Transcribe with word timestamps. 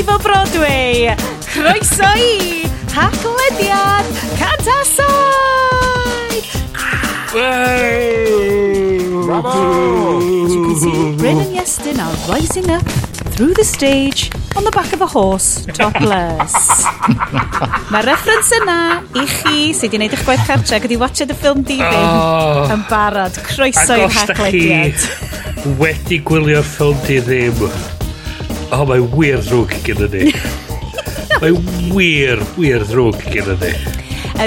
efo 0.00 0.18
Broadway. 0.18 1.14
Croeso 1.52 2.08
i 2.16 2.64
Haglediad 2.94 4.06
Cantasau! 4.38 5.04
Bravo! 9.26 10.18
As 10.44 10.54
you 10.54 10.64
can 10.64 10.76
see, 10.76 11.16
Bryn 11.16 11.38
and 11.38 11.56
Yestin 11.56 11.98
are 11.98 12.16
rising 12.32 12.70
up 12.70 12.82
through 13.34 13.52
the 13.54 13.64
stage 13.64 14.30
on 14.56 14.64
the 14.64 14.70
back 14.70 14.92
of 14.92 15.02
a 15.02 15.06
horse, 15.06 15.66
topless. 15.66 16.84
Mae 17.92 18.02
reference 18.06 18.56
yna 18.56 18.80
i 19.20 19.26
chi 19.28 19.70
sydd 19.76 19.92
wedi 19.92 19.94
gwneud 19.98 20.16
eich 20.16 20.26
gwaith 20.26 20.48
cartre 20.48 20.80
gyda 20.80 21.00
watched 21.02 21.28
y 21.28 21.36
ffilm 21.36 21.64
Diving 21.66 22.10
oh, 22.16 22.72
yn 22.72 22.88
barod. 22.88 23.36
Croeso 23.52 24.00
i'r 24.00 24.12
haglediad. 24.16 25.08
wedi 25.80 26.22
gwylio'r 26.24 26.64
ffilm 26.64 27.00
di 27.04 27.20
ddim, 27.26 27.66
oh, 28.72 28.84
mae 28.86 29.02
wir 29.14 29.40
ddrwg 29.44 29.72
gyda 29.86 30.08
ni. 30.12 30.30
mae 31.42 31.54
wir, 31.94 32.42
wir 32.58 32.84
ddrwg 32.86 33.24
gyda 33.32 33.56
ni. 33.60 33.72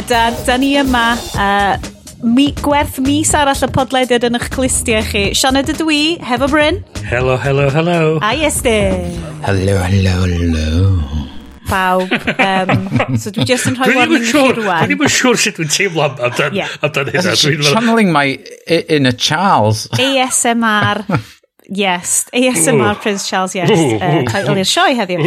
Da, 0.10 0.30
da 0.48 0.56
ni 0.58 0.74
yma, 0.80 1.04
uh, 1.38 1.76
mi, 2.24 2.50
gwerth 2.64 3.02
mis 3.04 3.34
arall 3.38 3.66
y 3.68 3.70
podlediad 3.76 4.26
yn 4.30 4.40
eich 4.40 4.48
clistiau 4.54 5.04
chi. 5.10 5.26
Sian 5.38 5.60
ydw 5.60 5.76
dwi, 5.82 6.00
hefo 6.24 6.50
Bryn. 6.52 6.82
Hello, 7.10 7.36
hello, 7.42 7.68
hello. 7.74 8.00
A 8.24 8.34
Estyn. 8.48 9.12
Hello, 9.44 9.78
hello, 9.84 10.16
hello. 10.24 10.80
Pawb. 11.68 12.12
Um, 12.40 13.18
so 13.20 13.32
dwi 13.34 13.46
just 13.48 13.70
yn 13.70 13.78
rhoi 13.80 13.94
warning 13.98 14.24
i 14.24 14.32
chi 14.32 14.48
rwan. 14.56 14.88
Dwi'n 14.88 14.96
ddim 14.96 15.06
yn 15.08 15.14
siŵr 15.20 15.40
sut 15.46 15.60
dwi'n 15.60 15.72
teimlo 15.76 16.08
amdan, 16.10 16.58
yeah. 16.58 16.74
amdan 16.84 17.12
hynna. 17.14 17.38
Channeling 17.70 18.12
my 18.16 18.28
inner 18.68 19.16
Charles. 19.16 19.88
ASMR 20.00 21.06
Yes, 21.70 22.30
ASMR 22.34 23.00
Prince 23.02 23.28
Charles, 23.30 23.56
yes, 23.56 23.72
uh, 23.72 24.24
title 24.28 24.58
i'r 24.60 24.68
sioe 24.68 24.96
heddiw. 24.98 25.24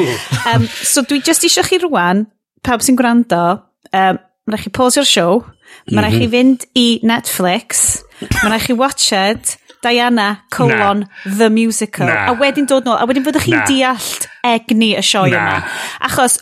Um, 0.51 0.67
so 0.85 1.05
dwi 1.07 1.23
just 1.25 1.47
eisiau 1.47 1.65
chi 1.67 1.81
rwan, 1.85 2.27
pawb 2.67 2.85
sy'n 2.85 2.99
gwrando, 2.99 3.45
um, 3.93 4.19
mae'n 4.21 4.57
rhaid 4.57 4.67
chi 4.67 4.75
pause'r 4.77 5.09
show, 5.09 5.45
mae'n 5.91 6.05
rhaid 6.05 6.19
chi 6.21 6.29
fynd 6.35 6.67
i 6.77 6.89
Netflix, 7.07 7.87
mae'n 8.21 8.53
rhaid 8.53 8.67
chi 8.69 8.77
watched 8.77 9.57
Diana 9.87 10.43
colon 10.51 11.01
na. 11.01 11.07
The 11.39 11.49
Musical. 11.51 12.07
Na. 12.07 12.27
A 12.31 12.35
wedyn 12.41 12.67
dod 12.69 12.87
nôl, 12.89 12.99
a 12.99 13.07
wedyn 13.09 13.25
fyddwch 13.27 13.47
chi'n 13.47 13.65
deallt 13.69 14.27
egni 14.47 14.93
y 14.99 15.05
sioe 15.05 15.31
yma. 15.31 15.61
Achos, 16.09 16.41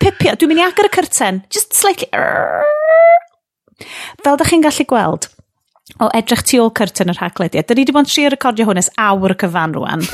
pipio, 0.00 0.34
dwi'n 0.38 0.52
mynd 0.52 0.62
i 0.62 0.66
agor 0.66 0.88
y 0.88 0.94
cyrten, 0.94 1.42
just 1.52 1.76
slightly... 1.76 2.08
Fel 4.24 4.38
da 4.40 4.46
chi'n 4.48 4.62
gallu 4.64 4.86
gweld, 4.88 5.28
o 6.00 6.08
edrych 6.16 6.42
tu 6.48 6.60
ôl 6.62 6.72
cyrtyn 6.74 7.12
yr 7.12 7.20
haglediad. 7.20 7.68
Dyn 7.68 7.78
ni 7.78 7.84
wedi 7.84 7.94
bod 7.94 8.06
yn 8.06 8.12
trio 8.12 8.30
recordio 8.32 8.68
hwn 8.68 8.80
ys 8.80 8.90
awr 9.00 9.34
y 9.34 9.38
cyfan 9.42 9.76
rwan. 9.76 10.06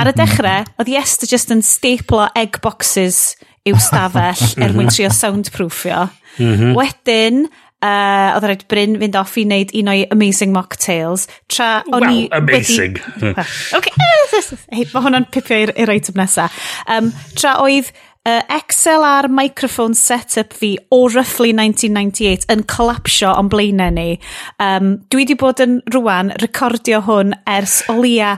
Ar 0.00 0.10
y 0.10 0.14
dechrau, 0.16 0.66
oedd 0.80 0.90
Iesta 0.90 1.28
just 1.30 1.52
yn 1.54 1.62
staplo 1.64 2.26
egg 2.38 2.58
boxes 2.64 3.36
i'w 3.68 3.78
stafell 3.82 4.44
er 4.64 4.74
mwyn 4.74 4.90
trio 4.92 5.10
soundproofio. 5.14 6.08
Mhm. 6.38 6.74
Wedyn, 6.78 7.46
uh, 7.84 8.34
oedd 8.34 8.46
rhaid 8.46 8.66
Bryn 8.70 8.98
fynd 9.00 9.16
off 9.18 9.36
i 9.38 9.44
wneud 9.46 9.72
un 9.78 9.92
o'i 9.92 10.04
amazing 10.14 10.54
mocktails. 10.54 11.28
Tra 11.50 11.84
o'n 11.86 12.02
well, 12.02 12.18
i... 12.24 12.26
amazing. 12.34 12.98
Wedi... 13.18 13.32
well, 13.38 13.78
okay. 13.78 13.94
Mae 14.92 15.04
hwnna'n 15.06 15.28
pipio 15.34 15.68
i'r 15.70 15.94
item 15.94 16.18
nesaf. 16.20 16.54
Um, 16.90 17.12
tra 17.38 17.58
oedd 17.64 17.92
uh, 18.28 18.42
XLR 18.68 19.28
microphone 19.30 19.94
setup 19.94 20.52
fi 20.52 20.76
o 20.90 21.08
roughly 21.08 21.52
1998 21.52 22.48
yn 22.52 22.64
collapsio 22.68 23.32
o'n 23.38 23.50
blaenau 23.52 23.94
ni. 23.94 24.08
Um, 24.62 24.96
dwi 25.08 25.24
wedi 25.24 25.38
bod 25.40 25.62
yn 25.64 25.78
rwan 25.94 26.34
recordio 26.42 27.00
hwn 27.08 27.34
ers 27.48 27.80
o 27.88 27.98
lia 28.02 28.36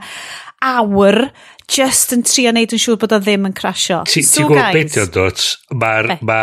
awr 0.60 1.24
just 1.70 2.12
yn 2.14 2.24
trio 2.26 2.50
neud 2.54 2.72
yn 2.74 2.80
siŵr 2.82 2.98
bod 3.00 3.14
o 3.14 3.18
ddim 3.22 3.46
yn 3.48 3.54
crasio. 3.56 4.00
Ti'n 4.10 4.26
so, 4.26 4.46
gwybod 4.48 4.76
beth 4.76 4.96
yw'n 4.98 5.12
dod? 5.14 5.44
Mae'r 5.80 6.08
ma 6.26 6.38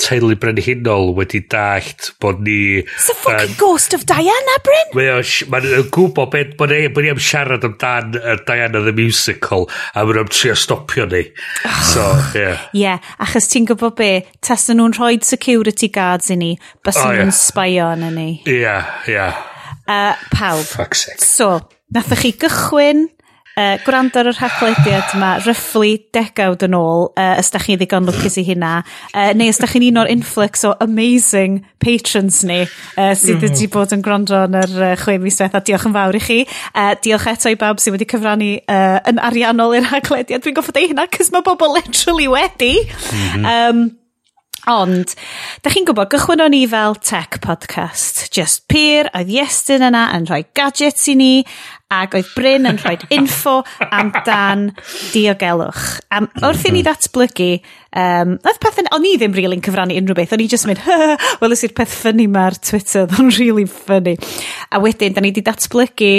teulu 0.00 0.36
brenhinol 0.40 1.12
wedi 1.16 1.40
dallt 1.50 2.10
bod 2.22 2.42
ni... 2.44 2.82
It's 2.82 3.08
the 3.10 3.16
fucking 3.18 3.54
um, 3.54 3.58
ghost 3.60 3.94
of 3.96 4.06
Diana, 4.08 4.56
Bryn! 4.66 4.94
Mae'n 4.98 5.52
ma 5.52 5.62
gwybod 5.94 6.32
beth 6.34 6.56
bod 6.60 6.74
ni, 6.74 6.80
bod 6.92 7.06
ni 7.06 7.12
am 7.14 7.22
siarad 7.22 7.66
amdan 7.68 8.18
uh, 8.18 8.38
Diana 8.48 8.82
the 8.84 8.94
Musical 8.96 9.68
a 9.94 10.04
mae'n 10.04 10.22
am 10.24 10.32
trio 10.32 10.56
stopio 10.58 11.06
ni. 11.10 11.24
so, 11.92 12.06
yeah. 12.34 12.66
Yeah, 12.76 13.12
achos 13.22 13.50
ti'n 13.52 13.68
gwybod 13.70 13.98
be? 13.98 14.10
Tas 14.44 14.66
nhw'n 14.72 14.96
rhoi 14.98 15.18
security 15.26 15.90
guards 15.92 16.32
i 16.34 16.38
ni, 16.40 16.54
bys 16.86 16.98
oh, 16.98 17.12
nhw'n 17.12 17.30
yeah. 17.30 17.38
sbio 17.38 17.92
yn 17.94 18.08
ni. 18.16 18.30
Yeah, 18.48 18.90
yeah. 19.10 19.44
Uh, 19.88 20.16
pawb. 20.34 20.66
Fuck's 20.68 21.06
sake. 21.06 21.22
So, 21.24 21.60
nathach 21.94 22.26
chi 22.26 22.34
gychwyn 22.36 23.06
uh, 23.58 23.74
gwrando 23.84 24.22
ar 24.22 24.30
y 24.30 24.34
rhaglediad 24.36 25.14
yma, 25.16 25.32
ryfflu 25.42 25.90
degawd 26.14 26.64
yn 26.68 26.76
ôl, 26.78 27.08
uh, 27.10 27.34
os 27.40 27.50
da 27.54 27.60
chi 27.62 27.76
ddigon 27.78 28.06
lwcus 28.08 28.38
i 28.40 28.46
hynna, 28.46 28.78
uh, 29.10 29.32
neu 29.38 29.50
os 29.50 29.60
da 29.60 29.68
chi'n 29.70 29.88
un 29.90 30.02
o'r 30.04 30.12
influx 30.14 30.64
o 30.68 30.74
amazing 30.84 31.60
patrons 31.82 32.40
ni, 32.48 32.62
uh, 32.96 33.12
sydd 33.18 33.42
wedi 33.42 33.66
mm 33.66 33.74
bod 33.74 33.92
yn 33.92 34.02
gwrando 34.02 34.38
yn 34.46 34.56
yr 34.56 34.74
uh, 34.80 34.94
chwe 34.96 35.18
mis 35.20 35.36
diwetha. 35.38 35.60
Diolch 35.66 35.86
yn 35.90 35.94
fawr 35.94 36.16
i 36.16 36.22
chi. 36.24 36.38
Uh, 36.72 36.94
diolch 37.04 37.28
eto 37.34 37.52
i 37.52 37.58
bawb 37.60 37.82
sydd 37.82 37.98
wedi 37.98 38.08
cyfrannu 38.08 38.50
uh, 38.62 38.98
yn 39.10 39.20
ariannol 39.28 39.76
i'r 39.76 39.88
rhaglediad. 39.90 40.42
Dwi'n 40.44 40.56
goffod 40.56 40.80
ei 40.80 40.88
hynna, 40.92 41.08
cys 41.12 41.32
mae 41.34 41.44
bobl 41.46 41.74
literally 41.76 42.30
wedi. 42.32 42.74
Mm 42.88 43.24
-hmm. 43.44 43.48
um, 43.52 43.88
Ond, 44.68 45.14
da 45.64 45.70
chi'n 45.72 45.86
gwybod, 45.88 46.10
gychwyn 46.12 46.42
o'n 46.44 46.52
i 46.52 46.64
fel 46.68 46.96
tech 47.00 47.38
podcast. 47.40 48.26
Just 48.34 48.66
Peer, 48.68 49.08
oedd 49.16 49.30
Iestyn 49.32 49.86
yna 49.86 50.02
yn 50.16 50.26
rhoi 50.28 50.42
gadgets 50.58 51.06
i 51.08 51.14
ni, 51.16 51.30
ac 51.88 52.16
oedd 52.18 52.28
Bryn 52.36 52.68
yn 52.68 52.78
rhoi 52.82 52.96
info 53.16 53.62
amdan 53.88 54.66
diogelwch. 55.14 55.84
Um, 56.12 56.26
wrth 56.44 56.66
i 56.68 56.72
ni 56.74 56.82
ddatblygu, 56.84 57.48
um, 57.96 58.34
oedd 58.42 58.60
pethau, 58.60 58.90
o'n 58.92 59.06
i 59.08 59.14
ddim 59.16 59.36
really'n 59.36 59.64
cyfrannu 59.64 59.96
unrhyw 59.96 60.18
beth, 60.18 60.34
o'n 60.36 60.44
i 60.44 60.48
just 60.52 60.68
mynd, 60.68 60.82
wel 61.40 61.56
ys 61.56 61.64
i'r 61.64 61.74
peth 61.78 61.94
ffynnu 62.02 62.28
ma'r 62.34 62.58
Twitter, 62.60 63.06
oedd 63.06 63.16
o'n 63.16 63.32
really 63.38 63.64
ffynnu. 63.72 64.18
A 64.68 64.82
wedyn, 64.84 65.16
da 65.16 65.24
ni 65.24 65.32
wedi 65.32 65.46
datblygu, 65.46 66.12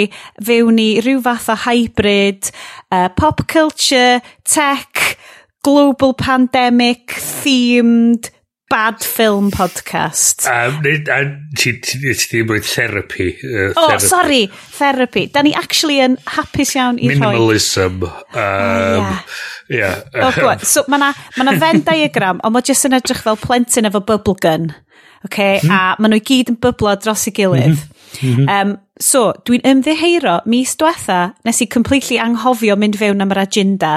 fewn 0.48 0.74
ni 0.80 0.88
rhyw 1.04 1.22
fath 1.28 1.52
o 1.54 1.58
hybrid, 1.68 2.50
uh, 2.90 3.06
pop 3.14 3.46
culture, 3.50 4.18
tech, 4.42 5.14
global 5.62 6.16
pandemic, 6.18 7.14
themed, 7.14 8.32
bad 8.70 9.02
film 9.04 9.50
podcast. 9.50 10.46
Um, 10.46 10.78
ti 11.58 11.72
ddim 11.82 12.52
wedi 12.52 12.68
therapy. 12.70 13.32
Uh, 13.42 13.72
oh, 13.74 13.88
therapy. 13.88 14.06
sorry, 14.06 14.42
therapy. 14.78 15.26
Da 15.34 15.42
ni 15.42 15.54
actually 15.58 15.98
yn 16.04 16.14
hapus 16.36 16.76
iawn 16.78 17.00
i 17.02 17.10
Minimalism. 17.10 17.26
rhoi. 17.26 17.32
Minimalism. 17.34 18.04
Um, 18.30 19.08
oh, 19.10 19.24
yeah. 19.68 19.98
yeah. 20.14 20.28
oh, 20.28 20.32
go 20.36 20.54
so, 20.62 20.84
mae 20.88 21.02
na, 21.02 21.10
ma 21.36 21.48
na 21.48 21.56
Venn 21.58 21.82
diagram, 21.86 22.42
ond 22.46 22.54
mae 22.54 22.70
jyst 22.70 22.86
yn 22.86 22.94
edrych 23.00 23.24
fel 23.26 23.40
plentyn 23.42 23.90
efo 23.90 24.04
bubble 24.06 24.38
gun. 24.38 24.70
Okay? 25.26 25.58
Mm. 25.64 25.74
A 25.74 25.80
maen 25.98 26.14
nhw 26.14 26.22
i 26.22 26.26
gyd 26.30 26.54
yn 26.54 26.60
byblo 26.62 26.94
dros 27.02 27.26
ei 27.26 27.34
gilydd. 27.36 27.74
Mm 28.20 28.36
-hmm. 28.36 28.46
um, 28.54 28.76
so, 29.02 29.32
dwi'n 29.46 29.66
ymddeheiro 29.66 30.40
mis 30.50 30.76
diwetha 30.78 31.32
nes 31.46 31.60
i 31.62 31.66
completely 31.66 32.22
anghofio 32.22 32.78
mynd 32.78 32.98
fewn 33.02 33.22
am 33.22 33.34
yr 33.34 33.42
agenda 33.48 33.92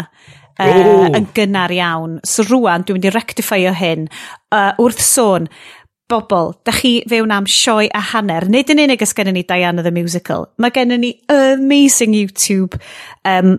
uh, 0.59 1.07
yn 1.09 1.29
gynnar 1.35 1.73
iawn. 1.73 2.19
So 2.27 2.45
rwan, 2.47 2.85
dwi'n 2.85 2.99
mynd 2.99 3.09
i 3.09 3.13
rectifio 3.13 3.73
hyn. 3.77 4.07
Uh, 4.53 4.71
wrth 4.81 5.01
sôn, 5.03 5.49
bobl, 6.11 6.53
da 6.65 6.73
chi 6.75 6.97
fewn 7.09 7.33
am 7.33 7.47
sioe 7.49 7.89
a 7.95 8.01
hanner, 8.11 8.47
nid 8.51 8.71
yn 8.73 8.83
unig 8.85 9.03
ys 9.03 9.15
gennym 9.17 9.37
ni 9.37 9.45
Diana 9.47 9.85
the 9.85 9.93
Musical, 9.93 10.49
mae 10.61 10.73
gennym 10.75 11.01
ni 11.01 11.13
amazing 11.31 12.13
YouTube 12.13 12.77
um, 13.25 13.55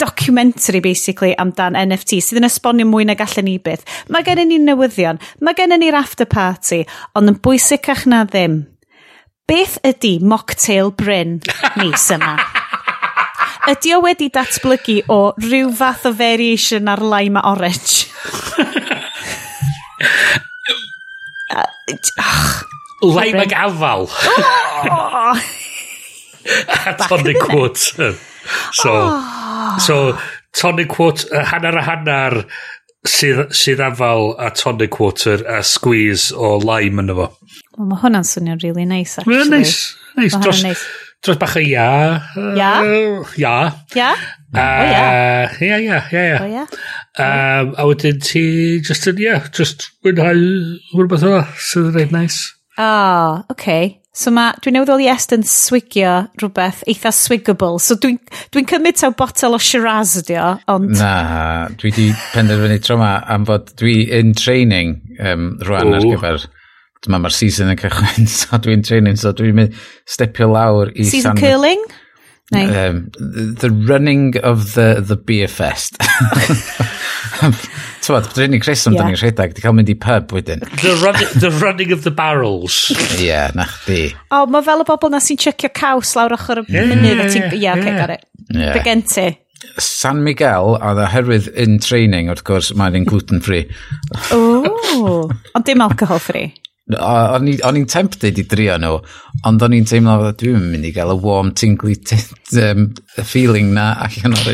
documentary 0.00 0.80
basically 0.80 1.34
amdan 1.40 1.76
NFT 1.76 2.20
sydd 2.24 2.40
yn 2.40 2.48
esbonio 2.48 2.88
mwy 2.88 3.08
na 3.08 3.16
gallen 3.18 3.48
ni 3.48 3.58
byth. 3.62 3.84
Mae 4.12 4.24
gennym 4.26 4.52
ni 4.52 4.60
newyddion, 4.62 5.20
mae 5.44 5.56
gennym 5.58 5.82
ni'r 5.82 5.98
after 5.98 6.28
party, 6.30 6.84
ond 7.16 7.34
yn 7.34 7.40
bwysicach 7.44 8.06
na 8.10 8.24
ddim. 8.28 8.62
Beth 9.48 9.76
ydy 9.84 10.18
mocktail 10.24 10.94
Bryn 10.96 11.40
mis 11.80 12.10
yma? 12.14 12.38
Ydy 13.64 13.94
o 13.96 13.98
wedi 14.04 14.26
datblygu 14.28 14.98
o 15.08 15.32
rhyw 15.40 15.70
fath 15.76 16.04
o 16.08 16.12
variation 16.12 16.88
ar 16.92 17.00
lime 17.00 17.40
a 17.40 17.42
orange? 17.48 18.04
lime 23.14 23.40
ag 23.46 23.54
afal. 23.56 24.04
Oh! 24.04 25.40
a 26.90 26.92
tonic 27.08 27.40
water. 27.48 28.12
So, 28.72 28.90
oh. 28.92 29.78
so 29.80 30.18
tonic 30.52 30.98
water, 30.98 31.28
uh, 31.32 31.44
hanner 31.48 31.78
a 31.80 31.82
hanner 31.88 32.44
sydd, 33.08 33.48
sydd 33.56 33.80
afal 33.80 34.34
a 34.36 34.50
tonic 34.52 35.00
water 35.00 35.40
a 35.48 35.62
squeeze 35.64 36.32
o 36.36 36.58
lime 36.60 37.00
yn 37.00 37.08
efo. 37.16 37.30
Well, 37.78 37.88
mae 37.94 37.98
hwnna'n 38.04 38.28
swnio'n 38.28 38.60
really 38.60 38.84
nice, 38.84 39.16
actually. 39.18 39.40
Mae'n 39.40 39.56
nice. 39.56 39.96
nice. 40.20 40.36
Dros, 40.36 40.60
nice 40.68 40.84
dros 41.24 41.40
bach 41.40 41.56
o 41.56 41.62
ia. 41.64 41.88
Ia? 42.36 42.72
Ia. 43.40 43.56
Ia? 43.96 44.10
Ia, 44.54 45.48
ia, 45.58 45.78
ia, 45.80 46.00
ia, 46.12 46.38
ia. 46.46 46.64
A 47.18 47.88
wedyn 47.88 48.20
ti, 48.22 48.44
just 48.84 49.08
yn, 49.10 49.18
ia, 49.24 49.40
just 49.56 49.90
wynhau 50.06 50.38
rhywbeth 50.94 51.26
yna, 51.26 51.44
sydd 51.58 51.90
yn 51.90 51.98
reit 51.98 52.14
nice. 52.14 52.52
Ah, 52.76 52.84
oh, 52.84 53.54
okay. 53.54 54.00
So 54.14 54.30
ma, 54.30 54.52
dwi'n 54.62 54.76
newydd 54.76 54.92
oli 54.94 55.08
est 55.10 55.32
yn 55.34 55.42
swigio 55.42 56.12
rhywbeth 56.38 56.84
eitha 56.90 57.10
swigable. 57.14 57.80
So 57.82 57.96
dwi'n 57.98 58.20
dwi, 58.20 58.42
dwi 58.54 58.62
cymryd 58.70 59.00
taw 59.00 59.10
botel 59.18 59.56
o 59.56 59.58
Shiraz 59.58 60.14
ydi 60.20 60.36
o, 60.38 60.52
ond... 60.70 60.92
Na, 61.00 61.66
dwi 61.80 61.90
di 61.96 62.04
penderfynu 62.30 62.78
tro 62.84 63.00
ma 63.00 63.16
am 63.34 63.46
fod 63.48 63.72
dwi 63.80 64.04
in 64.14 64.30
training 64.38 65.00
um, 65.18 65.56
rwan 65.66 65.90
Ooh. 65.90 65.98
ar 65.98 66.06
gyfer 66.12 66.46
dyma 67.04 67.20
mae'r 67.22 67.34
season 67.36 67.72
yn 67.72 67.80
cychwyn, 67.80 68.30
so 68.38 68.60
dwi'n 68.62 68.84
training, 68.86 69.20
so 69.20 69.34
dwi'n 69.36 69.60
mynd 69.60 69.76
stepio 70.08 70.50
lawr 70.52 70.92
i... 70.94 71.04
Season 71.04 71.32
sandwich. 71.32 71.44
curling? 71.44 71.84
Neu? 72.52 72.68
Um, 72.76 73.10
the 73.16 73.70
running 73.70 74.36
of 74.44 74.74
the, 74.74 75.02
the 75.04 75.16
beer 75.16 75.48
fest. 75.48 75.96
Tywad, 78.04 78.28
dwi'n 78.36 78.52
ni 78.52 78.60
Chris 78.60 78.86
am 78.86 78.92
yeah. 78.92 79.00
dyn 79.00 79.14
ni'n 79.14 79.20
rhedeg, 79.20 79.54
di 79.56 79.64
cael 79.64 79.72
mynd 79.76 79.88
i 79.88 79.96
pub 79.96 80.34
wedyn. 80.36 80.60
The, 80.82 80.92
run, 81.00 81.16
the 81.40 81.50
running 81.62 81.92
of 81.96 82.04
the 82.04 82.12
barrels. 82.12 82.92
Ie, 82.92 83.30
yeah, 83.30 83.48
na 83.56 83.64
chdi. 83.70 84.10
O, 84.28 84.42
oh, 84.42 84.50
mae 84.52 84.64
fel 84.66 84.84
y 84.84 84.86
bobl 84.90 85.12
na 85.14 85.22
sy'n 85.24 85.40
checio 85.40 85.72
caws 85.72 86.12
lawr 86.18 86.36
ochr 86.36 86.60
y 86.60 86.66
yeah, 86.68 86.90
mynydd. 86.90 87.24
Ie, 87.24 87.40
yeah, 87.40 87.56
yeah, 87.56 87.80
okay, 87.80 87.96
got 87.96 88.12
it. 88.12 88.28
Yeah. 88.52 89.00
ti? 89.08 89.30
San 89.80 90.20
Miguel, 90.22 90.76
a 90.76 90.92
oherwydd 91.06 91.48
in 91.56 91.78
training, 91.80 92.28
wrth 92.28 92.44
gwrs, 92.44 92.74
mae'n 92.76 93.08
gluten-free. 93.08 93.64
o, 94.36 95.24
ond 95.56 95.64
dim 95.64 95.80
alcohol-free. 95.84 96.52
O'n 96.84 97.48
i'n 97.48 97.86
tempted 97.88 98.38
i 98.38 98.44
drio 98.44 98.76
nhw, 98.76 98.98
ond 99.48 99.62
o'n 99.64 99.76
i'n 99.76 99.86
teimlo 99.88 100.32
dwi'n 100.36 100.66
mynd 100.68 100.84
i 100.84 100.92
gael 100.92 101.14
y 101.14 101.20
warm, 101.22 101.54
tingly 101.56 101.96
um, 102.64 102.90
feeling 103.24 103.72
na 103.76 103.94
allan 104.04 104.36
o'r 104.36 104.50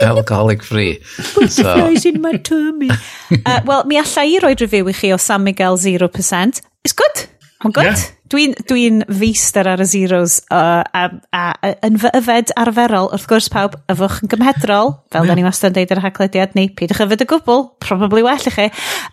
alcoholic 0.00 0.62
free. 0.62 1.00
So. 1.48 1.74
flies 1.76 2.04
in 2.04 2.20
my 2.20 2.36
tummy. 2.36 2.90
uh, 3.46 3.60
Wel, 3.64 3.84
mi 3.86 3.96
allai 4.00 4.26
i 4.34 4.38
roi 4.42 4.54
review 4.60 4.88
i 4.88 4.96
chi 4.96 5.12
o 5.12 5.16
San 5.16 5.44
Miguel 5.44 5.78
0%. 5.78 6.60
It's 6.84 6.96
good. 6.96 7.28
Oh, 7.60 7.68
Mae'n 7.68 7.76
gwrdd? 7.76 8.00
Yeah. 8.00 8.16
Dwi'n 8.30 8.52
dwi, 8.70 8.82
n, 8.88 9.02
feistr 9.18 9.66
ar 9.68 9.82
y 9.82 9.86
zeros 9.90 10.38
uh, 10.54 10.80
a, 10.80 11.00
a, 11.34 11.40
a, 11.50 11.70
yn 11.84 11.98
fy 12.00 12.12
yfed 12.16 12.52
arferol, 12.56 13.08
wrth 13.12 13.26
gwrs 13.28 13.50
pawb, 13.52 13.74
yfwch 13.90 14.20
yn 14.22 14.30
gymhedrol, 14.32 14.92
fel 15.12 15.26
yeah. 15.26 15.28
da 15.28 15.36
ni 15.36 15.44
wastad 15.44 15.74
yn 15.74 15.80
deud 15.80 15.92
ar 15.92 16.00
y 16.00 16.04
haglediad 16.06 16.54
ni, 16.56 16.68
pidwch 16.78 17.02
yfed 17.04 17.24
y 17.24 17.26
gwbl, 17.28 17.64
probably 17.82 18.22
well 18.24 18.48
i 18.48 18.52
chi. 18.54 18.68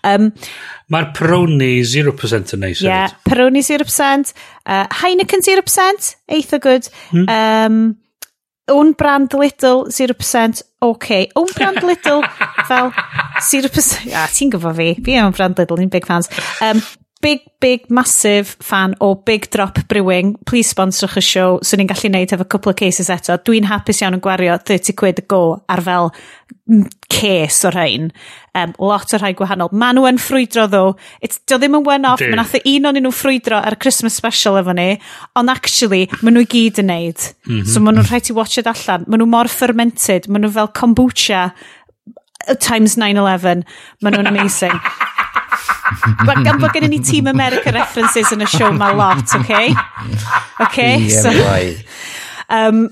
Um, 0.08 0.30
Mae'r 0.94 1.10
Peroni 1.18 1.72
0% 1.92 2.54
yn 2.56 2.64
neis. 2.64 2.84
Yeah, 2.86 3.18
Peroni 3.28 3.66
0%, 3.68 4.32
uh, 4.64 4.84
Heineken 5.02 5.44
0%, 5.44 6.12
eitha 6.38 6.62
good. 6.64 6.88
Hmm. 7.10 7.26
Um, 7.28 7.82
Own 8.70 8.92
brand 9.00 9.34
little, 9.34 9.86
0%, 9.88 10.62
OK. 10.82 11.30
Own 11.36 11.52
brand 11.56 11.84
little, 11.84 12.22
fel 12.68 12.92
0%. 12.92 14.08
Ah, 14.12 14.28
ti'n 14.28 14.52
gyfo 14.52 14.74
fi, 14.76 14.90
fi 15.04 15.20
am 15.20 15.36
brand 15.36 15.60
little, 15.60 15.80
ni'n 15.80 15.92
big 15.92 16.06
fans. 16.06 16.28
Um, 16.62 16.84
big, 17.22 17.42
big, 17.60 17.90
massive 17.90 18.56
fan 18.60 18.96
o 19.00 19.16
Big 19.16 19.50
Drop 19.50 19.88
Brewing. 19.88 20.36
Please 20.46 20.70
sponsorwch 20.70 21.18
y 21.18 21.22
show. 21.22 21.60
So 21.64 21.78
ni'n 21.78 21.90
gallu 21.90 22.12
neud 22.14 22.34
efo 22.34 22.46
couple 22.48 22.74
of 22.74 22.78
cases 22.80 23.10
eto. 23.14 23.38
Dwi'n 23.42 23.68
hapus 23.70 24.02
iawn 24.02 24.18
yn 24.18 24.24
gwario 24.24 24.58
30 24.68 24.96
quid 24.98 25.24
go 25.32 25.42
ar 25.70 25.82
fel 25.86 26.12
ces 27.18 27.64
o'r 27.66 27.76
rhain. 27.78 28.12
Um, 28.58 28.74
lot 28.82 29.14
o'r 29.16 29.24
rhai 29.24 29.34
gwahanol. 29.38 29.72
Ma 29.72 29.90
nhw 29.96 30.06
yn 30.10 30.22
ffrwydro 30.22 30.68
ddo. 30.72 30.84
It's, 31.24 31.42
dio 31.50 31.60
ddim 31.62 31.80
yn 31.80 31.88
one-off. 31.88 32.22
Mae 32.22 32.38
nath 32.40 32.58
e 32.60 32.64
un 32.76 32.92
o'n 32.92 33.02
nhw 33.02 33.14
ffrwydro 33.16 33.62
ar 33.62 33.80
Christmas 33.82 34.18
special 34.20 34.60
efo 34.62 34.76
ni. 34.78 34.90
Ond 35.40 35.54
actually, 35.54 36.06
ma 36.22 36.34
nhw 36.34 36.46
i 36.46 36.52
gyd 36.54 36.84
yn 36.84 36.92
neud. 36.92 37.28
Mm 37.48 37.58
-hmm. 37.58 37.68
So 37.74 37.82
ma 37.82 37.96
nhw'n 37.96 38.10
rhaid 38.12 38.30
i 38.30 38.38
watch 38.38 38.62
it 38.62 38.70
allan. 38.70 39.08
Ma 39.08 39.18
nhw 39.18 39.30
mor 39.30 39.50
fermented. 39.50 40.30
Ma 40.30 40.42
nhw 40.42 40.54
fel 40.54 40.70
kombucha 40.70 41.50
uh, 41.52 42.56
times 42.56 42.98
9-11. 42.98 43.66
Ma 44.02 44.14
nhw'n 44.14 44.34
amazing. 44.34 44.78
gan 46.46 46.60
bod 46.62 46.74
gen 46.76 46.90
ni 46.92 47.00
Team 47.00 47.28
America 47.28 47.72
references 47.76 48.32
yn 48.36 48.46
y 48.46 48.50
show 48.52 48.72
ma 48.76 48.92
lot, 48.96 49.36
okay? 49.40 49.74
Okay, 50.68 50.98
yeah, 51.08 51.22
so... 51.22 51.30
Um, 52.50 52.90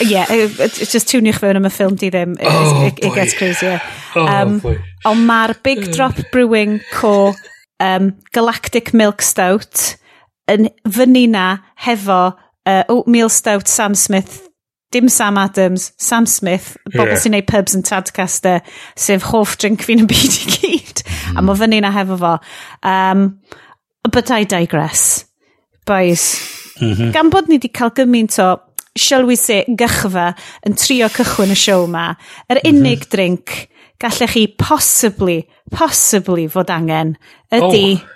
yeah, 0.00 0.26
just 0.68 1.08
tuniwch 1.10 1.40
fewn 1.42 1.58
am 1.58 1.66
y 1.66 1.72
ffilm 1.72 1.96
di 1.98 2.10
ddim. 2.12 2.36
It, 2.38 2.46
oh, 2.50 2.86
it, 2.86 3.00
it 3.02 3.14
gets 3.14 3.34
crazy, 3.38 3.66
yeah. 3.66 3.80
Um, 4.14 4.60
oh, 4.64 4.76
ond 5.10 5.26
mae'r 5.26 5.56
Big 5.64 5.88
Drop 5.94 6.18
Brewing 6.30 6.80
Co. 6.92 7.32
Um, 7.82 8.12
Galactic 8.30 8.92
Milk 8.94 9.24
Stout 9.26 9.96
yn 10.46 10.68
fyny 10.86 11.24
na 11.30 11.46
hefo 11.82 12.20
uh, 12.30 12.84
Oatmeal 12.88 13.30
Stout 13.32 13.66
Sam 13.66 13.96
Smith 13.98 14.51
dim 14.92 15.08
Sam 15.08 15.38
Adams, 15.40 15.92
Sam 15.96 16.26
Smith, 16.26 16.76
bobl 16.92 17.14
yeah. 17.14 17.20
sy'n 17.20 17.34
neud 17.36 17.48
pubs 17.48 17.76
yn 17.76 17.84
Tadcaster, 17.86 18.60
sef 18.98 19.26
hoff 19.32 19.56
drink 19.60 19.84
fi'n 19.86 20.04
y 20.04 20.08
byd 20.10 20.38
i 20.38 20.50
gyd. 20.56 21.02
Mm. 21.04 21.38
A 21.38 21.44
mae 21.46 21.60
fyny 21.62 21.80
na 21.82 21.92
hefo 21.94 22.18
fo. 22.20 22.34
Um, 22.86 23.26
but 24.10 24.30
I 24.30 24.44
digress. 24.44 25.24
Boys, 25.86 26.36
mm 26.80 26.92
-hmm. 26.92 27.12
gan 27.12 27.30
bod 27.30 27.48
ni 27.48 27.58
wedi 27.58 27.72
cael 27.72 27.90
gymaint 27.96 28.38
o, 28.38 28.60
shall 28.96 29.26
we 29.26 29.36
say, 29.36 29.64
gychfa 29.68 30.34
yn 30.66 30.76
trio 30.78 31.08
cychwyn 31.08 31.54
y 31.54 31.58
siow 31.58 31.88
ma, 31.90 32.12
yr 32.48 32.60
er 32.60 32.68
unig 32.68 33.02
mm 33.02 33.02
-hmm. 33.02 33.10
drink 33.10 33.68
gallech 34.02 34.34
chi 34.34 34.46
possibly, 34.58 35.42
possibly 35.70 36.48
fod 36.50 36.70
angen 36.70 37.16
ydy 37.54 37.96
oh. 37.96 38.06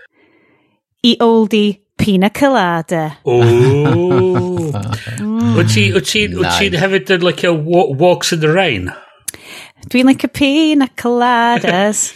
i 1.07 1.17
oldie 1.23 1.86
pina 1.99 2.31
colada. 2.31 3.19
O! 3.25 3.41
Wyt 5.57 5.73
ti'n 5.73 6.77
hefyd 6.77 7.13
yn 7.17 7.25
like 7.25 7.45
a 7.47 7.53
walks 7.55 8.33
in 8.33 8.41
the 8.41 8.53
rain? 8.53 8.91
Dwi'n 9.91 10.09
like 10.09 10.25
a 10.25 10.29
pina 10.29 10.89
coladas. 10.97 12.11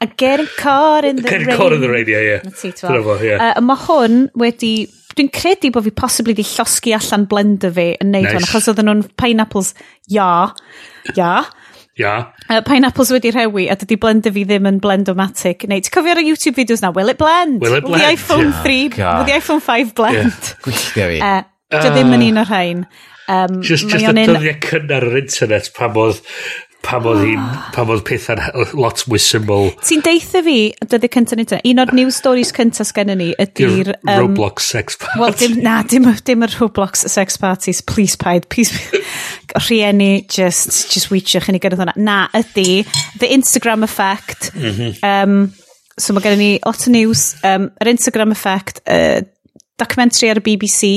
A 0.00 0.06
getting 0.06 0.48
caught 0.58 1.04
in 1.04 1.16
the 1.16 1.22
getting 1.22 1.46
rain. 1.46 1.56
Getting 1.56 1.60
caught 1.60 1.72
in 1.72 1.80
the 1.80 1.88
rain, 1.88 2.08
ie, 2.08 2.18
ie. 2.34 2.38
Dyna 2.42 3.02
fo, 3.06 3.62
Mae 3.62 3.86
hwn 3.86 4.26
wedi... 4.42 4.74
Dwi'n 5.12 5.28
credu 5.28 5.68
bod 5.68 5.84
fi 5.84 5.90
posibly 5.92 6.32
di 6.32 6.44
llosgi 6.46 6.94
allan 6.96 7.26
blender 7.28 7.72
fi 7.76 7.90
yn 8.00 8.14
neud 8.14 8.24
nice. 8.24 8.32
hwn, 8.38 8.46
achos 8.48 8.68
oedden 8.72 8.86
nhw'n 8.88 9.02
pineapples, 9.20 9.74
ia, 10.08 10.28
ia. 11.12 11.32
Yeah. 11.98 12.32
Uh, 12.48 12.62
pineapples 12.64 13.12
wedi 13.12 13.32
rhewi 13.34 13.66
a 13.70 13.76
dydy 13.76 13.98
blender 14.00 14.32
fi 14.32 14.46
ddim 14.48 14.68
yn 14.70 14.80
blend-o-matic. 14.82 15.66
Neu, 15.68 15.82
ti'n 15.84 15.92
cofio 15.92 16.14
ar 16.14 16.22
y 16.22 16.26
YouTube 16.30 16.56
videos 16.56 16.82
na, 16.84 16.90
will 16.96 17.12
it 17.12 17.20
blend? 17.20 17.60
Will 17.60 17.76
it 17.76 17.84
blend? 17.84 18.00
Will 18.00 18.04
the 18.04 18.16
iPhone 18.16 18.48
yeah. 18.48 18.62
3, 18.64 18.88
God. 18.96 19.18
will 19.18 19.28
the 19.28 19.38
iPhone 19.38 19.62
5 19.62 19.94
blend? 19.98 20.20
Yeah. 20.20 20.60
Gwylltio 20.66 21.08
fi. 21.14 21.24
Uh, 21.72 21.80
Dio 21.80 21.88
ddim 21.94 22.10
yn 22.12 22.22
un 22.26 22.38
o'r 22.42 22.50
rhain. 22.50 22.80
Um, 23.32 23.62
just 23.64 23.88
just 23.88 24.04
y 24.04 24.12
dyddiau 24.12 24.58
cynnar 24.60 25.06
yr 25.08 25.14
internet 25.22 25.70
pan 25.72 25.94
oedd 25.96 26.18
pam 26.82 27.06
oedd 27.06 27.22
hi'n, 27.24 27.40
ah. 27.42 27.68
pam 27.74 27.90
oedd 27.94 28.02
pethau'n 28.06 28.72
lot 28.78 29.04
mwy 29.08 29.20
syml. 29.22 29.70
Ti'n 29.86 30.02
deitha 30.04 30.42
fi, 30.44 30.56
dyddi 30.82 31.10
cyntaf 31.14 31.38
ni 31.38 31.72
un 31.72 31.82
o'r 31.82 31.92
news 31.96 32.18
stories 32.20 32.52
cyntaf 32.56 32.90
sgen 32.90 33.12
ni 33.18 33.30
ydy'r... 33.42 33.94
Um, 34.02 34.12
Roblox 34.24 34.68
sex 34.74 34.98
party. 35.00 35.20
Wel, 35.22 35.36
dim, 35.40 35.56
na, 35.64 35.78
dim, 35.88 36.08
dim 36.26 36.44
y 36.46 36.50
Roblox 36.56 37.06
sex 37.12 37.38
parties, 37.40 37.82
please 37.86 38.18
paid, 38.18 38.48
please 38.52 38.74
Rhieni, 39.62 40.26
just, 40.28 40.92
just 40.92 41.12
weitioch 41.12 41.48
i 41.50 41.56
ni 41.56 41.62
gyrraedd 41.62 41.84
hwnna. 41.84 41.96
Na, 42.02 42.18
ydy, 42.36 42.82
the 43.22 43.30
Instagram 43.36 43.86
effect. 43.86 44.50
Mm 44.56 44.72
-hmm. 44.72 44.96
um, 45.06 45.52
so 45.98 46.16
mae 46.16 46.24
gen 46.24 46.38
ni 46.40 46.52
lot 46.64 46.88
o 46.88 46.90
news. 46.90 47.34
Um, 47.44 47.70
yr 47.80 47.92
Instagram 47.94 48.34
effect, 48.34 48.82
uh, 48.88 49.20
documentary 49.78 50.30
ar 50.32 50.42
y 50.42 50.46
BBC, 50.50 50.92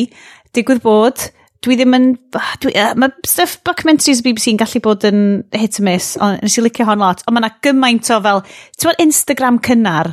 digwydd 0.55 0.81
bod, 0.85 1.29
dwi 1.63 1.77
ddim 1.79 1.95
yn... 1.97 2.11
Ah, 2.37 2.53
dwi, 2.61 2.73
uh, 2.77 2.93
mae 2.99 3.13
stuff 3.27 3.57
documentaries 3.67 4.21
y 4.21 4.27
BBC 4.27 4.51
yn 4.53 4.59
gallu 4.61 4.81
bod 4.85 5.05
yn 5.07 5.23
hit 5.55 5.79
and 5.79 5.87
miss, 5.87 6.15
ond 6.21 6.43
nes 6.43 6.57
i 6.59 6.63
licio 6.65 6.87
hon 6.87 7.01
lot, 7.01 7.23
ond 7.25 7.37
mae 7.37 7.43
yna 7.43 7.51
gymaint 7.65 8.11
o 8.13 8.21
fel, 8.25 8.43
ti'n 8.75 8.91
bod 8.91 9.03
Instagram 9.05 9.59
cynnar, 9.65 10.11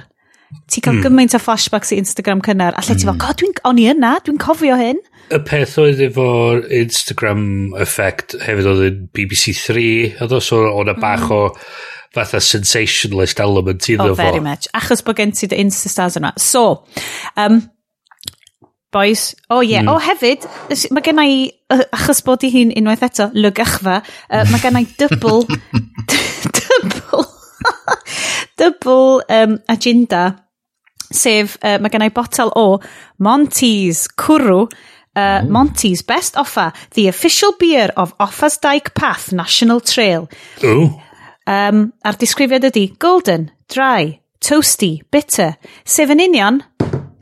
ti'n 0.71 0.85
cael 0.85 0.99
mm. 0.99 1.07
gymaint 1.07 1.37
o 1.37 1.41
flashbacks 1.43 1.95
i 1.95 2.01
Instagram 2.03 2.43
cynnar, 2.47 2.77
a 2.77 2.85
lle 2.85 2.97
mm. 2.97 3.01
ti'n 3.01 3.09
fel, 3.09 3.17
hmm. 3.17 3.25
god, 3.25 3.41
dwi'n 3.41 3.57
o'n 3.71 3.81
i 3.83 3.89
yna, 3.93 4.13
dwi'n 4.27 4.43
cofio 4.43 4.79
hyn. 4.81 5.01
Y 5.33 5.41
peth 5.49 5.79
oedd 5.81 6.03
efo'r 6.05 6.67
Instagram 6.83 7.47
effect 7.81 8.37
hefyd 8.43 8.69
oedd 8.69 8.85
yn 8.91 9.01
BBC 9.17 9.57
3, 9.57 9.89
oedd 10.25 10.37
o, 10.37 10.43
so 10.45 10.63
y 10.93 10.97
bach 11.01 11.29
mm. 11.29 11.35
o 11.37 11.91
fatha 12.13 12.41
sensationalist 12.41 13.41
element 13.41 13.89
iddo 13.89 14.11
fo. 14.11 14.11
Oh, 14.13 14.15
very 14.15 14.41
much. 14.41 14.69
Achos 14.77 15.01
bod 15.05 15.17
gen 15.17 15.33
ti 15.33 15.49
dy 15.49 15.61
Instastars 15.63 16.19
yna. 16.21 16.35
So, 16.41 16.85
um, 17.41 17.63
Boys. 18.93 19.33
O 19.49 19.57
oh, 19.57 19.63
ie. 19.63 19.73
Yeah. 19.73 19.87
Mm. 19.87 19.93
O 19.93 19.97
oh, 19.97 20.03
hefyd, 20.03 20.47
mae 20.93 21.05
gen 21.05 21.23
i, 21.25 21.35
achos 21.97 22.23
bod 22.27 22.45
i 22.47 22.53
hi'n 22.53 22.75
unwaith 22.79 23.05
eto, 23.09 23.31
lygachfa, 23.33 24.01
uh, 24.29 24.45
mae 24.53 24.63
gen 24.63 24.81
i 24.83 24.85
double, 25.01 25.47
double, 26.61 27.27
double 28.61 29.23
um, 29.33 29.59
agenda, 29.73 30.25
sef 31.13 31.59
uh, 31.63 31.79
mae 31.83 31.93
gen 31.93 32.07
i 32.09 32.13
botel 32.15 32.53
o 32.57 32.67
Monty's 33.19 34.07
Cwrw, 34.21 34.67
Uh, 35.15 35.45
Monty's 35.45 36.01
best 36.01 36.39
offer, 36.39 36.73
the 36.95 37.07
official 37.07 37.53
beer 37.59 37.91
of 37.99 38.15
Offers 38.19 38.57
Dyke 38.57 38.95
Path 38.95 39.31
National 39.31 39.79
Trail. 39.79 40.27
Ooh. 40.65 40.89
Um, 41.45 41.91
a'r 42.01 42.17
disgrifiad 42.17 42.65
ydy 42.71 42.87
golden, 42.97 43.51
dry, 43.69 44.23
toasty, 44.41 45.03
bitter, 45.13 45.59
sef 45.85 46.15
yn 46.15 46.23
union 46.23 46.63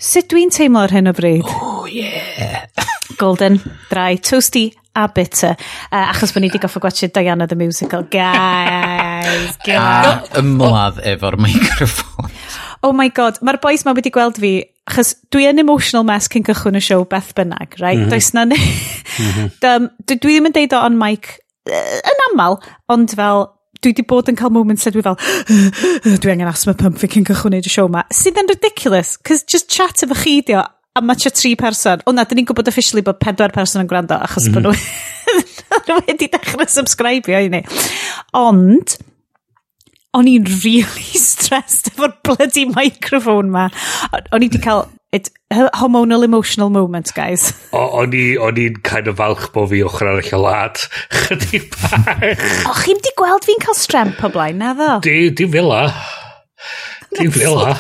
Sut 0.01 0.31
dwi'n 0.33 0.49
teimlo 0.49 0.81
ar 0.87 0.95
hyn 0.97 1.11
o 1.11 1.13
bryd? 1.13 1.45
Oh, 1.45 1.85
yeah. 1.93 2.65
Golden, 3.21 3.59
dry, 3.91 4.17
toasty 4.17 4.71
a 4.97 5.11
bitter. 5.13 5.53
Uh, 5.93 6.07
achos 6.09 6.33
bod 6.33 6.41
ni 6.41 6.49
wedi 6.49 6.61
goffa 6.63 6.81
gwachio 6.81 7.11
Diana 7.13 7.47
the 7.47 7.59
Musical. 7.59 8.07
Guys, 8.09 9.59
guys. 9.67 10.25
A 10.33 10.41
ymladd 10.41 11.03
efo'r 11.15 11.37
microphone. 11.41 12.33
Oh 12.81 12.95
my 12.97 13.11
god, 13.13 13.37
mae'r 13.45 13.59
boys 13.61 13.83
ma 13.85 13.93
wedi 13.93 14.09
gweld 14.09 14.39
fi, 14.41 14.55
achos 14.89 15.11
dwi 15.29 15.45
yn 15.51 15.61
emotional 15.61 16.01
mess 16.09 16.31
cyn 16.33 16.47
cychwyn 16.47 16.79
y 16.79 16.81
siow 16.81 17.03
beth 17.05 17.35
bynnag, 17.37 17.75
right? 17.77 18.01
Mm 18.01 18.07
-hmm. 18.07 18.15
Does 18.15 18.31
na... 18.33 18.47
mm 18.49 18.57
-hmm. 18.57 19.91
dwi, 20.09 20.17
dwi 20.17 20.39
ddim 20.39 20.49
yn 20.49 20.55
deud 20.57 20.73
o 20.73 20.81
on 20.87 20.97
mic 20.97 21.29
uh, 21.69 21.99
yn 22.01 22.25
aml, 22.31 22.57
ond 22.89 23.13
fel 23.21 23.45
dwi 23.81 23.95
wedi 23.95 24.05
bod 24.07 24.29
yn 24.31 24.39
cael 24.39 24.53
moments 24.55 24.87
lle 24.87 24.93
dwi 24.95 25.05
fel, 25.07 25.17
dwi 26.23 26.35
angen 26.35 26.51
asthma 26.51 26.77
pump 26.79 27.01
fi 27.01 27.09
cyn 27.11 27.27
cychwyn 27.29 27.57
neud 27.57 27.69
y 27.69 27.73
siow 27.73 27.89
ma. 27.93 28.05
Sydd 28.15 28.41
yn 28.43 28.51
ridiculous, 28.53 29.17
cos 29.27 29.45
just 29.49 29.71
chat 29.73 30.05
efo 30.05 30.17
chi 30.21 30.41
dio, 30.47 30.65
a 30.97 31.03
mae 31.05 31.19
chat 31.21 31.39
tri 31.39 31.55
person. 31.59 32.03
O 32.07 32.15
na, 32.15 32.27
dyn 32.29 32.43
ni'n 32.43 32.49
gwybod 32.51 32.69
officially 32.71 33.05
bod 33.07 33.21
pedwar 33.23 33.55
person 33.55 33.85
yn 33.85 33.91
gwrando, 33.91 34.19
achos 34.21 34.49
mm 34.49 34.59
-hmm. 34.59 34.69
bod 34.69 35.89
nhw 35.89 36.01
wedi 36.07 36.29
dechrau 36.33 36.69
subscribe 36.69 37.31
i 37.33 37.49
ni. 37.53 37.63
Ond, 38.37 38.97
o'n 40.17 40.31
i'n 40.31 40.49
really 40.65 41.21
stressed 41.31 41.93
efo'r 41.93 42.17
bloody 42.27 42.67
microphone 42.71 43.53
ma. 43.55 43.69
O'n 44.13 44.43
i 44.43 44.49
wedi 44.49 44.63
cael 44.63 44.87
It, 45.13 45.29
hormonal 45.51 46.23
emotional 46.23 46.71
moment, 46.71 47.11
guys. 47.15 47.51
O'n 47.75 48.13
i'n 48.15 48.77
kind 48.87 49.09
of 49.11 49.17
falch 49.19 49.49
bod 49.51 49.73
fi 49.73 49.81
ochr 49.83 50.07
arall 50.07 50.23
y 50.23 50.39
lad. 50.39 50.79
Chydig 51.25 51.67
bach. 51.75 52.45
O, 52.71 52.75
chi'n 52.79 53.01
di 53.03 53.11
gweld 53.19 53.49
fi'n 53.49 53.59
cael 53.65 53.75
stremp 53.75 54.23
o 54.23 54.31
blaen, 54.31 54.61
na 54.63 54.71
ddo? 54.79 55.01
Di, 55.03 55.33
di 55.35 55.49
fila. 55.51 55.83
Di 57.19 57.27
fila. 57.35 57.75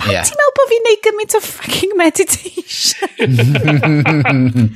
Pam 0.00 0.14
yeah. 0.14 0.24
ti'n 0.24 0.40
meddwl 0.40 0.56
bod 0.56 0.72
fi'n 0.72 0.86
neud 0.88 1.02
gymaint 1.04 1.36
o 1.36 1.42
fucking 1.44 1.92
meditation? 2.00 3.12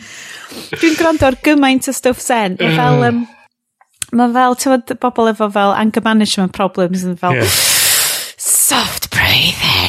Dwi'n 0.76 0.98
gwrando 1.00 1.30
ar 1.30 1.40
gymaint 1.40 1.88
o 1.88 1.96
stwff 1.96 2.20
sen. 2.20 2.60
Mae 2.60 2.68
mm. 2.68 2.76
fel, 2.82 3.08
um, 3.08 3.24
mae 4.12 4.36
fel, 4.36 4.60
ti'n 4.60 4.76
bod 4.76 4.92
bobl 5.06 5.32
efo 5.32 5.48
fel 5.56 5.72
anger 5.80 6.04
management 6.04 6.52
problems 6.52 7.08
yn 7.08 7.16
fel 7.16 7.40
yeah. 7.40 7.48
soft 8.36 9.08
breathing. 9.14 9.83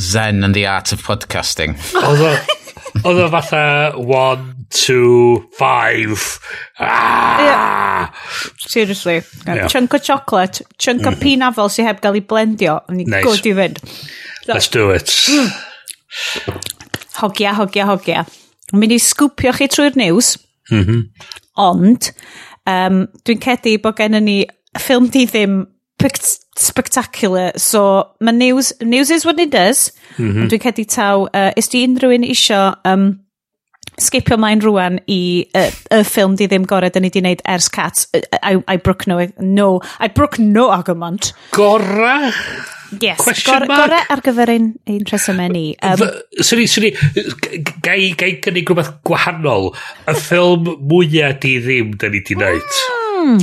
Zen 0.00 0.44
and 0.44 0.54
the 0.54 0.66
Art 0.66 0.92
of 0.92 1.02
Podcasting. 1.02 1.76
Oedd 3.02 3.18
o 3.18 3.28
fatha 3.28 3.92
one, 3.98 4.66
two, 4.70 5.48
five. 5.58 6.38
Ah! 6.78 7.40
Yeah. 7.42 8.10
Seriously. 8.56 9.22
Yeah. 9.46 9.66
Chunk 9.66 9.94
o 9.94 9.98
chocolate, 9.98 10.62
chunk 10.78 11.02
mm. 11.02 11.10
o 11.10 11.18
pinafol 11.18 11.72
sy'n 11.72 11.88
heb 11.88 12.00
gael 12.04 12.20
ei 12.20 12.22
blendio. 12.22 12.78
Nice. 12.94 13.24
Good 13.26 13.50
i 13.50 13.54
fynd. 13.58 13.82
Let's 14.46 14.70
do 14.70 14.90
it. 14.94 15.10
Mm. 15.26 15.50
Hogia, 17.20 17.54
hogia, 17.58 17.88
hogia. 17.90 18.24
Yn 18.72 18.80
mynd 18.80 18.94
i 18.94 19.00
sgwpio 19.02 19.52
chi 19.58 19.68
trwy'r 19.70 19.98
news. 19.98 20.34
Mm 20.70 20.86
-hmm. 20.86 21.02
Ond, 21.62 22.10
um, 22.70 23.04
dwi'n 23.26 23.42
cedi 23.42 23.76
bod 23.82 23.98
gen 23.98 24.16
ni 24.24 24.40
ffilm 24.78 25.10
di 25.10 25.26
ddim 25.30 25.60
spectacular. 26.58 27.52
So, 27.56 28.14
mae 28.20 28.32
news, 28.32 28.72
news 28.80 29.10
is 29.10 29.24
what 29.24 29.38
it 29.38 29.50
does. 29.50 29.92
Mm 30.16 30.32
-hmm. 30.32 30.48
Dwi'n 30.48 30.62
cedi 30.62 30.84
taw, 30.86 31.26
uh, 31.26 31.50
is 31.56 31.68
di 31.68 31.84
unrhyw 31.86 32.14
un 32.14 32.24
isio 32.24 32.74
um, 32.84 33.24
skipio 34.00 34.36
mae'n 34.40 34.62
rwan 34.62 34.98
i 35.06 35.46
y, 35.46 35.64
y 35.90 36.02
ffilm 36.06 36.36
di 36.38 36.46
ddim 36.50 36.66
gorau 36.66 36.90
dyn 36.90 37.04
ni 37.06 37.10
di 37.14 37.22
wneud 37.22 37.42
ers 37.46 37.68
cat. 37.68 38.06
I, 38.42 38.58
I 38.68 38.76
brook 38.76 39.06
no, 39.06 39.20
no, 39.38 39.80
I 40.00 40.08
brook 40.08 40.38
no 40.38 40.70
argument. 40.70 41.32
Gora? 41.54 42.32
Yes, 43.00 43.18
Question 43.18 43.54
gora, 43.54 43.66
mark? 43.66 43.80
gora 43.80 44.00
ar 44.08 44.22
gyfer 44.22 44.50
ein, 44.50 44.74
ein 44.86 45.04
tresymau 45.04 45.48
ni. 45.50 45.76
Um, 45.82 46.02
sorry, 46.40 46.66
sorry, 46.66 46.92
gai, 47.82 48.14
gai 48.18 48.34
gynnig 48.42 48.68
rhywbeth 48.70 48.92
gwahanol. 49.06 49.72
Y 50.06 50.16
ffilm 50.18 50.68
mwyaf 50.90 51.38
di 51.42 51.56
ddim 51.62 51.94
dyn 51.98 52.14
ni 52.14 52.22
di 52.26 52.38
wneud. 52.38 52.82
Mm. 53.24 53.40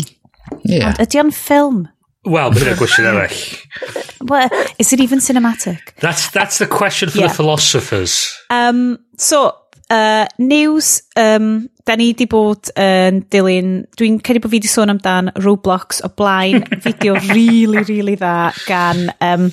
Yeah. 0.68 0.92
Ond 0.92 1.04
ydy 1.04 1.20
o'n 1.24 1.36
ffilm? 1.36 1.82
Well, 2.24 2.54
mae'n 2.54 2.78
gwestiwn 2.78 3.10
arall. 3.14 3.42
Well, 4.22 4.50
is 4.78 4.94
it 4.94 5.00
even 5.00 5.18
cinematic? 5.18 5.96
That's, 6.00 6.30
that's 6.30 6.60
the 6.60 6.68
question 6.68 7.10
for 7.10 7.18
yeah. 7.18 7.28
the 7.28 7.34
philosophers. 7.34 8.38
Um, 8.52 9.00
so, 9.18 9.56
uh, 9.90 10.28
news, 10.38 11.02
um, 11.18 11.70
da 11.86 11.96
ni 11.96 12.14
di 12.14 12.28
bod 12.30 12.70
yn 12.78 13.18
uh, 13.18 13.26
dilyn, 13.34 13.74
dwi'n 13.98 14.20
credu 14.22 14.44
bod 14.44 14.54
fi 14.54 14.62
di 14.62 14.70
sôn 14.70 14.94
amdan 14.94 15.34
Roblox 15.42 16.04
o 16.06 16.12
blaen, 16.14 16.64
fideo 16.86 17.18
really, 17.34 17.82
really 17.90 18.16
dda 18.16 18.52
gan, 18.68 19.10
um, 19.26 19.50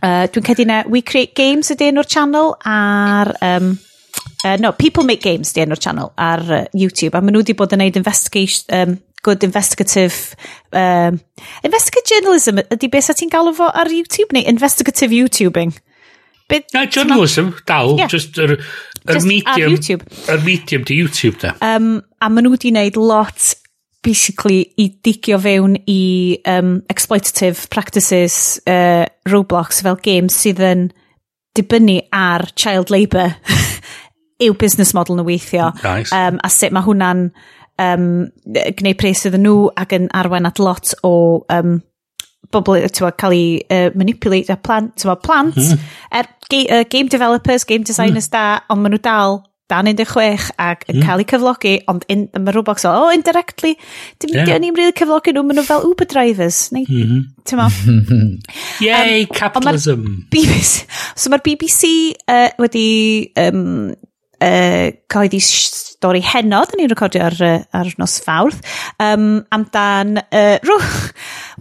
uh, 0.00 0.24
dwi'n 0.32 0.48
credu 0.48 0.66
na 0.66 0.82
We 0.88 1.04
Create 1.04 1.36
Games 1.36 1.70
ydy 1.74 1.92
enw'r 1.92 2.08
channel 2.08 2.54
ar, 2.64 3.34
um, 3.44 3.74
uh, 4.46 4.56
no, 4.64 4.72
People 4.72 5.04
Make 5.04 5.22
Games 5.22 5.52
ydy 5.52 5.68
enw'r 5.68 5.84
channel 5.84 6.14
ar 6.16 6.44
uh, 6.48 6.64
YouTube, 6.72 7.12
a 7.12 7.20
maen 7.20 7.36
nhw 7.36 7.44
wedi 7.44 7.58
bod 7.60 7.76
yn 7.76 7.84
gwneud 7.84 8.00
investigation, 8.00 8.72
um, 8.80 8.96
good 9.24 9.42
investigative... 9.46 10.36
Um, 10.70 11.18
investigative 11.66 12.10
journalism 12.12 12.60
ydy 12.68 12.90
beth 12.92 13.08
sa 13.08 13.16
ti'n 13.16 13.32
galw 13.32 13.54
fo 13.56 13.70
ar 13.72 13.90
YouTube 13.90 14.36
neu 14.36 14.44
investigative 14.50 15.14
YouTubing? 15.16 15.74
Bit, 16.48 16.74
Na, 16.74 16.84
journalism, 16.84 17.54
dal, 17.66 17.96
yeah. 17.96 18.06
just 18.06 18.36
yr, 18.36 18.58
yr 19.08 19.16
just 19.16 19.26
medium, 19.26 19.72
YouTube. 19.72 20.02
yr 20.28 20.42
medium 20.44 20.84
di 20.84 20.98
YouTube 21.00 21.38
da. 21.40 21.54
Um, 21.64 22.02
a 22.20 22.28
maen 22.28 22.44
nhw 22.44 22.52
wedi 22.52 22.72
wneud 22.74 22.98
lot, 23.00 23.54
basically, 24.04 24.60
i 24.76 24.90
digio 25.06 25.38
fewn 25.40 25.78
i 25.88 26.36
um, 26.50 26.76
exploitative 26.92 27.64
practices 27.72 28.60
uh, 28.68 29.08
Roblox 29.32 29.80
fel 29.86 29.96
games 30.04 30.36
sydd 30.44 30.60
yn 30.60 30.84
dibynnu 31.56 32.02
ar 32.12 32.44
child 32.60 32.92
labour 32.92 33.32
yw 34.44 34.52
business 34.60 34.92
model 34.92 35.16
nhw 35.16 35.28
weithio. 35.30 35.72
Nice. 35.80 36.12
Um, 36.12 36.42
a 36.44 36.52
sut 36.52 36.76
mae 36.76 36.84
hwnna'n 36.84 37.30
um, 37.82 38.28
gwneud 38.44 39.00
pres 39.00 39.24
iddyn 39.28 39.44
nhw 39.46 39.56
ac 39.80 39.96
yn 39.96 40.10
arwen 40.14 40.48
at 40.48 40.62
lot 40.62 40.94
o 41.06 41.14
um, 41.52 41.80
bobl 42.54 42.84
twa, 42.94 43.10
cael 43.18 43.34
ei 43.34 43.48
uh, 43.72 43.88
manipulate 43.98 44.52
a 44.52 44.58
plant, 44.60 44.94
tywa, 45.00 45.16
plant 45.22 45.56
mm. 45.56 45.88
er, 46.14 46.28
ga, 46.50 46.62
uh, 46.68 46.84
game 46.90 47.10
developers, 47.10 47.66
game 47.66 47.86
designers 47.86 48.28
mm. 48.28 48.34
da, 48.36 48.44
ond 48.70 48.84
maen 48.84 48.96
nhw 48.96 49.02
dal 49.04 49.42
dan 49.72 49.88
16 49.88 50.50
ac 50.60 50.84
yn 50.90 50.98
mm. 50.98 51.04
cael 51.06 51.22
eu 51.22 51.28
cyflogi, 51.30 51.74
ond 51.88 52.04
in, 52.12 52.26
mae 52.36 52.52
Roblox 52.52 52.84
o, 52.84 52.92
oh, 52.92 53.12
indirectly, 53.14 53.72
dim 54.20 54.34
yeah. 54.36 54.58
ni'n 54.60 54.76
really 54.76 54.94
cyflogi 54.96 55.32
nhw, 55.32 55.44
maen 55.48 55.58
nhw 55.60 55.66
fel 55.66 55.86
Uber 55.88 56.08
drivers, 56.10 56.66
neu, 56.76 56.84
mm 56.84 57.06
-hmm. 57.08 57.22
ti'n 57.48 57.60
ma? 57.60 57.68
Yay, 58.86 59.24
um, 59.24 59.32
capitalism! 59.32 60.04
BBC, 60.34 60.84
so 61.16 61.32
mae'r 61.32 61.44
BBC 61.48 61.94
uh, 62.28 62.50
wedi 62.60 62.86
um, 63.40 63.94
uh, 64.44 64.88
cael 65.08 65.30
ei 65.30 65.32
stori 66.04 66.20
henod, 66.24 66.74
ni'n 66.76 66.92
recordio 66.92 67.24
ar, 67.30 67.38
ar 67.72 67.94
nos 68.00 68.18
fawrth, 68.24 68.60
um, 69.00 69.40
amdan 69.54 70.20
uh, 70.20 70.58
rwch, 70.60 71.00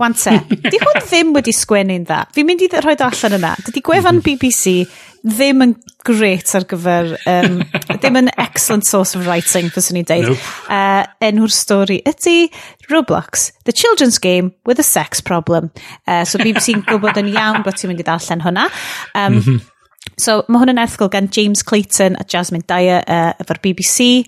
wante. 0.02 0.36
Di 0.68 0.82
hwn 0.82 1.00
ddim 1.00 1.34
wedi 1.38 1.56
sgwennu'n 1.56 2.04
dda. 2.10 2.26
Fi'n 2.36 2.50
mynd 2.50 2.66
i 2.66 2.70
rhoi 2.76 2.98
allan 3.00 3.40
yna. 3.40 3.56
Dydy 3.64 3.84
gwefan 3.86 4.20
BBC 4.26 4.84
ddim 5.24 5.64
yn 5.64 5.74
great 6.04 6.52
ar 6.58 6.66
gyfer, 6.68 7.14
um, 7.32 7.62
ddim 8.02 8.20
yn 8.20 8.32
excellent 8.36 8.88
source 8.90 9.16
of 9.16 9.24
writing, 9.30 9.72
fyswn 9.72 10.02
i'n 10.02 10.10
deud. 10.10 10.34
Nope. 10.34 10.48
Uh, 10.68 11.06
enw'r 11.24 11.54
stori 11.56 12.02
ydy 12.10 12.50
Roblox, 12.92 13.54
the 13.64 13.72
children's 13.72 14.20
game 14.20 14.52
with 14.68 14.84
a 14.84 14.84
sex 14.84 15.24
problem. 15.24 15.72
Uh, 16.04 16.26
so 16.28 16.42
BBC'n 16.44 16.84
gwybod 16.90 17.22
yn 17.24 17.32
iawn 17.32 17.64
bod 17.64 17.80
ti'n 17.80 17.94
mynd 17.94 18.04
i 18.04 18.08
ddarllen 18.10 18.44
hwnna. 18.44 18.68
Um, 19.14 19.38
mm 19.38 19.46
-hmm. 19.46 19.70
So 20.20 20.42
mae 20.48 20.62
hwn 20.62 20.74
yn 20.74 20.82
erthgol 20.84 21.12
gan 21.14 21.30
James 21.34 21.64
Clayton 21.66 22.18
a 22.20 22.26
Jasmine 22.28 22.66
Dyer 22.70 23.04
uh, 23.08 23.32
efo'r 23.42 23.62
BBC. 23.64 24.26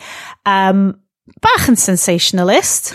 Um, 0.47 0.93
bach 1.41 1.65
yn 1.71 1.77
sensationalist. 1.77 2.91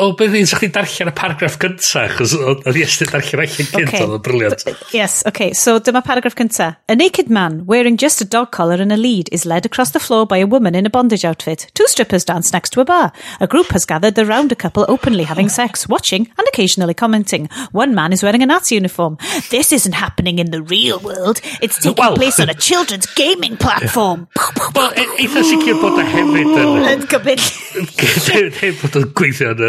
O, 0.00 0.06
beth 0.16 0.32
ni'n 0.32 0.48
chi 0.48 0.70
darllen 0.72 1.10
y 1.10 1.12
paragraff 1.16 1.58
gynta, 1.60 2.06
chos 2.16 2.32
oedd 2.36 2.64
i 2.64 2.80
darllen 2.80 3.42
allan 3.42 3.50
gynta, 3.52 3.82
okay. 3.82 4.06
oedd 4.06 4.22
briliant. 4.24 4.64
Yes, 4.96 5.18
okay, 5.28 5.52
so 5.52 5.76
dyma 5.84 6.00
paragraff 6.04 6.36
gynta. 6.38 6.70
A 6.88 6.96
naked 6.96 7.28
man, 7.28 7.66
wearing 7.66 7.98
just 8.00 8.22
a 8.22 8.24
dog 8.24 8.52
collar 8.52 8.80
and 8.80 8.92
a 8.92 8.96
lead, 8.96 9.28
is 9.32 9.44
led 9.44 9.66
across 9.66 9.90
the 9.92 10.00
floor 10.00 10.24
by 10.26 10.38
a 10.38 10.46
woman 10.46 10.74
in 10.74 10.86
a 10.86 10.90
bondage 10.90 11.26
outfit. 11.26 11.66
Two 11.74 11.86
strippers 11.86 12.24
dance 12.24 12.54
next 12.54 12.70
to 12.70 12.80
a 12.80 12.86
bar. 12.86 13.12
A 13.40 13.46
group 13.46 13.68
has 13.72 13.84
gathered 13.84 14.18
around 14.18 14.50
a 14.50 14.56
couple 14.56 14.86
openly 14.88 15.24
having 15.24 15.50
sex, 15.50 15.86
watching 15.86 16.30
and 16.38 16.48
occasionally 16.48 16.94
commenting. 16.94 17.50
One 17.72 17.94
man 17.94 18.14
is 18.14 18.22
wearing 18.22 18.42
a 18.42 18.46
Nazi 18.46 18.76
uniform. 18.76 19.18
This 19.50 19.72
isn't 19.72 19.92
happening 19.92 20.38
in 20.38 20.52
the 20.52 20.62
real 20.62 21.00
world. 21.00 21.42
It's 21.60 21.78
taking 21.78 22.02
well, 22.02 22.16
place 22.16 22.40
on 22.40 22.48
a 22.48 22.54
children's 22.54 23.06
gaming 23.12 23.58
platform. 23.58 24.28
Wel, 24.74 24.90
eitha 25.20 25.44
sicr 25.44 25.76
bod 25.84 26.00
y 26.00 26.08
hefyd 26.08 26.56
yn... 26.64 27.06
Gobeithio. 27.12 27.73
Ddim 27.74 28.76
bod 28.82 28.98
yn 29.00 29.06
gweithio 29.18 29.52
yn 29.54 29.62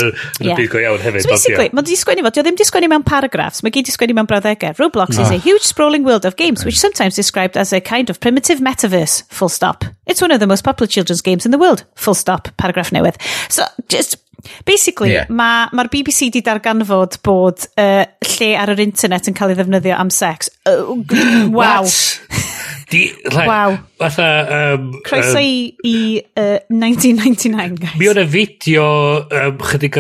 y 0.46 0.52
byd 0.52 0.72
go 0.72 0.82
iawn 0.82 1.02
hefyd. 1.04 1.26
So 1.26 1.34
basically, 1.34 1.70
mae'n 1.76 1.88
di 1.88 1.98
sgwennu 2.00 2.26
fo, 2.26 2.34
di 2.34 2.42
o 2.42 2.46
ddim 2.46 2.60
di 2.60 2.68
sgwennu 2.68 2.90
mewn 2.92 3.06
paragraphs, 3.08 3.64
mae 3.66 3.74
gyd 3.76 3.90
di 3.90 3.96
sgwennu 3.96 4.18
mewn 4.18 4.30
brawddegau. 4.30 4.76
Roblox 4.82 5.20
is 5.22 5.32
a 5.32 5.40
huge 5.42 5.66
sprawling 5.66 6.06
world 6.08 6.26
of 6.26 6.38
games, 6.40 6.66
which 6.66 6.80
sometimes 6.80 7.16
described 7.16 7.58
as 7.58 7.74
a 7.74 7.82
kind 7.82 8.10
of 8.10 8.20
primitive 8.20 8.60
metaverse, 8.60 9.24
full 9.30 9.50
stop. 9.50 9.86
It's 10.06 10.22
one 10.22 10.32
of 10.32 10.40
the 10.40 10.48
most 10.48 10.64
popular 10.64 10.88
children's 10.88 11.22
games 11.22 11.46
in 11.46 11.52
the 11.52 11.62
world, 11.62 11.86
full 11.96 12.16
stop, 12.16 12.50
paragraph 12.58 12.92
newydd. 12.92 13.20
So, 13.50 13.66
just 13.90 14.22
Basically, 14.66 15.14
yeah. 15.14 15.30
mae'r 15.30 15.74
ma 15.74 15.86
BBC 15.90 16.30
di 16.34 16.42
darganfod 16.46 17.18
bod 17.26 17.66
uh, 17.82 18.04
lle 18.36 18.50
ar 18.60 18.72
yr 18.76 18.84
internet 18.84 19.30
yn 19.32 19.38
cael 19.38 19.54
ei 19.54 19.58
ddefnyddio 19.58 19.96
am 19.98 20.12
sex. 20.14 20.52
Oh, 20.70 21.00
uh, 21.02 21.50
wow. 21.56 21.88
Di, 22.90 23.14
like, 23.32 23.48
wow. 23.48 23.78
Fatha... 23.98 24.76
Um, 24.76 25.02
Croeso 25.06 25.38
um, 25.38 25.44
i, 25.44 25.76
i 25.84 26.24
uh, 26.38 26.60
1999, 26.70 27.76
guys. 27.76 27.96
Mi 28.00 28.10
o'na 28.12 28.26
fideo 28.30 28.86
um, 29.26 29.58
chydig 29.72 29.98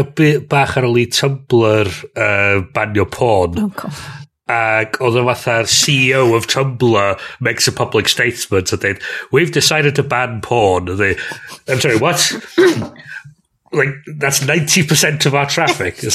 bach 0.49 0.75
ar 0.77 0.87
ôl 0.89 0.99
i 1.01 1.07
Tumblr 1.09 1.89
uh, 2.13 2.61
banio 2.75 3.07
porn. 3.09 3.57
Oh, 3.63 3.71
cool. 3.79 3.97
Ac 4.51 4.99
oedd 5.01 5.17
o 5.17 5.25
fatha'r 5.25 5.65
CEO 5.71 6.27
of 6.37 6.45
Tumblr 6.51 7.17
makes 7.41 7.67
a 7.67 7.73
public 7.73 8.11
statement 8.11 8.73
a 8.73 8.77
dweud, 8.77 9.01
we've 9.31 9.51
decided 9.51 9.95
to 9.97 10.03
ban 10.03 10.41
porn. 10.45 10.97
They, 10.97 11.15
I'm 11.67 11.81
sorry, 11.81 11.97
what? 11.97 12.21
like, 13.71 13.89
that's 14.19 14.41
90% 14.41 15.25
of 15.25 15.33
our 15.33 15.49
traffic. 15.49 16.03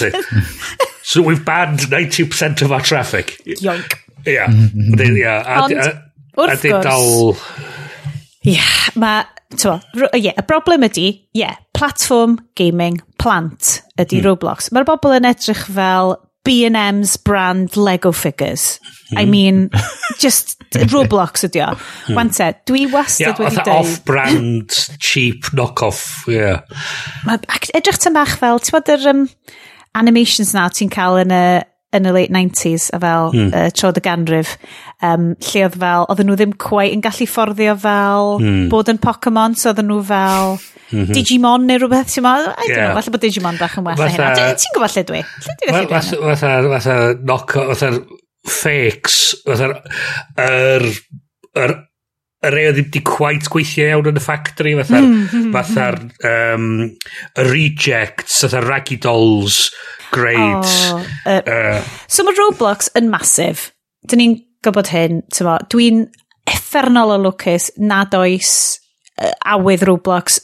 So 1.02 1.22
we've 1.22 1.44
banned 1.44 1.80
90% 1.80 2.62
of 2.62 2.70
our 2.70 2.80
traffic. 2.80 3.40
Yoink. 3.44 3.98
Yeah. 4.24 4.48
Mm 4.48 4.70
-hmm. 4.70 5.16
Yeah. 5.16 5.46
And, 5.46 5.72
Ond, 5.72 6.02
Wrth 6.40 6.64
gwrs. 6.64 6.80
A 6.80 6.88
dal... 6.88 7.36
Ie, 8.40 8.56
yeah, 8.56 8.72
mae... 9.00 9.28
Ie, 10.14 10.30
y 10.30 10.42
broblem 10.46 10.86
ydy, 10.86 11.06
ie, 11.10 11.42
yeah, 11.42 11.58
platform 11.74 12.38
gaming 12.58 13.00
plant 13.18 13.80
ydy 13.98 14.20
mm. 14.20 14.26
Roblox. 14.28 14.70
Mae'r 14.70 14.86
bobl 14.86 15.16
yn 15.16 15.26
edrych 15.28 15.64
fel 15.74 16.14
B&M's 16.46 17.16
brand 17.18 17.76
Lego 17.76 18.12
figures. 18.12 18.78
Mm. 19.10 19.18
I 19.18 19.24
hmm. 19.24 19.30
mean, 19.30 19.70
just 20.22 20.56
Roblox 20.92 21.44
ydy 21.48 21.64
o. 21.66 21.72
Mm. 21.74 22.16
Wante, 22.16 22.46
dwi 22.68 22.86
wastad 22.92 23.26
yeah, 23.26 23.40
wedi 23.42 23.58
dweud... 23.58 23.72
off-brand, 23.74 24.78
cheap 25.02 25.50
knock-off, 25.52 26.04
ie. 26.30 26.38
Yeah. 26.38 26.62
Ma, 27.26 27.36
edrych 27.74 28.00
tymach 28.00 28.38
fel, 28.40 28.62
ti'n 28.62 28.78
bod 28.78 28.94
yr 28.94 29.10
um, 29.12 29.26
animations 29.98 30.54
na 30.56 30.68
ti'n 30.72 30.92
cael 30.94 31.20
yn 31.24 31.34
y 31.34 31.44
yn 31.96 32.06
y 32.06 32.12
late 32.14 32.34
90s 32.34 32.88
a 32.94 33.00
fel 33.02 33.32
mm. 33.34 33.50
uh, 33.50 33.70
trod 33.74 33.98
y 33.98 34.02
ganrif 34.04 34.54
um, 35.02 35.32
lle 35.48 35.64
oedd 35.66 35.78
fel, 35.82 36.06
oedden 36.06 36.30
nhw 36.30 36.38
ddim 36.38 36.54
cwai 36.62 36.90
yn 36.94 37.02
gallu 37.04 37.26
fforddio 37.30 37.74
fel 37.82 38.36
mm. 38.38 38.68
bod 38.72 38.92
yn 38.92 39.00
Pokemon 39.02 39.58
so 39.58 39.72
oedden 39.72 39.90
nhw 39.90 40.00
fel 40.06 40.54
mm 40.54 41.02
-hmm. 41.02 41.12
Digimon 41.16 41.66
neu 41.66 41.80
rhywbeth 41.82 42.14
ti'n 42.14 42.26
meddwl 42.26 42.70
yeah. 42.70 42.94
falle 42.94 43.14
bod 43.16 43.24
Digimon 43.26 43.60
bach 43.60 43.76
yn 43.80 43.86
well 43.88 44.06
hynna 44.06 44.54
ti'n 44.54 44.74
gwybod 44.76 44.96
lle 44.96 45.06
dwi? 45.10 45.22
lle 45.46 45.58
dwi 45.60 45.84
gallu 45.94 46.22
dwi 46.22 46.34
fatha 46.34 46.56
fatha 46.76 46.96
knock 47.18 47.58
fatha 47.72 47.92
fakes 48.46 49.20
fatha 49.46 49.70
yr 49.70 49.78
er, 50.46 50.90
yr 51.58 51.70
er, 51.70 51.78
y 52.40 52.50
rei 52.52 52.68
oedd 52.70 52.78
ddim 52.78 52.90
di 52.94 53.02
quite 53.04 53.50
gweithio 53.52 53.88
iawn 53.90 54.10
yn 54.10 54.20
y 54.20 54.22
factory, 54.24 54.72
fatha'r 54.78 55.06
mm, 55.06 55.16
mm, 55.22 55.42
mm. 55.44 55.50
fatha 55.56 55.88
um, 56.54 56.68
rejects, 57.50 58.38
fatha'r 58.44 58.68
raggy 58.70 58.96
dolls, 59.00 59.66
great 60.10 60.40
Oh, 60.40 61.04
uh, 61.26 61.42
uh, 61.44 61.82
so 62.08 62.24
mae 62.26 62.38
Roblox 62.38 62.90
yn 62.98 63.10
masif. 63.12 63.68
Dyn 64.08 64.22
ni'n 64.22 64.38
gwybod 64.64 64.90
hyn, 64.92 65.20
dwi'n 65.30 66.06
effernol 66.50 67.14
o 67.14 67.18
lwcus 67.26 67.70
nad 67.80 68.14
oes 68.16 68.54
uh, 69.20 69.34
awydd 69.54 69.84
Roblox. 69.88 70.40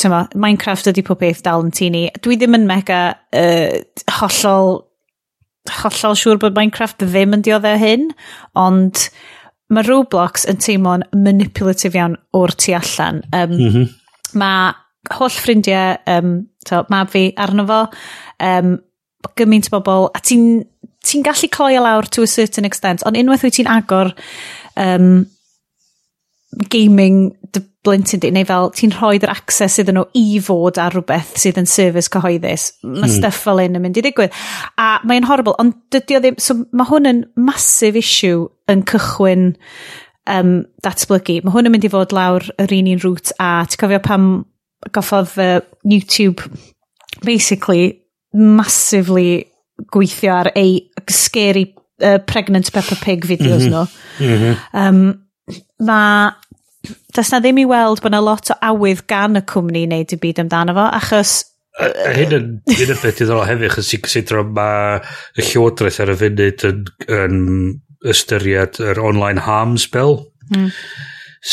Tyma, 0.00 0.24
Minecraft 0.32 0.88
ydy 0.88 1.04
pob 1.04 1.20
beth 1.20 1.42
dal 1.44 1.66
yn 1.66 1.74
tu 1.76 1.90
ni. 1.92 2.06
Dwi 2.24 2.38
ddim 2.40 2.56
yn 2.56 2.64
mega 2.68 3.02
uh, 3.36 3.82
hollol 4.16 4.78
hollol 5.82 6.16
siŵr 6.18 6.40
bod 6.42 6.56
Minecraft 6.56 7.04
ddim 7.04 7.36
yn 7.36 7.44
dioddau 7.44 7.76
hyn, 7.78 8.08
ond 8.58 9.04
mae 9.72 9.86
Roblox 9.86 10.46
yn 10.50 10.60
teimlo'n 10.62 11.06
manipulative 11.16 11.98
iawn 11.98 12.16
o'r 12.36 12.54
tu 12.60 12.74
allan. 12.76 13.22
Um, 13.32 13.56
mm 13.56 13.68
-hmm. 13.68 13.90
Mae 14.38 14.72
holl 15.18 15.34
ffrindiau, 15.34 15.96
um, 16.06 16.34
to, 16.68 16.84
mab 16.90 17.10
fi 17.10 17.32
arno 17.36 17.66
fo, 17.66 17.80
um, 18.48 18.76
gymaint 19.36 19.68
o 19.70 19.80
bobl, 19.80 20.10
a 20.14 20.20
ti'n 20.20 20.62
ti 21.02 21.22
gallu 21.22 21.48
cloi 21.50 21.74
e 21.76 21.80
lawr 21.82 22.06
to 22.06 22.22
a 22.22 22.26
certain 22.26 22.64
extent, 22.64 23.02
ond 23.06 23.16
unwaith 23.18 23.42
wyt 23.42 23.58
ti'n 23.58 23.70
agor 23.70 24.12
um, 24.76 25.24
gaming 26.72 27.32
dy 27.52 27.62
blentyn 27.82 28.20
di, 28.22 28.30
neu 28.30 28.46
fel 28.46 28.70
ti'n 28.76 28.92
rhoi'r 28.94 29.30
access 29.32 29.80
iddyn 29.82 29.96
nhw 29.98 30.04
i 30.18 30.38
fod 30.44 30.78
ar 30.78 30.94
rhywbeth 30.94 31.32
sydd 31.40 31.58
yn 31.58 31.68
service 31.68 32.12
cyhoeddus. 32.12 32.68
Mae 32.84 33.08
mm. 33.08 33.14
stuff 33.16 33.40
fel 33.46 33.62
un 33.64 33.78
yn 33.78 33.82
mynd 33.82 33.98
i 33.98 34.04
ddigwydd. 34.04 34.36
A 34.78 34.92
mae'n 35.08 35.26
horrible, 35.28 35.56
ond 35.62 35.74
dydy 35.94 36.18
o 36.18 36.22
ddim... 36.22 36.38
So 36.42 36.60
mae 36.70 36.88
hwn 36.90 37.10
yn 37.10 37.24
massive 37.34 37.98
issue 37.98 38.46
yn 38.70 38.84
cychwyn 38.88 39.50
um, 40.30 40.54
datblygu. 40.84 41.40
Mae 41.42 41.56
hwn 41.56 41.70
yn 41.70 41.74
mynd 41.74 41.88
i 41.88 41.92
fod 41.92 42.14
lawr 42.14 42.46
yr 42.62 42.76
un 42.78 42.92
un 42.94 43.02
rŵt 43.02 43.34
a 43.42 43.50
ti'n 43.66 43.82
cofio 43.82 44.02
pam 44.04 44.30
goffodd 44.94 45.34
uh, 45.42 45.60
YouTube 45.82 46.46
basically 47.26 47.98
massively 48.32 49.44
gweithio 49.92 50.36
ar 50.38 50.52
ei 50.56 50.78
scary 51.10 51.66
uh, 52.02 52.18
pregnant 52.26 52.70
Peppa 52.72 52.96
Pig 53.02 53.26
videos 53.26 53.66
mm 53.66 53.72
-hmm. 53.72 53.74
nhw. 53.74 53.74
No. 53.74 53.86
Mm 54.20 54.38
-hmm. 54.38 54.56
um, 54.78 55.21
ma' 55.82 56.32
does 57.14 57.30
na 57.32 57.40
ddim 57.42 57.62
i 57.62 57.68
weld 57.68 58.02
bod 58.02 58.14
na 58.14 58.20
lot 58.24 58.50
o 58.52 58.58
awydd 58.70 59.04
gan 59.10 59.38
y 59.38 59.44
cwmni 59.52 59.84
i 59.84 59.88
wneud 59.88 60.10
dim 60.12 60.22
byd 60.22 60.42
amdano 60.44 60.76
fo, 60.78 60.88
achos... 60.98 61.34
A, 61.80 61.88
hyn 62.18 62.34
yn 62.36 62.48
un 62.72 62.92
o'r 62.92 63.00
beth 63.04 63.22
iddorol 63.24 63.46
hefyd, 63.48 63.70
achos 63.70 63.92
sy'n 63.92 64.04
gysidro 64.06 64.44
mae 64.48 64.98
y 65.38 65.46
llywodraeth 65.46 66.02
ar 66.04 66.12
y 66.12 66.18
funud 66.20 66.66
yn, 66.68 66.82
yn 67.20 67.38
ystyried 68.12 68.80
yr 68.82 69.00
online 69.02 69.46
harms 69.46 69.86
bill, 69.92 70.18
mm. 70.50 70.68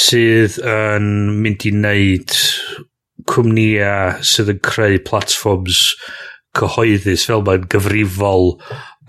sydd 0.02 0.58
yn 0.66 1.12
mynd 1.44 1.68
i 1.70 1.76
wneud 1.76 2.36
cwmnïau 3.30 4.18
sydd 4.26 4.54
yn 4.56 4.64
creu 4.66 4.98
platforms 5.06 5.84
cyhoeddus 6.58 7.28
fel 7.30 7.44
mae'n 7.46 7.68
gyfrifol 7.70 8.56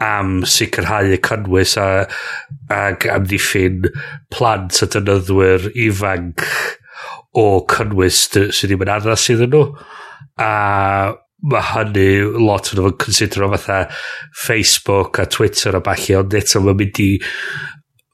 am 0.00 0.40
sicrhau 0.48 1.12
y 1.12 1.20
cynnwys 1.24 1.76
a, 1.80 1.88
ag 2.72 3.06
amddiffyn 3.12 3.88
plant 4.32 4.82
a 4.84 4.88
dynyddwyr 4.94 5.70
ifanc 5.86 6.46
o 7.36 7.46
cynnwys 7.70 8.22
sydd 8.32 8.70
ddim 8.70 8.86
yn 8.86 8.94
addas 8.96 9.28
iddyn 9.32 9.52
nhw. 9.54 9.64
A 10.40 10.52
mae 11.50 11.66
hynny 11.72 12.08
lot 12.36 12.72
o'n 12.72 12.82
nhw'n 12.82 12.98
considero 13.00 13.48
fatha 13.54 13.82
Facebook 14.36 15.20
a 15.22 15.26
Twitter 15.26 15.76
a 15.76 15.82
balli, 15.84 16.16
ond 16.18 16.36
eto 16.36 16.60
mae'n 16.64 16.80
mynd 16.80 17.00
i 17.04 17.10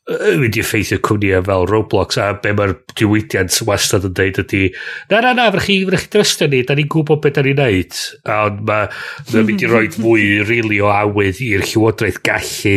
mynd 0.06 0.54
i 0.54 0.62
effeithio 0.62 1.00
cwmnïau 1.02 1.42
fel 1.48 1.64
Roblox 1.66 2.18
a 2.22 2.28
be 2.42 2.52
mae'r 2.54 2.76
diwydiant 2.98 3.56
wastad 3.66 4.06
yn 4.06 4.14
dweud 4.14 4.38
ydy 4.44 4.60
na 5.10 5.18
na 5.24 5.32
na 5.34 5.48
fyrch 5.50 5.66
chi, 5.66 5.78
fyrch 5.88 6.04
chi 6.04 6.12
drystio 6.14 6.46
ni 6.52 6.60
da 6.68 6.76
ni'n 6.78 6.90
gwybod 6.92 7.24
beth 7.24 7.34
da 7.40 7.42
ni'n 7.42 7.58
neud 7.58 7.98
a 8.30 8.38
ond 8.46 8.62
mae 8.68 8.86
ma 9.32 9.44
mynd 9.48 9.66
i 9.66 9.70
roi 9.72 9.90
fwy 9.96 10.28
rili 10.46 10.78
o 10.78 10.92
awydd 10.94 11.42
i'r 11.48 11.66
llywodraeth 11.66 12.22
gallu 12.28 12.76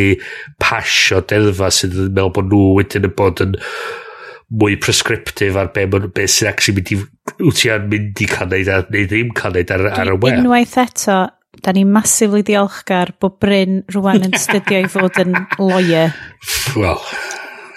pasio 0.63 1.21
deddfa 1.29 1.69
sydd 1.77 1.97
yn 2.07 2.13
meddwl 2.17 2.33
bod 2.39 2.49
nhw 2.49 2.65
wedyn 2.79 3.09
yn 3.11 3.17
bod 3.21 3.45
yn 3.45 3.57
mwy 4.49 4.79
prescriptif 4.81 5.57
ar 5.61 5.69
be, 5.75 5.85
be 5.85 6.25
sy'n 6.25 6.49
actually 6.49 6.79
mynd 6.79 6.93
i 6.95 7.01
wyt 7.45 7.59
ti'n 7.61 7.89
mynd 7.91 8.23
i 8.25 8.29
cael 8.31 8.49
neud 8.49 8.73
a 8.73 8.79
neu 8.89 9.05
ddim 9.05 9.35
cael 9.37 9.53
neud 9.53 9.75
ar, 9.75 9.85
ar 9.93 10.15
y 10.15 10.17
we. 10.17 10.33
Unwaith 10.33 10.79
eto, 10.81 11.19
da 11.57 11.73
ni 11.73 11.83
masifly 11.85 12.43
diolchgar 12.45 13.13
bod 13.21 13.39
Bryn 13.41 13.81
rwan 13.93 14.23
yn 14.29 14.37
studio 14.45 14.83
i 14.85 14.89
fod 14.91 15.19
yn 15.21 15.35
lawyer. 15.57 16.13
Well, 16.75 17.01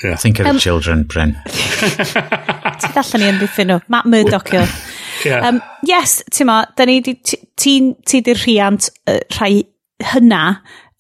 yeah. 0.05 0.17
Think 0.17 0.41
of 0.41 0.47
um, 0.47 0.57
the 0.57 0.61
children, 0.61 1.05
Bryn. 1.09 1.37
ti 2.83 2.93
allan 2.93 3.23
ni 3.23 3.31
yn 3.33 3.41
ddiffyn 3.41 3.73
nhw. 3.73 3.83
Matt 3.93 4.11
Murdoch 4.11 4.53
yw. 4.55 4.67
Yeah. 5.23 5.45
Um, 5.47 5.61
yes, 5.87 6.17
ti'n 6.35 6.49
ma, 6.49 6.65
da 6.75 6.83
ni 6.89 6.97
di, 6.99 7.13
ti, 7.15 7.37
ti, 7.55 7.77
ti 8.03 8.33
rhiant 8.35 8.89
uh, 9.07 9.21
rhai 9.37 9.61
hynna 10.03 10.41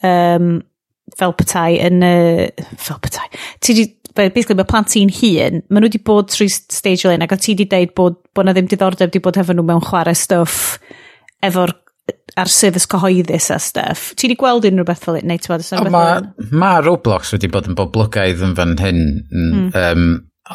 um, 0.06 0.61
fel 1.18 1.35
petai 1.35 1.80
yn... 1.82 2.04
Uh, 2.06 2.68
fel 2.78 3.00
petai. 3.02 3.26
Ti 3.58 3.74
di, 3.74 3.88
basically 4.14 4.54
mae 4.61 4.68
plant 4.68 4.92
ti'n 4.92 5.11
hun, 5.16 5.58
maen 5.66 5.82
nhw 5.82 5.90
wedi 5.90 6.02
bod 6.06 6.30
trwy 6.30 6.46
stage 6.52 7.08
lane 7.08 7.26
ac 7.26 7.35
o 7.35 7.40
ti 7.40 7.56
wedi 7.56 7.66
deud 7.72 7.96
bod, 7.98 8.20
bod 8.30 8.46
na 8.46 8.54
ddim 8.54 8.70
diddordeb 8.70 9.11
wedi 9.11 9.24
bod 9.24 9.40
hefo 9.40 9.56
nhw 9.56 9.66
mewn 9.66 9.82
chwarae 9.88 10.14
stuff 10.14 10.76
efo'r 11.42 11.74
ar 12.40 12.48
sefys 12.50 12.86
cyhoeddus 12.90 13.50
a 13.54 13.58
stuff. 13.60 14.12
Ti 14.16 14.28
wedi 14.28 14.38
gweld 14.40 14.66
unrhyw 14.68 14.88
beth 14.88 15.02
fel 15.04 15.18
it, 15.20 15.26
neu 15.28 15.40
ti'n 15.40 15.92
bod? 15.92 15.92
Mae 15.92 16.60
ma 16.62 16.72
Roblox 16.84 17.34
wedi 17.36 17.50
bod 17.52 17.68
yn 17.70 17.76
boblogaidd 17.78 18.44
yn 18.46 18.56
fan 18.58 18.78
hyn, 18.80 19.02
mm. 19.28 19.66
um, 19.78 20.08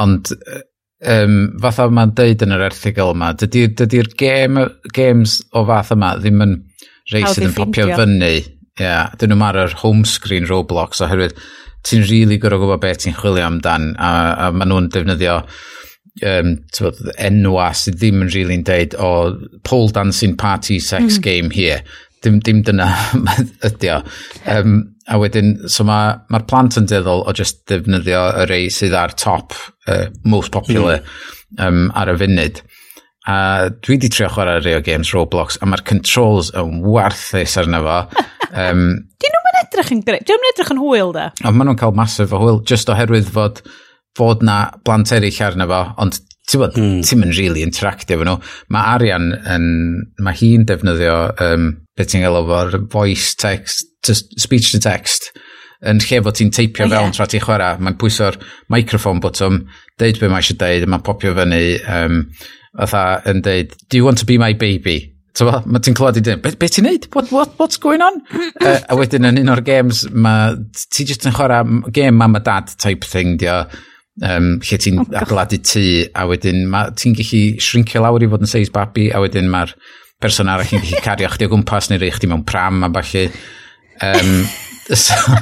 ond 0.03 0.33
um, 1.05 1.37
fatha 1.63 1.87
mae'n 1.93 2.15
deud 2.17 2.45
yn 2.45 2.55
yr 2.57 2.65
erthigol 2.71 3.13
yma, 3.13 3.31
dydy'r 3.37 3.75
dydy 3.77 4.03
game, 4.17 4.65
games 4.97 5.39
o 5.53 5.65
fath 5.69 5.93
yma 5.95 6.15
ddim 6.17 6.43
yn 6.47 6.57
rei 7.13 7.23
sydd 7.27 7.51
yn 7.51 7.57
popio 7.57 7.89
fyny. 7.93 8.35
Yeah, 8.77 9.13
dyn 9.17 9.31
nhw'n 9.33 9.45
ar 9.47 9.57
yr 9.63 9.79
home 9.81 10.05
screen 10.05 10.45
Roblox 10.49 11.01
oherwydd 11.01 11.37
ti'n 11.87 12.03
rili 12.03 12.25
really 12.25 12.37
gorau 12.41 12.61
gwybod 12.61 12.81
beth 12.83 12.99
ti'n 13.03 13.15
chwilio 13.17 13.45
amdan 13.47 13.93
a, 13.95 14.11
a 14.47 14.49
maen 14.53 14.69
nhw'n 14.73 14.89
defnyddio 14.93 15.39
um, 16.25 16.53
tywod, 16.73 16.99
enwa 17.21 17.69
sydd 17.77 17.97
ddim 17.99 18.21
yn 18.23 18.31
rili'n 18.31 18.63
really 18.63 18.63
deud 18.67 18.97
o 19.01 19.11
pole 19.67 19.93
dancing 19.93 20.37
party 20.37 20.79
sex 20.79 21.17
mm. 21.17 21.23
game 21.23 21.49
here. 21.53 21.81
Dim, 22.23 22.39
dim 22.41 22.63
dyna 22.65 22.89
ydy 23.69 23.91
o. 23.93 23.99
Um, 24.49 24.79
a 25.07 25.19
wedyn 25.21 25.53
so 25.71 25.85
mae'r 25.87 26.23
ma, 26.33 26.41
plant 26.49 26.79
yn 26.79 26.87
deddol 26.89 27.23
o 27.27 27.35
just 27.37 27.61
defnyddio 27.69 28.23
y 28.41 28.47
rei 28.49 28.71
sydd 28.73 28.95
ar 28.97 29.13
top 29.15 29.55
uh, 29.87 30.07
most 30.25 30.51
popular 30.55 31.03
mm. 31.03 31.61
um, 31.63 31.85
ar 31.95 32.11
y 32.13 32.17
funud. 32.23 32.63
A 33.27 33.37
dwi 33.69 33.97
wedi 33.97 34.09
trio 34.11 34.29
chwarae 34.31 34.61
rei 34.63 34.77
o 34.77 34.83
Games 34.83 35.11
Roblox 35.15 35.59
a 35.59 35.67
mae'r 35.67 35.83
controls 35.87 36.53
yn 36.57 36.81
warthus 36.87 37.59
arno 37.61 37.83
fo. 37.85 38.01
Um, 38.47 38.79
dyn 39.19 39.33
nhw'n 39.33 39.57
edrych 39.59 39.89
yn 39.91 40.01
greu 40.07 40.21
dyn 40.23 40.37
nhw'n 40.39 40.51
edrych 40.53 40.69
yn 40.71 40.77
hwyl 40.79 41.09
da 41.11 41.25
ond 41.43 41.57
maen 41.57 41.67
nhw'n 41.67 41.79
cael 41.81 41.91
masif 41.97 42.31
o 42.31 42.39
hwyl 42.39 42.61
just 42.69 42.87
oherwydd 42.89 43.27
fod 43.35 43.59
fod 44.17 44.45
na 44.45 44.63
blant 44.85 45.13
eraill 45.15 45.43
arno 45.45 45.67
fo, 45.69 45.81
ond 46.03 46.19
ti'n 46.47 46.61
bod, 46.63 46.77
mm. 46.79 47.01
ti'n 47.05 47.21
mynd 47.21 47.35
really 47.37 47.65
interactio 47.65 48.19
fo 48.19 48.27
nhw. 48.27 48.37
Mae 48.73 48.93
Arian, 48.95 49.31
yn, 49.55 49.67
mae 50.23 50.39
hi'n 50.39 50.65
defnyddio, 50.67 51.17
um, 51.43 51.69
beth 51.97 52.13
ti'n 52.13 52.23
gael 52.23 52.39
o'r 52.39 52.79
voice 52.93 53.35
text, 53.39 53.85
to 54.07 54.15
speech 54.15 54.71
to 54.71 54.81
text, 54.83 55.31
yn 55.85 55.99
lle 56.01 56.21
fod 56.25 56.39
ti'n 56.39 56.53
teipio 56.55 56.87
oh, 56.87 56.93
fewn 56.93 57.09
yeah. 57.09 57.17
tra 57.17 57.27
ti'n 57.29 57.43
chwarae, 57.43 57.81
mae'n 57.83 57.99
pwyso'r 58.01 58.39
microphone 58.73 59.21
bottom, 59.23 59.65
deud 59.99 60.21
be 60.21 60.31
mae 60.31 60.45
eisiau 60.45 60.57
deud, 60.61 60.87
mae'n 60.89 61.05
popio 61.05 61.35
fyny, 61.37 61.61
um, 61.99 62.23
otha 62.81 63.03
yn 63.29 63.43
deud, 63.45 63.75
do 63.89 63.99
you 63.99 64.07
want 64.07 64.21
to 64.23 64.29
be 64.29 64.39
my 64.41 64.53
baby? 64.57 64.99
So, 65.37 65.51
mae 65.69 65.83
ti'n 65.83 65.93
clywed 65.97 66.17
i 66.17 66.23
dyn, 66.25 66.39
beth 66.41 66.57
be 66.57 66.69
ti'n 66.71 66.87
neud? 66.87 67.09
What, 67.13 67.29
what, 67.35 67.51
what's 67.59 67.77
going 67.77 68.01
on? 68.01 68.23
uh, 68.65 68.79
a 68.89 68.97
wedyn 68.97 69.27
yn 69.29 69.43
un 69.43 69.53
o'r 69.53 69.61
games, 69.65 70.05
ti 70.95 71.05
jyst 71.05 71.27
yn 71.29 71.35
chwarae 71.35 71.91
game 71.93 72.15
mam 72.17 72.39
a 72.39 72.41
dad 72.41 72.71
type 72.81 73.05
thing, 73.05 73.35
dio, 73.43 73.59
um, 74.23 74.49
lle 74.63 74.79
ti'n 74.81 74.99
oh, 75.01 75.07
adeiladu 75.21 75.59
tŷ 75.61 75.85
a 76.17 76.25
wedyn 76.29 76.65
ti'n 76.97 77.15
gallu 77.17 77.41
shrinkio 77.63 78.03
lawr 78.03 78.25
i 78.25 78.29
fod 78.31 78.45
yn 78.45 78.51
seis 78.51 78.71
babi 78.73 79.09
a 79.11 79.21
wedyn 79.23 79.49
mae'r 79.53 79.73
person 80.21 80.49
arall 80.51 80.73
yn 80.73 80.83
gallu 80.83 81.03
cario 81.05 81.31
chdi 81.33 81.47
o 81.47 81.53
gwmpas 81.53 81.91
neu 81.91 82.01
rei 82.01 82.13
chdi 82.15 82.29
mewn 82.31 82.45
pram 82.47 82.85
a 82.87 82.91
falle 82.97 83.27
um, 84.09 84.33
so, 85.05 85.37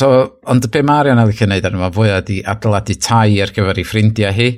so 0.00 0.12
ond 0.50 0.70
be 0.72 0.82
mae 0.82 1.04
Arian 1.04 1.22
alicio 1.22 1.48
neud 1.50 1.68
arno 1.68 1.84
mae 1.84 1.94
fwy 1.94 2.12
o 2.16 2.20
di 2.26 2.42
adeiladu 2.54 2.98
tai 3.08 3.40
ar 3.44 3.54
gyfer 3.56 3.82
ei 3.82 3.88
ffrindiau 3.88 4.34
hi 4.36 4.52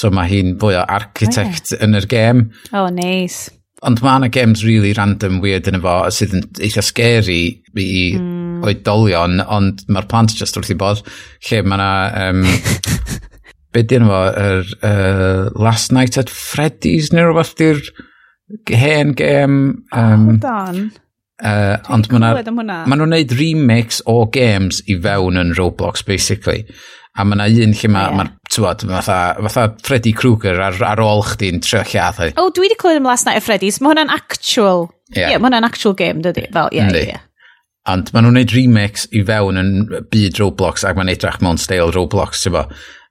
so 0.00 0.12
mae 0.14 0.30
hi'n 0.30 0.56
fwy 0.60 0.76
o 0.78 0.82
architect 0.84 1.72
oh, 1.72 1.78
yeah. 1.78 1.86
yn 1.86 1.98
yr 1.98 2.10
gêm 2.10 2.44
oh 2.76 2.90
nice 2.94 3.54
ond 3.86 4.02
mae 4.02 4.22
yna 4.22 4.30
games 4.34 4.66
really 4.66 4.92
random 4.96 5.38
weird 5.42 5.70
yn 5.70 5.78
efo 5.80 6.00
sydd 6.14 6.34
yn 6.38 6.46
eitha 6.66 6.84
scary 6.84 7.42
i 7.78 8.04
mm 8.18 8.47
Mm. 8.58 8.68
oedolion, 8.68 9.40
ond 9.46 9.86
mae'r 9.88 10.10
plant 10.10 10.34
jyst 10.36 10.58
wrth 10.58 10.74
i 10.74 10.78
bod, 10.78 11.02
lle 11.48 11.64
mae 11.64 11.78
yna... 11.80 11.92
Um, 12.28 12.44
be 13.74 13.84
dyn 13.84 14.06
fo, 14.08 14.20
er, 14.32 14.70
uh, 14.86 15.48
Last 15.60 15.92
Night 15.92 16.18
at 16.20 16.30
Freddy's 16.32 17.12
neu 17.12 17.28
rhywbeth 17.28 17.54
di'r 17.58 17.82
hen 18.72 19.12
gêm. 19.18 19.58
Um, 19.92 20.28
oh, 20.32 20.38
dan. 20.42 20.88
Uh, 21.38 21.76
ond 21.94 22.08
mae 22.10 22.42
nhw'n 22.98 23.12
neud 23.14 23.34
remix 23.38 24.00
o 24.10 24.24
games 24.34 24.80
i 24.90 24.96
fewn 24.98 25.38
yn 25.38 25.52
Roblox, 25.58 26.02
basically. 26.06 26.64
A 27.18 27.26
mae 27.26 27.38
yna 27.38 27.46
un 27.66 27.76
lle 27.76 27.90
mae, 27.92 28.10
yeah. 28.14 28.32
tywod, 28.50 28.84
fatha, 28.88 29.18
fatha 29.46 29.68
Freddy 29.86 30.14
Krueger 30.16 30.58
ar, 30.62 30.80
ar 30.86 31.02
ôl 31.02 31.22
chdi'n 31.34 31.62
trio 31.62 31.84
lladd. 31.92 32.20
O, 32.34 32.46
oh, 32.46 32.52
dwi 32.54 32.68
wedi 32.68 32.78
clywed 32.80 33.02
am 33.02 33.08
Last 33.10 33.28
Night 33.28 33.40
at 33.42 33.46
Freddy's. 33.46 33.82
Mae 33.82 33.92
hwnna'n 33.92 34.12
actual... 34.14 34.88
Yeah. 35.14 35.34
yeah 35.34 35.38
mae 35.38 35.50
hwnna'n 35.50 35.68
actual 35.68 35.94
game, 35.98 36.24
dydy. 36.24 36.48
Fel, 36.54 36.72
ie, 36.74 36.82
yeah. 37.04 37.24
Ond 37.88 38.12
maen 38.12 38.26
nhw'n 38.26 38.38
neud 38.40 38.52
remix 38.52 39.06
i 39.16 39.22
fewn 39.24 39.60
yn 39.60 39.72
byd 40.12 40.40
Roblox 40.42 40.84
ac 40.84 40.98
mae'n 40.98 41.12
edrach 41.14 41.40
mewn 41.44 41.60
stale 41.60 41.92
Roblox, 41.94 42.44
ti'n 42.44 42.56
bo. 42.56 42.66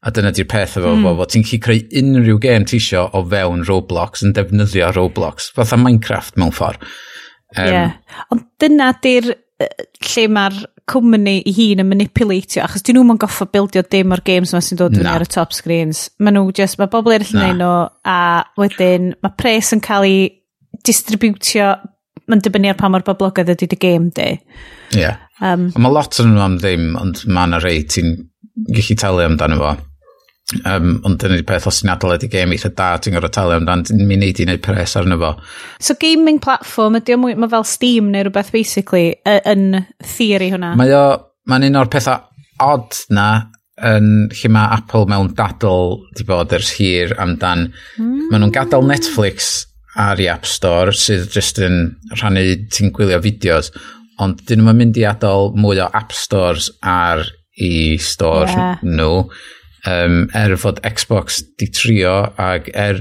A 0.05 0.13
dyna 0.13 0.29
di'r 0.35 0.47
peth 0.51 0.77
efo 0.77 0.93
mm. 0.93 1.07
fo, 1.17 1.25
ti'n 1.25 1.45
gallu 1.47 1.61
creu 1.65 1.81
unrhyw 2.01 2.37
gêm 2.43 2.67
ti 2.69 2.77
isio 2.77 3.07
o 3.17 3.23
fewn 3.31 3.65
Roblox 3.67 4.23
yn 4.27 4.35
defnyddio 4.37 4.91
Roblox, 4.95 5.49
fatha 5.55 5.79
Minecraft 5.81 6.37
mewn 6.37 6.53
ffordd. 6.53 6.85
Um, 7.55 7.67
yeah. 7.71 7.93
Ond 8.33 8.45
dyna 8.61 8.91
di'r 9.01 9.33
lle 9.57 10.27
mae'r 10.29 10.57
cwmni 10.87 11.39
i 11.49 11.53
hun 11.57 11.81
yn 11.83 11.89
manipulatio, 11.89 12.61
achos 12.63 12.85
dyn 12.85 12.99
nhw'n 12.99 13.19
goffa 13.19 13.47
bildio 13.51 13.83
dim 13.89 14.13
o'r 14.15 14.23
games 14.27 14.53
yma 14.53 14.61
sy'n 14.63 14.79
dod 14.79 14.95
fyny 14.95 15.09
ar 15.11 15.25
y 15.25 15.29
top 15.33 15.55
screens. 15.55 16.07
Mae 16.21 16.35
nhw 16.35 16.53
just, 16.55 16.77
mae 16.79 16.91
bobl 16.91 17.15
eraill 17.15 17.33
yn 17.33 17.43
neud 17.43 17.61
nhw, 17.63 17.73
a 18.07 18.19
wedyn 18.61 19.11
mae 19.25 19.35
pres 19.39 19.73
yn 19.75 19.83
cael 19.83 20.07
ei 20.07 20.19
distributio 20.87 21.73
mae'n 22.27 22.43
dibynnu 22.43 22.71
ar 22.71 22.79
pa 22.79 22.89
mor 22.91 23.05
boblogaidd 23.07 23.53
ydy 23.55 23.69
dy 23.71 23.79
gêm 23.81 24.09
di. 24.15 24.29
Ie. 24.95 25.01
Yeah. 25.01 25.19
Um, 25.43 25.69
mae 25.77 25.93
lot 25.93 26.17
yn 26.21 26.33
nhw 26.33 26.43
am 26.43 26.57
ddim, 26.61 26.89
ond 26.99 27.25
mae 27.29 27.49
yna 27.49 27.61
rei 27.63 27.83
ti'n 27.87 28.15
gallu 28.73 28.97
talu 28.99 29.25
amdano 29.25 29.59
fo. 29.61 29.75
Um, 30.63 30.93
ond 31.05 31.19
dyna 31.19 31.35
di 31.35 31.43
peth, 31.47 31.67
os 31.67 31.81
ti'n 31.81 31.91
adael 31.91 32.15
ydy 32.15 32.29
gêm 32.31 32.55
eitha 32.55 32.71
da, 32.75 32.93
ti'n 33.01 33.17
gorau 33.17 33.31
talu 33.33 33.57
amdano, 33.57 33.87
ti'n 33.87 34.05
mynd 34.07 34.27
i 34.27 34.31
wneud 34.47 34.63
pres 34.65 34.95
arno 34.99 35.19
fo. 35.21 35.33
So 35.83 35.97
gaming 35.99 36.39
platform, 36.43 36.99
ydy 37.01 37.17
o 37.17 37.19
mwy, 37.21 37.35
mae 37.39 37.51
fel 37.51 37.67
Steam 37.67 38.11
neu 38.13 38.27
rhywbeth 38.27 38.53
basically 38.55 39.11
yn 39.27 39.83
theori 40.15 40.49
hwnna? 40.55 40.73
Mae 40.79 40.95
o, 40.95 41.05
mae'n 41.51 41.69
un 41.69 41.79
o'r 41.83 41.91
pethau 41.91 42.23
odd 42.63 42.95
na 43.13 43.27
yn 43.85 44.27
lle 44.33 44.49
mae 44.49 44.73
Apple 44.73 45.05
mewn 45.09 45.33
dadl 45.37 45.99
di 46.17 46.25
bod 46.25 46.53
ers 46.57 46.71
hir 46.79 47.13
amdan 47.21 47.67
mm. 47.69 48.29
maen 48.31 48.41
nhw'n 48.41 48.53
gadael 48.55 48.87
Netflix 48.89 49.67
ar 49.97 50.21
i 50.21 50.29
App 50.31 50.47
Store 50.47 50.93
sydd 50.95 51.31
jyst 51.33 51.61
yn 51.63 51.79
rhannu 52.15 52.43
ti'n 52.73 52.93
gwylio 52.95 53.19
fideos 53.23 53.71
ond 54.23 54.41
dyn 54.49 54.63
nhw'n 54.63 54.79
mynd 54.79 54.97
i 54.97 55.05
adael 55.09 55.51
mwy 55.57 55.81
o 55.83 55.89
App 55.97 56.15
Stores 56.15 56.71
ar 56.81 57.25
i 57.57 57.97
store 58.01 58.49
yeah. 58.51 58.81
nhw 58.85 59.25
um, 59.87 60.17
er 60.37 60.55
fod 60.61 60.81
Xbox 60.85 61.41
di 61.59 61.69
trio 61.73 62.13
ac 62.41 62.69
er 62.73 62.99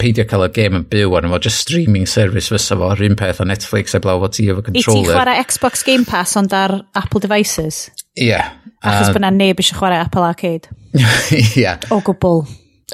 peidio 0.00 0.24
cael 0.28 0.46
y 0.46 0.50
game 0.56 0.80
yn 0.80 0.86
byw 0.92 1.16
arno 1.18 1.32
fo 1.34 1.40
just 1.48 1.64
streaming 1.66 2.08
service 2.08 2.52
fysa 2.52 2.78
fo 2.80 2.92
rhywun 2.94 3.18
peth 3.20 3.42
o 3.42 3.48
Netflix 3.48 3.96
a 3.96 4.02
blaw 4.02 4.20
fo 4.22 4.30
ti 4.32 4.48
efo 4.52 4.64
controller 4.64 5.02
I 5.02 5.08
ti 5.08 5.12
chwarae 5.12 5.44
Xbox 5.48 5.84
Game 5.88 6.08
Pass 6.08 6.36
ond 6.40 6.56
ar 6.56 6.78
Apple 6.98 7.22
devices 7.24 7.84
ie 8.16 8.30
yeah. 8.30 8.54
achos 8.80 9.12
uh, 9.12 9.20
na 9.22 9.32
neb 9.34 9.60
eisiau 9.60 9.80
chwarae 9.80 10.00
Apple 10.04 10.24
Arcade 10.28 10.72
ie 11.36 11.44
yeah. 11.64 11.80
o 11.92 12.00
gwbl 12.04 12.44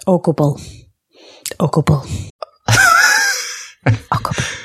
o 0.06 0.18
gwbl 0.22 0.58
o 1.58 1.70
gwbl 1.74 2.02
O, 4.14 4.22
goblin. 4.24 4.56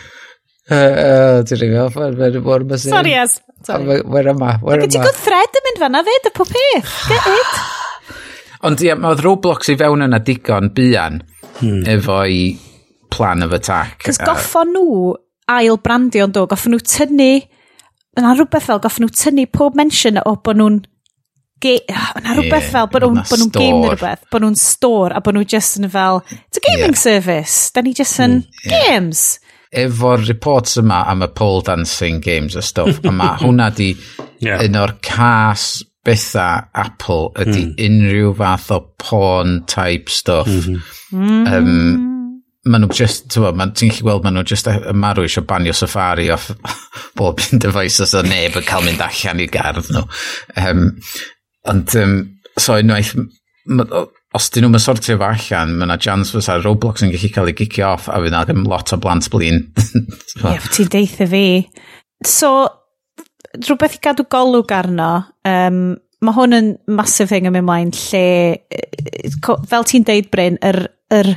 Dwi'n 0.73 1.59
rhywio, 1.59 1.88
mae'n 1.95 2.38
mor 2.43 2.63
mysyn. 2.67 2.93
Sorry, 2.93 3.13
As. 3.19 3.39
Wer 3.67 4.31
yma, 4.31 4.55
wer 4.63 4.79
yma. 4.79 4.86
Gwydi 4.88 5.01
thread 5.19 5.57
yn 5.59 5.65
mynd 5.67 5.81
fanna 5.81 6.03
fyd, 6.07 6.29
y 6.29 6.33
pob 6.38 6.51
peth. 6.51 6.93
Get 7.09 7.27
it. 7.31 7.57
Ond 8.67 8.83
ie, 8.83 8.93
mae 8.95 9.12
oedd 9.12 9.23
Roblox 9.25 9.73
i 9.73 9.75
fewn 9.79 10.05
yna 10.05 10.21
digon 10.23 10.71
bian 10.75 11.19
hmm. 11.59 11.83
i 12.23 12.39
plan 13.12 13.43
of 13.43 13.51
attack. 13.55 14.05
Cys 14.07 14.21
goffo 14.23 14.63
nhw 14.67 15.13
ail 15.51 15.77
brandio'n 15.83 16.31
do, 16.33 16.45
goffo 16.49 16.71
nhw 16.71 16.79
tynnu, 16.88 17.31
yna 18.19 18.33
rhywbeth 18.38 18.69
fel, 18.69 18.81
goffo 18.83 19.03
nhw 19.03 19.12
tynnu 19.19 19.45
pob 19.51 19.75
mention 19.79 20.21
o 20.23 20.38
bod 20.39 20.62
nhw'n 20.62 20.79
yna 21.71 22.36
rhywbeth 22.38 22.69
fel, 22.73 22.89
bod 22.91 23.06
nhw'n 23.06 23.54
game 23.54 23.80
neu 23.80 23.93
rhywbeth, 23.93 24.26
bod 24.34 24.45
nhw'n 24.45 24.60
store, 24.60 25.13
a 25.15 25.21
bod 25.23 25.38
nhw 25.38 25.45
just 25.56 25.80
yn 25.80 25.89
fel, 25.93 26.21
it's 26.30 26.60
a 26.60 26.65
gaming 26.67 26.93
yeah. 26.93 27.06
service, 27.06 27.71
da 27.73 27.86
ni 27.86 27.95
just 27.97 28.19
yn 28.23 28.41
mm, 28.41 28.67
yeah. 28.67 28.84
games. 28.89 29.23
Efo'r 29.73 30.28
reports 30.28 30.78
yma 30.78 31.02
am 31.10 31.26
y 31.26 31.32
pole 31.34 31.63
dancing 31.65 32.21
games 32.21 32.56
a 32.60 32.62
stuff, 32.62 33.02
a 33.04 33.12
mae 33.12 33.39
hwnna 33.43 33.71
di 33.73 33.93
yeah. 34.43 34.62
un 34.62 34.78
o'r 34.84 34.97
cas 35.06 35.82
betha 36.04 36.67
Apple 36.76 37.32
ydy 37.39 37.67
mm. 37.69 37.76
unrhyw 37.88 38.34
fath 38.38 38.71
o 38.76 38.80
porn 38.99 39.62
type 39.71 40.12
stuff. 40.12 40.49
Mhm. 40.52 40.82
Mm 41.13 41.45
-hmm. 41.45 41.54
um, 41.54 42.34
maen 42.63 42.86
nhw 42.86 42.95
just, 42.95 43.28
ti'n 43.32 43.58
ma, 43.60 43.67
ti'n 43.76 43.91
gallu 43.91 44.08
gweld 44.08 44.26
maen 44.26 44.38
nhw 44.38 44.45
just 44.47 44.67
marw 44.95 45.26
eisiau 45.26 45.45
banio 45.47 45.73
safari 45.76 46.30
off 46.32 46.52
bob 47.19 47.41
un 47.43 47.60
device 47.63 48.04
os 48.06 48.15
o 48.15 48.23
neb 48.23 48.56
yn 48.60 48.67
cael 48.67 48.86
mynd 48.86 49.04
allan 49.04 49.41
i 49.43 49.47
gardd 49.52 49.89
nhw. 49.91 50.04
Um, 50.63 50.86
Ond, 51.71 51.95
um, 51.95 52.15
so 52.60 52.76
unwaith, 52.80 53.13
os 54.34 54.49
dyn 54.52 54.65
nhw'n 54.65 54.82
sortio 54.82 55.15
fo 55.19 55.30
allan, 55.30 55.76
mae 55.78 55.88
yna 55.88 55.97
chance 56.02 56.34
fysa 56.34 56.58
Roblox 56.60 57.06
yn 57.06 57.13
gallu 57.13 57.30
cael 57.32 57.52
ei 57.52 57.58
gicio 57.58 57.91
off 57.93 58.10
a 58.10 58.19
fydd 58.23 58.36
ddim 58.49 58.65
lot 58.69 58.91
o 58.95 58.99
blant 59.02 59.30
blin. 59.32 59.62
Ie, 60.49 60.58
ti'n 60.73 60.89
deitha 60.91 61.28
fi. 61.30 61.45
So, 62.28 62.49
rhywbeth 63.60 63.99
i 63.99 64.02
gadw 64.04 64.26
golwg 64.32 64.73
arno, 64.76 65.12
um, 65.47 65.80
mae 66.23 66.36
hwn 66.39 66.58
yn 66.58 66.73
massive 66.97 67.30
thing 67.32 67.47
yn 67.47 67.56
mynd 67.56 67.67
mlaen 67.69 67.93
lle, 67.95 68.26
fel 69.69 69.88
ti'n 69.88 70.08
deud 70.08 70.30
Bryn, 70.34 70.60
yr, 70.65 70.82
yr 71.13 71.32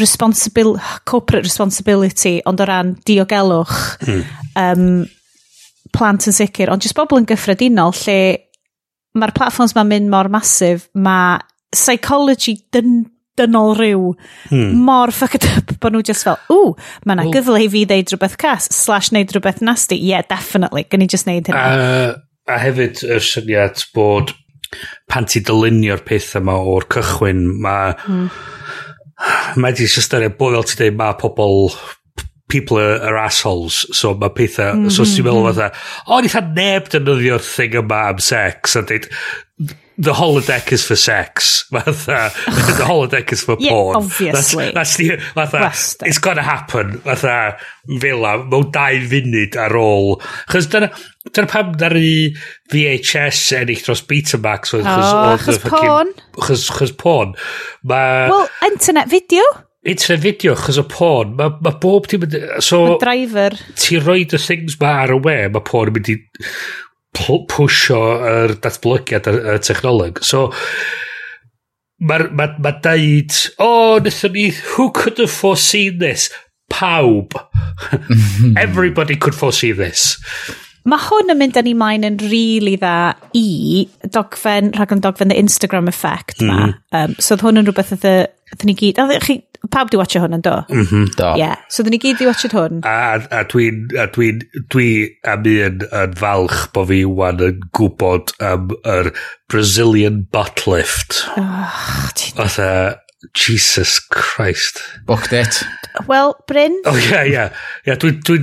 responsibil, 0.00 0.76
corporate 1.08 1.46
responsibility, 1.46 2.38
ond 2.48 2.60
o 2.60 2.68
ran 2.68 2.94
diogelwch, 3.08 3.80
mm. 4.06 4.22
um, 4.60 4.86
plant 5.94 6.28
yn 6.28 6.36
sicr, 6.36 6.72
ond 6.72 6.84
jyst 6.84 6.96
bobl 6.98 7.20
yn 7.20 7.28
gyffredinol 7.28 7.94
lle 8.04 8.20
mae'r 9.18 9.32
platforms 9.36 9.74
ma'n 9.76 9.88
mynd 9.90 10.10
mor 10.12 10.30
masif, 10.32 10.86
mae 10.94 11.40
psychology 11.74 12.56
dyn, 12.74 13.04
dynol 13.38 13.74
rhyw 13.78 14.10
hmm. 14.50 14.80
mor 14.84 15.12
fucked 15.14 15.46
up 15.54 15.72
bod 15.82 15.94
nhw 15.94 16.02
just 16.06 16.26
fel, 16.26 16.38
ww, 16.50 16.74
mae 17.06 17.16
yna 17.16 17.28
gyfle 17.34 17.62
i 17.62 17.70
fi 17.72 17.84
ddeud 17.88 18.12
rhywbeth 18.12 18.36
cas, 18.40 18.68
slash 18.74 19.12
neud 19.16 19.32
rhywbeth 19.34 19.62
nasty. 19.64 19.98
Yeah, 19.98 20.26
definitely, 20.28 20.86
gan 20.90 21.06
i 21.06 21.08
just 21.10 21.28
neud 21.30 21.50
hynny. 21.50 21.58
A, 21.58 22.20
a 22.50 22.60
hefyd 22.62 23.04
y 23.06 23.20
syniad 23.24 23.84
bod 23.96 24.34
pan 25.10 25.26
ti 25.30 25.42
dylunio'r 25.46 26.04
peth 26.06 26.36
yma 26.40 26.58
o'r 26.74 26.88
cychwyn, 26.92 27.46
mae... 27.62 27.96
Mm. 28.06 28.30
Mae 29.60 29.74
di 29.76 29.84
systyried 29.84 30.38
bod 30.38 30.54
fel 30.54 30.64
ti 30.64 30.78
dweud 30.78 30.94
mae 30.96 31.16
pobl 31.20 31.74
people 32.50 32.78
are, 32.78 32.98
are 33.08 33.18
assholes, 33.24 33.86
so 33.96 34.14
mae 34.14 34.34
pethau, 34.36 34.74
mm 34.74 34.86
-hmm. 34.86 34.96
so 34.96 35.06
ti'n 35.08 35.24
meddwl 35.26 35.44
mm-hmm. 35.44 35.60
fatha, 35.60 36.06
o, 36.06 36.18
ni 36.20 36.28
nitha 36.28 36.42
neb 36.56 36.90
dynyddio'r 36.92 37.46
thing 37.54 37.78
yma 37.82 38.02
am 38.10 38.24
sex, 38.30 38.76
a 38.76 38.82
dweud, 38.82 39.08
the 40.00 40.12
holodeck 40.12 40.72
is 40.72 40.84
for 40.84 40.96
sex. 40.96 41.62
Fatha, 41.70 42.32
the 42.46 42.84
holodeck 42.84 43.32
is 43.32 43.42
for 43.42 43.56
yeah, 43.60 43.70
porn. 43.70 43.96
obviously. 43.96 44.72
That's, 44.72 44.96
that's 44.96 44.96
the, 44.96 45.16
fatha, 45.34 45.58
Western. 45.58 46.08
it's 46.08 46.18
gonna 46.18 46.42
happen. 46.42 46.98
Fatha, 47.00 47.58
fela, 48.00 48.32
mewn 48.48 48.70
dau 48.72 48.96
funud 49.12 49.58
ar 49.60 49.76
ôl. 49.76 50.16
Chos 50.48 50.70
dyna, 50.72 50.88
dyna 51.28 51.52
pam 51.52 51.74
dar 51.76 51.96
i 52.00 52.32
VHS 52.72 53.42
ennill 53.60 53.84
dros 53.84 54.02
Betamax. 54.08 54.72
Chos, 54.72 54.88
oh, 54.88 55.36
chos 55.44 55.60
porn. 55.68 56.14
Chos, 56.40 56.68
chos 56.72 56.96
porn. 56.96 57.36
Ma, 57.84 58.00
well, 58.32 58.48
internet 58.72 59.12
video 59.12 59.44
internet 59.82 60.22
video, 60.22 60.54
chos 60.54 60.78
o 60.78 60.84
porn, 60.84 61.34
mae 61.38 61.54
ma 61.64 61.72
bob 61.80 62.08
ti'n 62.10 62.24
mynd... 62.24 62.36
So, 62.64 62.82
ma 62.84 63.00
driver. 63.00 63.56
ti 63.80 64.00
rhoi 64.00 64.26
y 64.26 64.40
things 64.40 64.76
ma 64.80 64.98
ar 65.04 65.14
y 65.14 65.20
we, 65.24 65.36
mae 65.48 65.64
porn 65.66 65.92
yn 65.92 65.96
mynd 65.96 66.12
i 66.12 66.18
pwysio 67.16 68.00
yr 68.28 68.56
datblygiad 68.62 69.28
y 69.30 69.36
y 69.54 69.56
technoleg. 69.64 70.20
So, 70.26 70.50
mae 72.04 72.28
ma, 72.36 72.50
ma 72.60 72.74
daid, 72.84 73.32
o, 73.56 73.66
oh, 73.66 73.98
nethon 74.04 74.36
ni, 74.36 74.50
who 74.74 74.90
could 74.92 75.18
have 75.18 75.32
foreseen 75.32 75.98
this? 75.98 76.28
Pawb. 76.70 77.34
Everybody 78.56 79.16
could 79.16 79.34
foresee 79.34 79.72
this. 79.72 80.18
Mae 80.88 81.00
hwn 81.04 81.32
yn 81.34 81.36
mynd 81.36 81.58
â 81.60 81.62
ni 81.64 81.74
maen 81.76 82.06
yn 82.08 82.16
rili 82.22 82.30
really 82.32 82.76
dda 82.80 83.12
i 83.36 83.88
dogfen, 84.08 84.70
rhag 84.76 84.94
yn 84.94 85.02
dogfen 85.04 85.28
the 85.32 85.36
Instagram 85.36 85.88
effect 85.88 86.40
ma. 86.40 86.70
Mm 86.70 86.78
um, 86.96 87.16
so 87.20 87.34
oedd 87.36 87.44
hwn 87.44 87.60
yn 87.60 87.68
rhywbeth 87.68 87.92
oedd 87.96 88.64
ni 88.66 88.74
gyd, 88.78 88.98
oedd 89.02 89.20
chi 89.26 89.36
Pawb 89.68 89.90
di 89.92 89.98
watcha 90.00 90.22
hwn 90.22 90.38
yn 90.38 90.44
do? 90.44 90.54
Mhm, 90.68 90.86
mm 90.88 91.10
do. 91.18 91.34
Yeah. 91.36 91.60
So, 91.68 91.84
dyn 91.84 91.92
ni 91.94 92.00
gyd 92.00 92.20
di 92.20 92.28
watcha 92.28 92.48
hwn. 92.52 92.80
A, 92.88 93.20
a 93.20 93.42
dwi'n, 93.44 93.90
a 94.00 94.06
dwi'n, 94.14 94.40
dwi 94.72 94.88
am 95.28 95.44
un 95.44 95.84
yn 95.84 96.16
falch 96.20 96.64
bod 96.74 96.88
fi 96.88 97.02
wan 97.04 97.44
yn 97.44 97.60
gwybod 97.76 98.32
am 98.40 98.72
yr 98.88 99.12
Brazilian 99.52 100.22
butt 100.32 100.64
lift. 100.70 101.24
Oh, 101.36 102.10
Otha, 102.40 102.70
Jesus 103.34 103.98
Christ. 104.00 104.82
Booked 105.06 105.32
it. 105.32 105.62
Wel, 106.06 106.34
Bryn? 106.46 106.72
O, 106.84 106.90
oh, 106.90 106.96
ia, 106.96 107.24
ia. 107.26 107.44
ia 107.84 107.96
Dwi'n 108.00 108.20
dwi, 108.24 108.38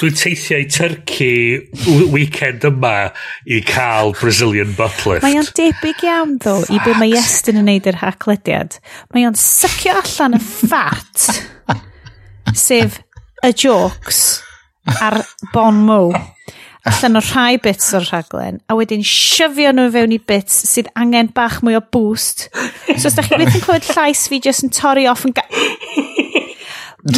dwi 0.00 0.10
teithio 0.16 0.58
i 0.58 0.66
Turkey 0.72 1.68
weekend 2.14 2.64
yma 2.66 3.10
i 3.46 3.60
cael 3.66 4.14
Brazilian 4.18 4.72
buttlift. 4.78 5.22
Mae 5.26 5.38
o'n 5.38 5.50
debyg 5.58 6.02
iawn, 6.08 6.38
ddo, 6.42 6.56
i 6.72 6.80
be 6.84 6.96
mae 6.98 7.12
Iestyn 7.18 7.60
yn 7.60 7.68
neud 7.70 7.86
yr 7.90 8.00
haclediad. 8.02 8.80
Mae 9.14 9.28
o'n 9.28 9.38
sycio 9.38 9.98
allan 10.00 10.38
y 10.38 10.42
ffat, 10.42 11.28
sef 12.66 12.98
y 13.44 13.52
jokes 13.54 14.24
ar 14.98 15.20
Bon 15.52 15.84
Mo 15.86 16.02
allan 16.88 17.20
o 17.20 17.22
rhai 17.22 17.58
bits 17.62 17.92
o'r 17.96 18.06
rhaglen, 18.08 18.60
a 18.68 18.76
wedyn 18.78 19.04
syfio 19.06 19.72
nhw 19.74 19.88
fewn 19.94 20.14
i 20.16 20.18
bits 20.30 20.58
sydd 20.70 20.90
angen 20.98 21.30
bach 21.36 21.60
mwy 21.64 21.78
o 21.78 21.82
boost. 21.94 22.48
So 22.96 23.08
os 23.10 23.16
da 23.16 23.24
chi 23.26 23.38
beth 23.40 23.56
yn 23.58 23.64
clywed 23.64 23.88
llais 23.92 24.26
fi 24.30 24.40
jyst 24.44 24.66
yn 24.66 24.74
torri 24.74 25.08
off 25.10 25.26
yn... 25.28 25.36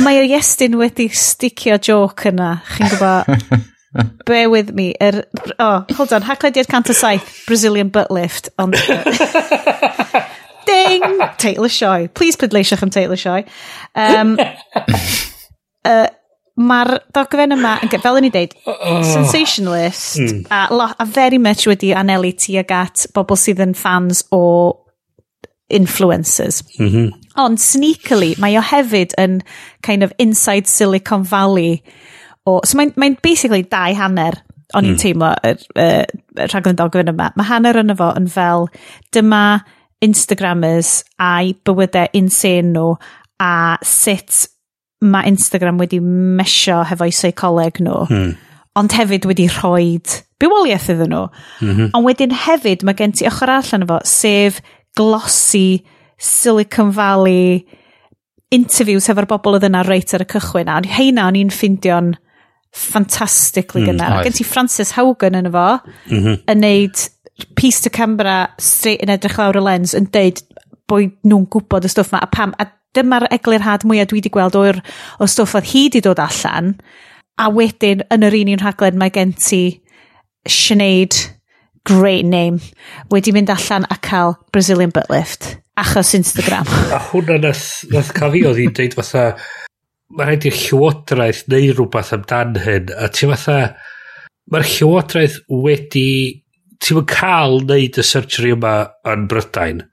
Mae 0.05 0.21
o 0.21 0.25
Iestyn 0.29 0.77
wedi 0.79 1.09
sticio 1.17 1.79
joke 1.83 2.31
yna, 2.31 2.53
chi'n 2.77 2.93
gwybod? 2.93 3.65
Bear 4.27 4.51
with 4.51 4.73
me. 4.73 4.95
Er, 5.01 5.25
oh, 5.59 5.85
hold 5.97 6.13
on, 6.13 6.23
Hacklediad 6.23 6.69
cant 6.71 6.91
o 6.91 6.95
saith. 6.95 7.45
Brazilian 7.47 7.89
butt 7.91 8.11
lift. 8.11 8.51
Ond... 8.59 8.77
Ding! 10.69 11.03
Teitl 11.41 11.67
y 11.67 11.73
sioe. 11.73 12.09
Please 12.15 12.39
pleidleisiwch 12.39 12.85
am 12.87 12.93
teitl 12.95 13.17
y 13.17 13.19
sioe. 13.19 13.43
Um, 13.99 14.37
uh, 15.85 16.07
Mae'r 16.61 16.99
dogfen 17.17 17.55
yma, 17.57 17.79
fel 18.03 18.19
yn 18.21 18.29
i 18.29 18.33
ddeud, 18.35 18.55
oh. 18.69 19.01
sensationalist 19.07 20.21
mm. 20.21 20.43
a, 20.53 20.91
a 21.01 21.07
very 21.09 21.39
much 21.41 21.69
wedi 21.71 21.95
anelu 21.97 22.35
ag 22.61 22.75
at 22.75 23.07
bobl 23.17 23.39
sydd 23.39 23.63
yn 23.65 23.73
fans 23.79 24.25
o 24.35 24.43
influencers. 25.71 26.63
Mm 26.79 26.89
-hmm. 26.89 27.11
Ond 27.41 27.61
sneakily, 27.63 28.35
mae 28.39 28.59
o 28.59 28.63
hefyd 28.63 29.15
yn 29.19 29.41
kind 29.87 30.03
of 30.03 30.13
inside 30.19 30.67
Silicon 30.67 31.25
Valley. 31.25 31.83
O, 32.45 32.61
so 32.65 32.77
mae'n 32.77 32.93
mae 32.97 33.17
basically 33.23 33.63
dau 33.63 33.95
hanner 33.95 34.43
o'n 34.75 34.87
i'n 34.87 34.95
mm. 34.95 35.01
teimlo 35.03 35.31
y 35.33 35.51
er, 35.51 35.65
er, 35.75 36.49
rhaglen 36.51 36.79
dogfen 36.79 37.11
yma. 37.13 37.31
Mae 37.37 37.47
hanner 37.47 37.79
yna 37.81 37.97
fo 37.99 38.11
yn 38.19 38.29
fel, 38.31 38.69
dyma 39.15 39.63
Instagrammers 40.05 41.03
a'i 41.21 41.55
bywydau 41.67 42.11
insane 42.17 42.73
nhw 42.73 42.95
a 43.41 43.79
sut 43.85 44.47
mae 45.01 45.29
Instagram 45.31 45.81
wedi 45.81 46.01
mesio 46.01 46.83
hefo'u 46.85 47.13
seicoleg 47.15 47.81
nhw, 47.81 48.07
Hmm. 48.09 48.35
ond 48.77 48.93
hefyd 48.93 49.27
wedi 49.27 49.49
rhoi 49.49 50.01
bywoliaeth 50.41 50.91
iddyn 50.93 51.11
nhw. 51.13 51.27
Mm 51.61 51.75
-hmm. 51.75 51.91
Ond 51.95 52.07
wedyn 52.07 52.35
hefyd 52.47 52.85
mae 52.85 52.95
gen 52.95 53.13
ti 53.13 53.27
ochr 53.27 53.51
allan 53.51 53.87
efo, 53.87 54.01
sef 54.05 54.61
glossy 54.97 55.85
Silicon 56.19 56.91
Valley 56.93 57.67
interviews 58.51 59.07
hefo'r 59.09 59.29
bobl 59.31 59.57
oedd 59.57 59.69
yna 59.69 59.85
reit 59.87 60.13
ar 60.15 60.25
y 60.25 60.29
cychwyn 60.29 60.69
a 60.69 60.81
heina 60.97 61.29
o'n 61.29 61.39
i'n 61.39 61.53
ffindio'n 61.55 62.15
fantastically 62.71 63.83
mm, 63.83 63.93
gyda. 63.93 64.23
Gen 64.27 64.37
ti 64.37 64.45
Francis 64.45 64.93
Haugen 64.97 65.39
yn 65.39 65.49
efo 65.51 65.81
mm 66.11 66.19
-hmm. 66.19 66.37
yn 66.51 66.61
neud 66.61 67.09
piece 67.57 67.81
to 67.83 67.91
camera 67.91 68.51
straight 68.59 69.03
yn 69.03 69.13
edrych 69.15 69.39
lawr 69.39 69.57
y 69.57 69.65
lens 69.65 69.95
yn 69.95 70.11
deud 70.13 70.43
bod 70.91 71.15
nhw'n 71.25 71.47
gwybod 71.51 71.87
y 71.87 71.91
stwff 71.91 72.13
ma 72.13 72.23
a 72.23 72.31
pam 72.31 72.55
a 72.59 72.67
dyma'r 72.97 73.29
eglurhad 73.35 73.87
mwyaf 73.87 74.11
dwi 74.11 74.21
wedi 74.21 74.33
gweld 74.35 74.59
o'r 74.59 74.81
o 75.21 75.29
stwff 75.31 75.59
oedd 75.59 75.71
hi 75.73 75.85
wedi 75.87 76.03
dod 76.05 76.23
allan 76.23 76.75
a 77.41 77.49
wedyn 77.55 78.05
yn 78.13 78.27
yr 78.27 78.37
un 78.41 78.53
un 78.57 78.63
rhaglen 78.65 78.99
mae 79.01 79.13
gen 79.15 79.37
ti 79.39 79.63
Sinead 80.49 81.17
great 81.85 82.25
name 82.25 82.61
wedi 83.13 83.33
mynd 83.37 83.53
allan 83.53 83.87
a 83.93 83.99
cael 84.01 84.37
Brazilian 84.53 84.93
butt 84.95 85.11
lift 85.13 85.57
achos 85.81 86.15
Instagram. 86.17 86.69
A 86.97 87.01
hwnna 87.11 87.39
nath, 87.41 87.85
nath 87.93 88.13
cael 88.17 88.35
fi 88.35 88.45
oedd 88.49 88.61
hi'n 88.61 88.75
deud 88.77 88.97
fatha 88.99 89.25
mae 90.11 90.27
rhaid 90.27 90.47
i'r 90.51 90.59
llywodraeth 90.59 91.45
neu 91.53 91.71
rhywbeth 91.73 92.13
amdan 92.17 92.59
hyn. 92.65 92.91
A 92.97 93.09
ti 93.15 93.29
fatha 93.31 93.59
mae'r 94.51 94.67
llywodraeth 94.67 95.39
wedi 95.49 96.09
ti'n 96.81 97.07
cael 97.09 97.61
neud 97.69 98.01
y 98.01 98.05
surgery 98.07 98.55
yma 98.57 98.75
yn 99.09 99.29
Brydain 99.31 99.85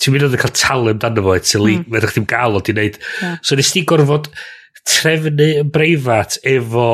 ti'n 0.00 0.16
mynd 0.16 0.30
yn 0.30 0.40
cael 0.40 0.56
talent 0.56 1.04
dan 1.04 1.20
fo, 1.20 1.36
ti'n 1.36 1.66
mm. 1.66 1.84
mynd 1.92 2.08
o'ch 2.08 2.16
ti'n 2.16 2.30
gael 2.30 2.56
o 2.56 2.64
di 2.64 2.74
wneud. 2.76 2.98
Yeah. 3.20 3.36
So 3.44 3.58
nes 3.58 3.72
ti 3.74 3.84
gorfod 3.88 4.30
trefnu 4.88 5.52
yn 5.60 5.70
breifat 5.74 6.40
efo 6.48 6.88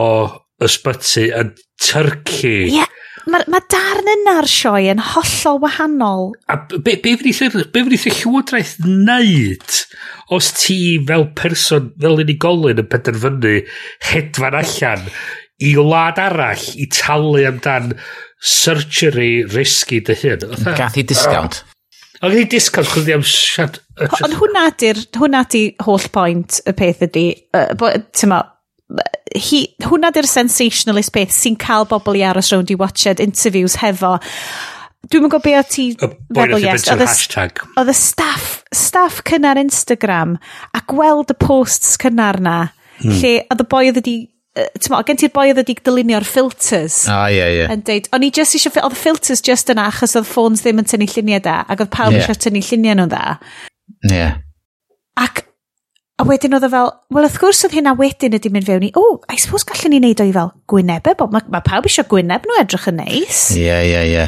ysbyty 0.67 1.31
yn 1.37 1.55
Turkey. 1.83 2.67
Ie, 2.67 2.81
yeah. 2.81 2.93
mae 3.31 3.47
ma 3.53 3.61
darn 3.71 4.11
yna'r 4.17 4.49
sioe 4.51 4.91
yn 4.93 5.03
hollol 5.13 5.61
wahanol. 5.65 6.29
A 6.51 6.59
be, 6.75 6.97
be 6.97 7.15
fydd 7.21 7.31
eich 7.31 8.21
llywodraeth 8.23 8.77
wneud 8.85 9.81
os 10.35 10.53
ti 10.59 10.79
fel 11.07 11.29
person, 11.39 11.93
fel 12.03 12.23
unigolyn 12.25 12.83
yn 12.83 12.91
penderfynu 12.91 13.59
hedfan 14.11 14.59
allan 14.63 15.11
i 15.63 15.73
wlad 15.79 16.19
arall 16.21 16.67
i 16.77 16.89
talu 16.93 17.47
amdan 17.49 17.95
surgery 18.43 19.45
risky 19.55 20.03
dy 20.05 20.19
hyn? 20.25 20.51
Gath 20.67 20.99
i 21.01 21.07
discount. 21.07 21.63
Ond 22.25 22.35
ni 22.35 22.45
discount 22.49 22.89
chwrdd 22.93 23.13
am 23.17 23.25
siad... 23.27 23.81
Ond 24.25 24.37
hwnna 24.41 24.67
di'r, 24.81 25.01
hwnna 25.17 25.43
di 25.53 25.63
holl 25.85 26.07
point 26.13 26.61
y 26.69 26.75
peth 26.77 27.03
ydi, 27.09 27.27
uh, 27.57 27.67
ma... 28.31 28.41
hi, 29.37 29.63
hwnna 29.85 30.13
di'r 30.15 30.29
sensationalist 30.31 31.13
peth 31.17 31.35
sy'n 31.35 31.59
cael 31.61 31.89
bobl 31.91 32.19
i 32.19 32.25
aros 32.29 32.53
rownd 32.55 32.73
i 32.73 32.79
watched 32.81 33.23
interviews 33.25 33.79
hefo. 33.83 34.17
Dwi'n 35.07 35.27
mynd 35.27 35.35
gobeithio 35.37 35.65
ti... 35.71 35.89
Y 35.93 36.11
boi 36.35 36.49
nath 36.53 36.89
hashtag. 37.03 37.61
Oedd 37.77 37.93
y 37.93 37.97
staff, 37.97 38.63
staff 38.75 39.21
cynnar 39.29 39.61
Instagram 39.61 40.39
a 40.75 40.83
gweld 40.89 41.35
y 41.35 41.39
posts 41.41 41.95
cynnar 42.01 42.41
na, 42.43 42.57
hmm. 43.03 43.21
lle 43.21 43.37
oedd 43.45 43.63
y 43.63 43.69
boi 43.71 43.85
oedd 43.91 44.01
wedi 44.03 44.17
Tyma, 44.57 45.03
gen 45.05 45.19
ti'r 45.21 45.33
boi 45.35 45.51
oedd 45.51 45.59
wedi 45.61 45.75
dylunio'r 45.85 46.25
filters. 46.25 47.03
Ah, 47.13 47.27
ie, 47.29 47.45
ie. 47.59 47.65
Yn 47.73 47.83
deud, 47.85 48.07
o'n 48.17 48.25
i 48.25 48.31
just 48.33 48.57
eisiau, 48.57 48.73
oedd 48.87 48.97
filters 48.97 49.43
just 49.45 49.69
yna 49.73 49.91
achos 49.91 50.17
oedd 50.17 50.29
ffôns 50.29 50.63
ddim 50.65 50.81
yn 50.81 50.89
tynnu 50.89 51.09
lluniau 51.13 51.43
da, 51.45 51.59
ac 51.69 51.83
oedd 51.85 51.93
pawb 51.93 52.15
yeah. 52.15 52.25
eisiau 52.25 52.41
tynnu 52.47 52.63
lluniau 52.65 52.97
nhw'n 52.97 53.13
dda. 53.13 53.37
Ie. 54.09 54.15
Yeah. 54.15 54.39
Ac, 55.21 55.43
a 56.17 56.25
wedyn 56.29 56.57
oedd 56.57 56.65
o 56.65 56.73
fel, 56.73 56.91
wel 57.13 57.29
wrth 57.29 57.37
gwrs 57.43 57.61
oedd 57.69 57.77
hynna 57.77 57.93
wedyn 58.01 58.39
ydi 58.39 58.53
mynd 58.55 58.69
fewn 58.71 58.89
i, 58.89 58.91
o, 58.97 59.05
oh, 59.05 59.21
I 59.29 59.37
suppose 59.43 59.69
gallwn 59.69 59.93
ni 59.93 60.01
wneud 60.01 60.25
o'i 60.25 60.33
fel 60.39 60.55
gwynebau, 60.73 61.21
bod 61.21 61.37
mae 61.37 61.53
ma 61.53 61.61
pawb 61.67 61.91
eisiau 61.91 62.09
gwyneb 62.09 62.49
nhw 62.49 62.61
edrych 62.63 62.89
yn 62.95 63.01
neis. 63.03 63.45
Ie, 63.61 63.77
ie, 63.91 64.03
ie. 64.15 64.27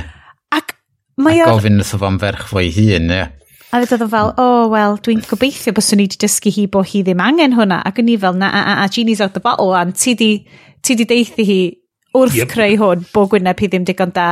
Ac 0.61 0.77
mae 1.25 1.41
o... 1.47 1.49
Gofyn 1.55 1.81
wrth 1.81 1.97
o 1.97 2.03
fan 2.05 2.21
ferch 2.21 2.45
fo'i 2.53 2.69
hun, 2.77 3.09
ie. 3.17 3.25
A 3.69 3.83
fydd 3.85 4.01
oedd 4.01 4.13
fel, 4.15 4.31
o, 4.33 4.45
oh, 4.45 4.69
wel, 4.73 4.97
dwi'n 5.05 5.21
gobeithio 5.29 5.75
byswn 5.77 6.01
ni 6.01 6.07
wedi 6.07 6.17
dysgu 6.23 6.53
hi 6.55 6.65
bod 6.73 6.89
hi 6.89 7.03
ddim 7.05 7.21
angen 7.21 7.53
hwnna. 7.59 7.83
Ac 7.89 8.01
yn 8.01 8.09
i 8.09 8.17
fel, 8.21 8.39
na, 8.41 8.49
a, 8.49 8.63
a, 8.65 8.77
a 8.87 8.89
genie's 8.95 9.21
out 9.21 9.35
the 9.37 9.45
bottle, 9.45 9.75
and 9.77 9.97
ti 9.99 10.15
di, 10.17 10.31
ti 10.81 10.97
di 10.97 11.05
deithi 11.09 11.45
hi 11.45 11.61
wrth 12.17 12.39
yep. 12.39 12.49
creu 12.49 12.79
hwn 12.81 13.05
bod 13.13 13.29
Gwyneb 13.35 13.61
hi 13.61 13.69
ddim 13.69 13.85
digon 13.85 14.15
da 14.17 14.29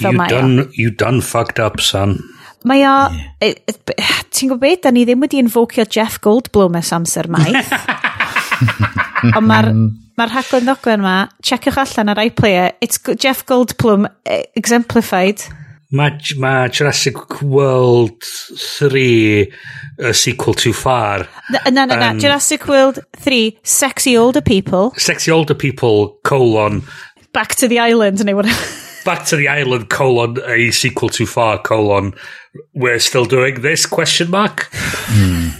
fel 0.00 0.16
mae 0.16 0.32
done, 0.32 0.64
o. 0.64 0.72
You 0.72 0.94
done 0.96 1.20
fucked 1.20 1.60
up, 1.60 1.80
son. 1.84 2.16
Mae 2.64 2.86
o, 2.88 2.96
yeah. 3.12 3.52
E, 3.52 3.52
e, 3.68 4.08
ti'n 4.32 4.54
gwybod 4.54 4.64
beth, 4.64 4.82
da 4.86 4.94
ni 4.96 5.04
ddim 5.04 5.26
wedi 5.26 5.44
invocio 5.44 5.84
Jeff 5.84 6.16
Goldblum 6.24 6.80
ys 6.80 6.92
amser 6.96 7.28
maith. 7.32 7.74
Ond 9.36 9.44
mae'r 9.44 9.74
mae'r 10.16 10.32
rhaglen 10.32 10.64
ddogfen 10.64 11.04
yma, 11.04 11.16
checiwch 11.44 11.78
allan 11.80 12.12
ar 12.12 12.20
iPlayer, 12.24 12.72
it's 12.80 13.00
Jeff 13.20 13.44
Goldblum 13.48 14.08
e, 14.24 14.42
exemplified. 14.56 15.44
Mae, 15.90 16.20
ma 16.38 16.68
Jurassic 16.68 17.42
World 17.42 18.22
3 18.22 19.52
a 19.98 20.14
sequel 20.14 20.54
too 20.54 20.72
far. 20.72 21.28
Na, 21.50 21.58
na, 21.70 21.84
na. 21.84 22.10
Um, 22.10 22.18
Jurassic 22.20 22.68
World 22.68 23.00
3, 23.16 23.58
sexy 23.64 24.16
older 24.16 24.40
people. 24.40 24.92
Sexy 24.96 25.32
older 25.32 25.54
people, 25.54 26.16
colon. 26.22 26.82
Back 27.32 27.56
to 27.56 27.66
the 27.66 27.80
island, 27.80 28.24
neu 28.24 28.36
whatever. 28.36 28.62
Back 29.04 29.24
to 29.26 29.36
the 29.36 29.48
island, 29.48 29.90
colon, 29.90 30.38
a 30.46 30.70
sequel 30.70 31.08
too 31.08 31.26
far, 31.26 31.58
colon. 31.58 32.14
We're 32.72 33.00
still 33.00 33.24
doing 33.24 33.62
this, 33.62 33.84
question 33.84 34.30
mark? 34.30 34.68
Mm. 35.10 35.50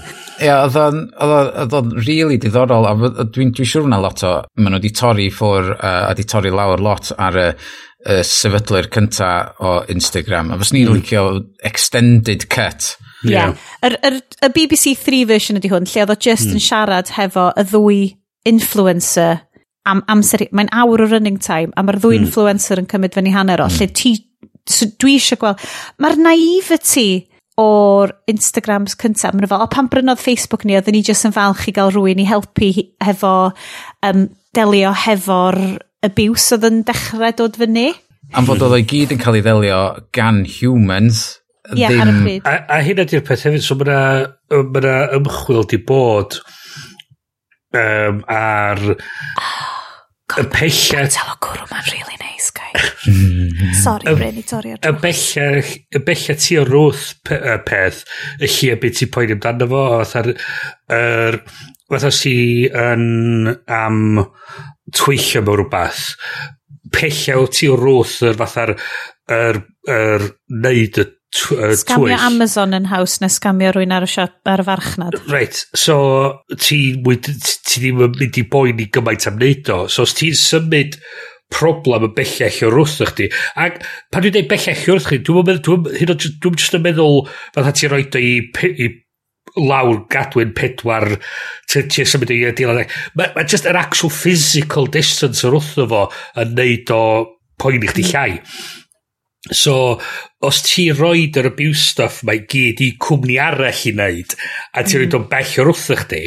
Ie, 0.40 0.46
yeah, 0.46 0.62
oedd 0.64 1.74
o'n 1.76 1.90
really 2.06 2.38
diddorol, 2.40 2.86
a 2.88 3.24
dwi'n 3.28 3.50
dwi 3.52 3.66
siwr 3.68 3.90
na 3.90 3.98
lot 4.00 4.22
o, 4.24 4.38
maen 4.56 4.72
nhw 4.72 4.78
wedi 4.78 4.92
torri 4.96 5.26
ffwr, 5.28 5.74
uh, 5.74 6.06
a 6.06 6.14
wedi 6.14 6.24
torri 6.24 6.52
lawr 6.54 6.80
lot 6.80 7.10
ar 7.18 7.36
y 7.36 7.48
uh, 7.50 7.66
y 8.08 8.20
sefydlu'r 8.24 8.88
cynta 8.92 9.30
o 9.60 9.74
Instagram. 9.92 10.54
A 10.54 10.58
fos 10.60 10.72
ni'n 10.72 10.88
mm. 10.88 10.96
licio 10.96 11.24
extended 11.66 12.46
cut. 12.52 12.94
Ie. 13.24 13.34
Yeah. 13.34 13.52
Yr, 13.84 13.96
yeah. 13.98 14.08
yr, 14.08 14.18
y 14.46 14.50
BBC 14.56 14.94
3 14.96 15.26
version 15.28 15.60
ydy 15.60 15.70
hwn, 15.72 15.88
lle 15.90 16.04
oedd 16.06 16.14
o 16.14 16.16
just 16.16 16.48
mm. 16.48 16.56
yn 16.56 16.64
siarad 16.64 17.12
hefo 17.18 17.50
y 17.52 17.66
ddwy 17.68 18.00
influencer 18.48 19.42
am 19.88 20.04
amser... 20.12 20.46
Mae'n 20.56 20.72
awr 20.76 21.04
o 21.04 21.10
running 21.10 21.40
time, 21.42 21.74
a 21.76 21.84
mae'r 21.84 22.00
ddwy 22.00 22.18
mm. 22.18 22.28
influencer 22.28 22.80
yn 22.80 22.88
cymryd 22.90 23.16
fyny 23.16 23.34
hanner 23.36 23.64
o, 23.64 23.68
mm. 23.68 23.80
lle 23.80 23.90
ti... 23.92 24.14
So 24.70 24.88
dwi 25.00 25.18
eisiau 25.18 25.40
gweld... 25.40 25.68
Mae'r 26.00 26.20
naivety 26.24 27.08
o'r 27.60 28.14
Instagrams 28.30 28.96
cyntaf, 28.96 29.36
mae'n 29.36 29.50
fel, 29.50 29.60
o 29.60 29.68
pan 29.68 29.90
brynodd 29.92 30.22
Facebook 30.22 30.64
ni, 30.64 30.78
oedden 30.78 30.96
ni 30.96 31.04
jyst 31.04 31.28
yn 31.28 31.36
falch 31.36 31.66
i 31.68 31.76
gael 31.76 31.92
rhywun 31.92 32.22
i 32.22 32.28
helpu 32.28 32.70
hefo 33.04 33.34
um, 34.06 34.26
delio 34.56 34.94
hefo'r 34.96 35.60
abuse 36.06 36.56
oedd 36.56 36.68
yn 36.70 36.80
dechrau 36.88 37.34
dod 37.36 37.58
fyny. 37.60 37.90
Am 38.36 38.46
fod 38.46 38.62
oedd 38.64 38.76
o'i 38.78 38.86
gyd 38.88 39.14
yn 39.14 39.20
cael 39.20 39.40
ei 39.40 39.44
ddelio 39.44 39.80
gan 40.16 40.44
humans. 40.58 41.24
Ie, 41.70 41.82
yeah, 41.82 41.92
ddim... 41.92 42.02
ar 42.02 42.12
y 42.12 42.20
pryd. 42.24 42.48
A, 42.48 42.54
a 42.76 42.80
hyn 42.86 43.02
ydy'r 43.04 43.24
peth 43.26 43.44
hefyd, 43.48 43.64
so 43.64 43.76
mae'na 43.78 44.00
ma, 44.50 44.94
ymchwil 45.18 45.66
di 45.70 45.80
bod 45.86 46.38
um, 47.76 48.22
ar 48.30 48.80
y 48.90 50.46
pellach... 50.54 51.10
Tawa 51.16 51.36
gwrw 51.42 51.66
mae'n 51.70 51.90
really 51.90 52.18
nice, 52.22 52.52
guy. 52.54 52.70
sorry, 53.84 54.14
Bryn, 54.14 54.38
i 54.40 54.46
torri 54.46 54.74
ar 54.76 54.86
Y 54.86 54.94
bellach, 55.02 55.74
y 55.90 56.04
bellach 56.06 56.40
ti 56.46 56.58
o 56.60 56.64
rwth 56.68 57.10
peth, 57.26 58.04
y 58.38 58.48
lle 58.48 58.78
beth 58.80 59.02
ti'n 59.02 59.12
poen 59.12 59.36
amdano 59.36 59.68
fo, 59.74 59.84
fatha'r... 60.00 60.32
Er, 61.00 61.42
fatha 61.90 62.10
si 62.14 62.68
yn 62.70 63.50
am 63.66 64.20
twyllio 64.96 65.44
mewn 65.46 65.62
rhywbeth 65.62 66.04
pella 66.94 67.38
o 67.40 67.46
tu 67.52 67.70
o'r 67.72 67.82
rwth 67.84 68.18
yr 68.26 68.38
fatha'r 68.40 68.74
yr, 69.30 69.62
yr 69.90 70.28
neud 70.62 71.00
y 71.00 71.06
twyll. 71.36 71.76
Scamio 71.78 72.18
Amazon 72.26 72.76
yn 72.76 72.88
haws 72.90 73.18
na 73.22 73.30
scamio 73.30 73.72
rwy'n 73.74 73.94
ar 73.94 74.06
y 74.06 74.10
siop 74.10 74.50
ar 74.50 74.62
y 74.62 74.66
farchnad. 74.66 75.18
Reit, 75.30 75.64
so 75.78 75.96
ti, 76.56 76.80
ti 76.98 77.82
ddim 77.82 78.04
yn 78.06 78.16
mynd 78.18 78.40
i 78.40 78.46
boen 78.50 78.82
i 78.82 78.88
gymaint 78.92 79.28
am 79.30 79.38
neud 79.40 79.70
o. 79.74 79.82
So 79.92 80.06
os 80.08 80.16
ti'n 80.18 80.38
symud 80.38 80.98
problem 81.50 82.06
yn 82.06 82.16
bellach 82.16 82.60
o'r 82.66 82.78
wrth 82.78 82.98
chdi. 83.10 83.28
Ac 83.58 83.80
pan 84.10 84.24
dwi'n 84.24 84.36
dweud 84.36 84.50
bellach 84.50 84.82
o'r 84.86 84.98
wrth 84.98 85.08
chdi, 85.10 85.22
dwi'n 85.26 85.48
meddwl, 85.50 85.86
dwi'n 85.90 86.34
dwi 86.42 86.56
just 86.56 86.76
yn 86.78 86.84
meddwl 86.86 87.24
fatha 87.56 87.90
roed 87.90 88.18
o 88.18 88.22
i, 88.22 88.34
i 88.70 88.90
lawr 89.58 90.04
gadwyn 90.12 90.54
pedwar 90.56 91.08
ti'n 91.70 92.08
symud 92.08 92.30
i 92.34 92.42
adeilad 92.50 92.92
mae 93.18 93.32
ma 93.34 93.44
just 93.46 93.68
yr 93.68 93.78
actual 93.80 94.12
physical 94.14 94.90
distance 94.90 95.46
o'r 95.46 95.58
wrtho 95.58 95.88
fo 95.90 96.04
yn 96.42 96.54
neud 96.58 96.94
o 96.94 97.02
poen 97.60 97.82
i 97.82 97.90
chdi 97.90 98.06
hmm. 98.06 98.14
llai. 98.14 98.38
So 99.56 99.74
os 100.44 100.58
ti 100.66 100.90
roed 100.92 101.38
yr 101.40 101.48
abuse 101.48 101.90
stuff 101.94 102.20
mae 102.28 102.44
gyd 102.48 102.82
i 102.84 102.90
cwmni 103.00 103.38
arall 103.40 103.84
i 103.88 103.94
wneud 103.94 104.34
a 104.36 104.82
ti'n 104.84 104.96
mm. 104.96 105.02
roed 105.02 105.16
o'n 105.16 105.24
hmm. 105.24 105.30
bell 105.32 105.54
o'r 105.62 105.70
wrtho 105.72 106.00
chdi 106.02 106.24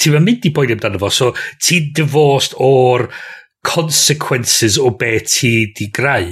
ti'n 0.00 0.18
mynd 0.24 0.48
i 0.48 0.52
boen 0.54 0.74
amdano 0.76 1.00
fo. 1.00 1.12
So 1.12 1.32
ti'n 1.64 1.92
divorced 1.96 2.58
o'r 2.60 3.08
consequences 3.62 4.78
o 4.78 4.90
be 4.90 5.20
ti 5.20 5.72
di 5.76 5.86
grau 5.94 6.26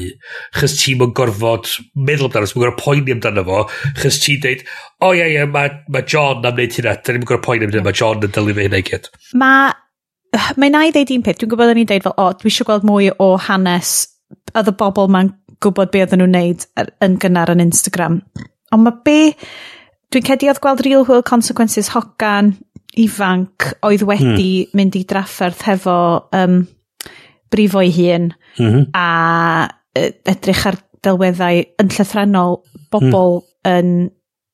chys 0.59 0.77
ti 0.81 0.97
mwyn 0.99 1.12
gorfod 1.14 1.69
meddwl 1.95 2.27
amdano 2.27 2.49
so 2.51 2.59
mwyn 2.59 2.66
gorfod 2.66 2.83
poeni 2.85 3.14
amdano 3.14 3.45
fo 3.47 3.61
chys 4.01 4.19
ti 4.25 4.37
dweud 4.43 4.64
o 4.66 5.11
oh, 5.11 5.14
ia 5.14 5.29
ia 5.31 5.47
mae 5.47 5.71
ma 5.95 6.03
John 6.03 6.43
am 6.43 6.57
wneud 6.59 6.75
hynna 6.79 6.97
dyn 6.99 7.21
ni'n 7.21 7.29
gorfod 7.31 7.47
poeni 7.47 7.69
amdano 7.69 7.87
mae 7.87 7.99
John 8.01 8.27
yn 8.27 8.35
dylu 8.35 8.57
fe 8.57 8.66
hynna 8.66 8.83
i 8.83 8.87
gyd 8.88 9.07
mae 9.43 9.71
mae 10.59 10.73
na 10.75 10.87
i 10.87 10.95
ddeud 10.95 11.12
un 11.14 11.27
peth 11.27 11.38
dwi'n 11.43 11.53
gwybod 11.53 11.73
o'n 11.73 11.83
i'n 11.85 11.90
dweud 11.93 12.07
fel 12.09 12.16
o 12.25 12.27
dwi 12.40 12.51
eisiau 12.51 12.71
gweld 12.71 12.88
mwy 12.90 13.12
o 13.14 13.31
hanes 13.47 13.95
oedd 14.55 14.73
y 14.73 14.77
bobl 14.83 15.11
ma'n 15.14 15.31
gwybod 15.62 15.93
be 15.95 16.03
oedden 16.03 16.23
nhw'n 16.25 16.35
neud 16.35 16.66
yn 17.07 17.19
gynnar 17.23 17.55
yn 17.55 17.62
Instagram 17.62 18.19
ond 18.75 18.87
mae 18.87 18.99
be 19.07 19.19
dwi'n 20.11 20.27
cedi 20.27 20.51
oedd 20.51 20.62
gweld 20.62 20.83
real 20.87 21.07
world 21.07 21.29
consequences 21.31 21.93
hogan 21.95 22.57
ifanc 22.99 23.71
oedd 23.87 24.03
wedi 24.07 24.51
hmm. 24.64 24.77
mynd 24.79 24.99
i 24.99 25.07
drafferth 25.07 25.62
hefo 25.69 25.97
um, 26.35 26.62
brifo'i 27.51 27.91
hun 27.97 28.31
mm 28.59 28.71
-hmm. 28.71 28.87
a 28.95 29.69
edrych 30.31 30.67
ar 30.67 30.79
delweddau 31.05 31.65
yn 31.83 31.91
llythrenol 31.91 32.61
bobl 32.93 33.41
mm. 33.41 33.71
yn 33.71 34.11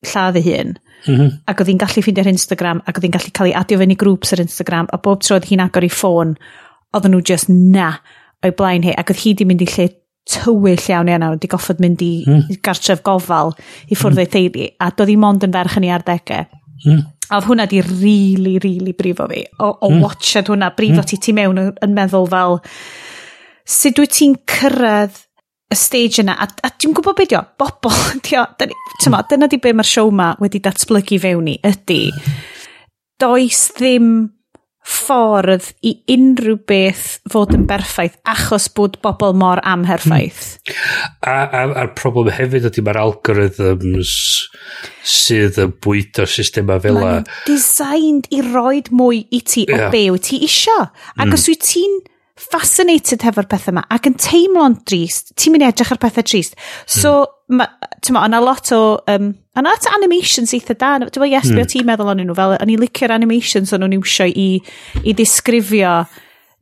lladd 0.06 0.38
ei 0.40 0.44
hun. 0.46 0.76
Mm 1.06 1.14
-hmm. 1.14 1.32
Ac 1.44 1.60
oedd 1.60 1.70
hi'n 1.70 1.82
gallu 1.82 2.02
ffeindio 2.02 2.24
ar 2.24 2.32
Instagram 2.32 2.80
ac 2.84 2.96
oedd 2.96 3.06
hi'n 3.06 3.16
gallu 3.16 3.32
cael 3.32 3.50
ei 3.50 3.58
adio 3.60 3.78
fyny 3.78 3.96
grŵps 3.96 4.32
ar 4.32 4.44
Instagram 4.44 4.88
a 4.92 4.98
bob 4.98 5.22
tro 5.22 5.36
oedd 5.36 5.48
hi'n 5.50 5.64
agor 5.64 5.84
i 5.84 5.92
ffôn 5.92 6.36
oedd 6.96 7.08
nhw 7.10 7.22
just 7.30 7.48
na 7.48 7.92
o'i 8.44 8.52
blaen 8.56 8.86
hi 8.86 8.94
ac 8.96 9.10
oedd 9.12 9.22
hi 9.24 9.34
di 9.34 9.44
mynd 9.48 9.64
i 9.64 9.70
lle 9.76 9.88
tywyll 10.26 10.88
iawn 10.90 11.10
iawn 11.10 11.28
wedi 11.34 11.50
goffod 11.50 11.82
mynd 11.82 12.02
i 12.02 12.12
mm. 12.26 12.58
gartref 12.66 13.02
gofal 13.06 13.52
i 13.86 13.94
ffwrdd 13.94 14.16
mm. 14.16 14.22
ei 14.24 14.32
theulu 14.34 14.70
a 14.78 14.90
doedd 14.90 15.12
hi 15.12 15.18
mond 15.22 15.46
yn 15.46 15.54
ferch 15.54 15.76
yn 15.78 15.86
ei 15.86 15.94
ardegau. 15.94 16.48
Mm 16.84 17.04
a 17.28 17.38
oedd 17.38 17.48
hwnna 17.48 17.66
di 17.70 17.80
rili, 17.82 17.96
really, 17.96 18.58
rili 18.58 18.78
really 18.78 18.96
brifo 18.96 19.26
fi. 19.30 19.44
O, 19.58 19.72
o 19.80 19.90
mm. 19.90 20.02
watchad 20.04 20.50
hwnna, 20.52 20.72
brifo 20.76 21.02
mm. 21.02 21.08
ti 21.10 21.20
ti 21.22 21.34
mewn 21.36 21.62
yn 21.62 21.96
meddwl 21.96 22.28
fel, 22.30 22.60
sut 23.66 24.02
wyt 24.02 24.14
ti'n 24.18 24.36
cyrraedd 24.50 25.22
y 25.72 25.78
stage 25.78 26.22
yna, 26.22 26.36
a, 26.38 26.46
a 26.62 26.70
dwi'n 26.70 26.94
gwybod 26.94 27.18
beth 27.18 27.34
yw, 27.34 27.42
bobl, 27.58 27.96
dio, 28.26 28.44
tyma, 29.02 29.24
dyna 29.30 29.50
di 29.50 29.58
be 29.62 29.74
mae'r 29.74 29.90
siow 29.90 30.12
ma 30.14 30.30
wedi 30.42 30.62
datblygu 30.62 31.18
fewn 31.22 31.50
i, 31.50 31.58
ydy, 31.66 32.00
does 33.22 33.64
ddim 33.74 34.12
ffordd 34.86 35.72
i 35.86 35.96
unrhyw 36.14 36.58
beth 36.68 37.06
fod 37.32 37.54
yn 37.56 37.66
berffaith 37.66 38.16
achos 38.28 38.68
bod 38.76 39.00
bobl 39.02 39.34
mor 39.38 39.60
amherffaith. 39.66 40.56
Hmm. 40.62 40.76
A, 41.26 41.36
a, 41.44 41.62
a'r 41.82 41.92
problem 41.98 42.30
hefyd 42.34 42.68
ydy 42.70 42.84
mae'r 42.86 43.00
algorithms 43.02 44.14
sydd 45.06 45.58
yn 45.62 45.74
bwydo 45.82 46.26
systema 46.30 46.78
fel 46.82 47.00
a... 47.00 47.06
Mae'n 47.06 47.30
designed 47.48 48.30
i 48.34 48.42
roed 48.46 48.92
mwy 48.94 49.24
i 49.30 49.42
ti 49.42 49.66
yeah. 49.66 49.88
o 49.88 49.94
be 49.94 50.06
wyt 50.14 50.28
ti 50.30 50.42
isio. 50.46 50.78
Ac 51.16 51.26
mm. 51.26 51.34
os 51.34 51.48
wyt 51.50 51.66
ti'n 51.66 51.98
fascinated 52.36 53.24
hefo'r 53.24 53.48
pethau 53.48 53.72
yma 53.72 53.86
ac 53.92 54.10
yn 54.10 54.18
teimlo'n 54.20 54.76
drist, 54.88 55.32
ti'n 55.40 55.54
mynd 55.54 55.64
i 55.64 55.68
edrych 55.70 55.92
ar 55.94 56.00
pethau 56.02 56.26
trist. 56.26 56.56
So, 56.84 57.14
mm. 57.48 57.64
ti'n 58.04 58.16
ma, 58.16 58.26
yna 58.28 58.42
lot 58.44 58.70
o, 58.76 58.82
um, 59.12 59.32
yna 59.56 59.72
lot 59.72 59.88
o 59.88 59.94
animations 59.96 60.52
eitha 60.56 60.76
da. 60.76 60.92
Dwi'n 61.00 61.08
meddwl, 61.08 61.30
yes, 61.32 61.48
mm. 61.48 61.56
be 61.56 61.62
hmm. 61.62 61.70
o 61.70 61.72
ti'n 61.72 61.88
meddwl 61.88 62.12
o'n 62.12 62.22
nhw 62.24 62.36
fel, 62.36 62.56
o'n 62.60 62.72
i'n 62.74 62.84
licio'r 62.84 63.16
animations 63.16 63.72
o'n 63.72 63.84
nhw'n 63.84 63.96
iwsio 63.96 64.28
i, 64.28 64.48
i 65.02 65.16
ddisgrifio 65.16 65.96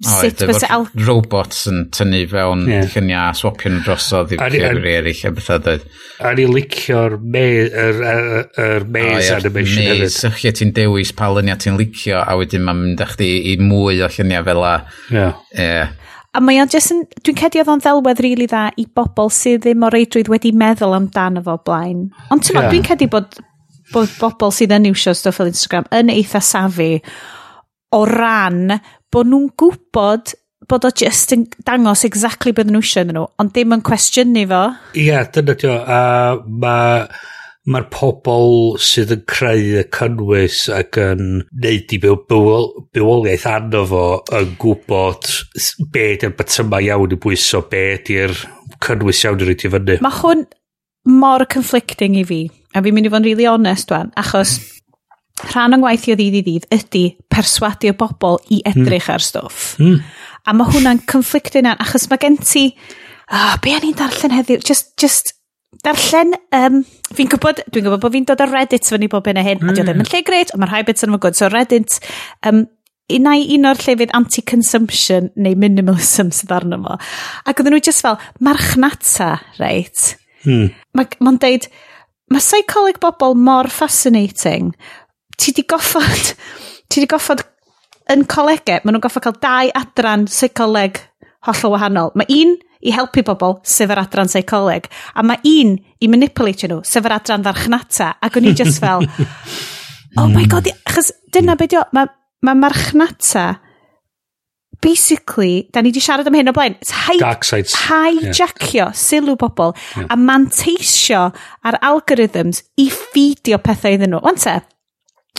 sut 0.06 0.44
fysa 0.48 0.70
al... 0.74 0.86
robots 1.06 1.64
yn 1.70 1.86
tynnu 1.94 2.22
fewn 2.30 2.64
yeah. 2.70 2.86
lluniau 2.92 3.30
a 3.30 3.34
swapio 3.38 3.72
nhw 3.72 3.82
drosodd 3.86 4.34
i 4.36 4.38
ffyrwyr 4.40 5.00
eraill 5.00 5.24
a 5.28 5.32
bethau 5.34 5.62
dweud. 5.64 5.88
A 6.24 6.34
ni 6.38 6.46
licio'r 6.50 7.18
maze 7.18 7.84
oh, 7.88 8.38
animation 8.68 9.48
hefyd. 9.48 10.04
Maze, 10.04 10.12
Sychio 10.14 10.54
ti'n 10.54 10.72
dewis 10.76 11.14
pa 11.16 11.30
lyniau 11.32 11.60
ti'n 11.60 11.78
licio 11.80 12.22
a 12.22 12.38
wedyn 12.38 12.64
mae'n 12.66 12.80
mynd 12.82 13.04
â 13.04 13.10
chdi 13.14 13.30
i 13.52 13.58
mwy 13.62 14.02
o 14.04 14.10
lluniau 14.10 14.46
fel 14.46 14.62
la. 14.64 14.74
Yeah. 15.10 15.38
Yeah. 15.56 15.94
A 16.34 16.40
mae 16.42 16.58
o'n 16.58 16.70
jyst 16.70 16.90
yn, 16.90 17.04
dwi'n 17.22 17.36
cedi 17.38 17.60
oedd 17.62 17.70
o'n 17.70 17.82
ddelwedd 17.82 18.20
rili 18.24 18.34
really 18.34 18.50
dda 18.50 18.64
i 18.80 18.88
bobl 18.98 19.30
sydd 19.30 19.62
ddim 19.68 19.84
o 19.86 19.90
reidrwydd 19.94 20.30
wedi 20.32 20.50
meddwl 20.58 20.96
amdano 20.96 21.44
fo 21.46 21.60
blaen. 21.62 22.08
Ond 22.34 22.42
ti'n 22.42 22.58
yeah. 22.58 22.70
dwi'n 22.72 22.86
cedi 22.88 23.06
bod, 23.12 23.38
bod 23.92 24.10
bobl 24.18 24.50
sydd 24.54 24.74
yn 24.74 24.88
iwsio 24.90 25.14
stwff 25.14 25.38
fel 25.38 25.52
Instagram 25.52 25.86
yn 25.94 26.10
eitha 26.10 26.42
safi 26.42 26.90
o 27.94 28.02
ran 28.10 28.74
bod 29.14 29.30
nhw'n 29.30 29.52
gwybod 29.60 30.34
bod 30.68 30.86
o 30.88 30.90
just 30.96 31.34
yn 31.36 31.44
dangos 31.66 32.04
exactly 32.08 32.54
beth 32.56 32.70
nhw 32.72 32.80
eisiau 32.82 33.06
nhw, 33.10 33.28
ond 33.40 33.52
dim 33.54 33.74
yn 33.76 33.84
cwestiynu 33.84 34.46
fo. 34.50 34.64
Ie, 34.96 35.08
yeah, 35.10 35.28
dyna 35.30 35.56
ti 35.60 35.68
o. 35.70 35.76
A 35.76 36.00
mae 36.44 37.06
mae'r 37.64 37.86
pobl 37.92 38.74
sydd 38.84 39.14
yn 39.14 39.22
creu 39.28 39.78
y 39.80 39.84
cynnwys 39.94 40.66
ac 40.72 40.98
yn 41.00 41.22
neud 41.64 41.94
i 41.96 42.00
bywoliaeth 42.02 43.46
anno 43.48 43.84
fo 43.88 44.02
yn 44.36 44.50
gwybod 44.60 45.30
be 45.94 46.10
ydy'r 46.16 46.34
batyma 46.36 46.82
iawn 46.84 47.16
i 47.16 47.20
bwyso, 47.20 47.62
be 47.70 47.86
ydy'r 47.94 48.36
cynnwys 48.84 49.24
iawn 49.24 49.40
i 49.40 49.48
rydw 49.48 49.70
i 49.70 49.72
fyny. 49.76 49.96
Mae 50.04 50.18
hwn 50.18 50.44
mor 51.08 51.46
conflicting 51.48 52.18
i 52.20 52.26
fi, 52.28 52.42
a 52.76 52.84
fi'n 52.84 52.98
mynd 52.98 53.08
i 53.08 53.14
fod 53.14 53.24
yn 53.24 53.30
really 53.30 53.48
honest 53.48 53.96
wan, 53.96 54.12
achos 54.20 54.58
rhan 55.42 55.74
o'n 55.74 55.82
gwaith 55.82 56.08
i 56.08 56.14
o 56.14 56.18
ddydd 56.18 56.36
i 56.38 56.42
ddydd 56.46 56.66
ydy 56.74 57.04
perswadio 57.32 57.94
bobl 57.98 58.38
i 58.54 58.60
edrych 58.66 59.08
mm. 59.08 59.14
ar 59.14 59.24
stwff. 59.24 59.72
Mm. 59.82 60.02
A 60.44 60.54
mae 60.54 60.70
hwnna'n 60.74 61.02
conflict 61.10 61.56
yna, 61.58 61.74
achos 61.82 62.06
mae 62.10 62.20
gen 62.22 62.36
ti, 62.42 62.68
oh, 63.32 63.56
be 63.64 63.74
o'n 63.74 63.88
i'n 63.88 63.96
darllen 63.98 64.34
heddiw, 64.36 64.62
just, 64.62 64.92
just 65.00 65.34
darllen, 65.84 66.36
um, 66.54 66.82
fi'n 67.16 67.32
gwybod, 67.32 67.64
dwi'n 67.72 67.88
gwybod 67.88 68.04
bod 68.04 68.14
fi'n 68.14 68.28
dod 68.28 68.44
ar 68.44 68.52
Reddit 68.52 68.86
fyny 68.88 69.08
bob 69.10 69.26
hyn 69.28 69.40
a 69.40 69.44
hyn, 69.46 69.60
mm. 69.60 69.72
a 69.72 69.74
di 69.74 69.82
ddim 69.82 70.04
yn 70.04 70.10
lle 70.12 70.22
greit, 70.26 70.54
ond 70.54 70.62
mae'r 70.62 70.76
rhai 70.76 70.86
bits 70.86 71.06
yn 71.06 71.14
fawr 71.14 71.24
gwrdd, 71.26 71.40
so 71.40 71.50
Reddit, 71.50 71.98
um, 72.46 72.62
unai 73.12 73.38
un 73.56 73.68
o'r 73.68 73.80
llefydd 73.84 74.14
anti-consumption 74.16 75.32
neu 75.36 75.56
minimalism 75.60 76.30
sydd 76.32 76.54
arno 76.56 76.78
fo. 76.84 76.98
Ac 77.44 77.60
oedden 77.60 77.76
nhw 77.76 77.82
just 77.84 78.04
fel, 78.04 78.20
marchnata, 78.44 79.34
reit? 79.58 80.14
Hmm. 80.44 80.70
Mae'n 80.96 81.18
ma 81.24 81.34
deud, 81.40 81.68
mae 82.32 82.44
psycholic 82.44 83.00
bobl 83.02 83.36
mor 83.36 83.68
fascinating, 83.72 84.72
ti 85.40 85.54
di 85.56 85.64
goffod, 85.68 86.34
ti 86.90 87.02
di 87.02 87.08
goffod 87.10 87.44
yn 88.12 88.26
colegau, 88.28 88.82
maen 88.84 88.96
nhw'n 88.96 89.04
goffod 89.04 89.24
cael 89.24 89.40
dau 89.42 89.72
adran 89.80 90.28
seicoleg 90.28 91.00
hollol 91.48 91.74
wahanol. 91.76 92.12
Mae 92.18 92.28
un 92.42 92.56
i 92.84 92.92
helpu 92.92 93.24
bobl 93.24 93.58
sef 93.64 93.92
yr 93.92 94.02
adran 94.02 94.30
seicoleg, 94.30 94.90
a 95.16 95.24
mae 95.24 95.40
un 95.48 95.76
i 96.04 96.10
manipulatio 96.12 96.68
nhw 96.70 96.82
sef 96.88 97.06
yr 97.08 97.16
adran 97.16 97.46
farchnata, 97.46 98.14
ac 98.20 98.36
o'n 98.38 98.50
i 98.50 98.54
just 98.56 98.80
fel, 98.82 99.06
oh 100.20 100.28
my 100.28 100.44
mm. 100.44 100.50
god, 100.52 100.68
achos 100.84 101.12
dyna 101.32 101.56
beth 101.60 101.78
yw, 101.78 101.84
mae 101.96 102.12
ma 102.44 102.52
marchnata, 102.66 103.46
basically, 104.84 105.64
da 105.72 105.80
ni 105.80 105.88
wedi 105.88 106.02
siarad 106.04 106.28
am 106.28 106.36
hyn 106.36 106.52
o 106.52 106.54
blaen, 106.56 106.76
hijacio 106.84 108.76
yeah. 108.76 108.92
sylw 108.92 109.38
bobl 109.40 109.72
yeah. 109.72 110.10
a 110.12 110.16
manteisio 110.20 111.30
ar 111.64 111.80
algorithms 111.80 112.60
i 112.76 112.90
ffidio 112.92 113.62
pethau 113.64 113.96
iddyn 113.96 114.12
nhw. 114.12 114.20
Wan 114.26 114.36
te? 114.40 114.58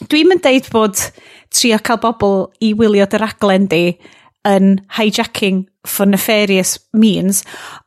dwi'n 0.03 0.29
mynd 0.29 0.43
deud 0.43 0.67
bod 0.73 0.99
trio 1.55 1.79
cael 1.85 2.01
bobl 2.03 2.45
i 2.63 2.73
wylio 2.77 3.07
dy 3.07 3.21
raglen 3.21 3.69
di 3.71 3.85
yn 4.45 4.75
hijacking 4.97 5.63
for 5.85 6.05
nefarious 6.09 6.75
means, 6.93 7.43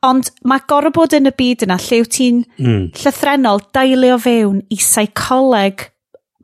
ond 0.06 0.30
mae 0.46 0.62
gorau 0.70 0.94
bod 0.94 1.14
yn 1.14 1.30
y 1.30 1.34
byd 1.38 1.66
yna 1.66 1.78
lle 1.82 2.00
wyt 2.02 2.14
ti'n 2.16 2.42
mm. 2.58 2.82
llythrenol 3.02 3.62
dailio 3.74 4.18
fewn 4.22 4.60
i 4.74 4.78
seicoleg 4.82 5.88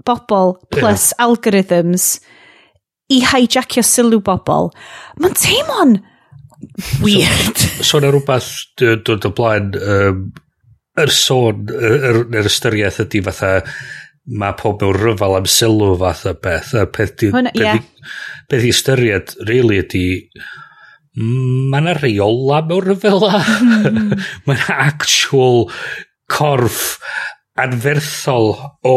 bobl 0.04 0.56
plus 0.74 1.10
yeah. 1.10 1.26
algorithms 1.26 2.08
i 3.14 3.20
hijackio 3.24 3.84
sylw 3.86 4.20
bobl. 4.24 4.70
Mae'n 5.20 5.36
teimlo'n 5.38 5.98
weird. 7.02 7.58
So, 7.58 7.88
so 7.90 8.02
na 8.02 8.12
rhywbeth 8.12 8.52
dod 8.80 9.28
o 9.28 9.32
blaen 9.34 9.72
um, 9.80 10.24
er 10.98 11.10
sôn, 11.10 11.66
yr 11.74 11.98
er, 11.98 12.22
er 12.38 12.50
ystyriaeth 12.50 13.02
ydy 13.06 13.22
fatha 13.26 13.54
mae 14.24 14.56
pob 14.56 14.82
mewn 14.82 14.96
ryfal 14.96 15.36
am 15.38 15.48
sylw 15.50 15.94
fath 16.00 16.24
o 16.30 16.34
beth. 16.46 16.72
A 16.80 16.86
peth 16.88 17.16
di, 17.20 17.30
Hwna, 17.34 17.52
beth, 17.52 17.62
yeah. 17.62 17.80
di, 17.80 18.10
peth 18.50 18.64
i 18.64 18.72
ystyried, 18.72 19.34
really, 19.50 19.80
ydi 19.84 20.04
mm, 21.18 21.68
mae 21.72 21.84
yna 21.84 21.96
reola 22.00 22.62
mewn 22.68 22.88
ryfela. 22.88 23.34
Mm. 23.42 24.14
mae 24.46 24.56
yna 24.60 24.78
actual 24.88 25.68
corff 26.32 26.96
anferthol 27.60 28.54
o 28.82 28.96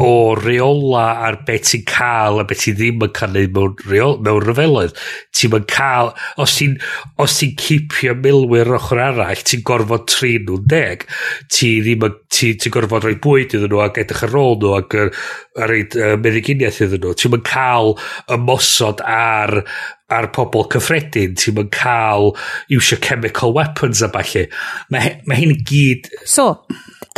o 0.00 0.34
reola 0.38 1.04
ar 1.26 1.36
beth 1.46 1.70
ti'n 1.70 1.84
cael 1.88 2.40
a 2.40 2.44
beth 2.48 2.64
ti 2.64 2.72
ddim 2.76 3.02
yn 3.04 3.12
cael 3.16 3.34
neud 3.34 3.52
mewn, 3.56 3.74
reol, 3.90 4.16
mewn 4.24 4.46
ryfeloedd. 4.46 4.96
Ti'n 5.36 5.56
yn 5.58 5.66
cael, 5.70 6.12
os 6.40 6.56
ti'n 6.56 6.78
os 7.20 7.36
ti 7.40 7.50
cipio 7.60 8.14
milwyr 8.16 8.72
ochr 8.78 9.02
arall, 9.04 9.44
ti'n 9.44 9.64
gorfod 9.66 10.08
tri 10.08 10.36
nhw'n 10.40 10.66
deg. 10.72 11.04
Ti 11.52 11.70
ddim 11.84 12.08
yn, 12.08 12.18
ti, 12.32 12.54
ti 12.56 12.72
gorfod 12.72 13.04
rhoi 13.04 13.18
bwyd 13.20 13.58
iddyn 13.58 13.68
nhw 13.72 13.84
ac 13.84 14.00
edrych 14.00 14.24
ar 14.28 14.36
ôl 14.40 14.56
nhw 14.62 14.74
ac 14.78 14.98
ar, 15.04 15.14
ar 15.60 15.72
reid 15.74 15.96
uh, 16.00 16.16
meddyginiaeth 16.20 16.82
iddyn 16.86 17.04
nhw. 17.04 17.16
Ti'n 17.20 17.36
yn 17.36 17.46
cael 17.50 17.96
ymosod 18.36 19.04
ar 19.04 19.60
ar 20.10 20.26
pobl 20.34 20.66
cyffredin, 20.72 21.36
ti'n 21.38 21.54
mynd 21.58 21.70
cael 21.74 22.32
iwsio 22.72 22.98
chemical 23.04 23.54
weapons 23.54 24.02
a 24.02 24.10
falle. 24.10 24.48
Mae, 24.90 25.18
mae 25.28 25.44
hyn 25.44 25.60
gyd... 25.68 26.10
So, 26.26 26.54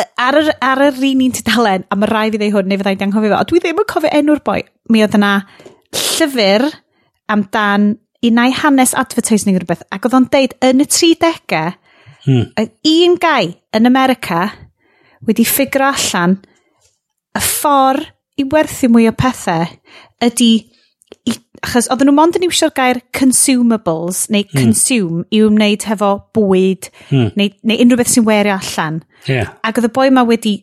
ar 0.01 0.39
yr, 0.41 0.51
ar 0.65 0.83
yr 0.89 1.01
un 1.11 1.25
un 1.27 1.35
tudalen, 1.37 1.85
a 1.89 1.99
mae 1.99 2.11
rai 2.11 2.29
fi 2.33 2.41
ddeu 2.41 2.55
hwn, 2.55 2.71
neu 2.71 2.81
fyddai'n 2.81 3.07
anghofio 3.09 3.33
fo, 3.35 3.41
a 3.41 3.49
dwi 3.49 3.61
ddim 3.61 3.83
yn 3.83 3.91
cofio 3.91 4.13
enw'r 4.19 4.43
boi, 4.47 4.63
mi 4.93 5.03
oedd 5.05 5.19
yna 5.19 5.33
llyfr 5.93 6.69
amdan 7.33 7.93
unau 8.25 8.57
hanes 8.63 8.95
advertising 8.99 9.59
rhywbeth, 9.59 9.85
ac 9.93 10.09
oedd 10.09 10.17
o'n 10.19 10.31
deud 10.33 10.57
yn 10.65 10.85
y 10.85 10.89
30au, 10.89 11.75
hmm. 12.25 12.73
un 12.95 13.19
gai 13.21 13.53
yn 13.77 13.91
America 13.91 14.47
wedi 15.27 15.47
ffigro 15.47 15.93
allan 15.93 16.39
y 17.37 17.43
ffordd 17.43 18.11
i 18.41 18.47
werthu 18.49 18.89
mwy 18.89 19.09
o 19.11 19.15
pethau 19.17 19.67
ydy 20.25 20.53
achos 21.63 21.87
oedden 21.93 22.11
nhw 22.11 22.17
mond 22.17 22.37
yn 22.39 22.49
iwsio'r 22.49 22.75
gair 22.75 22.99
consumables 23.15 24.25
neu 24.33 24.43
hmm. 24.43 24.59
consume 24.59 25.23
mm. 25.23 25.29
i 25.31 25.43
wneud 25.47 25.87
hefo 25.87 26.11
bwyd 26.35 26.89
mm. 27.13 27.31
neu, 27.39 27.53
neu 27.63 27.85
unrhyw 27.85 28.01
beth 28.01 28.11
sy'n 28.11 28.27
werio 28.27 28.57
allan. 28.57 29.01
Yeah. 29.29 29.53
Ac 29.63 29.79
oedd 29.79 29.87
y 29.87 29.93
boi 29.95 30.09
ma 30.15 30.27
wedi 30.27 30.57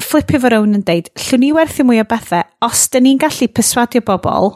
flipio 0.00 0.40
fo 0.40 0.52
rown 0.54 0.78
yn 0.78 0.86
deud, 0.88 1.12
llwn 1.26 1.44
ni 1.44 1.52
werthu 1.52 1.84
mwy 1.84 2.00
o 2.00 2.06
bethau, 2.08 2.48
os 2.64 2.86
dyn 2.94 3.04
ni'n 3.04 3.20
gallu 3.20 3.50
perswadio 3.52 4.04
bobl 4.08 4.54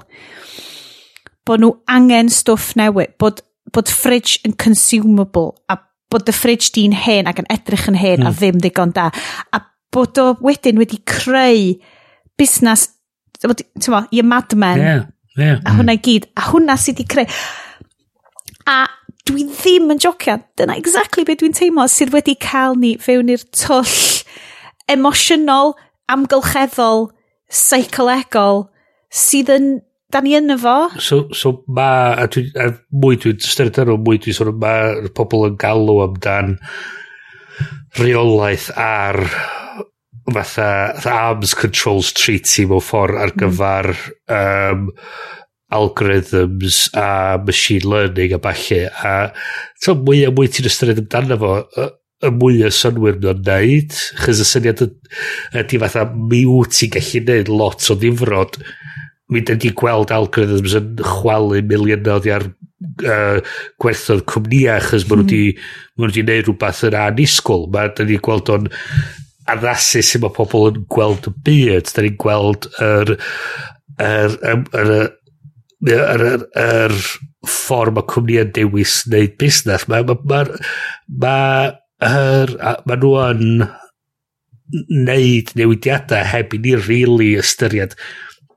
bod 1.48 1.60
nhw 1.60 1.72
angen 1.90 2.30
stwff 2.32 2.72
newid, 2.78 3.16
bod, 3.20 3.42
bod 3.74 3.90
fridge 3.92 4.40
yn 4.46 4.56
consumable 4.56 5.50
a 5.68 5.76
bod 6.12 6.28
y 6.30 6.36
fridge 6.36 6.72
di'n 6.72 6.96
hen 7.04 7.28
ac 7.28 7.42
yn 7.42 7.52
edrych 7.52 7.88
yn 7.90 8.00
hen 8.00 8.22
mm. 8.22 8.28
a 8.28 8.30
hmm. 8.30 8.40
ddim 8.40 8.64
ddigon 8.64 8.96
da. 8.96 9.10
A 9.52 9.60
bod 9.92 10.16
o 10.22 10.30
wedyn 10.40 10.80
wedi 10.80 11.02
creu 11.04 11.74
busnes, 12.40 12.88
ti'n 13.42 13.98
i 14.08 14.22
y 14.22 14.24
madmen, 14.24 14.80
yeah 14.80 15.10
Yeah. 15.38 15.60
A 15.64 15.76
hwnna 15.78 15.96
i 15.96 16.02
gyd. 16.02 16.28
A 16.36 16.48
hwnna 16.50 16.76
sydd 16.80 17.00
wedi 17.00 17.08
creu... 17.14 17.38
A 18.68 18.84
dwi 19.26 19.46
ddim 19.48 19.90
yn 19.94 20.02
jocio. 20.02 20.38
Dyna 20.58 20.76
exactly 20.78 21.24
beth 21.26 21.40
dwi'n 21.42 21.56
teimlo 21.56 21.86
sydd 21.90 22.12
wedi 22.14 22.36
cael 22.40 22.76
ni 22.78 22.94
fewn 23.02 23.32
i'r 23.32 23.44
twll 23.56 23.94
emosiynol, 24.92 25.74
amgylcheddol, 26.12 27.08
seicolegol 27.48 28.66
sydd 29.12 29.54
yn... 29.56 29.72
Da 30.12 30.20
ni 30.20 30.34
yn 30.36 30.52
efo. 30.52 30.90
So, 31.00 31.22
so 31.32 31.62
ma... 31.72 32.12
A, 32.20 32.26
dwi, 32.28 32.50
a 32.60 32.68
mwy 32.92 33.16
dwi'n 33.22 33.40
styrt 33.40 33.80
arno, 33.80 33.96
mwy 33.96 34.20
dwi'n 34.20 34.36
sôn, 34.36 34.52
mae'r 34.60 35.08
pobl 35.16 35.46
yn 35.48 35.56
galw 35.60 36.02
amdan 36.04 36.58
reolaeth 37.96 38.68
ar 38.76 39.22
fatha, 40.30 40.94
fatha 40.94 41.14
arms 41.28 41.54
controls 41.58 42.12
treaty 42.12 42.66
mewn 42.68 42.84
ffordd 42.84 43.18
ar 43.18 43.32
hmm. 43.32 43.40
gyfer 43.42 43.90
mm. 43.92 44.36
um, 44.36 44.90
algorithms 45.72 46.84
a 46.98 47.38
machine 47.46 47.88
learning 47.88 48.34
a 48.36 48.38
falle 48.44 48.84
a 48.92 49.14
to, 49.82 49.96
mwy 49.96 50.26
a 50.26 50.30
mwy 50.34 50.50
ti'n 50.52 50.68
ystyried 50.68 51.02
amdano 51.02 51.38
fo 51.40 51.52
y 52.22 52.30
mwy 52.38 52.60
o 52.66 52.70
synwyr 52.70 53.18
mae'n 53.22 53.42
neud 53.48 53.96
chys 54.22 54.42
y 54.44 54.48
syniad 54.48 54.84
ydy 54.84 55.80
fatha 55.82 56.04
mi 56.12 56.44
wyt 56.46 56.76
ti'n 56.76 56.92
gallu 56.98 57.24
neud 57.30 57.52
lot 57.52 57.88
o 57.90 57.98
ddifrod 57.98 58.60
mi 59.32 59.40
dyn 59.48 59.62
ni 59.62 59.72
gweld 59.78 60.12
algorithms 60.12 60.76
yn 60.78 60.92
chwalu 61.00 61.62
miliynod 61.70 62.28
ar 62.36 62.46
uh, 62.50 63.38
gwerthodd 63.80 64.26
cwmnïau 64.28 64.76
achos 64.76 65.06
maen 65.08 65.24
nhw 65.24 65.26
wedi 65.26 65.42
mm. 65.54 65.64
ma 65.96 66.08
hmm. 66.10 66.28
neud 66.28 66.46
rhywbeth 66.48 66.84
yn 66.88 66.98
anisgwl. 67.00 67.68
Mae 67.72 67.92
dyn 67.96 68.10
ni 68.12 68.18
gweld 68.22 68.52
o'n 68.52 68.68
addasu 69.50 70.02
sy'n 70.04 70.24
mae 70.24 70.34
pobl 70.36 70.70
yn 70.70 70.86
gweld 70.92 71.28
y 71.30 71.34
byd. 71.48 71.92
Da 71.94 72.04
ni'n 72.04 72.18
gweld 72.22 72.68
yr, 72.82 73.14
yr, 73.98 74.38
yr, 74.52 74.64
yr, 74.82 74.94
yr, 75.90 76.26
yr, 76.30 76.48
yr 76.64 76.96
ffordd 77.48 77.96
mae 77.96 78.08
cwmnïau'n 78.12 78.52
dewis 78.56 78.98
wneud 79.08 79.38
busnes. 79.40 79.86
Mae 79.90 80.06
ma, 80.08 80.18
ma, 80.30 80.42
ma, 81.24 81.36
ma, 82.02 82.74
ma 82.86 82.98
nhw 82.98 83.14
yn 83.28 83.64
wneud 84.72 85.56
newidiadau 85.58 86.28
heb 86.32 86.54
i 86.56 86.60
ni 86.62 86.76
really 86.86 87.32
ystyried 87.40 87.96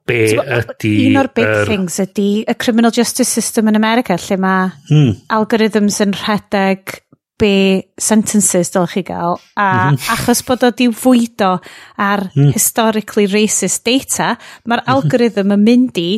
be 0.05 0.19
ydy... 0.37 0.93
Un 1.09 1.19
o'r 1.23 1.31
big 1.35 1.47
er... 1.47 1.69
things 1.69 1.97
ydy 2.03 2.29
y 2.45 2.55
criminal 2.61 2.93
justice 2.93 3.31
system 3.31 3.71
yn 3.71 3.79
America 3.79 4.17
lle 4.21 4.37
mae 4.41 4.69
hmm. 4.89 5.15
algorithms 5.33 5.99
yn 6.05 6.13
rhedeg 6.15 6.99
be 7.41 7.83
sentences 7.99 8.71
dylech 8.73 8.95
chi 8.95 9.03
gael 9.09 9.37
a 9.55 9.67
mm 9.91 9.95
-hmm. 9.95 10.09
achos 10.15 10.43
bod 10.47 10.63
o 10.63 10.71
di 10.71 10.87
fwydo 10.87 11.59
ar 11.97 12.29
mm. 12.35 12.53
historically 12.53 13.27
racist 13.27 13.85
data 13.85 14.37
mae'r 14.65 14.81
mm 14.81 14.85
-hmm. 14.85 14.93
algorithm 14.93 15.51
yn 15.51 15.63
mynd 15.63 15.97
i 15.97 16.09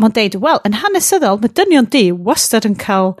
mae'n 0.00 0.14
deud 0.16 0.40
wel 0.42 0.60
yn 0.66 0.80
hanesyddol 0.82 1.40
mae 1.40 1.54
dynion 1.54 1.90
di 1.90 2.10
wastad 2.12 2.66
yn 2.66 2.76
cael 2.76 3.14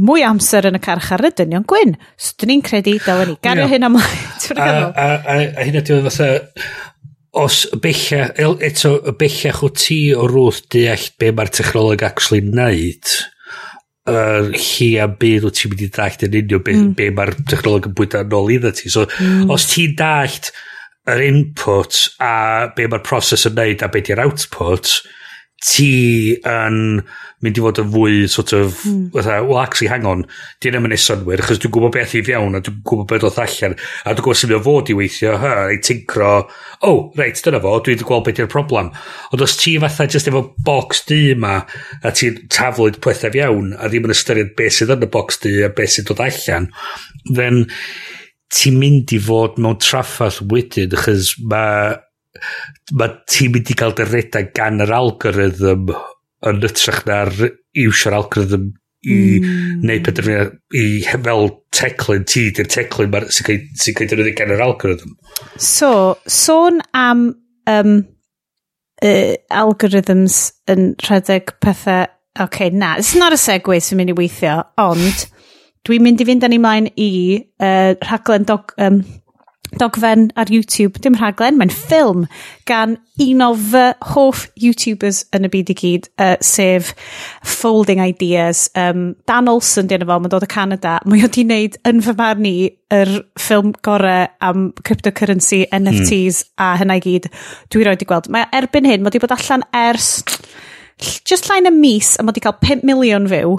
mwy 0.00 0.24
amser 0.24 0.68
yn 0.68 0.78
y 0.78 0.82
carch 0.82 1.12
ar 1.14 1.24
y 1.28 1.32
dynion 1.36 1.66
gwyn 1.68 1.96
so 2.16 2.34
dyn 2.40 2.52
ni'n 2.52 2.62
credu 2.66 2.96
dylen 3.06 3.34
ni 3.34 3.36
gario 3.44 3.66
hyn 3.68 3.86
ymlaen. 3.88 4.28
a, 4.56 4.68
a, 5.04 5.08
a, 5.34 5.36
a 5.60 5.66
hyn 5.66 5.80
ydy 5.80 6.00
fatha 6.06 6.30
os 7.40 7.62
bella 7.82 8.24
eto 8.66 8.96
y 9.06 9.14
bellach 9.20 9.62
o 9.62 9.70
ti 9.70 10.00
o 10.16 10.26
rwth 10.26 10.64
deall 10.74 11.10
be 11.20 11.30
mae'r 11.30 11.52
technoleg 11.54 12.02
actually 12.06 12.42
wneud 12.42 13.12
uh, 14.10 14.50
hi 14.54 14.90
am 15.02 15.14
byd 15.20 15.46
wyt 15.46 15.58
ti'n 15.60 15.72
mynd 15.72 15.84
i 15.86 15.90
dallt 15.96 16.26
yn 16.26 16.36
union 16.42 16.64
be, 16.66 16.74
mm. 16.76 16.90
be 16.98 17.08
mae'r 17.14 17.34
technolog 17.50 17.88
yn 17.90 17.96
bwyta 17.98 18.24
nôl 18.26 18.52
iddo 18.54 18.72
ti. 18.74 18.92
So, 18.92 19.06
mm. 19.06 19.50
os 19.54 19.68
ti'n 19.70 19.96
dallt 19.98 20.50
yr 21.10 21.22
input 21.24 22.02
a 22.22 22.34
be 22.76 22.88
mae'r 22.90 23.06
proses 23.06 23.46
yn 23.48 23.56
neud 23.58 23.84
a 23.84 23.90
be 23.92 24.02
di'r 24.06 24.22
output, 24.26 25.00
ti 25.60 26.38
yn 26.48 26.76
mynd 27.44 27.58
i 27.58 27.62
fod 27.64 27.78
yn 27.82 27.88
fwy 27.92 28.16
sort 28.32 28.52
of, 28.56 28.78
mm. 28.88 29.10
fatha, 29.14 29.38
well 29.44 29.60
actually 29.60 29.88
hang 29.92 30.06
on, 30.08 30.22
di 30.60 30.70
yna 30.70 30.80
mynd 30.80 30.96
i 30.96 30.98
synwyr, 31.00 31.40
achos 31.44 31.60
dwi'n 31.60 31.72
gwybod 31.72 31.94
beth 31.94 32.14
i 32.16 32.22
fiewn, 32.24 32.56
a 32.56 32.62
dwi'n 32.64 32.78
gwybod 32.88 33.08
beth 33.10 33.26
oedd 33.28 33.40
allan, 33.44 33.76
a 33.76 34.14
dwi'n 34.14 34.26
gwybod 34.26 34.40
sy'n 34.40 34.52
mynd 34.52 34.66
fod 34.66 34.92
i 34.92 34.96
weithio, 34.96 35.34
ha, 35.40 35.52
i 35.72 35.78
tincro, 35.84 36.32
oh, 36.88 37.00
reit, 37.20 37.40
dyna 37.44 37.60
fo, 37.64 37.74
dwi'n 37.84 38.04
gweld 38.08 38.26
beth 38.28 38.42
yw'r 38.42 38.52
problem. 38.52 38.92
Ond 39.32 39.44
os 39.44 39.56
ti 39.60 39.76
fatha 39.84 40.08
just 40.08 40.28
efo 40.32 40.44
box 40.64 41.04
di 41.08 41.22
yma, 41.34 41.56
a 42.00 42.12
ti'n 42.16 42.42
taflwyd 42.52 43.00
pethau 43.04 43.32
fiewn, 43.36 43.72
a 43.76 43.88
ddim 43.88 44.08
yn 44.08 44.16
ystyried 44.16 44.52
beth 44.60 44.78
sydd 44.78 44.96
yn 44.96 45.08
y 45.08 45.12
box 45.12 45.40
di, 45.44 45.58
a 45.64 45.72
beth 45.72 45.96
sydd 45.96 46.12
dod 46.12 46.24
allan, 46.24 46.70
then 47.36 47.66
ti'n 48.56 48.80
mynd 48.80 49.12
i 49.16 49.20
fod 49.22 49.60
mewn 49.60 49.80
traffath 49.80 50.40
wedyn, 50.48 50.96
achos 50.96 51.34
mae 51.40 51.98
mae 52.96 53.16
ti'n 53.30 53.54
mynd 53.54 53.72
i 53.72 53.78
gael 53.78 53.96
dy 53.98 54.06
redag 54.08 54.52
gan 54.56 54.84
yr 54.84 54.94
algorithm 54.96 55.90
yn 56.50 56.62
ytrach 56.68 57.02
na'r 57.08 57.34
iwsio'r 57.84 58.16
algorithm 58.20 58.70
i 59.00 59.16
mm. 59.40 59.82
neu 59.88 60.02
penderfyniad 60.04 60.56
i 60.76 60.86
fel 61.08 61.46
teclyn 61.72 62.26
ti 62.28 62.46
di'r 62.56 62.68
teclyn 62.68 63.14
sy'n 63.32 63.46
cael 63.48 63.60
sy 63.80 63.94
defnyddio 63.96 64.36
gan 64.36 64.54
yr 64.56 64.64
algorithm 64.64 65.16
So, 65.56 66.16
sôn 66.28 66.82
am 66.96 67.30
um, 67.70 67.94
uh, 69.04 69.34
algorithms 69.62 70.40
yn 70.70 70.94
rhedeg 71.06 71.54
pethau 71.64 72.08
OK, 72.38 72.70
na, 72.70 72.96
it's 72.96 73.14
not 73.16 73.32
a 73.32 73.36
segue 73.40 73.80
sy'n 73.82 73.98
mynd 73.98 74.12
i 74.12 74.16
weithio, 74.16 74.60
ond 74.78 75.24
dwi'n 75.88 76.04
mynd 76.04 76.20
i 76.22 76.26
fynd 76.28 76.44
â 76.46 76.50
ni 76.52 76.60
mlaen 76.62 76.86
i 76.94 77.10
uh, 77.58 77.96
rhaglen 78.06 78.46
dog, 78.48 78.70
um, 78.78 79.00
dogfen 79.78 80.30
ar 80.40 80.50
YouTube, 80.50 80.98
dim 81.02 81.16
rhaglen, 81.18 81.58
mae'n 81.60 81.72
ffilm 81.74 82.26
gan 82.68 82.96
un 83.20 83.44
o 83.44 83.50
fy 83.54 83.84
hoff 84.14 84.46
YouTubers 84.58 85.22
yn 85.36 85.46
y 85.46 85.50
byd 85.52 85.72
i 85.72 85.76
gyd, 85.78 86.08
uh, 86.22 86.34
sef 86.44 86.94
Folding 87.46 88.02
Ideas. 88.02 88.68
Um, 88.78 89.14
Dan 89.28 89.50
Olsen 89.52 89.90
dyn 89.90 90.06
fo, 90.06 90.18
mae'n 90.18 90.32
dod 90.32 90.46
o 90.46 90.50
Canada. 90.50 90.98
Mae 91.06 91.22
wedi 91.26 91.44
wneud 91.46 91.78
yn 91.88 92.02
fy 92.04 92.16
marn 92.18 92.48
i 92.48 92.56
yr 92.94 93.12
ffilm 93.38 93.74
gorau 93.86 94.26
am 94.42 94.70
cryptocurrency, 94.86 95.66
NFTs 95.70 96.42
mm. 96.42 96.52
a 96.64 96.72
hynna 96.80 96.98
i 96.98 97.04
gyd. 97.04 97.30
Dwi 97.70 97.86
roed 97.86 98.02
i 98.02 98.08
gweld. 98.08 98.30
Mae 98.32 98.48
erbyn 98.56 98.88
hyn, 98.88 99.04
mae 99.04 99.12
wedi 99.12 99.22
bod 99.22 99.36
allan 99.36 99.66
ers 99.76 100.16
just 101.24 101.48
llain 101.48 101.68
y 101.68 101.72
mis 101.72 102.16
a 102.18 102.24
mae 102.24 102.34
wedi 102.34 102.42
cael 102.44 102.58
5 102.64 102.86
miliwn 102.88 103.28
fyw 103.30 103.58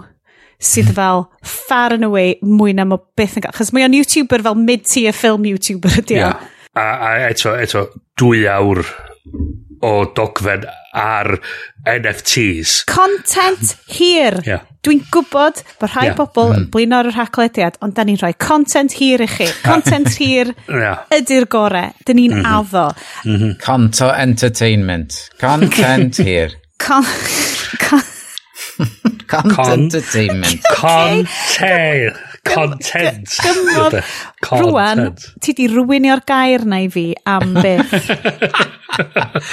sydd 0.62 0.94
fel 0.96 1.26
far 1.42 1.96
and 1.98 2.06
away 2.06 2.36
mwy 2.46 2.76
na 2.78 2.86
mo 2.86 3.00
beth 3.18 3.40
yn 3.40 3.46
gael. 3.46 3.56
Chos 3.58 3.74
mae 3.74 3.88
o'n 3.88 3.98
YouTuber 3.98 4.44
fel 4.46 4.60
mid-tier 4.60 5.16
film 5.18 5.48
YouTuber 5.50 6.02
ydi 6.04 6.22
yeah. 6.22 6.50
A, 6.78 6.84
a 6.84 7.16
eto, 7.28 7.52
eto, 7.60 7.90
dwy 8.20 8.46
awr 8.48 8.86
o 9.82 9.94
dogfen 10.16 10.64
ar 10.96 11.34
NFTs. 11.90 12.84
Content 12.88 13.74
hir. 13.92 14.38
Yeah. 14.46 14.68
Dwi'n 14.86 15.02
gwybod 15.14 15.60
bod 15.82 15.92
rhai 15.92 16.08
yeah. 16.08 16.16
bobl 16.18 16.54
yn 16.54 16.64
mm. 16.64 16.70
blino 16.74 17.02
ar 17.02 17.10
y 17.10 17.14
rhaglediad, 17.14 17.78
ond 17.86 17.94
da 17.98 18.06
ni'n 18.08 18.18
rhoi 18.22 18.32
content 18.42 18.96
hir 18.98 19.22
i 19.26 19.30
chi. 19.30 19.50
Content 19.68 20.10
hir 20.18 20.54
yeah. 20.70 21.04
ydy'r 21.18 21.50
gore. 21.52 21.84
Dyn 22.06 22.22
ni'n 22.22 22.38
mm 22.38 22.46
-hmm. 22.46 22.58
addo. 22.60 22.88
Mm 23.26 23.38
-hmm. 23.38 23.58
Conto 23.66 24.10
entertainment. 24.14 25.20
Content 25.42 26.18
hir. 26.28 26.58
Con... 26.82 27.06
con 27.90 28.02
Content 29.32 29.96
entertainment. 29.96 30.62
Content. 30.76 32.18
Content. 32.44 33.28
Gymod. 33.30 34.04
Rwan, 34.52 35.02
ti 35.40 35.54
di 35.54 35.68
rwynio'r 35.70 36.24
gair 36.26 36.66
na 36.66 36.82
i 36.82 36.88
fi 36.92 37.12
am 37.30 37.54
beth. 37.64 37.94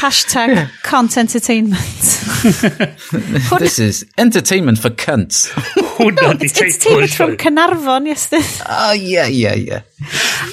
Hashtag 0.01 0.70
content 0.83 1.29
entertainment. 1.37 2.01
This 3.59 3.79
is 3.79 4.07
entertainment 4.16 4.79
for 4.79 4.91
cunts. 4.91 5.53
Hwna 5.99 6.33
di 6.41 6.49
teitl. 6.49 6.64
It's 6.64 6.79
David 6.85 7.12
from 7.12 7.37
Cynarfon, 7.37 8.09
yes. 8.09 8.33
Oh, 8.66 8.93
yeah, 8.93 9.26
yeah, 9.26 9.55
yeah. 9.55 9.83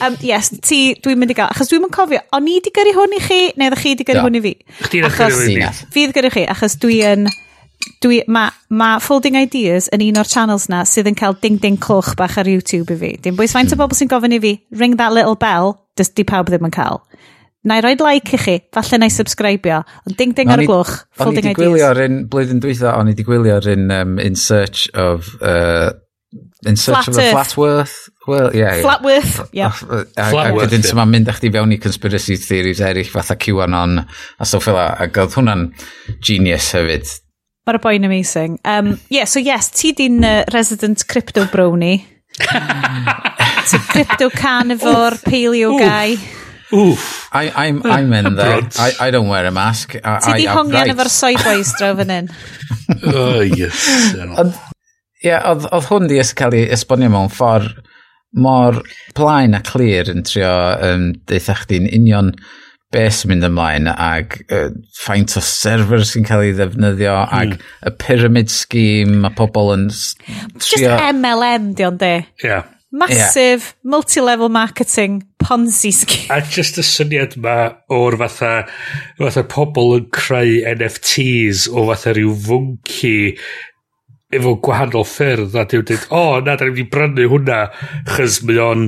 Um, 0.02 0.18
yes, 0.22 0.52
ti, 0.62 1.00
dwi'n 1.02 1.22
mynd 1.22 1.32
i 1.32 1.40
gael, 1.40 1.50
achos 1.56 1.72
dwi'n 1.72 1.86
mynd 1.86 1.96
cofio, 1.96 2.22
o'n 2.36 2.52
i 2.52 2.60
di 2.66 2.74
gyrru 2.76 2.94
hwn 3.00 3.16
i 3.16 3.24
chi, 3.24 3.42
neu 3.56 3.72
ddech 3.72 3.84
chi 3.86 3.96
di 3.96 4.08
gyrru 4.08 4.28
hwn 4.28 4.40
i 4.42 4.44
fi? 4.44 4.54
Chdi 4.84 5.02
ddech 5.06 5.18
chi 5.18 5.24
gyrru 5.24 5.42
hwn 5.42 5.56
i 5.56 5.72
fi. 5.72 5.90
Fi 5.96 6.06
ddech 6.06 6.20
gyrru 6.20 6.36
chi, 6.36 6.48
achos 6.52 6.80
dwi'n... 6.84 7.30
yn 7.30 7.45
dwi, 8.04 8.22
ma, 8.28 8.48
ma 8.70 8.96
Folding 9.04 9.38
Ideas 9.40 9.90
yn 9.96 10.04
un 10.06 10.22
o'r 10.22 10.30
channels 10.30 10.68
na 10.72 10.84
sydd 10.88 11.10
yn 11.12 11.18
cael 11.18 11.38
ding-ding 11.42 11.80
clwch 11.82 12.14
bach 12.20 12.38
ar 12.42 12.50
YouTube 12.50 12.94
i 12.96 13.00
fi. 13.02 13.12
Dim 13.22 13.38
bwys 13.40 13.56
faint 13.56 13.72
o 13.72 13.76
hmm. 13.76 13.84
bobl 13.84 13.98
sy'n 13.98 14.12
gofyn 14.12 14.38
i 14.38 14.42
fi, 14.44 14.54
ring 14.78 14.98
that 15.02 15.16
little 15.16 15.38
bell, 15.40 15.76
dys 15.98 16.14
di 16.16 16.28
pawb 16.28 16.52
ddim 16.52 16.70
yn 16.70 16.76
cael. 16.76 17.04
Na 17.66 17.80
i 17.80 17.82
roed 17.82 18.02
like 18.06 18.36
i 18.38 18.40
chi, 18.40 18.56
falle 18.76 19.02
na 19.02 19.10
i 19.10 19.14
subscribio, 19.14 19.82
ond 20.06 20.18
ding-ding 20.20 20.54
ar 20.54 20.62
y 20.62 20.70
glwch, 20.70 20.96
Folding 21.18 21.50
Ideas. 21.50 21.52
O'n 21.52 21.52
i 21.52 21.58
di 21.58 21.60
gwylio 21.62 21.92
ar 21.92 22.02
un, 22.06 22.24
blwyddyn 22.30 22.64
dwytha, 22.64 22.96
o'n 23.00 23.10
i 23.10 23.18
di 23.18 23.26
gwylio 23.26 23.60
ar 23.60 23.70
un 23.74 23.94
um, 24.00 24.18
In 24.22 24.40
Search 24.40 24.90
of... 24.94 25.36
Uh, 25.42 25.94
in 26.66 26.76
search 26.76 27.06
flat 27.06 27.08
of 27.08 27.18
a 27.18 27.32
flat 27.32 27.58
worth. 27.58 28.10
Well, 28.28 28.56
yeah, 28.56 28.76
uh, 28.76 28.82
Flatworth, 28.82 29.50
yeah. 29.54 29.70
Flatworth, 29.70 30.18
yeah. 30.18 30.48
Ac 30.50 30.56
wedyn 30.58 30.86
sy'n 30.86 31.02
mynd 31.12 31.30
eich 31.32 31.42
di 31.44 31.52
fewn 31.54 31.76
i 31.76 31.78
conspiracy 31.82 32.38
theories 32.42 32.82
eraill 32.84 33.12
fatha 33.12 33.38
QAnon 33.40 34.02
a 34.02 34.48
stuff 34.50 34.66
fel 34.66 34.80
a 34.82 34.88
Ac 35.06 35.20
oedd 35.22 35.38
hwnna'n 35.38 35.68
genius 36.26 36.72
hefyd. 36.76 37.14
Mae'r 37.66 37.80
boi'n 37.82 38.06
amazing. 38.06 38.60
Um, 38.64 39.00
yeah, 39.10 39.26
so 39.26 39.42
yes, 39.42 39.72
ti 39.74 39.90
di'n 39.98 40.22
uh, 40.22 40.44
resident 40.54 41.02
crypto 41.10 41.48
brownie. 41.50 42.04
Ti'n 42.38 43.86
crypto 43.90 44.30
carnivore, 44.30 45.18
paleo 45.26 45.72
guy. 45.80 46.20
Oof. 46.74 47.30
I, 47.34 47.50
I'm, 47.56 47.82
I'm 47.86 48.14
in 48.14 48.36
there. 48.36 48.62
I, 48.78 48.92
I 49.00 49.12
don't 49.12 49.28
wear 49.28 49.46
a 49.46 49.52
mask. 49.52 49.96
I, 50.04 50.20
Ti 50.22 50.36
di 50.44 50.46
hongian 50.46 50.94
efo'r 50.94 51.10
soyboys 51.10 51.74
draw 51.80 51.96
fan 51.98 52.14
hyn. 52.14 52.30
oh, 53.14 53.42
yes. 53.42 53.82
Ie, 54.14 54.54
yeah, 55.26 55.42
oedd 55.50 55.90
hwn 55.90 56.10
di 56.12 56.22
cael 56.38 56.58
ei 56.58 56.68
esbonio 56.76 57.10
mewn 57.14 57.34
ffordd 57.34 57.82
mor 58.36 58.82
plaen 59.18 59.56
a 59.56 59.62
clir 59.64 60.12
yn 60.12 60.26
trio 60.28 60.54
um, 60.86 61.08
deitha 61.30 61.56
chdi'n 61.62 61.88
union 61.88 62.34
beth 62.94 63.18
sy'n 63.20 63.34
mynd 63.34 63.48
ymlaen 63.50 63.90
ag 63.92 64.38
uh, 64.54 64.70
faint 64.98 65.34
o 65.38 65.44
server 65.44 66.06
sy'n 66.08 66.28
cael 66.28 66.46
ei 66.46 66.54
ddefnyddio 66.56 67.16
mm. 67.16 67.34
ag 67.40 67.56
hmm. 67.56 67.66
y 67.90 67.94
pyramid 68.02 68.54
scheme 68.54 69.20
mae 69.24 69.36
pobl 69.38 69.74
yn 69.76 69.90
trio... 69.92 70.86
Just 70.86 71.12
MLM 71.18 71.74
di 71.78 71.88
ond 71.88 72.02
de. 72.04 72.14
Yeah. 72.44 72.72
Massive, 72.96 73.74
yeah. 73.74 73.92
multi-level 73.92 74.48
marketing, 74.54 75.26
Ponzi 75.42 75.92
scheme. 75.92 76.30
A 76.32 76.40
just 76.40 76.80
y 76.80 76.86
syniad 76.86 77.36
ma 77.44 77.58
o'r 77.92 78.16
fatha, 78.22 78.54
fatha 79.20 79.44
pobl 79.52 79.98
yn 79.98 80.08
creu 80.16 80.62
NFTs 80.78 81.66
o 81.74 81.90
fatha 81.90 82.16
rhyw 82.16 82.32
fwnci 82.46 83.16
efo 84.36 84.56
gwahanol 84.64 85.06
ffyrdd 85.08 85.58
a 85.60 85.66
dwi'n 85.70 85.86
dweud, 85.90 86.08
o, 86.10 86.22
oh, 86.22 86.40
na, 86.44 86.56
da 86.56 86.66
ni'n 86.66 86.74
mynd 86.74 86.86
i 86.86 86.90
brynu 86.92 87.28
hwnna, 87.32 87.60
chys 88.16 88.42
mae 88.48 88.62
o'n 88.64 88.88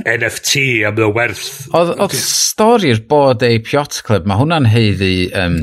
NFT 0.00 0.82
a 0.88 0.92
mae 0.94 1.04
o 1.04 1.12
werth... 1.12 1.68
Oedd, 1.76 1.94
oedd 2.00 2.16
stori'r 2.16 3.02
bod 3.10 3.44
ei 3.44 3.60
Piot 3.64 4.00
Club, 4.06 4.28
mae 4.28 4.40
hwnna'n 4.40 4.68
heiddi 4.72 5.28
um, 5.36 5.58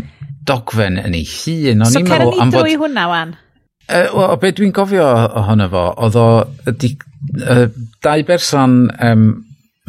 dogfen 0.50 1.00
yn 1.02 1.18
ei 1.18 1.26
hun. 1.26 1.86
So 1.90 2.04
cer 2.06 2.28
ni 2.28 2.50
drwy 2.54 2.78
hwnna 2.78 3.08
wan? 3.10 3.36
Uh, 3.90 4.06
o, 4.14 4.26
be 4.38 4.52
dwi'n 4.54 4.74
gofio 4.76 5.08
ohono 5.42 5.66
fo, 5.72 5.86
oedd 6.06 6.18
o, 6.22 6.28
di, 6.78 6.92
uh, 7.42 7.66
dau 8.06 8.26
berson 8.28 8.84
um, 9.02 9.30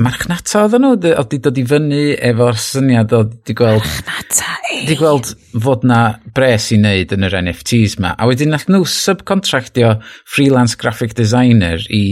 marchnata 0.03 0.65
oedden 0.65 0.85
nhw, 0.85 0.97
oedd 1.11 1.31
di 1.31 1.39
dod 1.45 1.59
i 1.61 1.65
fyny 1.69 2.01
efo'r 2.31 2.59
syniad 2.61 3.13
o 3.17 3.23
di 3.29 3.55
gweld... 3.57 3.85
Marchnata, 3.85 4.57
ei! 4.71 4.83
Di 4.89 4.97
gweld 4.99 5.33
fod 5.65 5.85
na 5.89 6.01
bres 6.37 6.71
i 6.75 6.79
wneud 6.81 7.15
yn 7.17 7.27
yr 7.29 7.37
NFTs 7.41 7.99
ma. 8.03 8.15
A 8.17 8.29
wedyn 8.31 8.53
nath 8.55 8.69
nhw 8.71 8.83
subcontractio 8.89 9.97
freelance 10.25 10.79
graphic 10.81 11.17
designer 11.19 11.83
i 11.93 12.03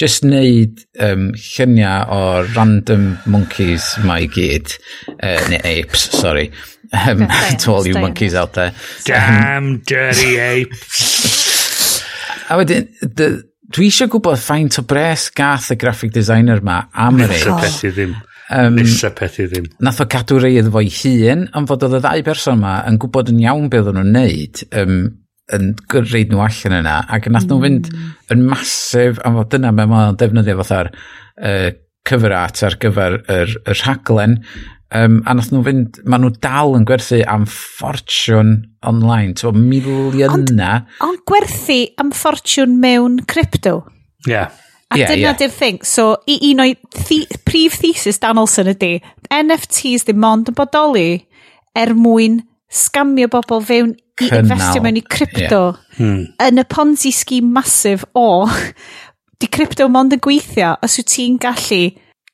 just 0.00 0.26
wneud 0.26 0.84
um, 1.02 1.30
lluniau 1.36 2.06
o 2.12 2.22
random 2.54 3.08
monkeys 3.26 3.92
ma 4.06 4.20
i 4.22 4.30
gyd. 4.30 4.76
Uh, 5.18 5.40
neu 5.52 5.62
apes, 5.62 6.08
sorry. 6.14 6.50
Um, 6.92 7.24
to 7.58 7.72
all 7.72 7.86
you 7.86 7.94
monkeys 7.94 8.34
out 8.34 8.52
there. 8.52 8.74
Damn 9.06 9.78
dirty 9.88 10.36
apes! 10.36 11.42
a 12.52 12.56
wedyn, 12.60 12.88
dwi 13.72 13.88
eisiau 13.88 14.10
gwybod 14.12 14.40
faint 14.40 14.78
o 14.80 14.84
bres 14.88 15.28
gath 15.36 15.70
y 15.72 15.78
graphic 15.80 16.12
designer 16.14 16.62
ma 16.64 16.82
am 16.92 17.20
yr 17.24 17.32
eich. 17.32 17.48
peth 17.62 17.82
i 17.88 17.92
ddim. 17.94 18.14
Um, 18.52 18.76
Nisa 18.76 19.12
peth 19.16 19.38
i 19.40 19.48
ddim. 19.48 19.68
Nath 19.84 20.02
o 20.04 20.06
cadw 20.12 20.40
rei 20.42 20.58
iddo 20.60 20.72
fo'i 20.74 20.90
hun, 20.92 21.46
ond 21.56 21.70
fod 21.70 21.86
oedd 21.86 21.96
y 21.96 22.02
ddau 22.04 22.24
person 22.26 22.60
ma 22.60 22.80
yn 22.88 22.98
gwybod 23.00 23.32
yn 23.32 23.40
iawn 23.46 23.70
beth 23.72 23.88
o'n 23.88 23.98
nhw'n 24.00 24.12
neud, 24.16 24.64
um, 24.82 24.98
yn 25.56 25.70
gyrraedd 25.92 26.34
nhw 26.34 26.44
allan 26.44 26.78
yna, 26.82 26.98
ac 27.16 27.30
nath 27.30 27.48
mm. 27.48 27.54
nhw 27.54 27.62
fynd 27.64 27.88
mm. 27.92 28.12
yn 28.34 28.44
masif, 28.50 29.22
am 29.24 29.40
fod 29.40 29.54
dyna 29.54 29.72
mewn 29.76 29.92
ma'n 29.92 30.20
defnyddio 30.20 30.58
fatha'r 30.60 30.92
uh, 30.92 31.70
cyfrat 32.08 32.64
ar 32.66 32.78
gyfer 32.82 33.18
yr, 33.30 33.56
yr 33.62 33.82
rhaglen, 33.86 34.40
Um, 34.92 35.22
a 35.24 35.32
nath 35.32 35.48
nhw 35.52 35.62
fynd, 35.64 36.02
maen 36.04 36.26
nhw 36.26 36.32
dal 36.44 36.76
yn 36.76 36.84
gwerthu 36.88 37.22
am 37.30 37.46
ffortiwn 37.48 38.52
online, 38.84 39.32
ti'n 39.38 39.48
bod 39.48 39.60
miliynau. 39.60 40.34
Ond, 40.36 40.52
ond 41.06 41.22
gwerthu 41.28 41.78
am 42.02 42.12
ffortiwn 42.16 42.76
mewn 42.82 43.22
crypto. 43.30 43.80
Ie. 44.26 44.34
Yeah. 44.34 44.58
A 44.92 44.98
yeah, 45.00 45.08
dyna 45.08 45.30
yeah. 45.30 45.36
di'r 45.40 45.52
thing. 45.56 45.80
So, 45.88 46.18
i 46.28 46.36
un 46.50 46.60
o'i 46.60 46.74
thi, 46.92 47.22
prif 47.48 47.78
thesis 47.80 48.20
Dan 48.20 48.36
ydy, 48.36 48.98
NFTs 49.32 50.04
ddim 50.04 50.26
ond 50.28 50.50
yn 50.52 50.56
bodoli 50.58 51.22
er 51.72 51.94
mwyn 51.96 52.42
scamio 52.72 53.28
bobl 53.32 53.62
fewn 53.64 53.94
i 54.20 54.28
Cynnal. 54.28 54.44
investio 54.44 54.82
mewn 54.84 55.00
i 55.00 55.04
crypto 55.04 55.62
yeah. 55.72 55.80
hmm. 55.96 56.20
yn 56.44 56.60
y 56.60 56.64
ponzi 56.68 57.12
scheme 57.16 57.52
masif 57.52 58.04
o 58.16 58.44
di 59.40 59.48
crypto 59.52 59.88
mond 59.92 60.14
yn 60.16 60.22
gweithio 60.24 60.74
os 60.84 60.98
wyt 61.00 61.10
ti'n 61.12 61.38
gallu 61.42 61.82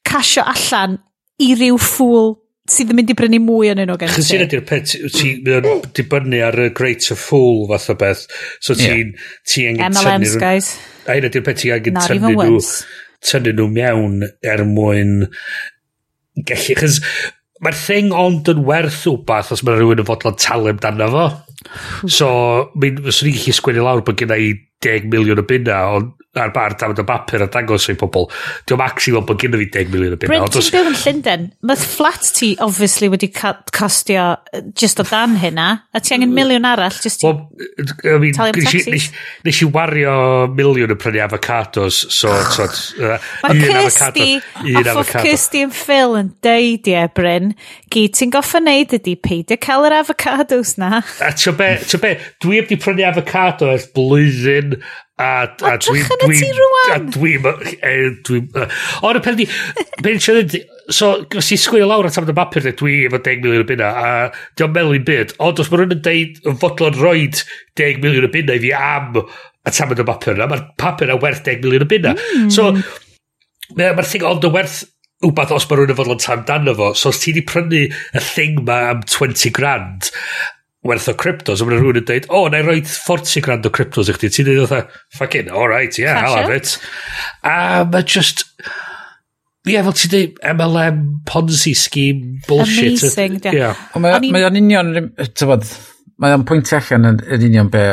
casio 0.06 0.44
allan 0.46 0.98
i 1.42 1.52
ryw 1.54 1.78
ffwl 1.78 2.34
sydd 2.72 2.92
yn 2.92 2.98
mynd 2.98 3.12
i 3.12 3.16
brynu 3.18 3.40
mwy 3.44 3.72
yn 3.72 3.82
nhw 3.84 3.96
gen 4.00 4.12
ti. 4.12 4.18
Chos 4.18 4.34
ydy'r 4.36 4.50
di'r 4.52 4.66
peth, 4.68 4.94
ti'n 5.14 5.88
dibynnu 5.96 6.42
ar 6.46 6.60
y 6.66 6.68
Great 6.76 7.08
of 7.14 7.22
fool 7.22 7.66
fath 7.70 7.88
o 7.94 7.96
beth. 8.00 8.26
So 8.64 8.76
ti'n... 8.78 9.14
Ti 9.48 9.66
angen 9.70 9.96
MLMs, 9.96 10.36
guys. 10.40 10.74
A 11.06 11.16
hyn 11.16 11.28
ydy'r 11.30 11.46
peth 11.46 11.62
ti'n 11.62 11.78
angen 11.78 11.98
tynnu 12.04 12.34
nhw, 12.36 12.60
tynnu 13.30 13.56
nhw 13.56 13.68
mewn 13.74 14.22
er 14.44 14.64
mwyn 14.68 15.18
gallu. 16.48 16.78
Chos 16.78 17.00
mae'r 17.64 17.78
thing 17.78 18.12
ond 18.14 18.48
yn 18.52 18.62
werth 18.66 19.02
wbath 19.10 19.50
os 19.54 19.64
mae 19.66 19.78
rhywun 19.78 20.02
yn 20.02 20.06
fodlon 20.06 20.36
talu 20.38 20.70
amdano 20.70 21.08
fo. 21.14 21.26
so, 22.06 22.28
mi'n 22.78 23.00
swn 23.10 23.32
i'n 23.32 23.38
gallu 23.40 23.56
sgwennu 23.56 23.86
lawr 23.86 24.04
bod 24.06 24.20
gen 24.20 24.34
i 24.36 24.52
10 24.84 25.08
miliwn 25.10 25.42
o 25.42 25.46
bunna, 25.48 25.80
ond 25.96 26.12
ar 26.42 26.52
bar 26.54 26.76
dafod 26.78 27.02
o 27.02 27.06
bapur 27.08 27.44
a 27.44 27.48
dangos 27.52 27.88
o'i 27.90 27.98
pobl. 27.98 28.28
Diolch 28.68 28.84
actually 28.84 29.16
fel 29.16 29.26
bod 29.28 29.40
gynnu 29.42 29.60
fi 29.62 29.68
10 29.78 29.92
miliwn 29.94 30.16
o 30.16 30.20
bunna. 30.20 30.32
Bryn, 30.32 30.52
ti'n 30.54 30.70
byw 30.74 30.90
yn 30.92 30.98
Llundain. 31.02 31.46
Mae'r 31.68 31.84
flat 31.94 32.30
ti 32.38 32.52
obviously 32.64 33.10
wedi 33.12 33.30
costio 33.32 34.26
just 34.78 35.00
o 35.02 35.06
dan 35.08 35.36
hynna. 35.42 35.68
A 35.92 36.02
ti 36.02 36.16
angen 36.16 36.34
miliwn 36.36 36.68
arall 36.68 36.98
just 37.02 37.24
i 37.24 37.28
well, 37.28 37.48
I 38.04 38.18
mean, 38.18 38.34
talu 38.36 38.52
am 38.54 38.60
taxis. 38.68 39.08
Nes 39.46 39.62
i 39.62 39.70
wario 39.74 40.14
miliwn 40.52 40.94
yn 40.94 41.00
prynu 41.00 41.22
avocados. 41.24 42.00
So, 42.14 42.32
so, 42.54 42.68
uh, 43.02 43.18
Mae 43.44 43.60
Kirsty, 43.62 44.28
a 44.38 44.84
ffodd 44.84 45.12
Kirsty 45.24 45.64
yn 45.66 45.74
Phil 45.74 46.16
yn 46.18 46.32
deud 46.44 46.88
ie, 46.90 47.04
Bryn, 47.14 47.52
gyd 47.94 48.16
ti'n 48.18 48.32
goffa 48.34 48.62
neud 48.62 48.94
ydi 48.98 49.16
peidio 49.22 49.58
cael 49.62 49.88
yr 49.88 49.98
avocados 50.00 50.76
na. 50.80 51.02
A 51.24 51.32
ti'n 51.34 51.58
be, 51.58 51.70
be, 52.02 52.14
dwi 52.42 52.60
heb 52.60 52.70
di 52.70 52.80
prynu 52.80 53.06
avocado 53.08 53.70
ers 53.74 53.88
blwyddyn 53.94 54.78
A, 55.18 55.28
a 55.50 55.76
dwi... 55.82 56.02
Dwi, 56.22 56.36
ti 56.38 56.48
rwan! 56.54 56.90
a 56.94 56.98
dwi... 57.10 57.32
E, 57.82 57.94
dwi 58.26 58.42
Ond 59.02 59.18
y 59.18 59.22
pen 59.24 59.38
di... 59.38 59.46
Be'n 60.04 60.20
siarad. 60.22 60.54
So, 60.94 61.10
gos 61.32 61.50
i 61.52 61.58
sgwil 61.58 61.88
lawr 61.90 62.06
at 62.08 62.18
amdano 62.20 62.36
bapur, 62.38 62.68
dwi 62.78 63.00
efo 63.08 63.18
10 63.18 63.42
miliwn 63.42 63.64
o 63.64 63.68
bunna, 63.68 63.88
a 63.90 64.12
diolch 64.56 64.76
meddwl 64.76 64.98
i'n 65.00 65.08
byd. 65.08 65.34
Ond 65.44 65.62
os 65.62 65.72
mae 65.72 65.82
rhywun 65.82 65.96
yn 65.98 66.04
deud, 66.06 66.38
yn 66.48 66.60
fodlon 66.62 67.00
roed 67.00 67.42
10 67.80 67.98
miliwn 68.04 68.28
o 68.28 68.30
bunna 68.36 68.56
i 68.56 68.62
fi 68.62 68.70
am 68.78 69.18
at 69.18 69.82
amdano 69.84 70.06
bapur, 70.08 70.38
a 70.38 70.46
mae'r 70.48 70.64
papur 70.80 71.10
a 71.12 71.18
werth 71.18 71.42
10 71.48 71.66
miliwn 71.66 71.84
o 71.84 71.90
bunna. 71.90 72.14
Mm. 72.14 72.54
So, 72.54 72.70
mae'r 73.74 73.98
ma 73.98 74.06
thing 74.06 74.24
ond 74.28 74.46
yn 74.46 74.54
werth 74.54 74.84
wbath 75.26 75.52
os 75.56 75.66
mae 75.66 75.80
rhywun 75.80 75.96
yn 75.96 75.98
fodlon 75.98 76.22
tam 76.22 76.46
dan 76.46 76.70
fo. 76.78 76.92
So, 76.94 77.10
os 77.10 77.20
ti 77.24 77.34
wedi 77.34 77.42
prynu 77.50 77.82
y 77.90 78.22
thing 78.22 78.62
ma 78.68 78.78
am 78.92 79.02
20 79.02 79.50
grand, 79.58 80.12
werth 80.86 81.08
o 81.10 81.14
cryptos, 81.18 81.60
a 81.60 81.66
mae 81.66 81.78
rhywun 81.78 81.98
yn 82.00 82.06
dweud, 82.06 82.28
o, 82.30 82.44
oh, 82.44 82.50
na 82.52 82.60
i 82.62 82.66
roi 82.66 82.78
40 82.86 83.42
grand 83.44 83.66
o 83.66 83.72
cryptos 83.74 84.10
i 84.10 84.14
chdi, 84.14 84.30
ti'n 84.34 84.46
dweud 84.46 84.64
oedd 84.66 84.92
fucking, 85.18 85.50
alright, 85.50 85.98
yeah, 85.98 86.20
I'll 86.22 86.38
have 86.38 86.54
it. 86.54 86.76
A 87.42 87.82
mae 87.88 88.06
just, 88.06 88.44
ie, 89.66 89.74
yeah, 89.74 89.86
fel 89.86 89.96
ti'n 89.98 90.14
dweud, 90.14 90.38
MLM, 90.54 91.00
Ponzi 91.28 91.74
scheme, 91.76 92.38
bullshit. 92.46 93.02
Amazing, 93.02 93.40
ie. 93.42 93.56
Yeah. 93.58 93.86
Mae 93.98 94.46
o'n 94.46 94.60
union, 94.62 94.94
tyfod, 95.34 95.66
mae 96.22 96.36
o'n 96.36 96.46
pwynt 96.48 96.70
allan 96.78 97.10
yn, 97.12 97.22
yn 97.26 97.48
union 97.50 97.72
be 97.74 97.84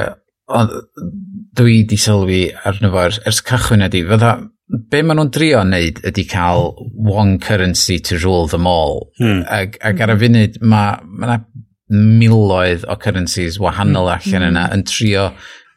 dwi 1.57 1.79
di 1.89 1.97
sylwi 1.97 2.43
arno 2.69 2.91
fo 2.93 3.07
ers 3.09 3.41
cychwyn 3.47 3.88
ydi, 3.88 4.03
fydda, 4.05 4.36
be 4.65 5.01
maen 5.01 5.19
nhw'n 5.19 5.33
drio 5.33 5.61
wneud 5.61 6.01
ydy 6.09 6.25
cael 6.29 6.71
one 6.93 7.38
currency 7.41 7.97
to 7.99 8.17
rule 8.21 8.47
them 8.49 8.69
all. 8.69 9.07
Hmm. 9.19 9.43
Ag, 9.49 9.77
ag 9.86 10.01
ar 10.01 10.15
y 10.15 10.17
funud, 10.21 10.61
mae 10.61 10.99
ma 11.05 11.39
miloedd 11.93 12.88
o 12.89 12.97
currencies 13.01 13.59
wahanol 13.61 14.09
mm, 14.09 14.15
allan 14.17 14.41
mm. 14.41 14.49
yna 14.53 14.65
yn 14.73 14.83
trio 14.89 15.29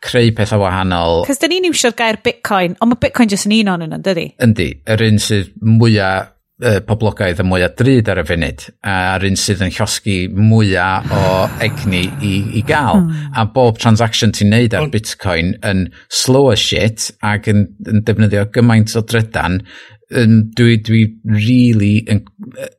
creu 0.05 0.33
pethau 0.35 0.63
wahanol. 0.63 1.25
Cos 1.27 1.41
dyn 1.43 1.57
ni'n 1.57 1.69
iwsio'r 1.73 1.97
gair 1.99 2.21
Bitcoin, 2.25 2.77
ond 2.79 2.93
mae 2.93 3.03
Bitcoin 3.03 3.31
jyst 3.33 3.49
yn 3.49 3.57
un 3.61 3.73
o'n 3.75 3.87
yna, 3.89 4.01
dydy? 4.03 4.29
Yndi, 4.45 4.69
yr 4.95 5.05
un 5.09 5.19
sydd 5.23 5.51
mwyaf 5.59 6.35
uh, 6.63 6.79
poblogaidd 6.87 7.43
a 7.43 7.47
mwyaf 7.47 7.75
drud 7.79 8.11
ar 8.13 8.23
y 8.23 8.25
funud, 8.29 8.65
a'r 8.95 9.27
un 9.29 9.39
sydd 9.39 9.65
yn 9.67 9.75
llosgu 9.75 10.17
mwyaf 10.39 11.13
o 11.15 11.27
egni 11.65 12.05
i, 12.23 12.35
i 12.61 12.65
gael. 12.67 13.03
Hmm. 13.03 13.29
A 13.35 13.47
bob 13.55 13.81
transaction 13.83 14.35
ti'n 14.35 14.53
neud 14.55 14.79
ar 14.79 14.89
Bitcoin 14.93 15.57
yn 15.67 15.89
slow 16.09 16.53
as 16.55 16.63
shit 16.63 17.11
ac 17.27 17.51
yn, 17.53 17.67
yn 17.91 18.05
defnyddio 18.07 18.49
gymaint 18.55 18.95
o 18.99 19.05
drydan 19.07 19.63
yn, 20.17 20.39
dwi, 20.57 20.79
dwi 20.85 21.03
really, 21.29 21.99
yn, 22.09 22.23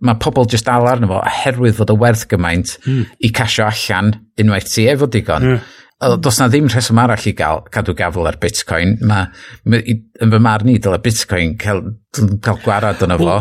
mae 0.05 0.17
pobl 0.21 0.47
just 0.49 0.67
dal 0.69 0.87
arno 0.89 1.09
fo 1.11 1.19
oherwydd 1.19 1.77
fod 1.77 1.93
y 1.93 1.97
werth 2.01 2.25
gymaint 2.31 2.77
mm. 2.85 3.03
i 3.25 3.31
casio 3.35 3.67
allan 3.67 4.15
unwaith 4.41 4.71
ti 4.73 4.87
efo 4.89 5.09
digon. 5.11 5.45
Mm. 5.45 5.75
Does 6.23 6.39
na 6.39 6.47
ddim 6.47 6.69
rheswm 6.71 7.01
arall 7.01 7.27
i 7.27 7.35
gael 7.35 7.65
cadw 7.73 7.93
gafel 7.97 8.29
ar 8.29 8.39
Bitcoin. 8.39 8.95
Mae, 9.03 9.27
ma, 9.67 9.81
yn 9.83 10.33
fy 10.33 10.39
marn 10.41 10.71
i, 10.71 10.77
dyle 10.79 11.01
Bitcoin 11.03 11.57
cael, 11.59 11.83
cael 12.15 12.63
gwarad 12.63 13.03
yna 13.05 13.19
fo. 13.19 13.37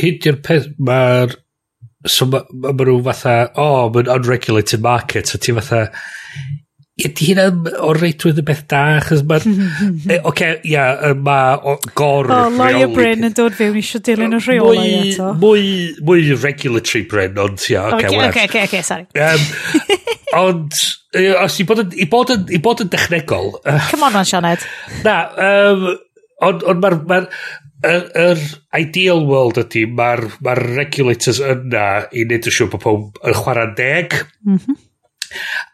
Hyd 0.00 0.28
i'r 0.30 0.40
peth, 0.46 0.70
mae'r 0.80 1.36
so 2.08 2.26
mae 2.30 2.46
ma, 2.52 2.72
ma 2.72 2.86
nhw 2.86 2.96
fatha, 3.04 3.34
o, 3.52 3.66
oh, 3.66 3.90
mae'n 3.92 4.08
unregulated 4.16 4.80
market, 4.84 5.28
so 5.28 5.38
ti 5.38 5.52
fatha, 5.56 5.90
Ydy 7.00 7.28
hynna 7.30 7.46
o'r 7.86 8.00
reitwydd 8.02 8.40
y 8.42 8.44
beth 8.46 8.62
da, 8.70 8.80
achos 8.98 9.22
mae... 9.28 10.18
Oce, 10.30 10.50
ia, 10.68 10.84
mae 11.16 11.76
gor 11.98 12.30
O, 12.30 12.40
Lawyer 12.56 12.90
Bryn 12.92 13.28
yn 13.28 13.36
dod 13.36 13.56
fewn 13.58 13.78
eisiau 13.80 14.02
dilyn 14.06 14.36
y 14.36 14.40
rheolau 14.42 14.80
eto. 14.80 15.30
Mwy, 15.40 15.62
mwy 16.06 16.34
regulatory 16.34 17.04
Bryn, 17.10 17.38
ond 17.40 17.64
ia, 17.70 17.86
oce, 17.96 18.10
oce, 18.10 18.44
oce, 18.48 18.66
oce, 18.66 18.82
sorry. 18.86 19.08
Um, 19.14 19.46
ond, 20.40 20.82
e, 21.14 21.30
os 21.38 21.56
i 21.62 21.66
bod 21.68 21.84
yn, 21.84 21.96
i 21.96 22.10
bod 22.10 22.34
yn, 22.36 22.44
i 22.52 22.60
bod 22.62 22.84
yn 22.84 22.92
dechnegol... 22.92 23.54
E, 23.64 23.78
Come 23.92 24.08
on, 24.10 24.18
man, 24.18 24.28
Sianed. 24.28 24.68
Na, 25.06 25.16
um, 25.48 25.88
ond 26.50 26.68
on, 26.68 26.84
mae'r... 26.84 27.00
Ma 27.08 27.24
yr, 27.80 28.02
yr 28.20 28.40
ideal 28.76 29.22
world 29.24 29.56
ydy, 29.62 29.86
mae'r 29.96 30.26
ma 30.44 30.52
regulators 30.58 31.40
yna 31.40 31.86
i 32.12 32.26
wneud 32.26 32.48
yn 32.50 32.52
siŵr 32.52 32.68
bod 32.74 32.82
pob 32.84 33.24
yn 33.24 33.36
chwarae 33.38 33.72
deg. 33.78 34.20
Mm 34.44 34.58
-hmm 34.58 34.86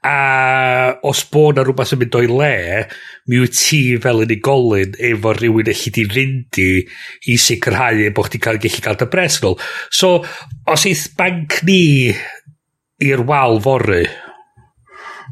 A 0.05 0.97
os 1.09 1.23
bod 1.33 1.57
na 1.57 1.65
rhywbeth 1.65 1.95
yn 1.97 2.03
mynd 2.03 2.19
o'i 2.19 2.29
le, 2.31 2.53
mi 3.31 3.41
wyt 3.41 3.57
ti 3.57 3.81
fel 4.03 4.23
yn 4.23 4.29
unigolyn 4.29 4.99
efo 5.11 5.33
rhywun 5.37 5.73
allu 5.73 5.93
di 5.97 6.05
fynd 6.13 6.61
i 6.63 6.69
i 7.33 7.39
sicrhau 7.41 8.05
bod 8.17 8.29
chdi 8.29 8.43
cael 8.45 8.61
gallu 8.63 8.85
cael 8.85 9.01
dy 9.01 9.09
bres 9.13 9.41
nhw. 9.43 9.55
So, 9.91 10.13
os 10.69 10.87
eith 10.89 11.09
banc 11.19 11.61
ni 11.69 12.13
i'r 13.07 13.25
wal 13.29 13.61
fory, 13.65 14.05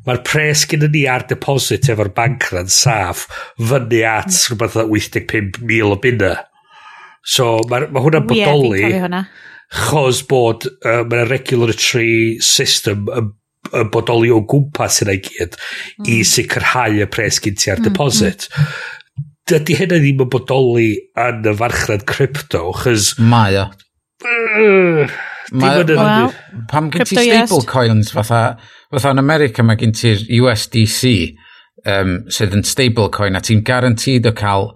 mae'r 0.05 0.25
pres 0.27 0.65
gyda 0.69 0.91
ni 0.93 1.05
ar 1.09 1.29
deposit 1.29 1.89
efo'r 1.93 2.13
banc 2.17 2.51
na'n 2.53 2.73
saff 2.73 3.29
fyny 3.61 4.03
at 4.09 4.33
mm. 4.33 4.41
rhywbeth 4.51 4.81
85,000 4.83 5.93
o 5.93 6.01
bunna. 6.01 6.35
So, 7.25 7.57
mae 7.71 7.89
ma 7.93 8.03
hwnna'n 8.05 8.27
bodoli. 8.29 8.85
Ie. 8.85 9.23
Chos 9.75 10.21
bod 10.29 10.67
uh, 10.69 11.03
mae'n 11.09 11.29
regulatory 11.31 12.37
system 12.45 13.09
yn 13.09 13.33
y 13.73 13.85
bodoli 13.93 14.33
o 14.35 14.43
gwmpas 14.49 15.03
yna 15.05 15.17
i 15.17 15.23
gyd 15.25 15.57
mm. 15.57 16.09
i 16.11 16.21
sicrhau 16.29 17.01
y 17.01 17.09
pres 17.11 17.41
gyn 17.45 17.57
ti 17.59 17.73
ar 17.73 17.81
mm. 17.81 17.87
mm. 17.87 17.91
deposit. 17.91 18.49
Dydy 19.51 19.79
hynny 19.81 20.01
ddim 20.01 20.25
yn 20.25 20.33
bodoli 20.33 20.91
yn 21.21 21.49
y 21.51 21.55
farchnad 21.59 22.07
crypto, 22.09 22.67
chys... 22.81 23.15
Mae 23.21 23.61
o. 23.61 23.69
Mae 25.53 25.85
o. 25.85 26.29
Pam 26.71 26.89
gen 26.93 27.05
ti 27.09 27.19
stable 27.19 27.65
coins 27.69 28.13
fatha, 28.15 28.57
fatha 28.93 29.13
yn 29.13 29.21
America 29.23 29.65
mae 29.67 29.81
gen 29.81 29.93
ti'r 29.97 30.25
USDC 30.41 31.13
um, 31.85 32.17
sydd 32.33 32.57
yn 32.57 32.65
stable 32.67 33.11
coin 33.15 33.37
a 33.37 33.43
ti'n 33.45 33.63
garantid 33.67 34.27
o 34.29 34.35
cael 34.37 34.73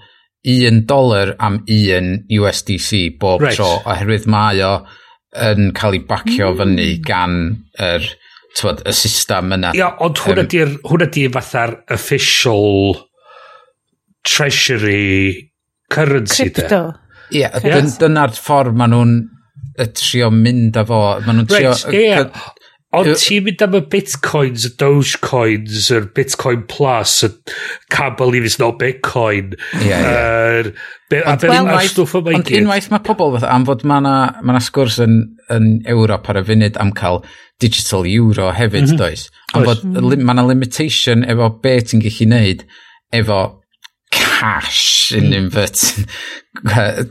un 0.48 0.84
dolar 0.86 1.34
am 1.40 1.62
un 1.66 2.12
USDC 2.30 3.18
bob 3.20 3.42
right. 3.42 3.56
tro 3.56 3.78
oherwydd 3.84 4.28
mae 4.30 4.62
o 4.64 4.72
yn 5.48 5.72
cael 5.76 5.98
ei 5.98 6.04
bacio 6.08 6.52
mm. 6.52 6.58
fyny 6.60 6.88
gan 7.04 7.38
yr 7.76 8.04
er, 8.04 8.12
twod, 8.56 8.82
y 8.88 8.94
system 8.96 9.52
yna. 9.58 9.72
Ia, 9.76 9.90
ond 10.04 10.22
hwn 10.24 10.42
ydy'r 10.44 10.72
um, 10.72 10.78
hwn 10.92 11.04
ydy 11.08 11.26
fatha'r 11.34 11.74
official 11.94 12.96
treasury 14.26 15.50
currency 15.92 16.48
Crypto. 16.48 16.82
Ie, 17.28 17.42
yeah, 17.42 17.58
yeah. 17.64 17.90
dyna'r 18.00 18.32
ffordd 18.36 18.76
maen 18.78 18.94
nhw'n 18.94 19.18
trio 19.98 20.30
mynd 20.34 20.78
â 20.80 20.84
fo. 20.88 21.02
Maen 21.26 21.42
nhw'n 21.42 21.50
trio... 21.50 21.74
Right, 21.74 21.94
yeah. 21.94 22.48
Ond 22.96 23.10
ti'n 23.20 23.42
mynd 23.44 23.62
am 23.66 23.74
y 23.76 23.82
bitcoins, 23.92 24.62
y 24.64 24.70
dogecoins, 24.80 25.90
y 25.92 25.98
bitcoin 26.16 26.62
plus, 26.70 27.18
y 27.26 27.28
can't 27.92 28.16
believe 28.16 28.46
it's 28.48 28.58
not 28.58 28.78
bitcoin. 28.80 29.58
Yeah, 29.82 30.00
yeah. 30.00 30.70
Er, 31.12 31.24
ond 31.28 31.44
well, 31.44 31.68
unwaith 31.68 32.88
mae 32.92 33.02
pobl 33.04 33.34
fath 33.34 33.44
am 33.48 33.66
fod 33.68 33.84
mae 33.88 34.00
yna 34.00 34.14
ma, 34.14 34.30
na, 34.40 34.54
ma 34.56 34.62
sgwrs 34.64 34.96
yn, 35.04 35.18
yn 35.52 35.66
Ewrop 35.88 36.30
ar 36.32 36.40
y 36.40 36.42
funud 36.48 36.78
am 36.80 36.94
cael 36.96 37.20
digital 37.60 38.08
euro 38.08 38.50
hefyd, 38.56 38.86
mm 38.86 38.94
-hmm. 38.94 39.00
does? 39.00 39.28
Am 39.52 39.66
fod 39.68 39.84
mm 39.84 40.24
mae 40.24 40.36
yna 40.38 40.46
limitation 40.48 41.26
efo 41.28 41.50
be 41.62 41.74
ti'n 41.80 42.04
gallu 42.04 42.28
neud 42.32 42.64
efo 43.20 43.42
cash 44.12 45.12
in 45.12 45.34
inverted. 45.36 46.08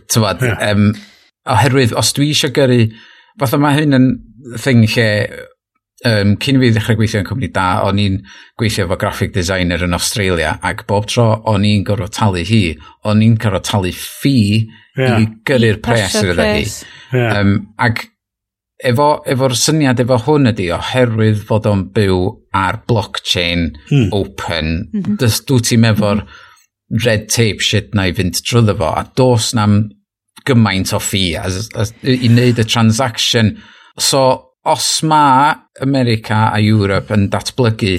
Tywad, 0.10 0.42
yeah. 0.42 0.72
um, 0.72 0.90
oherwydd 1.46 1.94
os 1.94 2.14
dwi 2.18 2.32
eisiau 2.34 2.54
gyrru, 2.58 2.88
fatha 3.38 3.62
mae 3.62 3.78
hyn 3.78 3.94
yn 3.98 4.10
thing 4.58 4.86
lle 4.90 5.08
um, 6.06 6.36
cyn 6.41 6.60
i 6.60 6.62
fi 6.62 6.74
ddechrau 6.76 7.00
gweithio 7.00 7.22
yn 7.24 7.30
cwmni 7.30 7.50
da, 7.54 7.68
o'n 7.88 8.02
i'n 8.02 8.20
gweithio 8.60 8.86
efo 8.86 8.98
graphic 9.02 9.34
designer 9.36 9.86
yn 9.88 9.98
Australia 9.98 10.58
ac 10.66 10.86
bob 10.89 11.08
tro 11.10 11.30
o'n 11.50 11.66
i'n 11.68 11.86
gorfod 11.88 12.14
talu 12.18 12.43
hi, 12.48 12.62
o'n 13.08 13.24
i'n 13.26 13.38
gorfod 13.41 13.66
talu 13.70 13.93
ffi 13.95 14.38
yeah. 14.98 15.18
i 15.22 15.28
gyrru'r 15.48 15.82
pres 15.84 16.20
iddo 16.22 16.38
hi. 16.43 16.68
Yeah. 17.14 17.39
Um, 17.39 17.54
ac 17.82 18.08
efo, 18.86 19.10
efo'r 19.26 19.56
syniad 19.58 20.02
efo 20.04 20.20
hwn 20.28 20.52
ydy 20.54 20.70
oherwydd 20.76 21.43
fod 21.48 21.70
o'n 21.70 21.88
byw 21.95 22.20
ar 22.58 22.82
blockchain 22.89 23.72
hmm. 23.89 24.10
open 24.14 24.74
mm 24.91 25.02
-hmm. 25.02 25.22
dys 25.22 25.41
dwi 25.50 25.64
ti'n 25.66 25.89
efo'r 25.93 26.26
red 27.04 27.28
tape 27.34 27.64
shit 27.64 27.95
na 27.95 28.08
i 28.08 28.14
fynd 28.16 28.38
drwyddo 28.39 28.78
fo 28.80 28.91
a 28.95 29.06
dos 29.18 29.54
na'm 29.58 29.80
gymaint 30.48 30.93
o 30.95 31.00
ffi 31.04 31.26
i 31.36 32.30
wneud 32.30 32.62
y 32.62 32.64
transaction 32.64 33.58
so 33.98 34.47
os 34.68 34.88
ma' 35.07 35.55
America 35.82 36.47
a 36.51 36.59
Europe 36.61 37.13
yn 37.15 37.28
datblygu 37.34 37.93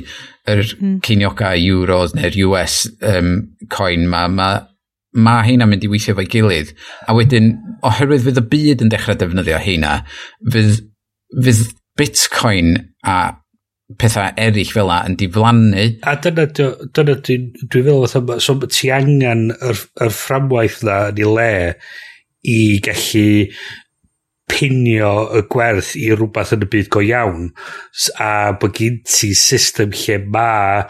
yr 0.49 0.63
mm. 0.65 0.99
ceiniogau 1.05 1.57
euros 1.61 2.15
neu'r 2.17 2.37
US 2.49 2.83
um, 3.05 3.33
coin 3.73 4.07
ma, 4.11 4.27
ma, 4.33 4.49
ma 5.17 5.39
heina'n 5.47 5.71
mynd 5.71 5.87
i 5.87 5.91
weithio 5.93 6.17
fo'i 6.19 6.29
gilydd. 6.31 6.75
A 7.09 7.17
wedyn, 7.17 7.55
oherwydd 7.87 8.25
fydd 8.27 8.43
y 8.43 8.47
byd 8.55 8.87
yn 8.87 8.93
dechrau 8.93 9.19
defnyddio 9.19 9.61
heina, 9.65 9.99
fydd, 10.53 10.81
fydd 11.37 11.67
bitcoin 11.99 12.75
a 13.09 13.19
pethau 13.99 14.35
eraill 14.37 14.73
fel 14.75 14.91
yna 14.93 15.01
yn 15.09 15.17
diflannu. 15.21 15.87
A 16.09 16.17
dyna, 16.21 16.47
dyna 16.53 17.17
dwi'n 17.25 17.49
dwi 17.65 17.83
feddwl, 17.83 18.09
fatha, 18.13 18.39
so 18.45 18.59
ti 18.69 18.93
angen 18.93 19.49
yr, 19.57 19.85
yr 20.05 20.15
fframwaith 20.15 20.83
na 20.85 21.01
yn 21.13 21.23
ei 21.25 21.33
le 21.33 21.53
i 22.49 22.59
gallu 22.85 23.29
pinio 24.49 25.13
y 25.39 25.45
gwerth 25.53 25.95
i 26.01 26.09
rhywbeth 26.15 26.55
yn 26.57 26.67
y 26.67 26.71
byd 26.73 26.91
go 26.95 27.05
iawn 27.05 27.49
a 28.25 28.33
bod 28.59 28.77
gen 28.79 29.01
ti 29.07 29.33
system 29.39 29.95
lle 29.95 30.21
mae 30.35 30.85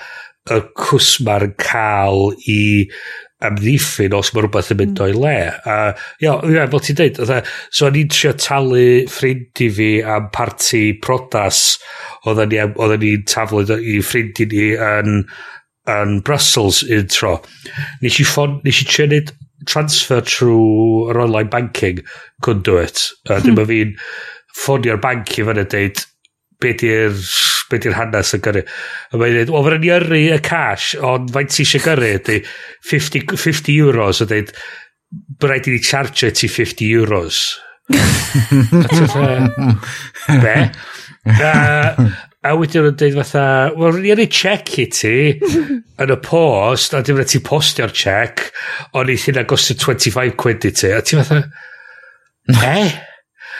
y 0.48 0.61
cwsma'r 0.80 1.48
yn 1.50 1.56
cael 1.61 2.30
i 2.48 2.61
amddiffyn 3.44 4.16
os 4.18 4.32
mae 4.34 4.42
rhywbeth 4.42 4.72
yn 4.74 4.80
mynd 4.80 5.02
o'i 5.04 5.14
le. 5.14 5.34
A, 5.70 5.76
ia, 6.24 6.34
ia 6.48 6.66
fel 6.72 6.82
ti'n 6.84 6.98
dweud, 6.98 7.20
e, 7.22 7.40
so 7.70 7.86
o'n 7.86 7.98
i'n 8.00 8.11
trio 8.14 8.32
talu 8.34 8.86
ffrind 9.12 9.62
i 9.62 9.68
fi 9.76 9.90
am 10.16 10.30
parti 10.34 10.82
prodas 11.04 11.62
oedden 12.26 12.50
ni'n 12.54 12.96
ni 13.04 13.12
taflu 13.30 13.62
i 13.78 13.98
ffrind 14.02 14.42
i 14.42 14.48
ni 14.50 14.64
yn, 14.74 15.20
yn 15.94 16.16
Brussels 16.26 16.82
un 16.82 17.06
tro. 17.14 17.36
Nes 18.02 18.18
i, 18.18 18.26
ffon, 18.26 18.59
nes 18.66 18.82
i 18.82 18.88
trio 18.90 19.06
neud 19.12 19.34
transfer 19.66 20.22
trwy 20.22 21.11
yr 21.12 21.22
online 21.24 21.50
banking 21.50 22.02
could 22.42 22.64
do 22.66 22.78
it. 22.78 23.09
A 23.28 23.38
hmm. 23.38 23.46
dim 23.46 23.62
ond 23.62 23.70
fi'n 23.70 23.94
ffonio'r 24.59 25.02
bank 25.02 25.38
i 25.38 25.46
fyny 25.46 25.66
dweud 25.66 26.04
be 26.59 26.72
di'r 26.74 27.14
be 27.68 27.78
di'r 27.82 27.96
hanes 27.98 28.34
yn 28.36 28.42
gyrru. 28.44 28.64
A 29.12 29.20
mae'n 29.20 29.36
dweud, 29.36 29.52
o, 29.52 29.62
fyr 29.66 29.78
yn 29.78 29.86
i 29.86 29.94
yrru 29.94 30.20
y 30.34 30.40
cash, 30.44 30.90
ond 31.04 31.32
faint 31.34 31.54
ti 31.54 31.66
eisiau 31.66 31.84
gyrru, 31.84 32.11
ydy 32.18 32.40
50, 32.90 33.36
50 33.36 33.76
euros, 33.76 34.22
a 34.24 34.28
dweud, 34.30 34.52
rhaid 35.44 35.68
i 35.68 35.76
ni 35.76 35.82
charge 35.84 36.32
ti 36.36 36.50
50 36.50 36.88
euros. 36.88 37.46
be? 40.44 40.59
Uh, 41.28 42.09
A 42.47 42.53
wedyn 42.55 42.84
nhw'n 42.86 42.95
dweud 42.95 43.16
fatha, 43.18 43.45
wel, 43.74 43.97
rwy'n 43.97 44.20
ni 44.20 44.28
check 44.30 44.70
i 44.78 44.84
ti 44.95 45.14
yn 46.03 46.12
y 46.14 46.16
post, 46.22 46.95
a 46.95 47.01
dim 47.03 47.18
ti 47.26 47.41
postio'r 47.43 47.91
check, 47.91 48.45
ond 48.95 49.11
eith 49.11 49.26
hyn 49.26 49.41
agos 49.43 49.66
25 49.72 50.36
quid 50.39 50.68
i 50.68 50.70
ti. 50.70 50.93
A 50.95 51.03
ti 51.03 51.18
fatha, 51.18 51.43
eh? 52.62 52.93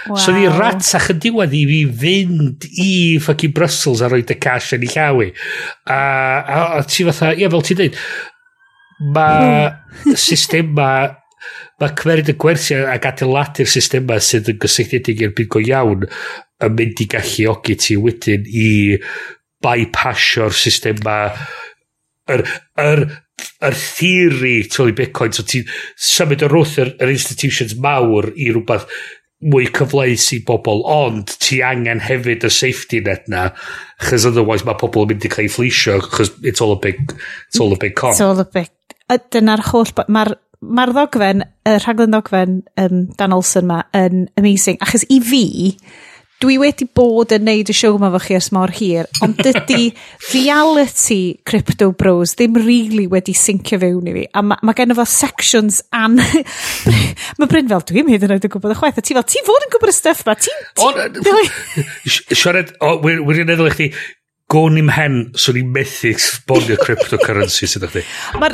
Wow. 0.07 0.20
So 0.22 0.33
ni 0.33 0.47
ratach 0.47 1.09
yn 1.11 1.18
diwedd 1.24 1.57
i 1.59 1.64
fi 1.66 1.81
fynd 2.05 2.68
i 2.79 2.93
fucking 3.20 3.53
Brussels 3.57 4.01
a 4.01 4.12
roed 4.12 4.31
y 4.31 4.37
cash 4.39 4.70
yn 4.76 4.87
ei 4.87 4.93
llawi. 4.95 5.33
A, 5.91 5.99
a, 5.99 6.61
a 6.79 6.85
ti 6.87 7.07
fatha, 7.09 7.33
ie, 7.35 7.51
fel 7.51 7.66
ti'n 7.66 7.81
dweud, 7.81 7.99
mae 9.16 9.43
ma, 10.70 10.93
hmm. 11.03 11.18
mae 11.83 11.97
cymeryd 11.99 12.31
y 12.31 12.37
gwersi 12.39 12.79
ac 12.79 13.11
adeiladu'r 13.11 13.74
system 13.74 14.07
ma 14.07 14.22
sydd 14.22 14.55
yn 14.55 14.62
gysylltiedig 14.62 15.26
i'r 15.26 15.35
byd 15.35 15.51
go 15.51 15.66
iawn 15.66 16.07
yn 16.64 16.74
mynd 16.78 17.02
i 17.04 17.09
gallu 17.11 17.48
ogi 17.52 17.76
ti 17.78 17.96
wedyn 18.00 18.46
i 18.48 18.68
bypassio'r 19.64 20.54
system 20.54 21.02
ma. 21.06 21.20
Yr, 22.28 22.42
yr, 22.82 23.04
yr 23.64 23.76
theory 23.80 24.56
trwy 24.68 24.92
Bitcoin 24.96 25.32
so 25.32 25.44
ti'n 25.48 25.68
symud 26.09 26.42
o'r 26.44 26.56
wrth 26.59 26.74
yr, 26.82 26.90
yr 27.00 27.14
institutions 27.14 27.76
mawr 27.80 28.28
i 28.34 28.50
rhywbeth 28.52 28.84
mwy 29.48 29.68
cyfleus 29.70 30.26
i 30.34 30.40
bobl 30.44 30.82
ond 30.90 31.30
ti 31.38 31.61
angen 31.62 32.02
hefyd 32.02 32.44
y 32.44 32.50
safety 32.50 32.98
net 33.06 33.30
na 33.30 33.44
chys 34.02 34.26
otherwise 34.26 34.66
mae 34.66 34.76
pobl 34.80 35.06
yn 35.06 35.12
mynd 35.12 35.28
i 35.28 35.30
cael 35.30 35.46
ei 35.46 35.52
fflisio 35.54 36.00
chys 36.11 36.32
it's 36.42 36.64
all 36.64 36.74
a 36.74 36.80
big 36.82 36.98
it's 37.46 37.62
all 37.62 37.72
a 37.72 37.78
big 37.78 37.94
con. 37.94 38.12
It's 38.12 38.24
all 38.24 38.42
a 38.42 38.44
big 38.44 38.74
dyna'r 39.32 39.62
holl 39.70 39.94
mae'r 40.11 40.34
mae'r 40.59 40.92
ddogfen, 40.94 41.44
y 41.66 41.74
rhaglen 41.78 42.12
ddogfen 42.12 42.54
um, 42.82 43.02
Dan 43.18 43.34
Olsen 43.36 43.68
ma 43.68 43.82
yn 43.96 44.26
amazing, 44.40 44.80
achos 44.82 45.06
i 45.12 45.20
fi, 45.22 45.44
dwi 46.43 46.59
wedi 46.62 46.86
bod 46.95 47.32
yn 47.34 47.45
neud 47.49 47.70
y 47.72 47.74
siw 47.74 47.97
yma 47.99 48.11
fo 48.14 48.20
chi 48.22 48.36
ers 48.39 48.51
mor 48.55 48.70
hir, 48.74 49.09
ond 49.24 49.41
dydy 49.45 49.89
reality 50.32 51.39
Crypto 51.49 51.91
Bros 51.99 52.36
ddim 52.39 52.59
really 52.62 53.09
wedi 53.11 53.34
syncio 53.36 53.80
fewn 53.82 54.11
i 54.11 54.14
fi. 54.14 54.26
A 54.39 54.45
mae 54.47 54.62
ma 54.66 54.74
gen 54.78 54.95
fo 54.99 55.07
sections 55.09 55.80
an... 55.95 56.20
mae 57.39 57.51
Bryn 57.51 57.70
fel, 57.72 57.82
dwi'n 57.91 58.12
hyd 58.12 58.28
yn 58.28 58.36
oed 58.36 58.47
yn 58.47 58.55
gwybod 58.55 58.76
y 58.76 58.78
chwaith. 58.78 59.01
A 59.01 59.05
ti 59.09 59.18
fel, 59.18 59.26
ti 59.26 59.43
fod 59.47 59.66
yn 59.66 59.74
gwybod 59.74 59.91
y 59.91 59.97
stuff 59.97 60.22
ma? 60.28 60.36
Ti... 60.39 60.55
Siarad, 62.39 62.70
wedi'n 63.03 63.51
meddwl 63.51 63.72
i 63.72 63.74
chdi, 63.74 63.91
gwn 64.49 64.78
i'm 64.80 64.95
hen, 64.95 65.18
swn 65.36 65.59
i'n 65.64 65.74
methu 65.74 66.14
exponio 66.14 66.78
cryptocurrency 66.84 67.66
sydd 67.68 67.89
o'ch 67.89 67.99
di. 67.99 68.07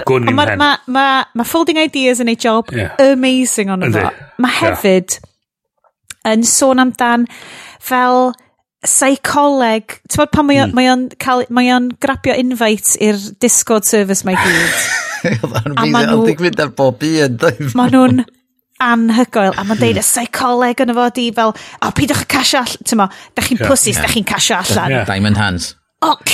Gwn 0.09 0.33
i'm 0.33 0.41
hen. 0.41 0.57
Mae 0.57 0.57
ma, 0.57 0.73
ma, 0.89 1.07
ma 1.37 1.49
folding 1.49 1.85
ideas 1.85 2.25
yn 2.25 2.33
ei 2.33 2.41
job 2.41 2.73
yeah. 2.73 2.97
amazing 3.13 3.77
ond 3.77 3.93
efo. 3.93 4.09
Mae 4.41 4.61
hefyd... 4.63 5.21
Yeah 5.21 5.31
yn 6.29 6.45
sôn 6.49 6.83
amdan 6.83 7.27
fel 7.85 8.33
seicoleg, 8.85 9.99
ti'n 10.11 10.21
bod 10.21 10.33
pan 10.35 10.47
mae 10.49 10.61
o'n 10.61 11.09
mm. 11.09 11.53
mae 11.55 11.73
o'n 11.73 11.89
grabio 12.03 12.37
invite 12.37 12.99
i'r 13.03 13.19
Discord 13.41 13.85
service 13.89 14.27
mae 14.29 14.37
gyd. 14.37 14.75
a 15.81 15.87
ma 15.89 16.05
nhw... 16.05 16.25
digwydd 16.29 16.61
ar 16.61 16.73
bob 16.77 17.05
un, 17.09 17.39
Ma 17.79 17.89
nhw'n 17.93 18.25
anhygoel, 18.85 19.55
a 19.57 19.63
mae'n 19.65 19.81
deud 19.81 19.97
y 19.97 20.03
hmm. 20.03 20.09
seicoleg 20.09 20.81
yn 20.83 20.93
y 20.93 20.95
fod 20.99 21.19
i 21.23 21.25
fel, 21.37 21.55
o, 21.55 21.55
oh, 21.87 21.93
pidwch 21.97 22.25
casio 22.29 22.59
allan, 22.61 22.83
ti'n 22.85 22.99
mo, 23.01 23.07
da 23.33 23.41
chi'n 23.47 23.61
yeah, 23.61 23.69
pwsis, 23.71 23.95
yeah. 23.95 24.05
da 24.05 24.09
chi'n 24.13 24.27
casio 24.29 24.57
allan. 24.59 24.91
Yeah. 24.93 25.07
Diamond 25.09 25.39
hands. 25.41 25.65
Oh. 26.05 26.19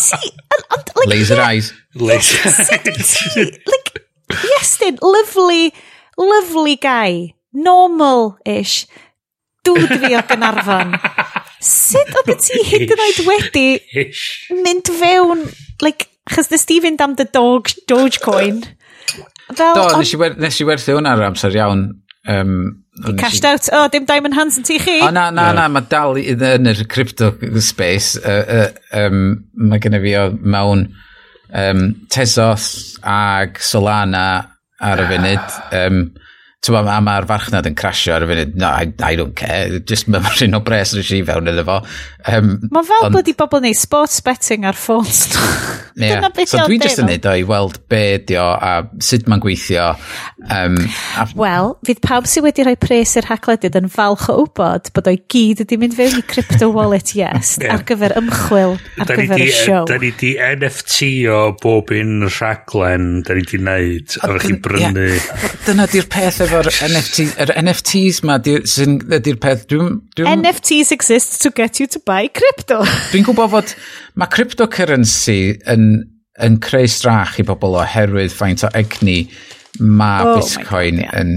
See, 0.00 0.30
and, 0.54 0.62
like, 0.96 1.10
Laser 1.10 1.36
yeah, 1.36 1.48
eyes. 1.50 1.66
Laser 1.94 2.48
eyes. 2.48 2.70
like, 3.66 3.88
yes, 4.54 4.76
then, 4.80 4.96
lovely 5.02 5.74
Lovely 6.16 6.76
guy. 6.76 7.34
Normal-ish. 7.52 8.86
Dŵd 9.66 9.96
fi 10.00 10.14
o 10.16 10.22
Gynarfon. 10.28 10.94
Sut 11.66 12.12
oedd 12.20 12.42
ti 12.44 12.62
hyd 12.68 12.92
yn 12.94 13.02
oed 13.02 13.20
wedi 13.26 13.68
mynd 14.62 14.90
fewn, 15.00 15.46
like, 15.82 16.08
chas 16.30 16.50
nes 16.52 16.66
ti 16.68 16.78
fynd 16.84 17.02
am 17.02 17.16
dy 17.18 17.26
dog, 17.34 17.70
Dogecoin. 17.90 18.62
Fel, 19.52 19.78
Do, 19.78 19.86
nes 19.98 20.12
i, 20.12 20.18
wer 20.20 20.36
nes 20.42 20.58
i 20.60 20.66
werthu 20.66 20.96
hwnna 20.96 21.14
ar 21.16 21.24
amser 21.30 21.54
iawn. 21.56 21.86
Um, 22.26 22.84
cashed 23.20 23.46
i... 23.46 23.52
out. 23.52 23.68
O, 23.70 23.84
oh, 23.84 23.88
dim 23.92 24.06
Diamond 24.08 24.34
Hands 24.34 24.58
yn 24.58 24.66
ti 24.66 24.78
chi. 24.82 24.98
O, 25.04 25.10
na, 25.14 25.28
na, 25.30 25.48
yeah. 25.50 25.58
na, 25.60 25.66
mae 25.70 25.86
dal 25.90 26.18
yn 26.18 26.70
yr 26.72 26.82
crypto 26.90 27.32
space. 27.62 28.16
Uh, 28.18 28.42
uh, 28.58 29.04
um, 29.04 29.22
mae 29.54 29.82
gennym 29.82 30.04
fi 30.04 30.16
o 30.18 30.26
mewn 30.36 30.88
um, 31.54 31.86
Tezos 32.12 32.68
ag 33.06 33.62
Solana 33.62 34.26
ar 34.84 35.02
y 35.02 35.10
funud. 35.12 35.60
Um, 35.80 36.00
Tewa, 36.66 36.80
a 36.90 36.98
mae'r 37.04 37.28
farchnad 37.28 37.68
yn 37.68 37.76
crasio 37.78 38.16
ar 38.16 38.24
y 38.24 38.30
funud, 38.30 38.56
no, 38.58 38.70
I, 38.72 38.90
I 39.04 39.18
don't 39.18 39.36
care, 39.38 39.78
just 39.86 40.08
mae'n 40.10 40.24
rhan 40.26 40.58
o 40.58 40.62
bres 40.66 40.96
rydych 40.96 41.12
chi 41.12 41.20
fewn 41.28 41.52
iddo 41.52 41.66
fo. 41.68 41.76
Um, 42.26 42.56
Mae 42.74 42.86
fel 42.86 43.06
on... 43.06 43.14
bod 43.14 43.28
i 43.30 43.34
bobl 43.38 43.62
neud 43.62 43.78
sports 43.78 44.18
betting 44.24 44.66
ar 44.66 44.74
ffôns. 44.74 45.28
yeah. 45.94 46.26
So 46.44 46.64
dwi'n 46.66 46.82
just 46.82 46.98
yn 46.98 47.06
neud 47.08 47.26
o 47.28 47.34
i 47.38 47.44
weld 47.46 47.78
be 47.90 48.18
di 48.26 48.36
o 48.40 48.46
a 48.50 48.72
sut 49.04 49.28
mae'n 49.30 49.42
gweithio. 49.44 49.92
Um, 50.50 50.76
a... 51.18 51.26
Wel, 51.38 51.72
fydd 51.86 52.02
pawb 52.04 52.26
sydd 52.30 52.44
wedi 52.48 52.66
rhoi 52.66 52.74
pres 52.82 53.14
i'r 53.20 53.28
hacledydd 53.30 53.78
yn 53.78 53.86
falch 53.92 54.26
o 54.32 54.40
wybod 54.42 54.90
bod 54.96 55.10
o'i 55.12 55.20
gyd 55.32 55.62
wedi 55.62 55.78
mynd 55.80 55.94
fewn 55.98 56.18
i 56.18 56.24
crypto 56.26 56.68
wallet 56.74 57.14
yes 57.16 57.54
yeah. 57.62 57.76
ar 57.76 57.86
gyfer 57.86 58.16
ymchwil 58.18 58.74
ar 58.74 59.08
da 59.08 59.18
gyfer 59.20 59.46
y 59.46 59.48
siow. 59.54 59.86
Da 59.88 60.00
ni 60.02 60.10
di 60.18 60.34
NFT 60.34 61.12
o 61.30 61.40
bob 61.62 61.94
un 61.94 62.26
rhaglen 62.26 63.08
da 63.26 63.38
ni 63.38 63.46
di 63.46 63.62
wneud 63.62 64.18
a 64.18 64.32
rach 64.32 64.48
chi 64.48 64.58
brynu. 64.66 65.06
Yeah. 65.14 65.56
Dyna 65.68 65.88
di'r 65.94 66.10
peth 66.10 66.42
efo'r 66.44 66.72
NFT, 66.90 67.30
er 67.46 67.54
NFTs 67.62 68.20
ma, 68.26 68.40
di, 68.42 68.58
sy'n, 68.66 68.98
di'r 69.14 69.40
peth, 69.42 69.66
dwi'n... 69.70 70.00
Dwi 70.16 70.36
NFTs 70.42 70.92
exist 70.94 71.40
to 71.42 71.54
get 71.54 71.80
you 71.80 71.86
to 71.90 72.02
buy 72.04 72.15
i 72.24 72.30
crypto. 72.32 72.82
Dwi'n 73.12 73.26
gwybod 73.26 73.52
fod 73.52 73.74
mae 74.20 74.32
cryptocurrency 74.32 75.40
yn, 75.72 75.90
yn 76.42 76.60
creu 76.64 76.88
strach 76.90 77.36
i 77.40 77.46
bobl 77.46 77.78
oherwydd 77.82 78.34
faint 78.34 78.64
o 78.66 78.72
egni 78.76 79.24
mae 79.80 80.24
oh 80.24 80.38
Bitcoin 80.38 81.02
God, 81.02 81.04
yeah. 81.04 81.20
yn 81.20 81.34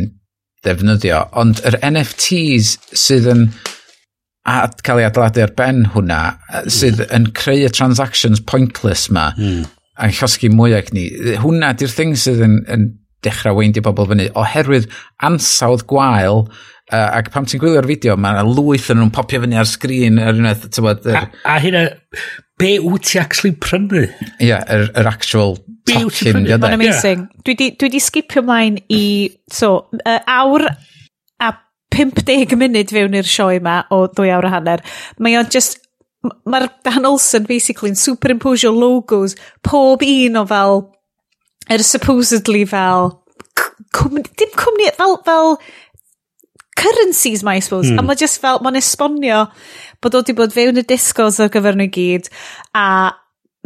ddefnyddio. 0.66 1.26
Ond 1.40 1.62
yr 1.68 1.80
NFTs 1.90 2.78
sydd 2.98 3.28
yn 3.32 3.50
a 4.50 4.62
cael 4.86 5.02
ei 5.02 5.08
adeiladu 5.10 5.44
ar 5.44 5.52
ben 5.58 5.84
hwnna 5.94 6.22
hmm. 6.32 6.72
sydd 6.74 7.04
mm. 7.04 7.12
yn 7.18 7.28
creu 7.38 7.66
y 7.68 7.74
transactions 7.76 8.42
pointless 8.42 9.10
ma 9.14 9.30
mm. 9.36 9.68
a'n 10.00 10.16
llosgu 10.16 10.50
mwy 10.54 10.74
ag 10.78 10.94
ni. 10.96 11.10
Hwnna 11.44 11.74
di'r 11.78 11.94
thing 11.94 12.16
sydd 12.18 12.42
yn, 12.46 12.58
yn 12.72 12.88
dechrau 13.26 13.58
weindio 13.60 13.84
bobl 13.86 14.08
fyny 14.10 14.30
oherwydd 14.40 14.88
ansawdd 15.28 15.86
gwael 15.92 16.46
Uh, 16.90 17.20
ac 17.20 17.28
pam 17.34 17.46
ti'n 17.46 17.62
gwylio'r 17.62 17.86
fideo, 17.86 18.16
mae 18.18 18.34
yna 18.34 18.44
lwyth 18.50 18.88
yn 18.90 18.98
nhw'n 18.98 19.12
popio 19.14 19.44
fyny 19.44 19.60
ar 19.62 19.68
sgrin 19.70 20.16
yr 20.18 20.40
unwaith, 20.40 20.64
ti'n 20.74 20.86
bod... 20.88 21.04
Er... 21.06 21.20
A, 21.20 21.28
a 21.54 21.58
hynna, 21.62 21.84
be 22.58 22.72
wyt 22.82 23.06
ti 23.06 23.20
actually 23.22 23.54
prynu? 23.54 24.08
Ie, 24.08 24.48
yeah, 24.48 24.64
yr, 24.66 24.88
er, 24.88 24.94
er 25.04 25.10
actual 25.12 25.60
be 25.86 26.00
wyt 26.08 26.18
ti'n 26.18 26.34
prynu? 26.34 26.56
Mae'n 26.56 26.78
amazing. 26.80 27.28
Yeah. 27.28 27.44
Dwi, 27.46 27.58
di, 27.60 27.68
dwi 27.78 27.92
di 27.94 28.02
skipio 28.02 28.42
mlaen 28.48 28.80
i, 28.90 29.04
so, 29.54 29.76
uh, 30.02 30.18
awr 30.34 30.66
a 31.46 31.52
50 31.94 32.58
munud 32.58 32.96
fewn 32.96 33.20
i'r 33.22 33.30
sioe 33.30 33.60
yma 33.60 33.84
o 33.94 34.08
2 34.18 34.34
awr 34.40 34.50
a 34.50 34.56
hanner. 34.58 34.86
Mae 35.22 35.38
o'n 35.38 35.54
just 35.54 35.78
mae'r 36.24 36.68
Dan 36.84 37.08
Olsen 37.08 37.46
basically 37.48 37.94
yn 37.94 38.00
superimposio 38.00 38.74
logos 38.76 39.38
pob 39.64 40.04
un 40.04 40.42
o 40.42 40.46
fel 40.50 40.82
yr 41.70 41.78
er 41.78 41.86
supposedly 41.86 42.66
fel 42.68 43.14
cwmni, 43.96 44.24
dim 44.38 44.52
cwmni, 44.58 44.90
fel, 44.98 45.16
fel 45.26 45.56
currencies 46.80 47.44
mae, 47.46 47.60
I 47.60 47.66
suppose. 47.66 47.92
Mm. 47.92 48.02
A 48.02 48.08
mae 48.08 48.20
just 48.20 48.42
fel, 48.42 48.62
mae'n 48.64 48.80
esbonio 48.80 49.46
bod 50.00 50.16
o 50.16 50.24
wedi 50.24 50.36
bod 50.38 50.56
fewn 50.56 50.80
y 50.80 50.86
discos 50.88 51.40
ar 51.44 51.52
gyfer 51.54 51.78
nhw 51.78 51.90
gyd, 51.94 52.30
a 52.78 53.12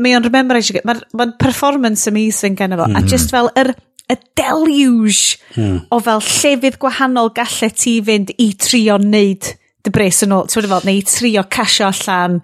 mae 0.02 0.18
o'n 0.18 0.26
remember 0.26 0.58
eisiau, 0.58 0.82
mae'n 0.90 1.02
ma 1.20 1.30
performance 1.42 2.10
amazing 2.10 2.58
gen 2.60 2.76
fo, 2.78 2.88
mm. 2.88 2.96
a 2.98 3.02
hmm. 3.02 3.10
just 3.12 3.34
fel 3.34 3.52
yr, 3.60 3.74
y 4.12 4.18
deluge 4.36 5.38
mm. 5.56 5.78
o 5.94 6.00
fel 6.04 6.24
llefydd 6.26 6.80
gwahanol 6.82 7.32
gallu 7.38 7.70
ti 7.78 8.00
fynd 8.04 8.34
i 8.42 8.50
trio 8.60 8.98
wneud 9.00 9.54
dy 9.84 9.92
bres 9.94 10.22
yn 10.26 10.36
ôl, 10.36 10.48
ti'n 10.50 10.70
fel, 10.72 10.86
neu 10.88 11.02
trio 11.08 11.44
casio 11.52 11.90
allan. 11.90 12.40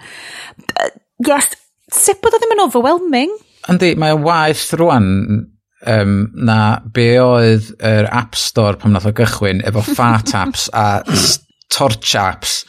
Yes, 1.25 1.53
sut 1.91 2.19
bod 2.23 2.35
o 2.35 2.41
ddim 2.41 2.55
yn 2.57 2.65
overwhelming? 2.65 3.35
Yndi, 3.71 3.93
mae'n 3.99 4.23
waith 4.25 4.69
rwan 4.79 5.07
um, 5.87 6.31
na 6.33 6.79
be 6.93 7.11
oedd 7.21 7.69
yr 7.79 8.09
App 8.11 8.35
Store 8.35 8.77
pan 8.79 8.95
nath 8.95 9.07
o 9.09 9.13
gychwyn 9.15 9.63
efo 9.67 9.83
fat 9.85 10.33
apps 10.41 10.67
a 10.73 11.03
torch 11.69 12.15
apps? 12.17 12.63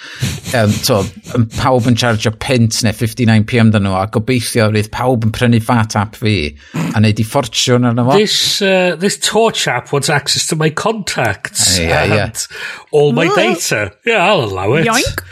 Um, 0.55 0.73
to, 0.85 0.99
um, 1.35 1.47
pawb 1.57 1.87
yn 1.89 1.97
charge 1.99 2.31
pint 2.43 2.81
neu 2.85 2.95
59p 2.97 3.61
amdano 3.63 3.89
nhw 3.89 3.99
a 3.99 4.07
gobeithio 4.13 4.69
rydd 4.71 4.91
pawb 4.95 5.25
yn 5.27 5.35
prynu 5.35 5.63
fat 5.65 5.97
app 5.99 6.19
fi 6.21 6.35
a 6.75 7.03
neud 7.03 7.23
i 7.23 7.27
ffortiwn 7.27 7.89
arno 7.91 8.07
fo. 8.11 8.19
This, 8.19 8.39
uh, 8.63 8.97
this 9.01 9.19
torch 9.25 9.67
app 9.71 9.93
wants 9.95 10.11
access 10.13 10.47
to 10.51 10.59
my 10.61 10.71
contacts 10.71 11.79
uh, 11.79 11.83
yeah, 11.83 12.03
and 12.05 12.15
yeah. 12.15 12.61
all 12.93 13.13
my 13.17 13.29
data. 13.35 13.91
Yeah 14.07 14.27
I'll 14.27 14.45
allow 14.45 14.75
it. 14.75 14.87
Yoink. 14.87 15.25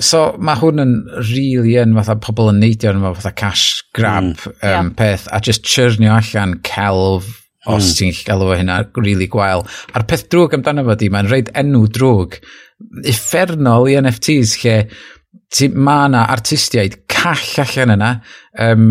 So 0.00 0.22
mae 0.40 0.56
hwn 0.56 0.80
yn 0.80 0.92
really 1.28 1.74
yn 1.80 1.92
fatha 1.98 2.16
pobl 2.16 2.48
yn 2.52 2.62
neidio 2.62 2.94
yn 2.94 3.04
fatha 3.04 3.34
cash 3.36 3.82
grab 3.92 4.30
mm. 4.30 4.54
um, 4.54 4.64
yeah. 4.64 4.90
peth 4.96 5.26
a 5.28 5.40
just 5.44 5.68
churnio 5.68 6.14
allan 6.16 6.58
celf 6.64 7.28
os 7.68 7.90
mm. 7.90 7.96
ti'n 7.98 8.20
galw 8.26 8.48
o 8.54 8.56
hynna 8.56 8.78
really 8.96 9.28
gwael. 9.30 9.66
A'r 9.92 10.06
peth 10.08 10.26
drwg 10.32 10.56
amdano 10.56 10.86
fo 10.86 10.96
di, 10.98 11.10
mae'n 11.12 11.28
rhaid 11.28 11.52
enw 11.60 11.84
drwg 11.92 12.40
effernol 13.12 13.90
i 13.90 13.98
NFTs 14.00 14.56
lle 14.62 14.76
ti, 15.52 15.68
mae 15.68 16.08
yna 16.08 16.24
artistiaid 16.32 17.02
call 17.12 17.62
allan 17.62 17.94
yna 17.98 18.12
um, 18.64 18.88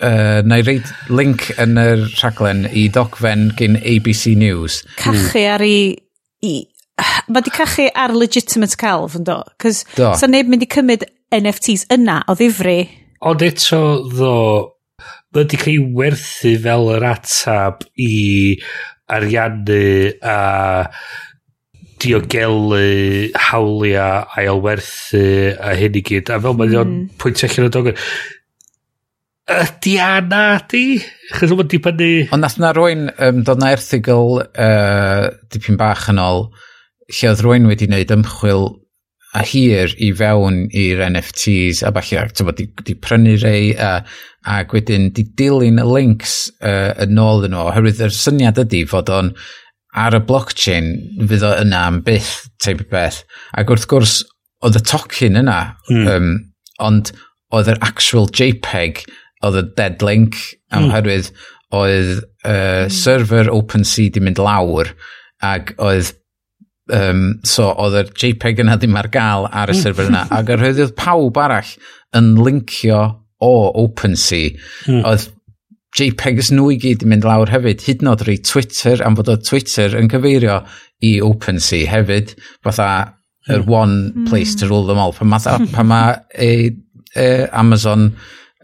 uh, 0.00 0.40
na 0.46 0.60
i 0.60 0.66
reid 0.66 0.88
link 1.12 1.50
yn 1.60 1.78
y 1.80 1.88
rhaglen 2.06 2.64
i 2.72 2.88
ddogfen 2.92 3.50
gyn 3.60 3.78
ABC 3.80 4.34
News. 4.40 4.80
Cachu 4.96 5.20
mm. 5.20 5.50
ar 5.52 5.66
ei, 5.68 5.84
i, 6.40 6.54
mae 7.32 7.44
di 7.44 7.52
cachu 7.54 7.88
ar 7.94 8.14
legitimate 8.16 8.76
celf 8.80 9.16
yn 9.18 9.26
do? 9.28 9.40
Cos 9.62 9.84
sa 9.96 10.28
neb 10.30 10.50
mynd 10.50 10.66
i 10.66 10.70
cymryd 10.70 11.06
NFTs 11.34 11.88
yna 11.94 12.20
o 12.28 12.36
ddifri. 12.38 12.78
Ond 13.26 13.42
eto 13.44 13.80
ddo, 14.10 14.36
mae 15.34 15.48
di 15.50 15.60
cael 15.60 15.90
werthu 15.96 16.56
fel 16.64 16.88
yr 16.96 17.06
atab 17.12 17.84
i 18.00 18.56
ariannu 19.10 19.84
a 20.22 20.38
diogelu 22.00 23.30
hawliau 23.50 24.26
ailwerthu 24.40 25.24
a 25.60 25.74
hyn 25.76 25.98
i 26.00 26.04
gyd. 26.06 26.32
A 26.32 26.40
fel 26.42 26.56
mae'n 26.56 26.76
mm. 26.80 27.08
pwynt 27.20 27.44
allan 27.46 27.68
o 27.68 27.72
dogon, 27.74 28.00
ydy 29.50 29.96
anna 30.00 30.44
di? 30.70 30.84
Chos 31.34 31.52
o'n 31.54 31.68
dibynnu... 31.70 32.10
Ond 32.32 32.44
nath 32.46 32.58
na 32.62 32.72
rwy'n 32.76 33.10
um, 33.12 33.44
dod 33.46 33.60
na 33.60 33.74
erthigol 33.74 34.40
uh, 34.40 35.28
dipyn 35.52 35.78
bach 35.80 36.08
yn 36.12 36.22
ôl 36.22 36.46
lle 37.10 37.32
oedd 37.32 37.42
rwy'n 37.44 37.68
wedi 37.70 37.88
wneud 37.90 38.14
ymchwil 38.14 38.68
a 39.36 39.44
hir 39.46 39.92
i 40.02 40.10
fewn 40.16 40.64
i'r 40.74 41.04
NFTs 41.06 41.84
a 41.86 41.92
falle 41.94 42.18
ac 42.24 42.34
tyfod 42.34 42.58
di, 42.58 42.66
di 42.86 42.96
prynu 42.98 43.36
rei 43.44 43.70
a, 43.78 43.92
a 44.42 44.60
wedyn 44.72 45.10
di 45.14 45.24
dilyn 45.38 45.78
y 45.78 45.86
links 45.86 46.34
uh, 46.58 46.90
yn 47.04 47.20
ôl 47.22 47.46
yn 47.46 47.54
nhw 47.54 47.68
oherwydd 47.70 48.02
yr 48.08 48.14
syniad 48.14 48.58
ydy 48.64 48.82
fod 48.90 49.12
o'n 49.14 49.30
ar 50.00 50.18
y 50.18 50.22
blockchain 50.26 50.90
fydd 51.30 51.46
o 51.46 51.52
yna 51.62 51.84
am 51.90 52.02
byth 52.06 52.34
teip 52.62 52.82
beth 52.90 53.22
ac 53.58 53.70
wrth 53.70 53.86
gwrs 53.90 54.18
oedd 54.66 54.78
y 54.78 54.84
tocyn 54.90 55.38
yna 55.40 55.60
mm. 55.90 56.10
um, 56.10 56.30
ond 56.82 57.14
oedd 57.54 57.70
yr 57.72 57.80
actual 57.86 58.26
JPEG 58.34 59.04
oedd 59.46 59.62
y 59.62 59.64
dead 59.78 60.02
link 60.06 60.38
am 60.70 60.84
mm. 60.84 60.90
oherwydd 60.90 61.30
oedd 61.74 62.24
uh, 62.44 62.90
server 62.90 63.50
OpenSea 63.54 64.10
di 64.14 64.22
mynd 64.22 64.42
lawr 64.42 64.90
ac 65.46 65.74
oedd 65.78 66.16
Um, 66.90 67.24
so 67.46 67.68
oedd 67.70 67.96
yr 68.00 68.08
JPEG 68.18 68.64
yna 68.64 68.74
ddim 68.80 68.96
ar 68.98 69.10
gael 69.12 69.44
ar 69.46 69.70
y 69.70 69.76
hmm. 69.76 69.82
server 69.84 70.10
yna. 70.10 70.24
Ac 70.38 70.54
yr 70.54 70.64
oedd 70.72 70.94
pawb 70.98 71.38
arall 71.38 71.74
yn 72.18 72.32
linkio 72.42 73.02
o 73.40 73.52
OpenSea. 73.84 74.50
mm. 74.86 75.04
Oedd 75.08 75.28
JPEGs 75.96 76.52
nhw 76.54 76.68
i 76.70 76.76
gyd 76.78 77.04
yn 77.04 77.10
mynd 77.14 77.26
lawr 77.26 77.50
hefyd, 77.50 77.82
hyd 77.82 78.04
nod 78.06 78.20
oed 78.20 78.28
rei 78.28 78.42
Twitter, 78.46 79.00
am 79.02 79.16
fod 79.18 79.32
o 79.32 79.38
Twitter 79.42 79.96
yn 79.98 80.10
cyfeirio 80.12 80.60
i 81.06 81.16
OpenSea 81.24 81.88
hefyd, 81.90 82.36
fatha 82.66 82.90
yr 83.48 83.64
mm. 83.64 83.72
one 83.72 84.26
place 84.28 84.54
to 84.54 84.66
hmm. 84.66 84.74
rule 84.74 84.86
them 84.86 85.00
all. 85.02 85.14
Pan 85.16 85.32
ma, 85.32 85.40
pa 85.72 85.82
ma 85.86 86.02
e, 86.30 86.70
e, 87.16 87.26
Amazon 87.50 88.10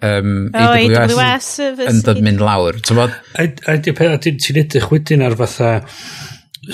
um, 0.03 0.51
oh, 0.53 0.77
AWS, 0.77 1.17
AWS 1.17 1.51
yn 1.89 2.03
dod 2.07 2.23
mynd 2.23 2.45
lawr. 2.45 2.79
Ti'n 2.85 4.63
edrych 4.63 4.91
wedyn 4.93 5.27
ar 5.27 5.39
fatha... 5.41 5.77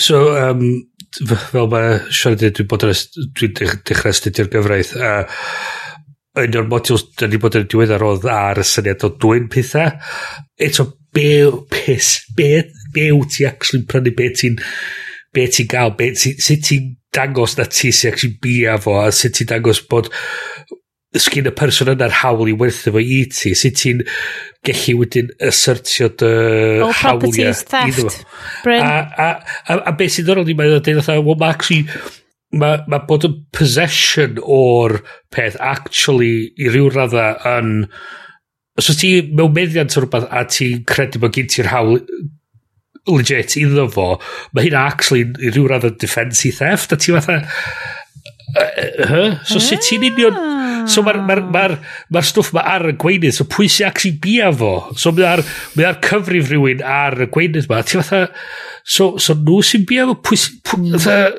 So, 0.00 0.22
um, 0.40 0.88
fel 1.20 1.68
mae 1.72 1.98
Sean 2.10 2.38
dweud, 2.38 2.56
dwi'n 2.56 2.70
bod 2.70 2.86
yn 2.88 2.94
dwi'n 3.36 3.56
dechrau 3.58 4.12
astudio'r 4.12 4.50
gyfraith 4.52 4.94
a 4.96 5.12
yn 6.40 6.56
o'r 6.56 6.68
modules 6.68 7.04
da 7.20 7.28
ni 7.28 7.40
bod 7.40 7.58
yn 7.58 7.68
diweddar 7.68 8.04
oedd 8.06 8.24
ar 8.32 8.62
y 8.62 8.64
syniad 8.64 9.04
o 9.04 9.12
dwy'n 9.20 9.50
pethau 9.52 9.92
eto 10.56 10.86
be 11.12 11.50
pes 11.68 12.14
be, 12.36 12.64
be 12.94 13.10
wyt 13.12 13.34
ti 13.36 13.44
actually 13.44 13.84
prynu 13.88 14.14
be 14.16 14.30
ti'n 14.32 14.56
be 15.32 15.44
ti'n 15.48 15.68
gael 15.68 15.92
be 15.98 16.12
ti, 16.16 16.32
sut 16.40 16.64
ti'n 16.64 16.94
dangos 17.12 17.58
na 17.58 17.68
ti 17.68 17.92
sy'n 17.92 18.14
actually 18.14 18.38
bia 18.40 18.78
fo 18.80 18.96
a 19.02 19.10
sut 19.12 19.36
ti'n 19.36 19.50
dangos 19.52 19.82
bod 19.90 20.08
sgyn 21.20 21.50
y 21.50 21.52
person 21.56 21.90
yna'r 21.92 22.14
hawl 22.22 22.48
i 22.48 22.54
werthu 22.56 22.92
fo 22.94 23.02
i 23.02 23.18
ti, 23.32 23.52
sut 23.58 23.76
ti'n 23.76 24.00
gellu 24.64 24.96
wedyn 25.02 25.28
assertio 25.44 26.08
dy 26.22 26.32
All 26.86 26.96
hawliau 27.02 27.52
theft. 27.52 28.24
Bryn. 28.64 28.80
A, 28.80 28.96
a, 28.96 29.28
a, 29.66 29.78
a 29.90 29.94
beth 29.98 30.16
sy'n 30.16 30.28
ddorol 30.28 30.48
ni 30.48 30.56
mae'n 30.56 30.78
dweud, 30.78 31.02
well, 31.20 31.38
mae 31.42 31.52
actually, 31.52 31.84
mae 32.56 32.80
ma 32.88 33.02
bod 33.08 33.26
yn 33.28 33.38
possession 33.52 34.40
o'r 34.40 35.00
peth 35.34 35.58
actually 35.60 36.52
i 36.56 36.72
ryw 36.72 36.88
radda 36.94 37.32
yn... 37.58 37.74
Os 38.72 38.86
so, 38.86 38.94
oes 38.94 39.02
ti 39.02 39.10
mewn 39.28 39.52
meddiant 39.52 39.98
o 39.98 40.00
rhywbeth 40.00 40.30
a 40.32 40.46
ti'n 40.48 40.86
credu 40.88 41.20
bod 41.20 41.34
gen 41.36 41.50
ti'r 41.52 41.68
hawl 41.74 41.98
legit 43.10 43.58
iddo 43.60 43.84
fo, 43.92 44.14
mae 44.54 44.68
hynna 44.68 44.86
actually 44.88 45.26
i 45.42 45.52
ryw 45.52 45.66
radda 45.68 45.92
defensi 45.92 46.54
theft, 46.56 46.96
a 46.96 47.00
ti 47.00 47.12
fatha... 47.12 47.42
Uh, 48.52 49.04
uh, 49.04 49.30
so 49.48 49.60
sut 49.60 49.84
ti'n 49.84 50.02
union 50.08 50.36
ah. 50.36 50.61
So 50.90 51.04
mae'r 51.06 51.20
ah. 51.20 51.24
ma 51.28 51.38
ma 51.54 51.64
ma 52.14 52.24
stwff 52.24 52.52
mae 52.56 52.66
ar 52.74 52.88
y 52.90 52.96
gweinydd, 53.00 53.36
so 53.36 53.46
pwy 53.50 53.70
sy'n 53.70 53.88
actually 53.90 54.16
bia 54.22 54.52
fo? 54.54 54.74
So 54.98 55.14
mae 55.16 55.28
ar, 55.28 55.44
mae 55.76 55.88
ar 55.88 55.98
cyfrif 56.04 56.50
rhywun 56.50 56.84
ar 56.86 57.18
y 57.24 57.30
gweinydd 57.32 57.68
ma. 57.70 57.82
Ti'n 57.86 58.02
fatha, 58.02 58.22
so, 58.82 59.12
so 59.22 59.36
nhw 59.38 59.58
sy'n 59.66 59.88
bia 59.88 60.06
fo? 60.10 60.18
Pwy 60.28 60.40
sy'n... 60.44 60.62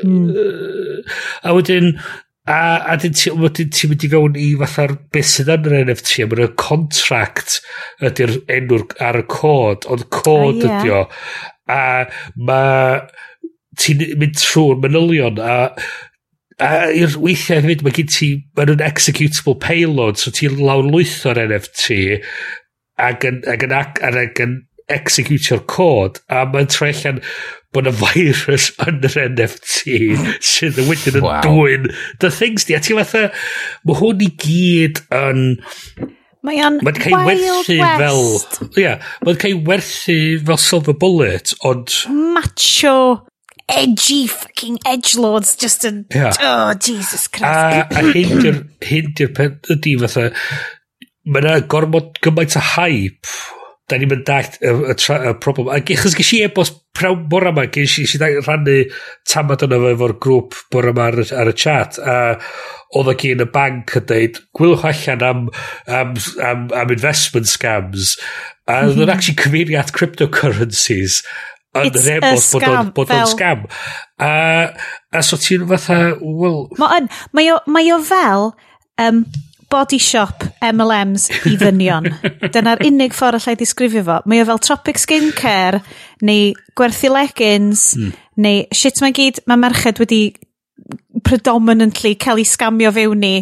Mm. 0.03 0.27
Uh, 0.33 1.17
a 1.43 1.55
wedyn, 1.57 1.95
A, 2.43 2.83
a 2.91 2.97
dyn 2.99 3.13
ti'n 3.15 3.39
ti, 3.55 3.63
ti 3.71 3.87
mynd 3.87 4.01
i 4.03 4.07
fewn 4.11 4.33
i 4.35 4.49
fatha'r 4.59 4.91
beth 5.15 5.29
sydd 5.31 5.51
yn 5.53 5.67
yr 5.69 5.85
NFT 5.85 6.25
a 6.25 6.27
mae'n 6.27 6.49
contract 6.59 7.61
ydy'r 8.03 8.33
enw'r 8.51 8.83
ar 8.99 9.21
y 9.21 9.23
cod 9.31 9.87
ond 9.87 10.03
cod 10.11 10.59
uh, 10.59 10.65
yeah. 10.67 10.81
ydy 10.81 10.91
o 10.91 11.03
a 11.71 11.79
mae 12.35 12.97
ti'n 13.79 14.03
mynd 14.19 14.35
trwy'r 14.41 14.81
manylion 14.83 15.39
a 15.39 15.55
a 16.61 16.89
i'r 16.93 17.17
weithiau 17.21 17.63
hefyd, 17.63 17.81
mae 17.85 17.95
gen 17.95 18.11
ti, 18.13 18.29
mae'n 18.57 18.71
nhw'n 18.71 18.85
executable 18.85 19.57
payload, 19.63 20.19
so 20.21 20.33
ti'n 20.33 20.61
lawnlwytho'r 20.61 21.41
NFT 21.47 21.97
ac 23.01 23.25
yn, 23.29 23.41
ac 23.49 23.65
yn, 23.65 23.75
ac 23.79 24.01
yn, 24.05 24.21
ac 24.21 24.43
yn 24.43 24.55
executio'r 24.93 25.63
cod, 25.71 26.19
a 26.29 26.43
mae'n 26.49 26.69
troi 26.71 26.91
allan 26.91 27.21
bod 27.73 27.89
y 27.89 27.93
virus 27.97 28.69
yn 28.87 29.01
yr 29.07 29.19
NFT 29.25 29.95
sydd 30.45 30.81
yn 30.81 30.89
wedyn 30.89 31.19
yn 31.19 31.25
wow. 31.25 31.39
dwy'n 31.45 31.89
the 32.21 32.31
things 32.33 32.67
di, 32.69 32.77
a 32.77 32.81
ti 32.83 32.95
fatha 32.97 33.29
mae 33.87 33.99
hwn 34.01 34.21
i 34.25 34.29
gyd 34.43 35.01
yn 35.17 35.45
mae 36.43 36.59
o'n 36.67 36.79
ma 36.83 36.93
wild 37.25 37.69
werthu 37.71 37.77
west 37.79 38.59
fel, 38.59 38.71
yeah, 38.77 39.11
mae'n 39.23 39.39
cael 39.41 39.61
werthu 39.69 40.17
fel 40.45 40.61
silver 40.61 40.97
bullet 40.99 41.55
ond 41.65 41.95
macho 42.35 42.95
edgy 43.69 44.27
fucking 44.27 44.79
edgelords 44.85 45.55
just 45.59 45.85
yn... 45.87 46.05
Yeah. 46.13 46.33
Oh, 46.39 46.73
Jesus 46.73 47.27
Christ. 47.27 47.47
A, 47.47 47.87
a 47.89 48.05
hyn 48.11 48.39
di'r 48.43 48.61
hyn 48.83 49.11
di'r 49.17 49.51
ydy 49.73 49.97
fatha 50.03 50.29
mae 51.23 51.43
yna 51.43 51.59
gormod 51.71 52.17
gymaint 52.23 52.57
o 52.59 52.63
hype 52.73 53.29
da 53.89 53.99
ni'n 53.99 54.09
mynd 54.11 54.23
dalt 54.27 54.55
y, 54.63 54.71
y, 54.71 54.95
y 54.95 55.33
problem. 55.43 55.71
A 55.73 55.79
achos 55.81 56.15
gysi 56.17 56.41
e-bos 56.45 56.71
prawn 56.95 57.25
bora 57.29 57.51
yma, 57.51 57.65
gysi 57.73 58.05
si 58.07 58.19
rannu 58.21 58.77
tamad 59.29 59.65
yna 59.65 59.79
efo'r 59.91 60.15
grŵp 60.23 60.57
bora 60.71 60.93
yma 60.93 61.09
ar, 61.11 61.19
ar, 61.41 61.51
y 61.51 61.55
chat, 61.59 61.99
a 61.99 62.17
oedd 62.95 63.11
o 63.11 63.15
gyn 63.19 63.43
y 63.43 63.49
banc 63.53 63.95
yn 63.99 64.07
dweud, 64.09 64.39
gwylwch 64.55 64.85
allan 64.89 65.25
am, 65.27 65.45
am, 65.99 66.13
am, 66.47 66.67
am 66.79 66.93
investment 66.95 67.49
scams, 67.49 68.15
a 68.69 68.83
oedd 68.85 68.95
mm 68.95 69.03
-hmm. 69.03 69.13
actually 69.15 69.39
cyfeiriad 69.41 69.91
cryptocurrencies, 69.97 71.21
yn 71.81 71.95
rebos 72.05 72.49
bod 72.53 72.67
o'n 72.69 72.91
bod 72.95 73.09
fel... 73.09 73.29
scam. 73.31 73.65
A, 74.21 74.33
a 75.13 75.23
so 75.25 75.39
ti'n 75.41 75.65
fatha, 75.71 76.13
well... 76.21 76.67
Mae 76.79 76.99
o'n, 76.99 77.09
mae 77.33 77.49
o, 77.53 77.57
mae 77.73 77.89
o 77.95 77.99
fel 78.05 78.51
um, 79.01 79.23
body 79.73 79.97
shop 79.97 80.45
MLMs 80.61 81.29
i 81.49 81.55
ddynion. 81.57 82.11
Dyna'r 82.53 82.85
unig 82.85 83.15
ffordd 83.17 83.41
allai 83.41 83.57
disgrifio 83.59 84.05
fo. 84.05 84.19
Mae 84.29 84.43
o 84.43 84.47
fel 84.51 84.61
tropic 84.63 85.01
skincare, 85.01 85.81
neu 86.25 86.53
gwerthu 86.77 87.11
leggings, 87.13 87.91
mm. 87.97 88.15
neu 88.45 88.65
shit 88.75 89.01
mae 89.03 89.15
gyd, 89.15 89.41
mae 89.49 89.61
merched 89.65 90.01
wedi 90.03 90.23
predominantly 91.23 92.15
cael 92.19 92.41
ei 92.41 92.47
scamio 92.47 92.91
fewn 92.93 93.21
ni 93.23 93.35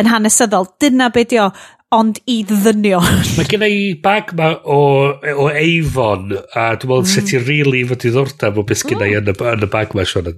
yn 0.00 0.12
hanesyddol. 0.12 0.72
Dyna 0.82 1.10
be 1.14 1.24
di 1.28 1.40
o 1.40 1.50
ond 1.94 2.18
i 2.28 2.40
ddynion. 2.46 3.04
Mae 3.38 3.48
gen 3.48 3.64
i 3.64 3.92
bag 4.02 4.32
ma 4.36 4.52
o, 4.60 4.80
o 5.16 5.48
Avon, 5.48 6.32
a 6.52 6.70
dwi'n 6.76 6.90
meddwl 6.90 7.04
mm. 7.04 7.10
sut 7.14 7.32
i 7.32 7.42
really 7.42 7.84
fod 7.88 8.04
i 8.04 8.12
ddordab 8.14 8.60
o 8.60 8.64
beth 8.68 8.84
gen 8.88 9.04
i 9.06 9.12
yn 9.16 9.30
y, 9.32 9.36
y 9.36 9.70
bag 9.72 9.94
ma, 9.96 10.04
Sean. 10.08 10.32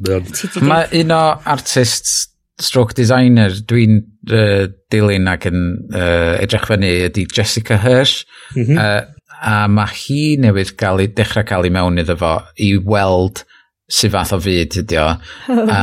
Mae 0.66 0.90
un 1.02 1.14
o 1.16 1.22
artists 1.50 2.28
stroke 2.60 2.94
designer 2.94 3.54
dwi'n 3.66 4.02
uh, 4.30 4.66
dilyn 4.92 5.30
ac 5.32 5.48
yn 5.50 5.62
uh, 5.94 6.36
edrych 6.42 6.68
fyny 6.68 6.90
ydy 7.08 7.24
Jessica 7.32 7.78
Hirsch 7.80 8.26
mm 8.54 8.66
-hmm. 8.66 8.76
uh, 8.76 9.20
a 9.40 9.64
mae 9.72 9.88
hi 9.96 10.36
newydd 10.40 10.74
gael 10.80 11.00
ei, 11.00 11.08
dechrau 11.16 11.46
cael 11.48 11.64
ei 11.64 11.72
mewn 11.72 12.02
iddo 12.02 12.18
fo 12.20 12.34
i 12.60 12.74
weld 12.76 13.44
sydd 13.90 14.14
fath 14.14 14.34
o 14.36 14.40
fyd 14.42 14.76
ydy 14.82 14.98
o. 15.02 15.06
a 15.74 15.80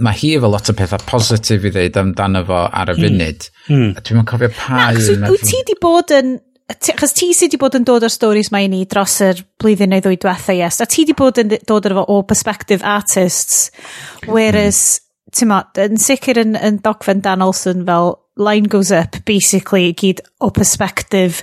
mae 0.00 0.16
hi 0.16 0.34
efo 0.38 0.48
lot 0.50 0.70
o 0.72 0.76
pethau 0.76 1.02
positif 1.08 1.66
i 1.68 1.72
ddeud 1.74 1.98
amdano 2.00 2.44
fo 2.48 2.62
ar 2.66 2.92
y 2.92 2.96
hmm. 2.96 3.08
funud. 3.08 3.48
Mm. 3.68 3.90
A 3.96 4.04
dwi'n 4.04 4.28
cofio 4.28 4.52
pa 4.56 4.86
un. 4.94 5.26
Wyt 5.34 5.44
ti 5.48 5.66
di 5.68 5.76
bod 5.80 6.14
yn... 6.16 6.38
Achos 6.70 7.16
ti 7.18 7.32
sydd 7.34 7.50
wedi 7.50 7.58
bod 7.58 7.74
yn 7.74 7.84
dod 7.86 8.04
o'r 8.06 8.12
stories 8.14 8.52
mae 8.54 8.68
ni 8.70 8.84
dros 8.86 9.16
yr 9.26 9.40
blwyddyn 9.58 9.90
neu 9.90 10.04
ddwy 10.04 10.20
diwetha, 10.22 10.54
yes. 10.54 10.78
A 10.78 10.86
ti 10.86 11.02
wedi 11.02 11.16
bod 11.18 11.40
yn 11.42 11.50
dod 11.66 11.88
o'r 11.88 11.96
fo 11.98 12.04
o 12.14 12.20
perspective 12.30 12.86
artists. 12.86 13.72
Whereas, 14.28 15.00
mm. 15.00 15.32
ti'n 15.34 15.50
ma, 15.50 15.64
yn 15.82 15.98
sicr 16.00 16.38
yn, 16.44 16.54
yn 16.54 16.78
dogfen 16.84 17.24
Dan 17.26 17.42
Olsen 17.42 17.82
fel 17.88 18.14
line 18.40 18.70
goes 18.70 18.94
up, 18.94 19.18
basically, 19.26 19.90
gyd 19.98 20.22
o 20.40 20.52
perspective 20.54 21.42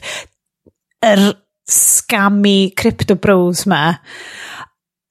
yr 1.03 1.27
er 1.27 1.35
scammy 1.67 2.71
crypto 2.75 3.15
bros 3.15 3.65
ma 3.67 3.97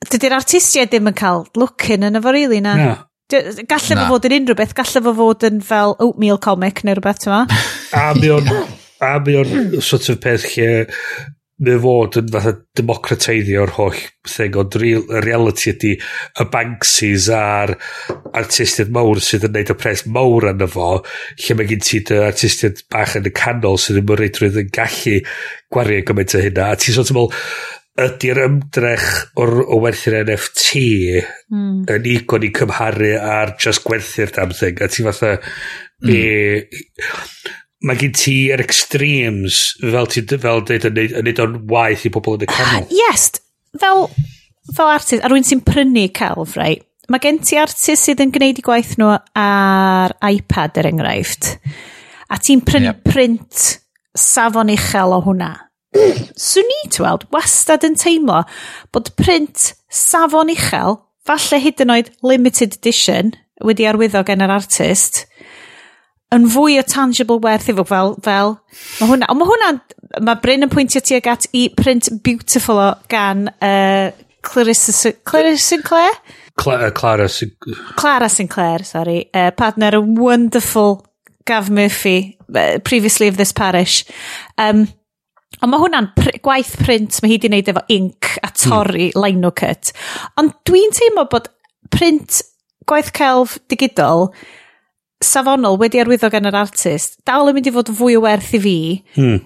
dydy'r 0.04 0.36
artistiaid 0.38 0.92
ddim 0.92 1.10
yn 1.10 1.18
cael 1.18 1.46
looking 1.58 2.06
yn 2.06 2.20
efo 2.20 2.34
rili 2.34 2.62
na. 2.64 2.74
No. 2.80 2.96
Galle 3.26 3.96
fo 3.98 4.04
fod 4.06 4.26
yn 4.28 4.36
unrhyw 4.40 4.58
beth, 4.58 4.74
galle 4.78 5.02
fo 5.02 5.14
fod 5.18 5.46
yn 5.48 5.62
fel 5.66 5.96
oatmeal 5.96 6.38
comic 6.42 6.84
neu 6.86 6.94
rhywbeth 6.94 7.26
yma. 7.26 7.44
a 8.02 8.10
mi 8.18 8.30
o'n, 8.30 8.52
a 9.02 9.16
mi 9.24 9.40
o'n 9.40 9.80
sort 9.82 10.10
of 10.12 10.20
peth 10.22 10.46
lle 10.54 10.68
mae 11.56 11.78
fod 11.80 12.18
yn 12.20 12.26
fatha 12.28 12.52
democrateiddio'r 12.76 13.70
holl 13.78 14.00
thing, 14.28 14.56
ond 14.60 14.74
y 14.76 14.90
reality 15.24 15.70
ydy 15.72 15.92
y 15.96 16.44
Banksys 16.52 17.30
a'r 17.32 17.72
artistiaid 18.36 18.92
mawr 18.92 19.22
sydd 19.24 19.46
yn 19.48 19.56
neud 19.56 19.72
y 19.72 19.76
pres 19.80 20.04
mawr 20.04 20.50
yn 20.50 20.66
fo, 20.68 20.90
lle 21.40 21.56
mae 21.56 21.70
gen 21.70 21.84
ti 21.86 22.02
dy 22.04 22.20
artistiaid 22.26 22.84
bach 22.92 23.16
yn 23.16 23.30
y 23.30 23.32
canol 23.40 23.80
sydd 23.80 24.02
yn 24.02 24.08
mynd 24.10 24.20
rhaid 24.20 24.60
yn 24.60 24.68
gallu 24.76 25.16
gwario 25.72 26.04
gymaint 26.10 26.36
o 26.36 26.44
hynna, 26.44 26.68
a 26.68 26.80
ti 26.82 26.92
sort 26.92 27.14
of 27.14 27.16
meddwl, 27.16 27.40
ydy'r 27.96 28.42
ymdrech 28.44 29.06
o'r, 29.40 29.54
o 29.72 29.78
werthu'r 29.80 30.18
NFT 30.20 30.80
mm. 31.52 31.86
yn 31.94 32.08
igon 32.12 32.44
i 32.44 32.50
cymharu 32.56 33.14
ar 33.16 33.54
just 33.62 33.84
gwerthu'r 33.86 34.32
damn 34.36 34.52
thing. 34.56 34.82
A 34.84 34.88
ti 34.92 35.06
fatha, 35.06 35.36
mm. 35.40 36.10
be... 36.10 36.20
Mae 37.86 37.98
gen 38.00 38.14
ti 38.16 38.34
yr 38.50 38.62
extremes 38.64 39.76
fel 39.78 40.08
ti 40.10 40.22
fel 40.26 40.62
dweud 40.66 40.86
yn 40.88 40.94
neud, 40.96 41.16
yn 41.20 41.26
neud 41.28 41.42
o'n 41.44 41.58
waith 41.70 42.06
i 42.08 42.12
pobl 42.12 42.38
yn 42.38 42.46
y 42.46 42.48
canol. 42.50 42.86
Ah, 42.86 42.94
yes, 42.96 43.28
fel, 43.78 44.06
fel 44.72 44.92
artist, 44.92 45.20
a 45.20 45.30
rwy'n 45.30 45.46
sy'n 45.46 45.62
prynu 45.64 46.06
celf, 46.16 46.56
right? 46.58 46.82
Mae 47.12 47.22
gen 47.22 47.38
ti 47.44 47.60
artist 47.60 48.08
sydd 48.08 48.24
yn 48.24 48.32
gwneud 48.34 48.58
i 48.58 48.64
gwaith 48.66 48.96
nhw 48.98 49.12
ar 49.38 50.16
iPad 50.26 50.80
er 50.80 50.88
enghraifft. 50.90 51.52
A 52.32 52.40
ti'n 52.42 52.64
prynu 52.66 52.90
yep. 52.90 53.04
print 53.06 53.68
safon 54.18 54.72
uchel 54.72 55.14
o 55.14 55.20
hwnna 55.28 55.52
Swn 56.36 56.72
i, 56.72 56.80
ti 56.92 57.02
weld, 57.04 57.26
wastad 57.34 57.86
yn 57.86 57.96
teimlo 58.00 58.42
bod 58.94 59.12
print 59.18 59.72
safon 59.92 60.52
uchel, 60.52 61.00
falle 61.26 61.60
hyd 61.62 61.82
yn 61.84 61.94
oed 61.94 62.12
limited 62.26 62.76
edition, 62.78 63.34
wedi 63.64 63.88
arwyddo 63.88 64.22
gen 64.26 64.44
yr 64.44 64.54
artist, 64.58 65.24
yn 66.34 66.48
fwy 66.50 66.78
o 66.80 66.84
tangible 66.86 67.38
werth 67.42 67.70
efo 67.72 67.86
fel, 67.86 68.16
fel 68.24 68.56
mae 69.00 69.10
hwnna, 69.10 69.30
ond 69.30 69.40
mae 69.40 69.50
hwnna 69.52 69.70
mae 70.22 70.38
Bryn 70.42 70.66
yn 70.66 70.72
pwyntio 70.72 71.02
tuag 71.04 71.28
at 71.30 71.46
i 71.56 71.66
print 71.76 72.08
beautiful 72.24 72.80
o 72.80 72.90
gan 73.10 73.48
uh, 73.60 74.12
Clarissa, 74.46 75.12
Clarissa 75.26 75.74
Sinclair? 75.74 76.18
Cla 76.56 76.78
uh, 76.86 76.90
Clara 76.90 77.28
Sinclair. 77.28 77.76
Clara 77.96 78.28
Sinclair, 78.28 78.84
sorry. 78.84 79.28
Uh, 79.34 79.50
partner, 79.50 79.96
a 79.96 80.00
wonderful 80.00 81.04
Gav 81.44 81.70
Murphy, 81.70 82.38
uh, 82.54 82.78
previously 82.84 83.28
of 83.28 83.36
this 83.36 83.52
parish. 83.52 84.04
Um, 84.58 84.88
Ond 85.62 85.72
mae 85.72 85.80
hwnna'n 85.80 86.10
pr 86.16 86.36
gwaith 86.44 86.74
print 86.82 87.20
mae 87.22 87.32
hi 87.32 87.38
wedi 87.38 87.50
wneud 87.50 87.72
efo 87.72 87.82
ink 87.92 88.34
a 88.44 88.52
torri 88.52 89.08
mm. 89.08 89.22
lino 89.24 89.52
cut. 89.56 89.92
Ond 90.40 90.54
dwi'n 90.68 90.94
teimlo 90.96 91.26
bod 91.32 91.48
print 91.94 92.42
gwaith 92.86 93.12
celf 93.16 93.56
digidol 93.70 94.30
safonol 95.24 95.78
wedi 95.80 96.02
arwyddo 96.02 96.30
gan 96.32 96.48
yr 96.50 96.58
artist 96.60 97.20
dal 97.28 97.48
yn 97.48 97.56
mynd 97.56 97.70
i 97.70 97.74
fod 97.74 97.92
fwy 97.98 98.18
o 98.18 98.24
werth 98.26 98.52
i 98.58 98.62
fi 98.62 98.78
mm. 99.16 99.38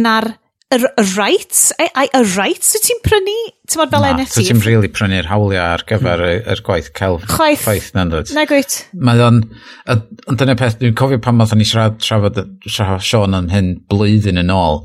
na'r 0.00 0.32
y 0.68 0.78
rights, 1.16 1.72
e, 1.80 1.86
ai 1.96 2.10
y 2.12 2.20
rights 2.34 2.74
wyt 2.76 2.84
ti'n 2.84 2.98
prynu? 3.00 3.36
Ti'n 3.64 3.80
bod 3.80 3.92
fel 3.94 4.02
Na, 4.04 4.10
NFT? 4.12 4.36
Na, 4.36 4.44
ti'n 4.50 4.60
really 4.66 4.90
prynu'r 4.92 5.28
hawliau 5.30 5.62
ar 5.64 5.84
gyfer 5.88 6.20
mm. 6.26 6.50
yr 6.52 6.60
gwaith 6.66 6.90
celf. 6.98 7.24
Chwaith. 7.30 7.62
Chwaith, 7.64 7.88
na'n 7.96 8.12
dod. 8.12 8.32
Na 8.36 8.44
gwyt. 8.48 8.76
Mae 8.92 9.22
o'n, 9.24 9.40
ond 9.88 10.40
dyna 10.42 10.58
peth, 10.60 10.76
dwi'n 10.82 10.96
cofio 10.98 11.20
pan 11.24 11.38
math 11.40 11.54
ni 11.56 11.64
i 11.64 11.70
siarad, 11.70 11.96
trafod 12.04 12.42
Sean 12.68 13.38
am 13.38 13.48
hyn 13.52 13.78
blwyddyn 13.88 14.42
yn 14.44 14.52
ôl, 14.52 14.82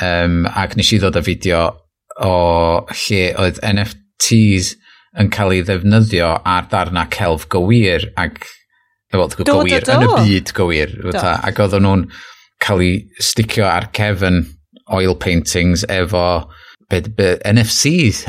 Um, 0.00 0.46
ac 0.48 0.76
nes 0.78 0.92
i 0.94 0.98
ddod 1.02 1.18
â 1.20 1.24
fideo 1.26 1.64
o 2.24 2.32
lle 2.88 3.22
oedd 3.40 3.60
NFTs 3.66 4.72
yn 5.20 5.28
cael 5.32 5.52
ei 5.52 5.64
ddefnyddio 5.66 6.30
ar 6.48 6.68
darna 6.72 7.04
celf 7.12 7.44
gywir 7.52 8.08
ac 8.16 8.40
efo 9.12 9.26
do, 9.28 9.44
gywir, 9.44 9.84
do, 9.84 9.92
do. 9.92 9.98
yn 9.98 10.06
y 10.06 10.10
byd 10.16 10.52
gywir. 10.56 10.96
Fyta, 11.04 11.36
ac 11.44 11.60
oedden 11.60 11.84
nhw'n 11.84 12.06
cael 12.62 12.84
ei 12.84 12.98
sticio 13.20 13.66
ar 13.68 13.90
cefn 13.96 14.42
oil 14.92 15.16
paintings 15.20 15.84
efo 15.92 16.24
be, 16.88 17.02
be, 17.16 17.34
NFCs. 17.52 18.24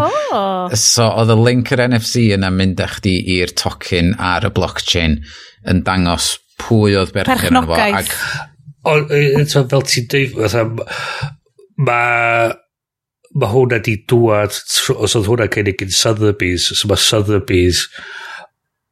oh. 0.00 0.68
so 0.76 1.08
oedd 1.08 1.32
y 1.32 1.38
link 1.40 1.72
yr 1.74 1.86
NFC 1.88 2.28
yna 2.36 2.52
mynd 2.54 2.82
â 2.84 2.88
chdi 2.98 3.16
i'r 3.38 3.54
tocyn 3.56 4.14
ar 4.20 4.48
y 4.48 4.52
blockchain 4.56 5.20
yn 5.70 5.82
dangos 5.86 6.34
pwy 6.60 6.96
oedd 7.00 7.14
berchen 7.16 7.56
yn 7.56 7.68
fo. 7.68 7.76
Ac 7.80 8.12
Ond, 8.88 9.12
eto, 9.12 9.66
fel 9.68 9.84
ti'n 9.84 10.08
dweud, 10.08 10.36
fatha, 10.38 10.64
mae 11.84 12.50
ma 13.40 13.50
hwnna 13.52 13.78
di 13.84 13.98
dŵad, 14.10 14.56
os 14.96 15.14
oedd 15.18 15.28
hwnna 15.28 15.46
gen 15.52 15.70
i 15.70 15.74
gyn 15.78 15.92
Sotheby's, 15.94 16.70
so 16.74 16.88
mae 16.90 16.98
Sotheby's 17.00 17.84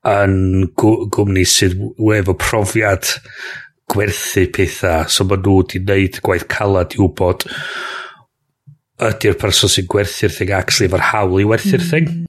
yn 0.08 0.68
gwmni 0.78 1.44
sydd 1.48 1.80
efo 2.14 2.36
profiad 2.38 3.08
gwerthu 3.90 4.46
pethau, 4.54 5.08
so 5.10 5.26
mae 5.26 5.40
nhw 5.40 5.58
wedi 5.62 5.82
wneud 5.82 6.20
gwaith 6.24 6.46
calad 6.52 6.94
i 6.94 7.02
wybod 7.02 7.48
ydy'r 9.08 9.38
person 9.40 9.70
sy'n 9.72 9.88
gwerthu'r 9.90 10.34
thing 10.34 10.54
actually 10.54 10.88
efo'r 10.90 11.06
hawl 11.10 11.38
i 11.40 11.46
werthu'r 11.48 11.82
hmm. 11.82 11.90
thing. 11.90 12.26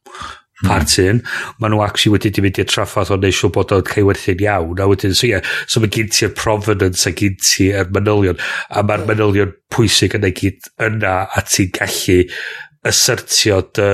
Hmm. 0.60 0.68
party 0.68 1.05
un 1.07 1.22
maen 1.60 1.72
nhw 1.72 1.84
actually 1.86 2.12
wedi 2.18 2.34
di 2.36 2.43
mynd 2.43 2.57
i'r 2.60 2.68
traffaith 2.68 3.14
o 3.16 3.18
neu 3.20 3.36
siw 3.36 3.51
bod 3.55 3.72
o'n 3.72 3.86
cael 3.88 4.10
werthu'n 4.10 4.43
iawn, 4.43 4.82
a 4.84 4.88
wedyn, 4.91 5.16
so 5.16 5.28
ie, 5.28 5.32
yeah, 5.38 5.53
so 5.64 5.80
mae 5.80 5.91
gen 5.95 6.12
ti'r 6.12 6.34
provenance 6.36 7.07
a 7.07 7.14
gen 7.16 7.38
ti'r 7.39 7.93
manylion, 7.95 8.41
a 8.68 8.84
mae'r 8.84 9.05
manylion 9.07 9.53
pwysig 9.72 10.18
yna 10.20 10.34
gyd 10.36 10.68
yna, 10.89 11.16
a 11.32 11.45
ti'n 11.47 11.72
gallu 11.80 12.20
asertio 12.89 13.62
dy 13.80 13.89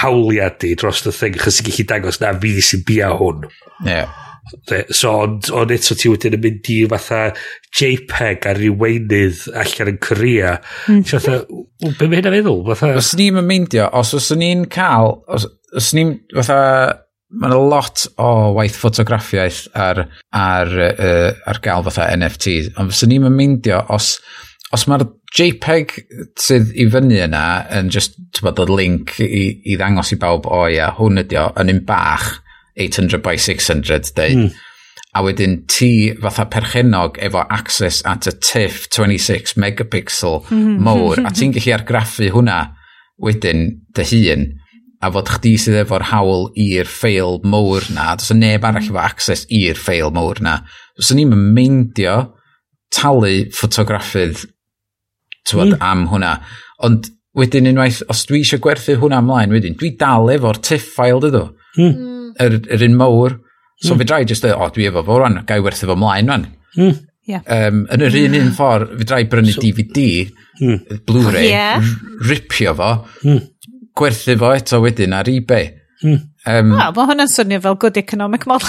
hawliad 0.00 0.58
di 0.64 0.74
dros 0.78 1.06
y 1.06 1.14
thing, 1.14 1.38
chos 1.38 1.62
ti'n 1.62 1.70
gallu 1.70 1.88
dangos 1.94 2.22
na 2.22 2.34
fi 2.42 2.58
sy'n 2.58 2.86
bia 2.90 3.14
hwn. 3.14 3.46
Ie. 3.86 3.90
Yeah. 3.94 4.23
So, 4.92 5.10
ond, 5.24 5.48
ond 5.56 5.72
eto 5.72 5.96
ti 5.96 6.10
wedyn 6.12 6.36
yn 6.36 6.42
mynd 6.44 6.68
i 6.72 6.80
fatha 6.90 7.20
JPEG 7.78 8.48
ar 8.50 8.60
ryw 8.60 8.76
weinydd 8.80 9.46
allan 9.56 9.94
yn 9.94 10.00
Korea. 10.04 10.58
Mm. 10.90 11.00
So, 11.08 11.20
fatha, 11.22 11.40
be 11.98 12.08
mae 12.08 12.20
hynna'n 12.20 12.36
feddwl? 12.36 12.60
Fatha... 12.68 12.92
Os 13.00 13.14
ni'n 13.18 13.40
myndio, 13.40 13.88
os 13.96 14.12
os 14.18 14.28
ni'n 14.36 14.66
cael, 14.72 15.16
os, 15.32 15.48
os 15.74 15.90
ni'n, 15.96 16.12
fatha, 16.36 16.60
mae 17.34 17.50
yna 17.50 17.60
lot 17.72 18.04
o 18.20 18.30
waith 18.58 18.76
ffotograffiaeth 18.78 19.64
ar, 19.80 20.04
ar, 20.36 20.72
uh, 20.92 21.30
ar 21.50 21.60
gael 21.64 21.88
fatha 21.88 22.10
NFTs, 22.14 22.74
ond 22.78 22.92
os 22.92 23.02
ni'n 23.08 23.26
myndio, 23.32 23.80
os, 23.96 24.18
os 24.76 24.86
mae'r 24.90 25.08
JPEG 25.34 25.96
sydd 26.38 26.76
i 26.78 26.86
fyny 26.92 27.16
yna 27.24 27.44
yn 27.80 27.90
just, 27.90 28.20
ti'n 28.36 28.46
bod, 28.46 28.60
y 28.62 28.76
link 28.76 29.16
i, 29.24 29.44
i 29.72 29.80
ddangos 29.80 30.12
i 30.14 30.20
bawb, 30.20 30.46
o 30.46 30.66
ia, 30.70 30.92
hwn 31.00 31.24
ydi 31.24 31.40
o, 31.40 31.48
yn 31.64 31.72
un 31.72 31.84
bach, 31.88 32.34
800 32.76 33.22
by 33.22 33.36
600 33.36 34.14
dweud. 34.14 34.38
Mm. 34.38 34.62
A 35.14 35.22
wedyn 35.22 35.60
ti 35.70 36.12
fatha 36.18 36.46
perchenog 36.50 37.18
efo 37.22 37.44
access 37.50 38.02
at 38.04 38.26
y 38.26 38.34
TIFF 38.42 38.88
26 38.90 39.54
megapixel 39.62 40.42
mm 40.50 40.80
mowr 40.86 41.22
a 41.22 41.30
ti'n 41.30 41.54
gallu 41.54 41.76
argraffu 41.76 42.32
hwnna 42.34 42.58
wedyn 43.22 43.68
dy 43.94 44.06
hun 44.10 44.46
a 45.04 45.10
fod 45.12 45.28
chdi 45.36 45.54
sydd 45.60 45.82
efo'r 45.82 46.06
hawl 46.10 46.48
i'r 46.58 46.88
ffeil 46.88 47.38
mowr 47.44 47.84
na, 47.94 48.14
dos 48.18 48.32
y 48.32 48.36
e 48.36 48.40
neb 48.40 48.64
arall 48.64 48.88
efo 48.88 49.00
access 49.02 49.44
i'r 49.52 49.78
ffeil 49.78 50.12
mowr 50.14 50.40
na. 50.44 50.58
Dos 50.96 51.12
e 51.12 51.18
ni'n 51.18 51.34
meindio 51.34 52.16
talu 52.94 53.50
ffotograffydd 53.52 54.46
mm. 55.52 55.76
am 55.84 56.06
hwnna. 56.12 56.38
Ond 56.86 57.10
wedyn 57.36 57.68
unwaith, 57.68 58.00
os 58.10 58.24
dwi 58.28 58.42
eisiau 58.44 58.62
gwerthu 58.64 58.96
hwnna 59.00 59.20
ymlaen 59.22 59.54
wedyn, 59.54 59.76
dwi 59.78 59.92
dal 60.00 60.30
efo'r 60.32 60.62
tiff 60.64 60.94
ffail 60.94 61.20
dydw. 61.24 61.46
Mm 61.76 62.13
yr, 62.42 62.60
yr 62.76 62.86
un 62.88 62.96
mawr. 63.00 63.38
So 63.82 63.94
mm. 63.94 64.00
fi 64.00 64.08
drai 64.08 64.22
jyst, 64.28 64.46
o, 64.50 64.68
dwi 64.74 64.88
efo 64.90 65.02
fo 65.06 65.18
rwan, 65.20 65.42
gai 65.48 65.60
werthu 65.64 65.90
fo 65.90 65.98
mlaen 65.98 66.30
rwan. 66.30 66.46
Mm. 66.78 67.00
Yeah. 67.24 67.40
Um, 67.48 67.84
yn 67.94 68.04
yr 68.04 68.18
un 68.20 68.36
un 68.36 68.52
ffordd, 68.52 68.94
fi 69.00 69.08
drai 69.08 69.22
brynu 69.32 69.54
so, 69.54 69.62
DVD, 69.64 70.04
mm. 70.60 71.00
Blu-ray, 71.08 71.48
yeah. 71.48 71.88
ripio 72.28 72.74
fo, 72.76 72.90
mm. 73.24 73.40
gwerthu 73.96 74.36
fo 74.40 74.52
eto 74.56 74.80
wedyn 74.84 75.16
ar 75.16 75.30
eBay. 75.32 75.70
Mm. 76.04 76.22
Um, 76.44 76.74
Wel, 76.76 76.94
mae 76.98 77.08
hwnna'n 77.08 77.30
swnio 77.32 77.62
fel 77.64 77.78
good 77.80 77.96
economic 77.96 78.44
model. 78.50 78.68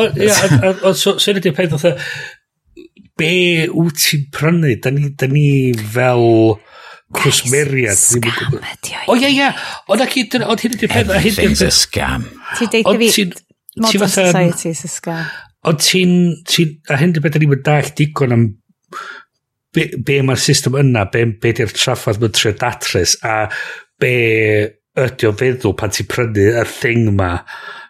o, 0.00 0.08
ia, 0.18 0.34
ond 0.74 0.98
so, 0.98 1.14
so 1.22 1.34
ydy'r 1.34 1.54
peth, 1.54 1.76
oedd, 1.78 2.02
be 3.20 3.32
wyt 3.70 4.00
ti'n 4.02 4.26
prynu? 4.34 4.74
Da 4.82 4.90
ni, 4.94 5.12
da 5.14 5.30
ni 5.30 5.46
fel 5.94 6.26
cwsmeriad. 7.16 7.98
Scam 8.00 8.58
ydi 8.58 8.98
o. 8.98 9.14
O 9.14 9.18
ie, 9.18 9.30
ie. 9.30 9.48
Ond 9.92 10.04
ac 10.04 10.18
ond 10.18 10.64
hyn 10.64 10.76
ydy'r 10.76 10.92
peth. 10.92 11.14
Everything's 11.18 11.64
a 11.64 11.70
scam. 11.74 12.28
Ti'n 12.58 12.72
deitha 12.72 12.94
fi, 13.00 13.26
modern 13.80 14.12
society 14.12 14.74
is 14.74 14.84
a 14.86 14.92
scam. 14.92 15.24
Ond 15.64 15.80
ti'n, 15.80 16.14
a 16.90 17.00
hyn 17.00 17.14
ydy'r 17.14 17.24
peth 17.24 17.40
ni'n 17.42 17.64
dall 17.64 17.92
digon 17.98 18.36
am 18.36 18.46
be, 19.74 19.88
be 19.98 20.18
mae'r 20.22 20.40
system 20.40 20.78
yna, 20.80 21.06
be, 21.12 21.24
be 21.40 21.52
di'r 21.56 21.72
traffaith 21.74 22.20
mae'n 22.22 22.34
trio 22.36 22.54
datrys, 22.58 23.16
a 23.26 23.46
be 24.00 24.12
ydy 25.04 25.28
o 25.28 25.32
feddwl 25.34 25.74
pan 25.78 25.94
ti'n 25.94 26.10
prynu 26.10 26.50
y 26.52 26.66
thing 26.70 27.08
ma. 27.16 27.32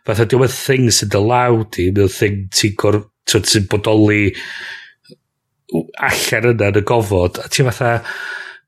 Fath 0.05 0.22
ydy 0.25 0.39
o 0.39 0.49
thing 0.51 0.89
sy'n 0.93 1.12
dylaw 1.12 1.64
ti, 1.75 1.91
mae 1.93 2.09
o 2.09 2.12
thing 2.12 2.47
ti'n 2.55 2.79
gor... 2.81 3.03
ti'n 3.25 3.68
bodoli 3.72 4.35
allan 6.05 6.51
yna 6.53 6.70
yn 6.70 6.81
y 6.81 6.87
gofod, 6.89 7.43
a 7.45 7.51
ti'n 7.51 7.70
fatha 7.70 7.99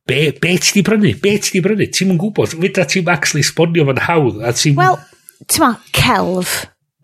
be, 0.06 0.30
be 0.40 0.56
ti 0.62 0.78
di 0.78 0.82
brynu? 0.86 1.12
Be 1.22 1.36
ti 1.42 1.56
di 1.56 1.62
brynu? 1.64 1.88
Ti'n 1.90 2.10
mwyn 2.10 2.20
gwybod, 2.22 2.54
Fyda 2.56 2.86
ti'n 2.88 3.10
actually 3.12 3.44
sbonio 3.46 3.86
fan 3.88 4.02
hawdd 4.06 4.40
a 4.42 4.54
ti'n... 4.56 4.76
Wel, 4.78 4.98
ti'n 5.50 5.64
ma, 5.64 5.72
celf. 5.96 6.56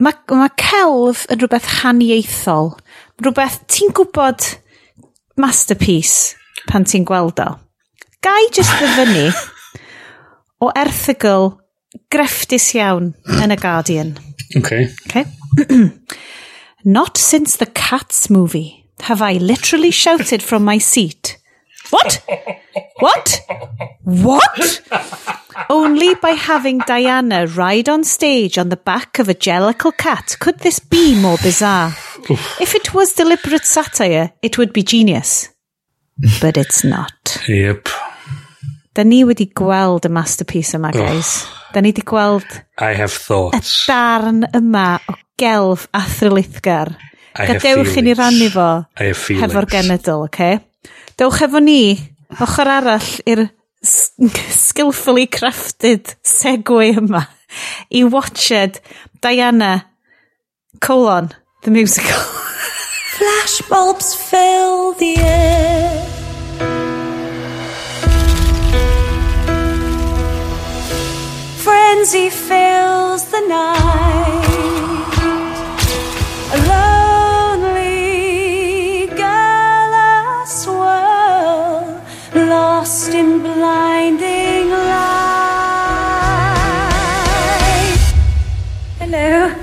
Mae 0.03 0.39
ma 0.39 0.49
celf 0.59 1.27
yn 1.31 1.43
rhywbeth 1.43 1.71
haniaethol. 1.83 2.73
Rhywbeth, 3.23 3.61
ti'n 3.71 3.93
gwybod 3.97 4.49
masterpiece 5.41 6.37
pan 6.71 6.87
ti'n 6.89 7.07
gweld 7.09 7.43
o. 7.43 7.57
Gai 8.23 8.47
just 8.55 8.75
ddyfynu 8.79 9.27
o 10.63 10.71
erthigol 10.79 11.57
grefftus 12.13 12.71
iawn 12.77 13.13
yn 13.43 13.55
y 13.55 13.59
Guardian. 13.59 14.15
Okay. 14.57 14.89
Okay. 15.09 15.27
Not 16.85 17.17
since 17.19 17.57
the 17.57 17.67
Cats 17.67 18.31
movie 18.31 18.87
have 19.03 19.23
I 19.23 19.35
literally 19.35 19.91
shouted 19.91 20.43
from 20.43 20.65
my 20.65 20.79
seat 20.79 21.39
What? 21.93 22.25
What? 23.01 23.41
What? 24.05 24.81
Only 25.69 26.15
by 26.15 26.31
having 26.31 26.79
Diana 26.87 27.47
ride 27.47 27.89
on 27.89 28.03
stage 28.03 28.57
on 28.57 28.71
the 28.71 28.79
back 28.79 29.19
of 29.19 29.29
a 29.29 29.35
jellicle 29.35 29.97
cat 29.97 30.37
could 30.41 30.59
this 30.61 30.79
be 30.79 31.15
more 31.21 31.37
bizarre. 31.43 31.93
if 32.61 32.75
it 32.75 32.95
was 32.95 33.13
deliberate 33.13 33.67
satire, 33.67 34.33
it 34.41 34.57
would 34.57 34.73
be 34.73 34.83
genius. 34.83 35.51
But 36.41 36.57
it's 36.57 36.83
not. 36.83 37.39
Yep. 37.47 37.89
Da 38.95 39.05
ni 39.05 39.23
wedi 39.25 39.51
gweld 39.53 40.05
y 40.05 40.13
masterpiece 40.13 40.77
yma, 40.77 40.93
guys. 40.93 41.47
Da 41.73 41.81
ni 41.81 41.93
wedi 41.93 42.05
gweld... 42.05 42.49
I 42.79 42.95
have 42.97 43.13
thoughts. 43.13 43.87
...y 43.89 43.93
darn 43.93 44.45
yma 44.57 44.99
o 45.09 45.17
gelf 45.41 45.89
a 45.93 46.01
thrylithgar. 46.01 46.97
I 47.37 47.47
Gadewch 47.49 47.97
i 47.97 48.05
ni 48.05 48.17
rannu 48.17 48.51
fo 48.53 48.69
hefo'r 48.97 49.69
genedl, 49.73 50.25
oce? 50.25 50.29
Okay? 50.29 50.61
Dewch 51.21 51.43
efo 51.45 51.61
ni, 51.61 51.97
ochr 52.41 52.71
arall 52.79 53.09
i'r 53.29 53.47
skillfully 54.63 55.27
crafted 55.29 56.15
segway 56.25 56.95
yma 56.97 57.27
i 57.93 58.05
watched 58.05 58.81
Diana 59.21 59.91
colon 60.81 61.31
the 61.63 61.71
musical. 61.71 62.11
Flashbulbs 63.17 64.17
fill 64.17 64.95
the 64.95 65.17
air. 65.19 66.07
Frenzy 71.59 72.31
fills 72.31 73.25
the 73.27 73.41
night. 73.49 74.52
Lost 83.03 83.15
in 83.15 83.41
blinding 83.41 84.71
light. 84.71 85.03
Hello, 89.01 89.55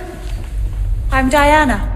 I'm 1.12 1.30
Diana. 1.30 1.89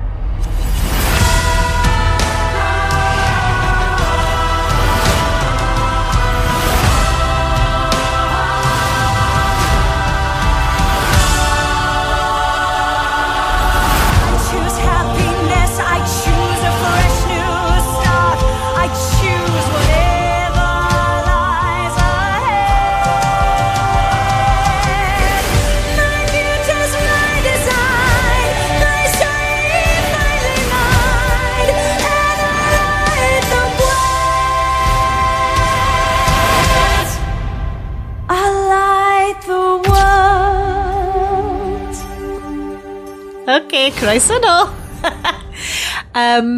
OK, 43.43 43.91
croeso 43.99 44.37
nôl. 44.39 44.69
um, 46.23 46.51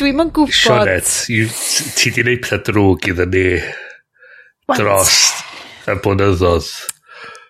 Dwi'n 0.00 0.22
yn 0.24 0.30
gwybod... 0.32 0.54
Sionet, 0.56 1.10
ti 1.98 2.12
di 2.14 2.24
wneud 2.24 2.40
pethau 2.40 2.62
drwg 2.70 3.10
iddyn 3.12 3.34
ni 3.34 3.44
dros 4.72 5.18
y 5.84 5.96
blynyddoedd. 6.00 6.70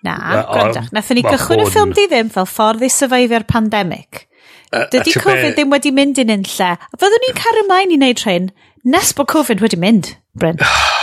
Na, 0.03 0.17
gwrandach. 0.49 0.91
Nathon 0.91 1.21
ni 1.21 1.23
gychwyn 1.29 1.63
y 1.63 1.69
ffilm 1.71 1.95
di 1.95 2.09
ddim 2.11 2.33
fel 2.35 2.49
ffordd 2.51 2.83
i 2.83 2.91
syfaifio'r 2.91 3.47
pandemig. 3.47 4.25
Dydy 4.73 5.15
Covid 5.23 5.55
ddim 5.55 5.71
wedi 5.71 5.95
mynd 5.95 6.19
yn 6.25 6.35
un 6.35 6.43
lle. 6.49 6.73
A 6.75 6.99
fyddwn 6.99 7.23
ni'n 7.29 7.39
cario 7.39 7.63
ymlaen 7.63 7.95
i 7.95 8.01
wneud 8.01 8.25
rhain 8.25 8.51
nes 8.83 9.15
bod 9.15 9.31
Covid 9.31 9.63
wedi 9.63 9.79
mynd, 9.79 10.17
Bryn. 10.35 10.59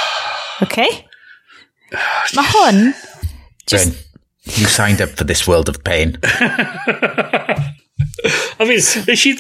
OK? 0.65 0.83
Mae 2.35 2.51
hwn... 2.51 2.83
Bryn. 3.69 3.97
You 4.57 4.65
signed 4.65 5.01
up 5.01 5.09
for 5.09 5.23
this 5.23 5.47
world 5.47 5.69
of 5.69 5.83
pain. 5.83 6.17
I 8.59 8.65
mean, 8.65 8.79
nes 9.07 9.25
i, 9.25 9.33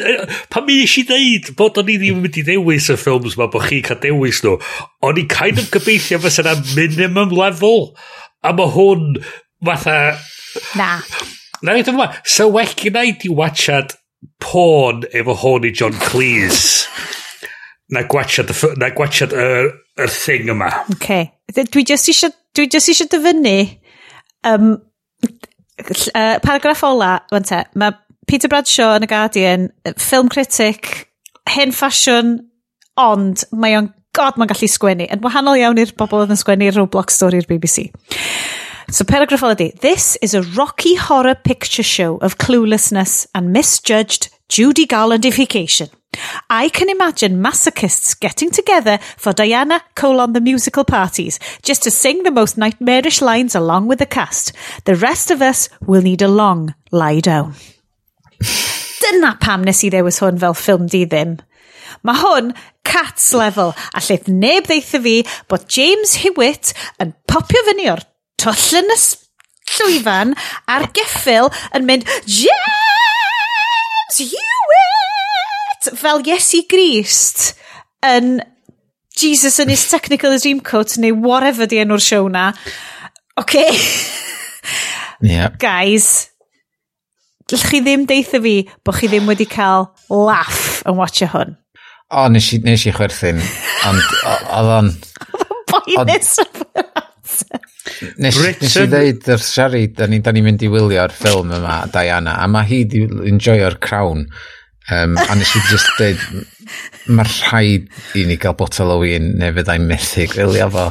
pan 0.51 0.65
mi 0.65 0.77
nes 0.79 0.93
i 0.99 1.03
ddeud 1.07 1.49
bod 1.59 1.77
o'n 1.79 1.89
i 1.91 1.97
ddim 1.99 2.19
yn 2.19 2.23
mynd 2.23 2.37
i 2.39 2.43
ddewis 2.47 2.87
y 2.91 2.95
ffilms 2.99 3.35
ma 3.39 3.49
bod 3.51 3.65
chi'n 3.67 3.83
cael 3.83 3.99
dewis 4.03 4.39
nhw, 4.43 4.55
o'n 5.03 5.19
i 5.19 5.25
kind 5.31 5.59
of 5.59 5.67
gobeithio 5.73 6.19
fes 6.23 6.39
yna 6.43 6.55
minimum 6.77 7.33
level, 7.35 7.89
a 8.43 8.53
mae 8.55 8.71
hwn 8.75 9.19
fatha... 9.65 9.97
Na. 10.79 10.89
Na, 11.63 11.75
ni 11.75 11.83
dyma, 11.83 12.09
so 12.23 12.47
well 12.55 12.75
gen 12.79 12.99
i 12.99 13.11
di 13.19 13.31
watchad 13.41 13.95
porn 14.43 15.03
efo 15.11 15.35
hwn 15.43 15.67
i 15.67 15.73
John 15.75 15.99
Cleese 16.05 16.87
na 17.91 18.05
gwachad, 18.07 18.53
na 18.79 18.91
gwachad 18.95 19.35
yr, 19.35 19.73
yr 19.99 20.13
thing 20.13 20.51
yma. 20.53 20.71
Okay. 20.95 21.31
Dwi 21.55 21.83
just 21.87 22.11
eisiau, 22.11 22.31
dwi 22.55 22.69
just 22.71 22.91
eisiau 22.91 23.09
dyfynu 23.11 23.57
um, 24.47 24.77
Uh, 25.23 26.39
paragraff 26.43 26.83
ola, 26.83 27.13
fan 27.31 27.45
te, 27.47 27.61
mae 27.79 27.95
Peter 28.29 28.51
Bradshaw 28.51 28.97
yn 28.97 29.07
y 29.07 29.09
Guardian, 29.09 29.69
film 29.97 30.29
critic, 30.29 30.89
hen 31.49 31.71
ffasiwn, 31.73 32.35
ond 32.99 33.45
mae 33.55 33.77
o'n 33.79 33.89
god 34.17 34.37
mae'n 34.37 34.51
gallu 34.51 34.69
sgwennu, 34.69 35.07
yn 35.09 35.23
wahanol 35.23 35.57
iawn 35.59 35.79
i'r 35.81 35.95
bobl 35.97 36.23
oedd 36.23 36.33
yn 36.35 36.41
sgwennu 36.41 36.69
Roblox 36.75 37.17
stori'r 37.17 37.47
BBC. 37.49 37.87
So 38.91 39.05
paragraph 39.05 39.41
holiday. 39.41 39.71
This 39.81 40.17
is 40.21 40.33
a 40.33 40.41
rocky 40.57 40.95
horror 40.95 41.35
picture 41.35 41.83
show 41.83 42.17
of 42.17 42.39
cluelessness 42.39 43.27
and 43.35 43.53
misjudged 43.53 44.29
Judy 44.49 44.87
Garlandification. 44.87 45.89
I 46.49 46.69
can 46.69 46.89
imagine 46.89 47.41
masochists 47.41 48.19
getting 48.19 48.51
together 48.51 48.99
for 49.17 49.33
Diana 49.33 49.81
colon 49.95 50.33
the 50.33 50.41
musical 50.41 50.83
parties 50.83 51.39
just 51.63 51.83
to 51.83 51.91
sing 51.91 52.23
the 52.23 52.31
most 52.31 52.57
nightmarish 52.57 53.21
lines 53.21 53.55
along 53.55 53.87
with 53.87 53.99
the 53.99 54.05
cast. 54.05 54.53
The 54.85 54.95
rest 54.95 55.31
of 55.31 55.41
us 55.41 55.69
will 55.81 56.01
need 56.01 56.21
a 56.21 56.27
long 56.27 56.73
lie 56.91 57.19
down. 57.19 57.55
Dyna 58.99 59.37
pam 59.39 59.63
nes 59.63 59.83
i 59.83 59.89
ddewis 59.93 60.19
hwn 60.21 60.39
fel 60.41 60.55
ffilm 60.57 60.89
di 60.91 61.05
ddim. 61.05 61.37
Mae 62.03 62.19
hwn 62.21 62.51
cats 62.87 63.33
level, 63.33 63.73
a 63.93 64.01
lleith 64.03 64.27
neb 64.27 64.67
ddeitha 64.67 65.01
fi 65.03 65.15
bod 65.51 65.67
James 65.71 66.17
Hewitt 66.23 66.73
yn 67.03 67.15
popio 67.29 67.63
fyny 67.67 67.89
o'r 67.93 68.03
twll 68.39 68.79
yn 68.81 68.93
y 68.95 68.99
llwyfan 69.69 70.35
a'r 70.75 70.87
geffil 70.97 71.51
yn 71.77 71.87
mynd 71.89 72.07
James 72.25 74.23
t, 75.83 75.95
fel 75.99 76.23
Iesu 76.25 76.63
Grist 76.69 77.53
yn 78.05 78.39
Jesus 79.19 79.59
and 79.59 79.69
his 79.69 79.83
technical 79.89 80.35
dreamcoat 80.37 80.97
neu 81.01 81.15
whatever 81.15 81.67
di 81.67 81.81
enw'r 81.83 82.03
siow 82.03 82.29
na. 82.31 82.51
OK. 83.39 83.65
Yeah. 85.21 85.51
Guys, 85.59 86.29
chi 87.49 87.81
ddim 87.83 88.05
deitha 88.07 88.39
fi 88.43 88.61
bod 88.85 88.99
chi 88.99 89.09
ddim 89.11 89.27
wedi 89.27 89.47
cael 89.49 89.89
laff 90.07 90.79
yn 90.87 90.99
watcha 90.99 91.27
hwn. 91.33 91.57
O, 92.09 92.25
nes 92.31 92.47
i, 92.55 92.61
nes 92.65 92.85
i 92.89 92.93
chwerthin, 92.95 93.41
ond 93.85 94.05
oedd 94.25 94.71
o'n... 94.77 94.93
Boenus 95.69 96.37
Nes, 98.17 98.37
nes 98.37 98.75
i 98.79 98.85
ddeud 98.89 99.27
yr 99.33 99.41
siari, 99.43 99.83
da 99.93 100.07
ni'n 100.09 100.23
ni 100.33 100.41
mynd 100.45 100.63
i 100.65 100.69
wylio'r 100.71 101.13
ffilm 101.13 101.51
yma, 101.57 101.81
Diana, 101.93 102.37
a 102.41 102.47
mae 102.49 102.67
hi 102.69 102.79
di 102.89 103.03
enjoyo'r 103.29 103.77
crown. 103.83 104.25
Um, 104.91 105.17
a 105.17 105.35
nes 105.37 105.51
i 105.53 105.59
just 105.69 105.89
dweud, 105.99 106.21
mae'r 107.13 107.29
rhaid 107.49 107.89
i 108.17 108.23
ni 108.25 108.37
gael 108.41 108.55
botol 108.57 108.93
o 108.95 108.97
wyn 109.03 109.35
neu 109.37 109.53
fyddai'n 109.53 109.85
methu 109.89 110.25
gwylio 110.31 110.69
fo. 110.73 110.85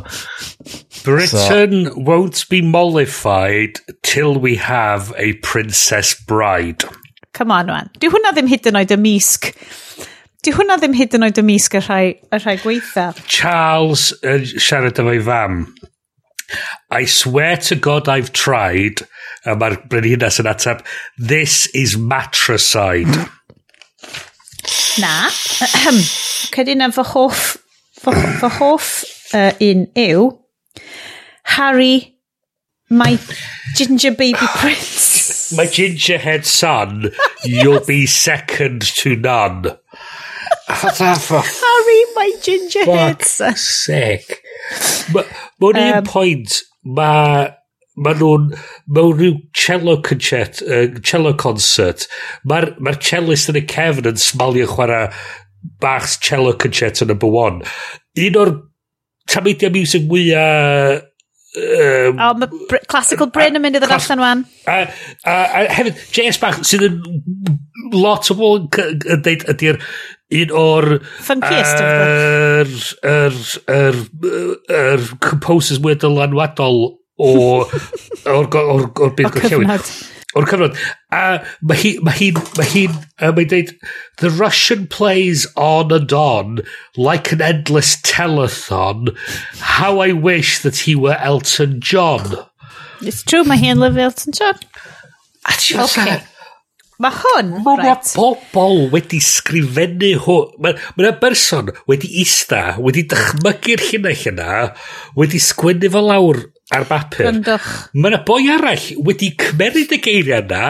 Britain 1.02 1.88
so, 1.88 1.94
won't 1.96 2.44
be 2.48 2.60
mollified 2.62 3.80
till 4.06 4.38
we 4.38 4.54
have 4.56 5.12
a 5.16 5.32
princess 5.46 6.14
bride. 6.14 6.84
Come 7.32 7.50
on, 7.50 7.66
man. 7.66 7.90
Di 7.98 8.10
hwnna 8.12 8.32
ddim 8.36 8.50
hyd 8.50 8.68
yn 8.70 8.78
oed 8.78 8.94
y 8.94 8.98
misg. 9.02 9.50
Di 10.46 10.54
hwnna 10.54 10.78
ddim 10.78 10.94
hyd 10.94 11.16
yn 11.18 11.26
oed 11.26 11.40
y 11.40 11.44
misg 11.46 11.74
y 11.78 11.82
rhai, 11.82 12.04
y 12.30 12.40
rhai 12.42 12.56
gweitha. 12.62 13.08
Charles 13.26 14.12
uh, 14.22 14.38
siarad 14.58 14.98
efo'i 15.02 15.22
fam. 15.26 15.64
I 16.90 17.04
swear 17.04 17.56
to 17.68 17.74
God 17.74 18.08
I've 18.08 18.32
tried. 18.32 19.02
A 19.46 19.54
mae'r 19.58 19.78
brenhinas 19.90 20.40
yn 20.42 20.48
ateb, 20.50 20.82
this 21.16 21.66
is 21.74 21.96
matricide. 21.98 23.28
Na. 24.98 25.28
Cedi 26.52 26.74
na 26.76 26.90
fy 26.90 27.02
hoff, 27.02 27.56
fy, 28.00 28.12
fy 28.40 28.48
hoff 28.58 28.88
uh, 29.34 29.52
un 29.60 29.86
yw 29.94 30.32
Harry, 31.56 32.18
my 32.90 33.18
ginger 33.74 34.12
baby 34.12 34.38
prince. 34.56 35.56
my 35.56 35.66
ginger 35.66 36.18
head 36.18 36.44
son, 36.46 37.02
yes. 37.44 37.64
you'll 37.64 37.84
be 37.84 38.06
second 38.06 38.82
to 38.82 39.16
none. 39.16 39.64
Harry, 40.68 42.04
my 42.14 42.32
ginger 42.42 42.84
head 42.84 43.22
son. 43.22 43.56
Sick. 43.56 44.42
Mae 45.14 45.24
ma 45.60 45.68
um, 45.70 45.76
un 45.78 46.04
pwynt, 46.04 46.62
mae 46.84 47.54
ma 48.04 48.14
nhw'n 48.16 48.48
mewn 48.94 49.18
rhyw 49.18 49.36
cello 49.56 49.98
concert 50.06 50.62
uh, 50.66 50.86
cello 51.02 51.34
concert 51.40 52.06
mae'r 52.48 52.70
ma 52.84 52.94
cellist 53.10 53.52
yn 53.52 53.60
y 53.62 53.66
cefn 53.74 54.10
yn 54.12 54.22
smalio 54.22 54.68
chwarae 54.70 55.10
bachs 55.82 56.18
cello 56.24 56.54
concert 56.62 57.02
yn 57.04 57.14
y 57.14 57.18
bywon 57.24 57.62
un 58.24 58.42
o'r 58.44 58.56
tamedia 59.28 59.72
music 59.74 60.08
mwyaf 60.08 61.04
Um, 61.58 62.18
oh, 62.20 62.34
mae 62.36 62.66
br 62.68 62.82
classical 62.92 63.30
Bryn 63.32 63.56
yn 63.56 63.62
mynd 63.64 63.78
i 63.78 63.80
ddod 63.80 63.94
allan 63.96 64.20
wan. 64.20 64.42
A, 64.68 64.82
a, 65.24 65.32
a 65.32 65.62
hefyd, 65.78 65.96
J.S. 66.12 66.36
Bach, 66.42 66.58
sydd 66.68 66.84
yn 66.84 66.98
lot 67.94 68.28
o 68.28 68.36
bobl 68.36 68.66
yn 68.68 69.24
dweud 69.24 69.46
ydy'r 69.54 69.80
un 70.42 70.52
o'r... 70.60 70.88
Funkiest 71.24 71.80
of 71.80 71.88
yr, 71.88 72.74
yr, 73.14 73.40
yr, 73.78 74.00
yr 74.82 75.06
composers 75.24 75.80
mwy 75.80 75.96
dylanwadol 75.96 76.97
o, 77.18 77.32
o'r, 78.26 78.46
or, 78.54 78.86
or 79.00 79.10
byd 79.16 79.34
gorllewin. 79.34 79.74
O'r 80.36 80.46
cyfnod. 80.46 80.76
A 81.10 81.40
mae 81.64 81.78
hi 81.80 81.90
mae 82.04 82.14
hi 82.18 82.28
mae 82.58 82.68
hi 82.68 82.82
uh, 82.88 83.30
mae'n 83.32 83.48
deud, 83.50 83.72
the 84.22 84.30
Russian 84.30 84.86
plays 84.86 85.46
on 85.56 85.94
and 85.96 86.12
on 86.12 86.60
like 86.96 87.32
an 87.32 87.42
endless 87.42 87.96
telethon. 88.04 89.14
How 89.78 89.98
I 90.04 90.12
wish 90.12 90.60
that 90.62 90.84
he 90.84 90.94
were 90.94 91.16
Elton 91.16 91.80
John. 91.80 92.36
It's 93.00 93.22
true, 93.22 93.44
mae 93.48 93.58
hi'n 93.62 93.80
lyfio 93.80 94.10
Elton 94.10 94.36
John. 94.36 94.60
A 95.48 95.56
ti'n 95.56 95.80
okay. 95.86 96.20
Mae 96.98 97.14
hwn, 97.14 97.50
Mae 97.62 97.78
right. 97.78 98.08
bobl 98.18 98.88
wedi 98.90 99.20
sgrifennu 99.22 100.16
hwn. 100.24 100.54
Mae 100.60 100.74
yna 100.98 101.12
berson 101.22 101.70
wedi 101.90 102.10
ista, 102.24 102.74
wedi 102.82 103.04
dychmygu'r 103.08 103.84
llinell 103.86 104.24
yna, 104.32 104.62
wedi 105.16 105.38
sgwennu 105.42 105.92
fel 105.94 106.10
lawr 106.10 106.42
ar 106.74 106.84
bapur. 106.88 107.24
Gwrandwch. 107.24 107.68
Mae 107.96 108.12
yna 108.12 108.20
boi 108.28 108.42
arall 108.52 108.86
wedi 109.06 109.30
cymeryd 109.40 109.94
y 109.96 110.00
geiriau 110.04 110.44
yna 110.44 110.62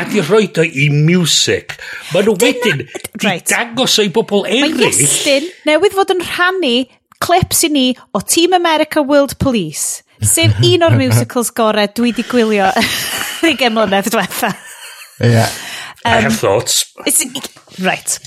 a 0.00 0.04
di 0.10 0.22
rhoi 0.24 0.48
o 0.48 0.66
i 0.66 0.88
music. 0.92 1.76
Mae 2.12 2.26
nhw 2.26 2.36
wedyn 2.42 2.82
di 2.82 3.26
right. 3.26 3.46
dangos 3.50 3.98
o'i 4.02 4.10
bobl 4.14 4.46
eraill. 4.48 4.78
Mae 4.80 5.06
Iestyn 5.06 5.50
newydd 5.68 5.96
fod 5.96 6.14
yn 6.16 6.24
rhannu 6.24 6.74
clips 7.22 7.64
i 7.66 7.72
ni 7.72 7.86
o 8.12 8.20
Team 8.20 8.56
America 8.56 9.02
World 9.02 9.38
Police. 9.42 10.02
Sef 10.24 10.56
un 10.64 10.84
o'r 10.86 10.96
musicals 10.96 11.52
gore 11.54 11.86
dwi 11.94 12.14
di 12.16 12.24
gwylio 12.26 12.70
ddigen 13.42 13.76
mlynedd 13.76 14.10
diwetha. 14.12 14.54
Yeah. 15.20 15.52
Um, 16.04 16.12
I 16.12 16.20
have 16.26 16.38
thoughts. 16.38 16.92
It's, 17.04 17.24
Right. 17.78 18.18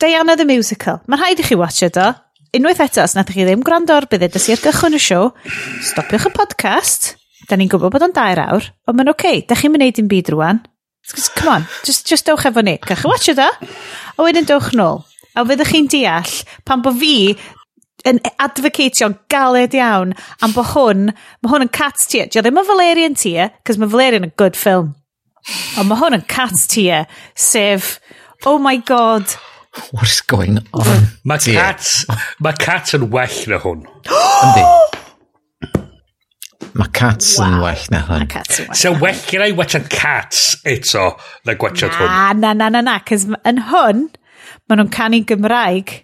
Diana 0.00 0.36
the 0.36 0.44
Musical. 0.44 1.00
Mae'n 1.06 1.20
rhaid 1.20 1.42
i 1.42 1.46
chi 1.46 1.56
watch 1.58 1.82
it 1.86 1.98
e, 2.00 2.02
o 2.02 2.14
unwaith 2.56 2.82
eto, 2.82 3.04
os 3.04 3.14
nath 3.14 3.30
chi 3.34 3.44
ddim 3.46 3.62
gwrando 3.66 3.94
ar 3.94 4.08
bydd 4.10 4.26
edrych 4.26 4.48
i'r 4.54 4.62
gychwyn 4.64 4.98
y 4.98 5.00
siow, 5.02 5.30
stopiwch 5.86 6.28
y 6.30 6.34
podcast. 6.34 7.14
Da 7.48 7.58
ni'n 7.58 7.70
gwybod 7.70 7.94
bod 7.94 8.04
o'n 8.06 8.14
dair 8.14 8.40
awr, 8.42 8.66
ond 8.90 8.98
mae'n 8.98 9.12
oce. 9.12 9.20
Okay. 9.20 9.44
Da 9.46 9.58
chi'n 9.58 9.72
mynd 9.74 9.96
dim 9.96 10.10
byd 10.10 10.32
rwan. 10.34 10.60
Just, 11.06 11.32
come 11.34 11.54
on, 11.54 11.64
just, 11.86 12.06
just 12.06 12.26
dewch 12.28 12.44
efo 12.46 12.62
ni. 12.62 12.76
Gach 12.84 13.00
chi 13.02 13.08
watch 13.08 13.30
o 13.32 13.34
da? 13.38 13.48
A 14.16 14.26
wedyn 14.26 14.46
dewch 14.46 14.74
nôl. 14.76 15.02
A 15.34 15.44
fyddwch 15.46 15.72
chi'n 15.72 15.88
deall 15.90 16.34
pan 16.68 16.82
bod 16.84 16.98
fi 17.00 17.14
yn 18.08 18.20
advocateio'n 18.40 19.16
galed 19.32 19.74
iawn 19.76 20.14
am 20.44 20.54
bod 20.56 20.70
hwn, 20.72 21.10
mae 21.40 21.52
hwn 21.52 21.66
yn 21.66 21.72
cat 21.74 22.00
tier. 22.10 22.28
Dio 22.30 22.42
ddim 22.44 22.60
yn 22.60 22.68
Valerian 22.68 23.16
tier, 23.18 23.52
cos 23.66 23.80
mae 23.80 23.90
Valerian 23.90 24.28
yn 24.28 24.34
good 24.40 24.58
film. 24.58 24.94
Ond 25.80 25.88
mae 25.88 26.00
hwn 26.00 26.18
yn 26.20 26.26
cat 26.30 26.66
tier, 26.72 27.06
sef, 27.34 27.98
oh 28.48 28.58
my 28.62 28.76
god, 28.88 29.28
what 29.92 30.04
is 30.04 30.20
going 30.20 30.58
on? 30.74 31.06
Mae 31.24 31.38
cat, 31.38 31.86
ma 32.42 32.52
cat 32.58 32.94
yn 32.96 33.06
well 33.12 33.36
na 33.50 33.58
hwn. 33.62 33.84
Yndi. 34.10 34.64
Mae 36.78 36.90
cats 36.94 37.36
yn 37.42 37.58
well 37.62 37.84
na 37.94 38.00
hwn. 38.08 38.26
So 38.74 38.92
well 38.98 39.20
gyda 39.28 39.46
i 39.50 39.54
watcha 39.54 39.82
cats 39.92 40.56
eto 40.66 41.12
na 41.46 41.54
gwachod 41.54 41.94
hwn. 41.94 42.40
Na, 42.42 42.52
na, 42.52 42.68
na, 42.68 42.82
na, 42.82 42.98
cos 43.06 43.28
yn 43.30 43.62
hwn, 43.70 44.08
maen 44.66 44.82
nhw'n 44.82 44.94
canu 44.94 45.22
Gymraeg. 45.30 46.00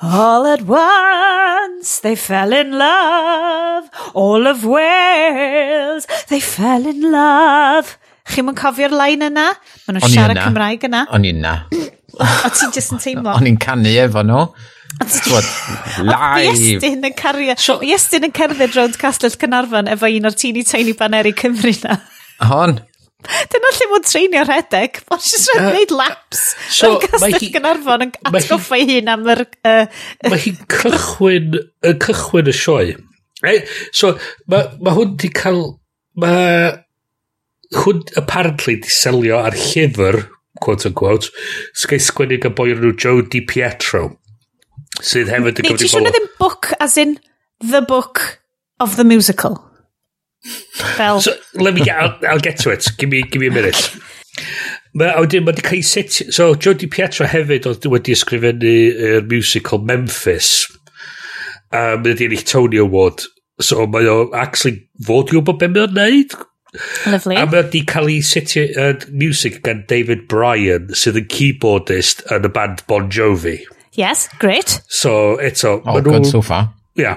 All 0.00 0.46
at 0.48 0.62
once 0.68 2.00
they 2.00 2.16
fell 2.16 2.52
in 2.56 2.72
love, 2.80 3.88
all 4.14 4.46
of 4.48 4.64
Wales, 4.64 6.06
they 6.28 6.40
fell 6.40 6.86
in 6.88 7.04
love. 7.12 7.96
Chi'n 8.30 8.46
mwyn 8.46 8.56
cofio'r 8.60 8.92
line 8.94 9.24
yna? 9.26 9.48
Maen 9.86 9.96
nhw'n 9.98 10.12
siarad 10.12 10.42
Cymraeg 10.44 10.84
yna. 10.88 11.06
O'n 11.16 11.24
i'n 11.32 11.40
na. 11.44 11.54
O 12.18 12.50
ti'n 12.50 12.74
just 12.74 12.94
yn 12.94 13.00
teimlo? 13.02 13.34
O'n 13.36 13.48
i'n 13.48 13.58
canu 13.60 13.92
efo 14.02 14.22
nhw. 14.26 14.44
Live! 16.02 16.50
Iestyn 16.50 17.06
yn 17.06 17.14
cario... 17.16 17.54
E. 17.54 17.76
Iestyn 17.92 18.26
yn 18.26 18.34
cerdded 18.36 18.74
rownd 18.76 18.98
Castell 19.00 19.36
Cynarfon 19.40 19.90
efo 19.92 20.10
un 20.10 20.28
o'r 20.28 20.36
teeny 20.36 20.64
tiny 20.66 20.94
baneri 20.98 21.32
Cymru 21.38 21.72
na. 21.84 22.00
Hon. 22.50 22.80
Dyna 23.52 23.70
lle 23.76 23.86
mwyn 23.92 24.04
treinio 24.08 24.42
rhedeg. 24.48 24.98
Mae'n 25.12 25.22
just 25.22 25.52
rhaid 25.52 25.68
gwneud 25.68 25.94
laps. 25.94 26.42
So, 26.72 26.96
Castell 27.04 27.38
Cynarfon 27.54 28.06
yn 28.08 28.14
atgoffa 28.32 28.80
hun 28.82 29.12
am 29.14 29.28
yr... 29.36 29.44
Uh, 29.62 29.86
mae 30.26 30.42
hi'n 30.46 30.60
cychwyn, 30.74 31.56
yn 31.86 32.02
cychwyn 32.06 32.50
y 32.50 32.56
sioe. 32.56 32.98
E, 33.46 33.56
so, 33.96 34.16
mae 34.50 34.72
ma 34.82 34.96
hwn 34.98 35.16
di 35.20 35.32
cael... 35.36 35.64
Mae 36.20 36.74
hwn 37.78 38.02
apparently 38.18 38.80
di 38.82 38.90
selio 38.90 39.38
ar 39.46 39.54
llyfr 39.54 40.24
quote 40.58 40.88
unquote, 40.88 41.30
sgai 41.78 42.00
sgwennu 42.02 42.40
gan 42.42 42.54
boi 42.58 42.70
o'r 42.74 42.82
nhw 42.82 42.94
Joe 42.98 43.22
Di 43.30 43.44
Pietro, 43.46 44.16
sydd 45.00 45.30
hefyd 45.32 45.62
yn 45.62 45.70
gyfrifol... 45.70 45.76
Neu 45.76 45.84
ti 45.84 45.92
siwr 45.94 46.08
ddim 46.10 46.30
book 46.40 46.72
as 46.80 46.96
in 47.00 47.18
the 47.62 47.82
book 47.82 48.40
of 48.80 48.96
the 48.96 49.06
musical? 49.06 49.60
Fel... 50.96 51.20
So, 51.20 51.36
let 51.54 51.74
me 51.74 51.84
get, 51.84 51.96
I'll, 51.96 52.16
I'll 52.28 52.42
get 52.42 52.58
to 52.60 52.70
it. 52.70 52.86
Give 52.98 53.10
me, 53.10 53.22
give 53.22 53.40
me 53.40 53.48
a 53.48 53.54
minute. 53.54 53.90
Mae 54.96 55.14
wedi 55.20 55.42
ma 55.44 55.54
cael 55.54 55.78
ei 55.78 55.86
set... 55.86 56.10
So, 56.34 56.54
Jody 56.56 56.88
Pietro 56.90 57.28
hefyd 57.30 57.68
oedd 57.70 57.86
wedi 57.92 58.16
ysgrifennu 58.16 58.76
yr 59.10 59.26
musical 59.30 59.82
Memphis. 59.86 60.66
A 61.70 61.94
um, 61.94 62.02
mae 62.02 62.14
wedi 62.14 62.26
ennill 62.26 62.46
Tony 62.48 62.80
Award. 62.82 63.28
So, 63.60 63.84
mae 63.86 64.08
o 64.10 64.30
actually 64.34 64.88
fod 65.06 65.30
i 65.30 65.38
wybod 65.38 65.60
beth 65.60 65.76
mae 65.76 65.86
o'n 65.86 65.94
neud. 65.98 66.38
Lovely. 67.10 67.36
A 67.36 67.46
mae 67.46 67.64
wedi 67.64 67.82
cael 67.88 68.10
ei 68.12 68.20
setio 68.24 68.66
uh, 68.78 68.94
music 69.10 69.60
gan 69.66 69.84
David 69.90 70.26
Bryan, 70.30 70.90
sydd 70.94 71.18
yn 71.20 71.28
keyboardist 71.32 72.24
yn 72.30 72.46
y 72.46 72.52
band 72.54 72.84
Bon 72.90 73.10
Jovi. 73.10 73.58
Yes, 73.98 74.28
great. 74.38 74.78
So, 74.86 75.36
eto... 75.42 75.80
Oh, 75.84 75.98
good 75.98 76.22
nhw, 76.22 76.30
so 76.30 76.44
far. 76.46 76.70
Ia. 77.00 77.16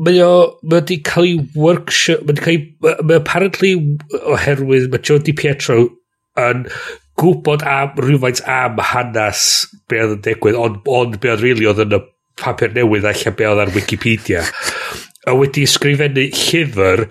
Mae 0.00 0.20
o, 0.24 0.32
mae 0.64 0.80
wedi 0.80 1.00
cael 1.04 1.26
ei 1.28 1.38
workshop, 1.56 2.22
mae 2.24 2.34
wedi 2.34 2.44
cael 2.44 2.58
ei, 2.58 3.00
mae 3.04 3.18
apparently 3.20 3.74
oherwydd, 4.20 4.90
mae 4.92 5.02
Joe 5.04 5.20
Di 5.24 5.34
Pietro 5.36 5.82
yn 6.40 6.64
gwybod 7.20 7.64
am 7.68 7.98
rhywfaint 8.00 8.40
am 8.48 8.80
hanes 8.92 9.42
be 9.90 10.00
oedd 10.00 10.16
yn 10.16 10.24
digwydd, 10.24 10.56
ond 10.56 10.88
ond 10.88 11.18
be 11.20 11.32
oedd 11.32 11.42
rili 11.44 11.60
really 11.60 11.68
oedd 11.68 11.84
yn 11.84 11.98
y 11.98 12.00
papur 12.40 12.72
newydd 12.72 13.08
allan 13.10 13.36
be 13.36 13.48
oedd 13.48 13.64
ar 13.64 13.72
Wikipedia 13.74 14.44
a 15.28 15.36
wedi 15.36 15.66
ysgrifennu 15.68 16.26
llyfr 16.32 17.06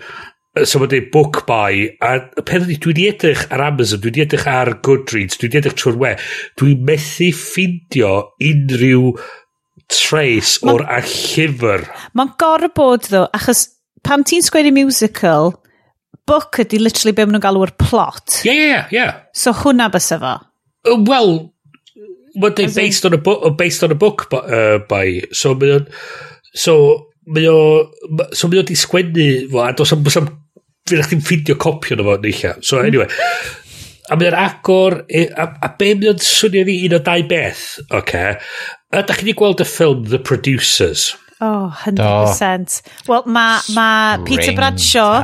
so 0.66 0.80
mae'n 0.80 0.90
dweud 0.90 0.96
e 0.96 1.10
book 1.14 1.44
by 1.46 1.84
a 2.02 2.14
peth 2.42 2.64
ydy 2.64 2.78
dwi 2.82 2.90
wedi 2.90 3.08
edrych 3.12 3.44
ar 3.54 3.62
Amazon 3.68 4.00
dwi 4.02 4.10
wedi 4.10 4.24
edrych 4.24 4.48
ar 4.50 4.72
Goodreads 4.86 5.38
dwi 5.38 5.46
wedi 5.46 5.60
edrych 5.60 5.76
trwy'r 5.78 6.00
we 6.00 6.14
dwi 6.58 6.74
methu 6.88 7.30
ffindio 7.38 8.14
unrhyw 8.50 9.12
trace 9.90 10.58
ma 10.64 10.74
o'r 10.74 10.86
a 10.90 10.98
llyfr 11.06 11.86
mae'n 12.18 12.34
gorau 12.42 12.72
bod 12.74 13.06
ddo 13.06 13.26
achos 13.36 13.68
pan 14.06 14.26
ti'n 14.26 14.42
sgwennu 14.46 14.74
musical 14.74 15.52
book 16.26 16.58
ydy 16.64 16.80
literally 16.82 17.14
be 17.14 17.26
maen 17.26 17.36
nhw'n 17.36 17.46
galw'r 17.46 17.74
plot 17.78 18.40
ie 18.42 18.50
yeah, 18.50 18.58
ie 18.58 18.66
yeah, 18.66 18.90
ie 18.90 18.98
yeah. 18.98 19.22
so 19.30 19.54
hwnna 19.62 19.86
bys 19.94 20.10
efo 20.16 20.34
uh, 20.34 20.98
well 21.06 21.32
mae'n 22.40 22.58
dweud 22.58 22.74
based, 22.74 23.06
on 23.06 23.14
a 23.14 23.18
book, 23.18 23.46
based 23.58 23.86
on 23.86 23.94
a 23.94 23.98
book 23.98 24.26
by, 24.30 24.42
uh, 24.50 24.82
by. 24.90 25.20
so 25.30 25.54
mae'n 25.54 25.86
so 26.58 26.74
mae 27.28 27.48
o... 27.50 27.60
So 28.36 28.50
mae 28.50 28.62
o 28.62 28.66
di 28.66 28.78
sgwennu 28.78 29.30
fo, 29.52 29.64
a 29.66 29.72
dos 29.76 29.96
am... 29.96 30.06
am 30.22 30.30
Fyna 30.90 31.04
chdi'n 31.06 31.20
ffidio 31.22 31.58
copio 31.60 31.98
na 31.98 32.06
fo, 32.06 32.16
neilla. 32.22 32.56
So 32.64 32.80
mm. 32.80 32.88
anyway. 32.88 33.08
a 34.10 34.18
mae 34.18 34.30
o'n 34.30 34.38
agor... 34.42 35.00
E, 35.06 35.26
a, 35.30 35.48
a 35.66 35.72
be 35.78 35.92
mae 35.98 36.12
o'n 36.14 36.22
swnio 36.24 36.66
fi 36.68 36.76
un 36.88 36.98
o 36.98 37.02
dau 37.06 37.26
beth, 37.30 37.64
oce? 37.88 37.98
Okay. 38.00 38.38
Ydych 38.90 39.20
chi 39.20 39.28
wedi 39.28 39.36
gweld 39.38 39.62
y 39.62 39.66
ffilm 39.68 40.06
The 40.10 40.18
Producers? 40.26 41.10
Oh, 41.42 41.72
100%. 41.74 42.82
Wel, 43.08 43.22
mae 43.24 43.60
ma 43.72 44.18
Peter 44.28 44.52
Bradshaw 44.52 45.22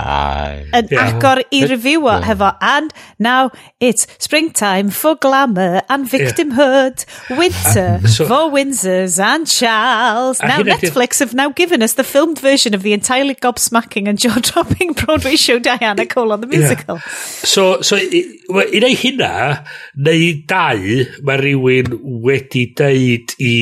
yn 0.73 0.89
yeah. 0.89 1.11
agor 1.13 1.43
i 1.53 1.61
o 1.69 2.15
hefo, 2.25 2.57
and 2.65 2.95
now 3.19 3.51
it's 3.81 4.07
springtime 4.17 4.89
for 4.89 5.15
glamour 5.17 5.83
and 5.91 6.09
victimhood, 6.09 7.05
winter 7.37 8.01
uh, 8.03 8.09
so, 8.17 8.25
for 8.25 8.49
Windsors 8.51 9.19
and 9.23 9.47
Charles. 9.47 10.41
Now 10.41 10.63
Netflix 10.63 11.21
have 11.21 11.35
now 11.35 11.51
given 11.51 11.83
us 11.83 11.93
the 12.01 12.05
filmed 12.05 12.39
version 12.39 12.73
of 12.73 12.83
the 12.83 12.95
entirely 12.95 13.35
gobsmacking 13.35 14.09
and 14.09 14.19
jaw-dropping 14.25 14.95
Broadway 14.95 15.37
show 15.37 15.59
Diana 15.59 16.07
Cole 16.07 16.33
on 16.33 16.41
the 16.41 16.47
musical. 16.47 16.97
Yeah. 16.97 17.13
So, 17.45 17.83
so 17.83 17.97
i, 17.97 18.25
i 18.73 18.81
neu 18.81 18.97
hynna, 18.97 19.67
neu 20.01 20.33
dau, 20.49 20.81
mae 21.29 21.41
rhywun 21.45 21.99
wedi 22.25 22.71
deud 22.73 23.37
i 23.37 23.55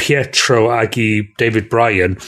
Pietro 0.00 0.68
ag 0.74 0.98
i 1.00 1.08
David 1.38 1.70
Bryan 1.72 2.18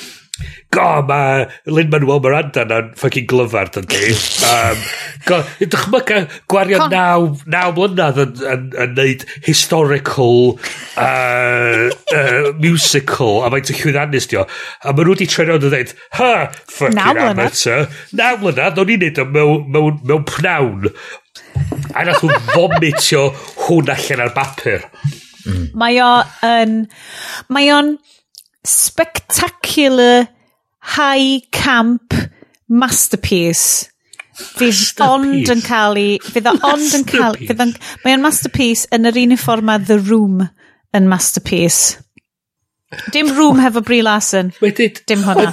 go, 0.70 1.02
mae 1.09 1.47
Lin-Manuel 1.70 2.20
Miranda 2.24 2.64
na'n 2.68 2.93
ffucking 2.98 3.26
glyfar, 3.30 3.70
dydy. 3.72 4.12
Um, 4.44 4.82
go, 5.28 5.40
dychmyga 5.60 6.22
gwario 6.51 6.80
Con... 6.82 6.93
naw, 6.93 7.28
naw 7.52 7.72
mlynedd 7.76 8.20
yn, 8.24 8.34
yn, 8.52 8.66
yn, 8.84 8.94
neud 8.98 9.24
historical 9.47 10.56
uh, 11.01 11.86
uh, 11.88 12.51
musical, 12.60 13.43
a 13.47 13.52
mae'n 13.52 13.68
tychwyd 13.70 14.01
anis 14.02 14.28
dio. 14.32 14.47
A 14.82 14.93
maen 14.93 15.06
nhw 15.09 15.16
wedi 15.16 15.30
treno'n 15.32 15.62
dweud, 15.64 15.94
ha, 16.20 16.32
ffocin 16.68 17.22
amateur. 17.30 17.86
Naw 18.16 18.40
mlynedd, 18.43 18.82
o'n 18.82 18.97
i'n 18.97 19.06
neud 19.06 19.22
o 19.22 19.28
mewn, 19.30 19.70
mewn, 19.72 20.02
mewn 20.05 20.26
pnawn. 20.34 20.90
A 21.97 22.05
nath 22.05 22.26
nhw 22.26 22.43
vomitio 22.52 23.30
hwn 23.66 23.94
allan 23.97 24.26
ar 24.26 24.36
bapur. 24.36 24.84
Mm. 25.47 25.66
Mae 25.78 26.01
o 26.02 26.12
yn... 26.47 26.78
Mae 27.52 27.73
o'n 27.74 27.97
spectacular 28.66 30.27
high 30.97 31.43
camp 31.55 32.14
masterpiece. 32.68 33.90
Fydd 34.36 35.01
ond 35.06 35.48
yn 35.52 35.62
cael 35.64 36.01
ei... 36.01 36.16
Fydd 36.23 36.51
ond 36.52 36.97
yn 36.98 37.06
cael... 37.09 37.39
Fydd 37.47 37.62
on, 37.62 37.73
mae 38.05 38.16
o'n 38.16 38.24
masterpiece 38.24 38.90
yn 38.94 39.09
yr 39.09 39.23
un 39.23 39.39
ffordd 39.40 39.66
mae 39.66 39.85
The 39.86 40.01
Room 40.02 40.43
yn 40.97 41.09
masterpiece. 41.10 42.02
Dim 43.14 43.32
Room 43.36 43.59
hefo 43.62 43.82
Brie 43.85 44.05
Larson. 44.05 44.52
Did, 44.60 45.01
Dim 45.09 45.24
hwnna. 45.27 45.48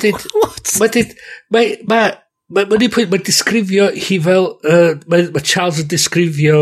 Wedyn, 0.82 1.16
mae... 1.54 1.78
Mae... 1.88 2.12
Mae'n 2.54 2.68
ma, 2.70 2.76
ma, 2.76 2.78
ma, 2.78 2.86
ma, 2.86 2.90
ma, 2.98 3.06
ma 3.16 3.18
disgrifio 3.24 3.88
hi 3.96 4.20
fel... 4.22 4.52
Uh, 4.68 5.00
mae 5.10 5.30
ma 5.34 5.42
Charles 5.42 5.80
yn 5.82 5.88
disgrifio 5.90 6.60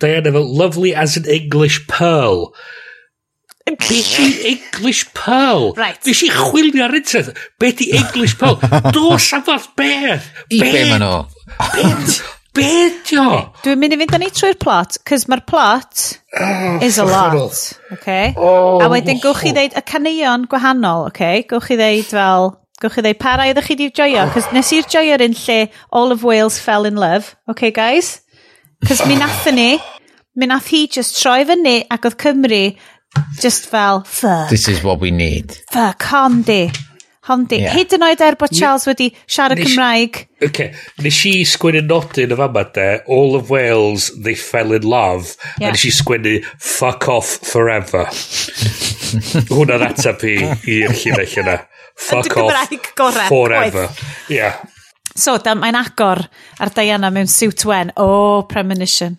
Diana 0.00 0.32
fel, 0.32 0.48
lovely 0.48 0.94
as 0.94 1.16
an 1.16 1.26
English 1.28 1.86
pearl. 1.86 2.54
Be 3.78 4.02
di 4.02 4.58
English 4.58 5.12
Pearl? 5.14 5.74
Right. 5.76 5.98
Nes 6.06 6.18
si 6.18 6.28
chwilio 6.28 6.84
ar 6.84 6.94
internet. 6.94 7.36
Be 7.58 7.72
di 7.72 7.90
English 7.94 8.36
Pearl? 8.38 8.58
Dos 8.92 9.32
am 9.32 9.42
fath 9.42 9.68
beth. 9.76 10.26
I 10.50 10.58
be 10.58 10.84
ma'n 10.90 11.04
o? 11.06 11.28
Be 12.56 12.70
di 13.06 13.18
o? 13.20 13.28
Dwi'n 13.62 13.78
mynd 13.78 13.94
i 13.94 13.98
fynd 14.00 14.16
â 14.16 14.20
ni 14.22 14.30
trwy'r 14.34 14.58
plot, 14.58 14.98
cos 15.06 15.28
mae'r 15.30 15.44
plot 15.46 16.06
oh, 16.40 16.80
is 16.82 16.98
a 16.98 17.06
lot. 17.06 17.60
Okay? 17.98 18.32
Oh, 18.34 18.80
a 18.82 18.88
wedyn 18.90 19.22
gwch 19.22 19.44
chi 19.44 19.52
oh. 19.52 19.58
ddeud 19.60 19.76
y 19.78 19.84
caneuon 19.86 20.48
gwahanol, 20.50 21.06
okay? 21.12 21.44
gwch 21.50 21.70
chi 21.70 21.78
ddeud 21.78 22.10
fel... 22.10 22.56
Gwch 22.80 22.94
chi 22.96 23.02
ddeud 23.04 23.18
para 23.20 23.44
iddo 23.44 23.60
chi 23.60 23.76
di'r 23.76 23.92
joio, 23.92 24.24
cos 24.32 24.46
nes 24.56 24.70
i'r 24.72 24.86
joio'r 24.88 25.20
un 25.26 25.34
lle 25.36 25.58
All 25.92 26.14
of 26.14 26.24
Wales 26.24 26.56
fell 26.58 26.88
in 26.88 26.96
love. 26.96 27.36
Okay, 27.52 27.70
guys? 27.76 28.22
Cos 28.86 29.02
mi 29.06 29.16
nathyn 29.18 29.58
ni, 29.58 29.70
mi 30.36 30.46
nath 30.48 30.70
hi 30.72 30.86
just 30.88 31.18
troi 31.20 31.42
fyny 31.48 31.80
ac 31.92 32.06
oedd 32.08 32.16
Cymru 32.22 32.62
just 33.42 33.66
fel, 33.68 34.04
fuck. 34.06 34.48
This 34.48 34.68
is 34.68 34.82
what 34.82 35.00
we 35.00 35.10
need. 35.10 35.52
Fuck, 35.72 36.06
hondi. 36.12 36.70
Hondi. 37.28 37.58
Yeah. 37.60 37.74
Hyd 37.76 37.92
yn 37.98 38.04
oed 38.06 38.22
er 38.24 38.38
bod 38.40 38.54
Charles 38.56 38.86
wedi 38.88 39.10
siarad 39.28 39.60
Nes, 39.60 39.68
Cymraeg. 39.68 40.22
Okay. 40.48 40.72
Nes 41.04 41.18
i 41.28 41.34
sgwennu 41.46 41.82
nodyn 41.86 42.32
y 42.32 42.38
fama 42.40 42.64
de, 42.74 42.88
All 43.06 43.36
of 43.38 43.52
Wales, 43.52 44.08
they 44.16 44.34
fell 44.34 44.72
in 44.72 44.88
love. 44.88 45.36
Yeah. 45.60 45.68
A 45.68 45.76
nes 45.76 45.84
i 45.84 45.92
sgwennu, 45.94 46.38
fuck 46.56 47.08
off 47.12 47.36
forever. 47.46 48.06
Hwna'n 49.52 49.88
atab 49.90 50.24
i 50.24 50.38
i'r 50.40 50.96
llinell 51.02 51.38
yna. 51.44 51.60
Fuck 52.00 52.38
off 52.40 52.76
gorau, 52.96 53.26
forever. 53.28 53.90
Yeah. 54.32 54.62
So, 55.16 55.38
da, 55.42 55.56
mae'n 55.58 55.78
agor 55.78 56.22
ar 56.60 56.72
Diana 56.76 57.10
mewn 57.14 57.28
suit 57.30 57.64
wen. 57.68 57.92
O, 57.96 58.06
oh, 58.06 58.42
premonition. 58.50 59.18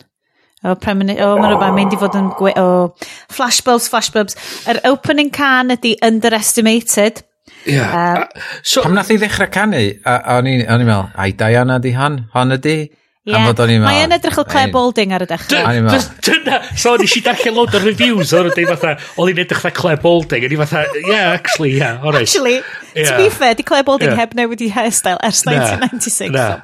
O, 0.64 0.72
oh, 0.72 0.76
premonition. 0.76 1.24
O, 1.24 1.34
oh, 1.34 1.42
mae'n 1.42 1.56
rhywbeth, 1.56 1.76
mynd 1.78 1.96
i 1.96 2.00
fod 2.02 2.18
yn... 2.20 2.30
O, 2.32 2.54
oh. 2.62 3.10
flashbulbs, 3.34 3.90
flashbulbs. 3.92 4.38
Yr 4.70 4.80
er 4.80 4.94
opening 4.94 5.32
can 5.34 5.74
ydy 5.76 5.98
underestimated. 6.06 7.24
Yeah. 7.66 8.24
Um, 8.24 8.42
so, 8.64 8.86
Pam 8.86 8.96
nath 8.98 9.12
i 9.14 9.20
ddechrau 9.22 9.52
canu, 9.54 9.84
a, 10.06 10.16
a 10.16 10.40
o'n 10.40 10.50
i'n 10.50 10.66
meddwl, 10.66 11.12
ai 11.20 11.32
Diana 11.38 11.78
di 11.84 11.94
hon, 11.98 12.24
Hon 12.36 12.58
ydi? 12.58 12.78
Ie, 13.22 13.36
yeah. 13.38 13.84
mae 13.84 14.00
yn 14.02 14.16
edrych 14.16 14.40
o 14.42 14.44
Claire 14.50 14.72
Balding 14.74 15.12
ar 15.14 15.22
y 15.22 15.28
dechrau. 15.30 16.00
Dyna, 16.26 16.56
so 16.74 16.96
nes 16.98 17.14
i 17.20 17.22
darllen 17.22 17.54
load 17.54 17.76
o 17.78 17.82
reviews 17.84 18.32
o'r 18.34 18.50
dweud 18.50 18.72
fatha, 18.72 18.96
oedd 19.14 19.30
hi'n 19.30 19.44
edrych 19.44 19.62
fatha 19.62 19.78
Claire 19.78 20.02
Balding, 20.02 20.48
o'n 20.48 20.56
i 20.56 20.58
fatha, 20.64 20.82
yeah, 21.06 21.28
actually, 21.30 21.76
yeah, 21.76 22.02
alright. 22.02 22.26
Actually, 22.26 22.64
yeah. 22.96 23.12
to 23.12 23.20
be 23.22 23.30
fair, 23.30 23.54
di 23.54 23.62
Claire 23.62 23.86
Balding 23.86 24.10
yeah. 24.10 24.24
heb 24.24 24.34
newid 24.34 24.66
i 24.66 24.72
hairstyle 24.74 25.22
ers 25.22 25.44
1996. 25.46 26.34
Na. 26.34 26.64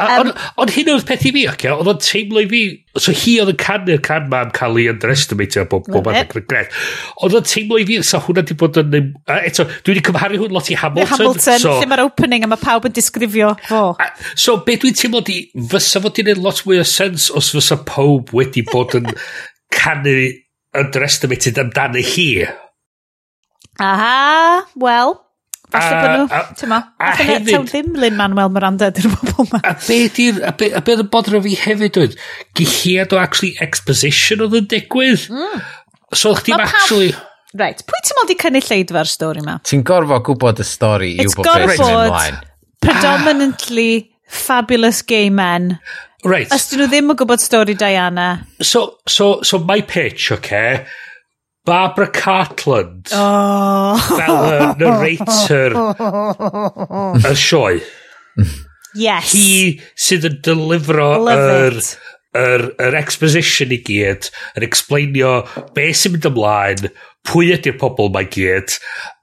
Um, 0.00 0.32
Ond 0.64 0.72
hyn 0.72 0.88
oedd 0.94 1.04
peth 1.04 1.26
i 1.28 1.34
fi, 1.36 1.42
oce, 1.52 1.74
oedd 1.74 1.92
o'n 1.92 2.00
teimlo 2.00 2.46
i 2.46 2.48
fi, 2.48 2.62
so 2.96 3.12
hi 3.12 3.36
oedd 3.42 3.52
yn 3.52 3.60
canu'r 3.60 4.00
can 4.08 4.32
ma'n 4.32 4.54
cael 4.56 4.80
ei 4.80 4.88
underestimate 4.94 5.60
o 5.60 5.66
bob 5.68 5.84
bob 5.92 6.08
math 6.08 6.32
o 6.32 6.40
regret. 6.40 6.72
Oedd 7.20 7.36
o'n 7.42 7.46
teimlo 7.52 7.76
i 7.76 7.84
fi, 7.90 8.00
so 8.08 8.22
hwnna 8.24 8.46
di 8.48 8.56
bod 8.56 8.80
yn, 8.80 9.12
eto, 9.36 9.68
dwi 9.84 9.98
wedi 9.98 10.06
cymharu 10.08 10.40
hwn 10.46 10.56
lot 10.56 10.72
i 10.72 10.80
Hamilton. 10.80 11.12
Hamilton, 11.12 11.60
so, 11.60 11.76
lle 11.76 11.92
mae'r 11.92 12.06
opening 12.08 12.48
a 12.48 12.50
mae 12.54 12.64
pawb 12.64 12.88
yn 12.88 12.96
disgrifio 12.96 13.52
fo. 13.68 13.84
So, 14.32 14.56
be 14.64 14.80
dwi'n 14.80 14.96
teimlo 14.96 15.20
di, 15.28 15.42
fys 15.70 15.89
fysa 15.90 16.02
fod 16.04 16.20
i'n 16.22 16.42
lot 16.44 16.62
mwy 16.66 16.78
o 16.78 16.84
sens 16.86 17.30
os 17.34 17.50
fysa 17.54 17.80
pob 17.86 18.30
wedi 18.36 18.62
bod 18.68 18.94
yn 18.98 19.08
canu 19.76 20.14
underestimated 20.76 21.58
amdani 21.58 22.04
hi. 22.06 22.28
Aha, 23.80 24.66
wel, 24.78 25.16
falle 25.72 25.96
bod 25.96 26.12
nhw, 26.12 26.42
ti'n 26.58 26.70
ma, 26.70 26.80
falle 27.16 27.38
ddim 27.42 27.96
Lin-Manuel 27.98 28.52
Miranda 28.54 28.90
ydy'r 28.92 29.08
bobl 29.16 29.48
ma. 29.50 29.62
A 29.66 29.74
be 29.80 30.04
di'r, 30.14 30.38
a 30.46 30.52
be, 30.54 30.70
a 30.76 30.82
be 30.84 30.98
bodro 31.10 31.40
fi 31.42 31.56
hefyd 31.58 31.98
oedd, 32.02 32.14
gilliad 32.58 33.16
o 33.16 33.18
actually 33.22 33.56
exposition 33.64 34.44
oedd 34.46 34.60
yn 34.60 34.70
digwydd. 34.70 35.26
Mm. 35.32 35.66
So 36.14 36.36
o'ch 36.36 36.46
ti'n 36.46 36.60
actually... 36.60 37.10
Right, 37.58 37.82
pwy 37.82 37.98
ti'n 38.06 38.14
meddwl 38.14 38.30
di 38.30 38.38
cynnig 38.38 38.68
lleidfa'r 38.68 39.10
stori 39.10 39.42
ma? 39.42 39.56
Ti'n 39.66 39.82
gorfod 39.86 40.22
gwybod 40.28 40.62
y 40.62 40.66
stori 40.68 41.10
i 41.16 41.26
wybod 41.26 41.50
beth 41.50 41.80
sy'n 41.80 41.96
ymlaen. 41.96 42.38
Ah. 42.38 42.46
predominantly 42.80 44.09
fabulous 44.30 45.02
gay 45.02 45.28
men. 45.30 45.78
Right. 46.24 46.50
Os 46.52 46.68
dyn 46.70 46.84
nhw 46.84 46.88
ddim 46.92 47.12
yn 47.12 47.18
gwybod 47.18 47.42
stori 47.42 47.74
Diana. 47.78 48.30
So, 48.62 49.00
so, 49.08 49.40
so 49.42 49.58
my 49.58 49.80
pitch, 49.80 50.30
okay? 50.32 50.84
Barbara 51.64 52.08
Cartland 52.08 53.10
oh. 53.12 53.96
fel 54.16 54.36
y 54.48 54.58
narrator 54.80 55.76
y 57.30 57.34
sioe. 57.36 57.80
Yes. 58.96 59.32
Hi 59.32 59.78
sydd 59.94 60.26
yn 60.26 60.38
delifro 60.44 61.10
yr, 61.30 61.76
yr, 62.36 62.64
yr 62.80 62.96
exposition 62.98 63.74
i 63.76 63.80
gyd, 63.86 64.30
yn 64.58 64.66
explainio 64.66 65.34
be 65.76 65.90
sy'n 65.94 66.16
mynd 66.16 66.30
ymlaen, 66.32 66.90
pwy 67.28 67.52
ydy'r 67.54 67.78
pobl 67.80 68.10
mae 68.14 68.28
gyd, 68.32 68.76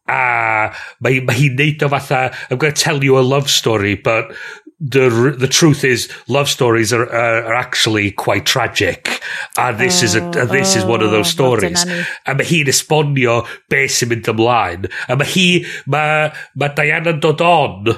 a 0.07 0.71
mae, 1.03 1.19
mae 1.21 1.38
hi'n 1.41 1.57
neud 1.59 1.84
o 1.84 1.91
fatha, 1.95 2.21
I'm 2.49 2.57
going 2.57 2.73
to 2.73 2.81
tell 2.81 3.03
you 3.03 3.19
a 3.19 3.25
love 3.25 3.49
story, 3.49 3.95
but 3.95 4.31
the 4.79 5.35
the 5.38 5.47
truth 5.47 5.84
is 5.84 6.07
love 6.27 6.47
stories 6.47 6.93
are 6.93 7.09
are, 7.09 7.43
are 7.45 7.55
actually 7.55 8.11
quite 8.11 8.45
tragic. 8.45 9.21
And 9.57 9.79
this 9.79 10.03
is 10.03 10.13
a 10.13 10.23
and 10.23 10.49
this 10.49 10.75
is 10.75 10.85
one 10.85 11.01
of 11.01 11.09
those 11.09 11.27
Oh, 11.27 11.38
stories. 11.38 11.84
A 12.27 12.35
mae 12.38 12.45
hi'n 12.45 12.69
esbonio 12.69 13.39
be 13.73 13.88
sy'n 13.89 14.11
mynd 14.11 14.29
ymlaen. 14.29 14.85
A 15.09 15.17
mae 15.17 15.31
hi 15.34 15.47
mae, 15.89 16.29
mae 16.53 16.75
Diana 16.77 17.15
dod 17.17 17.41
on 17.41 17.89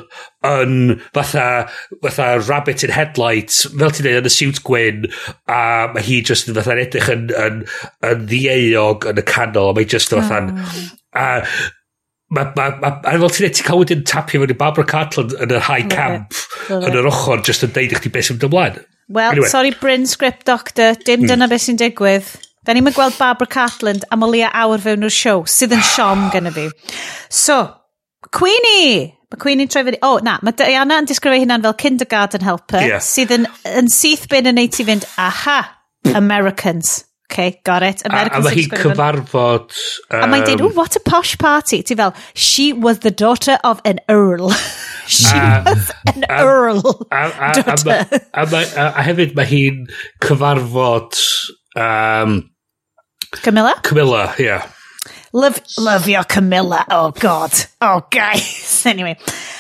yn 0.48 1.02
fatha 1.12 1.68
fatha 2.00 2.30
rabbit 2.48 2.86
in 2.88 2.96
headlights 2.96 3.66
fel 3.74 3.92
ti'n 3.92 4.08
dweud 4.08 4.22
yn 4.22 4.30
y 4.30 4.32
siwt 4.32 4.64
gwyn 4.64 5.10
a 5.52 5.92
mae 5.92 6.06
hi 6.06 6.22
just 6.24 6.48
yn 6.48 6.56
fatha'n 6.56 6.80
edrych 6.86 7.12
yn, 7.12 7.28
yn, 7.36 7.66
yn 8.08 8.24
ddieog 8.32 9.10
yn 9.12 9.20
y 9.20 9.26
canol 9.28 9.74
a 9.74 9.76
mae 9.76 9.90
just 9.98 10.16
fatha'n 10.16 10.54
a 11.12 11.28
Mae, 12.30 12.46
ma, 12.56 12.68
ma, 12.78 12.92
a 13.02 13.16
fel 13.18 13.32
ti'n 13.34 13.54
ti 13.58 13.66
cael 13.66 13.82
wedyn 13.82 14.04
tapio 14.06 14.42
mewn 14.42 14.54
i 14.54 14.58
Barbara 14.58 14.86
Cartland 14.86 15.34
yn 15.34 15.54
yr 15.56 15.64
high 15.66 15.88
camp 15.90 16.36
yn 16.70 16.98
yr 17.00 17.10
ochr 17.10 17.42
just 17.46 17.66
yn 17.66 17.74
deud 17.74 17.96
i 17.96 17.98
chdi 17.98 18.12
beth 18.14 18.30
sy'n 18.30 18.44
ymlaen. 18.46 18.78
Well, 19.10 19.34
anyway. 19.34 19.50
sorry 19.50 19.74
Bryn 19.74 20.06
Script 20.06 20.46
Doctor 20.46 20.94
dim 20.94 21.24
mm. 21.24 21.32
dyna 21.32 21.50
beth 21.50 21.66
sy'n 21.66 21.80
digwydd 21.82 22.30
da 22.68 22.76
ni'n 22.78 22.92
gweld 22.94 23.18
Barbara 23.18 23.50
Cartland 23.50 24.06
am 24.14 24.26
o 24.26 24.30
leia 24.30 24.52
awr 24.62 24.84
fewn 24.84 25.08
o'r 25.08 25.16
siow 25.16 25.42
sydd 25.50 25.74
yn 25.74 25.86
siom 25.96 26.28
gyda 26.36 26.54
fi 26.54 26.68
so, 27.34 27.64
Queenie 28.30 29.16
Mae 29.30 29.38
Queenie'n 29.38 29.70
troi 29.70 29.84
fyny... 29.86 30.00
O, 30.02 30.16
oh, 30.16 30.22
na, 30.26 30.40
mae 30.42 30.56
Diana 30.58 30.96
yn 30.98 31.08
disgrifio 31.10 31.44
hynna'n 31.44 31.62
fel 31.62 31.76
kindergarten 31.78 32.42
helper, 32.42 32.82
yeah. 32.82 33.04
sydd 33.04 33.30
yn, 33.36 33.46
yn 33.78 33.90
syth 33.94 34.26
bin 34.32 34.50
yn 34.50 34.58
neud 34.58 34.74
ti 34.74 34.86
fynd, 34.88 35.06
aha, 35.22 35.60
Americans. 36.18 37.04
Okay, 37.30 37.62
got 37.64 37.84
it. 37.84 38.02
A, 38.02 38.08
a 38.08 38.10
Americans. 38.10 38.46
mae 38.46 38.56
hi 38.56 38.62
sy'n 38.64 38.72
disgrifio 38.72 38.90
fyny. 38.90 38.96
cyfarfod... 38.98 39.76
A 40.18 40.28
mae'n 40.32 40.46
dweud, 40.48 40.64
oh, 40.66 40.70
what 40.74 40.96
a 40.98 41.02
posh 41.06 41.36
party. 41.38 41.84
Ti 41.86 41.94
fel, 42.00 42.16
she 42.34 42.72
was 42.74 43.00
the 43.06 43.12
daughter 43.12 43.60
of 43.64 43.82
an 43.86 44.00
earl. 44.10 44.50
she 45.08 45.30
A- 45.38 45.62
was 45.68 45.92
an 46.10 46.26
earl. 46.30 46.82
A, 47.12 47.16
a, 47.28 47.52
a, 47.52 47.54
daughter. 47.62 48.00
a, 48.10 48.22
a, 48.34 48.48
a, 48.48 48.64
a, 48.64 48.88
a 49.04 49.06
hefyd 49.06 49.36
mae 49.38 49.46
hi'n 49.52 49.86
cyfarfod 50.26 51.22
um, 51.78 52.50
Camilla? 53.46 53.76
Camilla. 53.84 54.34
Yeah. 54.40 54.66
Love, 55.32 55.62
love 55.78 56.08
your 56.10 56.24
Camilla. 56.24 56.84
Oh, 56.90 57.12
God. 57.12 57.54
Oh, 57.82 58.06
guys. 58.10 58.66
Anyway. 58.90 59.18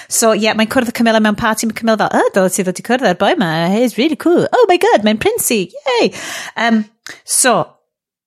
So, 0.10 0.32
yeah, 0.32 0.56
mae'n 0.58 0.70
cwrdd 0.74 0.90
Camilla 0.98 1.20
mewn 1.22 1.36
party. 1.38 1.68
Mae 1.70 1.76
Camilla 1.78 2.00
fel, 2.08 2.10
oh, 2.18 2.30
dod 2.34 2.54
ti 2.56 2.64
ddod 2.66 2.80
i 2.82 2.86
cwrdd 2.88 3.06
ar 3.12 3.18
boi 3.20 3.36
ma. 3.38 3.50
He's 3.70 3.98
really 4.00 4.16
cool. 4.18 4.48
Oh, 4.50 4.66
my 4.72 4.78
God, 4.82 5.04
mae'n 5.06 5.20
princey. 5.22 5.68
Yay. 6.00 6.10
Um, 6.58 6.80
So, 7.26 7.66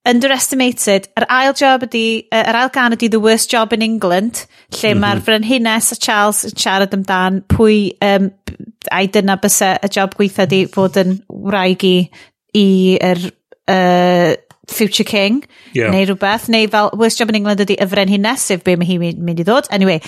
underestimated, 0.09 1.09
yr 1.19 1.27
ail 1.31 1.55
job 1.59 1.87
ydi, 1.87 2.05
yr 2.35 2.59
ail 2.59 2.71
gan 2.75 2.97
ydi 2.97 3.11
The 3.13 3.21
Worst 3.23 3.53
Job 3.53 3.75
in 3.77 3.85
England, 3.87 4.45
lle 4.75 4.95
mm 4.95 4.97
-hmm. 4.97 5.03
mae'r 5.05 5.23
frenhines 5.23 5.93
a 5.93 5.97
Charles 5.97 6.45
yn 6.49 6.57
siarad 6.59 6.95
amdan 6.97 7.43
pwy, 7.47 7.95
um, 8.03 8.31
ai 8.91 9.07
dyna 9.07 9.39
bysa 9.39 9.77
y 9.83 9.91
job 9.95 10.17
gweithio 10.19 10.47
di 10.51 10.65
fod 10.67 10.99
yn 10.99 11.21
wraig 11.29 11.85
i, 11.87 12.11
i 12.59 12.99
er, 13.01 13.21
uh, 13.71 14.35
Future 14.73 15.05
King, 15.05 15.45
yeah. 15.75 15.91
neu 15.91 16.07
rhywbeth, 16.07 16.49
neu 16.49 16.69
fel 16.71 16.91
Worst 16.99 17.19
Job 17.19 17.31
in 17.31 17.39
England 17.41 17.61
ydi 17.61 17.77
y 17.79 17.87
frenhines, 17.87 18.47
sef 18.47 18.63
be 18.65 18.77
mae 18.77 18.87
hi'n 18.87 19.23
mynd 19.23 19.43
i 19.43 19.47
ddod. 19.47 19.69
Anyway, 19.71 20.01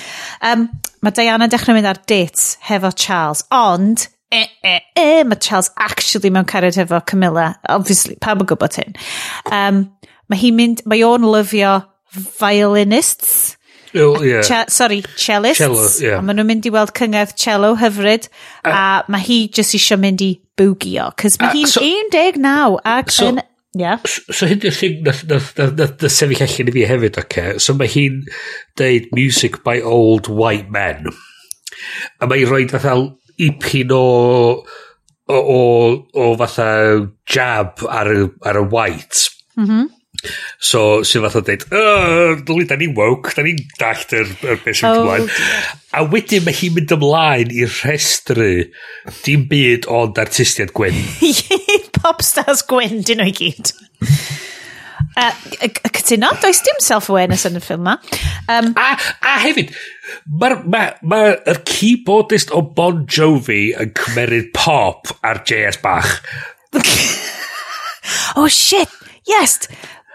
um, 0.43 0.69
mae 1.03 1.15
Diana 1.15 1.49
dechrau 1.51 1.75
mynd 1.75 1.91
ar 1.91 2.01
dates 2.07 2.57
hefo 2.69 2.91
Charles, 2.95 3.45
ond 3.51 4.09
e, 4.35 4.45
e, 4.67 4.77
e, 4.99 5.09
mae 5.25 5.41
Charles 5.41 5.71
actually 5.79 6.31
mewn 6.35 6.49
cariad 6.51 6.79
efo 6.83 7.01
Camilla. 7.07 7.55
Obviously, 7.69 8.17
pa 8.21 8.35
mae'n 8.35 8.51
gwybod 8.51 8.79
hyn. 8.81 8.97
Um, 9.55 9.85
mae 10.31 10.41
hi'n 10.41 10.57
mynd, 10.59 10.85
mae 10.91 11.05
o'n 11.07 11.27
lyfio 11.29 11.77
violinists. 12.39 13.57
Oh, 13.95 14.21
yeah. 14.23 14.43
Ch 14.43 14.71
sorry, 14.75 15.03
cellists. 15.03 15.63
Cello, 15.63 15.87
yeah. 16.03 16.19
A 16.19 16.27
maen 16.27 16.41
nhw'n 16.41 16.51
mynd 16.51 16.67
i 16.67 16.73
weld 16.75 16.93
cyngerdd 16.99 17.37
cello 17.39 17.75
hyfryd. 17.79 18.27
Uh, 18.65 18.73
a 18.75 18.87
mae 19.13 19.23
hi 19.23 19.41
jyst 19.55 19.77
eisiau 19.79 20.01
mynd 20.03 20.25
i 20.25 20.33
bwgio. 20.59 21.11
Cys 21.21 21.39
mae 21.43 21.55
hi'n 21.55 21.71
so, 21.71 21.83
19 21.85 22.49
ac 22.95 23.15
so, 23.15 23.33
yn... 23.33 23.43
Yeah. 23.75 23.99
So, 24.07 24.35
so 24.35 24.47
hyn 24.47 24.63
yw'r 24.63 24.75
thing 24.75 25.01
nath, 25.07 25.25
nath, 25.31 25.53
nath, 25.59 25.75
nath, 25.79 25.97
nath 26.03 26.15
sefyll 26.15 26.43
allan 26.47 26.71
i 26.71 26.75
fi 26.75 26.87
hefyd, 26.91 27.19
oce. 27.19 27.27
Okay? 27.27 27.63
So 27.63 27.75
mae 27.79 27.91
hi'n 27.91 28.21
deud 28.79 29.09
music 29.15 29.63
by 29.67 29.81
old 29.81 30.31
white 30.31 30.71
men. 30.75 31.11
A 32.23 32.31
mae 32.31 32.43
hi'n 32.43 32.51
rhoi 32.51 32.67
nath 32.71 32.87
ipin 33.41 33.93
o 33.95 34.05
o, 35.27 35.37
o, 35.37 35.61
o 36.21 36.31
fatha 36.37 36.71
jab 37.25 37.85
ar 37.89 38.11
y, 38.13 38.25
ar 38.45 38.61
y 38.61 38.65
white. 38.71 39.31
Mm 39.57 39.67
-hmm. 39.67 39.87
So, 40.59 41.03
sy'n 41.05 41.25
fatha 41.27 41.43
dweud, 41.45 41.65
dwi 42.49 42.65
da 42.69 42.77
ni 42.81 42.89
woke, 42.97 43.35
da 43.37 43.43
ni'n 43.45 43.61
dallt 43.81 44.15
yr, 44.17 44.31
yr 44.47 44.61
beth 44.65 44.79
sy'n 44.79 44.89
oh, 44.89 45.03
ymlaen. 45.03 45.29
A 45.93 46.05
wedyn 46.09 46.45
mae 46.47 46.57
hi'n 46.57 46.75
mynd 46.79 46.95
ymlaen 46.97 47.53
i 47.53 47.67
rhestru, 47.69 48.71
dim 49.25 49.45
byd 49.51 49.89
ond 49.93 50.21
artistiad 50.23 50.73
Gwyn. 50.77 50.97
Popstars 51.99 52.65
Gwyn, 52.71 53.03
dyn 53.05 53.21
nhw 53.21 53.29
i 53.33 53.37
gyd. 53.37 53.75
Uh, 55.17 55.31
Cytuno, 55.95 56.33
does 56.43 56.61
dim 56.67 56.81
self-awareness 56.83 57.47
yn 57.49 57.59
y 57.59 57.63
ffilm 57.63 57.85
ma. 57.87 57.97
Um, 58.51 58.73
a, 58.81 58.95
a 59.23 59.35
hefyd, 59.45 59.73
mae'r 60.41 60.57
ma, 60.65 60.85
ma, 61.03 61.21
ma 61.47 61.57
keyboardist 61.69 62.55
o 62.55 62.63
Bon 62.77 63.05
Jovi 63.07 63.69
yn 63.81 63.93
cymeryd 63.99 64.53
pop 64.57 65.15
ar 65.25 65.43
JS 65.47 65.81
bach. 65.85 66.17
oh 68.41 68.49
shit, 68.49 68.91
yes! 69.29 69.61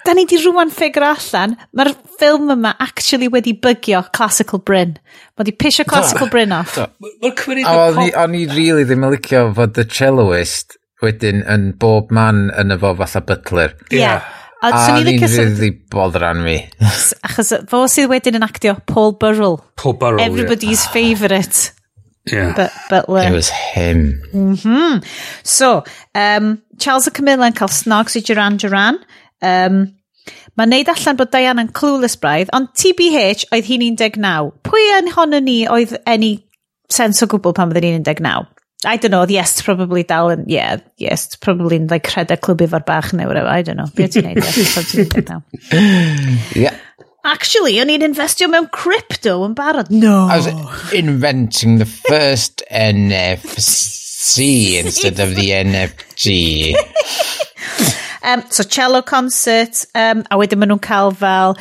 Da 0.05 0.13
ni 0.15 0.23
di 0.29 0.39
rwan 0.39 0.71
ffigur 0.71 1.03
allan, 1.09 1.55
mae'r 1.75 1.91
ffilm 2.17 2.53
yma 2.55 2.71
actually 2.81 3.27
wedi 3.31 3.53
bygio 3.53 4.01
Classical 4.15 4.61
Bryn. 4.63 4.95
Mae 5.37 5.47
di 5.47 5.53
pisio 5.53 5.85
Classical 5.87 6.31
Bryn 6.31 6.55
off. 6.55 6.77
Mae'r 7.03 7.35
cymryd 7.39 7.65
y 7.65 7.69
pop... 7.69 8.03
O'n 8.23 8.37
i 8.39 8.45
really 8.51 8.87
ddim 8.87 9.07
yn 9.07 9.15
licio 9.15 9.47
fod 9.57 9.79
y 9.79 9.87
celloist 9.91 10.79
wedyn 11.03 11.43
yn 11.47 11.71
bob 11.79 12.11
man 12.15 12.47
yn 12.59 12.75
efo 12.75 12.93
fatha 12.99 13.23
butler. 13.23 13.75
Yeah. 13.91 13.99
yeah. 13.99 14.38
A 14.61 14.99
ni'n 14.99 15.23
ryddi 15.23 15.69
boddran 15.91 16.41
mi. 16.43 16.57
Achos 17.27 17.53
fo 17.71 17.85
sydd 17.87 18.09
wedyn 18.11 18.39
yn 18.41 18.45
actio, 18.45 18.75
Paul 18.89 19.13
Burrell. 19.21 19.59
Paul 19.79 19.95
Burrell, 20.01 20.23
Everybody's 20.23 20.83
yeah. 20.83 20.93
favourite. 20.93 21.71
Yeah. 22.29 22.53
But, 22.55 22.73
butler. 22.89 23.21
Uh, 23.21 23.29
It 23.29 23.33
was 23.33 23.49
him. 23.49 24.21
Mm 24.33 24.55
-hmm. 24.55 25.05
So, 25.43 25.83
um, 26.13 26.61
Charles 26.77 27.07
a 27.07 27.11
Camilla 27.11 27.47
yn 27.47 27.55
cael 27.55 27.71
snog 27.71 28.11
sy'n 28.11 28.27
Duran 28.27 28.57
Duran. 28.57 28.99
Um, 29.41 29.95
Mae'n 30.59 30.73
neud 30.73 30.89
allan 30.91 31.15
bod 31.15 31.31
Diane 31.31 31.63
yn 31.63 31.71
clueless 31.71 32.17
braidd, 32.19 32.51
ond 32.53 32.73
TBH 32.75 33.45
oedd 33.55 33.69
hi'n 33.69 33.85
19. 33.95 34.51
Pwy 34.67 34.85
yn 34.97 35.11
honno 35.15 35.39
ni 35.39 35.61
oedd 35.71 35.95
any 36.05 36.33
sens 36.91 37.23
o 37.23 37.29
gwbl 37.31 37.55
pan 37.55 37.71
byddwn 37.71 37.95
ni'n 37.95 38.03
19? 38.03 38.49
I 38.85 38.95
don't 38.95 39.11
know, 39.11 39.25
yes, 39.27 39.61
probably 39.61 40.03
dal 40.03 40.29
yn, 40.31 40.45
yeah, 40.47 40.77
yes, 40.95 41.35
probably 41.35 41.75
yn 41.81 41.89
like 41.91 42.07
rhedeg 42.13 42.39
clwb 42.45 42.61
efo'r 42.63 42.85
bach 42.87 43.11
neu 43.11 43.27
whatever, 43.27 43.49
I 43.51 43.61
don't 43.61 43.75
know, 43.75 43.89
beth 43.95 44.13
ti'n 44.15 44.23
neud, 44.29 44.39
yes, 44.39 44.75
beth 44.75 44.91
ti'n 44.93 45.09
neud 45.11 45.27
now. 45.27 45.41
Yeah. 46.55 46.75
Actually, 47.27 47.75
o'n 47.83 47.91
i'n 47.91 48.05
investio 48.05 48.47
mewn 48.47 48.69
crypto 48.71 49.43
yn 49.43 49.51
barod. 49.57 49.91
No. 49.91 50.29
I 50.31 50.37
was 50.39 50.47
inventing 50.95 51.75
the 51.77 51.85
first 51.85 52.63
NFC 52.71 54.79
instead 54.83 55.19
of 55.19 55.35
the 55.35 55.49
NFG. 55.57 56.75
um, 58.23 58.43
so, 58.49 58.63
cello 58.63 59.01
concert, 59.01 59.85
um, 59.93 60.23
a 60.31 60.39
wedyn 60.39 60.59
maen 60.63 60.71
nhw'n 60.71 60.79
cael 60.87 61.11
fel 61.19 61.57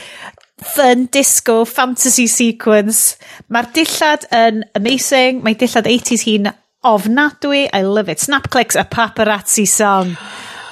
fun 0.62 1.10
disco 1.10 1.64
fantasy 1.66 2.28
sequence. 2.30 3.18
Mae'r 3.50 3.74
dillad 3.74 4.30
yn 4.30 4.62
amazing. 4.78 5.42
Mae 5.42 5.58
dillad 5.58 5.90
80s 5.90 6.22
hi'n 6.30 6.46
ofnadwy. 6.84 7.68
I 7.72 7.82
love 7.82 8.08
it. 8.08 8.20
Snap 8.20 8.50
clicks 8.50 8.76
a 8.76 8.84
paparazzi 8.84 9.66
song. 9.66 10.16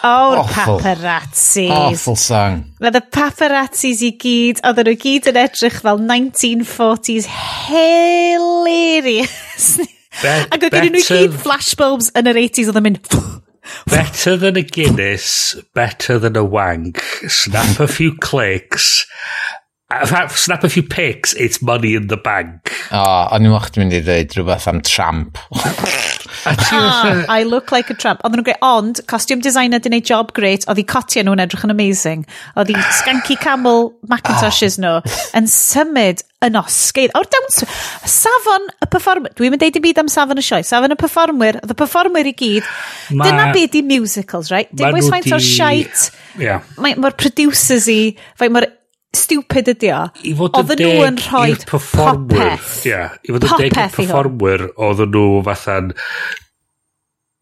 Oh, 0.05 0.39
Awful. 0.39 0.78
paparazzi. 0.78 1.69
Awful 1.70 2.16
song. 2.16 2.65
Roedd 2.81 3.01
y 3.01 3.03
paparazzis 3.11 4.03
i 4.07 4.12
gyd, 4.20 4.61
oedden 4.62 4.87
nhw 4.87 4.95
gyd 5.03 5.27
yn 5.33 5.41
edrych 5.43 5.81
fel 5.83 5.99
1940s 6.05 7.27
hilarious. 7.66 9.66
Ac 10.23 10.62
oedd 10.62 10.70
gen 10.77 10.93
nhw 10.95 11.03
gyd 11.09 11.35
flashbulbs 11.43 12.12
yn 12.15 12.31
yr 12.31 12.39
80s 12.47 12.70
oedd 12.70 12.78
yn 12.83 12.87
mynd... 12.91 13.12
Better 13.91 14.37
than 14.39 14.55
a 14.55 14.62
Guinness, 14.62 15.57
better 15.74 16.20
than 16.23 16.37
a 16.39 16.45
wank. 16.47 17.03
Snap 17.27 17.81
a 17.83 17.89
few 17.91 18.15
clicks 18.15 19.03
I've 19.88 20.36
snap 20.36 20.64
a 20.64 20.68
few 20.68 20.82
pics, 20.82 21.32
it's 21.34 21.62
money 21.62 21.94
in 21.94 22.08
the 22.08 22.16
bank. 22.16 22.72
O, 22.90 22.98
oh, 22.98 23.28
o'n 23.36 23.44
i'n 23.46 23.52
mwch 23.52 23.68
mynd 23.78 23.94
i 23.94 24.00
ddweud 24.02 24.32
rhywbeth 24.34 24.66
am 24.66 24.80
tramp. 24.82 25.38
ah, 26.50 27.22
I 27.30 27.44
look 27.46 27.70
like 27.70 27.86
a 27.90 27.94
tramp. 27.94 28.24
Oedden 28.26 28.40
nhw'n 28.40 28.48
gweud, 28.48 28.64
ond, 28.66 29.00
costume 29.06 29.44
designer 29.46 29.78
di 29.78 29.92
wneud 29.92 30.08
job 30.08 30.32
great, 30.34 30.66
oedd 30.66 30.80
i 30.82 30.84
cotia 30.90 31.22
nhw'n 31.22 31.44
edrych 31.44 31.62
yn 31.68 31.74
amazing. 31.74 32.24
Oedd 32.58 32.72
i 32.74 32.80
skanky 32.98 33.38
camel 33.38 33.92
Macintoshes 34.10 34.74
ah. 34.80 34.82
nhw 34.82 35.20
yn 35.38 35.46
symud 35.54 36.24
yn 36.48 36.58
osgydd. 36.58 37.14
O'r 37.18 37.28
dawns, 37.30 37.62
safon 38.10 38.66
y 38.82 38.88
performer, 38.90 39.34
dwi'n 39.38 39.54
mynd 39.54 39.62
deud 39.62 39.78
i 39.78 39.84
byd 39.86 40.00
am 40.02 40.10
safon 40.10 40.42
y 40.42 40.44
sioe, 40.48 40.66
safon 40.66 40.96
y 40.96 40.98
performer, 40.98 41.60
oedd 41.62 41.76
y 41.76 41.78
performer 41.78 42.26
i 42.26 42.34
gyd, 42.34 42.66
ma, 43.14 43.30
dyna 43.30 43.46
byd 43.54 43.78
i 43.78 43.84
musicals, 43.86 44.50
right? 44.50 44.74
Dim 44.74 44.90
bwys 44.98 45.14
faint 45.14 45.30
o'r 45.30 45.46
siait, 45.46 46.08
yeah. 46.42 46.66
mae'r 46.82 47.16
producers 47.22 47.86
i, 47.92 48.00
faint 48.34 48.54
mae'r 48.58 48.68
stupid 49.16 49.70
ydi 49.74 49.93
o. 49.97 50.02
I 50.26 50.34
fod 50.38 50.59
yn 50.60 50.68
deg 50.80 51.22
i'r 51.52 51.62
performwyr. 51.68 52.66
Yeah, 52.86 53.16
I 53.24 53.34
fod 53.34 53.47
yn 53.48 53.55
deg 53.62 53.70
i'r 53.70 53.94
performwyr, 53.97 54.68
oedden 54.76 55.14
nhw 55.14 55.40
fatha'n 55.47 55.93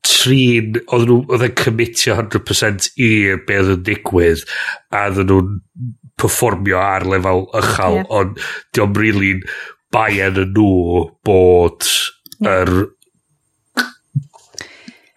trin, 0.04 0.80
oedden 0.86 1.10
nhw, 1.10 1.20
oedden 1.28 1.54
commitio 1.58 2.18
100% 2.20 2.90
i'r 3.08 3.44
be 3.48 3.60
oedd 3.60 3.76
yn 3.76 3.86
digwydd, 3.90 4.46
a 4.94 5.06
oedden 5.10 5.30
nhw'n 5.32 5.62
performio 6.20 6.78
ar 6.78 7.06
lefel 7.10 7.48
ychal, 7.58 8.00
yeah. 8.00 8.10
ond 8.14 8.42
diolch 8.74 9.00
rili'n 9.00 9.40
really 9.42 9.62
baen 9.94 10.42
yn 10.42 10.52
nhw 10.56 11.06
bod 11.26 11.86
yr 12.44 12.70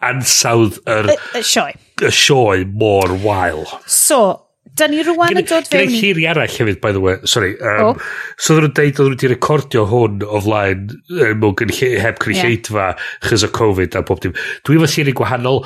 ansawdd 0.08 0.78
yr... 0.86 1.10
Y, 1.10 1.16
y 1.38 1.42
sioe. 1.46 1.72
Y 2.02 2.12
sioe 2.14 2.66
mor 2.78 3.16
wael. 3.24 3.64
So, 3.90 4.20
Da 4.78 4.86
ni 4.86 5.00
rwan 5.02 5.34
yn 5.34 5.46
dod 5.48 5.66
fewn 5.66 5.82
i... 5.82 5.88
Gwneud 5.88 6.04
lliri 6.04 6.26
arall 6.30 6.52
hefyd, 6.52 6.78
by 6.82 6.92
the 6.94 7.00
way, 7.02 7.16
sorry. 7.26 7.56
Um, 7.58 7.80
oh. 7.82 8.10
So 8.38 8.54
ddyn 8.54 8.68
nhw'n 8.68 8.74
deud 8.76 9.00
oedd 9.00 9.08
nhw 9.08 9.14
wedi 9.16 9.30
recordio 9.32 9.84
hwn 9.90 10.22
o 10.22 10.42
flaen 10.44 10.84
mewn 11.42 11.72
heb 12.02 12.20
cynulleidfa 12.22 12.86
yeah. 12.86 13.06
chys 13.26 13.46
o 13.46 13.50
Covid 13.58 13.98
a 13.98 14.04
pob 14.06 14.22
dim. 14.22 14.36
Dwi 14.66 14.78
efo 14.78 14.90
lliri 14.92 15.14
gwahanol, 15.18 15.64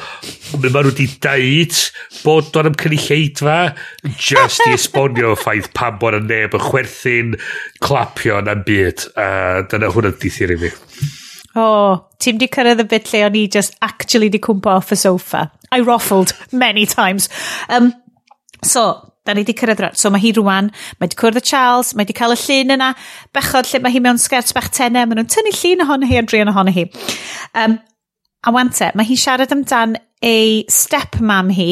mae 0.56 0.72
nhw 0.72 0.84
wedi 0.88 1.08
deud 1.26 1.80
bod 2.22 2.52
do'n 2.54 2.72
am 2.72 2.78
cynulleidfa 2.80 3.58
just 4.16 4.64
i 4.66 4.72
esbonio 4.76 5.34
ffaith 5.42 5.72
pam 5.76 5.98
bod 6.00 6.16
y 6.16 6.22
neb 6.24 6.56
yn 6.56 6.66
chwerthin, 6.70 7.36
clapio 7.84 8.40
na'n 8.40 8.64
byd. 8.68 9.08
Uh, 9.12 9.66
dyna 9.68 9.92
hwnna 9.92 10.14
di 10.16 10.32
theori 10.32 10.60
fi. 10.64 10.72
O, 11.52 11.60
oh, 11.60 11.96
ti'n 12.22 12.38
di 12.40 12.48
cyrraedd 12.48 12.80
y 12.80 12.86
bit 12.88 13.10
lle 13.12 13.26
o'n 13.26 13.34
i 13.36 13.42
just 13.52 13.76
actually 13.84 14.30
di 14.32 14.40
cwmpa 14.40 14.78
off 14.78 14.94
y 14.94 14.96
sofa. 14.96 15.50
I 15.72 15.80
ruffled 15.84 16.32
many 16.52 16.86
times. 16.86 17.28
Um, 17.68 17.92
So, 18.64 19.12
da 19.26 19.34
ni 19.34 19.42
wedi 19.42 19.54
cyrraedd 19.58 19.80
rhan. 19.82 19.96
So 19.98 20.10
mae 20.10 20.22
hi 20.22 20.32
rwan, 20.36 20.70
mae 20.98 21.06
wedi 21.06 21.18
cwrdd 21.18 21.40
y 21.40 21.44
Charles, 21.46 21.92
mae 21.94 22.04
wedi 22.06 22.16
cael 22.18 22.34
y 22.34 22.38
llun 22.42 22.74
yna, 22.76 22.90
bechod 23.34 23.70
lle 23.70 23.82
mae 23.82 23.94
hi 23.94 24.02
mewn 24.02 24.20
sgert 24.22 24.52
bach 24.56 24.70
tenau, 24.74 25.06
mae 25.06 25.18
nhw'n 25.18 25.30
tynnu 25.30 25.54
llun 25.58 25.84
ohono 25.86 26.10
hi 26.10 26.18
a 26.18 26.24
drian 26.26 26.50
ohono 26.52 26.74
hi. 26.74 26.86
Um, 27.58 27.78
a 28.42 28.54
wante, 28.54 28.90
mae 28.98 29.06
hi 29.06 29.18
siarad 29.18 29.54
amdan 29.54 29.96
ei 30.22 30.62
step-mam 30.70 31.50
hi, 31.54 31.70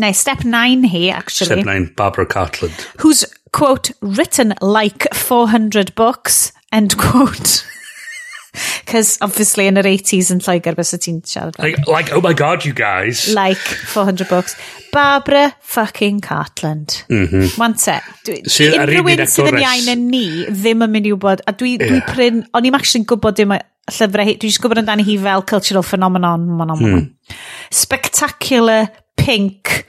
neu 0.00 0.14
step-9 0.14 0.88
hi, 0.92 1.08
actually. 1.12 1.62
Step-9, 1.62 1.94
Barbara 1.96 2.26
Cartland. 2.26 2.84
Who's, 3.00 3.24
quote, 3.52 3.92
written 4.00 4.54
like 4.60 5.08
400 5.14 5.94
books, 5.94 6.52
end 6.72 6.96
quote. 6.96 7.64
Cos 8.88 9.16
obviously 9.24 9.68
in 9.70 9.80
yr 9.80 9.88
80s 9.88 10.32
yn 10.34 10.42
Lloegr 10.44 10.76
bys 10.78 10.94
y 10.96 11.00
ti'n 11.04 11.22
siarad. 11.28 11.58
Like, 11.62 11.86
like, 11.86 12.12
oh 12.14 12.22
my 12.24 12.34
god, 12.36 12.64
you 12.64 12.74
guys. 12.76 13.26
Like, 13.34 13.62
400 13.94 14.28
bucks. 14.28 14.56
Barbara 14.92 15.54
fucking 15.60 16.20
Cartland. 16.24 17.04
Mm 17.08 17.26
-hmm. 17.28 17.56
Wante. 17.60 17.98
Unrhyw 18.28 19.10
un 19.14 19.26
sydd 19.26 19.50
yn 19.52 19.60
iawn 19.62 19.92
yn 19.94 20.06
ni 20.12 20.26
ddim 20.48 20.86
yn 20.86 20.94
mynd 20.94 21.10
i 21.10 21.14
wybod. 21.16 21.44
A 21.46 21.52
dwi, 21.52 21.76
yeah. 21.76 21.92
dwi 21.92 22.00
pryn, 22.08 22.44
o'n 22.52 22.68
i'n 22.68 22.78
actually 22.78 23.04
gwybod 23.08 23.36
dim 23.38 23.52
llyfrau 23.88 24.26
hi, 24.28 24.36
dwi'n 24.36 24.52
just 24.52 24.62
gwybod 24.64 24.82
amdani 24.82 25.06
hi 25.06 25.16
fel 25.20 25.44
cultural 25.48 25.84
phenomenon. 25.86 26.48
Mm. 26.58 27.04
Spectacular, 27.70 28.88
pink, 29.16 29.84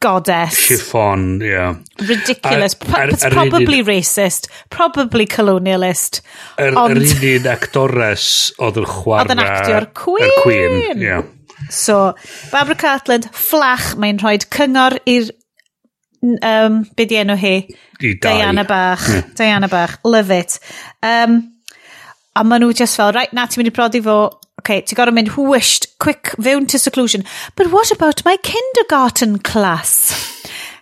goddess. 0.00 0.58
Chiffon, 0.68 1.40
yeah. 1.40 1.76
Ridiculous. 1.98 2.76
Ar, 2.80 2.88
er- 2.88 2.94
ar, 2.94 3.08
er- 3.08 3.14
ar, 3.14 3.26
er 3.26 3.34
probably 3.34 3.82
racist. 3.82 4.48
Probably 4.70 5.26
colonialist. 5.26 6.22
Yr 6.58 6.72
er, 6.72 6.78
ond... 6.78 7.02
er 7.02 7.26
un 7.32 7.50
actores 7.52 8.28
oedd 8.58 8.80
yn 8.82 8.88
chwarae... 8.88 9.26
Oedd 9.26 9.34
yn 9.34 9.44
actio'r 9.44 9.88
Queen. 9.98 10.28
Yr 10.28 10.40
Queen, 10.44 11.04
yeah. 11.04 11.26
So, 11.74 12.14
Barbara 12.52 12.78
Cartland, 12.78 13.28
fflach, 13.34 13.92
mae'n 13.98 14.20
rhoi 14.22 14.38
cyngor 14.46 15.00
i'r 15.10 15.32
um, 16.22 16.82
be 16.96 17.06
di 17.10 17.18
enw 17.18 17.36
hi? 17.38 17.54
I 17.98 18.14
Diana 18.22 18.64
Bach. 18.64 19.08
Yeah. 19.10 19.30
Diana 19.34 19.68
Bach. 19.68 19.98
Love 20.04 20.30
it. 20.30 20.58
Um, 21.02 21.40
a 22.38 22.44
maen 22.46 22.62
nhw 22.62 22.74
just 22.76 22.98
fel, 22.98 23.12
right, 23.16 23.34
na, 23.34 23.48
ti'n 23.50 23.62
mynd 23.62 23.72
i 23.72 23.74
brodi 23.74 24.02
fo 24.04 24.18
Okay, 24.58 24.82
ti'n 24.82 24.98
gorau 24.98 25.14
mynd 25.14 25.30
whisht, 25.38 25.86
quick, 26.02 26.34
fewn 26.42 26.66
to 26.66 26.78
seclusion. 26.78 27.24
But 27.54 27.70
what 27.70 27.92
about 27.94 28.24
my 28.24 28.36
kindergarten 28.42 29.38
class? 29.38 30.10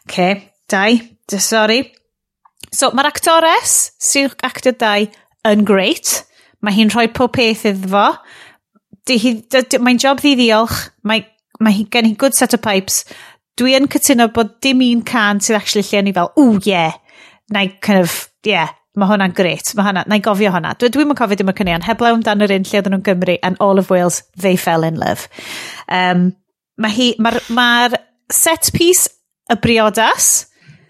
Okay, 0.09 0.53
dau, 0.69 0.97
sorry. 1.39 1.93
So, 2.73 2.90
mae'r 2.90 3.11
actores 3.11 3.77
sy'n 4.03 4.32
actor 4.47 4.73
dau 4.73 5.07
yn 5.47 5.65
great. 5.69 6.24
Mae 6.65 6.74
hi'n 6.74 6.90
rhoi 6.90 7.07
pob 7.12 7.36
peth 7.36 7.66
iddo 7.69 7.93
fo. 7.93 8.07
Mae'n 9.07 10.01
job 10.03 10.24
ddiolch. 10.24 10.81
Mae, 11.07 11.27
mae 11.61 11.77
hi 11.77 11.85
gen 11.93 12.09
hi 12.09 12.16
good 12.19 12.35
set 12.35 12.57
of 12.57 12.65
pipes. 12.65 13.05
Dwi 13.57 13.77
yn 13.78 13.90
cytuno 13.93 14.27
bod 14.32 14.57
dim 14.65 14.82
un 14.85 15.05
can 15.07 15.39
sydd 15.40 15.61
actually 15.61 15.86
lle 15.86 16.03
ni 16.03 16.16
fel, 16.16 16.32
ooh 16.40 16.59
yeah. 16.65 16.97
Na 17.53 17.62
i 17.62 17.70
kind 17.81 18.03
of, 18.03 18.16
yeah, 18.44 18.73
Mae 18.97 19.10
hwnna'n 19.10 19.35
gret. 19.36 19.74
Mae 19.77 19.90
hwnna, 19.90 20.06
na 20.09 20.16
i 20.18 20.24
gofio 20.24 20.51
hwnna. 20.55 20.73
Dwi, 20.81 20.90
dwi'n 20.94 21.12
yn 21.12 21.18
cofio 21.18 21.36
dim 21.36 21.52
y 21.52 21.56
cynnion. 21.59 21.85
Heblaw 21.85 22.16
amdano 22.16 22.47
yr 22.47 22.56
un 22.56 22.66
lle 22.66 22.81
oedden 22.81 22.97
nhw'n 22.97 23.06
Gymru 23.06 23.36
and 23.44 23.60
all 23.60 23.81
of 23.82 23.90
Wales, 23.93 24.23
they 24.40 24.56
fell 24.56 24.86
in 24.89 24.97
love. 25.01 25.28
Um, 25.93 26.31
mae 26.81 26.94
hi, 26.97 27.09
mae'r 27.20 27.40
ma 27.56 27.68
set 28.32 28.70
piece 28.73 29.10
y 29.52 29.59
briodas, 29.60 30.47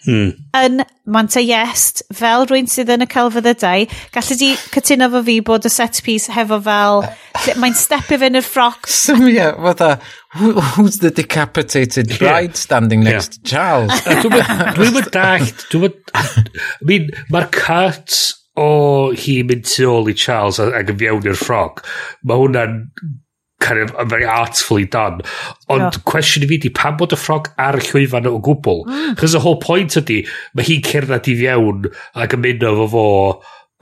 mm. 0.06 0.30
yn 0.60 0.84
Montaiest, 1.12 2.02
fel 2.14 2.46
rwy'n 2.48 2.70
sydd 2.70 2.90
yn 2.94 3.04
y 3.04 3.08
celfyddydau, 3.10 3.86
gallu 4.14 4.38
di 4.40 4.52
cytuno 4.74 5.10
fo 5.12 5.22
fi 5.26 5.36
bod 5.46 5.68
y 5.68 5.72
set 5.72 6.00
piece 6.06 6.32
hefo 6.34 6.58
fel, 6.64 7.04
mae'n 7.60 7.76
step 7.78 8.10
i 8.14 8.20
fynd 8.22 8.40
i'r 8.40 8.46
ffroc. 8.46 8.88
So, 9.06 9.14
yeah, 9.30 9.54
fatha, 9.54 10.00
who, 10.34 10.54
who's 10.60 10.98
the 10.98 11.12
decapitated 11.12 12.18
bride 12.18 12.56
standing 12.56 13.04
next 13.04 13.36
yeah. 13.36 13.42
to 13.42 13.50
Charles? 13.50 14.00
Dwi'n 14.24 14.96
mynd 14.96 15.12
dallt, 15.14 15.68
dwi'n 15.70 15.86
mynd, 15.86 16.50
mean, 16.88 17.12
mae'r 17.30 17.46
cut 17.54 18.16
o 18.56 19.12
hi 19.14 19.36
mynd 19.46 19.68
tu 19.68 19.86
ôl 19.92 20.10
i 20.10 20.16
Charles 20.16 20.58
ac 20.64 20.90
yn 20.90 20.98
fiewn 21.02 21.28
i'r 21.28 21.38
ffroc, 21.38 21.84
mae 22.26 22.42
hwnna'n 22.42 22.82
kind 23.60 23.80
of 23.80 23.94
uh, 23.94 24.04
very 24.04 24.24
artfully 24.24 24.84
done. 24.84 25.22
Ond 25.68 25.82
yeah. 25.82 26.00
cwestiwn 26.08 26.46
i 26.46 26.50
fi 26.50 26.60
di, 26.62 26.70
pan 26.70 26.96
bod 27.00 27.14
y 27.16 27.18
ffrog 27.20 27.50
ar 27.62 27.78
y 27.80 27.84
llwyfan 27.88 28.28
o 28.28 28.36
gwbl? 28.44 28.82
Mm. 28.86 29.18
Chos 29.20 29.36
y 29.36 29.42
whole 29.42 29.60
point 29.62 29.96
ydi, 30.00 30.22
mae 30.54 30.66
hi'n 30.68 30.84
cerdded 30.86 31.30
i 31.32 31.36
fiewn 31.40 31.86
ac 32.14 32.36
yn 32.36 32.44
mynd 32.44 32.66
efo 32.68 32.88
fo 32.92 33.06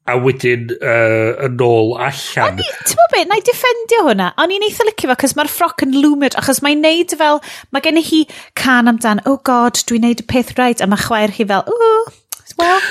a 0.09 0.15
wedyn 0.21 0.71
uh, 0.77 1.47
yn 1.47 1.61
ôl 1.65 1.93
allan. 2.01 2.61
Ti'n 2.61 2.97
meddwl 2.97 3.11
beth, 3.13 3.27
na 3.29 3.37
i 3.37 3.43
defendio 3.45 4.05
hwnna. 4.07 4.31
O'n 4.41 4.53
i'n 4.53 4.65
eitha 4.65 4.85
licio 4.87 5.09
fo, 5.09 5.17
cos 5.23 5.35
mae'r 5.37 5.51
ffroc 5.51 5.85
yn 5.85 5.97
lwmio, 5.97 6.31
achos 6.41 6.61
mae'n 6.65 6.81
neud 6.85 7.13
fel, 7.17 7.41
mae 7.73 7.85
gen 7.85 8.01
i 8.01 8.05
hi 8.05 8.23
can 8.57 8.91
amdan, 8.91 9.23
oh 9.29 9.39
god, 9.47 9.81
dwi'n 9.89 10.05
neud 10.05 10.23
y 10.23 10.27
peth 10.29 10.55
right, 10.59 10.81
a 10.81 10.89
mae 10.89 11.01
chwaer 11.01 11.33
hi 11.37 11.47
fel, 11.49 11.65
ooh, 11.69 12.17
Wel, 12.59 12.81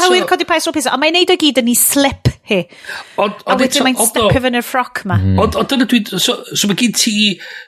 hawyd 0.00 0.24
codi 0.26 0.46
pais 0.48 0.66
o 0.66 0.72
pisa, 0.74 0.90
ond 0.94 1.02
mae'n 1.02 1.14
neud 1.18 1.30
o 1.30 1.36
gyd 1.38 1.60
yn 1.60 1.68
ei 1.70 1.76
slip 1.78 2.30
hi. 2.48 2.62
A 3.20 3.56
wedyn 3.58 3.84
mae'n 3.86 3.98
stepio 4.00 4.42
fy'n 4.44 4.58
y 4.58 4.62
ffroc 4.64 5.02
ma. 5.08 5.18
Ond 5.42 5.58
dyna 5.70 5.86
dwi'n, 5.90 6.08
so, 6.16 6.38
so 6.54 6.70
mae 6.70 6.78
gen 6.80 6.94
ti, 6.96 7.14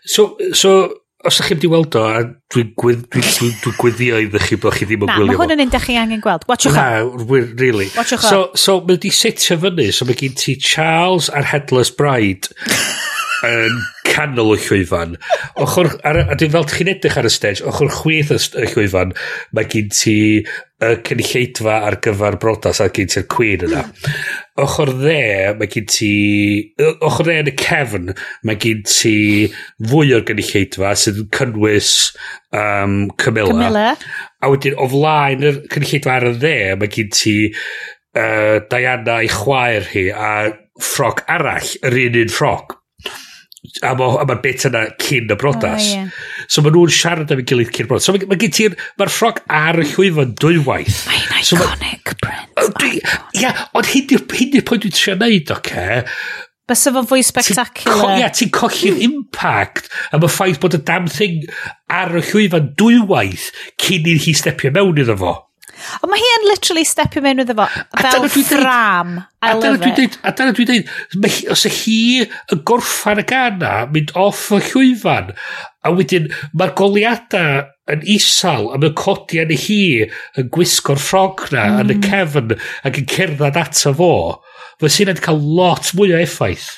so, 0.08 0.32
so 0.56 0.72
os 1.24 1.36
ydych 1.36 1.50
chi 1.50 1.56
wedi 1.58 1.68
weld 1.68 1.96
o, 2.00 2.02
a 2.08 2.22
dwi'n 2.52 2.70
gwydd, 2.80 3.02
dwi, 3.12 3.22
dwi, 3.26 3.50
dwi 3.60 3.72
gwyddio 3.76 4.20
iddo 4.24 4.40
chi 4.40 4.56
bod 4.60 4.76
chi 4.76 4.86
ddim 4.88 5.04
yn 5.04 5.10
gwylio. 5.10 5.26
Na, 5.26 5.32
mae 5.34 5.40
hwn 5.40 5.54
yn 5.56 5.64
un 5.66 5.72
da 5.74 5.80
chi 5.82 5.98
angen 6.00 6.22
gweld. 6.24 6.46
Watchwch 6.48 6.72
o. 6.72 6.76
Na, 6.78 7.44
really. 7.60 7.90
Watchwch 7.92 8.24
o. 8.24 8.30
So, 8.30 8.40
so 8.56 8.78
mae 8.80 8.96
wedi 8.96 9.12
setio 9.12 9.58
fyny, 9.60 9.90
so 9.92 10.08
mae 10.08 10.16
gen 10.16 10.38
ti 10.40 10.56
Charles 10.56 11.28
a'r 11.28 11.50
Headless 11.52 11.92
Bride 11.92 12.48
yn 13.46 13.76
canol 14.10 14.54
y 14.54 14.58
llwyfan. 14.60 15.14
Ochr, 15.62 15.92
ar, 16.06 16.18
a 16.26 16.36
dwi'n 16.38 16.52
fel 16.52 16.66
chi'n 16.70 16.90
edrych 16.92 17.18
ar 17.20 17.28
y 17.28 17.32
stage, 17.32 17.64
ochr 17.66 17.90
chwith 18.00 18.32
y 18.34 18.66
llwyfan, 18.72 19.14
mae 19.56 19.68
gen 19.70 19.90
ti 19.94 20.16
y 20.80 20.90
cynulleidfa 21.06 21.76
ar 21.86 21.98
gyfer 22.04 22.38
brodas 22.40 22.80
a 22.80 22.88
gen 22.94 23.10
ti'r 23.12 23.26
cwyn 23.32 23.66
yna. 23.68 23.84
Ochr 24.64 24.94
dde, 24.96 25.20
mae 25.60 25.70
gen 25.72 25.86
ti... 25.92 26.12
Ochr 26.80 27.28
dde 27.28 27.38
yn 27.44 27.52
y 27.52 27.54
cefn, 27.60 28.10
mae 28.48 28.60
gen 28.60 28.82
ti 28.88 29.14
fwy 29.90 30.14
o'r 30.16 30.26
gynulleidfa 30.28 30.94
sydd 30.98 31.22
yn 31.24 31.30
cynnwys 31.36 31.94
um, 32.56 32.98
Camilla. 33.20 33.54
Camilla. 33.54 33.86
A 34.40 34.52
wedyn, 34.52 34.76
o 34.80 34.88
flaen 34.90 35.44
y 35.44 35.54
cynulleidfa 35.68 36.16
ar 36.16 36.30
y 36.32 36.34
dde, 36.40 36.58
mae 36.80 36.92
gen 36.92 37.14
ti 37.14 37.36
uh, 38.16 38.58
Diana 38.72 39.20
i 39.24 39.30
chwaer 39.32 39.88
hi 39.92 40.08
a 40.10 40.34
ffrog 40.80 41.24
arall, 41.28 41.74
yr 41.84 41.98
un 42.06 42.22
un 42.22 42.32
ffrog, 42.32 42.79
a 43.84 43.92
mae'r 43.96 44.26
ma 44.28 44.36
bit 44.40 44.64
yna 44.68 44.84
cyn 45.02 45.30
y 45.30 45.36
brodas. 45.38 45.88
Oh, 45.90 45.96
yeah. 45.96 46.20
So 46.48 46.64
mae 46.64 46.72
nhw'n 46.74 46.92
siarad 46.96 47.32
am 47.34 47.42
ei 47.42 47.48
gilydd 47.48 47.72
cyn 47.76 47.86
y 47.86 47.90
brodas. 47.90 48.06
So 48.08 48.14
mae 48.16 48.28
ma 48.30 48.38
gen 48.40 48.54
ti'r, 48.56 48.76
mae'r 49.00 49.12
ffrog 49.12 49.42
ar 49.60 49.80
y 49.82 49.88
llwyfan 49.90 50.36
dwywaith. 50.40 51.02
Mae'n 51.10 51.44
so 51.46 51.58
iconic, 51.58 52.14
ma, 52.14 52.16
Brent. 52.24 52.62
Dwi, 52.80 53.02
ia, 53.40 53.52
ond 53.76 53.90
hyn 53.92 54.14
i'r 54.16 54.24
pwynt 54.30 54.56
dwi'n 54.56 54.96
trio 54.96 55.18
neud, 55.20 55.52
oce? 55.56 55.84
Bysa 56.70 56.92
fo'n 56.94 57.08
fwy 57.10 57.24
spectacular. 57.26 58.16
Ia, 58.20 58.30
ti'n 58.32 58.52
colli'r 58.54 59.00
impact 59.02 59.90
am 60.14 60.24
y 60.24 60.30
ffaith 60.30 60.60
bod 60.62 60.78
y 60.78 60.82
damn 60.86 61.10
thing 61.10 61.44
ar 61.90 62.14
y 62.14 62.22
llwyfan 62.30 62.72
dwywaith 62.78 63.50
cyn 63.82 64.06
i 64.08 64.16
hi 64.22 64.36
stepio 64.38 64.72
mewn 64.76 65.02
iddo 65.02 65.18
fo. 65.20 65.34
Ond 66.00 66.10
mae 66.12 66.20
hi 66.20 66.30
yn 66.38 66.46
literally 66.48 66.84
stepio 66.88 67.22
mewn 67.24 67.44
iddo 67.44 67.56
fo 67.58 67.66
fel 67.96 68.28
ffram. 68.34 69.18
A 69.40 69.54
dyna 69.56 69.80
dwi'n 69.80 69.96
Deud, 69.96 70.16
a 70.26 70.32
dyna 70.36 70.54
dwi'n 70.56 70.68
dweud, 70.70 71.38
os 71.54 71.64
y 71.68 71.72
hi 71.72 72.00
yn 72.52 72.62
gorffan 72.68 73.22
y 73.22 73.26
gana, 73.28 73.72
mynd 73.92 74.12
off 74.20 74.48
y 74.56 74.60
llwyfan, 74.68 75.32
a 75.80 75.94
wedyn 75.96 76.28
mae'r 76.52 76.74
goliadau 76.76 77.64
yn 77.90 78.04
isal 78.16 78.68
am 78.74 78.84
y 78.86 78.92
codi 78.98 79.40
yn 79.42 79.54
hi 79.64 79.80
yn 80.38 80.52
gwisgo'r 80.52 81.00
ffrog 81.00 81.46
na 81.54 81.66
mm. 81.66 81.80
yn 81.82 81.94
y 81.94 81.96
mm. 81.96 82.04
cefn 82.06 82.54
ac 82.90 83.00
yn 83.00 83.10
cerdded 83.14 83.58
ato 83.64 83.94
fo, 83.96 84.12
fe 84.80 84.92
sy'n 84.92 85.16
cael 85.24 85.42
lot 85.58 85.92
mwy 85.96 86.14
o 86.14 86.20
effaith. 86.20 86.70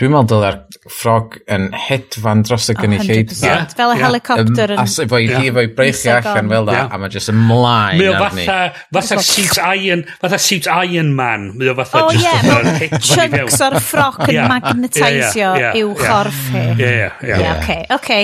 Dwi'n 0.00 0.14
meddwl 0.14 0.30
dylai'r 0.30 0.54
ffrog 0.88 1.34
yn 1.52 1.66
hedfan 1.76 2.40
dros 2.48 2.70
y 2.72 2.74
gynulleidfa. 2.78 3.44
Yeah, 3.44 3.66
fel 3.76 3.90
y 3.92 3.98
yeah. 3.98 4.04
helicopter 4.06 4.72
yn... 4.72 4.78
As 4.80 4.94
efo 5.02 5.18
i 5.20 5.26
yeah. 5.26 5.42
efo 5.50 5.64
i 5.66 5.68
breichu 5.76 6.08
allan 6.14 6.48
fel 6.48 6.68
da, 6.70 6.76
yeah. 6.78 6.86
a 6.88 7.00
mae 7.02 7.12
jyst 7.12 7.28
ymlaen 7.34 8.00
Mae 8.00 8.08
o 8.08 8.14
fatha, 8.16 8.56
fatha 8.96 9.18
suit 9.28 9.60
iron, 9.60 10.06
fatha 10.22 10.38
suit 10.40 10.70
iron 10.72 11.10
man. 11.18 11.50
Mae 11.60 11.68
o 11.68 11.74
fatha 11.82 12.06
oh, 12.06 12.14
just 12.16 12.24
yeah, 12.24 12.48
o'n 12.54 12.96
Chunks 13.10 13.60
o'r 13.66 13.76
ffroc 13.76 14.24
yn 14.30 14.40
magnetisio 14.48 15.52
i'w 15.68 15.92
chorff 16.00 16.40
hi. 16.54 16.64
Ie, 16.78 16.88
ie, 16.88 17.34
ie. 17.36 17.52
Oce, 17.52 17.78
oce. 17.98 18.20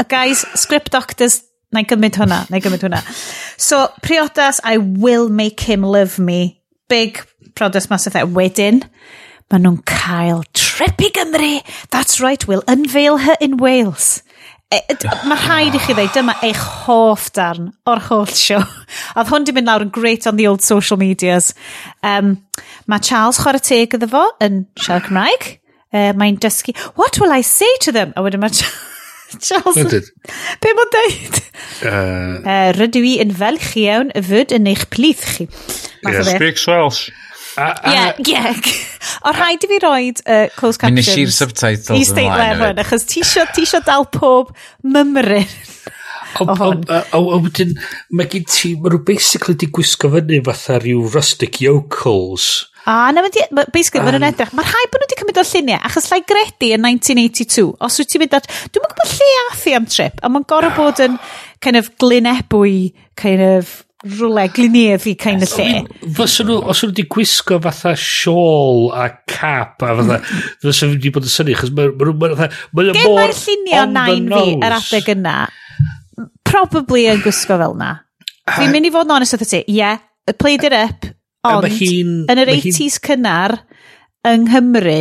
Uh, 0.00 0.08
guys, 0.08 0.46
script 0.56 0.96
doctors, 0.96 1.42
na 1.76 1.84
i 1.84 1.90
gymryd 1.92 2.16
hwnna, 2.22 2.46
na 2.48 2.56
i 2.56 2.64
gymryd 2.64 2.88
hwnna. 2.88 3.04
So, 3.60 3.84
priodas, 4.00 4.64
I 4.64 4.80
will 4.80 5.28
make 5.28 5.68
him 5.68 5.84
love 5.84 6.16
me. 6.16 6.62
Big 6.88 7.20
priodas 7.52 7.92
Mass 7.92 8.08
Effect. 8.08 8.32
Wedyn, 8.32 8.86
maen 9.48 9.64
nhw'n 9.64 9.82
cael 9.88 10.42
trip 10.56 11.00
i 11.00 11.10
Gymru. 11.16 11.52
That's 11.90 12.20
right, 12.20 12.46
we'll 12.48 12.64
unveil 12.68 13.18
her 13.24 13.36
in 13.40 13.56
Wales. 13.56 14.22
E, 14.68 14.76
e 14.76 14.96
Mae 15.24 15.38
rhaid 15.40 15.76
i 15.78 15.80
chi 15.80 15.94
ddeud, 15.96 16.12
dyma 16.12 16.34
eich 16.44 16.60
hoff 16.84 17.30
darn 17.32 17.70
o'r 17.88 18.02
holl 18.10 18.28
sio. 18.28 18.58
Oedd 19.16 19.30
hwn 19.32 19.46
di 19.48 19.54
mynd 19.56 19.70
lawr 19.70 19.86
yn 19.86 19.92
great 19.94 20.28
on 20.28 20.36
the 20.36 20.48
old 20.50 20.64
social 20.64 21.00
medias. 21.00 21.54
Um, 22.04 22.36
Mae 22.88 23.00
Charles 23.04 23.40
chwarae 23.40 23.64
teg 23.64 23.96
iddo 23.96 24.10
fo 24.12 24.26
yn 24.44 24.66
siarad 24.76 25.08
Cymraeg. 25.08 25.48
Uh, 25.88 26.12
Mae'n 26.20 26.36
dysgu, 26.44 26.76
what 27.00 27.16
will 27.16 27.32
I 27.32 27.40
say 27.40 27.70
to 27.86 27.94
them? 27.96 28.12
A 28.16 28.24
wedyn 28.26 28.44
mae 28.44 28.52
Charles... 29.46 29.80
Be 30.60 30.74
mae'n 30.76 30.92
dweud? 30.92 31.40
Uh, 31.80 32.36
uh, 32.44 32.68
rydw 32.76 33.06
i 33.08 33.14
yn 33.24 33.32
felch 33.40 33.72
iawn 33.80 34.12
y 34.12 34.24
fyd 34.28 34.52
yn 34.56 34.68
eich 34.68 34.84
plith 34.92 35.24
chi. 35.32 35.48
Yeah, 36.04 36.28
speaks 36.28 36.68
Welsh. 36.68 37.08
Ie, 37.58 38.04
ie. 38.28 38.74
O 39.26 39.32
rhaid 39.34 39.64
i 39.64 39.70
fi 39.70 39.80
roed 39.82 40.22
uh, 40.24 40.46
closed 40.58 40.80
captions. 40.80 40.94
Mi 40.94 41.02
nes 41.02 41.22
i'r 41.24 41.34
subtitles 41.34 41.88
ymlaen. 41.88 42.04
I 42.04 42.10
statement 42.12 42.62
hwn, 42.62 42.82
achos 42.84 43.08
ti 43.08 43.24
isio 43.64 43.82
dal 43.86 44.06
pob 44.14 44.54
mymryn. 44.86 45.58
O, 46.38 46.44
o, 46.44 46.68
o, 47.16 47.20
o, 47.20 47.38
wedyn, 47.42 47.72
mae 48.14 48.28
gen 48.30 48.44
ti, 48.46 48.74
mae 48.78 48.92
nhw 48.92 49.00
basically 49.06 49.56
di 49.58 49.70
gwisgo 49.74 50.10
fyny 50.12 50.42
fatha 50.46 50.76
rhyw 50.78 51.06
rustic 51.14 51.62
yokels. 51.64 52.68
A 52.88 53.10
na, 53.12 53.24
ma 53.24 53.64
basically, 53.72 54.04
mae'n 54.04 54.16
nhw'n 54.16 54.28
edrych. 54.28 54.52
Mae 54.56 54.68
rhai 54.68 54.84
bod 54.92 55.02
nhw 55.02 55.08
wedi 55.08 55.18
cymryd 55.22 55.40
o'r 55.42 55.50
lluniau, 55.50 55.80
achos 55.88 56.08
lai 56.12 56.20
gredi 56.28 56.70
yn 56.76 56.84
1982, 56.84 57.66
os 57.84 57.98
wyt 58.00 58.12
ti'n 58.12 58.24
mynd 58.24 58.38
at... 58.38 58.48
Dwi'n 58.68 58.84
mynd 58.84 58.94
gwybod 58.94 59.16
lle 59.16 59.42
athi 59.48 59.74
am 59.76 59.90
trip, 59.90 60.22
a 60.22 60.30
mae'n 60.32 60.46
gorau 60.52 60.72
ah. 60.72 60.78
bod 60.78 61.02
yn 61.04 61.18
kind 61.64 61.80
of 61.80 61.90
glynebwy, 62.00 62.78
kind 63.18 63.44
of 63.44 63.74
rwle 64.06 64.44
glinieddi 64.54 65.14
kind 65.18 65.42
of 65.42 65.52
lle. 65.58 65.82
Fysa 66.14 66.44
nhw, 66.46 66.60
os 66.70 66.82
nhw 66.82 66.92
wedi 66.92 67.04
gwisgo 67.10 67.58
fatha 67.64 67.94
siôl 67.98 68.92
a 68.94 69.08
cap 69.26 69.82
a 69.82 69.94
fatha, 69.98 70.18
fysa 70.62 70.86
nhw 70.86 70.94
wedi 70.94 71.12
bod 71.14 71.26
yn 71.26 71.32
syni, 71.32 71.56
chos 71.58 71.72
mae 71.74 71.90
nhw 71.90 72.14
mor 72.14 72.34
on 72.36 72.38
the. 72.38 72.50
Gen 72.94 73.16
mae'r 73.16 73.34
llunio 73.40 73.84
nain 73.90 74.28
fi 74.30 74.44
yr 74.54 74.76
adeg 74.78 75.10
yna, 75.16 75.36
probably 76.46 77.08
yn 77.10 77.24
gwisgo 77.24 77.58
fel 77.58 77.74
na. 77.78 77.94
Fi'n 78.54 78.70
mynd 78.72 78.88
i 78.88 78.92
fod 78.94 79.08
yn 79.08 79.16
honest 79.16 79.34
oedd 79.36 79.48
ti, 79.50 79.64
yeah, 79.74 79.98
played 80.38 80.64
it 80.68 80.76
up, 80.76 81.10
ond 81.48 81.66
yn 81.66 82.44
yr 82.44 82.54
80s 82.54 83.00
cynnar, 83.04 83.58
yng 84.28 84.46
Nghymru, 84.46 85.00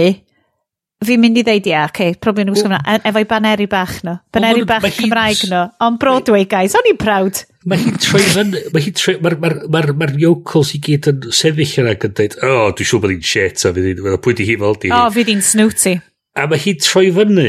Fi'n 1.06 1.22
mynd 1.22 1.38
i 1.38 1.44
ddeud 1.46 1.68
ia, 1.70 1.84
oce, 1.86 1.92
okay, 1.92 2.16
probably 2.18 2.42
yn 2.48 2.50
gwisgo 2.50 2.72
hwnna. 2.72 2.80
E, 2.82 3.02
efo'i 3.06 3.28
baneri 3.30 3.68
bach 3.70 4.00
no. 4.06 4.16
Baneri 4.34 4.64
bach 4.66 4.88
Cymraeg 4.96 5.44
no. 5.52 5.60
On 5.86 6.00
Broadway, 6.02 6.48
guys, 6.50 6.74
o'n 6.78 6.90
i'n 6.90 6.98
proud. 6.98 7.44
Mae 7.70 7.84
hi'n 7.84 8.00
troi 8.02 8.24
fyny, 8.24 8.64
mae 8.74 8.82
hi'n 8.82 8.96
troi, 8.98 9.14
mae'r 9.22 9.36
ma, 9.44 9.52
ma, 9.70 9.82
ma, 9.92 9.94
ma 10.00 10.08
yokels 10.18 10.74
i 10.74 10.80
gyd 10.88 11.10
yn 11.12 11.28
sefyll 11.38 11.76
yna 11.84 11.94
yn 11.94 12.16
dweud, 12.18 12.38
o, 12.42 12.50
oh, 12.50 12.72
dwi'n 12.74 12.90
siŵr 12.90 13.04
bod 13.04 13.14
hi'n 13.14 13.28
shit, 13.30 13.62
a 13.62 13.74
fydd 13.76 13.92
hi'n, 13.92 14.18
pwynt 14.26 14.42
i 14.42 14.48
hi 14.48 14.56
fel 14.64 14.80
di. 14.82 14.90
O, 14.90 15.04
oh, 15.04 15.12
fydd 15.14 15.30
hi'n 15.30 15.46
snooty. 15.46 15.94
A 16.34 16.48
mae 16.50 16.64
hi'n 16.66 16.82
troi 16.82 17.12
fyny, 17.14 17.46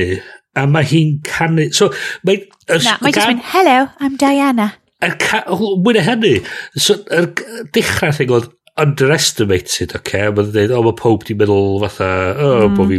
a 0.59 0.67
mae 0.69 0.91
hi'n 0.93 1.17
canu, 1.31 1.71
so, 1.79 1.89
mae... 2.29 2.43
Na, 2.69 2.99
mae 3.01 3.15
jyst 3.15 3.33
mynd, 3.33 3.49
hello, 3.55 3.79
I'm 3.97 4.21
Diana. 4.21 4.75
Er 5.07 5.15
mwy 5.55 5.95
na 5.95 6.05
hynny, 6.05 6.35
so, 6.77 6.99
er, 7.15 7.31
dechrau, 7.73 8.13
thing 8.13 8.35
oedd, 8.35 8.51
underestimated, 8.81 9.95
oce? 9.95 10.01
Okay? 10.01 10.33
Mae'n 10.35 10.51
dweud, 10.55 10.73
o, 10.73 10.81
oh, 10.81 10.87
mae 10.89 10.99
pob 10.99 11.27
di 11.29 11.37
meddwl 11.39 11.79
fatha, 11.85 12.11
o, 12.35 12.49
oh, 12.49 12.67
mm. 12.69 12.77
bod 12.79 12.93
fi... 12.93 12.99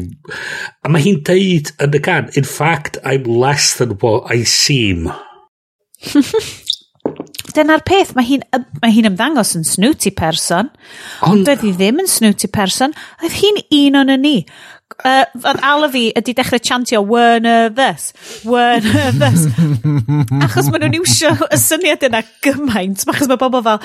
A 0.85 0.93
mae 0.93 1.05
hi'n 1.05 1.21
deud 1.27 1.73
yn 1.85 1.99
y 1.99 2.01
gan, 2.05 2.31
in 2.39 2.47
fact, 2.47 2.99
I'm 3.03 3.27
less 3.29 3.75
than 3.79 3.97
what 4.03 4.31
I 4.33 4.43
seem. 4.47 5.09
Dyna'r 7.55 7.81
peth, 7.87 8.13
mae 8.15 8.27
hi'n 8.27 8.43
mae 8.83 8.93
hi 8.93 9.01
ymddangos 9.07 9.55
yn 9.57 9.65
snooty 9.65 10.11
person, 10.15 10.69
ond 11.25 11.47
doedd 11.47 11.63
hi 11.65 11.71
ddim 11.73 12.03
yn 12.03 12.09
snooty 12.11 12.49
person, 12.53 12.93
oedd 13.23 13.39
hi'n 13.39 13.63
un 13.79 14.03
o'n 14.03 14.13
ni 14.21 14.35
uh, 15.05 15.25
yn 15.51 15.61
ala 15.65 15.89
fi 15.93 16.05
ydy 16.19 16.35
dechrau 16.37 16.61
chantio 16.63 17.01
Werner 17.05 17.69
this, 17.69 18.11
Werner 18.45 19.11
this. 19.21 19.45
Achos 20.43 20.69
maen 20.71 20.85
nhw'n 20.85 20.99
iwsio 20.99 21.33
y 21.49 21.59
syniad 21.61 22.05
yna 22.09 22.23
gymaint. 22.45 23.05
Achos 23.09 23.29
mae 23.31 23.39
bobl 23.41 23.63
fel, 23.65 23.81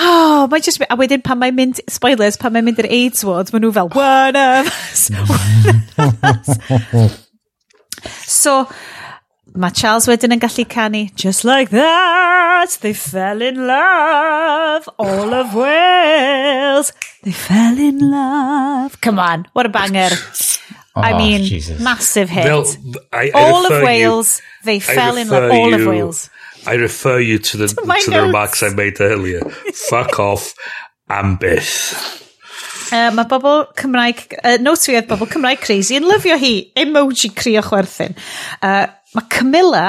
oh, 0.00 0.46
mae 0.50 0.64
just... 0.64 0.82
A 0.90 0.96
wedyn 0.98 1.22
pan 1.24 1.38
mae'n 1.40 1.56
mynd, 1.56 1.82
spoilers, 1.92 2.38
pan 2.40 2.54
mae'n 2.54 2.66
mynd 2.66 2.80
i'r 2.82 2.90
AIDS 2.90 3.24
ward, 3.28 3.52
maen 3.54 3.66
nhw 3.66 3.74
fel, 3.76 3.92
Werner 3.96 4.64
this, 4.66 5.10
Werner 5.30 7.10
So, 8.26 8.66
mae 9.60 9.74
Charles 9.76 10.06
wedyn 10.08 10.34
yn 10.36 10.42
gallu 10.42 10.64
canu 10.70 11.02
Just 11.18 11.44
like 11.44 11.70
that, 11.74 12.78
they 12.80 12.92
fell 12.94 13.42
in 13.42 13.66
love 13.66 14.88
All 14.98 15.34
of 15.34 15.54
Wales 15.54 16.92
They 17.22 17.32
fell 17.32 17.78
in 17.78 17.98
love 18.10 19.00
Come 19.00 19.18
on, 19.18 19.46
what 19.52 19.66
a 19.66 19.68
banger 19.68 20.10
Oh, 20.96 21.02
I 21.02 21.16
mean, 21.16 21.44
Jesus. 21.44 21.80
massive 21.80 22.28
hit. 22.28 22.46
I, 23.12 23.30
I 23.30 23.30
all 23.30 23.64
of 23.64 23.82
Wales, 23.84 24.40
you, 24.40 24.66
they 24.66 24.80
fell 24.80 25.16
in 25.16 25.28
love. 25.28 25.52
All 25.52 25.70
you, 25.70 25.80
of 25.80 25.86
Wales. 25.86 26.30
I 26.66 26.74
refer 26.74 27.20
you 27.20 27.38
to 27.38 27.56
the 27.56 27.66
to, 27.68 28.04
to 28.04 28.10
the 28.10 28.22
remarks 28.22 28.62
I 28.62 28.70
made 28.70 29.00
earlier. 29.00 29.40
Fuck 29.88 30.18
off, 30.30 30.54
Ambith. 31.08 32.18
Uh, 32.90 33.12
mae 33.14 33.28
bobl 33.30 33.68
Cymraeg, 33.78 34.24
uh, 34.42 34.56
notes 34.58 34.88
fi 34.88 34.96
oedd 34.98 35.06
bobl 35.06 35.28
Cymraeg 35.30 35.60
crazy 35.62 35.94
yn 36.00 36.08
lyfio 36.10 36.34
hi, 36.40 36.72
emoji 36.82 37.30
crio 37.38 37.62
chwerthin. 37.62 38.16
Uh, 38.58 38.88
mae 39.14 39.28
Camilla 39.30 39.84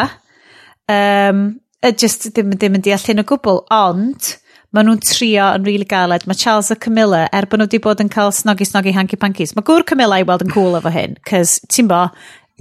um, 0.86 1.48
uh, 1.82 1.92
just 1.98 2.30
ddim, 2.30 2.54
ddim 2.54 2.78
yn 2.78 2.86
deall 2.86 3.08
hyn 3.10 3.24
o 3.24 3.26
gwbl, 3.26 3.64
ond 3.74 4.36
maen 4.72 4.88
nhw'n 4.88 5.02
trio 5.04 5.48
yn 5.56 5.66
rili 5.66 5.82
really 5.82 5.90
galed. 5.90 6.28
Mae 6.28 6.40
Charles 6.40 6.72
a 6.72 6.78
Camilla, 6.80 7.26
er 7.36 7.48
bod 7.52 7.60
nhw 7.60 7.68
wedi 7.68 7.82
bod 7.84 8.04
yn 8.04 8.12
cael 8.12 8.32
snogi-snogi 8.36 8.94
hanky-pankies, 8.96 9.56
mae 9.56 9.68
gwr 9.68 9.84
Camilla 9.88 10.22
i 10.22 10.28
weld 10.28 10.46
yn 10.46 10.54
cool 10.54 10.78
efo 10.80 10.94
hyn, 10.94 11.18
cys 11.28 11.60
ti'n 11.72 11.90
bo, 11.92 12.06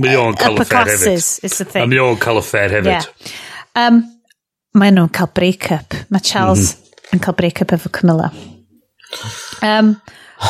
Mae 0.01 0.17
o'n 0.17 0.37
cael 0.39 0.57
y 0.57 0.63
affair 0.65 0.89
hefyd. 0.89 1.19
Is 1.45 1.59
the 1.59 1.67
thing. 1.69 1.91
Mae 1.91 2.01
o'n 2.01 2.17
cael 2.21 2.39
y 2.41 2.43
affair 2.45 2.73
hefyd. 2.73 2.95
Yeah. 2.95 3.35
Um, 3.77 4.01
mae 4.79 4.95
nhw'n 4.95 5.11
cael 5.13 5.29
break-up. 5.37 5.97
Mae 6.09 6.25
Charles 6.25 6.71
mm 6.71 6.79
-hmm. 6.79 7.17
yn 7.17 7.25
cael 7.27 7.37
break-up 7.37 7.75
efo 7.77 7.93
Camilla. 7.93 8.31
Um, 9.67 9.93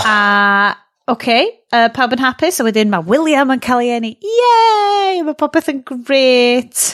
a, 0.05 0.77
oce, 1.09 1.17
okay, 1.17 1.49
uh, 1.75 1.89
pawb 1.97 2.15
yn 2.15 2.23
hapus, 2.23 2.61
a 2.61 2.69
wedyn 2.69 2.93
mae 2.93 3.07
William 3.09 3.51
yn 3.51 3.63
cael 3.65 3.83
ei 3.83 3.97
enni. 3.97 4.13
Yay! 4.23 5.25
Mae 5.27 5.39
popeth 5.41 5.73
yn 5.73 5.83
great. 5.89 6.85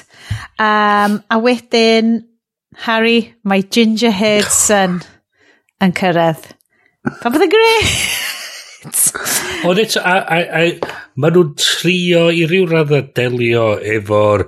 Um, 0.56 1.20
a 1.28 1.40
wedyn, 1.42 2.16
Harry, 2.84 3.34
mae 3.42 3.64
ginger 3.64 4.12
haired 4.12 4.52
son 4.66 5.00
yn 5.82 5.96
cyrraedd. 5.96 6.52
Pa 7.22 7.32
bydd 7.32 7.46
y 7.46 7.50
gret? 7.52 7.92
Ond 9.66 9.80
eto, 9.82 10.02
a, 10.02 10.16
a, 10.20 10.40
a, 10.60 10.94
maen 11.18 11.36
nhw'n 11.36 11.52
trio 11.58 12.26
i 12.34 12.44
ryw 12.46 12.66
radda 12.70 13.02
delio 13.16 13.68
efo'r 13.80 14.46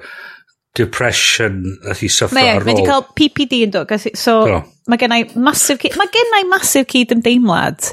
depression 0.79 1.63
nath 1.87 2.05
i 2.07 2.11
suffer 2.13 2.39
e, 2.39 2.45
ar 2.53 2.61
ôl. 2.61 2.69
Mae 2.69 2.77
wedi 2.77 2.87
cael 2.87 3.07
PPD 3.19 3.63
yn 3.67 3.75
dod. 3.75 3.95
So, 4.13 4.37
oh. 4.45 4.61
mae 4.91 5.01
gennau 5.01 5.27
masif, 5.43 5.83
mae 5.99 6.13
gennau 6.15 6.47
masif 6.53 6.87
cyd 6.93 7.17
ymdeimlad 7.17 7.91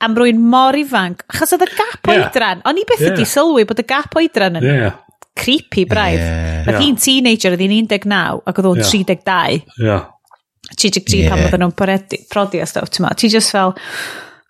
am 0.00 0.16
rwy'n 0.16 0.40
mor 0.52 0.78
ifanc. 0.80 1.26
Achos 1.32 1.52
oedd 1.56 1.66
y 1.66 1.70
gap 1.74 2.08
yeah. 2.08 2.24
oedran, 2.24 2.64
o'n 2.68 2.80
i 2.80 2.86
beth 2.88 3.04
yeah. 3.04 3.12
wedi 3.12 3.28
sylwi 3.28 3.66
bod 3.68 3.82
y 3.82 3.86
gap 3.88 4.16
oedran 4.16 4.60
yn 4.60 4.68
yeah 4.68 4.98
creepy 5.36 5.84
braidd. 5.88 6.20
Yeah. 6.20 6.64
Nath 6.66 6.76
yeah. 6.76 6.84
hi'n 6.84 6.98
teenager, 7.00 7.54
oedd 7.54 7.64
hi'n 7.64 7.76
19 7.88 8.16
ac 8.50 8.60
oedd 8.60 8.70
o'n 8.72 8.82
yeah. 8.82 8.90
32. 8.92 9.60
Yeah. 9.80 10.08
33 10.76 11.18
yeah. 11.18 11.30
pan 11.32 11.44
oedden 11.46 11.64
nhw'n 11.64 12.28
prodi 12.30 12.62
a 12.62 12.68
stuff, 12.68 12.90
ti'n 12.92 13.06
ma. 13.06 13.12
Ti 13.16 13.30
just 13.32 13.52
fel, 13.54 13.74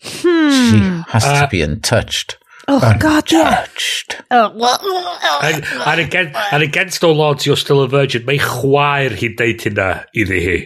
hmm. 0.05 0.52
She 0.59 0.81
has 1.12 1.27
to 1.27 1.48
be 1.51 1.62
untouched. 1.62 2.36
Oh, 2.69 2.78
untouched. 2.78 3.01
God, 3.01 3.32
yeah. 3.32 3.66
Oh. 4.31 5.40
and, 5.43 5.65
and, 5.86 6.01
again, 6.01 6.32
and 6.52 6.62
against 6.62 7.05
all 7.05 7.20
odds, 7.20 7.47
you're 7.47 7.57
still 7.57 7.82
a 7.82 7.89
virgin. 7.89 8.27
Mae 8.28 8.39
chwaer 8.43 9.16
hi'n 9.16 9.36
deud 9.39 9.66
hynna 9.66 9.90
iddi 10.15 10.40
hi. 10.44 10.59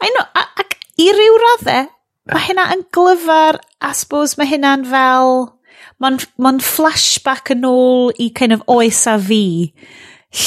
I 0.00 0.12
know, 0.14 0.26
ac 0.36 0.78
i 1.02 1.10
ryw 1.12 1.40
raddau, 1.42 1.90
mae 2.32 2.46
hynna 2.48 2.70
yn 2.76 2.86
glyfar, 2.94 3.60
a 3.80 3.92
suppose 3.94 4.38
mae 4.40 4.48
hynna'n 4.50 4.86
fel 4.88 5.55
Mae'n 6.02 6.18
ma 6.42 6.52
flashback 6.60 7.54
yn 7.54 7.64
ôl 7.64 8.12
i 8.20 8.28
kind 8.36 8.52
of 8.56 8.64
oes 8.68 9.06
a 9.08 9.16
fi, 9.16 9.72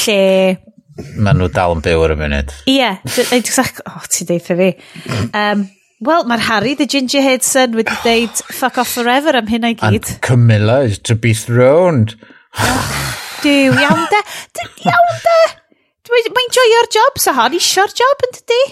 lle... 0.00 0.22
Mae 1.16 1.34
nhw 1.34 1.48
dal 1.54 1.74
yn 1.74 1.82
byw 1.82 2.04
ar 2.04 2.14
y 2.14 2.16
munud. 2.20 2.54
Ie, 2.68 2.76
yeah, 2.76 2.98
exactly. 3.34 3.82
Oh, 3.88 4.04
ti 4.12 4.26
deitha 4.28 4.56
fi. 4.58 4.74
Um, 5.32 5.68
Wel, 6.00 6.24
mae'r 6.24 6.40
Harry, 6.46 6.72
the 6.78 6.86
gingerhead 6.88 7.44
son, 7.44 7.74
wedi 7.76 7.92
deud 8.00 8.38
fuck 8.56 8.78
off 8.80 8.88
forever 8.96 9.34
am 9.36 9.50
hynna 9.52 9.74
i 9.74 9.76
gyd. 9.76 9.98
And 9.98 10.22
Camilla 10.24 10.78
is 10.88 10.96
to 11.04 11.14
be 11.14 11.34
throned. 11.36 12.14
Dyw, 13.42 13.74
iawn 13.76 14.06
de. 14.08 14.20
Iawn 14.86 15.18
de. 15.26 15.40
Mae'n 16.10 16.54
joio'r 16.56 16.88
job, 16.96 17.20
sa 17.20 17.34
hon 17.36 17.58
isio'r 17.58 17.92
job 18.00 18.24
yn 18.26 18.32
dydi? 18.38 18.62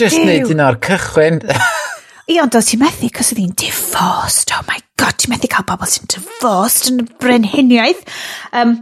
Just 0.00 0.16
neud 0.24 0.54
un 0.54 0.64
o'r 0.64 0.80
cychwyn. 0.86 1.42
i 2.32 2.38
ond 2.40 2.56
oedd 2.56 2.68
ti'n 2.70 2.80
methu, 2.80 3.10
cos 3.12 3.32
oedd 3.32 3.42
hi'n 3.42 3.54
divorced. 3.60 4.54
Oh 4.56 4.64
my 4.68 4.78
god, 5.00 5.18
ti'n 5.20 5.34
methu 5.34 5.50
cael 5.52 5.68
bobl 5.68 5.90
sy'n 5.90 6.08
divorced 6.12 6.88
yn 6.92 7.04
y 7.04 7.06
brenhiniaeth. 7.20 8.02
Um, 8.56 8.78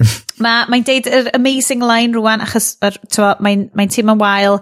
Mae'n 0.40 0.70
ma 0.72 0.78
deud 0.86 1.08
yr 1.12 1.26
amazing 1.36 1.82
line 1.84 2.16
rwan, 2.16 2.40
achos 2.40 2.72
mae'n 2.80 3.66
mae 3.76 3.90
teimlo'n 3.92 4.20
wael, 4.22 4.56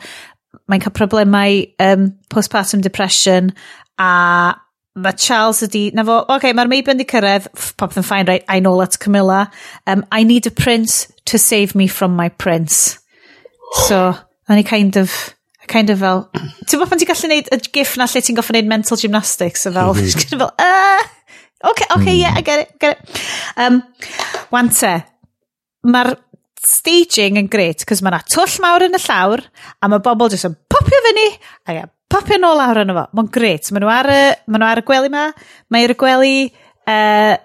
mae'n 0.67 0.83
cael 0.83 0.97
problemau 0.97 1.61
um, 1.85 2.09
postpartum 2.33 2.83
depression, 2.83 3.53
a 4.03 4.57
mae 4.99 5.15
Charles 5.15 5.63
ydi, 5.63 5.85
na 5.95 6.03
fo, 6.03 6.25
oce, 6.25 6.41
okay, 6.41 6.57
mae'r 6.59 6.71
Mabel 6.73 6.99
di 6.99 7.07
cyrraedd, 7.07 7.47
popeth 7.79 8.01
yn 8.03 8.07
ffain, 8.09 8.27
right, 8.27 8.43
I 8.51 8.59
know 8.59 8.75
that's 8.81 8.99
Camilla, 8.99 9.47
um, 9.87 10.05
I 10.11 10.25
need 10.27 10.51
a 10.51 10.55
prince 10.55 11.07
to 11.31 11.39
save 11.39 11.77
me 11.79 11.87
from 11.87 12.17
my 12.19 12.29
prince. 12.31 12.99
So, 13.87 14.17
o'n 14.49 14.65
kind 14.67 14.97
of 14.97 15.15
kind 15.71 15.93
of 15.93 16.01
fel, 16.03 16.25
ti'n 16.67 16.81
bod 16.81 16.91
pan 16.91 17.01
ti'n 17.01 17.11
gallu 17.11 17.31
neud 17.33 17.51
y 17.55 17.61
gif 17.77 17.97
na 18.01 18.09
lle 18.11 18.23
ti'n 18.25 18.39
goffa 18.39 18.57
neud 18.57 18.71
mental 18.71 19.01
gymnastics, 19.01 19.67
so 19.67 19.75
fel, 19.75 19.93
mm 19.95 20.01
-hmm. 20.01 20.23
kind 20.23 20.37
of 20.37 20.47
fel, 20.47 20.55
uh, 20.59 21.03
okay, 21.71 21.89
okay, 21.97 22.15
mm. 22.15 22.23
yeah, 22.23 22.35
I 22.37 22.43
get 22.43 22.65
it, 22.65 22.73
get 22.81 22.99
it. 22.99 23.21
Um, 23.57 23.83
wante, 24.55 24.95
mae'r 25.87 26.15
staging 26.65 27.39
yn 27.41 27.49
great, 27.51 27.85
cos 27.89 28.03
mae 28.03 28.13
yna 28.13 28.25
twll 28.29 28.59
mawr 28.65 28.87
yn 28.89 28.99
y 28.99 29.03
llawr, 29.05 29.45
a 29.81 29.89
mae 29.89 30.03
bobl 30.05 30.33
jyst 30.33 30.49
yn 30.49 30.57
popio 30.71 31.01
fyny, 31.07 31.29
a 31.71 31.87
popio 32.11 32.39
nôl 32.41 32.59
lawr 32.59 32.83
yn 32.83 32.95
fo. 32.97 33.05
Mae'n 33.17 33.31
great. 33.33 33.69
Mae 33.73 33.85
nhw 33.85 33.93
ar 33.93 34.11
y, 34.13 34.23
ma 34.49 34.61
nhw 34.61 34.71
ar 34.71 34.83
y 34.83 34.87
gwely 34.89 35.13
ma, 35.13 35.27
mae'r 35.75 35.95
gwely 36.01 36.35
uh, 36.89 37.37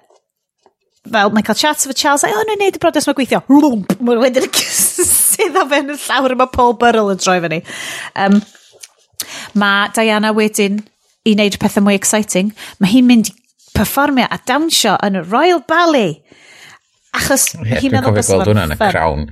fel 1.11 1.33
mae'n 1.35 1.45
cael 1.47 1.59
chat 1.59 1.83
efo 1.83 1.95
Charles, 1.97 2.23
oh, 2.27 2.43
nhw'n 2.47 2.61
neud 2.61 2.79
y 2.79 2.81
brodas 2.81 3.07
mae 3.09 3.17
gweithio. 3.17 3.41
Rwmp, 3.51 3.95
mae'n 3.99 4.21
wedyn 4.23 4.49
sydd 4.55 5.59
o 5.59 5.65
fewn 5.69 5.93
y 5.93 5.97
llawr 6.05 6.35
yma 6.35 6.47
Paul 6.53 6.77
Burrell 6.79 7.11
yn 7.13 7.21
troi 7.21 7.39
fyny. 7.43 7.59
Um, 8.23 8.39
mae 9.59 9.89
Diana 9.95 10.33
wedyn 10.35 10.81
i 11.27 11.35
wneud 11.35 11.59
pethau 11.61 11.83
mwy 11.85 11.97
exciting. 11.99 12.53
Mae 12.79 12.93
hi'n 12.93 13.09
mynd 13.09 13.31
i 13.31 13.35
performio 13.75 14.27
a 14.31 14.39
dawnsio 14.47 14.95
yn 15.05 15.19
y 15.19 15.25
Royal 15.25 15.63
Ballet. 15.67 16.21
Achos 17.13 17.51
yeah, 17.59 17.81
hi'n 17.81 17.93
meddwl 17.93 18.15
bod 18.15 18.29
gweld 18.29 18.49
hwnna 18.51 18.67
yn 18.69 18.75
y 18.75 18.79
crown. 18.81 19.27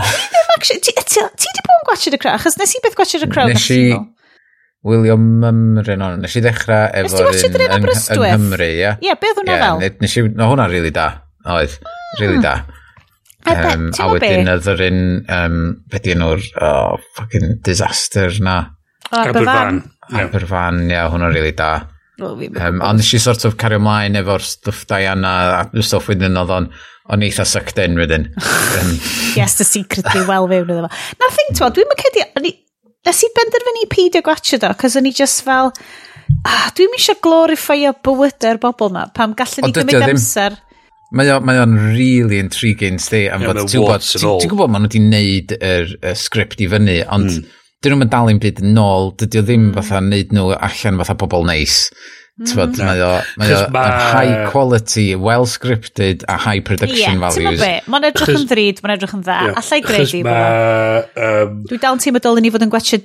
Ti 0.00 0.40
actually, 0.56 0.80
ti 0.80 0.94
wedi 0.94 1.66
bod 1.66 1.76
yn 1.76 1.86
gwachod 1.90 2.16
y 2.16 2.20
crown? 2.22 2.38
Achos 2.38 2.56
nes 2.60 2.74
i 2.76 2.82
beth 2.84 2.96
gwachod 2.98 3.26
y 3.26 3.30
crown? 3.30 3.52
Nes 3.52 3.66
i, 3.74 3.82
William 4.86 5.24
Mymryn 5.42 6.02
o'n. 6.04 6.22
Nes 6.24 6.34
i 6.38 6.42
ddechrau 6.44 6.88
efo... 6.88 7.08
Nes 7.08 7.16
ti 7.16 7.24
watch 7.26 7.46
Adrian 7.50 7.74
Aberystwyth? 7.76 8.24
Yng 8.24 8.44
Nghymru, 8.46 8.68
ie. 8.78 8.92
Ie, 9.04 9.14
beth 9.20 9.40
hwnna 9.42 9.58
fel? 9.60 9.82
Nes 10.00 10.16
i... 10.16 10.24
No, 10.32 10.50
hwnna'n 10.52 10.72
really 10.72 10.92
da. 10.94 11.06
Oedd. 11.44 11.76
Really 12.20 12.38
hmm. 12.38 12.46
da. 12.46 12.54
Um, 13.50 13.86
a 13.92 14.08
wedyn 14.14 14.50
oedd 14.54 14.68
yr 14.72 14.84
un... 14.88 15.00
Um, 15.36 15.62
beth 15.92 16.08
yn 16.08 16.16
enw'r... 16.16 16.44
Oh, 16.64 17.00
fucking 17.18 17.58
disaster 17.66 18.32
na. 18.44 18.58
Aberfan. 19.10 19.82
Aberfan, 20.10 20.84
ie, 20.88 21.02
hwnna'n 21.12 21.36
really 21.36 21.52
da. 21.56 21.74
Um, 22.20 22.80
ond 22.84 23.00
nes 23.00 23.12
i 23.16 23.20
sort 23.22 23.46
of 23.48 23.56
cario 23.60 23.80
mlaen 23.80 24.18
efo'r 24.20 24.44
stwff 24.44 24.82
Diana 24.90 25.30
a 25.56 25.60
stwff 25.80 26.10
wedyn 26.10 26.36
oedd 26.36 26.52
o'n 26.52 26.66
o'n 27.10 27.24
eitha 27.24 27.46
sucked 27.48 27.80
in 27.80 27.96
wedyn. 27.98 28.26
um, 28.80 28.90
yes, 29.38 29.56
the 29.56 29.64
secretly 29.64 30.26
well 30.28 30.48
fewn 30.50 30.68
iddo 30.68 30.84
fo. 30.84 30.90
Na'r 31.22 31.32
thing, 31.36 31.54
ti'n 31.56 31.78
dwi'n 31.78 31.88
mynd 31.90 32.04
cedi, 32.04 32.52
nes 33.08 33.22
i 33.24 33.30
benderfynu 33.36 33.84
peidio 33.92 34.22
gwachio 34.24 34.60
do, 34.62 34.72
cos 34.80 34.96
o'n 34.98 35.08
i 35.08 35.12
just 35.16 35.44
fel, 35.46 35.70
ah, 36.44 36.66
dwi'n 36.76 36.96
eisiau 36.98 37.20
glorifio 37.24 37.94
bywydau'r 38.06 38.60
bobl 38.62 38.92
ma, 38.94 39.06
pam 39.16 39.36
gallwn 39.38 39.68
ni 39.68 39.76
gymryd 39.76 40.08
amser. 40.08 40.58
Mae 41.16 41.30
o'n 41.34 41.46
mae 41.46 41.58
o'n 41.58 41.72
really 41.96 42.38
intriguing 42.38 43.00
sti 43.02 43.24
am 43.34 43.42
fod 43.42 43.64
ti'n 43.64 43.72
gwybod 43.72 44.04
ti'n 44.06 44.52
gwybod 44.52 44.70
maen 44.70 44.84
nhw 44.84 44.92
wedi 44.92 45.00
neud 45.02 45.54
yr 45.58 45.96
y 46.06 46.12
sgript 46.14 46.62
i 46.62 46.68
fyny 46.70 47.00
ond 47.02 47.32
mm. 47.32 47.56
dyn 47.82 47.96
nhw'n 47.96 48.12
dal 48.12 48.30
i'n 48.30 48.38
byd 48.44 48.62
yn 48.62 48.78
ôl 48.78 49.10
dydy 49.18 49.40
o 49.40 49.42
ddim 49.42 49.64
hmm. 49.64 49.74
fatha 49.80 50.04
neud 50.06 50.36
nhw 50.36 50.52
allan 50.54 51.00
fatha 51.02 51.16
pobl 51.18 51.48
neis 51.48 51.80
nice. 51.88 52.19
Tyfod, 52.40 52.78
no. 52.78 52.84
Mm. 52.84 52.88
mae 52.88 53.02
o, 53.04 53.10
mae 53.36 53.50
o 53.52 53.64
ma... 53.74 53.82
high 54.14 54.36
quality, 54.50 55.14
well 55.14 55.44
scripted 55.44 56.24
a 56.28 56.38
high 56.40 56.60
production 56.64 57.18
yeah, 57.18 57.24
values. 57.26 57.60
Ie, 57.60 57.80
mae'n 57.92 58.06
edrych 58.08 58.32
yn 58.32 58.46
ddrud, 58.48 58.80
mae'n 58.84 58.94
edrych 58.94 59.16
yn 59.18 59.24
dda. 59.26 59.40
Yeah. 59.50 59.58
Allai 59.60 59.80
gredu. 59.84 60.22
Ma, 60.24 60.38
um, 61.26 61.58
Dwi 61.68 61.80
dal 61.82 61.98
yn 61.98 62.00
teimlo 62.06 62.22
dylen 62.24 62.46
ni 62.46 62.52
fod 62.54 62.64
yn 62.64 62.72
gwachio 62.72 63.00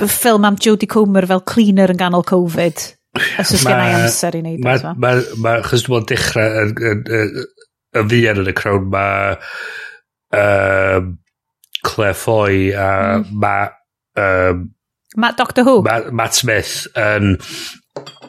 ffilm 0.00 0.48
am 0.48 0.56
Jodie 0.56 0.88
Comer 0.88 1.28
fel 1.28 1.44
cleaner 1.44 1.92
yn 1.92 2.00
ganol 2.00 2.24
Covid. 2.24 2.80
Os 3.42 3.52
oes 3.52 3.66
gen 3.66 3.82
i 3.82 3.90
amser 3.98 4.38
i 4.38 4.42
wneud. 4.44 4.64
Mae, 4.64 4.94
mae, 5.02 5.22
mae, 5.44 5.64
chos 5.66 5.84
dwi'n 5.84 6.08
dechrau 6.08 6.62
yn, 6.62 6.74
yn, 6.78 7.04
yn, 7.18 7.38
yn 8.00 8.10
ddian 8.10 8.40
yn 8.40 8.48
y 8.48 8.56
crown, 8.56 8.88
mae 8.92 9.36
um, 10.40 11.16
Claire 11.84 12.16
Foy 12.16 12.70
a 12.72 12.90
mm. 13.18 13.28
mae 13.44 13.70
um, 14.20 14.68
Matt 15.20 15.36
Doctor 15.36 15.66
Who. 15.66 15.80
Ma, 15.82 16.00
Matt 16.14 16.38
Smith 16.38 16.86
yn 16.94 17.34
um, 17.34 17.38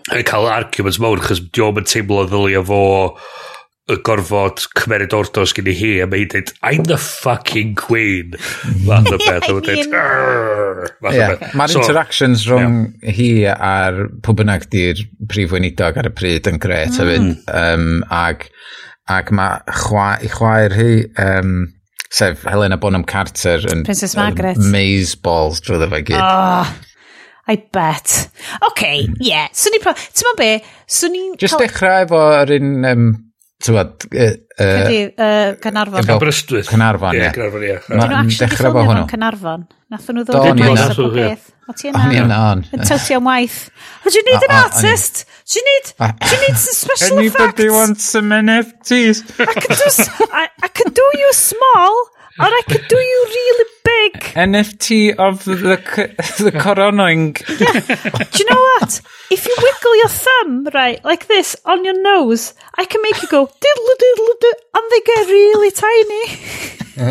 yn 0.10 0.26
cael 0.28 0.50
arguments 0.50 1.00
mawr, 1.02 1.22
chos 1.24 1.44
diolch 1.54 1.82
yn 1.84 1.90
teimlo 1.94 2.26
ddylio 2.30 2.66
fo 2.68 2.82
y 3.92 3.98
gorfod 4.06 4.62
cymerid 4.78 5.14
ordos 5.18 5.52
gen 5.58 5.68
i 5.68 5.74
hi 5.76 5.92
a 6.04 6.08
mae 6.08 6.22
hi'n 6.22 6.32
dweud 6.32 6.52
I'm 6.64 6.86
the 6.88 6.98
fucking 7.02 7.74
queen. 7.80 8.38
Fath 8.86 9.10
o 9.12 9.18
beth 9.20 9.50
a 9.50 9.56
mae'n 9.56 9.66
dweud 9.68 9.90
mae'r 11.58 11.76
interactions 11.82 12.46
rhwng 12.48 12.78
yeah. 13.02 13.18
hi 13.18 13.30
a'r 13.52 14.00
pwy 14.26 14.38
bynnag 14.42 14.70
di'r 14.74 15.02
prif 15.32 15.54
weinidog 15.56 16.00
ar 16.00 16.10
y 16.10 16.14
pryd 16.16 16.50
yn 16.52 16.62
gret 16.62 16.94
mm. 16.94 17.02
hefyd. 17.02 17.28
Um, 17.58 17.90
ag, 18.16 18.48
ag 19.12 19.34
mae 19.36 19.76
chwa, 19.84 20.08
i 20.24 20.32
chwaer 20.32 20.78
hi 20.78 20.92
um, 21.26 21.58
sef 22.12 22.46
Helena 22.48 22.80
Bonham 22.82 23.06
Carter 23.08 23.66
yn 23.72 23.84
Princess 23.88 24.16
Margaret. 24.20 24.62
Maze 24.72 25.18
Balls 25.26 25.62
drwy 25.66 25.82
ddefa 25.82 26.02
gyd. 26.06 26.22
Oh. 26.22 26.72
I 27.52 27.58
bet. 27.76 28.30
OK, 28.70 28.94
yeah. 29.20 29.50
Swn 29.52 29.76
i'n... 29.76 29.84
Ti'n 29.92 30.30
ma 30.30 30.38
be? 30.40 30.54
Swn 30.88 31.18
i'n... 31.20 31.36
Just 31.42 31.60
dechrau 31.60 32.06
efo 32.06 32.22
yr 32.40 32.56
un... 32.60 32.72
Um, 32.88 33.12
Ti'n 33.62 33.76
bod... 33.78 34.06
Canarfon. 35.62 36.08
Aberystwyth. 36.16 36.70
Canarfon, 36.72 37.18
ie. 37.20 37.28
Cynarfon, 37.36 37.66
ie. 37.68 37.76
Dyn 37.92 38.32
dechrau 38.40 38.72
efo 38.72 38.86
hwnnw. 38.88 39.04
Canarfon. 39.12 39.68
Nath 39.92 40.08
nhw 40.16 40.24
ddod 40.24 40.48
yn 40.54 40.62
maes 40.64 41.02
o 41.04 41.10
beth. 41.12 41.50
O 41.68 41.76
ti 41.76 41.90
yna? 41.90 42.06
O'n 42.06 42.16
i 42.16 42.22
yna 42.22 42.40
on. 42.54 42.64
Yn 42.72 42.86
tywtio 42.88 43.20
am 43.20 43.28
waith. 43.28 43.60
O, 44.02 44.08
do 44.08 44.16
you 44.16 44.24
need 44.30 44.46
an 44.48 44.56
artist? 44.62 45.26
Do 45.52 45.60
you 45.60 45.66
need, 45.68 45.92
do 46.00 46.32
you 46.32 46.40
need 46.46 46.58
some 46.62 46.78
special 46.86 47.20
effects? 47.20 47.44
Anybody 47.44 47.70
wants 47.76 48.08
some 48.16 48.32
NFTs? 48.38 49.22
I 49.44 49.54
can 49.60 49.76
do, 49.76 50.26
I, 50.32 50.48
I 50.64 50.72
can 50.72 50.94
do 50.96 51.10
you 51.20 51.34
small 51.36 52.00
All 52.40 52.48
I 52.48 52.62
could 52.68 52.88
do 52.88 52.96
you 52.98 53.26
really 53.28 53.70
big. 53.84 54.14
NFT 54.36 55.16
of 55.16 55.44
the, 55.44 55.54
the 56.44 56.52
coronoing. 56.52 57.38
Yeah. 57.60 58.26
Do 58.32 58.38
you 58.40 58.50
know 58.50 58.62
what? 58.62 59.02
If 59.30 59.46
you 59.46 59.56
wiggle 59.58 59.96
your 59.98 60.08
thumb, 60.08 60.68
right, 60.74 61.04
like 61.04 61.28
this, 61.28 61.56
on 61.66 61.84
your 61.84 62.02
nose, 62.02 62.54
I 62.78 62.86
can 62.86 63.02
make 63.02 63.22
you 63.22 63.28
go 63.28 63.46
diddle 63.46 63.96
diddle 64.00 64.34
diddle, 64.40 64.60
and 64.76 64.92
they 64.92 65.02
get 65.02 65.28
really 65.28 65.72
tiny. 65.72 66.26
Do 66.96 67.02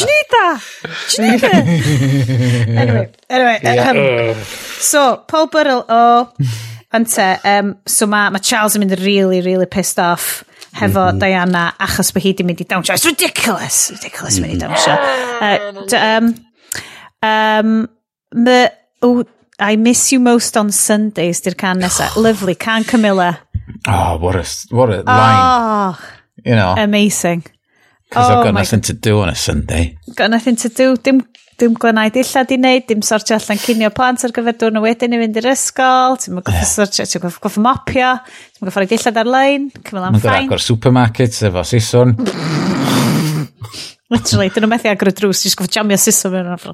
you 0.00 0.06
need 0.06 0.28
that? 0.30 0.62
Do 1.10 1.22
you 1.22 1.30
need 1.30 1.42
it? 1.42 2.68
anyway, 2.68 3.12
anyway. 3.28 3.60
Yeah. 3.62 3.90
Um, 3.90 4.44
so, 4.44 5.24
Paul 5.26 5.46
Burrell 5.48 5.84
oh, 5.88 6.32
o... 6.38 6.44
Ante, 6.92 7.22
uh, 7.22 7.38
um, 7.44 7.78
so 7.86 8.06
mae 8.10 8.30
ma 8.34 8.38
Charles 8.42 8.74
yn 8.74 8.82
mynd 8.82 8.98
really, 9.04 9.40
really 9.46 9.66
pissed 9.66 10.00
off 10.02 10.42
hefo 10.72 11.00
mm 11.00 11.08
-hmm. 11.08 11.20
Diana 11.20 11.72
achos 11.78 12.12
bod 12.14 12.22
hi 12.22 12.32
di 12.32 12.44
mynd 12.44 12.60
i 12.60 12.64
dawnsio. 12.68 12.94
It's 12.94 13.06
ridiculous! 13.06 13.90
Ridiculous 13.90 14.38
mm 14.38 14.44
-hmm. 14.44 14.48
mynd 14.48 14.52
i 14.52 14.56
mm. 14.56 14.60
dawnsio. 14.60 14.94
Uh, 15.40 16.18
um, 16.18 16.34
um, 17.22 17.88
my, 18.34 18.68
oh, 19.02 19.24
I 19.60 19.76
miss 19.76 20.12
you 20.12 20.20
most 20.22 20.56
on 20.56 20.72
Sundays, 20.72 21.42
di'r 21.42 21.54
can 21.54 21.78
nesa. 21.78 22.10
Lovely, 22.26 22.54
can 22.54 22.84
Camilla. 22.84 23.34
Oh, 23.88 24.18
what 24.18 24.36
a, 24.36 24.44
what 24.70 24.90
a 24.90 24.96
line. 24.96 25.06
Oh, 25.06 25.96
you 26.44 26.56
know. 26.56 26.74
Amazing. 26.84 27.44
Because 28.08 28.26
oh 28.26 28.38
I've 28.38 28.44
got 28.44 28.54
oh 28.54 28.58
nothing 28.58 28.80
God. 28.80 28.86
to 28.86 28.92
do 29.10 29.20
on 29.20 29.28
a 29.28 29.34
Sunday. 29.34 29.96
Got 30.16 30.30
nothing 30.30 30.56
to 30.56 30.68
do. 30.68 30.96
Dim 30.96 31.22
dim 31.60 31.74
glenau 31.80 32.10
dillad 32.14 32.48
di 32.48 32.58
wneud, 32.58 32.86
dim 32.88 33.02
sortio 33.06 33.36
allan 33.36 33.60
cinio 33.60 33.90
plant 33.96 34.24
ar 34.26 34.34
gyfer 34.36 34.56
dwrn 34.60 34.80
o 34.80 34.84
wedyn 34.84 35.16
i 35.16 35.20
fynd 35.22 35.40
i'r 35.40 35.50
ysgol, 35.52 36.16
ti'n 36.20 36.36
mynd 36.36 36.46
goffa 36.48 36.68
sortio, 36.68 37.06
ti'n 37.06 37.24
mynd 37.24 37.40
goffa 37.44 37.64
mopio, 37.64 38.12
ti'n 38.56 38.68
goffa 38.68 38.82
rhaid 38.84 38.94
dillad 38.94 39.20
ar-lein, 39.24 39.66
cymryd 39.80 40.06
am 40.08 40.20
ffain. 40.20 40.36
Mae'n 40.36 40.48
agor 40.48 40.64
supermarket, 40.64 41.36
efo 41.50 41.66
sison. 41.68 42.16
Literally, 44.10 44.48
dyn 44.50 44.64
nhw'n 44.64 44.72
methu 44.74 44.90
agor 44.90 45.12
y 45.12 45.16
drws, 45.20 45.44
jyst 45.46 45.60
goffa 45.60 45.78
jamio 45.80 46.00
sison 46.00 46.34
mewn 46.34 46.54
o'r 46.56 46.66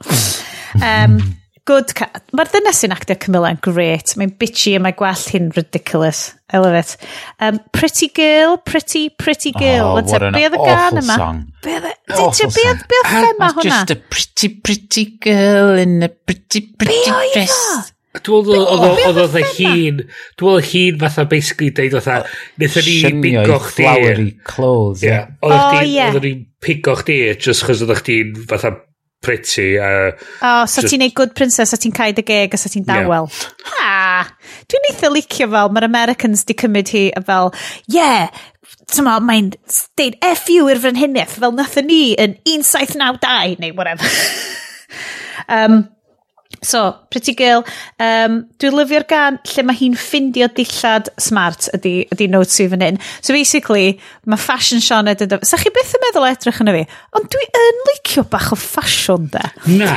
um, 0.80 1.18
good 1.66 1.92
cat. 1.98 2.22
Mae'r 2.36 2.50
ddynes 2.52 2.80
sy'n 2.80 2.94
actio 2.94 3.16
Camilla 3.20 3.50
yn 3.54 3.58
great. 3.64 4.14
Mae'n 4.18 4.32
bitchy 4.40 4.76
a 4.78 4.82
mae 4.82 4.94
gwell 4.96 5.24
hi'n 5.32 5.50
ridiculous. 5.56 6.30
I 6.54 6.60
love 6.62 6.78
it. 6.78 6.94
Um, 7.42 7.58
pretty 7.74 8.08
girl, 8.14 8.56
pretty, 8.58 9.08
pretty 9.10 9.52
girl. 9.52 9.98
Oh, 9.98 10.02
what 10.02 10.22
an 10.22 10.38
awful 10.38 10.64
gan 10.64 11.00
yma? 11.02 11.18
song. 11.18 11.42
Be 11.66 11.74
oedd 11.74 12.86
be 12.86 13.02
oedd 13.02 13.10
thema 13.10 13.50
hwnna? 13.58 13.82
Just 13.82 13.94
a 13.96 13.98
pretty, 14.14 14.52
pretty 14.62 15.04
girl 15.26 15.76
in 15.82 15.98
a 16.06 16.08
pretty, 16.08 16.62
pretty 16.78 17.02
be 17.02 17.34
dress. 17.34 17.92
Dwi'n 18.16 18.48
oedd 18.48 19.18
oedd 19.20 19.36
hi'n, 19.58 20.04
dwi'n 20.40 20.54
oedd 20.54 20.68
hun 20.70 21.00
fatha 21.02 21.26
basically 21.28 21.72
deud 21.76 21.98
oedd 21.98 22.30
nethon 22.62 22.86
ni 22.86 23.22
bingo 23.26 23.58
chdi. 23.66 23.82
Flowery 23.82 24.30
clothes. 24.46 25.02
Yeah. 25.04 25.34
Oedd 25.44 25.58
oh, 25.58 25.82
yeah. 25.84 26.14
ni'n 26.14 26.46
pingo 26.62 26.96
chdi, 27.02 27.18
just 27.42 27.66
chos 27.66 27.82
oedd 27.84 27.98
chdi'n 28.00 28.38
fatha 28.48 28.78
pretty. 29.22 29.78
Uh, 29.78 30.12
oh, 30.42 30.64
so 30.66 30.82
just... 30.82 30.92
ti'n 30.92 31.02
neud 31.04 31.14
good 31.18 31.34
princess 31.38 31.74
a 31.74 31.80
ti'n 31.80 31.94
cael 31.94 32.16
dy 32.16 32.24
geg 32.26 32.54
a 32.54 32.60
so 32.60 32.72
ti'n 32.72 32.86
dawel. 32.88 33.30
Yeah. 33.30 33.72
Ah, 33.86 34.28
dwi'n 34.70 34.90
eitha 34.90 35.10
licio 35.12 35.48
fel, 35.52 35.72
mae'r 35.72 35.88
Americans 35.88 36.44
di 36.46 36.56
cymryd 36.58 36.92
hi 36.94 37.04
a 37.16 37.22
fel, 37.26 37.52
yeah, 37.92 38.30
tyma, 38.92 39.18
mae'n 39.24 39.52
deud 39.98 40.16
F 40.24 40.46
you 40.52 40.68
i'r 40.70 40.80
frenhiniaeth 40.82 41.36
fel 41.42 41.54
nath 41.56 41.76
ni 41.86 42.14
yn 42.22 42.38
1792 42.46 43.60
neu 43.62 43.74
whatever. 43.78 44.06
um, 45.56 45.84
So, 46.66 46.96
Pretty 47.14 47.36
Girl, 47.38 47.62
um, 48.02 48.40
dwi'n 48.58 48.74
lyfio'r 48.74 49.06
gan 49.06 49.38
lle 49.46 49.64
mae 49.68 49.78
hi'n 49.78 49.94
ffindio 49.98 50.48
dillad 50.56 51.12
smart 51.22 51.68
ydy, 51.76 51.94
ydy 52.10 52.26
notes 52.32 52.58
fi 52.58 52.66
fan 52.72 52.82
hyn. 52.82 52.98
So 53.20 53.36
basically, 53.36 54.00
mae 54.26 54.40
fashion 54.40 54.82
Sioned 54.82 55.22
yn... 55.22 55.36
Sa 55.46 55.60
chi 55.60 55.70
beth 55.74 55.94
yn 55.94 56.02
meddwl 56.02 56.26
edrych 56.32 56.58
yn 56.64 56.72
y 56.72 56.76
fi? 56.80 56.82
Ond 57.14 57.30
dwi 57.30 57.46
yn 57.62 57.80
licio 57.92 58.26
bach 58.32 58.50
o 58.56 58.58
ffasiwn, 58.58 59.30
de. 59.30 59.44
Na. 59.78 59.94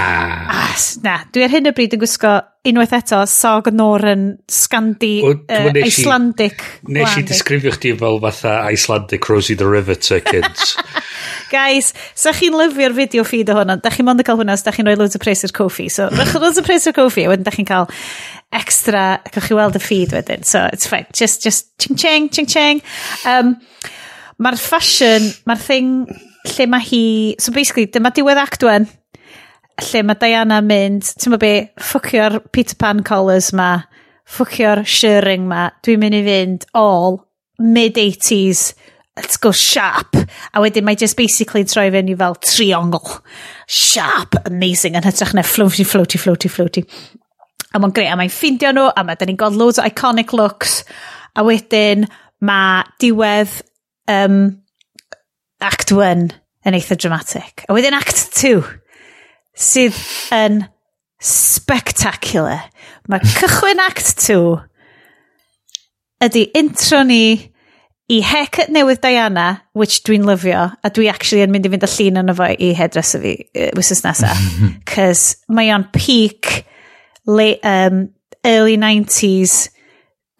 As, 0.70 0.91
na, 1.06 1.24
dwi 1.34 1.48
ar 1.48 1.58
hyn 1.58 1.72
o 1.72 1.76
bryd 1.76 1.98
yn 1.98 2.04
gwisgo 2.04 2.38
unwaith 2.70 2.94
eto, 3.00 3.24
sog 3.30 3.72
Northern, 3.74 4.34
Scandi, 4.52 5.16
o, 5.26 5.34
uh, 5.34 5.70
Icelandic. 5.82 6.62
Nes 6.91 7.18
i 7.18 7.24
disgrifio 7.26 7.74
chdi 7.74 7.96
fel 7.98 8.20
fatha 8.22 8.60
Icelandic 8.70 9.30
Rosie 9.32 9.58
the 9.58 9.68
Riveter 9.68 10.20
kids. 10.22 10.76
Guys, 11.51 11.91
sa 12.17 12.34
chi'n 12.35 12.55
lyfio'r 12.57 12.95
fideo 12.97 13.26
feed 13.27 13.49
o 13.51 13.57
hwnna, 13.57 13.80
da 13.84 13.91
chi'n 13.93 14.07
mond 14.07 14.21
yn 14.21 14.27
cael 14.27 14.39
hwnna, 14.39 14.57
so 14.59 14.67
da 14.67 14.76
chi'n 14.76 14.88
rhoi 14.88 14.97
loads 14.99 15.17
o 15.17 15.21
pres 15.23 15.43
i'r 15.47 15.55
coffi. 15.55 15.89
So, 15.93 16.09
rach 16.19 16.35
loads 16.38 16.61
o 16.61 16.65
pres 16.65 16.88
i'r 16.89 16.97
coffi, 16.97 17.26
a 17.26 17.34
wedyn 17.34 17.47
da 17.47 17.53
chi'n 17.55 17.69
cael 17.69 17.89
extra, 18.59 19.05
cwch 19.30 19.49
chi 19.49 19.57
weld 19.57 19.80
y 19.80 19.84
feed 19.84 20.15
wedyn. 20.15 20.45
So, 20.47 20.63
it's 20.73 20.89
fine. 20.89 21.09
Just, 21.15 21.43
just, 21.45 21.71
ching-ching, 21.81 22.30
ching-ching. 22.35 22.84
Um, 23.30 23.55
mae'r 24.39 24.59
fashion, 24.61 25.30
mae'r 25.49 25.61
thing 25.63 25.93
lle 26.55 26.69
mae 26.71 26.85
hi... 26.85 27.03
So 27.41 27.53
basically, 27.55 27.89
dyma 27.91 28.13
diwedd 28.15 28.39
actwen 28.41 28.88
lle 29.88 30.03
mae 30.03 30.19
Diana 30.19 30.59
mynd, 30.65 31.07
ti'n 31.19 31.38
be, 31.39 31.53
ffwcio'r 31.80 32.39
Peter 32.55 32.77
Pan 32.80 33.01
collars 33.07 33.51
ma, 33.55 33.71
ffwcio'r 34.30 34.84
shirring 34.88 35.47
ma, 35.49 35.69
dwi'n 35.85 36.01
mynd 36.03 36.19
i 36.19 36.23
fynd 36.26 36.65
all 36.77 37.21
mid-80s 37.59 38.73
let's 39.20 39.38
go 39.38 39.52
sharp. 39.52 40.16
A 40.54 40.62
wedyn 40.64 40.86
mae 40.88 40.96
just 40.96 41.18
basically 41.20 41.66
troi 41.68 41.90
fewn 41.91 42.12
i 42.12 42.16
fel 42.18 42.38
triongl. 42.46 43.20
Sharp, 43.68 44.40
amazing, 44.48 44.96
yn 44.96 45.06
hytrach 45.06 45.36
na 45.36 45.44
floaty, 45.44 45.86
floaty, 45.88 46.22
floaty, 46.22 46.52
floaty. 46.52 46.86
A 47.76 47.82
mae'n 47.82 47.94
greu, 47.94 48.08
a 48.10 48.16
mae'n 48.18 48.32
ffindio 48.34 48.72
nhw, 48.74 48.88
a 48.96 49.04
mae'n 49.06 49.28
ni'n 49.30 49.40
gweld 49.40 49.60
loads 49.60 49.82
o 49.82 49.86
iconic 49.86 50.32
looks. 50.34 50.82
A 51.36 51.44
wedyn 51.46 52.08
mae 52.46 52.88
diwedd 53.04 53.60
um, 54.10 54.40
Act 55.60 55.91
1 55.91 56.30
yn 56.66 56.80
eitha 56.80 56.96
dramatic. 56.96 57.66
A 57.68 57.76
wedyn 57.76 57.98
Act 57.98 58.24
2 58.40 58.64
sydd 59.60 60.00
yn 60.34 60.64
spectacular. 61.20 62.64
Mae 63.12 63.36
cychwyn 63.36 63.84
Act 63.84 64.16
2 64.24 64.40
ydy 66.24 66.50
intro 66.58 67.04
ni 67.08 67.52
i 68.10 68.19
haircut 68.26 68.72
newydd 68.73 69.03
Diana, 69.03 69.61
which 69.77 70.02
dwi'n 70.07 70.26
lyfio, 70.26 70.65
a 70.84 70.90
dwi 70.94 71.10
actually 71.11 71.44
yn 71.45 71.53
mynd 71.53 71.68
i 71.68 71.73
fynd 71.73 71.86
y 71.86 71.90
llun 71.94 72.23
yn 72.23 72.36
fo 72.38 72.48
i 72.49 72.72
hairdresser 72.77 73.22
fi 73.22 73.36
wythnos 73.77 74.02
nesaf. 74.06 74.41
Cys 74.90 75.26
mae 75.53 75.69
o'n 75.76 75.86
peak 75.94 76.64
late, 77.30 77.61
um, 77.61 78.07
early 78.48 78.80
90s 78.81 79.69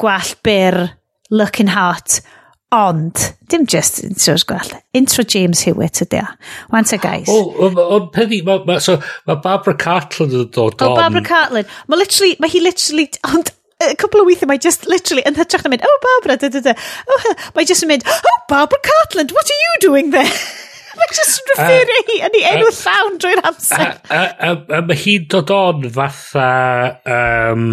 gwall 0.02 0.34
byr, 0.46 0.82
looking 1.30 1.70
hot, 1.70 2.22
ond, 2.74 3.36
dim 3.50 3.68
just 3.70 4.02
intro's 4.04 4.44
gwall, 4.44 4.72
intro 4.98 5.24
James 5.24 5.62
Hewitt 5.66 6.02
ydy 6.06 6.24
o. 6.24 6.26
Wan 6.74 6.90
te 6.90 6.98
guys. 7.02 7.30
O, 7.30 7.54
oh, 7.54 7.80
ond 7.98 8.10
peddi, 8.16 8.42
mae 8.46 8.66
ma, 8.66 8.80
so, 8.82 8.98
ma 9.30 9.38
Barbara 9.44 9.78
Cartland 9.78 10.34
yn 10.34 10.50
dod 10.54 10.82
on. 10.82 10.96
O, 10.96 10.98
Barbara 10.98 11.26
Cartland. 11.26 11.80
Mae 11.90 12.02
literally, 12.02 12.36
mae 12.42 12.54
hi 12.54 12.66
literally, 12.66 13.10
ond 13.30 13.54
a 13.80 13.96
couple 13.96 14.22
o 14.22 14.26
weithiau 14.28 14.50
mae 14.50 14.60
just 14.62 14.88
literally 14.92 15.24
yn 15.28 15.38
hytrach 15.40 15.64
na 15.64 15.72
mynd, 15.74 15.86
oh 15.88 16.00
Barbara, 16.06 16.36
da 16.40 16.50
da 16.52 16.62
da. 16.70 16.74
Oh, 17.08 17.36
mae 17.56 17.68
just 17.70 17.86
yn 17.86 17.92
mynd, 17.94 18.04
oh 18.08 18.40
Barbara 18.52 18.82
Cartland, 18.86 19.32
what 19.36 19.54
are 19.54 19.62
you 19.66 19.78
doing 19.86 20.12
there? 20.16 20.34
mae 21.00 21.14
just 21.16 21.40
yn 21.40 21.54
referio 21.54 22.04
hi 22.10 22.18
yn 22.28 22.38
ei 22.42 22.46
enw 22.52 22.74
llawn 22.82 23.18
drwy'r 23.24 23.42
amser. 23.50 23.96
A 24.12 24.84
mae 24.84 25.00
hi'n 25.00 25.28
dod 25.32 25.54
on 25.56 25.88
fatha... 25.96 26.50
Um, 27.16 27.70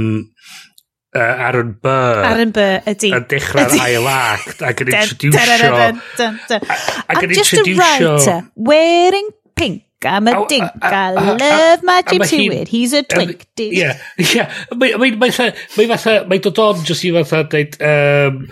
uh, 1.16 1.46
Aaron 1.48 1.72
Burr. 1.82 2.22
Aaron 2.28 2.54
Burr, 2.54 2.86
ydy. 2.92 3.10
Yn 3.16 3.26
dechrau'r 3.32 3.74
ail 3.88 4.06
act 4.12 4.62
ac 4.68 4.84
yn 4.84 4.92
introducio... 4.94 5.42
Ac 5.42 7.26
yn 7.26 7.34
introducio... 7.34 7.34
I'm 7.34 7.34
just 7.34 7.58
a 7.58 7.66
writer, 7.74 8.38
wearing 8.54 9.34
pink 9.58 9.85
I'm 10.04 10.28
a 10.28 10.46
dink. 10.46 10.70
I 10.82 11.12
love 11.12 11.82
my 11.82 12.02
Jim 12.02 12.66
He's 12.66 12.92
a 12.92 13.02
twink. 13.02 13.46
Yeah, 13.56 13.98
yeah. 14.18 14.52
Mae'n 14.72 14.98
mae, 15.00 15.14
mae, 15.16 15.30
mae, 15.32 15.86
fatha, 15.88 16.16
mae 16.28 16.42
dod 16.44 16.60
on 16.60 16.82
jyst 16.84 17.06
i 17.08 17.12
fatha 17.16 17.46
dweud, 17.48 17.78
um, 17.80 18.42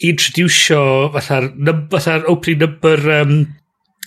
introducio 0.00 0.80
fatha'r 1.12 1.50
fatha 1.92 2.16
opening 2.32 2.64
number 2.64 2.96
um, 3.18 3.36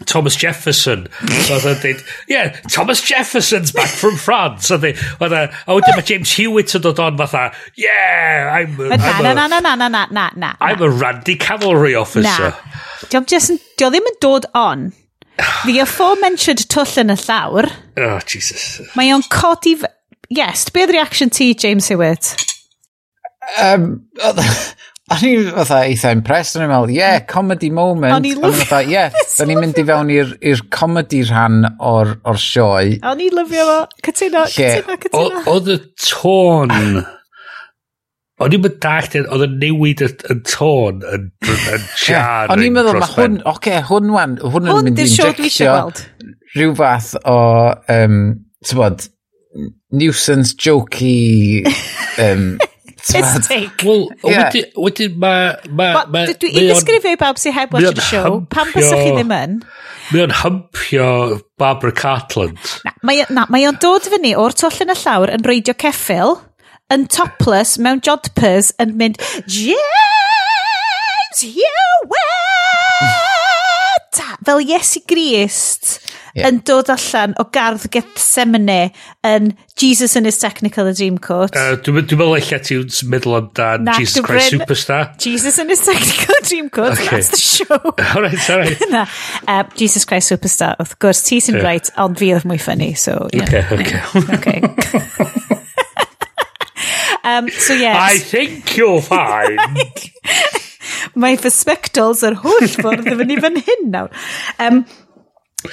Thomas 0.06 0.36
Jefferson. 0.36 1.08
Fatha 1.48 1.74
dweud, 1.82 2.04
yeah, 2.28 2.50
Thomas 2.70 3.02
Jefferson's 3.02 3.72
back 3.72 3.90
from 3.90 4.16
France. 4.16 4.68
Fatha, 4.68 4.94
fatha, 4.94 5.44
e- 5.44 5.48
e- 5.48 5.64
a 5.68 5.78
wedyn 5.78 5.98
mae 5.98 6.06
James 6.06 6.34
Hewitt 6.38 6.76
yn 6.78 6.86
dod 6.86 7.02
on 7.02 7.18
fatha, 7.18 7.50
yeah, 7.78 8.52
I'm 8.54 8.78
a... 8.80 8.92
I'm 8.94 9.24
na, 9.24 9.34
na, 9.34 9.48
na, 9.48 9.60
na, 9.60 9.76
na, 9.76 9.88
na, 9.90 10.06
na, 10.12 10.30
na. 10.36 10.54
I'm 10.62 10.82
a 10.82 10.90
randy 10.90 11.36
cavalry 11.36 11.96
officer. 11.96 12.54
Na. 12.54 12.80
Dio 13.10 13.90
ddim 13.90 14.10
yn 14.14 14.22
dod 14.22 14.50
on 14.58 14.90
The 15.66 15.80
aforementioned 15.84 16.68
twll 16.72 17.00
yn 17.02 17.14
y 17.14 17.18
llawr. 17.24 17.70
Oh, 17.98 18.20
Jesus. 18.28 18.82
Mae 18.98 19.14
o'n 19.16 19.26
codi... 19.32 19.78
Yes, 20.30 20.68
be 20.76 20.84
oedd 20.84 20.92
reaction 20.92 21.32
ti, 21.32 21.54
James 21.56 21.88
Hewitt? 21.88 22.34
Um, 23.64 24.04
O'n 25.08 25.22
i 25.24 25.36
fatha 25.56 25.86
eitha 25.88 26.10
impressed, 26.12 26.58
o'n 26.58 26.66
i'n 26.66 26.72
meddwl, 26.74 26.92
yeah, 26.92 27.22
comedy 27.24 27.70
moment. 27.72 28.12
O'n 28.12 28.26
i'n 28.28 28.42
lyfio. 28.44 28.66
O'n 28.82 28.90
yeah, 28.92 29.14
o'n 29.40 29.54
i'n 29.54 29.62
mynd 29.64 29.78
i 29.80 29.86
fewn 29.88 30.12
i'r 30.12 30.64
comedy 30.76 31.22
rhan 31.30 31.62
o'r, 31.80 32.18
or 32.28 32.42
sioe. 32.44 32.98
O'n 33.08 33.22
i'n 33.24 33.38
lyfio 33.40 33.70
fo, 33.70 33.78
cytuno, 34.04 34.44
cytuno, 34.52 34.98
cytuno. 35.06 35.46
Oedd 35.54 35.72
y 35.72 35.78
tôn 36.04 36.76
O'n 38.38 38.54
i'n 38.54 38.62
mynd 38.62 38.80
dallt, 38.84 39.16
oedd 39.18 39.44
yn 39.48 39.58
newid 39.64 40.04
y, 40.06 40.12
y 40.30 40.36
tôn 40.46 41.02
yn, 41.10 41.30
yn 41.48 41.86
jarring. 42.06 42.54
O'n 42.54 42.66
i'n 42.68 42.76
meddwl, 42.76 43.00
mae 43.02 43.14
hwn, 43.16 43.38
oce, 43.42 43.54
okay, 43.56 43.84
hwn 43.90 44.14
wan, 44.14 44.38
hwn 44.44 44.70
yn 44.70 44.90
mynd 44.90 45.02
i 45.02 45.08
injectio 45.08 45.78
rhyw 46.54 46.74
fath 46.78 47.16
o, 47.26 47.38
um, 47.94 48.20
tybod, 48.66 49.08
nuisance 49.98 50.54
jokey 50.54 51.64
um, 52.22 52.58
Mistake. 53.08 53.86
Wel, 53.88 54.08
wedyn 54.76 55.14
mae... 55.22 55.54
Ma, 55.72 56.04
ma, 56.12 56.24
dwi 56.28 56.50
i 56.52 56.66
ddisgrifio 56.68 57.14
i 57.16 57.20
bawb 57.20 57.40
sy'n 57.40 57.56
heb 57.56 57.76
watch 57.76 58.02
y 58.02 58.04
show. 58.04 58.42
Pam 58.52 58.74
bysach 58.74 59.00
chi 59.00 59.14
ddim 59.16 59.32
yn? 59.32 59.54
Mae 60.12 60.26
o'n 60.26 60.36
hympio 60.42 61.08
Barbara 61.60 61.96
Cartland. 61.96 62.60
Na, 62.84 63.46
mae 63.48 63.68
o'n 63.70 63.80
dod 63.84 64.10
fyny 64.12 64.34
o'r 64.40 64.56
twll 64.58 64.84
yn 64.84 64.92
y 64.92 64.98
llawr 65.00 65.34
yn 65.38 65.48
reidio 65.48 65.78
ceffil 65.80 66.36
yn 66.94 67.08
topless 67.12 67.78
mewn 67.82 68.00
jodpers 68.06 68.72
yn 68.82 68.96
mynd 69.00 69.18
James 69.46 69.78
Hewitt 71.44 72.28
fel 74.48 74.64
Iesu 74.64 75.02
Grist 75.08 75.98
yeah. 76.32 76.48
yn 76.48 76.62
dod 76.66 76.88
allan 76.94 77.34
o 77.42 77.46
gardd 77.54 77.88
Gethsemane 77.92 78.94
yn 79.28 79.50
Jesus 79.78 80.16
in 80.16 80.26
his 80.26 80.40
technical 80.40 80.88
a 80.88 80.94
dream 80.96 81.18
coat. 81.18 81.56
Uh, 81.58 81.76
Dwi'n 81.84 82.08
dwi 82.08 82.20
meddwl 82.22 82.38
eich 82.38 82.54
ti'n 82.66 83.12
meddwl 83.12 83.38
amdan 83.42 83.86
Na, 83.88 83.98
Jesus 84.00 84.24
Christ 84.26 84.54
Bryn, 84.54 84.64
Superstar. 84.64 85.12
Jesus 85.22 85.60
in 85.60 85.74
his 85.74 85.84
technical 85.86 86.40
dream 86.48 86.70
coat, 86.70 86.96
okay. 86.96 87.10
that's 87.12 87.30
the 87.36 87.42
show. 87.44 87.76
all 88.16 88.24
right, 88.24 88.50
all 88.50 88.64
right. 88.64 88.88
Na, 88.94 89.06
uh, 89.48 89.64
Jesus 89.76 90.08
Christ 90.08 90.32
Superstar, 90.32 90.80
wrth 90.80 90.98
gwrs, 91.04 91.26
ti 91.28 91.42
sy'n 91.44 91.60
yeah. 91.60 91.68
right, 91.68 91.94
ond 92.00 92.18
fi 92.22 92.32
oedd 92.38 92.48
mwy 92.48 92.62
ffynnu, 92.62 92.94
so... 92.98 93.20
Yeah. 93.36 93.52
Okay, 93.52 94.00
okay. 94.40 94.62
Okay. 94.62 95.54
Um, 97.28 97.50
so 97.50 97.74
yes. 97.74 97.98
I 98.00 98.18
think 98.18 98.78
you're 98.78 99.02
fine. 99.02 99.60
Mae 101.20 101.36
fy 101.42 101.52
spectols 101.52 102.24
yr 102.24 102.38
holl 102.40 102.70
ffordd 102.72 103.10
yn 103.10 103.20
fyny 103.20 103.38
fan 103.44 103.60
hyn 103.68 103.90
nawr. 103.92 104.14
Um, 104.64 104.86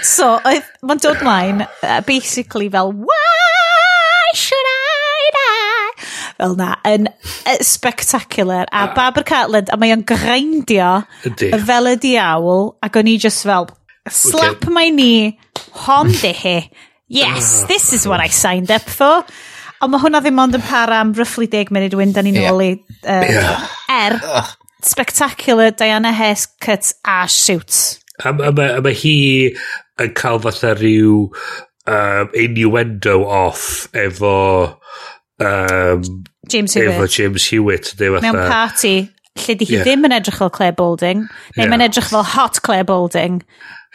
so, 0.02 0.32
mae'n 0.42 1.02
dod 1.04 1.22
mlaen, 1.22 1.62
uh, 1.62 2.00
basically 2.08 2.70
fel, 2.72 2.90
why 2.90 4.34
should 4.34 4.70
I 4.72 5.30
die? 5.36 6.08
Fel 6.40 6.58
na, 6.58 6.72
yn 6.90 7.06
uh, 7.12 7.56
spectacular. 7.62 8.66
A 8.72 8.88
uh, 8.88 8.94
Barbara 8.96 9.26
Cartland, 9.28 9.70
a 9.70 9.78
mae 9.78 9.94
o'n 9.94 10.02
grindio 10.08 10.90
fel 11.68 11.92
y 11.92 11.96
diawl, 12.02 12.72
ac 12.82 12.98
o'n 12.98 13.14
i 13.14 13.18
just 13.20 13.46
fel, 13.46 13.70
slap 14.10 14.58
okay. 14.58 14.74
my 14.74 14.88
knee, 14.90 15.34
hon 15.86 16.10
di 16.18 16.34
hi. 16.34 16.58
Yes, 17.06 17.62
ah. 17.62 17.66
this 17.70 17.92
is 17.92 18.08
what 18.08 18.18
I 18.18 18.28
signed 18.32 18.74
up 18.74 18.88
for. 18.90 19.22
Ond 19.84 19.92
mae 19.92 20.00
hwnna 20.00 20.20
ddim 20.24 20.40
ond 20.40 20.56
yn 20.56 20.64
para 20.64 20.98
am 21.02 21.12
roughly 21.18 21.48
10 21.50 21.72
munud 21.74 21.96
wyn, 21.98 22.14
da 22.16 22.24
ni'n 22.24 22.38
yeah. 22.40 22.52
ôl 22.52 22.62
i... 22.64 22.70
Uh, 23.04 23.26
yeah. 23.28 23.66
Er, 23.92 24.16
spectacular 24.84 25.74
Diana 25.76 26.12
Hess 26.16 26.46
cut 26.64 26.94
a 27.04 27.24
shoot. 27.28 28.00
A, 28.24 28.32
a, 28.32 28.48
a, 28.48 28.68
a 28.78 28.84
mae 28.84 28.96
hi 28.96 29.16
yn 30.00 30.14
cael 30.16 30.40
fatha 30.44 30.72
rhyw 30.78 31.26
um, 31.28 32.32
innuendo 32.32 33.20
off 33.28 33.90
efo... 33.92 34.36
Um, 35.42 36.24
James 36.48 36.76
Hewitt. 36.78 36.94
Efo 36.94 37.10
James 37.10 37.50
Hewitt. 37.50 37.92
Mewn 38.00 38.40
party 38.48 38.96
lle 39.34 39.56
di 39.58 39.66
hi 39.66 39.78
yeah. 39.78 39.84
ddim 39.86 40.06
yn 40.06 40.14
edrych 40.14 40.38
fel 40.38 40.52
Claire 40.54 40.76
Balding, 40.78 41.24
neu 41.26 41.64
yeah. 41.64 41.70
mae'n 41.70 41.84
edrych 41.88 42.10
fel 42.12 42.26
hot 42.34 42.60
Claire 42.62 42.86
Boulding 42.86 43.40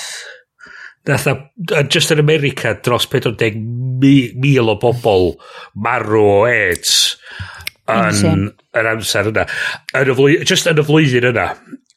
a 1.11 1.83
just 1.91 2.15
yn 2.15 2.23
America, 2.23 2.77
dros 2.79 3.09
40,000 3.11 4.71
o 4.71 4.79
bobl 4.79 5.33
marw 5.75 6.21
o 6.21 6.45
AIDS 6.47 7.17
yn 8.31 8.47
yr 8.77 8.91
amser 8.95 9.31
yna. 9.33 9.47
Yn 10.01 10.13
y 10.13 10.17
flwyddyn, 10.19 10.47
just 10.49 10.71
yn 10.71 10.81
y 10.81 10.87
flwyddyn 10.87 11.31
yna. 11.33 11.49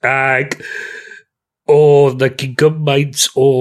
Ac 0.08 0.58
o 1.72 1.82
na 2.20 2.32
gyn 2.34 2.58
gymaint 2.60 3.30
o 3.40 3.52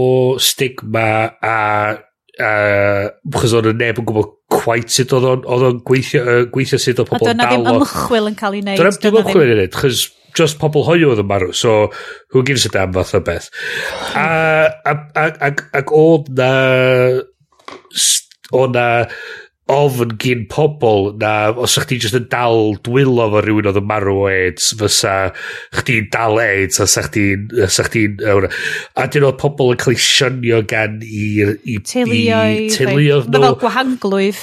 stigma 0.42 1.06
a 1.38 1.58
chos 2.40 3.52
oedd 3.54 3.68
neb 3.76 4.00
yn 4.00 4.06
gwybod 4.08 4.30
quite 4.52 4.92
sut 4.92 5.12
oedd 5.16 5.28
o'n, 5.28 5.44
oedd 5.44 5.66
o'n 5.68 5.78
gweithio, 5.86 6.22
uh, 6.24 6.46
gweithio 6.52 6.80
sut 6.80 7.00
oedd 7.02 7.10
pobl 7.10 7.28
yn 7.30 7.38
dal. 7.38 7.46
A 7.46 7.52
dyna 7.52 7.62
ddim 7.68 7.82
ymchwil 7.82 8.30
yn 8.30 8.38
cael 8.38 8.56
ei 8.56 8.64
wneud. 8.64 8.80
Dyna 8.80 8.92
ddim 8.96 9.18
ymchwil 9.20 9.44
yn 9.44 9.52
ei 9.52 9.58
wneud, 9.58 9.76
chos 9.76 10.06
just 10.38 10.58
pobl 10.60 10.86
hoio 10.86 11.12
oedd 11.12 11.22
yn 11.22 11.28
marw, 11.28 11.52
so 11.56 11.90
who 12.32 12.42
gives 12.46 12.64
a 12.68 12.72
damn 12.72 12.94
fath 12.96 13.14
o 13.18 13.20
beth. 13.24 13.50
A, 14.16 14.24
a, 14.88 14.96
a, 15.20 15.26
a, 15.28 15.52
ac 15.82 15.92
oedd 15.96 16.32
na, 16.38 16.52
oedd 18.56 18.76
na, 18.78 18.86
ofn 19.70 20.16
gyn 20.20 20.46
pobl 20.50 21.12
na 21.22 21.52
os 21.54 21.76
ych 21.78 21.86
chi 21.88 21.98
jyst 22.02 22.16
yn 22.18 22.26
dal 22.32 22.74
dwylo 22.82 23.28
fo 23.30 23.42
rhywun 23.44 23.68
oedd 23.70 23.78
yn 23.78 23.86
marw 23.86 24.16
o 24.24 24.24
AIDS 24.30 24.72
fysa 24.80 25.14
chdi'n 25.78 26.08
dal 26.12 26.40
AIDS 26.42 26.82
a 26.82 26.88
sa'ch 26.90 27.12
ti'n 27.14 27.46
sa 27.70 27.86
chdi'n 27.86 28.18
a 28.26 29.06
dyn 29.06 29.28
oedd 29.28 29.38
pobl 29.40 29.72
yn 29.74 29.80
cael 29.82 29.94
ei 29.94 30.02
synio 30.02 30.62
gan 30.68 30.98
i, 31.06 31.28
i, 31.46 31.78
teuluoedd 31.78 32.74
teuluoedd 32.74 33.30
nhw. 33.30 33.44
fel 33.46 33.58
gwahanglwydd. 33.62 34.42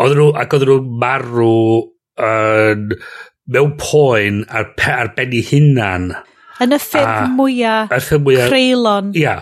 Oedd 0.00 0.16
nhw 0.16 0.30
ac 0.38 0.56
oedd 0.56 0.68
nhw'n 0.70 0.94
marw 1.02 1.52
yn 2.30 2.86
mewn 3.50 3.76
poen 3.80 4.44
ar, 4.46 4.70
ar 4.86 5.14
ben 5.16 5.34
i 5.34 5.42
hunan. 5.50 6.12
Yn 6.60 6.74
y 6.76 6.78
ffurf 6.80 7.30
mwyaf... 7.38 7.92
A'r 7.94 8.04
ffurf 8.04 8.22
mwyaf... 8.26 8.50
Creulon. 8.50 9.10
Ia. 9.16 9.36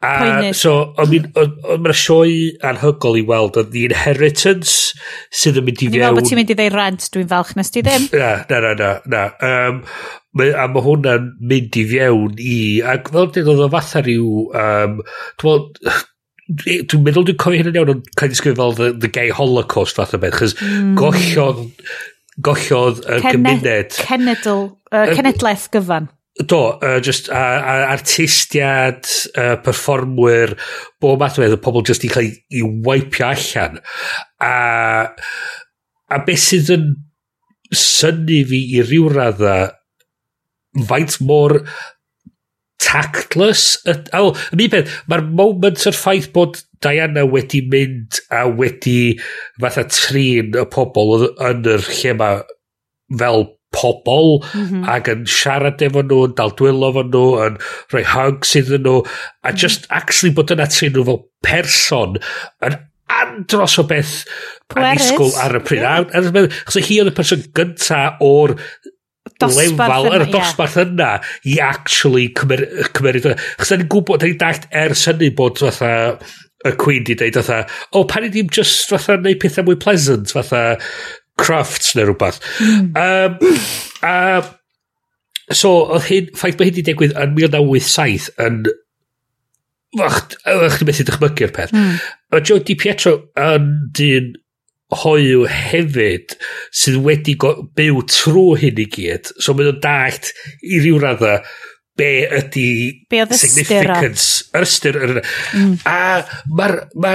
A, 0.00 0.12
poenus. 0.22 0.62
so, 0.62 0.72
o'n 1.02 1.12
i'n... 1.18 1.28
Mae'n 1.36 1.98
sioi 2.00 2.36
anhygol 2.64 3.18
i 3.20 3.24
weld. 3.28 3.58
Oedd 3.60 3.72
The 3.74 3.84
Inheritance, 3.90 4.94
sydd 5.28 5.60
yn 5.60 5.68
mynd 5.68 5.84
i 5.84 5.90
fewn... 5.90 5.96
Ni'n 5.96 6.06
meddwl 6.06 6.20
bod 6.20 6.30
ti'n 6.30 6.40
mynd 6.40 6.54
i 6.54 6.58
ddeu 6.58 6.72
rent, 6.72 7.08
dwi'n 7.12 7.30
falch 7.34 7.52
nes 7.58 7.72
ti 7.74 7.84
ddim. 7.84 8.08
Na, 8.16 8.32
na, 8.48 8.62
na, 8.64 8.74
na. 8.80 8.90
na. 9.12 9.22
Um, 9.44 9.80
mae, 10.40 10.56
a 10.56 10.66
mae 10.72 10.86
hwnna'n 10.88 11.30
mynd 11.52 11.80
i 11.80 11.86
fewn 11.92 12.40
i... 12.40 12.58
Ac 12.94 13.12
fel 13.12 13.32
dyn 13.36 13.54
oedd 13.54 13.64
o 13.68 13.70
fatha 13.76 14.04
rhyw... 14.06 14.44
Um, 14.56 15.00
Dwi'n 16.46 17.02
meddwl 17.02 17.24
dwi'n 17.26 17.40
cofio 17.42 17.58
hyn 17.58 17.72
yn 17.72 17.76
iawn, 17.80 17.88
ond 17.90 18.10
cael 18.14 18.30
disgrifio 18.30 18.60
fel 18.60 18.76
the, 18.78 18.92
the 19.02 19.08
gay 19.10 19.32
holocaust 19.34 19.98
fath 19.98 20.12
o 20.14 20.20
beth, 20.22 20.36
chys 20.38 20.52
mm. 20.62 20.92
gollodd 20.94 21.64
gollodd 22.46 23.00
y 23.02 23.18
gymuned. 23.24 23.96
Cenedl, 23.96 24.68
uh, 24.92 25.08
cenedlaeth 25.16 25.66
gyfan. 25.74 26.06
Do, 26.44 26.76
uh, 26.84 27.00
just 27.00 27.28
a, 27.28 27.32
a 27.32 27.74
artistiad, 27.94 29.06
uh, 29.38 29.56
performwyr, 29.64 30.52
bob 31.00 31.22
math 31.22 31.38
adwedd 31.38 31.56
y 31.56 31.60
pobl 31.64 31.84
just 31.88 32.04
i 32.04 32.10
cael 32.12 32.28
i 32.28 32.60
waipio 32.84 33.30
allan. 33.30 33.80
A, 34.44 34.52
a 36.12 36.18
beth 36.26 36.44
sydd 36.44 36.74
yn 36.76 36.90
syni 37.72 38.42
fi 38.50 38.60
i 38.76 38.84
ryw 38.84 39.08
radda 39.14 39.56
faint 40.90 41.16
mor 41.24 41.56
tactless. 42.84 43.78
Al, 43.86 44.34
yn 44.52 44.66
un 44.66 44.72
peth, 44.76 44.92
mae'r 45.08 45.24
moment 45.40 45.88
yr 45.88 45.96
ffaith 45.96 46.28
bod 46.36 46.60
Diana 46.84 47.24
wedi 47.24 47.62
mynd 47.72 48.20
a 48.28 48.44
wedi 48.52 49.16
fatha 49.62 49.86
trin 49.88 50.52
y 50.52 50.66
pobl 50.72 51.30
yn 51.32 51.64
yr 51.64 51.88
lle 51.88 52.16
mae 52.20 52.42
fel 53.20 53.46
pobl 53.76 54.40
mm 54.40 54.66
-hmm. 54.66 54.88
ac 54.96 55.12
yn 55.12 55.24
siarad 55.30 55.84
efo 55.84 56.02
nhw, 56.02 56.24
yn 56.30 56.36
dal 56.40 56.54
dwylo 56.58 56.90
efo 56.92 57.06
nhw, 57.06 57.24
yn 57.46 57.62
rhoi 57.92 58.04
hugs 58.14 58.56
iddyn 58.60 58.84
nhw, 58.86 58.98
a 59.44 59.52
just 59.52 59.84
mm 59.84 59.88
-hmm. 59.88 60.02
actually 60.02 60.34
bod 60.34 60.52
yna 60.56 60.68
trin 60.72 60.96
nhw 60.96 61.06
fel 61.10 61.24
person 61.46 62.20
yn 62.66 62.78
andros 63.16 63.78
o 63.78 63.86
beth 63.86 64.18
anisgwl 64.74 65.34
ar 65.42 65.60
y 65.60 65.62
pryd. 65.64 65.84
Yeah. 65.84 66.50
Chos 66.66 66.82
hi 66.88 67.00
oedd 67.00 67.12
y 67.12 67.16
person 67.16 67.44
gynta 67.56 68.02
o'r 68.24 68.56
lefel, 69.42 70.08
yr 70.16 70.26
dosbarth 70.32 70.78
yna 70.82 71.12
i 71.46 71.58
actually 71.62 72.28
cymeriad. 72.36 73.38
Chos 73.60 73.72
da 73.72 73.78
ni'n 73.78 73.90
gwybod, 73.92 74.22
da 74.22 74.30
ni'n 74.30 74.40
dallt 74.42 74.66
ers 74.84 75.06
hynny 75.10 75.30
bod 75.36 75.62
fatha 75.62 75.92
y 76.66 76.72
Queen 76.80 77.04
di 77.06 77.14
dweud 77.18 77.36
fatha, 77.38 77.62
o, 77.92 78.00
oh, 78.00 78.04
pan 78.10 78.26
i 78.26 78.32
ddim 78.32 78.50
just 78.52 78.88
fatha 78.90 79.18
neud 79.20 79.38
pethau 79.42 79.66
mwy 79.66 79.78
pleasant, 79.82 80.32
fatha 80.34 80.64
crafts 81.40 81.94
neu 81.96 82.08
rhywbeth. 82.08 82.40
Mm. 82.62 82.90
Um, 82.96 83.38
a, 84.06 84.42
so, 85.52 85.76
oedd 85.84 86.08
hyn, 86.10 86.32
ffaith 86.36 86.58
mae 86.58 86.70
hyn 86.70 86.76
wedi 86.76 86.88
digwydd 86.90 87.16
yn 87.16 87.36
1987 87.38 88.32
yn 88.46 88.66
Ych 89.96 90.34
chi'n 90.76 90.88
methu 90.88 91.04
dychmygu'r 91.08 91.52
peth. 91.56 91.70
Mm. 91.72 91.94
Mae 92.34 92.42
Joe 92.44 92.60
Di 92.66 92.74
Pietro 92.76 93.14
yn 93.40 93.70
dyn 93.96 94.34
hoiw 95.02 95.46
hefyd 95.50 96.36
sydd 96.74 96.98
wedi 97.06 97.34
byw 97.38 98.02
trwy 98.10 98.58
hyn 98.62 98.82
i 98.82 98.86
gyd. 98.92 99.32
So 99.42 99.54
mae 99.56 99.70
o'n 99.70 99.80
dallt 99.82 100.30
i 100.62 100.82
ryw 100.82 101.00
radda 101.02 101.38
be 101.96 102.10
ydy 102.28 102.68
be 103.08 103.24
significance 103.32 104.50
yr 104.52 104.66
ystyr 104.66 104.98
yr 105.00 105.14
mm. 105.22 105.78
a 105.88 106.20
mae'r 106.52 106.76
ma 107.00 107.14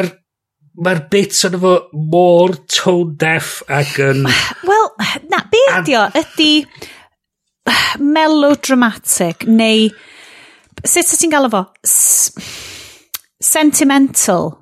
Mae'r 0.80 1.02
bits 1.12 1.44
yn 1.50 1.58
efo 1.58 1.74
mor 2.14 2.54
tone 2.72 3.18
deaf 3.20 3.60
ac 3.68 3.98
yn... 4.06 4.24
Wel, 4.64 4.88
na, 5.32 5.42
be 5.52 5.60
ydi 5.76 5.98
o? 6.00 6.06
Ydi 6.22 6.54
melodramatic 8.00 9.46
neu... 9.52 9.90
Sut 10.88 11.12
ti'n 11.12 11.34
gael 11.34 11.50
efo? 11.50 11.66
Sentimental. 13.44 14.54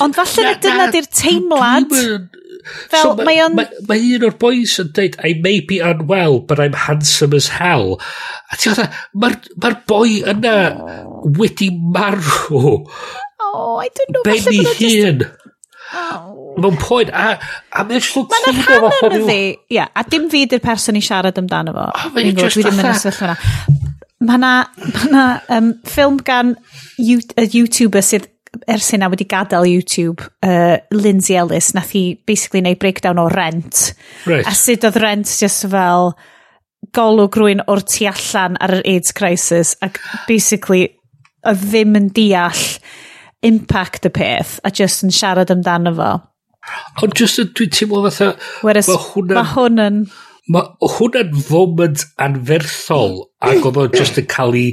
Ond 0.00 0.16
falle 0.16 0.46
na 0.48 0.56
dyna 0.64 0.88
di'r 0.94 1.10
teimlad. 1.12 1.92
Fel, 2.88 3.04
so, 3.04 3.12
mae 3.20 3.38
o'n... 3.44 3.54
Mae 3.56 3.84
ma 3.88 4.00
un 4.16 4.26
o'r 4.30 4.36
boys 4.40 4.78
yn 4.80 4.90
dweud, 4.96 5.20
I 5.24 5.36
may 5.44 5.60
be 5.60 5.78
unwell, 5.84 6.40
but 6.40 6.60
I'm 6.60 6.76
handsome 6.88 7.36
as 7.36 7.52
hell. 7.60 7.98
A 8.48 8.56
ti'n 8.56 8.80
gwybod, 8.80 8.98
mae'r 9.20 9.38
ma 9.60 9.72
boi 9.92 10.18
yna 10.32 10.56
wedi 11.36 11.68
marw 11.76 12.88
Oh, 13.54 13.76
I 13.82 13.88
don't 13.94 14.10
know. 14.16 14.22
Baby 14.24 14.64
hun. 14.78 15.26
Oh. 15.94 16.54
Mewn 16.60 16.76
poen, 16.76 17.10
a, 17.14 17.38
a 17.72 17.84
mae'n 17.88 18.02
slwg 18.04 18.32
Mae'n 18.32 18.58
rhan 18.66 18.88
yn 19.08 19.22
ydi, 19.22 19.42
ia, 19.72 19.86
a 19.96 20.02
dim 20.04 20.26
fi 20.32 20.42
di'r 20.50 20.60
person 20.60 20.98
i 20.98 21.02
siarad 21.04 21.38
amdano 21.40 21.72
fo. 21.76 21.86
Oh, 21.88 22.10
mae'n 22.16 22.34
just 22.36 22.58
dwi 22.58 22.66
ddim 22.66 22.82
yn 22.82 22.90
ysgell 22.90 23.16
fyna. 23.16 23.36
Mae 24.28 24.42
na, 24.42 24.52
ma 24.90 25.04
na 25.12 25.22
um, 25.54 25.70
ffilm 25.86 26.18
gan 26.26 26.56
you, 26.98 27.22
a 27.38 27.46
YouTuber 27.46 28.04
sydd 28.04 28.26
ers 28.68 28.90
hynna 28.92 29.08
wedi 29.12 29.28
gadael 29.28 29.68
YouTube, 29.68 30.26
uh, 30.44 30.76
Lindsay 30.92 31.38
Ellis, 31.38 31.70
nath 31.76 31.94
hi 31.94 32.18
basically 32.26 32.64
neud 32.64 32.80
breakdown 32.82 33.20
o 33.22 33.28
rent. 33.32 33.92
Right. 34.26 34.44
A 34.48 34.56
sut 34.58 34.84
oedd 34.88 34.98
rent 35.00 35.30
just 35.40 35.68
fel 35.70 36.12
golwg 36.96 37.36
rwy'n 37.38 37.64
o'r 37.68 37.84
tu 37.86 38.08
allan 38.10 38.56
ar 38.64 38.78
yr 38.78 38.86
AIDS 38.88 39.14
crisis 39.16 39.74
ac 39.84 39.98
basically 40.28 40.88
oedd 41.46 41.64
ddim 41.68 41.96
yn 41.98 42.08
deall 42.16 42.64
impact 43.46 44.08
y 44.08 44.12
peth 44.14 44.58
a 44.66 44.72
just 44.74 45.04
yn 45.06 45.14
siarad 45.14 45.52
amdano 45.54 45.94
fo. 45.98 46.10
Ond 47.02 47.14
just 47.18 47.40
dwi'n 47.40 47.72
teimlo 47.74 48.02
fatha... 48.08 48.32
Whereas 48.66 48.88
mae 48.90 49.04
hwn 49.12 49.36
ma 49.36 49.44
hwn 49.54 49.84
yn... 49.84 50.00
Mae 50.48 50.90
hwnna'n 50.96 51.40
foment 51.44 52.04
anferthol 52.24 53.18
ac 53.44 53.66
oedd 53.68 53.80
o'n 53.84 53.96
just 53.96 54.18
yn 54.20 54.28
cael 54.32 54.56
ei 54.58 54.70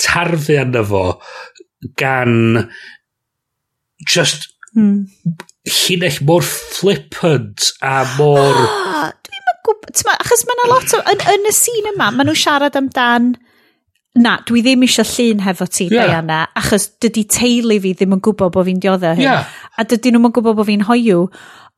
tarfu 0.00 0.58
arno 0.60 0.84
fo 0.86 1.04
gan 2.00 2.66
just 4.08 4.48
hmm. 4.74 5.06
llinell 5.68 6.20
mor 6.28 6.46
flippant 6.46 7.72
a 7.82 8.02
mor... 8.16 8.64
Ah, 8.70 9.12
dwi'n 9.26 9.54
gwybod... 9.66 10.04
Achos 10.16 10.46
mae 10.46 10.58
yna 10.58 10.72
lot 10.72 10.96
o... 10.96 11.04
Yn, 11.12 11.24
yn 11.34 11.48
y 11.50 11.54
sîn 11.56 11.94
yma, 11.94 12.12
maen 12.14 12.30
nhw 12.30 12.38
siarad 12.38 12.78
amdan 12.80 13.32
na, 14.18 14.38
dwi 14.46 14.62
ddim 14.64 14.82
eisiau 14.86 15.06
llun 15.06 15.44
hefo 15.44 15.66
ti, 15.70 15.86
yeah. 15.90 16.08
Diana, 16.08 16.40
achos 16.58 16.88
dydy 17.02 17.24
teulu 17.30 17.78
fi 17.82 17.94
ddim 17.94 18.16
yn 18.16 18.22
gwybod 18.24 18.52
bod 18.54 18.66
fi'n 18.66 18.80
dioddau 18.82 19.14
e 19.14 19.20
hyn. 19.20 19.26
Yeah. 19.28 19.60
A 19.78 19.86
dydy 19.86 20.12
nhw'n 20.14 20.34
gwybod 20.34 20.58
bod 20.58 20.66
fi'n 20.66 20.86
hoiw. 20.88 21.28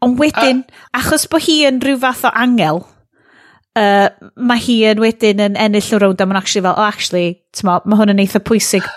Ond 0.03 0.19
wedyn, 0.19 0.65
a... 0.65 1.03
achos 1.03 1.29
bod 1.31 1.45
hi 1.45 1.61
yn 1.69 1.83
rhyw 1.85 2.01
fath 2.03 2.25
o 2.29 2.33
angel, 2.33 2.83
uh, 3.79 4.09
mae 4.37 4.65
hi 4.65 4.79
yn 4.91 5.03
wedyn 5.03 5.45
yn 5.45 5.59
ennill 5.61 5.93
o 5.93 6.01
rownd 6.01 6.25
a 6.25 6.29
mae'n 6.29 6.41
actually 6.41 6.65
fel, 6.65 6.79
oh, 6.79 6.89
actually, 6.89 7.27
ma, 7.69 7.81
mae 7.85 8.01
hwn 8.01 8.15
yn 8.15 8.25
eitha 8.25 8.41
pwysig. 8.49 8.89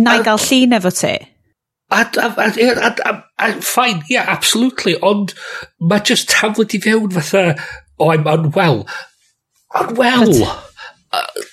Na 0.00 0.16
i 0.16 0.24
gael 0.24 0.40
llun 0.40 0.78
efo 0.80 0.94
ti. 0.94 1.14
A, 1.90 2.04
a, 2.22 2.26
a, 2.38 2.48
a, 2.48 2.90
a, 3.10 3.14
a 3.42 3.52
fine, 3.66 4.04
yeah, 4.08 4.24
absolutely, 4.30 4.94
ond 5.02 5.34
mae 5.82 6.00
just 6.06 6.30
taflu 6.30 6.64
i 6.64 6.80
fewn 6.80 7.10
fatha, 7.12 7.56
oh, 7.98 8.12
I'm 8.14 8.28
unwell. 8.30 8.86
Unwell! 9.74 10.32
But, 11.10 11.18
uh, 11.18 11.46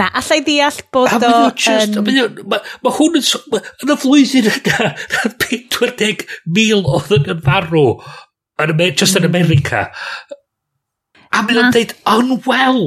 Na, 0.00 0.08
allai 0.20 0.40
ddeall 0.46 0.80
bod 0.94 1.12
o... 1.18 1.32
Just, 1.56 1.98
um... 2.00 2.06
Mae 2.06 2.62
ma 2.84 2.94
hwn 2.98 3.20
yn... 3.20 3.26
Ma, 3.52 3.62
yn 3.84 3.92
y 3.94 3.98
flwyddyn 4.02 4.50
yna, 4.52 4.94
40,000 5.46 6.26
oedd 6.96 7.30
yn 7.34 7.44
farw 7.46 7.86
yn, 8.62 8.74
just 8.96 9.18
yn 9.18 9.28
America. 9.28 9.86
A 11.34 11.42
mae'n 11.44 11.66
yn 11.66 11.74
dweud, 11.74 11.92
unwell. 12.08 12.84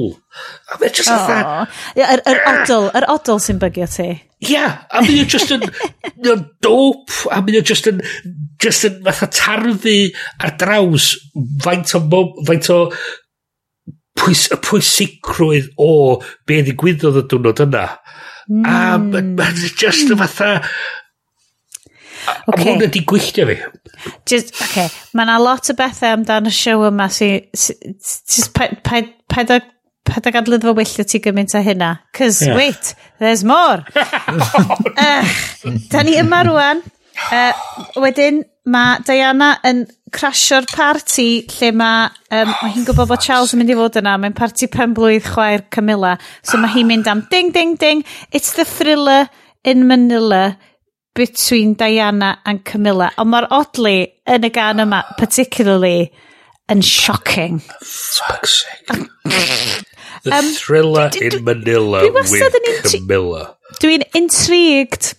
A 0.70 0.80
mae'n 0.80 0.96
just 0.96 1.12
oh. 1.12 1.20
atha... 1.20 1.68
Yr, 1.98 2.22
yr 2.30 2.42
odl, 2.54 2.90
yr 2.98 3.06
odl 3.12 3.40
sy'n 3.42 3.60
bygio 3.62 3.86
ti. 3.90 4.10
Ia, 4.40 4.50
yeah, 4.50 4.76
a 4.88 5.02
mae'n 5.04 5.28
just 5.30 5.52
yn, 5.54 5.66
yn 6.24 6.44
dope, 6.64 7.12
a 7.30 7.42
mae'n 7.44 7.66
just 7.66 7.90
yn, 7.90 8.00
just 8.62 8.86
yn 8.88 9.02
fatha 9.06 9.28
tarfu 9.36 9.96
ar 10.40 10.54
draws 10.60 11.12
faint 11.64 11.92
o, 11.96 12.00
faint 12.48 12.70
o 12.72 12.80
pwys, 14.20 14.46
y 14.52 14.58
pwysigrwydd 14.66 15.72
o 15.80 15.90
be 16.48 16.60
ddigwyddodd 16.66 17.22
y 17.22 17.26
diwrnod 17.30 17.64
yna. 17.66 17.86
Mm. 18.50 18.64
A 18.66 18.78
hmm. 18.98 19.34
mae'n 19.38 19.60
just 19.80 20.10
y 20.10 20.18
fatha... 20.20 20.54
A, 22.28 22.32
okay. 22.52 22.60
a 22.60 22.64
hwn 22.66 22.84
ydi 22.84 23.00
gwylltio 23.08 23.46
fi. 23.48 23.56
Just, 24.28 24.52
okay. 24.60 24.90
Mae 25.16 25.24
yna 25.24 25.38
lot 25.40 25.72
o 25.72 25.76
bethau 25.78 26.18
amdano 26.18 26.52
y 26.52 26.56
siow 26.56 26.84
yma 26.90 27.08
sy'n... 27.12 27.46
Si, 27.56 27.76
si, 28.04 28.48
paid 28.56 29.54
o 29.56 29.60
paid 30.10 30.26
ag 30.26 30.38
adlydd 30.40 30.64
fo 30.66 30.74
wyllio 30.76 31.06
ti 31.06 31.20
gymaint 31.22 31.54
a 31.54 31.62
hynna. 31.64 31.90
Cys, 32.16 32.42
yeah. 32.46 32.56
wait, 32.56 32.94
there's 33.18 33.44
more. 33.44 33.84
uh, 33.94 35.34
da 35.92 36.02
ni 36.06 36.16
yma 36.20 36.42
rwan. 36.48 36.82
Uh, 37.30 37.52
wedyn, 38.00 38.42
mae 38.70 39.02
Diana 39.06 39.54
yn 39.66 39.84
crasio'r 40.14 40.66
parti 40.70 41.28
lle 41.56 41.70
mae, 41.76 42.08
um, 42.34 42.50
oh, 42.52 42.70
hi'n 42.74 42.86
gwybod 42.88 43.10
bod 43.10 43.22
Charles 43.24 43.54
yn 43.54 43.62
mynd 43.62 43.72
i 43.72 43.76
fod 43.78 44.00
yna, 44.00 44.16
mae'n 44.20 44.36
parti 44.36 44.68
penblwydd 44.70 45.28
chwaer 45.28 45.66
Camilla, 45.74 46.16
so 46.42 46.60
mae 46.60 46.72
hi'n 46.74 46.90
mynd 46.90 47.10
am 47.10 47.24
ding, 47.30 47.52
ding, 47.54 47.76
ding, 47.80 48.02
it's 48.32 48.54
the 48.58 48.64
thriller 48.64 49.28
in 49.64 49.86
Manila 49.86 50.58
between 51.14 51.74
Diana 51.74 52.38
and 52.46 52.64
Camilla. 52.64 53.10
Ond 53.20 53.32
mae'r 53.32 53.48
odli 53.54 53.96
yn 54.30 54.46
y 54.46 54.52
gan 54.54 54.82
yma, 54.84 55.02
particularly, 55.18 56.10
yn 56.70 56.82
shocking. 56.86 57.60
Fuck's 57.82 58.64
sake. 58.64 59.08
the 60.24 60.34
um, 60.34 60.52
thriller 60.54 61.10
in 61.20 61.44
Manila 61.44 62.02
with 62.10 62.92
Camilla. 62.92 63.56
Dwi'n 63.80 64.04
intrigued 64.14 65.14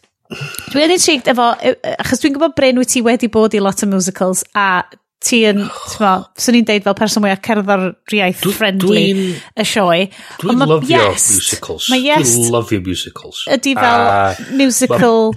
Dwi 0.71 0.85
yn 0.85 0.95
intrigued 0.95 1.29
efo, 1.31 1.51
achos 1.97 2.23
dwi'n 2.23 2.35
gwybod 2.35 2.55
Bryn 2.57 2.79
wyt 2.79 2.93
ti 2.93 3.03
wedi 3.05 3.29
bod 3.31 3.55
i 3.57 3.61
lot 3.63 3.83
o 3.83 3.89
musicals 3.91 4.45
a 4.55 4.83
ti 5.21 5.43
yn, 5.45 5.61
t'mo, 5.69 6.11
swn 6.41 6.57
i'n 6.61 6.67
deud 6.67 6.85
fel 6.85 6.97
person 6.97 7.23
mwyaf 7.23 7.41
cerddoriaeth 7.45 8.45
friendly 8.57 9.03
y 9.35 9.65
sioe. 9.67 10.07
Dwi'n 10.41 10.63
lyfio 10.65 11.01
yes, 11.03 11.27
musicals. 11.37 11.89
Mae 11.93 12.05
yes. 12.07 12.33
Dwi'n 12.37 12.55
lyfio 12.55 12.81
musicals. 12.87 13.43
Ydy 13.53 13.75
fel 13.77 14.05
uh, 14.07 14.41
musical, 14.57 15.29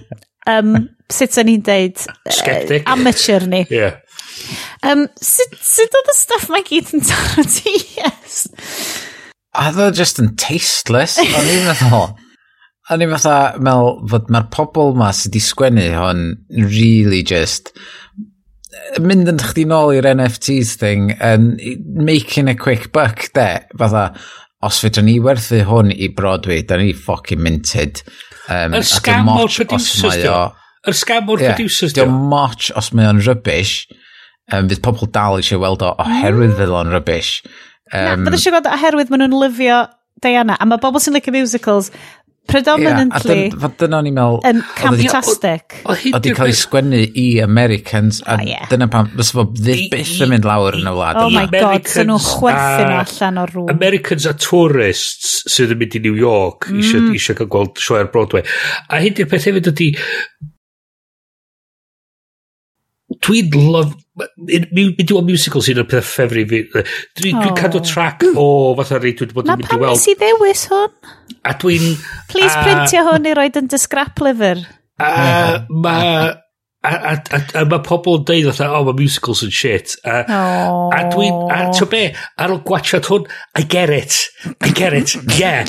um, 0.50 0.72
sut 1.12 1.36
yn 1.42 1.52
i'n 1.56 1.66
deud? 1.66 2.06
Skeptic. 2.30 2.86
Uh, 2.86 2.96
amateur 2.96 3.48
ni. 3.50 3.66
Yeah. 3.74 4.00
Um, 4.84 5.06
sut, 5.22 5.52
sut 5.62 5.94
oedd 5.94 6.08
y 6.10 6.14
stuff 6.18 6.48
mae 6.50 6.64
gyd 6.66 6.90
yn 6.96 7.04
taro 7.06 7.44
ti? 7.48 7.76
Yes. 8.00 8.48
Oedd 9.54 9.78
o 9.80 9.86
just 9.94 10.18
yn 10.22 10.32
tasteless. 10.40 11.20
O'n 11.22 11.50
i'n 11.52 11.68
meddwl. 11.68 12.08
O'n 12.92 13.00
i 13.00 13.06
fatha, 13.08 13.36
mel, 13.64 13.94
fod 14.12 14.26
mae'r 14.32 14.50
pobl 14.52 14.92
ma 14.98 15.08
sydd 15.16 15.32
wedi 15.32 15.44
sgwennu 15.46 15.86
hon 15.96 16.24
really 16.52 17.22
just 17.24 17.72
mynd 19.00 19.30
yn 19.30 19.40
chdi 19.40 19.64
nôl 19.70 19.94
i'r 19.94 20.08
NFTs 20.10 20.74
thing 20.80 21.12
and 21.22 21.60
making 21.96 22.50
a 22.50 22.54
quick 22.54 22.90
buck 22.92 23.30
de, 23.36 23.48
fatha 23.78 24.10
os 24.64 24.80
fydra 24.80 25.04
ni 25.04 25.18
werthu 25.22 25.62
hwn 25.68 25.92
i 25.92 26.08
Broadway 26.16 26.62
da 26.66 26.78
ni 26.80 26.92
fucking 26.92 27.42
minted. 27.44 28.02
Um, 28.48 28.76
yr 28.76 28.86
scam 28.88 29.28
o'r 29.32 29.48
producers 29.48 30.20
dio 30.20 30.38
yr 30.84 30.96
scam 30.96 31.28
o'r 31.32 31.42
yeah, 31.42 31.54
producers 31.54 31.94
dio 31.96 32.06
much 32.08 32.70
os 32.76 32.92
mae 32.96 33.08
o'n 33.10 33.22
rubbish. 33.24 33.84
Um, 34.52 34.68
fydd 34.68 34.82
pobl 34.84 35.08
dal 35.12 35.38
eisiau 35.40 35.62
weld 35.62 35.84
o 35.84 35.94
oherwydd 36.04 36.52
mm. 36.52 36.58
fydd 36.60 36.72
o'n 36.80 36.92
rybys. 36.92 37.34
um, 37.44 38.00
na, 38.04 38.16
bydd 38.26 38.38
eisiau 38.38 38.56
gweld 38.56 38.72
oherwydd 38.72 39.12
maen 39.12 39.24
nhw'n 39.24 39.40
lyfio 39.40 39.84
Diana 40.24 40.56
a 40.60 40.68
mae 40.68 40.80
bobl 40.80 41.02
sy'n 41.02 41.16
licio 41.16 41.32
musicals 41.34 41.90
predominantly... 42.50 43.48
Yeah, 43.48 43.72
dyna 43.80 44.00
o'n 44.00 44.08
i'n 44.10 44.16
meddwl... 44.16 44.38
Yn 44.50 44.62
camtastic. 44.78 45.78
Oedd 45.88 46.28
i 46.28 46.34
cael 46.36 46.52
ei 46.52 46.56
sgwennu 46.58 47.00
i 47.20 47.26
Americans, 47.44 48.20
a 48.26 48.36
oh, 48.36 48.44
yeah. 48.46 48.66
dyna 48.70 48.88
pam, 48.92 49.10
fes 49.16 49.32
fo 49.34 49.46
byth 49.50 50.14
yn 50.24 50.32
mynd 50.32 50.48
lawr 50.48 50.78
yn 50.78 50.88
y 50.90 50.94
wlad. 50.94 51.20
Oh 51.22 51.32
my 51.32 51.46
god, 51.52 51.88
sy'n 51.90 52.10
nhw 52.10 52.18
nhw'n 52.18 52.26
chwerthin 52.28 52.96
allan 52.98 53.42
o'r 53.44 53.54
rŵm. 53.58 53.70
Americans 53.74 54.28
a 54.30 54.34
tourists 54.36 55.36
sydd 55.50 55.74
yn 55.74 55.82
mynd 55.82 55.98
i 55.98 56.04
New 56.04 56.18
York, 56.20 56.70
mm. 56.72 57.12
eisiau 57.14 57.38
cael 57.40 57.50
gweld 57.56 57.80
sioe 57.82 58.02
ar 58.02 58.10
Broadway. 58.14 58.44
A 58.88 59.00
hyn 59.02 59.16
di'r 59.16 59.30
peth 59.30 59.48
hefyd 59.50 59.72
ydy, 59.74 59.90
Dwi'n 63.24 63.56
love... 63.72 63.96
Mynd 64.38 65.10
o 65.10 65.22
musical 65.26 65.64
sy'n 65.64 65.80
o'r 65.82 65.88
peth 65.90 66.06
ffefri 66.06 66.44
fi. 66.50 66.62
Dwi'n 67.18 67.40
oh. 67.40 67.48
dwi 67.48 67.56
cadw 67.58 67.82
track 67.84 68.22
o 68.30 68.46
fatha 68.78 69.00
rei 69.02 69.16
dwi'n 69.18 69.34
bod 69.34 69.48
yn 69.50 69.58
mynd 69.58 69.72
i 69.72 69.80
weld. 69.80 69.82
Na 69.82 69.90
pam 69.90 69.98
nes 69.98 70.06
i 70.12 70.16
ddewis 70.20 70.64
hwn? 70.70 70.94
A 71.44 71.56
dwi'n... 71.60 71.90
Please 72.30 72.54
a, 72.54 72.62
printio 72.62 73.04
hwn 73.08 73.28
i 73.30 73.34
roed 73.40 73.60
yn 73.60 73.68
dy 73.72 73.80
scrap 73.80 74.24
liver. 74.24 74.64
A 75.02 75.12
mae... 75.72 76.08
A, 76.84 76.90
a, 76.92 77.12
a, 77.16 77.38
a 77.56 77.64
mae 77.64 77.80
pobl 77.80 78.18
yn 78.18 78.24
deud 78.28 78.50
fatha, 78.50 78.66
oh, 78.76 78.84
mae 78.84 78.98
musicals 78.98 79.40
yn 79.46 79.52
shit. 79.56 79.94
A, 80.04 80.18
oh. 80.28 80.90
a 80.92 80.98
dwi'n, 81.08 81.38
a 81.48 81.62
ti'n 81.72 81.88
be, 81.88 82.02
ar 82.44 82.52
ôl 82.52 82.60
gwachod 82.68 83.08
hwn, 83.08 83.24
I 83.56 83.64
get 83.64 83.88
it, 83.88 84.18
I 84.60 84.68
get 84.68 84.92
it, 84.92 85.14
yeah 85.38 85.64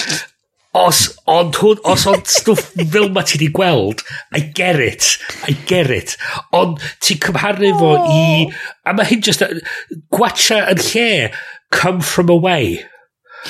os, 0.76 1.02
ond 1.31 1.56
hwn, 1.61 1.80
os 1.88 2.06
ond 2.11 2.27
stwff 2.30 2.73
fel 2.91 3.07
ma 3.15 3.23
ti 3.26 3.39
di 3.39 3.47
gweld, 3.53 4.03
I 4.35 4.41
get 4.57 4.81
it, 4.84 5.15
I 5.47 5.56
get 5.69 5.91
it. 5.93 6.15
Ond 6.56 6.81
ti'n 7.03 7.22
cymharu 7.23 7.72
fo 7.80 7.93
i, 8.11 8.49
a 8.84 8.95
mae 8.95 9.07
hyn 9.10 9.23
just, 9.26 9.45
gwacha 10.14 10.65
yn 10.73 10.84
lle, 10.89 11.07
come 11.72 12.03
from 12.03 12.34
away. 12.34 12.84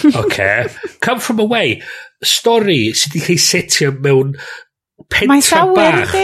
Okay. 0.03 0.67
come 0.99 1.19
from 1.19 1.39
away. 1.39 1.81
Stori 2.25 2.91
sydd 2.91 3.15
wedi 3.15 3.25
cael 3.29 3.41
setio 3.41 3.91
mewn 3.95 4.35
pentra 5.11 5.65
bach. 5.75 6.15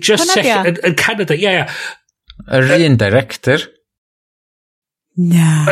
Just 0.00 0.32
second, 0.32 0.72
yn, 0.72 0.82
yn 0.90 0.98
Canada, 0.98 1.36
ie, 1.36 1.44
yeah, 1.46 1.66
ie. 1.70 2.56
Yr 2.56 2.86
un 2.88 2.96
director. 2.98 3.62
Na. 5.16 5.64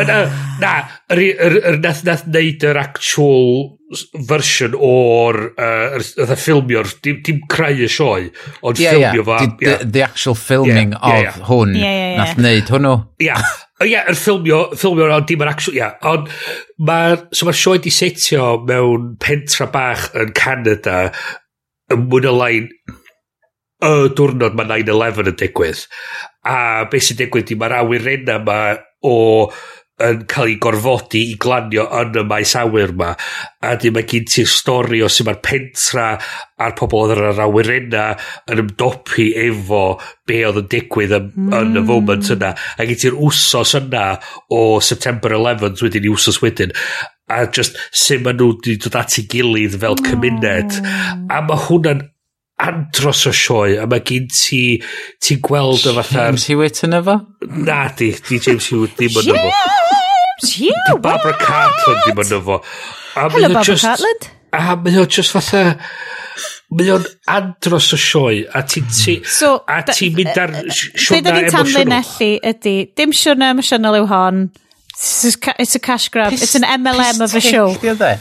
Na, 0.61 0.75
yr 1.13 1.79
nath, 1.83 2.05
nath 2.07 2.25
neud 2.33 2.63
yr 2.65 2.79
actual 2.81 3.75
fersiwn 4.29 4.77
o'r 4.79 5.39
uh, 5.53 5.99
er, 5.99 6.35
ffilmio'r 6.35 6.91
dim, 7.05 7.21
dim 7.27 7.43
creu 7.51 7.85
y 7.87 7.91
sioe 7.91 8.31
ond 8.63 8.81
yeah, 8.81 8.95
ffilmio 8.95 9.23
yeah. 9.23 9.29
fa 9.29 9.39
the, 9.45 9.69
yeah. 9.69 9.85
the 9.85 10.05
actual 10.07 10.39
filming 10.39 10.95
yeah, 10.95 11.05
of 11.05 11.13
yeah, 11.13 11.23
yeah. 11.23 11.47
hwn 11.51 11.77
yeah, 11.77 11.85
yeah, 11.85 12.09
yeah. 12.09 12.19
nath 12.23 12.41
wneud 12.41 12.75
hwnnw 12.75 12.95
ia 12.95 13.29
yeah. 13.29 13.55
yeah, 13.91 14.11
er 14.11 14.19
ffilmio 14.19 14.61
ffilmio 14.75 15.09
ond 15.19 15.31
dim 15.31 15.45
yr 15.47 15.53
actual 15.55 15.79
yeah. 15.79 15.97
ond 16.11 16.29
mae'r 16.91 17.25
so 17.31 17.49
mae'r 17.49 17.61
sioe 17.63 17.83
di 17.85 17.95
setio 17.95 18.51
mewn 18.69 19.15
pentra 19.23 19.71
bach 19.75 20.11
yn 20.19 20.35
Canada 20.37 21.09
yn 21.93 22.07
mwyn 22.09 22.31
y 22.31 22.37
lain 22.39 22.71
y 23.85 23.95
diwrnod 24.17 24.57
mae 24.57 24.71
9-11 24.71 25.31
yn 25.33 25.39
digwydd 25.43 25.87
a 26.49 26.57
beth 26.91 27.09
sy'n 27.09 27.21
digwydd 27.21 27.51
di 27.51 27.59
mae'r 27.61 27.79
awyrenna 27.83 28.39
ma 28.45 28.59
o 29.05 29.17
yn 30.03 30.25
cael 30.27 30.51
ei 30.51 30.57
gorfodi 30.59 31.21
i 31.31 31.35
glanio 31.39 31.85
yn 32.01 32.17
y 32.19 32.25
maes 32.27 32.55
awyr 32.59 32.93
ma 32.99 33.13
a 33.63 33.75
di 33.79 33.93
mae 33.95 34.07
gen 34.11 34.27
ti'r 34.27 34.49
stori 34.51 34.99
o 35.07 35.11
sy'n 35.13 35.29
ma'r 35.29 35.39
pentra 35.45 36.07
a'r 36.65 36.75
pobl 36.79 37.05
oedd 37.05 37.15
yr 37.15 37.43
awyrena 37.45 38.09
yn 38.51 38.65
ymdopi 38.65 39.29
efo 39.45 39.85
be 40.27 40.41
oedd 40.49 40.59
yn 40.65 40.71
digwydd 40.73 41.15
yn, 41.21 41.31
mm. 41.31 41.53
yn 41.61 41.77
y 41.77 41.79
hmm. 41.79 41.91
foment 41.93 42.33
yna 42.35 42.51
a 42.55 42.89
gen 42.89 43.01
ti'r 43.05 43.19
wsos 43.23 43.77
yna 43.79 44.07
o 44.51 44.63
September 44.83 45.37
11th 45.39 45.85
wedyn 45.87 46.09
i 46.09 46.15
wsos 46.17 46.41
wedyn 46.43 46.75
a 47.31 47.45
just 47.55 47.79
sy'n 47.95 48.27
maen 48.27 48.41
nhw 48.41 48.51
wedi 48.51 48.75
dod 48.83 48.99
at 48.99 49.15
ei 49.21 49.29
gilydd 49.31 49.79
fel 49.81 49.97
cymuned 50.03 50.81
oh. 50.81 50.91
a 51.31 51.39
mae 51.47 51.63
hwnna'n 51.69 52.03
andros 52.59 53.27
o 53.27 53.33
sioe 53.35 53.79
a 53.83 53.87
mae 53.91 54.03
gen 54.07 54.29
ti 54.31 54.61
ti'n 55.25 55.41
gweld 55.45 55.87
y 55.91 55.95
fatha 55.99 56.29
James 56.29 56.47
Hewitt 56.51 56.83
yn 56.87 56.99
efo? 57.01 57.19
na 57.67 57.89
di, 57.99 58.13
di 58.29 58.39
James 58.39 58.69
Hewitt 58.71 58.95
ddim 58.99 59.19
yn 59.23 59.33
efo. 59.35 59.51
James 59.51 60.55
Hewitt? 60.61 61.03
Barbara 61.03 61.37
Cartland 61.41 62.05
ddim 62.07 62.23
yn 62.25 62.37
efo. 62.39 62.61
Hello 63.15 63.49
Barbara 63.49 63.65
just, 63.67 63.85
Cartland. 63.89 64.29
a 64.55 64.77
mae 64.79 65.01
o 65.03 65.07
just 65.07 65.35
fatha 65.35 65.65
mae 66.75 66.91
o'n 66.95 67.07
andros 67.31 67.93
o 67.95 67.99
sioe 68.01 68.45
a 68.55 68.63
ti'n 68.67 68.87
ti, 68.91 69.17
so, 69.27 69.57
a 69.71 69.83
ti'n 69.91 70.15
mynd 70.17 70.39
ar 70.45 70.55
siwrna 70.55 71.21
emosiynol 71.21 71.27
da 71.27 71.35
ni'n 71.37 71.51
tanlinelli 71.53 72.31
ydy 72.51 72.77
dim 72.99 73.15
siwrna 73.15 73.51
emosiynol 73.55 73.99
yw 74.01 74.09
hon 74.11 74.47
It's 74.95 75.25
a 75.25 75.55
it's 75.59 75.75
a 75.75 75.79
cash 75.81 76.09
grab. 76.09 76.31
Pist, 76.31 76.43
It's 76.45 76.55
an 76.55 76.63
MLM 76.63 77.21
of 77.21 77.35
a 77.35 77.41
show. 77.41 77.71
E? 77.71 77.77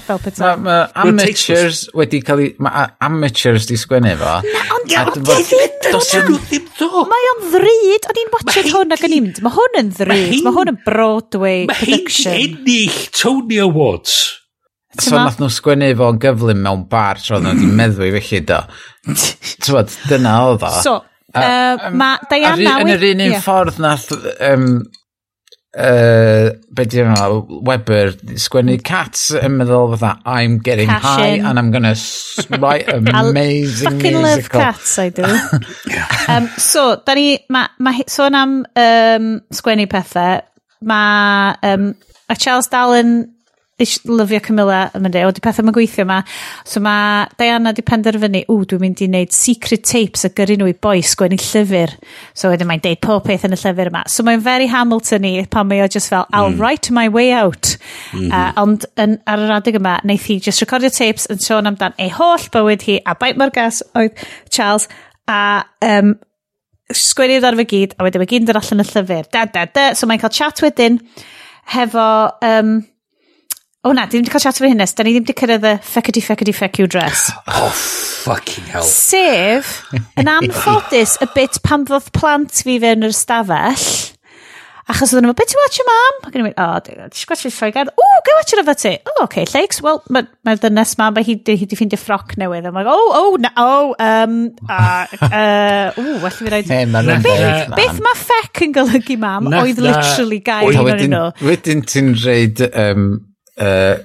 Fel 0.08 0.20
petai. 0.20 0.42
Mae 0.42 0.58
ma 0.58 0.78
amateurs 1.04 1.86
wedi 1.94 2.22
cael 2.26 2.42
ei... 2.42 2.50
Mae 2.58 2.88
amateurs 3.08 3.68
di 3.70 3.78
sgwennu 3.78 4.16
fo. 4.18 4.34
Ond 4.76 4.90
ddim 4.90 6.66
ddo. 6.74 7.04
Mae 7.12 7.28
o'n 7.32 7.44
ddryd. 7.54 8.10
O'n 8.10 8.22
i'n 8.24 8.32
watched 8.34 8.72
hwn 8.74 8.98
ac 8.98 9.06
o'n 9.06 9.18
i'n... 9.20 9.30
Mae 9.46 9.58
hwn 9.60 9.80
yn 9.84 9.92
ddrud. 10.00 10.38
Mae 10.48 10.56
hwn 10.58 10.74
yn 10.74 10.80
Broadway 10.88 11.68
production. 11.70 12.34
Mae 12.34 12.42
hyn 12.42 12.58
ennill 12.64 12.98
Tony 13.22 13.62
Awards. 13.62 14.18
So 15.02 15.18
nath 15.18 15.40
nhw 15.42 15.50
sgwennu 15.54 15.94
fo'n 15.98 16.20
gyflym 16.22 16.60
mewn 16.66 16.84
bar 16.90 17.22
tro 17.22 17.40
nhw 17.42 17.54
wedi 17.54 17.70
meddwl 17.80 18.10
i 18.10 18.12
felly 18.18 18.44
do. 18.50 18.60
Tywod, 19.66 19.94
dyna 20.10 20.36
oedd 20.50 20.66
o. 20.68 20.74
So, 20.86 21.00
uh, 21.38 21.88
mae 21.94 22.28
Diana... 22.30 22.76
Yn 22.82 22.94
yr 22.94 23.08
un 23.14 23.26
un 23.30 23.40
ffordd 23.46 23.82
nath 23.82 24.10
uh, 25.78 26.52
be 26.74 26.86
di 26.86 27.02
yma, 27.02 27.28
Weber, 27.66 28.14
sgwennu 28.40 28.78
cats 28.86 29.32
yn 29.40 29.58
meddwl 29.58 29.96
fatha, 29.96 30.22
I'm 30.26 30.60
getting 30.60 30.90
Cash 30.90 31.04
high 31.04 31.28
in. 31.40 31.46
and 31.46 31.60
I'm 31.60 31.72
gonna 31.72 31.96
write 32.60 32.90
amazing 32.94 33.98
fucking 33.98 34.22
musical. 34.22 34.60
love 34.60 34.76
cats, 34.76 35.00
I 35.00 35.10
do. 35.10 35.24
um, 36.28 36.48
so, 36.58 37.02
da 37.06 37.16
ni, 37.18 37.40
ma, 37.50 37.68
ma 37.80 37.96
sôn 38.08 38.38
am 38.38 38.58
um, 38.76 39.30
sgwennu 39.52 39.88
pethau, 39.90 40.42
mae 40.82 41.56
um, 41.64 41.94
a 42.30 42.36
Charles 42.36 42.68
Darlin 42.68 43.34
lyfio 43.82 44.40
Camilla 44.44 44.84
yn 44.94 45.02
mynd 45.02 45.16
i, 45.18 45.24
o, 45.26 45.32
di 45.34 45.42
pethau 45.42 45.66
mae'n 45.66 45.74
gweithio 45.76 46.04
yma. 46.06 46.20
So 46.70 46.82
mae 46.84 47.26
Diana 47.40 47.74
di 47.74 47.82
penderfynu, 47.86 48.44
ww, 48.46 48.68
dwi'n 48.70 48.84
mynd 48.84 49.02
i 49.02 49.08
wneud 49.10 49.34
secret 49.34 49.86
tapes 49.90 50.28
a 50.28 50.30
gyrru 50.38 50.60
nhw 50.60 50.70
i 50.70 50.76
boes 50.78 51.16
gwennu 51.18 51.40
llyfr. 51.42 51.96
So 52.38 52.52
wedyn 52.54 52.70
mae'n 52.70 52.84
deud 52.84 53.02
pob 53.04 53.26
peth 53.26 53.48
yn 53.48 53.58
y 53.58 53.60
llyfr 53.60 53.90
yma. 53.90 54.04
So 54.14 54.26
mae'n 54.28 54.44
very 54.46 54.70
Hamilton 54.70 55.26
i 55.26 55.34
pan 55.50 55.68
mae 55.72 55.82
o 55.82 55.90
just 55.90 56.14
fel, 56.14 56.28
I'll 56.32 56.52
mm. 56.52 56.62
write 56.62 56.94
my 56.94 57.08
way 57.10 57.34
out. 57.34 57.74
Mm 58.14 58.20
-hmm. 58.20 58.30
uh, 58.30 58.62
ond 58.62 58.86
yn, 59.02 59.18
ar 59.26 59.42
yr 59.48 59.56
adeg 59.58 59.82
yma, 59.82 59.98
wnaeth 60.06 60.30
hi 60.30 60.38
just 60.38 60.62
recordio 60.62 60.94
tapes 60.94 61.26
yn 61.34 61.42
sôn 61.42 61.70
amdan 61.70 61.98
ei 61.98 62.14
holl 62.14 62.46
bywyd 62.54 62.86
hi 62.86 63.00
a 63.06 63.18
bait 63.18 63.42
mor 63.42 63.50
gas 63.50 63.82
oedd 63.98 64.14
Charles 64.54 64.88
a 65.26 65.66
um, 65.82 66.16
sgwiriwyd 66.94 67.46
ar 67.48 67.58
fy 67.58 67.66
gyd 67.66 67.98
a 67.98 68.06
wedyn 68.06 68.22
mae 68.22 68.30
gyd 68.30 68.46
yn 68.46 68.54
dod 68.54 68.62
allan 68.62 68.86
y 68.86 68.90
llyfr. 68.94 69.30
Da, 69.34 69.46
da, 69.50 69.66
da. 69.66 69.94
So 69.98 70.06
mae'n 70.06 70.22
cael 70.22 70.38
chat 70.38 70.62
wedyn 70.62 71.02
hefo... 71.74 72.10
Um, 72.46 72.84
O 73.84 73.92
na, 73.92 74.06
ddim 74.08 74.22
wedi 74.22 74.32
cael 74.32 74.40
chat 74.46 74.56
efo 74.62 74.68
hynnes. 74.72 74.94
Da 74.96 75.04
ni 75.04 75.12
ddim 75.12 75.26
wedi 75.26 75.34
cyrraedd 75.36 75.66
y 75.68 75.74
feckety 75.84 76.22
feckety 76.24 76.54
feck 76.56 76.80
you 76.80 76.88
dress. 76.88 77.26
Oh, 77.52 77.68
fucking 78.24 78.70
hell. 78.72 78.86
Sef, 78.88 79.82
yn 80.16 80.30
anffodus, 80.38 81.18
y 81.20 81.28
bit 81.36 81.60
pan 81.68 81.84
ddodd 81.90 82.08
plant 82.16 82.64
fi 82.64 82.78
fewn 82.80 83.04
yr 83.04 83.12
stafell, 83.12 83.84
achos 84.88 85.12
oedden 85.12 85.28
nhw, 85.28 85.36
beth 85.36 85.52
ti'n 85.52 85.60
watch 85.60 85.82
your 85.82 85.90
mam? 85.90 86.22
Ac 86.22 86.32
yn 86.32 86.46
i'n 86.46 86.48
mynd, 86.48 86.62
o, 86.64 86.70
ti'n 86.86 87.28
gwachio 87.28 87.52
ffoi 87.52 87.70
gan? 87.76 87.92
O, 87.92 88.06
gael 88.24 88.40
watch 88.40 88.54
your 88.56 88.62
efo 88.62 88.78
ti. 88.86 88.94
O, 89.02 89.12
oh, 89.18 89.26
okay, 89.26 89.44
Lakes, 89.52 89.82
Wel, 89.84 90.00
mae'r 90.16 90.32
ma 90.48 90.56
dynes 90.64 90.96
ma, 91.02 91.10
mae 91.18 91.28
hi 91.28 91.36
wedi 91.42 91.76
ffeindio 91.76 92.00
ffroc 92.00 92.38
newydd. 92.40 92.72
I'm 92.72 92.80
like, 92.80 92.88
o, 92.88 93.04
o, 93.20 93.36
na, 93.44 93.52
o, 93.60 93.92
um, 94.00 94.40
uh, 94.78 95.28
uh, 95.28 95.92
o, 96.00 96.08
well, 96.24 96.32
fi 96.40 96.48
rhaid... 96.56 96.72
Hey, 96.72 96.88
mae'n 96.88 97.12
rhaid, 97.12 97.76
Beth 97.76 98.00
mae 98.08 98.24
ffec 98.24 98.64
yn 98.64 98.80
golygu, 98.80 99.20
mam, 99.28 99.52
oedd 99.60 99.84
literally 99.90 100.40
gair 100.48 100.72
yn 100.72 101.06
nhw. 101.18 101.24
Wedyn 101.52 101.84
ti'n 101.84 102.16
reid, 102.24 102.64
um, 102.72 103.12
uh, 103.62 104.02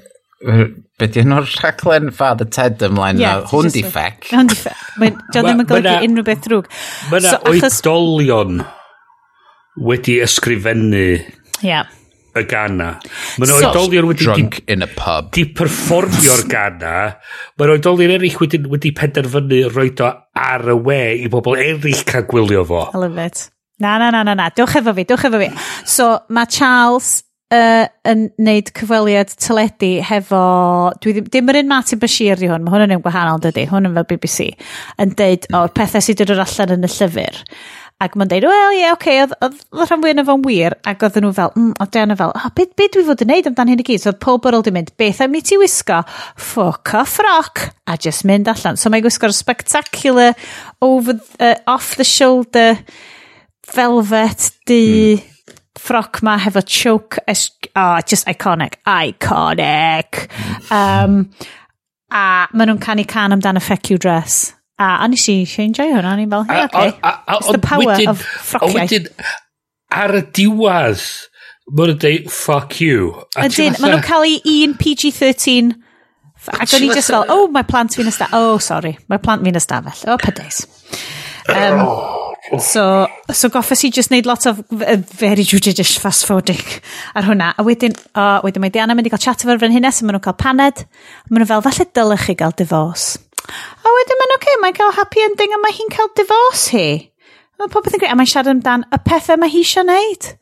Be 0.98 1.06
di 1.10 1.22
hwnnw'r 1.22 1.46
rhaglen 1.58 2.12
Father 2.14 2.46
Ted 2.46 2.82
ymlaen 2.86 3.18
yeah, 3.18 3.40
na? 3.40 3.46
Hwn 3.50 3.72
di 3.74 3.82
ffec. 3.82 4.28
Hwn 4.30 4.50
di 4.50 4.56
ffec. 4.58 4.78
Mae'n 4.98 5.16
ddim 5.34 5.62
yn 5.64 5.66
golygu 5.66 6.06
unrhyw 6.06 6.26
beth 6.26 6.40
drwg. 6.46 6.68
Mae 7.10 7.22
yna 7.22 7.32
so, 7.34 7.40
oedolion 7.50 8.62
wedi 9.88 10.16
ysgrifennu 10.22 11.04
yeah. 11.66 11.90
y 12.38 12.44
gana. 12.50 12.88
Mae 13.34 13.46
yna 13.46 13.50
so, 13.50 13.58
oedolion 13.66 14.10
wedi... 14.12 14.26
Drunk 14.26 14.60
di, 14.60 14.64
in 14.74 14.86
a 14.86 14.90
pub. 14.90 15.30
Di 15.34 15.48
perfformio'r 15.58 16.44
gana. 16.50 16.96
Mae 17.58 17.74
oedolion 17.74 18.14
eraill 18.14 18.38
wedi, 18.42 18.62
wedi 18.70 18.94
penderfynu 18.94 19.64
roi 19.74 19.90
o 20.06 20.10
ar 20.38 20.66
y 20.70 20.78
we 20.86 21.00
i 21.26 21.30
bobl 21.34 21.58
eraill 21.58 22.02
cael 22.06 22.26
gwylio 22.30 22.66
fo. 22.66 22.88
I 22.94 23.02
love 23.06 23.26
it. 23.26 23.48
Na, 23.82 23.98
na, 23.98 24.10
na, 24.14 24.22
na, 24.26 24.38
na. 24.38 24.50
Dewch 24.54 24.78
efo 24.78 24.94
fi, 24.94 25.06
dewch 25.06 25.26
efo 25.30 25.42
fi. 25.42 25.50
So, 25.86 26.16
mae 26.30 26.50
Charles 26.50 27.20
uh, 27.54 27.88
yn 28.08 28.28
neud 28.42 28.70
cyfweliad 28.76 29.32
teledu 29.40 29.92
hefo, 30.04 30.42
dwi 31.02 31.16
ddim, 31.16 31.32
dim 31.32 31.50
yr 31.52 31.62
un 31.62 31.72
Martin 31.72 32.00
Bashir 32.02 32.40
di 32.40 32.50
hwn, 32.50 32.64
mae 32.64 32.76
hwn 32.76 32.88
yn 32.88 32.96
un 32.98 33.04
gwahanol 33.04 33.42
dydy, 33.44 33.66
hwn 33.70 33.88
yn 33.88 33.98
fel 33.98 34.08
BBC, 34.12 34.48
yn 35.00 35.12
deud 35.18 35.48
hmm. 35.48 35.60
o'r 35.62 35.74
pethau 35.76 36.04
sydd 36.04 36.22
wedi 36.22 36.32
dod 36.32 36.44
allan 36.44 36.78
yn 36.78 36.88
y 36.88 36.94
llyfr. 36.94 37.44
Ac 37.98 38.12
mae'n 38.14 38.30
deud, 38.30 38.44
wel 38.46 38.76
ie, 38.76 38.82
yeah, 38.84 38.94
oce, 38.94 39.10
okay, 39.10 39.38
oedd 39.42 39.56
rhan 39.74 40.02
fwy 40.04 40.12
yna 40.12 40.22
fo'n 40.28 40.44
wir, 40.44 40.76
ac 40.86 41.00
oedd 41.02 41.16
nhw 41.18 41.32
fel, 41.34 41.50
mm, 41.56 41.72
oedd 41.82 41.90
Diana 41.96 42.14
fel, 42.20 42.30
oh, 42.30 42.50
beth 42.54 42.76
be 42.78 42.86
dwi 42.94 43.02
fod 43.08 43.24
yn 43.24 43.32
neud 43.32 43.48
amdano 43.50 43.74
hyn 43.74 43.82
i 43.82 43.86
gyd? 43.88 44.04
So 44.04 44.12
oedd 44.12 44.20
pob 44.22 44.44
byrl 44.44 44.62
di 44.62 44.72
mynd, 44.76 44.92
beth 45.02 45.18
am 45.24 45.34
i 45.34 45.40
ti 45.42 45.58
wisgo? 45.58 46.04
Fuck 46.38 46.92
off 46.94 47.16
rock, 47.26 47.64
a 47.90 47.96
just 47.98 48.22
mynd 48.28 48.46
allan. 48.52 48.78
So 48.78 48.92
mae'n 48.94 49.02
gwisgo'r 49.02 49.34
spectacular, 49.34 50.38
over, 50.78 51.18
uh, 51.42 51.56
off 51.66 51.96
the 51.98 52.06
shoulder, 52.06 52.78
velvet, 53.74 54.52
di... 54.70 54.84
Mm 55.16 55.34
ffroc 55.78 56.22
ma 56.22 56.36
hefo 56.38 56.62
choke, 56.66 57.18
oh, 57.76 58.00
just 58.06 58.26
iconic, 58.26 58.74
iconic. 58.86 60.28
Um, 60.70 61.30
a 62.10 62.48
maen 62.52 62.72
nhw'n 62.72 62.80
canu 62.82 63.06
can 63.08 63.36
amdano 63.36 63.62
Feck 63.62 63.90
You 63.90 63.98
Dress. 63.98 64.54
A 64.78 64.98
o'n 65.02 65.16
i 65.16 65.18
si 65.18 65.40
eisiau 65.42 65.66
enjoy 65.66 65.90
hwnna, 65.90 66.12
o'n 66.14 66.22
i'n 66.22 66.30
fel, 66.30 66.46
hey, 66.50 66.64
okay. 66.68 66.92
A, 67.02 67.08
a, 67.08 67.34
a, 67.34 67.38
It's 67.40 67.50
the 67.50 67.62
power 67.62 67.88
wedyn, 67.88 68.12
of 68.12 68.22
ffrociau. 68.22 68.70
A 68.70 68.76
wedyn, 68.76 69.08
ar 70.04 70.14
y 70.14 70.22
diwad, 70.38 71.02
maen 71.72 71.92
nhw'n 71.92 72.00
dweud, 72.04 72.30
fuck 72.30 72.78
you. 72.84 73.10
Ydyn, 73.34 73.78
maen 73.82 73.96
nhw'n 73.96 74.06
cael 74.06 74.28
ei 74.28 74.62
un 74.68 74.76
PG-13 74.78 75.74
ac 76.54 76.76
o'n 76.76 76.86
i 76.86 76.92
just 76.94 77.10
fel, 77.10 77.26
oh, 77.34 77.48
mae 77.50 77.66
oh, 77.66 77.70
plant 77.70 77.98
fi'n 77.98 78.10
ystafell. 78.12 78.54
Oh, 78.54 78.62
sorry, 78.62 78.94
mae 79.10 79.20
plant 79.22 79.42
fi'n 79.44 79.58
ystafell. 79.58 80.04
Oh, 80.12 80.18
pedeis. 80.22 80.62
Um, 81.50 81.82
oh. 81.82 82.27
So, 82.56 83.06
so 83.32 83.50
goffes 83.52 83.84
i 83.84 83.90
just 83.92 84.10
neud 84.10 84.26
lot 84.26 84.46
o 84.48 84.54
very 85.20 85.44
judicious 85.44 85.98
fast 86.00 86.24
forwarding 86.24 86.62
ar 87.14 87.26
hwnna. 87.28 87.50
A 87.58 87.64
wedyn, 87.66 87.92
o, 88.14 88.22
oh, 88.22 88.38
wedyn 88.46 88.64
mae 88.64 88.72
Diana 88.72 88.96
mynd 88.96 89.10
i 89.10 89.12
gael 89.12 89.20
chat 89.20 89.44
efo'r 89.44 89.60
frenhines 89.60 90.00
a 90.00 90.06
maen 90.06 90.16
nhw'n 90.16 90.24
cael 90.24 90.38
paned. 90.40 90.84
Maen 91.28 91.44
nhw 91.44 91.50
fel, 91.50 91.64
falle 91.66 91.88
dylech 91.98 92.24
chi 92.30 92.38
gael 92.40 92.56
divorce. 92.56 93.20
A 93.44 93.94
wedyn 93.98 94.20
mae'n 94.22 94.34
oce, 94.36 94.40
okay, 94.40 94.60
mae'n 94.64 94.78
cael 94.80 94.96
happy 94.96 95.24
ending 95.26 95.54
a 95.54 95.60
mae 95.60 95.76
hi'n 95.76 95.92
cael 95.92 96.10
divorce 96.16 96.72
hi. 96.72 96.88
Mae 97.60 97.72
popeth 97.72 97.98
yn 97.98 98.04
greu, 98.04 98.12
a 98.14 98.18
mae'n 98.18 98.32
siarad 98.32 98.52
amdan 98.54 98.88
y 98.94 99.02
pethau 99.04 99.40
mae 99.40 99.52
hi 99.52 99.64
eisiau 99.66 99.84
neud 99.88 100.32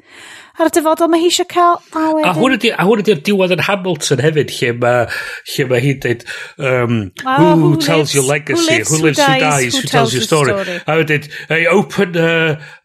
ar 0.56 0.70
y 0.70 0.72
dyfodol 0.72 1.10
mae 1.12 1.20
hi 1.20 1.28
eisiau 1.30 1.48
cael. 1.50 1.78
A, 1.92 2.32
wedyn... 2.36 2.72
a 2.72 2.86
hwn 2.86 3.02
ydy'r 3.02 3.20
diwedd 3.26 3.54
yn 3.56 3.62
Hamilton 3.66 4.22
hefyd, 4.24 4.52
lle 4.56 4.72
mae, 4.80 5.04
lle 5.52 5.66
mae 5.70 5.82
hi'n 5.84 6.00
dweud, 6.04 6.24
um, 6.56 6.96
oh, 7.24 7.36
who, 7.36 7.50
who 7.60 7.70
tells 7.84 8.12
lives, 8.12 8.16
your 8.16 8.24
legacy, 8.24 8.64
who 8.64 8.72
lives, 8.80 8.90
who, 8.90 8.96
who, 8.96 9.12
dies, 9.12 9.36
who 9.36 9.50
dies, 9.50 9.76
who 9.76 9.92
tells 9.92 10.16
your 10.16 10.24
story. 10.24 10.54
story. 10.54 10.78
A 10.86 10.98
wedyn, 11.00 11.28
hey, 11.50 11.66
open, 11.72 12.16
a, 12.16 12.30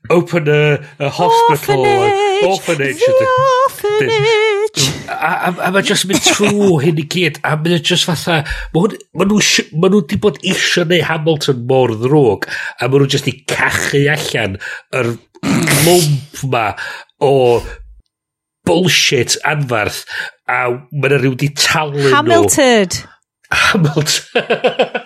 open 0.10 0.52
a, 0.52 0.62
a 1.00 1.10
hospital. 1.10 1.86
Orphanage, 1.86 2.44
orphanage. 2.52 3.06
The 3.06 3.30
orphanage. 3.64 4.88
A, 5.12 5.32
a, 5.32 5.56
a 5.68 5.72
mae 5.72 5.88
jyst 5.88 6.08
mynd 6.10 6.28
trwy 6.28 6.70
hyn 6.86 7.02
i 7.02 7.08
gyd, 7.16 7.42
a 7.48 7.56
mae 7.60 7.80
jyst 7.80 8.08
fatha, 8.08 8.42
mae 8.76 9.28
nhw, 9.28 9.42
ma 9.80 9.92
nhw 9.92 10.06
di 10.12 10.20
bod 10.22 10.40
eisiau 10.44 10.88
neu 10.92 11.04
Hamilton 11.08 11.66
mor 11.72 11.96
ddrwg, 11.96 12.48
a 12.80 12.88
mae 12.88 13.04
nhw 13.04 13.12
jyst 13.16 13.32
i 13.32 13.36
cachu 13.52 14.06
allan 14.12 14.60
yr 14.96 15.16
lwmp 15.42 16.44
ma 16.52 16.66
o 17.22 17.62
bullshit 18.68 19.38
anfarth 19.48 20.04
a 20.50 20.66
mae'n 20.74 21.18
rhyw 21.22 21.38
di 21.38 21.50
talu 21.58 21.98
nhw. 22.02 22.12
Hamilton. 22.16 23.00
Hamilton. 23.52 24.52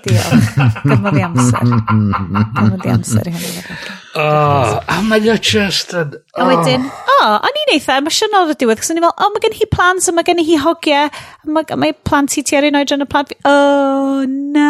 Diolch. 0.06 0.50
Dyma 0.86 1.14
fi 1.16 1.24
amser. 1.28 1.62
Dyma 1.66 2.82
fi 2.84 2.96
amser 2.96 3.32
i 3.32 3.38
hynny. 3.38 4.04
Oh, 4.16 4.80
a 4.88 5.02
mae'n 5.04 5.42
just 5.44 5.92
yn... 5.92 6.14
Oh. 6.38 6.40
A 6.40 6.46
wedyn, 6.48 6.86
oh. 6.88 7.00
o, 7.12 7.16
oh, 7.26 7.34
o'n 7.44 7.58
i'n 7.60 7.72
eitha 7.74 7.98
emosiynol 8.00 8.48
o'r 8.54 8.56
diwedd, 8.62 8.80
cos 8.80 8.94
o'n 8.94 9.02
i'n 9.02 9.04
fel, 9.04 9.12
o, 9.12 9.26
oh, 9.26 9.32
mae 9.34 9.44
gen 9.44 9.56
hi 9.58 9.68
plans, 9.68 10.08
a 10.08 10.14
mae 10.16 10.24
gen 10.24 10.40
hi 10.40 10.56
hogiau, 10.64 11.10
mae, 11.52 11.68
mae 11.82 11.92
plant 12.08 12.38
i 12.40 12.44
ti 12.48 12.56
ar 12.56 12.64
un 12.70 12.80
oedran 12.80 13.04
y 13.04 13.08
plant 13.12 13.34
fi, 13.34 13.36
o, 13.44 13.52
oh, 13.52 14.22
na. 14.56 14.70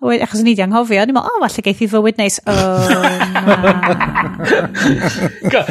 Wed, 0.00 0.24
achos 0.24 0.40
o'n 0.40 0.48
i 0.48 0.56
di 0.56 0.64
anghofio, 0.64 1.02
o'n 1.02 1.12
i'n 1.12 1.18
fel, 1.18 1.28
o, 1.28 1.34
oh, 1.36 1.44
falle 1.44 1.66
geith 1.66 1.82
hi 1.84 1.90
fywyd 1.92 2.22
neis, 2.22 2.40
o, 2.48 2.56
oh, 2.56 2.88
na. 3.36 3.44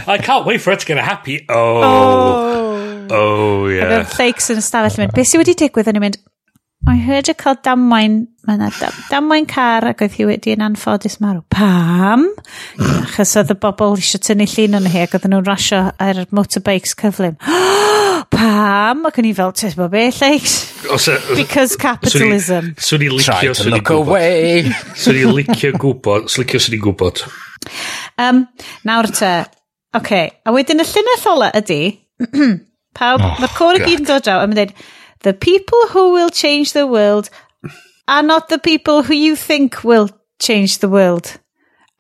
I 0.14 0.22
can't 0.22 0.46
wait 0.46 0.62
for 0.62 0.78
it 0.78 0.86
to 0.86 0.92
get 0.92 1.02
a 1.02 1.08
happy, 1.08 1.42
oh. 1.50 1.82
Oh, 1.82 3.08
oh 3.10 3.74
yeah. 3.74 4.04
Ac 4.04 4.14
o'n 4.14 4.20
lleics 4.20 4.54
yn 4.54 4.62
ystafell 4.62 5.00
yn 5.00 5.08
mynd, 5.08 5.18
beth 5.18 5.34
sydd 5.34 5.42
wedi 5.42 5.58
digwydd, 5.66 5.90
o'n 5.90 5.98
i'n 5.98 6.06
mynd, 6.06 6.22
I 6.90 6.96
heard 6.98 7.30
y 7.30 7.34
cael 7.38 7.60
damwain, 7.62 8.16
mae 8.48 8.58
yna 8.58 8.72
dam, 8.74 8.96
damwain 9.12 9.46
car 9.50 9.86
ac 9.92 10.00
oedd 10.02 10.16
hi 10.18 10.26
wedi 10.26 10.54
yn 10.56 10.64
anffodus 10.66 11.20
marw. 11.22 11.44
Pam? 11.54 12.24
Achos 12.82 13.36
oedd 13.38 13.52
y 13.54 13.58
bobl 13.62 13.94
eisiau 14.00 14.22
tynnu 14.26 14.48
llun 14.50 14.80
yn 14.80 14.88
hi 14.90 15.04
ac 15.04 15.14
oedd 15.20 15.28
nhw'n 15.30 15.46
rasio 15.46 15.82
ar 16.02 16.22
motorbikes 16.34 16.96
cyflym. 16.98 17.38
Pam? 18.34 19.06
Ac 19.06 19.20
o'n 19.22 19.28
i 19.30 19.34
fel, 19.38 19.54
tes 19.62 19.76
bo 19.78 19.86
be, 19.94 20.08
lleics? 20.18 20.56
E- 20.82 21.36
Because 21.38 21.78
capitalism. 21.78 22.72
Swn 22.82 23.06
i 23.06 23.12
licio, 23.14 23.54
swn 23.58 23.78
i 23.78 23.82
gwybod. 23.86 24.72
Swn 25.04 25.20
i 25.22 25.26
licio 25.38 25.72
gwybod, 25.78 26.32
swn 26.34 26.48
licio 26.48 26.64
swn 26.66 26.78
i 26.78 26.82
gwybod. 26.82 27.22
Um, 28.22 28.48
nawr 28.90 29.12
te, 29.14 29.30
oce, 29.46 30.02
okay. 30.02 30.32
a 30.46 30.56
wedyn 30.56 30.82
y 30.82 30.88
llinell 30.90 31.30
ola 31.36 31.52
ydy, 31.62 31.80
pawb, 32.98 33.22
oh, 33.22 33.38
mae'r 33.38 33.54
cor 33.54 33.78
i 33.78 33.86
gyd 33.86 34.02
yn 34.02 34.10
dod 34.10 34.26
draw, 34.26 34.42
a 34.42 34.50
mae'n 34.50 34.58
dweud, 34.64 34.74
The 35.24 35.34
people 35.34 35.88
who 35.90 36.12
will 36.14 36.30
change 36.30 36.74
the 36.74 36.88
world 36.88 37.30
are 38.08 38.24
not 38.24 38.50
the 38.50 38.58
people 38.58 39.04
who 39.04 39.14
you 39.14 39.36
think 39.36 39.84
will 39.84 40.10
change 40.40 40.80
the 40.80 40.90
world. 40.90 41.38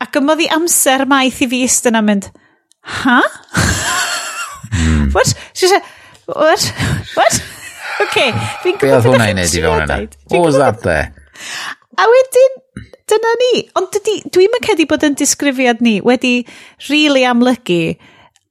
Ac 0.01 0.17
yma 0.17 0.35
ddi 0.37 0.47
amser 0.55 1.05
maith 1.05 1.41
i 1.45 1.47
fi 1.51 1.61
ystyn 1.67 1.97
am 1.99 2.07
mynd, 2.09 2.31
ha? 2.81 3.19
Hmm. 4.71 5.11
What? 5.13 5.35
What? 6.25 6.63
What? 7.13 7.41
Okay, 8.07 8.31
fi'n 8.63 8.79
gwybod 8.81 9.05
beth 9.05 9.29
ydych 9.29 9.51
chi'n 9.53 9.65
fewn 9.67 9.83
yna. 9.85 9.99
What 10.33 10.45
was 10.47 10.57
that 10.57 10.81
there? 10.81 11.11
A 12.01 12.07
wedyn, 12.09 12.57
dyna 13.11 13.33
ni. 13.43 13.51
Ond 13.77 13.99
dwi'n 14.01 14.57
yn 14.57 14.65
cedi 14.65 14.87
bod 14.89 15.05
yn 15.05 15.17
disgrifiad 15.19 15.83
ni 15.85 15.99
wedi 16.01 16.39
really 16.89 17.27
amlygu 17.27 17.83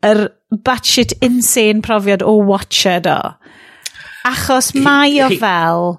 yr 0.06 0.28
batshit 0.66 1.16
insane 1.24 1.82
profiad 1.82 2.22
o 2.22 2.36
watcher 2.46 3.02
do. 3.02 3.18
Achos 4.28 4.72
mae 4.76 5.20
o 5.24 5.30
fel... 5.40 5.96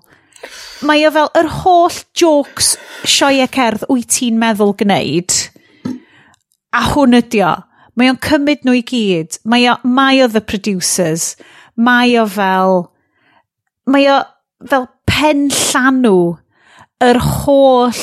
Mae 0.82 1.04
o 1.06 1.12
fel 1.14 1.30
yr 1.38 1.48
holl 1.62 1.98
jokes 2.18 2.72
sioe 3.06 3.46
cerdd 3.54 3.86
wyt 3.90 4.10
ti'n 4.16 4.40
meddwl 4.42 4.74
gwneud. 4.80 5.36
A 6.74 6.82
hwn 6.94 7.20
ydi 7.20 7.44
o. 7.46 7.52
Mae 7.98 8.10
o'n 8.10 8.20
cymryd 8.24 8.66
nhw 8.66 8.80
i 8.80 8.82
gyd. 8.88 9.38
Mae 9.46 9.68
o, 9.70 9.76
mae 9.86 10.24
o 10.26 10.30
the 10.32 10.42
producers. 10.42 11.36
Mae 11.78 12.18
o 12.18 12.26
fel... 12.30 12.88
Mae 13.90 14.08
o 14.10 14.18
fel 14.70 14.88
pen 15.10 15.48
llanw 15.54 16.16
yr 17.02 17.20
holl 17.22 17.98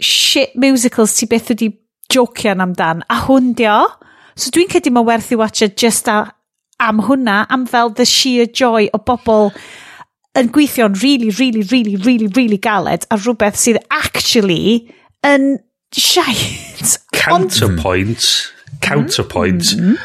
shit 0.00 0.56
musicals 0.58 1.14
ti 1.18 1.28
beth 1.30 1.52
wedi 1.52 1.70
jocian 2.10 2.62
amdan. 2.64 3.04
A 3.10 3.22
hwn 3.26 3.52
di 3.58 3.66
o. 3.70 3.82
So 4.38 4.54
dwi'n 4.54 4.70
cedi 4.72 4.92
mae 4.94 5.06
werth 5.06 5.30
i 5.34 5.38
watcha 5.38 5.68
just 5.68 6.08
a, 6.10 6.22
am 6.80 7.02
hwnna, 7.06 7.44
am 7.50 7.66
fel 7.66 7.90
the 7.90 8.06
sheer 8.08 8.46
joy 8.46 8.88
o 8.96 8.98
bobl 8.98 9.50
yn 10.38 10.50
gweithio'n 10.54 10.96
really, 11.02 11.30
really, 11.38 11.62
really, 11.72 11.96
really, 11.96 12.28
really 12.36 12.58
galed 12.58 13.06
a 13.10 13.18
rhywbeth 13.18 13.58
sydd 13.58 13.80
actually 13.90 14.88
yn 15.26 15.58
shite. 15.92 16.98
Counterpoint. 17.12 18.52
counterpoint. 18.80 19.76
Mm 19.76 19.84
-hmm. 19.84 19.98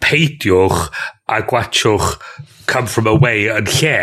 Peidiwch 0.00 0.90
a 1.28 1.42
gwachwch 1.42 2.18
Come 2.66 2.86
From 2.86 3.06
Away 3.06 3.48
yn 3.48 3.68
lle 3.78 3.98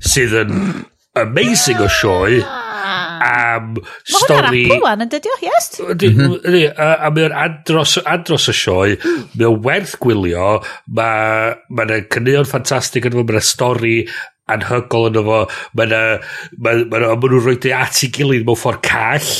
sydd 0.00 0.34
yn 0.42 0.84
amazing 1.16 1.80
o 1.80 1.88
sioe 1.88 2.42
am 3.56 3.74
stori... 3.78 4.12
Mae 4.12 4.28
hwnna'n 4.36 4.60
Apple 4.60 4.90
One 4.92 5.06
yn 5.06 5.12
dydio, 5.12 5.36
yes? 5.44 5.68
Mhm. 5.82 6.38
A 6.76 7.10
mae'n 7.16 7.36
andros, 7.46 7.96
andros 8.04 8.48
y 8.52 8.56
sioe, 8.56 8.96
mae'n 9.34 9.60
werth 9.66 9.98
gwylio, 10.02 10.54
mae'n 10.96 11.60
ma 11.76 12.00
cynnion 12.12 12.48
ffantastig 12.48 13.08
yn 13.08 13.18
fawr, 13.18 13.30
mae'n 13.32 13.50
stori 13.50 13.98
anhygol 14.52 15.08
yn 15.10 15.22
fo. 15.26 15.38
Mae 15.76 15.88
yna, 15.88 16.02
mae 16.58 16.84
ma 16.84 17.00
nhw'n 17.02 17.22
ma 17.22 17.30
nhw 17.32 17.40
rhoi 17.40 17.72
at 17.76 18.02
i 18.06 18.10
gilydd 18.14 18.46
mewn 18.46 18.60
ffordd 18.60 18.84
call 18.86 19.32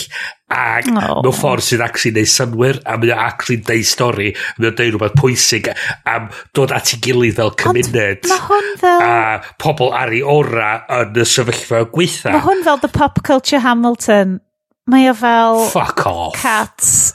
ac 0.56 0.88
oh. 0.92 1.20
mewn 1.24 1.34
ffordd 1.34 1.64
sydd 1.66 1.82
actually 1.82 2.14
neud 2.14 2.30
synwyr 2.30 2.80
a 2.86 2.96
mae 3.02 3.10
o'n 3.10 3.22
actually 3.26 3.58
deud 3.66 3.88
stori 3.88 4.28
a 4.30 4.60
mae 4.60 4.70
o'n 4.70 4.76
deu 4.78 4.92
rhywbeth 4.92 5.16
pwysig 5.18 5.72
am 6.06 6.28
dod 6.54 6.74
at 6.76 6.92
i 6.94 7.00
gilydd 7.02 7.34
fel 7.40 7.50
cymuned. 7.58 8.28
mae 8.30 8.42
hwn 8.46 8.72
fel 8.78 9.02
a 9.02 9.16
pobl 9.62 9.90
ar 9.90 10.14
ei 10.14 10.22
ora 10.22 10.72
yn 11.00 11.18
y 11.18 11.26
sefyllfa 11.26 11.82
gweitha 11.90 12.34
mae 12.36 12.46
hwn 12.46 12.62
fel 12.66 12.82
the 12.82 12.92
pop 12.94 13.24
culture 13.26 13.62
Hamilton. 13.66 14.38
Mae 14.86 15.08
o 15.10 15.14
fel 15.18 15.64
fuck 15.72 16.06
off. 16.06 16.36
Cats. 16.38 17.14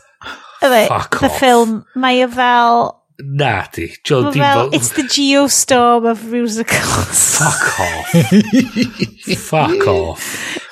Fuck 0.60 1.20
the 1.20 1.30
off. 1.30 1.40
film. 1.40 1.86
Mae 1.96 2.26
o 2.26 2.28
fel 2.28 2.90
Na 3.24 3.68
di. 3.74 3.90
Joel, 4.04 4.32
di. 4.32 4.42
It's 4.76 4.94
the 4.94 5.04
geostorm 5.04 6.10
of 6.10 6.26
musicals. 6.26 7.38
Fuck 7.38 7.80
off. 7.80 8.12
Fuck 9.50 9.88
off. 9.88 10.26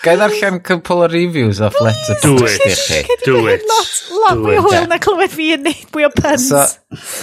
Gai 0.04 0.16
ddarllen 0.16 0.62
cwpl 0.64 1.04
o 1.04 1.08
reviews 1.12 1.60
off 1.62 1.76
letter. 1.84 2.16
Do 2.24 2.38
it. 2.48 3.10
Do 3.26 3.48
it. 3.52 3.66
Lot, 3.68 3.90
lot 4.16 4.40
mwy 4.40 4.56
o 4.60 4.64
hwyl 4.64 4.88
na 4.88 5.00
clywed 5.04 5.34
fi 5.34 5.50
yn 5.58 5.66
neud 5.68 5.90
mwy 5.96 6.08
o 6.08 6.12
puns. 6.16 6.48
So, 6.48 6.64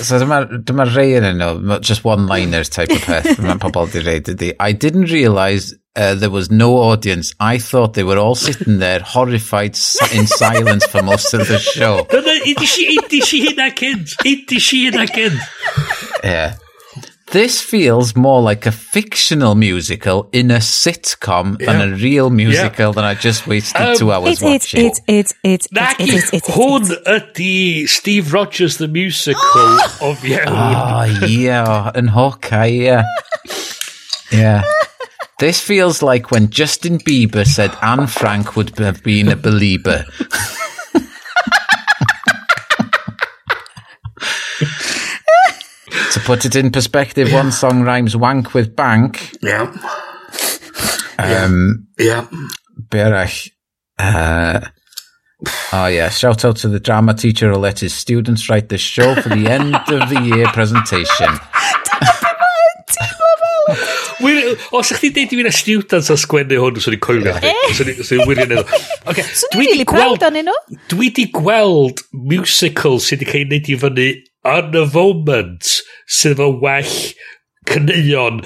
so 0.04 0.20
dyma, 0.20 0.42
dyma 0.68 0.84
rei 0.90 1.16
yn 1.16 1.26
nhw, 1.40 1.80
just 1.80 2.04
one-liners 2.04 2.68
type 2.72 2.92
of 2.92 3.00
peth. 3.08 3.32
Mae'n 3.46 3.62
pobl 3.62 3.88
di 3.94 4.04
reid 4.04 4.28
ydi. 4.34 4.52
I 4.60 4.72
didn't 4.76 5.08
realise 5.14 5.72
uh, 5.96 6.14
there 6.14 6.30
was 6.30 6.50
no 6.50 6.76
audience. 6.76 7.34
I 7.40 7.58
thought 7.58 7.94
they 7.94 8.04
were 8.04 8.18
all 8.18 8.34
sitting 8.34 8.78
there 8.78 9.00
horrified 9.00 9.76
in 10.14 10.26
silence 10.26 10.84
for 10.86 11.02
most 11.02 11.32
of 11.34 11.48
the 11.48 11.58
show. 11.58 12.06
No, 12.12 12.20
no, 12.20 12.40
idi 12.44 12.66
si, 12.66 12.98
idi 12.98 13.22
si 13.22 13.46
hynna 13.46 13.70
cynt. 13.74 14.08
Idi 14.24 14.60
si 14.60 14.90
hynna 14.90 15.06
cynt. 15.08 15.40
Yeah. 16.24 16.56
This 17.32 17.60
feels 17.60 18.14
more 18.14 18.40
like 18.40 18.66
a 18.66 18.70
fictional 18.72 19.56
musical 19.56 20.28
in 20.32 20.52
a 20.52 20.58
sitcom 20.58 21.58
than 21.58 21.80
a 21.92 21.96
real 21.96 22.30
musical 22.30 22.92
that 22.92 23.02
I 23.04 23.14
just 23.14 23.48
wasted 23.48 23.80
Um, 23.82 23.96
two 23.96 24.12
hours 24.12 24.30
It's, 24.30 24.42
it's, 24.42 24.44
watching. 24.72 24.86
it's, 24.86 25.00
it's, 25.08 25.34
it's, 25.42 25.68
Naci, 25.68 25.94
it's, 25.98 26.32
it's, 26.32 26.32
it's, 26.32 26.48
hwn 26.48 26.86
ydi 27.04 27.88
Steve 27.88 28.32
Rogers 28.32 28.76
the 28.76 28.86
Musical 28.86 29.40
o 30.00 30.14
fiewn. 30.14 30.46
Oh, 30.46 31.26
yeah, 31.26 31.90
and 31.96 32.10
Hawkeye, 32.10 32.66
yeah. 32.66 33.02
Yeah. 34.30 34.62
This 35.38 35.60
feels 35.60 36.02
like 36.02 36.30
when 36.30 36.48
Justin 36.48 36.98
Bieber 36.98 37.46
said 37.46 37.76
Anne 37.82 38.06
Frank 38.06 38.56
would 38.56 38.78
have 38.78 39.02
been 39.02 39.28
a 39.28 39.36
believer. 39.36 40.06
to 46.12 46.20
put 46.24 46.46
it 46.46 46.56
in 46.56 46.70
perspective, 46.70 47.32
one 47.34 47.52
song 47.52 47.82
rhymes 47.82 48.16
wank 48.16 48.54
with 48.54 48.74
bank. 48.74 49.32
Yeah. 49.42 49.76
Um, 51.18 51.86
Yeah. 51.98 52.26
Berach. 52.88 53.50
Uh, 53.98 54.60
oh, 55.72 55.86
yeah. 55.86 56.08
Shout 56.08 56.46
out 56.46 56.56
to 56.58 56.68
the 56.68 56.80
drama 56.80 57.12
teacher 57.12 57.50
who 57.52 57.58
let 57.58 57.80
his 57.80 57.94
students 57.94 58.48
write 58.48 58.70
the 58.70 58.78
show 58.78 59.14
for 59.20 59.28
the 59.28 59.48
end 59.48 59.74
of 59.74 60.08
the 60.08 60.20
year 60.22 60.46
presentation. 60.46 61.28
wir, 64.26 64.52
Os 64.76 64.92
ych 64.94 65.02
chi'n 65.02 65.14
deud 65.16 65.32
i 65.32 65.40
fi 65.40 65.46
na 65.46 65.54
student 65.54 66.10
a 66.12 66.18
sgwennu 66.20 66.60
hwn, 66.62 66.80
swn 66.82 66.98
i'n 66.98 67.04
coelio. 67.06 67.34
Eh? 67.40 67.72
Swn 67.78 67.92
i'n 67.94 68.28
wirio'n 68.28 68.56
edrych. 68.58 68.76
Okay. 69.06 69.26
Dwi 69.54 69.70
wedi 69.72 69.88
gweld... 69.88 70.28
Dwi 70.92 71.10
di 71.16 71.26
gweld 71.34 72.04
musical 72.12 73.00
sydd 73.02 73.24
wedi 73.24 73.30
cael 73.32 73.44
ei 73.44 73.48
wneud 73.48 73.72
i 73.72 73.80
fyny 73.86 74.08
yn 74.56 74.78
y 74.82 74.84
foment 74.92 75.72
sydd 76.18 76.36
efo 76.36 76.52
well 76.62 76.94
cyneuon 77.66 78.44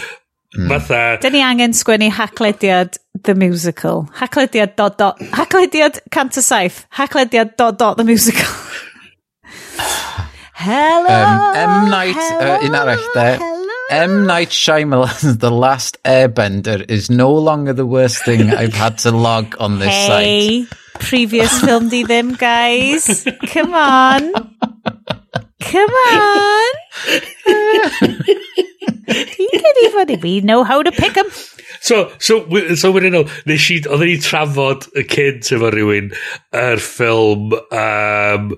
Mm. 0.50 0.66
Fatha... 0.68 1.16
Da 1.22 1.30
ni 1.30 1.42
angen 1.46 1.72
sgwennu 1.72 2.10
haclediad 2.10 2.98
The 3.22 3.34
Musical. 3.34 4.08
Haclediad 4.18 4.74
dot 4.76 4.98
dot... 4.98 5.20
Haclediad 5.30 6.00
cant 6.10 6.36
o 6.36 6.42
saith. 6.42 6.86
Haclediad 6.98 7.56
dot 7.56 7.78
dot 7.78 7.96
The 7.96 8.04
Musical. 8.04 8.50
hello, 10.54 11.06
um, 11.54 11.54
M. 11.54 11.90
Night, 11.90 12.16
hello, 12.16 12.54
uh, 12.54 12.66
un 12.66 12.74
arall, 12.74 13.06
de. 13.14 13.30
Hello. 13.36 13.59
M. 13.90 14.24
Night 14.26 14.50
Shyamalan's 14.50 15.38
The 15.38 15.50
Last 15.50 15.98
Airbender 16.04 16.88
is 16.88 17.10
no 17.10 17.32
longer 17.34 17.72
the 17.72 17.86
worst 17.86 18.24
thing 18.24 18.50
I've 18.50 18.72
had 18.74 18.98
to 18.98 19.10
log 19.10 19.56
on 19.58 19.78
this 19.80 19.92
site. 20.06 20.24
Hey, 20.24 20.66
previous 21.00 21.60
film 21.60 21.88
di 21.88 22.04
ddim, 22.04 22.38
guys. 22.38 23.26
Come 23.52 23.74
on. 23.74 24.32
Come 25.60 25.90
on. 25.90 26.74
Dwi'n 29.10 29.58
credu 29.64 29.86
fod 29.94 30.10
i 30.14 30.16
fi 30.22 30.32
know 30.46 30.62
how 30.62 30.82
to 30.86 30.92
pick 30.92 31.16
'em. 31.18 31.26
So, 31.80 32.12
so, 32.18 32.40
wi- 32.52 32.74
so 32.76 32.92
wedyn 32.94 33.14
nhw, 33.16 33.24
nes 33.48 33.66
i, 33.74 33.80
oedden 33.88 34.06
ni 34.12 34.18
trafod 34.22 34.86
y 34.94 35.02
cynt 35.10 35.48
efo 35.56 35.70
rhywun 35.74 36.12
yr 36.62 36.78
ffilm 36.84 37.54
um, 37.72 38.52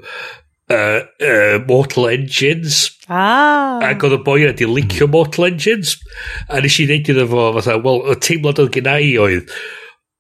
uh, 0.72 1.02
uh, 1.20 1.58
Mortal 1.68 2.08
Engines. 2.12 2.88
Ah. 3.08 3.78
Ac 3.84 4.06
oedd 4.06 4.16
y 4.16 4.22
boi 4.24 4.40
yna 4.46 4.56
di 4.56 4.68
licio 4.68 5.08
Mortal 5.12 5.50
Engines. 5.50 5.98
A 6.48 6.62
nes 6.64 6.80
i 6.80 6.88
neud 6.88 7.12
iddo 7.12 7.28
fo, 7.30 7.50
fatha, 7.58 7.76
wel, 7.84 8.02
y 8.12 8.18
teimlad 8.24 8.62
oedd 8.62 8.74
gen 8.74 8.90
i 8.96 9.12
oedd, 9.20 9.52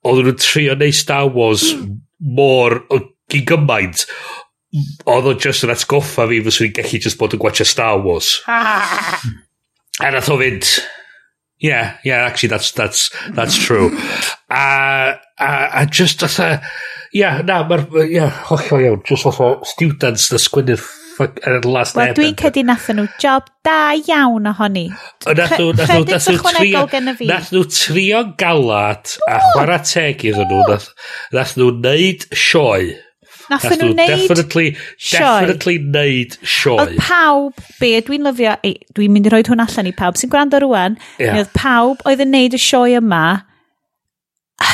oedd 0.06 0.22
nhw'n 0.26 0.40
trio 0.42 0.76
neu 0.78 0.94
Star 0.96 1.32
Wars 1.32 1.72
mor 2.22 2.82
o 2.92 3.00
gymaint 3.32 4.06
oedd 4.72 5.28
o 5.28 5.34
just 5.36 5.66
yn 5.66 5.72
atgoffa 5.74 6.24
fi 6.30 6.40
fyswn 6.44 6.68
i'n 6.68 6.76
gallu 6.78 7.00
just 7.04 7.18
bod 7.20 7.34
yn 7.36 7.42
gwachio 7.42 7.66
Star 7.68 8.00
Wars. 8.04 8.38
a 10.00 10.10
nath 10.12 10.30
o 10.32 10.38
fynd, 10.40 10.68
yeah, 11.60 11.98
yeah, 12.04 12.24
actually 12.26 12.48
that's, 12.48 12.72
that's, 12.72 13.10
that's 13.36 13.56
true. 13.56 13.92
a, 14.50 15.18
a, 15.38 15.50
a 15.82 15.86
just 15.86 16.22
atha, 16.22 16.62
Ia, 17.18 17.36
na, 17.44 17.60
mae'r... 17.68 17.86
Ia, 18.06 18.26
hollol 18.48 18.86
iawn. 18.86 19.06
Just 19.08 19.28
off 19.28 19.40
o 19.44 19.54
students 19.68 20.30
na 20.32 20.40
sgwynnydd 20.40 20.84
yn 21.20 21.38
er 21.44 21.58
y 21.60 21.68
last 21.68 21.96
Wel, 21.96 22.14
dwi'n 22.16 22.36
cedi 22.38 22.62
nathon 22.66 23.00
nhw 23.00 23.06
job 23.20 23.48
da 23.66 23.92
iawn 23.98 24.48
ohoni. 24.50 24.86
Nath 25.26 25.54
nhw, 25.58 25.70
nath 25.76 25.92
nhw, 25.92 26.06
nath 26.08 26.28
nhw 26.30 26.52
trio, 26.56 26.82
nath 27.28 27.52
nhw 27.52 27.62
trio 27.68 28.24
galad 28.40 29.14
a 29.28 29.38
chwarae 29.52 29.80
teg 29.88 30.26
iddyn 30.30 30.52
nhw. 30.52 30.78
Nath 31.36 31.54
nhw 31.58 31.70
neud 31.84 32.26
sioe. 32.32 32.96
Nath 33.52 33.68
nhw 33.68 33.92
neud 33.92 34.12
definitely, 34.14 34.66
sioe. 34.96 35.20
Definitely 35.20 35.78
neud 35.84 36.36
sioe. 36.40 36.80
Oedd 36.80 36.98
pawb, 37.02 37.64
be 37.80 37.94
dwi'n 38.08 38.28
lyfio, 38.28 38.56
e, 38.64 38.74
dwi'n 38.96 39.14
mynd 39.14 39.28
i 39.30 39.34
roi 39.34 39.42
hwn 39.48 39.64
allan 39.64 39.90
i 39.90 39.96
pawb 39.96 40.20
sy'n 40.20 40.32
gwrando 40.32 40.62
rwan, 40.64 41.00
yeah. 41.20 41.40
oedd 41.40 41.52
pawb 41.56 42.04
oedd 42.08 42.24
yn 42.24 42.32
neud 42.34 42.56
y 42.56 42.62
sioe 42.62 43.00
yma 43.00 43.24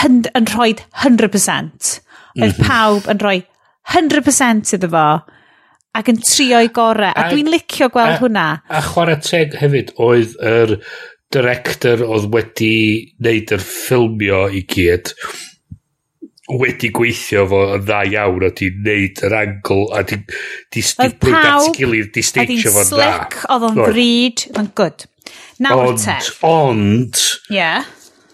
yn, 0.05 0.23
yn 0.39 0.52
rhoi 0.55 0.74
100% 1.02 1.98
oedd 2.39 2.55
mm 2.55 2.65
pawb 2.69 3.10
yn 3.12 3.20
rhoi 3.23 3.39
100% 3.94 4.74
iddo 4.77 4.90
fo 4.93 5.09
ac 5.98 6.10
yn 6.12 6.19
trio'i 6.23 6.70
gorau. 6.74 7.10
A, 7.10 7.27
a 7.27 7.32
dwi'n 7.32 7.51
licio 7.51 7.89
gweld 7.93 8.16
a, 8.16 8.19
hwnna. 8.23 8.48
A 8.69 8.82
chwarae 8.85 9.19
teg 9.24 9.56
hefyd, 9.59 9.94
oedd 9.98 10.36
yr 10.44 10.77
director 11.35 12.05
oedd 12.06 12.28
wedi 12.32 12.74
wneud 13.19 13.55
yr 13.56 13.65
ffilmio 13.65 14.47
i 14.55 14.65
gyd 14.69 15.12
wedi 16.48 16.89
gweithio 16.97 17.44
fo 17.51 17.59
yn 17.74 17.82
dda 17.85 17.98
iawn 18.09 18.47
a 18.47 18.51
di 18.56 18.70
neud 18.86 19.20
yr 19.27 19.35
angl 19.36 19.82
a 19.93 20.01
di, 20.09 20.16
di 20.73 20.85
stiplo 20.85 21.36
at 21.36 21.77
gilydd 21.77 22.15
di 22.15 22.24
stagio 22.24 22.73
fo'n 22.73 22.89
dda. 22.94 23.10
Oedd 23.52 23.66
o'n 23.69 23.69
oedd 23.69 23.69
o'n 23.69 23.78
ddrud, 23.82 24.44
oedd 24.48 24.62
o'n 24.62 24.73
good. 24.81 25.05
Nawr 25.60 25.85
ond, 25.90 26.01
te. 26.01 26.16
Ond, 26.16 26.48
ond, 26.48 27.23
yeah 27.52 27.85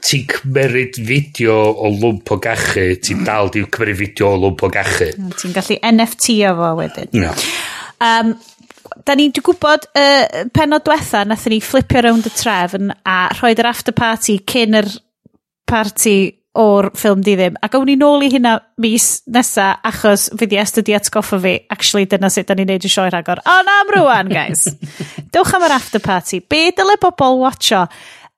ti'n 0.04 0.26
cymeryd 0.28 0.98
fideo 1.00 1.56
o 1.72 1.90
lwmp 1.94 2.34
o 2.34 2.40
gachu, 2.44 2.88
ti'n 3.00 3.22
mm. 3.22 3.28
dal 3.28 3.52
di'n 3.52 3.70
cymeryd 3.72 4.00
fideo 4.02 4.34
o 4.34 4.40
lwmp 4.42 4.66
o 4.66 4.72
gachu. 4.74 5.10
Ti'n 5.40 5.54
gallu 5.56 5.78
NFT 5.90 6.36
o 6.50 6.52
fo 6.60 6.72
wedyn. 6.82 7.14
No. 7.22 7.32
Um, 8.04 8.34
da 9.06 9.16
ni'n 9.16 9.32
gwybod 9.38 9.88
uh, 9.96 10.44
penod 10.54 10.84
diwetha 10.84 11.24
nath 11.28 11.48
ni 11.50 11.60
flipio 11.64 12.04
rownd 12.04 12.28
y 12.28 12.32
trefn 12.36 12.92
a 13.08 13.18
rhoi'r 13.32 13.62
yr 13.64 13.70
after 13.70 13.96
party 13.96 14.38
cyn 14.50 14.80
yr 14.82 14.90
party 15.68 16.16
o'r 16.60 16.90
ffilm 16.94 17.22
di 17.24 17.34
ddim. 17.34 17.56
A 17.64 17.68
gawn 17.72 17.88
ni 17.88 17.96
nôl 17.98 18.22
i 18.22 18.28
hynna 18.30 18.58
mis 18.82 19.08
nesa 19.34 19.72
achos 19.88 20.28
fi 20.38 20.46
di 20.50 20.58
estydi 20.60 20.94
atgoffa 20.94 21.40
fi. 21.42 21.54
Actually, 21.74 22.06
dyna 22.10 22.30
sut 22.30 22.46
da 22.50 22.54
ni'n 22.54 22.68
neud 22.70 22.86
y 22.86 22.90
sioe 22.92 23.08
rhagor. 23.10 23.40
O 23.42 23.56
na 23.66 23.80
am 23.82 23.90
rwan, 23.96 24.30
guys. 24.30 24.68
Dewch 25.34 25.56
am 25.56 25.66
yr 25.66 25.74
after 25.74 26.02
party. 26.04 26.44
Be 26.44 26.68
dyle 26.76 26.94
bobl 27.02 27.40
watcho 27.42 27.86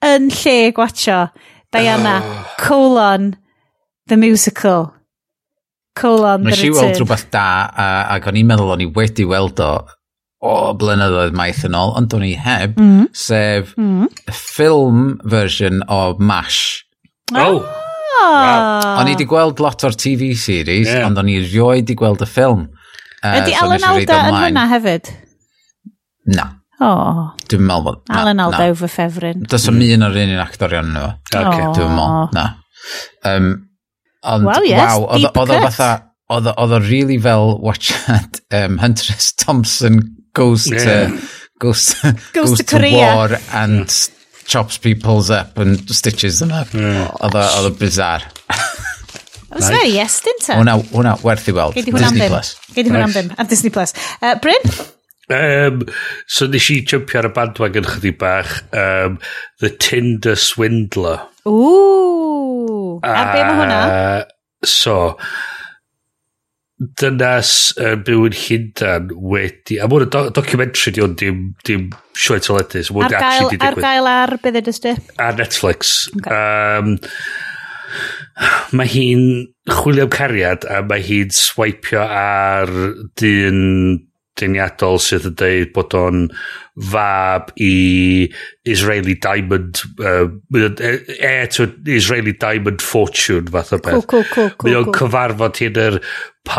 yn 0.06 0.30
lle 0.32 0.56
gwatcho? 0.76 1.26
Diana, 1.76 2.20
ah. 2.22 2.54
colon, 2.58 3.36
the 4.06 4.16
musical. 4.16 4.94
Colon, 5.94 6.44
the 6.44 6.50
Nes 6.50 6.64
i 6.64 6.70
weld 6.70 6.82
return. 6.82 7.02
rhywbeth 7.02 7.30
da, 7.32 7.46
a, 7.68 7.86
ac 8.16 8.26
o'n 8.28 8.36
i'n 8.40 8.48
meddwl 8.48 8.74
o'n 8.74 8.84
i 8.84 8.88
wedi 8.96 9.24
weld 9.28 9.60
o 9.64 9.70
o 10.46 10.52
blynyddoedd 10.78 11.34
maith 11.36 11.64
yn 11.66 11.76
ôl, 11.76 11.94
ond 11.96 12.12
o'n 12.14 12.24
i 12.26 12.34
heb, 12.38 12.76
mm. 12.76 13.06
sef 13.16 13.72
mm. 13.80 14.10
ffilm 14.28 15.16
version 15.24 15.80
o 15.88 16.00
MASH. 16.20 16.84
Oh! 17.34 17.40
oh. 17.40 17.82
Wow. 18.16 19.00
O'n 19.00 19.10
i 19.10 19.14
wedi 19.14 19.26
gweld 19.28 19.60
lot 19.60 19.84
o'r 19.84 19.96
TV 19.96 20.32
series, 20.38 20.88
yeah. 20.88 21.04
ond 21.06 21.18
o'n 21.20 21.30
i 21.30 21.38
rioed 21.44 21.84
wedi 21.84 21.96
gweld 21.98 22.24
y 22.24 22.28
ffilm. 22.30 22.66
Uh, 23.22 23.40
Ydy 23.40 23.56
so 23.56 23.64
Alan 23.66 23.88
Alda 23.88 24.20
yn 24.30 24.38
hwnna 24.40 24.66
hefyd? 24.70 25.10
Na. 26.36 26.46
Oh. 26.80 27.22
Dwi'n 27.48 27.64
meddwl 27.68 27.86
bod... 27.86 28.02
Alan 28.12 28.42
Alda 28.44 28.66
fy 28.76 28.90
ffefryn. 28.90 29.46
Does 29.48 29.68
o'n 29.70 29.80
un 29.80 30.08
o'r 30.08 30.18
un 30.24 30.34
un 30.34 30.42
actorion 30.42 30.90
nhw. 30.92 31.06
Okay. 31.30 31.70
Dwi'n 31.78 31.94
meddwl, 31.96 32.28
na. 32.36 32.48
Um, 33.24 33.48
ond, 34.22 34.50
wow, 34.50 34.66
yes, 34.66 34.92
wow, 34.92 35.08
oedd 35.16 35.56
o 35.56 35.62
fatha... 35.68 35.94
Oedd 36.26 36.50
o 36.58 36.78
really 36.82 37.20
fel 37.22 37.52
watchad 37.62 38.40
um, 38.50 38.80
Huntress 38.82 39.32
Thompson 39.38 40.00
goes 40.34 40.66
yeah. 40.70 41.10
to... 41.10 41.32
Goes, 41.56 41.94
goes, 42.02 42.50
goes 42.50 42.58
to, 42.58 42.78
to 42.78 42.90
war 42.92 43.30
and 43.54 43.88
yeah. 43.88 44.44
chops 44.44 44.76
people's 44.76 45.30
up 45.30 45.56
and 45.56 45.88
stitches 45.88 46.38
them 46.38 46.52
up. 46.52 46.68
Yeah. 46.74 47.08
Oedd 47.24 47.38
o 47.40 47.70
bizar. 47.78 48.26
It 49.46 49.54
was 49.54 49.70
very 49.70 49.88
yes, 49.88 50.20
didn't 50.20 50.50
it? 50.50 50.58
Hwna, 50.58 50.74
hwna, 50.90 51.14
werth 51.24 51.48
i 51.48 51.54
weld. 51.56 51.78
Gei 51.78 51.86
di 51.86 51.94
hwnna 51.94 52.10
am 52.10 52.18
ddim. 52.18 52.36
Gei 52.74 52.84
di 52.84 52.90
hwnna 52.92 53.06
am 53.06 53.14
ddim. 53.14 53.32
Ar 53.40 53.48
Disney 53.48 53.72
Plus. 53.72 53.96
Uh, 54.20 54.34
Bryn? 54.42 54.68
Um, 55.26 55.82
so 56.30 56.46
nes 56.46 56.68
i 56.70 56.82
jumpio 56.86 57.18
ar 57.18 57.30
y 57.30 57.34
bandwagon 57.34 57.88
chydig 57.88 58.18
bach 58.20 58.60
um, 58.70 59.18
The 59.62 59.72
Tinder 59.74 60.36
Swindler. 60.38 61.24
Ooh, 61.48 63.00
a, 63.02 63.10
a 63.10 63.24
be 63.32 63.42
mae 63.42 63.60
hwnna? 63.60 63.80
So 64.66 64.96
dynas 66.76 67.50
yn 67.80 67.94
uh, 67.96 68.00
byw 68.04 68.26
yn 68.28 68.34
Llundain 68.36 69.10
wedi 69.32 69.78
a 69.80 69.88
mwyn 69.88 70.04
y 70.04 70.08
do 70.12 70.26
documentary 70.36 70.92
di 70.92 71.02
ond 71.02 71.16
dim, 71.18 71.42
dim 71.64 71.86
sioe 72.12 72.38
teledu 72.44 72.82
so 72.84 73.00
ar, 73.00 73.14
gael, 73.16 73.48
ar 73.64 73.78
gael 73.80 74.08
ar 74.10 74.36
beth 74.42 74.60
ydy 74.60 74.94
ar 75.16 75.38
Netflix. 75.40 75.96
Okay. 76.18 76.36
um, 76.36 76.98
mae 78.76 78.92
hi'n 78.92 79.24
chwilio 79.72 80.04
am 80.04 80.12
cariad 80.12 80.66
a 80.68 80.82
mae 80.84 81.00
hi'n 81.02 81.32
swipio 81.32 82.04
ar 82.04 82.70
dyn 83.16 83.62
dyniadol 84.40 85.00
sydd 85.02 85.30
yn 85.30 85.36
dweud 85.40 85.72
bod 85.76 85.96
o'n 85.96 86.26
fab 86.92 87.52
i 87.62 88.28
Israeli 88.68 89.16
Diamond 89.22 89.80
uh, 90.04 90.28
e, 90.52 90.92
e 91.24 91.32
to 91.54 91.70
Israeli 91.88 92.36
Diamond 92.36 92.84
Fortune 92.84 93.48
fath 93.52 93.72
o 93.72 93.80
beth. 93.80 94.06
Cool, 94.06 94.24
cool, 94.24 94.28
cool, 94.34 94.50
cool, 94.58 94.68
Mae 94.68 94.78
o'n 94.80 94.88
cool. 94.90 94.98
cyfarfod 95.00 95.60
hi 95.62 95.70
yn 95.70 95.82
yr, 95.86 95.98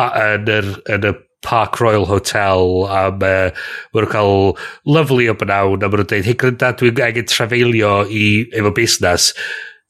yn 0.08 0.52
yr, 0.58 0.72
yn 0.98 1.10
y 1.12 1.14
Park 1.46 1.80
Royal 1.80 2.08
Hotel 2.10 2.88
a 2.90 3.04
mae 3.14 3.52
nhw'n 3.94 4.10
cael 4.12 4.58
lovely 4.90 5.30
o 5.30 5.38
bynawn 5.38 5.86
a 5.86 5.88
mae 5.92 6.02
nhw'n 6.02 6.10
dweud, 6.10 6.26
hei 6.28 6.40
grynda, 6.42 6.74
dwi'n 6.80 7.04
angen 7.06 7.30
trafeilio 7.30 7.94
i, 8.10 8.26
efo 8.58 8.74
busnes. 8.76 9.32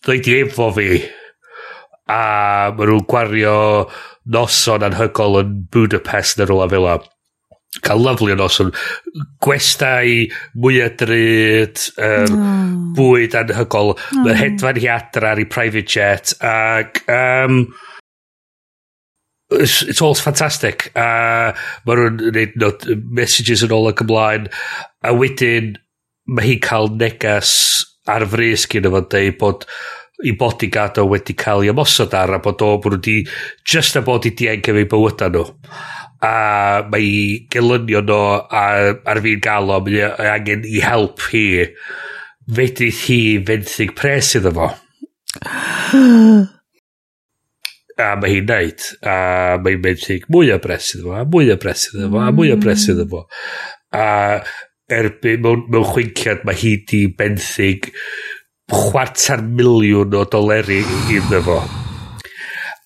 Ddweud 0.04 0.28
i 0.28 0.36
efo 0.44 0.70
fi. 0.76 0.90
A 2.12 2.22
mae 2.76 2.92
nhw'n 2.92 3.08
gwario 3.08 3.58
noson 4.36 4.84
anhygol 4.84 5.40
yn 5.40 5.62
Budapest 5.72 6.44
yn 6.44 6.52
rhywle 6.52 6.68
fel 6.74 6.92
yna 6.92 7.00
cael 7.86 8.04
lyflu 8.06 8.32
yn 8.34 8.44
oson. 8.44 8.72
Gwestai, 9.44 10.28
mwyaf 10.58 10.96
dryd, 11.02 11.84
um, 11.98 12.38
oh. 12.38 12.72
bwyd 12.98 13.38
anhygol, 13.40 13.94
oh. 13.96 14.24
mae'r 14.24 14.42
hedfan 14.44 14.82
hi 14.82 14.90
adra 14.94 15.34
ar 15.34 15.44
ei 15.44 15.50
private 15.50 15.92
jet, 15.98 16.34
ac... 16.46 17.04
Um, 17.12 17.68
it's, 19.52 19.82
it's 19.84 20.02
all 20.02 20.16
fantastic. 20.16 20.92
A 20.96 21.08
uh, 21.08 21.68
mae 21.88 22.00
nhw'n 22.00 22.18
gwneud 22.22 22.58
no, 22.62 22.72
messages 23.20 23.64
yn 23.66 23.76
ôl 23.76 23.92
ac 23.92 24.04
ymlaen. 24.04 24.50
A 25.08 25.14
wedyn, 25.16 25.76
mae 26.28 26.50
hi 26.50 26.58
cael 26.64 26.92
negas 27.00 27.54
ar 28.08 28.26
frys 28.28 28.68
gyda 28.72 28.92
fo'n 28.92 29.08
dweud 29.12 29.38
bod 29.40 29.68
i 30.26 30.34
bodyguard 30.34 30.98
o 30.98 31.06
wedi 31.12 31.36
cael 31.38 31.62
ei 31.62 31.70
ymosod 31.72 32.16
ar 32.18 32.38
a 32.38 32.40
bod 32.42 32.64
o 32.66 32.72
bod 32.82 32.96
nhw 32.96 32.98
wedi 32.98 33.18
just 33.68 34.00
a 34.00 34.02
bod 34.06 34.26
i 34.26 34.34
dienc 34.38 34.70
efo'i 34.72 34.88
bywyda 34.90 35.30
nhw 35.34 35.46
a 36.24 36.84
mae 36.90 37.06
i 37.06 37.24
gelynio 37.54 38.02
nhw 38.06 38.20
a, 38.50 38.66
ar 39.06 39.22
fi'n 39.24 39.42
gael 39.44 39.74
o, 39.74 39.80
mae 39.86 40.32
angen 40.34 40.66
i 40.66 40.82
help 40.84 41.22
hi, 41.32 41.46
fedrith 42.48 43.04
hi 43.08 43.22
fenthyg 43.48 43.96
pres 43.98 44.36
iddo 44.40 44.54
fo. 44.58 44.70
a 47.98 48.14
mae 48.22 48.34
hi'n 48.36 48.48
neud, 48.50 48.88
a 49.02 49.18
mae'n 49.64 49.84
benthyg 49.84 50.28
mwy 50.34 50.54
o 50.54 50.60
bres 50.64 50.94
iddo 50.96 51.10
fo, 51.10 51.18
a 51.18 51.26
mwy 51.26 51.52
o 51.54 51.58
bres 51.62 51.88
iddo 51.92 52.12
fo, 52.14 52.22
a 52.24 52.32
mwy 52.36 52.54
o 52.54 52.60
bres 52.62 52.88
iddo 52.94 53.08
fo. 53.10 53.26
A 53.98 54.06
erbyn 54.98 55.42
mewn, 55.44 55.66
mewn 55.74 55.90
chwinciad 55.92 56.46
mae 56.48 56.58
hi 56.62 56.78
di 56.88 57.04
benthyg 57.18 57.90
chwarter 58.72 59.44
miliwn 59.44 60.16
o 60.18 60.24
doleri 60.30 60.84
iddo 61.18 61.44
fo 61.50 61.60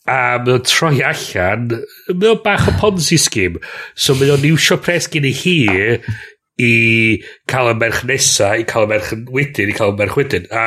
a 0.10 0.40
mae 0.41 0.57
o'n 0.57 0.65
troi 0.65 1.02
allan, 1.06 1.69
mae 2.10 2.34
o'n 2.34 2.44
bach 2.45 2.68
o 2.72 2.76
Ponzi 2.82 3.19
scheme. 3.22 3.61
So 3.94 4.15
mae 4.18 4.34
o'n 4.34 4.45
iwsio 4.49 4.80
pres 4.82 5.10
gen 5.11 5.28
i 5.30 5.34
hi 5.36 5.57
i 6.61 6.72
cael 7.49 7.72
y 7.72 7.76
merch 7.80 8.03
nesa, 8.10 8.53
i 8.60 8.65
cael 8.69 8.86
y 8.86 8.91
merch 8.91 9.11
wedyn, 9.34 9.72
i 9.72 9.76
cael 9.78 9.94
y 9.94 9.99
merch 9.99 10.18
wedyn. 10.19 10.48
A, 10.53 10.65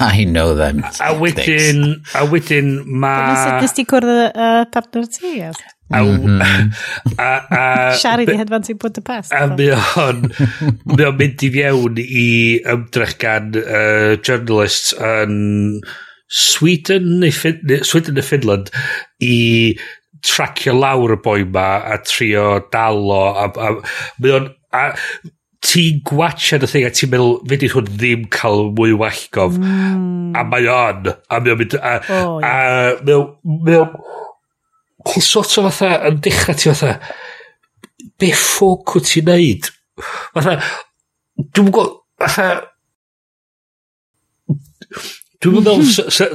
ah, 0.00 0.14
I 0.16 0.24
know 0.24 0.54
them. 0.56 0.82
A 1.00 1.12
wedyn, 1.16 2.00
a 2.16 2.24
wedyn 2.28 2.72
mae... 2.86 3.20
Dyna 3.20 3.44
sut 3.44 3.64
nes 3.64 3.76
ti 3.76 3.86
cwrdd 3.88 4.10
y 4.12 4.26
uh, 4.30 4.64
partner 4.74 5.06
ti, 5.08 5.36
yes? 5.40 5.60
Mhm. 5.90 6.36
A, 7.18 7.24
a, 7.26 7.30
a, 7.50 7.62
Siari 7.98 8.22
di 8.28 8.36
hedfan 8.38 8.62
ti'n 8.62 8.78
bod 8.78 9.00
y 9.00 9.02
pest. 9.02 9.32
A 9.34 9.48
mae 9.50 9.72
o'n, 9.74 10.28
mae 10.86 11.08
o'n 11.08 11.16
mynd 11.18 11.42
i 11.42 11.50
fiewn 11.50 11.98
i 12.04 12.28
ymdrech 12.76 13.16
gan 13.22 13.50
uh, 13.64 14.14
journalists 14.20 14.94
yn... 14.94 15.34
Um, 15.80 16.06
Sweden 16.30 17.18
neu, 17.20 17.32
Fin 17.34 17.58
neu 17.66 17.82
Sweden 17.86 18.14
neu 18.14 18.26
Finland 18.26 18.70
i 19.24 19.74
tracio 20.22 20.74
lawr 20.76 21.16
y 21.16 21.20
boi 21.24 21.44
ma 21.48 21.80
a 21.90 21.98
trio 22.04 22.60
dalo 22.72 23.20
a, 23.34 23.48
a, 23.50 23.70
mae 24.20 24.34
o'n 24.36 24.48
a 24.76 24.84
ti'n 25.64 26.00
gwachad 26.06 26.64
y 26.64 26.70
thing 26.70 26.86
a 26.88 26.92
ti'n 26.94 27.10
meddwl 27.12 27.34
fe 27.48 27.58
di 27.60 27.70
hwn 27.72 27.88
ddim 27.88 28.28
cael 28.32 28.70
mwy 28.76 28.94
wallgof 29.00 29.58
mm. 29.58 30.36
a 30.38 30.44
mae 30.48 30.68
o'n 30.72 31.10
a 31.10 31.40
mae 31.40 31.54
o'n 31.54 31.60
mynd 31.60 31.76
a, 31.80 31.96
oh, 32.16 32.38
yeah. 32.40 32.94
a 33.00 33.16
mae 33.66 33.80
o'n 33.82 33.92
ti'n 35.10 35.26
sort 35.26 35.58
o 35.60 35.66
fatha 35.68 36.10
yn 36.10 36.20
dechrau 36.24 36.56
ti 36.56 36.70
fatha 36.70 36.94
be 38.20 38.32
ffwc 38.36 38.96
wyt 38.96 39.10
ti'n 39.10 39.28
neud 39.28 39.70
fatha 40.36 40.58
dwi'n 41.40 41.72
gwybod 41.72 41.96
fatha 42.20 42.50
Dwi'n 45.40 45.54
meddwl, 45.56 45.86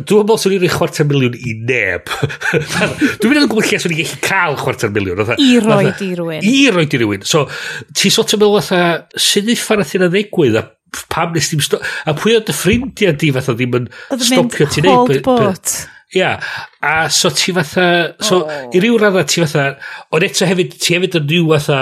dwi'n 0.09 0.23
meddwl 0.23 0.39
swn 0.41 0.53
i'n 0.55 0.61
rhoi 0.63 0.69
chwarter 0.73 1.05
miliwn 1.05 1.35
i 1.37 1.51
neb. 1.69 2.07
dwi'n 3.21 3.35
meddwl 3.35 3.49
gwybod 3.51 3.67
lle 3.69 3.81
swn 3.83 3.93
i'n 3.93 3.99
gallu 3.99 4.21
cael 4.23 4.57
chwarter 4.57 4.93
miliwn. 4.93 5.21
E- 5.21 5.35
I 5.37 5.49
e- 5.59 5.61
roed 5.61 6.01
i 6.01 6.07
rywun. 6.17 6.47
I 6.49 6.55
roed 6.73 6.95
i 6.95 7.01
rywun. 7.03 7.27
So, 7.29 7.43
ti 7.93 8.09
sot 8.13 8.33
yn 8.33 8.41
meddwl 8.41 8.63
fatha, 8.65 9.19
sy'n 9.27 9.51
eich 9.53 9.61
ffordd 9.61 9.85
athyn 9.85 10.07
a 10.07 10.09
ddigwydd, 10.09 10.57
a 10.57 10.65
pam 11.13 11.35
nes 11.35 11.51
ti'n 11.51 11.61
a 12.09 12.15
pwy 12.17 12.39
o'n 12.39 12.47
dy 12.47 12.55
ffrindiau 12.55 13.13
di 13.21 13.29
fatha 13.35 13.53
ddim 13.53 13.77
yn 13.81 13.87
stopio 13.91 14.69
ti'n 14.73 14.89
neud. 14.89 14.97
Oedd 14.97 15.13
mynd 15.13 15.29
hold 15.29 15.29
bot. 15.29 15.77
Ia, 16.15 16.33
a 16.81 16.97
so 17.13 17.29
ti 17.35 17.53
fatha, 17.53 17.87
so 18.23 18.41
oh. 18.45 18.67
i 18.73 18.81
ryw 18.81 18.97
radda 19.01 19.25
ti 19.27 19.41
fatha, 19.43 19.75
ond 20.15 20.25
eto 20.25 20.49
hefyd, 20.49 20.77
ti 20.81 20.97
hefyd 20.97 21.17
yn 21.21 21.29
ryw 21.29 21.49
fatha, 21.53 21.79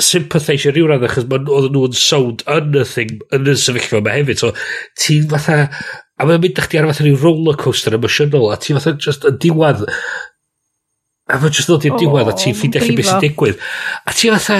sympathisio 0.00 0.72
rhyw 0.72 0.88
radda, 0.92 1.08
achos 1.10 1.26
oedden 1.28 1.72
nhw'n 1.74 1.96
sound 1.98 2.44
yn 2.56 2.76
y 2.78 2.84
thing, 2.88 3.16
yn 3.34 3.48
y 3.50 3.56
sefyllfa 3.58 4.00
yma 4.02 4.14
hefyd, 4.14 4.44
so 4.44 4.52
ti 5.00 5.18
fatha, 5.28 5.64
A 6.18 6.26
mae'n 6.26 6.40
mynd 6.42 6.58
chdi 6.64 6.80
ar 6.80 6.88
fath 6.90 7.02
ryw 7.04 7.18
rollercoaster 7.22 7.94
emosiynol, 7.98 8.48
a 8.52 8.56
ti 8.58 8.74
fatha 8.76 8.96
just 8.98 9.26
yn 9.28 9.36
diwad, 9.42 9.84
a 11.28 11.36
mae'n 11.38 11.54
just 11.54 11.70
ddod 11.70 11.86
i'r 11.86 11.98
diwad, 12.00 12.30
a 12.32 12.34
ti'n 12.38 12.56
ffeindio 12.58 12.82
chi 12.82 12.96
beth 12.98 13.10
sy'n 13.12 13.22
digwydd. 13.22 13.60
A 14.08 14.14
ti 14.16 14.32
fatha, 14.34 14.58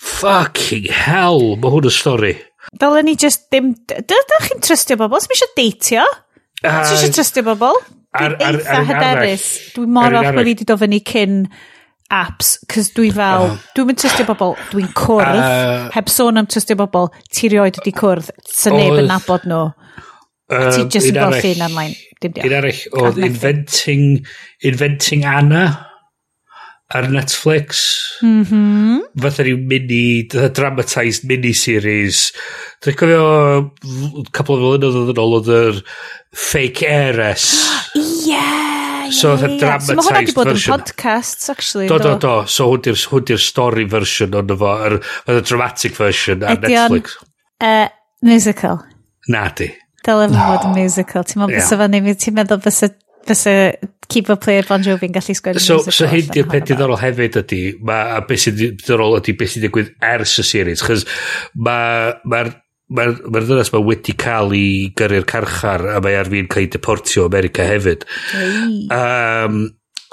fucking 0.00 0.90
hell, 1.04 1.54
mae 1.62 1.72
hwn 1.72 1.88
yn 1.88 1.94
stori. 1.96 2.34
Dyle 2.80 3.00
ni 3.06 3.16
just 3.18 3.46
ddim... 3.48 3.72
Dydych 3.88 4.50
chi'n 4.50 4.60
trystio 4.66 4.98
bobl? 5.00 5.16
Os 5.18 5.28
mi 5.30 5.38
eisiau 5.38 5.54
deitio? 5.56 6.04
Os 6.68 6.92
eisiau 6.94 7.14
trystio 7.16 7.46
bobl? 7.48 7.80
ar- 8.18 8.36
Dwi'n 8.36 8.60
eitha 8.60 8.80
hyderus. 8.90 9.44
Dwi'n 9.76 9.92
mor 9.96 10.16
off 10.18 10.30
bod 10.34 10.42
fi 10.42 10.48
wedi 10.52 10.66
dod 10.68 10.80
fyny 10.82 11.00
cyn 11.06 11.36
apps, 12.10 12.56
cys 12.70 12.88
dwi 12.96 13.12
fel, 13.14 13.44
uh, 13.52 13.58
dwi'n 13.76 13.86
mynd 13.92 14.00
trystio 14.02 14.26
bobl, 14.26 14.56
dwi'n 14.72 14.88
cwrdd, 14.98 15.38
uh, 15.38 15.84
heb 15.94 16.10
sôn 16.10 16.40
am 16.40 16.48
trystio 16.50 16.74
bobl, 16.80 17.06
ti 17.30 17.48
rioed 17.52 17.78
wedi 17.78 17.92
cwrdd, 17.94 18.32
sy'n 18.50 18.74
neb 18.76 18.98
yn 19.04 19.06
nabod 19.12 19.46
nhw. 19.48 19.68
A 20.50 20.72
ti 20.74 20.86
just 20.90 21.12
yn 21.12 21.20
bod 21.20 21.38
llun 21.38 21.66
online. 21.68 21.94
Dim 22.20 22.34
diolch. 22.34 22.48
Un 22.48 22.56
arall 22.58 22.82
oedd 23.04 23.22
Inventing, 23.30 24.26
Inventing 24.66 25.24
Anna 25.28 25.64
ar 26.90 27.06
Netflix. 27.10 27.84
Mm 28.20 28.42
-hmm. 28.44 29.02
Fatha 29.22 29.44
rhyw 29.46 29.60
mini, 29.70 30.26
dramatised 30.28 31.24
mini-series. 31.30 32.32
Dwi'n 32.82 32.96
cofio 32.98 33.26
couple 34.34 34.56
of 34.56 34.64
flynyddoedd 34.64 35.12
yn 35.14 35.22
ôl 35.22 35.36
oedd 35.38 35.52
yr 35.54 35.78
fake 36.34 36.88
heiress. 36.88 37.46
yeah! 38.26 39.06
So 39.10 39.34
oedd 39.34 39.46
yeah, 39.46 39.50
yeah. 39.50 39.60
dramatised 39.60 39.86
version. 39.86 39.86
So 39.86 39.94
mae 39.94 40.06
hwnna 40.06 40.24
wedi 40.24 40.36
bod 40.36 40.52
yn 40.52 40.62
podcasts, 40.66 41.50
actually. 41.52 41.88
Do, 41.90 41.98
do, 42.02 42.16
do. 42.22 42.34
So 42.50 42.70
hwn 42.72 43.28
di'r 43.30 43.44
story 43.44 43.86
version 43.90 44.34
ond 44.38 44.50
efo, 44.54 44.74
yr, 44.88 44.98
yr 45.30 45.44
dramatic 45.46 45.94
version 45.98 46.42
ar 46.42 46.58
Netflix. 46.58 47.14
Ydy 47.14 47.70
o'n 47.70 47.86
uh, 47.86 47.94
musical? 48.26 48.82
Na 49.30 49.46
di. 49.54 49.70
Dyle 50.06 50.28
fo 50.32 50.40
fod 50.40 50.66
yn 50.66 50.72
ah. 50.72 50.76
musical. 50.76 51.26
Ti'n 51.28 51.42
meddwl 51.42 51.58
bysa 51.58 51.80
fan 51.80 51.96
i 51.98 52.02
ti'n 52.14 52.36
meddwl 52.38 52.62
bysa 52.64 52.90
fysa 53.26 53.54
keyboard 54.10 54.40
player 54.42 54.66
Bon 54.68 54.82
Jovi'n 54.82 55.12
gallu 55.14 55.36
sgwennu 55.36 55.62
so, 55.62 55.78
musical. 55.78 55.96
So 55.98 56.08
hyn 56.10 56.30
di'r 56.34 56.48
peth 56.50 56.66
diddorol 56.70 57.00
hefyd 57.00 57.38
ydy, 57.42 57.60
ma, 57.86 58.00
a 58.16 58.22
beth 58.26 58.46
sy'n 58.46 58.58
diddorol 58.58 59.18
ydy 59.20 59.36
beth 59.38 59.54
sy'n 59.54 59.66
digwydd 59.66 59.92
ers 60.12 60.38
y 60.42 60.46
series, 60.46 60.84
chys 60.86 61.04
mae'r 61.54 62.16
ma, 62.24 62.40
ma, 62.90 63.08
ma, 63.10 63.42
ddynas 63.44 63.72
mae 63.74 63.86
wedi 63.86 64.16
cael 64.18 64.54
ei 64.56 64.88
gyrru'r 64.98 65.28
carchar 65.30 65.86
a 65.96 65.98
mae 66.02 66.16
ar 66.18 66.30
fi'n 66.32 66.48
cael 66.50 66.66
ei 66.66 66.72
deportio 66.72 67.28
America 67.28 67.66
hefyd. 67.66 68.08
Um, 68.96 69.68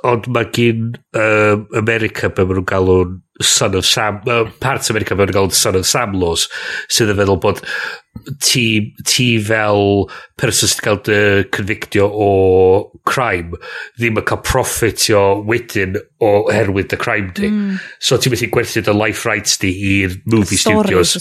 ond 0.05 0.27
mae 0.29 0.51
gyn 0.53 0.91
uh, 1.17 1.57
America 1.79 2.29
be 2.29 2.45
maen 2.45 2.59
nhw'n 2.59 2.69
galw'n 2.69 3.15
Son 3.41 3.75
of 3.77 3.85
Sam, 3.85 4.19
uh, 4.29 4.45
parts 4.61 4.91
America 4.93 5.15
be 5.15 5.23
maen 5.23 5.31
nhw'n 5.31 5.39
galw'n 5.39 5.57
Son 5.57 5.79
of 5.79 5.87
Sam 5.89 6.13
Laws, 6.17 6.45
sydd 6.93 7.15
yn 7.15 7.17
feddwl 7.17 7.41
bod 7.41 7.63
ti, 8.43 8.93
ti 9.07 9.27
fel 9.43 10.07
person 10.37 10.69
sydd 10.69 10.83
cael 10.85 10.99
dy 11.05 11.19
convictio 11.53 12.07
o 12.07 12.29
crime 13.07 13.57
ddim 13.97 14.19
yn 14.21 14.27
cael 14.27 14.43
profitio 14.45 15.21
wedyn 15.47 15.97
o 16.23 16.31
herwydd 16.53 16.91
dy 16.93 16.99
crime 17.01 17.31
di. 17.37 17.49
Mm. 17.49 17.79
So 18.03 18.19
ti'n 18.21 18.33
methu 18.33 18.49
gwerthu 18.53 18.83
dy 18.85 18.95
life 18.95 19.25
rights 19.27 19.57
di 19.61 19.73
i'r 19.93 20.17
movie 20.29 20.59
Story, 20.61 20.93
studios. 20.93 21.15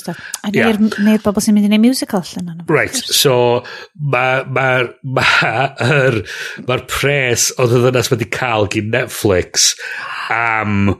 A 0.45 0.53
neu'r 0.53 0.81
yeah. 0.81 1.23
bobl 1.25 1.45
sy'n 1.45 1.57
mynd 1.57 1.69
i 1.69 1.73
neud 1.73 1.85
musical 1.87 2.25
allan 2.25 2.53
yna. 2.55 2.69
Right, 2.73 2.97
so 2.97 3.63
mae'r 3.97 4.47
ma, 4.53 4.69
ma, 5.03 5.27
ma, 5.27 5.67
er, 5.87 6.21
ma 6.69 6.81
pres 6.91 7.51
o 7.57 7.69
ddynas 7.71 8.13
wedi 8.13 8.29
cael 8.33 8.69
gyn 8.73 8.93
Netflix 8.95 9.73
am 10.33 10.97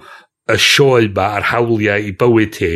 y 0.47 0.57
sioe 0.63 1.09
ma 1.15 1.33
a'r 1.37 1.49
hawliau 1.51 2.07
i 2.07 2.13
bywyd 2.17 2.59
hi 2.63 2.75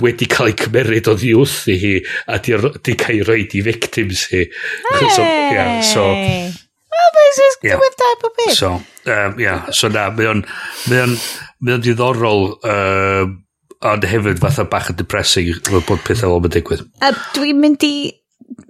wedi 0.00 0.28
cael 0.30 0.52
ei 0.52 0.56
cymeryd 0.58 1.10
o 1.10 1.16
ddiwth 1.18 1.56
i 1.72 1.76
hi 1.80 1.92
a 2.30 2.38
di, 2.38 2.54
di 2.86 2.94
cael 2.98 3.20
ei 3.20 3.26
roed 3.26 3.56
i 3.58 3.62
victims 3.66 4.26
hi. 4.30 4.46
Hey! 4.46 5.10
So, 5.16 5.22
yeah, 5.26 5.80
so, 5.82 6.06
well, 6.06 7.10
this 7.18 7.42
is 7.46 7.58
yeah. 7.66 7.80
with 7.82 7.96
that 7.98 8.22
bob 8.22 8.38
bit. 8.38 8.56
So, 8.56 8.72
um, 9.10 9.38
yeah, 9.40 9.70
so 9.74 9.90
na, 9.90 10.08
mae 10.14 10.30
o'n 10.30 10.44
mae 10.90 11.04
o'n, 11.06 11.16
mae 11.60 11.76
o'n 11.76 11.84
diddorol 11.84 12.46
uh, 12.62 13.26
ond 13.90 14.06
hefyd 14.06 14.40
fatha 14.42 14.66
bach 14.70 14.92
yn 14.92 15.00
depressing 15.00 15.50
bod 15.88 16.04
pethau 16.06 16.36
o'n 16.36 16.46
mae'n 16.46 16.56
digwydd. 16.58 16.86
Uh, 17.02 17.14
dwi'n 17.34 17.60
mynd 17.60 17.86
i 17.86 17.94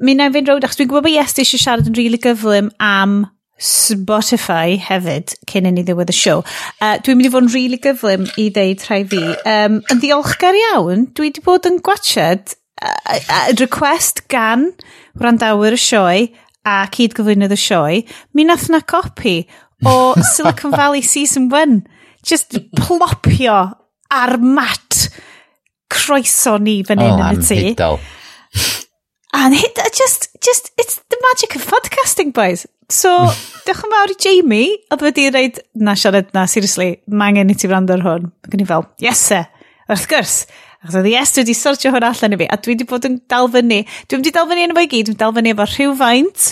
mi 0.01 0.15
i'n 0.15 0.33
fynd 0.33 0.49
rowd 0.49 0.65
achos 0.65 0.81
dwi'n 0.81 0.91
gwybod 0.91 1.09
bod 1.09 1.17
Iesti 1.19 1.45
eisiau 1.45 1.63
siarad 1.63 1.89
yn 1.89 1.97
rili 1.97 2.15
really 2.15 2.23
gyflym 2.25 2.71
am 2.85 3.23
Spotify 3.61 4.79
hefyd 4.81 5.35
cyn 5.51 5.69
i 5.69 5.73
ni 5.75 5.85
ddiwedd 5.85 6.11
y 6.13 6.17
siow. 6.17 6.41
Uh, 6.81 6.97
dwi'n 7.05 7.19
mynd 7.19 7.29
i 7.29 7.33
fod 7.33 7.47
yn 7.47 7.51
rili 7.53 7.61
really 7.61 7.81
gyflym 7.85 8.27
i 8.41 8.49
ddeud 8.55 8.85
rhai 8.89 9.03
fi. 9.11 9.23
Um, 9.45 9.81
yn 9.93 10.01
ddiolchgar 10.01 10.57
iawn, 10.57 11.11
dwi 11.13 11.29
wedi 11.29 11.45
bod 11.45 11.69
yn 11.69 11.77
gwachod 11.85 12.55
uh, 12.81 13.19
uh, 13.21 13.51
request 13.61 14.25
gan 14.33 14.71
wrandawyr 15.21 15.77
y 15.77 15.81
sioe 15.81 16.23
a 16.65 16.79
cyd 16.95 17.17
gyflwynydd 17.19 17.53
y 17.53 17.61
sioe. 17.61 18.01
Mi 18.37 18.49
nath 18.49 18.71
na 18.73 18.81
copi 18.81 19.43
o 19.85 20.15
Silicon 20.33 20.73
Valley 20.73 21.05
Season 21.05 21.51
1. 21.53 21.83
Just 22.25 22.57
plopio 22.81 23.61
ar 24.11 24.37
mat 24.41 25.07
croeso 25.93 26.57
ni 26.61 26.81
fan 26.87 27.03
hyn 27.03 27.21
yn 27.29 27.45
y 27.45 27.77
tŷ. 27.77 27.91
And 29.33 29.55
it, 29.55 29.79
Just, 29.95 30.29
just, 30.43 30.71
it's 30.77 30.97
the 31.09 31.17
magic 31.29 31.57
of 31.57 31.67
podcasting, 31.67 32.33
boys. 32.33 32.67
So, 32.91 33.11
diolch 33.67 33.85
yn 33.87 33.93
fawr 33.93 34.11
i 34.11 34.17
Jamie, 34.19 34.71
oedd 34.91 35.05
wedi 35.07 35.29
dweud, 35.31 35.61
na 35.79 35.95
siarad 35.99 36.33
na, 36.35 36.43
seriously, 36.51 36.97
mae 37.07 37.31
angen 37.31 37.53
i 37.53 37.55
ti 37.55 37.71
wrando 37.71 37.95
ar 37.95 38.03
hwn. 38.03 38.27
Mae 38.33 38.51
gen 38.51 38.65
i 38.65 38.67
fel, 38.67 38.87
yes 39.05 39.23
e, 39.37 39.45
wrth 39.87 40.09
gwrs. 40.11 40.35
Ac 40.81 40.97
oedd 40.99 41.11
yes, 41.11 41.35
dwi 41.37 41.45
wedi 41.45 41.55
sortio 41.55 41.93
hwn 41.95 42.09
allan 42.09 42.35
i 42.35 42.41
fi, 42.41 42.49
a 42.51 42.59
dwi 42.59 42.75
wedi 42.75 42.89
bod 42.91 43.07
yn 43.07 43.21
dal 43.31 43.51
fyny. 43.53 43.85
Dwi 44.11 44.19
wedi 44.19 44.35
dal 44.35 44.49
fyny 44.51 44.67
yn 44.67 44.75
y 44.75 44.87
i 44.87 44.91
gyd, 44.91 45.11
dwi'n 45.11 45.21
dal 45.23 45.37
fyny 45.37 45.55
efo 45.55 45.69
rhywfaint 45.69 46.49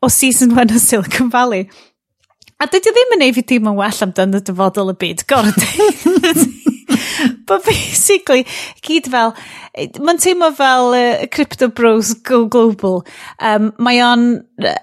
o 0.00 0.10
season 0.12 0.56
1 0.56 0.72
o 0.72 0.80
Silicon 0.80 1.28
Valley. 1.34 1.68
A 2.62 2.70
dydy 2.70 2.94
ddim 2.94 3.16
yn 3.18 3.26
ei 3.26 3.36
fi 3.36 3.44
dim 3.44 3.68
yn 3.68 3.76
well 3.76 4.04
amdano 4.06 4.40
dyfodol 4.40 4.94
y 4.94 4.98
byd, 5.04 5.26
gordy. 5.28 6.50
But 7.48 7.64
basically, 7.66 8.46
gyd 8.84 9.10
fel, 9.12 9.34
mae'n 10.00 10.20
teimlo 10.22 10.48
fel 10.56 10.94
uh, 10.96 11.26
Crypto 11.34 11.68
Bros 11.68 12.14
Go 12.24 12.44
Global. 12.48 13.02
Um, 13.36 13.72
mae 13.82 14.00
o'n 14.04 14.28
uh, 14.64 14.76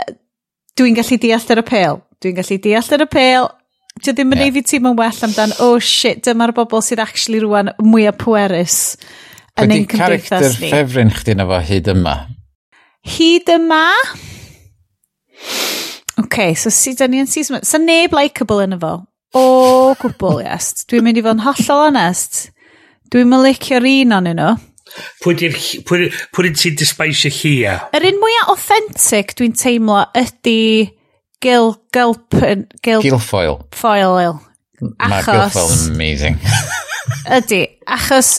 dwi'n 0.80 0.98
gallu 0.98 1.18
deall 1.22 1.49
yr 1.56 1.64
apel. 1.64 1.99
Dwi'n 2.22 2.38
gallu 2.38 2.60
deall 2.64 2.95
yr 2.98 3.06
apel. 3.07 3.49
Dwi 4.02 4.14
ddim 4.15 4.31
yn 4.34 4.39
yeah. 4.39 4.48
ei 4.48 4.53
fi 4.56 4.64
teimlo'n 4.65 4.98
well 4.98 5.26
amdan, 5.27 5.52
oh 5.61 5.76
shit, 5.84 6.22
dyma'r 6.26 6.53
bobl 6.56 6.81
sydd 6.85 7.02
actually 7.03 7.41
rwan 7.43 7.73
mwyaf 7.84 8.18
pwerus 8.22 8.77
yn 9.60 9.73
ein 9.76 9.88
cymdeithas 9.91 10.56
ni. 10.56 10.69
Ydy 10.69 10.72
ffefryn 10.72 11.11
chdi 11.18 11.35
na 11.38 11.45
fo 11.49 11.60
hyd 11.68 11.89
yma? 11.91 12.15
Hyd 13.18 13.52
yma? 13.52 13.84
Okay, 16.23 16.56
so 16.56 16.72
sydd 16.73 17.03
ni 17.11 17.22
yn 17.22 17.30
season 17.30 17.60
1. 17.60 17.68
Sa 17.68 17.81
neb 17.81 18.15
likeable 18.15 18.64
yn 18.65 18.77
efo. 18.80 18.95
O 19.38 19.45
gwbl, 19.99 20.41
yes. 20.43 20.85
Dwi'n 20.88 21.06
mynd 21.06 21.19
i 21.19 21.23
fod 21.26 21.38
yn 21.38 21.45
hollol 21.45 21.85
honest. 21.85 22.41
Dwi'n 23.11 23.30
mynd 23.31 23.45
licio'r 23.45 23.88
un 23.91 24.18
o'n 24.18 24.31
nhw. 24.31 24.52
Pwy 25.24 25.38
di'r... 25.40 25.58
Pwy, 25.88 26.10
pwy 26.36 26.54
ti'n 26.56 26.78
disbaisio? 26.80 27.76
Yr 27.96 28.08
un 28.12 28.20
mwyaf 28.22 28.54
authentic 28.56 29.36
dwi'n 29.40 29.56
teimlo 29.58 30.02
ydy 30.18 30.92
Gil... 31.42 31.76
Gilp... 31.94 32.38
Gil... 32.82 33.02
Gilfoil. 33.02 33.60
Foil. 33.74 34.18
Achos... 34.22 35.00
Mae'r 35.02 35.26
Gilfoil 35.26 35.74
yn 35.76 35.96
amazing. 35.96 36.38
ydy. 37.40 37.64
Achos... 37.90 38.38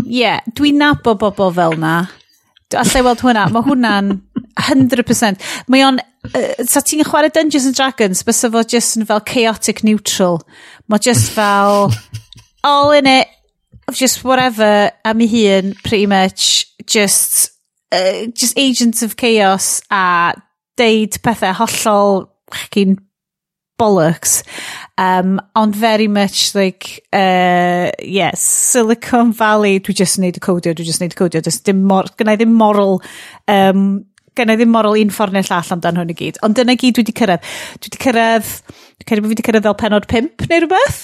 Ie, 0.00 0.22
yeah, 0.24 0.40
dwi'n 0.56 0.80
nabod 0.80 1.20
bobl 1.20 1.52
fel 1.54 1.76
na. 1.78 1.94
Alla 2.74 3.02
i 3.02 3.04
weld 3.04 3.22
hwnna. 3.22 3.44
Mae 3.52 3.66
hwnna'n 3.66 4.14
100%. 4.70 5.44
Mae 5.70 5.84
o'n... 5.86 6.00
Uh, 6.30 6.64
sa 6.68 6.82
ti'n 6.84 7.04
chwarae 7.08 7.30
Dungeons 7.32 7.68
and 7.68 7.76
Dragons, 7.76 8.20
bysa 8.26 8.50
fo 8.52 8.60
just 8.68 8.98
yn 8.98 9.06
fel 9.08 9.22
chaotic 9.28 9.84
neutral. 9.86 10.40
Mae 10.88 11.02
just 11.02 11.30
fel... 11.36 11.90
All 12.64 12.92
in 12.92 13.06
it, 13.08 13.28
Just 13.96 14.24
whatever 14.24 14.90
am 15.04 15.20
ei 15.20 15.28
hun, 15.28 15.74
pretty 15.82 16.06
much, 16.06 16.66
just, 16.86 17.52
uh, 17.92 18.26
just 18.34 18.58
agents 18.58 19.02
of 19.02 19.16
chaos 19.16 19.82
a 19.90 20.34
deud 20.76 21.20
pethau 21.22 21.54
hollol 21.54 22.28
chi'n 22.72 22.98
bollocks. 23.80 24.42
Um, 24.98 25.40
ond 25.56 25.74
very 25.74 26.08
much 26.08 26.54
like, 26.54 27.02
uh, 27.12 27.90
yes, 28.02 28.40
Silicon 28.40 29.32
Valley, 29.32 29.80
dwi 29.80 29.96
just 29.96 30.18
yn 30.18 30.26
neud 30.26 30.36
y 30.36 30.44
codio, 30.44 30.74
dwi 30.76 30.84
just 30.84 31.00
yn 31.00 31.08
neud 31.08 31.16
y 31.16 31.20
codio, 31.20 31.42
does 31.44 31.60
dim 31.64 31.82
mor, 31.88 32.10
gynnau 32.20 32.36
ddim 32.36 32.52
moral, 32.60 33.00
um, 33.48 33.86
gynnau 34.36 34.58
ddim 34.60 34.74
moral 34.74 34.98
un 35.00 35.14
ffordd 35.14 35.36
neu 35.36 35.46
llall 35.48 35.72
amdan 35.76 36.02
hwn 36.02 36.12
i 36.12 36.18
gyd. 36.18 36.42
Ond 36.46 36.58
dyna 36.58 36.76
gyd 36.76 36.98
dwi 36.98 37.06
wedi 37.06 37.16
cyrraedd. 37.22 37.48
Dwi 37.80 37.88
wedi 37.88 38.04
cyrraedd, 38.04 38.52
dwi'n 39.00 39.08
credu 39.08 39.24
bod 39.24 39.32
fi 39.32 39.36
wedi 39.38 39.48
cyrraedd 39.48 39.70
fel 39.70 39.80
penod 39.80 40.10
pimp 40.12 40.46
neu 40.50 40.62
rhywbeth. 40.64 41.00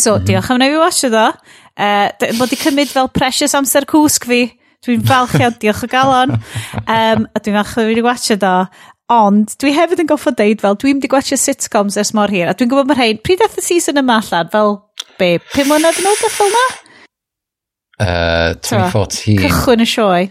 So, 0.00 0.16
mm. 0.16 0.26
diolch 0.28 0.50
am 0.50 0.60
wneud 0.60 0.74
fi 0.74 0.80
wasio 0.80 1.12
ddo. 1.12 1.26
Uh, 1.72 2.08
eh, 2.20 2.34
bod 2.38 2.52
i 2.52 2.58
cymryd 2.60 2.92
fel 2.92 3.10
precious 3.12 3.56
amser 3.58 3.86
cwsg 3.88 4.28
fi. 4.28 4.42
Dwi'n 4.82 5.04
falch 5.06 5.36
iawn, 5.38 5.54
diolch 5.62 5.84
o 5.86 5.88
galon. 5.90 6.34
Um, 6.82 7.26
a 7.30 7.42
dwi'n 7.42 7.58
falch 7.60 7.76
wedi 7.78 8.02
watcha 8.04 8.38
do. 8.40 8.54
Ond 9.12 9.54
dwi 9.60 9.74
hefyd 9.76 10.00
yn 10.02 10.08
goffo 10.10 10.32
deud 10.34 10.62
fel 10.62 10.78
dwi'n 10.80 10.98
wedi 10.98 11.10
gwachio 11.12 11.38
sitcoms 11.38 11.98
ers 12.00 12.14
mor 12.16 12.32
hir. 12.32 12.48
A 12.50 12.56
dwi'n 12.56 12.70
gwybod 12.70 12.88
mae'r 12.90 13.02
rhain, 13.02 13.20
pryd 13.22 13.44
eith 13.44 13.60
y 13.60 13.64
season 13.66 14.00
yma 14.00 14.18
allan 14.22 14.50
fel 14.52 14.78
be, 15.20 15.36
pum 15.52 15.68
mlynedd 15.70 16.00
yn 16.00 16.08
ôl 16.10 16.18
beth 16.22 16.38
fel 16.38 16.50
yma? 16.50 16.64
Uh, 18.02 18.54
2014. 18.64 19.36
So, 19.36 19.36
cychwyn 19.44 19.84
y 19.84 19.88
sioe. 19.92 20.22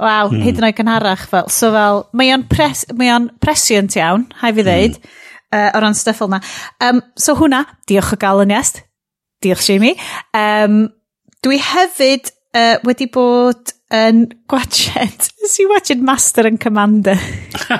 Waw, 0.00 0.30
hmm. 0.30 0.44
hyd 0.46 0.58
yn 0.58 0.66
oed 0.70 0.78
gynharach 0.78 1.26
fel. 1.28 1.50
So 1.52 1.70
fel, 1.74 2.06
mae 2.16 2.32
o'n 2.32 2.46
pres, 2.48 2.86
mae 2.96 3.12
iawn, 3.12 4.26
hai 4.40 4.54
fi 4.56 4.64
ddeud. 4.64 4.96
Hmm 4.96 5.18
uh, 5.52 5.70
o 5.74 5.82
ran 5.82 5.94
stuff 5.94 6.20
fel 6.22 6.30
na. 6.32 6.40
Um, 6.80 7.02
so 7.18 7.36
hwnna, 7.38 7.64
diolch 7.90 8.14
o 8.14 8.20
gael 8.20 8.44
yn 8.44 8.54
iest. 8.54 8.82
Diolch, 9.44 9.66
Jamie. 9.66 9.96
Um, 10.36 10.82
dwi 11.44 11.60
hefyd 11.64 12.32
uh, 12.56 12.76
wedi 12.86 13.08
bod 13.12 13.72
yn 13.94 14.26
gwached. 14.50 15.30
Nes 15.42 15.56
i 15.62 15.68
watched 15.70 16.02
Master 16.04 16.46
and 16.46 16.60
Commander. 16.60 17.18
o, 17.70 17.78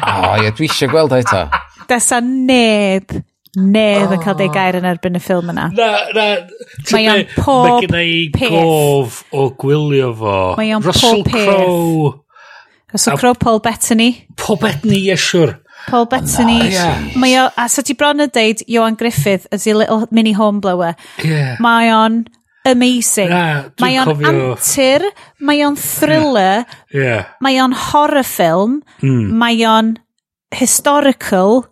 oh, 0.00 0.40
ie, 0.40 0.50
dwi 0.56 0.70
eisiau 0.70 0.90
gweld 0.92 1.14
eto. 1.16 1.44
Desa 1.90 2.22
neb, 2.24 3.12
neb 3.58 4.08
oh. 4.08 4.16
yn 4.16 4.24
cael 4.24 4.42
ei 4.46 4.50
gair 4.54 4.80
yn 4.80 4.88
erbyn 4.88 5.18
y 5.18 5.22
ffilm 5.22 5.52
yna. 5.52 5.68
Na, 5.76 5.92
na. 6.16 6.26
Mae 6.94 7.10
o'n 7.12 7.24
pob 7.36 7.84
peth. 7.84 7.94
Mae 7.94 8.26
gen 8.34 8.56
gof 8.56 9.22
o 9.30 9.48
gwylio 9.60 10.12
fo. 10.18 10.36
Mae 10.58 10.74
o'n 10.76 10.84
pob 10.84 10.96
peth. 10.96 11.06
Russell 11.06 11.26
Crowe. 11.30 12.12
Russell 12.92 13.20
Crowe, 13.20 13.38
Paul 13.40 13.62
Bettany. 13.64 14.10
Paul 14.36 14.58
Bettany, 14.60 14.98
ie, 15.06 15.16
siwr. 15.16 15.56
Paul 15.88 16.06
Bettany. 16.06 16.60
Oh, 16.60 16.68
nice. 16.68 17.16
Mae 17.16 17.38
o, 17.40 17.48
a 17.56 17.66
sa 17.72 17.82
ti 17.82 17.96
bron 17.98 18.22
yn 18.22 18.30
deud 18.32 18.62
Johan 18.70 18.96
Griffith 19.00 19.46
as 19.52 19.66
your 19.66 19.76
little 19.80 20.06
mini 20.10 20.32
hornblower. 20.36 20.94
Yeah. 21.24 21.56
Mae 21.62 21.90
o'n 21.92 22.22
amazing. 22.68 23.32
Na, 23.32 23.72
mae 23.82 23.98
o'n 23.98 24.12
cofio... 24.12 24.32
antur, 24.54 25.08
mae 25.42 25.64
o'n 25.66 25.76
thriller, 25.80 26.62
yeah. 26.92 27.02
yeah. 27.02 27.34
mae 27.42 27.58
o'n 27.62 27.74
horror 27.88 28.22
film, 28.26 28.80
mm. 29.02 29.34
mae 29.40 29.58
o'n 29.66 29.96
historical, 30.54 31.66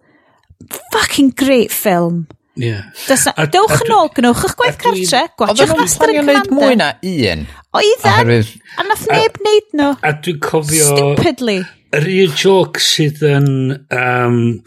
fucking 0.92 1.30
great 1.38 1.70
film. 1.70 2.26
Yeah. 2.58 2.90
Does, 3.06 3.28
dewch 3.54 3.86
yn 3.86 3.94
ôl, 3.94 4.10
gnwch 4.16 4.44
eich 4.48 4.56
gwaith 4.58 4.80
cartre, 4.82 5.22
gwachwch 5.38 5.76
Master 5.78 6.10
and 6.10 6.18
Commander. 6.18 6.50
Oedd 6.50 6.56
mwy 6.58 6.76
na 6.76 6.92
un? 7.00 7.44
Oedden, 7.70 8.32
a 8.74 8.84
nath 8.88 9.04
neb 9.08 9.38
wneud 9.38 9.76
nhw. 9.78 9.92
A 10.02 10.12
dwi'n 10.18 10.40
cofio... 10.42 10.88
Stupidly. 10.90 11.60
Sydd 12.80 13.24
yn... 13.26 13.50
Um, 13.90 14.62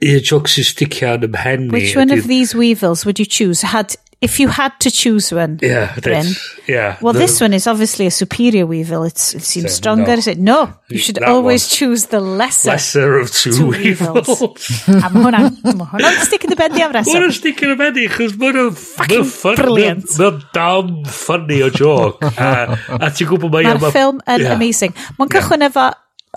un 0.00 0.22
joc 0.24 0.48
sy'n 0.48 0.64
sticio 0.64 1.10
yn 1.18 1.26
ymhen 1.28 1.66
Which 1.74 1.92
one 1.96 2.10
of 2.14 2.26
these 2.26 2.54
weevils 2.56 3.04
would 3.04 3.20
you 3.20 3.26
choose? 3.26 3.60
Had 3.60 3.96
if 4.20 4.38
you 4.38 4.48
had 4.48 4.78
to 4.80 4.90
choose 4.90 5.32
one, 5.32 5.58
yeah, 5.62 5.96
Bryn, 5.98 6.26
yeah. 6.68 6.98
Well, 7.00 7.14
the, 7.14 7.20
this 7.20 7.40
one 7.40 7.54
is 7.54 7.66
obviously 7.66 8.06
a 8.06 8.10
superior 8.10 8.66
weevil. 8.66 9.04
It's, 9.04 9.34
it 9.34 9.42
seems 9.42 9.70
so 9.70 9.76
stronger. 9.76 10.12
No. 10.12 10.12
Is 10.12 10.26
It? 10.26 10.38
no, 10.38 10.74
you 10.88 10.98
should 10.98 11.16
that 11.16 11.28
always 11.28 11.64
one. 11.64 11.76
choose 11.76 12.06
the 12.06 12.20
lesser, 12.20 12.70
lesser 12.70 13.18
of 13.18 13.32
two, 13.32 13.52
two 13.52 13.68
weevils. 13.68 14.28
a 14.28 15.00
ah, 15.00 15.08
mae 15.08 15.24
hwnna'n 15.24 15.56
ma 15.78 15.88
hwnna 15.94 16.12
stick 16.26 16.44
in 16.44 16.52
the 16.52 16.58
bendy 16.60 16.84
am 16.84 16.92
reswm. 16.92 17.16
Hwnna'n 17.16 17.32
stick 17.32 17.62
in 17.62 17.72
the 17.72 17.78
bendy, 17.80 18.06
chos 18.12 18.36
mae 18.36 18.52
hwnna'n 18.52 18.76
fucking 18.76 19.24
fun, 19.24 19.56
brilliant. 19.56 20.12
Mae'n 20.20 20.44
dam 20.52 20.92
ffynnu 21.08 21.62
o 21.64 21.72
joc. 21.80 22.20
a, 22.44 22.76
a 23.00 23.08
ti'n 23.08 23.32
gwybod 23.32 23.56
mae... 23.56 23.70
Mae'r 23.70 23.88
ffilm 23.88 24.20
yn 24.28 24.44
yeah. 24.44 24.54
amazing. 24.58 24.96
Mae'n 25.16 25.32
cychwyn 25.32 25.64
yeah. 25.64 25.72
efo 25.72 25.88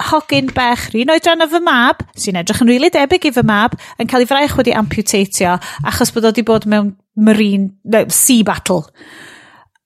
hogyn 0.09 0.49
bech 0.55 0.87
rhan 0.95 1.11
oedran 1.13 1.43
o 1.43 1.51
fy 1.51 1.59
mab, 1.67 1.99
sy'n 2.17 2.39
edrych 2.39 2.63
yn 2.63 2.71
rili 2.71 2.87
really 2.87 2.95
debyg 2.95 3.27
i 3.27 3.35
fy 3.35 3.43
mab, 3.45 3.75
yn 3.99 4.09
cael 4.09 4.23
ei 4.23 4.29
fraich 4.31 4.55
wedi 4.57 4.73
amputatio 4.73 5.59
achos 5.85 6.15
bod 6.15 6.25
o 6.25 6.31
wedi 6.31 6.47
bod 6.47 6.65
mewn 6.65 6.95
marine, 7.15 7.71
no, 7.83 8.05
sea 8.09 8.43
battle. 8.43 8.85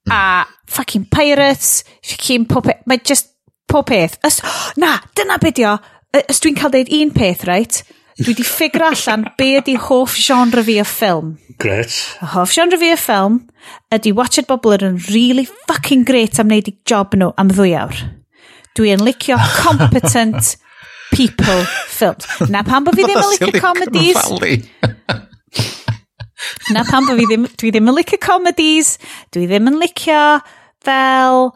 A 0.10 0.46
fucking 0.68 1.06
pirates, 1.12 1.84
fucking 2.04 2.48
popeth, 2.48 2.86
mae 2.86 3.02
just 3.04 3.34
popeth. 3.68 4.18
Os, 4.24 4.42
na, 4.78 4.98
dyna 5.16 5.38
beth 5.42 5.64
o. 5.68 5.78
Os 6.18 6.40
dwi'n 6.42 6.58
cael 6.58 6.74
deud 6.74 6.92
un 7.02 7.12
peth, 7.16 7.44
right? 7.50 7.84
Dwi 8.18 8.32
wedi 8.32 8.46
ffigur 8.48 8.86
allan 8.90 9.28
be 9.38 9.52
ydi 9.60 9.76
hoff 9.78 10.16
genre 10.18 10.64
fi 10.66 10.80
o 10.82 10.86
ffilm. 10.88 11.36
Gret. 11.62 11.94
Y 12.22 12.30
hoff 12.34 12.54
genre 12.56 12.80
fi 12.82 12.94
o 12.96 12.98
ffilm 12.98 13.42
ydi 13.94 14.14
watched 14.18 14.48
bobl 14.50 14.78
yn 14.78 14.98
really 15.12 15.46
fucking 15.68 16.06
great 16.08 16.40
am 16.42 16.50
wneud 16.50 16.72
i 16.72 16.74
job 16.90 17.14
nhw 17.18 17.34
am 17.38 17.52
ddwy 17.54 17.76
awr. 17.78 18.00
Dwi'n 18.78 19.04
licio 19.06 19.38
competent 19.62 20.56
people 21.12 21.62
films. 21.92 22.26
Na 22.50 22.64
pan 22.66 22.88
bod 22.88 22.98
fi 22.98 23.06
ddim 23.06 23.22
yn 23.22 23.30
licio 23.36 23.54
comedies. 23.62 24.18
Na 26.76 26.84
pam 26.88 27.08
bod 27.08 27.20
fi 27.20 27.30
ddim, 27.30 27.48
dwi 27.58 27.72
ddim 27.74 27.90
yn 27.92 27.98
licio 27.98 28.20
comedies, 28.22 28.98
dwi 29.34 29.48
ddim 29.50 29.72
yn 29.72 29.80
licio 29.82 30.22
fel 30.86 31.50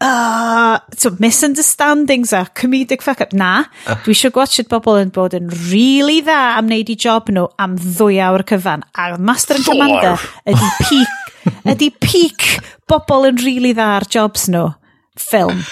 uh, 0.00 0.78
so 0.96 1.10
misunderstandings 1.18 2.32
a 2.32 2.46
comedic 2.54 3.02
fuck 3.02 3.20
up. 3.20 3.32
Na, 3.32 3.64
uh. 3.86 3.98
dwi 4.04 4.14
eisiau 4.16 4.34
gwachod 4.34 4.70
bobl 4.70 5.00
yn 5.02 5.12
bod 5.14 5.36
yn 5.38 5.50
really 5.70 6.20
dda 6.24 6.38
am 6.58 6.70
wneud 6.70 6.92
i 6.92 6.96
job 6.98 7.30
nhw 7.34 7.48
am 7.60 7.76
ddwy 7.82 8.20
awr 8.24 8.46
cyfan. 8.48 8.86
A 8.94 9.10
Master 9.18 9.58
and 9.58 9.68
Commander 9.68 10.16
ydy 10.48 10.72
peak, 10.80 11.30
ydy 11.74 11.92
peak 12.00 12.48
bobl 12.90 13.28
yn 13.30 13.44
really 13.44 13.74
dda 13.76 13.94
ar 13.98 14.08
jobs 14.08 14.48
nhw. 14.52 14.70
Film. 15.18 15.64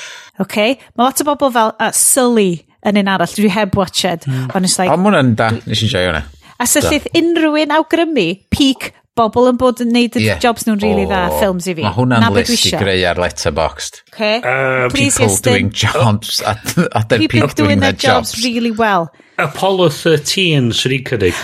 Okay? 0.42 0.76
Mae 0.96 1.06
lot 1.06 1.22
o 1.22 1.28
bobl 1.30 1.52
fel 1.54 1.76
uh, 1.78 1.92
Sully 1.94 2.66
yn 2.86 2.98
un 3.00 3.10
arall, 3.10 3.32
dwi 3.34 3.50
heb 3.50 3.76
watched. 3.78 4.26
Mm. 4.26 4.50
Ond 4.54 4.66
it's 4.68 4.78
like... 4.78 4.92
Ond 4.92 5.18
yn 5.18 5.34
da, 5.38 5.50
nes 5.66 5.82
i'n 5.82 5.90
joio 5.90 6.10
hwnna. 6.10 6.24
A 6.62 6.68
syllith 6.68 7.08
unrhyw 7.16 7.58
un 7.64 7.74
awgrymu 7.76 8.28
peak 8.52 8.92
bobl 9.16 9.48
yn 9.48 9.58
bod 9.60 9.80
yn 9.80 9.92
neud 9.94 10.16
y 10.18 10.26
yeah. 10.26 10.40
jobs 10.42 10.66
nhw'n 10.66 10.80
really 10.82 11.06
oh, 11.06 11.10
dda, 11.10 11.20
ffilms 11.38 11.68
i 11.70 11.74
fi. 11.76 11.84
Mae 11.86 11.96
hwnna'n 11.96 12.26
list 12.36 12.66
i 12.68 12.72
greu 12.76 13.04
ar 13.08 13.20
letterboxd. 13.20 14.02
Okay. 14.12 14.40
Um, 14.42 14.90
Please 14.92 15.16
people 15.16 15.38
doing 15.46 15.70
jobs 15.72 16.42
oh. 16.42 16.52
at, 16.52 16.74
at 16.90 17.08
their 17.08 17.22
people, 17.24 17.46
people 17.48 17.54
doing, 17.64 17.80
their 17.80 17.96
jobs. 17.96 18.34
jobs 18.34 18.44
really 18.44 18.72
well. 18.72 19.08
Apollo 19.40 19.88
13 19.96 20.72
sy'n 20.76 20.98
i'n 20.98 21.06
cynnig. 21.08 21.40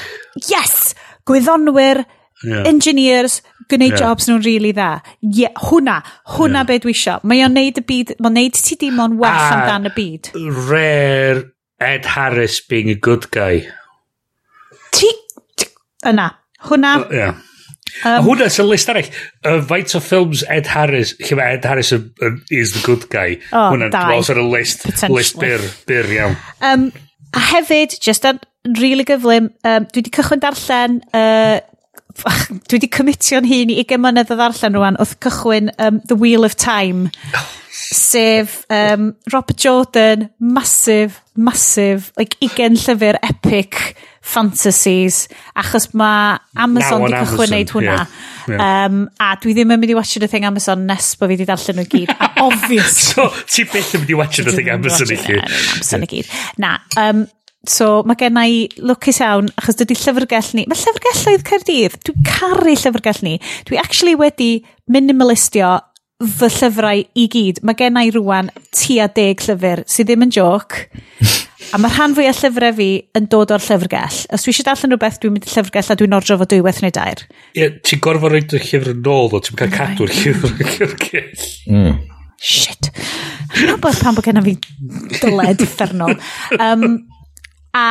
Yes! 0.49 0.93
Gwyddonwyr, 1.29 2.03
yeah. 2.45 2.69
engineers, 2.69 3.41
gwneud 3.73 3.95
yeah. 3.95 4.05
jobs 4.05 4.29
nhw'n 4.29 4.45
really 4.45 4.75
dda. 4.77 4.91
Yeah, 5.23 5.57
hwna, 5.71 6.01
hwna 6.37 6.61
yeah. 6.61 6.69
be 6.69 6.81
dwi 6.85 6.97
isio. 6.97 7.19
Mae 7.25 7.45
o'n 7.47 7.57
neud 7.57 7.81
y 7.81 7.87
byd, 7.89 8.17
mae'n 8.21 8.41
neud 8.41 8.61
ti 8.69 8.81
dim 8.81 9.01
ond 9.01 9.21
well 9.23 9.45
amdan 9.57 9.89
y 9.89 9.97
byd. 9.97 10.33
Rare 10.69 11.47
Ed 11.83 12.05
Harris 12.05 12.61
being 12.61 12.93
a 12.93 12.99
good 12.99 13.31
guy. 13.33 13.65
Ti... 14.93 15.11
Yna. 16.09 16.29
Hwna. 16.69 16.93
Uh, 16.99 17.17
yeah. 17.17 17.41
Um, 18.03 18.25
hwnna 18.27 18.49
sy'n 18.51 18.67
list 18.67 18.91
arall. 18.91 19.09
Uh, 19.47 19.61
faint 19.69 19.93
o 19.95 20.01
ffilms 20.03 20.43
Ed 20.51 20.71
Harris, 20.73 21.13
lle 21.21 21.39
mae 21.39 21.57
Ed 21.59 21.67
Harris 21.69 21.93
is 21.93 22.73
the 22.75 22.83
good 22.83 23.09
guy. 23.13 23.37
Oh, 23.53 23.71
hwnna, 23.75 23.91
dau. 23.93 24.17
Hwnna, 24.19 24.47
list, 24.51 24.87
list 25.13 25.39
byr, 25.41 25.63
byr 25.89 26.09
iawn. 26.17 26.39
Um, 26.65 26.89
a 27.37 27.43
hefyd, 27.53 27.99
just 28.03 28.27
yn 28.29 28.41
really 28.79 29.07
gyflym, 29.09 29.53
um, 29.67 29.87
dwi 29.91 30.03
wedi 30.03 30.15
cychwyn 30.15 30.43
darllen, 30.43 30.99
uh, 31.15 31.61
dwi 32.67 32.79
wedi 32.79 32.91
cymitio'n 32.97 33.49
hun 33.49 33.73
i 33.73 33.79
20 33.85 34.03
mlynedd 34.03 34.33
o 34.35 34.39
ddarllen 34.41 34.79
rwan, 34.79 35.01
wrth 35.03 35.19
cychwyn 35.23 35.71
um, 35.79 36.01
The 36.09 36.19
Wheel 36.19 36.49
of 36.49 36.57
Time. 36.59 37.11
sef 37.93 38.65
um, 38.71 39.13
Robert 39.33 39.57
Jordan, 39.57 40.31
massive, 40.41 41.21
massive, 41.37 42.13
like 42.17 42.39
20 42.41 42.81
llyfr 42.81 43.19
epic 43.23 43.95
fantasies, 44.23 45.27
achos 45.59 45.89
mae 45.99 46.39
Amazon 46.63 47.03
wedi 47.05 47.19
cychwyn 47.19 47.51
wneud 47.51 47.75
hwnna. 47.75 47.99
Yeah. 47.99 48.17
Yeah. 48.53 48.87
Um, 48.87 49.05
a 49.23 49.35
dwi 49.43 49.55
ddim 49.57 49.75
yn 49.75 49.83
mynd 49.83 49.93
i 49.93 49.99
watch 49.99 50.17
the 50.23 50.31
thing 50.31 50.47
Amazon 50.47 50.87
nes 50.89 51.13
bod 51.19 51.31
fi 51.31 51.37
wedi 51.37 51.47
darllen 51.49 51.81
nhw 51.83 51.87
gyd. 51.91 52.15
A 52.15 52.33
obvious. 52.47 52.97
so, 53.13 53.29
ti 53.51 53.67
beth 53.69 53.95
yn 53.99 54.05
mynd 54.05 54.15
i 54.15 54.19
watch 54.19 54.43
the 54.43 54.55
thing 54.55 54.71
Amazon 54.73 55.15
i 55.15 55.21
chi 55.21 55.39
Amazon 55.43 56.07
i 56.07 56.11
gyd. 56.17 56.35
Na, 56.63 56.77
um, 57.03 57.27
So 57.63 58.03
mae 58.03 58.19
gen 58.19 58.39
i 58.41 58.65
lwcus 58.83 59.21
iawn, 59.23 59.47
achos 59.55 59.77
dydy 59.79 59.95
llyfrgell 59.95 60.49
ni... 60.59 60.65
Mae 60.67 60.81
llyfrgelloedd 60.81 61.45
Caerdydd 61.47 61.95
dwi'n 62.09 62.25
caru 62.27 62.75
llyfrgell 62.75 63.21
ni. 63.23 63.37
Dwi 63.69 63.79
actually 63.79 64.17
wedi 64.19 64.49
minimalistio 64.91 65.77
fy 66.23 66.49
llyfrau 66.57 67.05
i 67.15 67.29
gyd. 67.31 67.61
Mae 67.63 67.79
gen 67.79 68.01
i 68.01 68.11
rwan 68.15 68.51
tua 68.75 69.07
deg 69.15 69.47
llyfr 69.47 69.85
sydd 69.87 70.11
ddim 70.11 70.27
yn 70.27 70.35
joc. 70.35 70.81
A 71.73 71.81
mae 71.81 71.93
rhan 71.93 72.15
fwy 72.17 72.27
o 72.29 72.33
llyfrau 72.37 72.75
fi 72.77 72.89
yn 73.17 73.29
dod 73.33 73.53
o'r 73.55 73.63
llyfrgell. 73.65 74.19
Os 74.37 74.45
dwi 74.45 74.53
eisiau 74.53 74.67
darllen 74.69 74.93
rhywbeth, 74.93 75.19
dwi'n 75.23 75.37
mynd 75.37 75.47
i 75.49 75.53
llyfrgell 75.55 75.93
a 75.95 75.97
dwi'n 75.99 76.17
ordro 76.19 76.37
fo 76.41 76.49
dwywaith 76.51 76.83
neu 76.85 76.93
dair. 76.93 77.23
Ie, 77.53 77.63
yeah, 77.63 77.79
ti'n 77.89 78.03
gorfod 78.05 78.35
rhaid 78.35 78.53
y 78.53 78.61
llyfr 78.61 78.93
yn 78.93 79.09
ôl, 79.15 79.31
ddo. 79.33 79.41
Ti'n 79.47 79.61
cael 79.61 79.73
oh 79.73 79.79
cadw'r 79.79 80.13
llyfr 80.19 80.53
yn 80.53 80.75
llyfrgell. 80.75 81.47
Mm. 81.73 82.03
Shit. 82.43 82.91
Rwy'n 83.57 83.81
bod 83.81 84.03
pan 84.03 84.19
bod 84.19 84.27
gennym 84.27 84.45
fi 84.51 84.59
dyled 85.23 85.65
uffernol. 85.65 86.19
Um, 86.59 86.87
a 87.73 87.89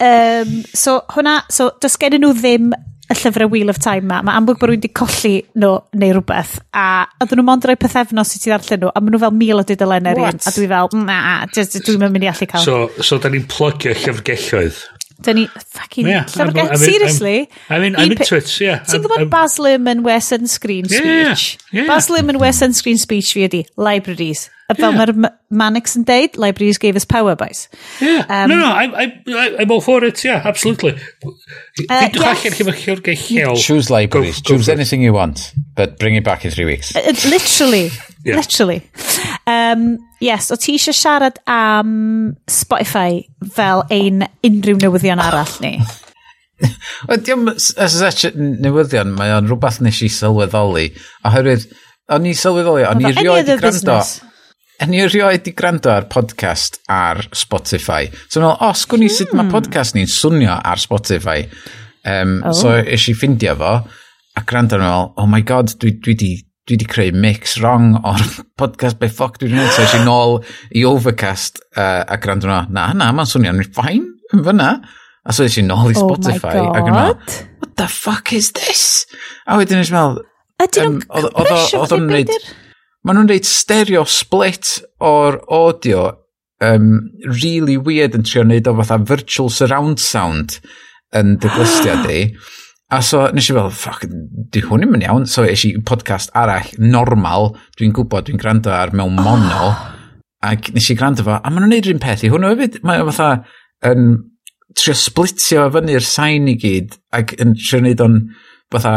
Um, 0.00 0.62
so 0.72 1.02
hwnna, 1.12 1.42
so 1.52 1.74
does 1.76 1.98
gen 2.00 2.14
nhw 2.22 2.30
ddim 2.32 2.70
y 3.10 3.16
llyfrau 3.18 3.50
Wheel 3.50 3.72
of 3.72 3.80
Time 3.82 4.06
ma, 4.06 4.20
mae 4.26 4.38
amlwg 4.38 4.60
bod 4.60 4.70
rwy'n 4.70 4.82
di 4.84 4.92
colli 4.94 5.34
nhw 5.58 5.72
neu 5.98 6.14
rhywbeth, 6.14 6.56
a 6.76 6.86
oedden 7.18 7.40
nhw 7.40 7.46
mond 7.48 7.66
roi 7.66 7.76
pethefnos 7.80 8.36
i 8.36 8.42
ti 8.42 8.52
ddarllen 8.52 8.84
nhw, 8.84 8.92
a 8.94 9.02
maen 9.02 9.16
nhw 9.16 9.22
fel 9.24 9.36
mil 9.40 9.62
o 9.62 9.66
dudalen 9.66 10.10
yr 10.12 10.22
un, 10.22 10.38
a 10.38 10.54
dwi 10.54 10.70
fel, 10.70 10.94
na, 11.08 11.18
dwi'n 11.50 12.06
mynd 12.06 12.26
i 12.26 12.30
allu 12.30 12.50
cael. 12.50 12.66
So, 12.66 13.04
so 13.04 13.18
da 13.22 13.32
ni'n 13.32 13.48
plygio 13.50 13.96
llyfrgelloedd. 13.98 14.82
Dyn 15.20 15.36
ni, 15.36 15.46
fucking, 15.46 16.06
yeah, 16.08 16.24
llyfrgell, 16.24 16.76
seriously. 16.80 17.50
I'm, 17.68 17.82
in, 17.82 17.96
I'm 17.96 18.12
into 18.12 18.36
it, 18.36 18.48
yeah. 18.60 18.80
Ti'n 18.88 19.02
gwybod 19.04 19.28
Baz 19.32 19.58
Lim 19.60 19.88
yn 19.90 20.00
Western 20.06 20.48
Screen 20.48 20.88
Speech? 20.88 21.58
Yeah, 21.68 21.82
yeah. 21.82 21.90
Baz 21.90 22.08
Luhrmann 22.08 22.40
wear 22.40 22.54
sunscreen 22.56 22.96
Speech 23.00 23.34
fi 23.36 23.44
ydi, 23.48 23.60
libraries. 23.76 24.48
A 24.70 24.76
fel 24.78 24.94
yeah. 24.94 25.00
mae'r 25.02 25.32
Mannix 25.60 25.96
yn 25.98 26.06
deud, 26.08 26.38
libraries 26.40 26.78
gave 26.80 26.96
us 26.96 27.04
power, 27.04 27.34
boys. 27.36 27.66
Yeah, 28.00 28.24
um, 28.28 28.48
no, 28.48 28.56
no, 28.56 28.70
I'm, 28.70 28.94
I'm, 28.94 29.12
I'm 29.58 29.70
all 29.74 29.82
for 29.84 30.02
it, 30.04 30.22
yeah, 30.24 30.40
absolutely. 30.44 30.94
Uh, 31.26 32.06
Dwi'n 32.14 32.24
allan 32.30 32.56
chi'n 32.56 32.70
mychio'r 32.70 33.02
geich 33.04 33.26
Choose 33.60 33.90
libraries, 33.92 34.40
go, 34.40 34.54
go 34.54 34.56
choose 34.56 34.72
anything 34.72 35.02
you 35.02 35.12
want, 35.12 35.50
but 35.76 35.98
bring 35.98 36.16
it 36.16 36.24
back 36.24 36.46
in 36.46 36.54
three 36.54 36.64
weeks. 36.64 36.94
Uh, 36.96 37.02
uh 37.04 37.18
literally. 37.28 37.90
Yeah. 38.24 38.36
Literally. 38.36 38.82
Um, 39.46 39.98
yes, 40.20 40.50
o 40.52 40.58
ti 40.60 40.74
eisiau 40.76 40.96
siarad 40.96 41.40
am 41.48 41.92
Spotify 42.50 43.22
fel 43.56 43.84
ein 43.90 44.26
unrhyw 44.44 44.80
newyddion 44.82 45.22
arall 45.24 45.54
ni? 45.64 45.78
o, 47.08 47.16
diolch 47.16 47.70
as 47.80 47.96
such 47.96 48.34
newyddion, 48.36 49.14
mae 49.16 49.32
o'n 49.36 49.48
rhywbeth 49.48 49.80
nes 49.84 50.02
i 50.04 50.10
sylweddoli. 50.12 50.90
Oherwydd, 51.28 51.70
o'n 52.12 52.28
i 52.28 52.34
sylweddoli, 52.36 52.84
o'n 52.88 53.06
i 53.06 53.14
rioed 53.16 53.48
i 53.48 53.56
gwrando... 53.62 54.02
O'n 54.80 54.94
i 54.96 55.00
rioed 55.04 55.48
i 55.48 55.52
gwrando 55.56 55.90
ar 55.92 56.06
podcast 56.12 56.78
ar 56.88 57.18
Spotify. 57.36 58.06
So, 58.28 58.40
meddwl, 58.40 58.54
o, 58.64 58.70
sgwn 58.76 59.04
i 59.04 59.10
hmm. 59.10 59.16
sut 59.16 59.34
mae 59.36 59.52
podcast 59.52 59.96
ni'n 59.96 60.08
swnio 60.08 60.54
ar 60.56 60.80
Spotify. 60.80 61.42
Um, 62.04 62.38
oh. 62.48 62.54
So, 62.56 62.76
eisiau 62.80 63.16
ffindio 63.16 63.56
fo, 63.60 63.74
a 64.36 64.44
gwrando 64.48 64.76
yn 64.76 64.84
meddwl, 64.84 65.10
oh 65.20 65.28
my 65.28 65.44
god, 65.48 65.74
dwi, 65.80 65.96
dwi 66.00 66.16
di 66.20 66.32
dwi 66.70 66.78
wedi 66.78 66.86
creu 66.90 67.10
mix 67.16 67.58
wrong 67.58 67.96
o'r 68.06 68.22
podcast 68.60 69.00
be 69.00 69.10
ffoc 69.10 69.40
dwi 69.40 69.48
wedi 69.48 69.58
gwneud. 69.58 69.74
So 69.74 69.82
eisiau 69.84 70.06
nôl 70.06 70.38
i 70.78 70.86
Overcast 70.86 71.60
uh, 71.74 72.06
a 72.06 72.18
gwrando 72.22 72.50
na, 72.50 72.62
na, 72.70 72.90
na, 72.94 73.10
mae'n 73.16 73.28
swnio'n 73.28 73.62
ffain 73.74 74.06
yn 74.34 74.46
fyna. 74.46 74.70
A 75.26 75.34
so 75.34 75.44
eisiau 75.44 75.66
nôl 75.66 75.90
i 75.90 75.98
Spotify. 75.98 76.56
Oh 76.62 76.70
my 76.70 76.84
god. 76.86 77.20
Ac 77.26 77.42
yn 77.42 77.52
what 77.60 77.76
the 77.80 77.88
fuck 77.90 78.32
is 78.36 78.52
this? 78.56 79.04
A 79.46 79.58
wedyn 79.60 79.82
eisiau 79.82 79.98
meddwl... 79.98 80.26
Ydyn 80.60 80.98
nhw'n 81.00 81.30
compresio 81.34 81.84
fyddi 81.88 82.10
beidir? 82.14 82.48
Maen 83.00 83.16
nhw'n 83.16 83.30
reid 83.32 83.48
stereo 83.48 84.04
split 84.04 84.76
o'r 85.00 85.40
audio 85.48 86.10
um, 86.60 86.90
really 87.24 87.78
weird 87.80 88.14
yn 88.18 88.26
trio 88.28 88.44
wneud 88.44 88.68
o 88.68 88.76
fatha 88.82 89.00
virtual 89.10 89.48
surround 89.52 90.02
sound 90.04 90.58
yn 91.16 91.38
dy 91.40 91.50
glystiau 91.56 92.02
di. 92.06 92.20
A 92.90 92.98
so, 93.06 93.20
nes 93.30 93.46
i 93.46 93.54
fel, 93.54 93.68
ffoc, 93.70 94.02
di 94.50 94.60
hwn 94.64 94.82
ddim 94.82 94.96
yn 94.98 95.04
iawn. 95.06 95.26
So, 95.30 95.44
eisiau 95.46 95.78
podcast 95.86 96.32
arall, 96.34 96.72
normal, 96.82 97.52
dwi'n 97.78 97.92
gwybod, 97.94 98.26
dwi'n 98.26 98.40
gwrando 98.42 98.72
ar 98.74 98.90
mewn 98.98 99.14
mono, 99.14 99.68
oh. 99.68 99.84
ac 100.46 100.72
nes 100.74 100.88
i 100.90 100.96
gwrando 100.98 101.22
fo, 101.26 101.36
a 101.38 101.52
maen 101.52 101.68
nhw'n 101.68 101.76
neud 101.76 101.86
rhywun 101.86 102.02
peth 102.02 102.24
i 102.26 102.30
hwnnw 102.32 102.50
hefyd. 102.50 102.80
Mae 102.86 103.04
o 103.04 103.06
fatha, 103.12 103.44
yn 103.86 104.08
trio 104.74 104.96
splitio 104.98 105.68
fyny'r 105.76 106.06
sain 106.06 106.50
i 106.50 106.56
gyd, 106.58 106.96
ac 107.14 107.36
yn 107.38 107.54
trio 107.60 107.80
neud 107.86 108.02
o'n, 108.02 108.16
fatha, 108.74 108.96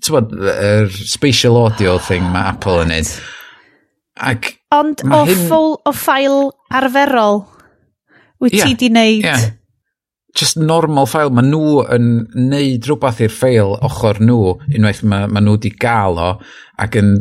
ti'n 0.00 0.16
bod, 0.16 0.34
yr 0.56 0.90
spatial 0.98 1.60
audio 1.60 1.94
thing 2.08 2.26
mae 2.34 2.50
Apple 2.56 2.82
yn 2.88 2.92
neud. 2.96 3.12
Ac 4.32 4.50
Ond 4.74 5.06
o, 5.06 5.22
hyn... 5.30 5.46
ffwl, 5.46 5.78
o 5.86 5.94
ffail 5.94 6.50
arferol, 6.74 7.44
wyt 8.42 8.58
yeah, 8.58 8.66
ti 8.66 8.82
di 8.82 8.92
neud... 8.98 9.30
Yeah 9.30 9.46
just 10.38 10.58
normal 10.60 11.08
ffail, 11.10 11.32
Mae 11.34 11.46
nhw 11.46 11.84
yn 11.94 12.08
neud 12.38 12.88
rhywbeth 12.88 13.22
i'r 13.26 13.34
ffail 13.34 13.76
ochr 13.88 14.22
nhw 14.22 14.56
unwaith 14.70 15.04
mae, 15.04 15.28
ma 15.30 15.42
nhw 15.42 15.58
wedi 15.58 15.74
gael 15.82 16.20
o 16.22 16.32
ac 16.78 16.98
yn 17.00 17.14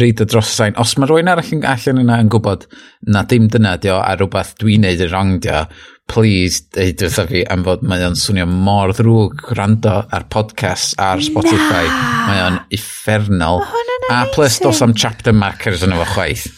reid 0.00 0.20
y 0.22 0.26
drosain. 0.28 0.76
Os 0.78 0.94
mae 0.98 1.10
rhywun 1.10 1.30
arall 1.30 1.54
yn 1.56 1.64
allan 1.66 2.02
yna 2.04 2.18
yn 2.22 2.30
gwybod 2.30 2.66
na 3.10 3.24
dim 3.28 3.48
dyna 3.50 3.76
dio 3.82 3.98
a 3.98 4.12
rhywbeth 4.14 4.54
dwi'n 4.60 4.86
neud 4.86 5.02
yn 5.06 5.10
wrong 5.10 5.32
dio, 5.42 5.64
please 6.10 6.62
deud 6.74 7.02
wrtho 7.06 7.26
fi 7.30 7.42
am 7.54 7.64
fod 7.66 7.82
mae 7.86 8.04
o'n 8.06 8.18
swnio 8.18 8.46
mor 8.50 8.94
ddrwg 8.94 9.42
gwrando 9.48 9.96
ar 10.10 10.26
podcast 10.32 10.96
ar 11.02 11.22
Spotify. 11.22 11.84
Mae 12.26 12.44
o'n 12.48 12.60
effernol. 12.76 13.64
A 14.10 14.24
plus 14.34 14.58
dos 14.62 14.80
am 14.82 14.94
chapter 14.94 15.34
markers 15.34 15.84
yn 15.86 15.94
efo 15.94 16.06
chwaith. 16.14 16.48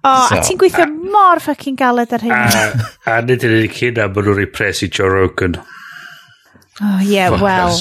O, 0.00 0.12
so, 0.28 0.38
a 0.38 0.40
ti'n 0.46 0.56
gweithio 0.60 0.86
mor 1.12 1.42
ffucking 1.44 1.76
galed 1.76 2.14
ar 2.16 2.22
hyn. 2.24 2.32
A, 2.32 2.86
a 3.12 3.20
nid 3.26 3.44
yn 3.44 3.58
unig 3.58 3.76
hynna, 3.76 4.08
maen 4.08 4.26
nhw'n 4.30 4.38
repres 4.38 4.80
i 4.86 4.88
Joe 4.88 5.10
Rogan. 5.12 5.58
Oh, 6.82 7.00
yeah, 7.04 7.28
Fuck 7.28 7.42
well. 7.44 7.74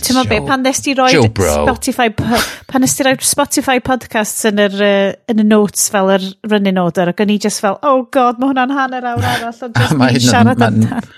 Ti'n 0.00 0.16
meddwl 0.16 0.30
be, 0.30 0.38
pan 0.48 0.62
nes 0.64 0.78
ti 0.80 0.94
roi 0.96 1.10
Spotify, 1.12 2.06
pan 2.16 2.80
nes 2.80 2.94
ti 2.96 3.04
roi 3.04 3.12
Spotify 3.20 3.82
podcasts 3.84 4.46
yn 4.48 4.62
yr, 4.64 4.76
uh, 4.80 5.10
yn 5.28 5.42
y 5.42 5.44
notes 5.44 5.90
fel 5.92 6.08
yr 6.14 6.24
running 6.48 6.80
order, 6.80 7.10
ac 7.12 7.20
o'n 7.20 7.34
i 7.34 7.36
just 7.42 7.60
fel, 7.60 7.76
oh 7.84 8.06
god, 8.16 8.40
mae 8.40 8.54
hwnna'n 8.54 8.72
hanner 8.78 9.10
awr 9.12 9.28
arall, 9.34 9.58
ond 9.68 9.76
just 9.82 9.98
ni 10.00 10.24
siarad 10.24 10.64
amdan. 10.64 11.10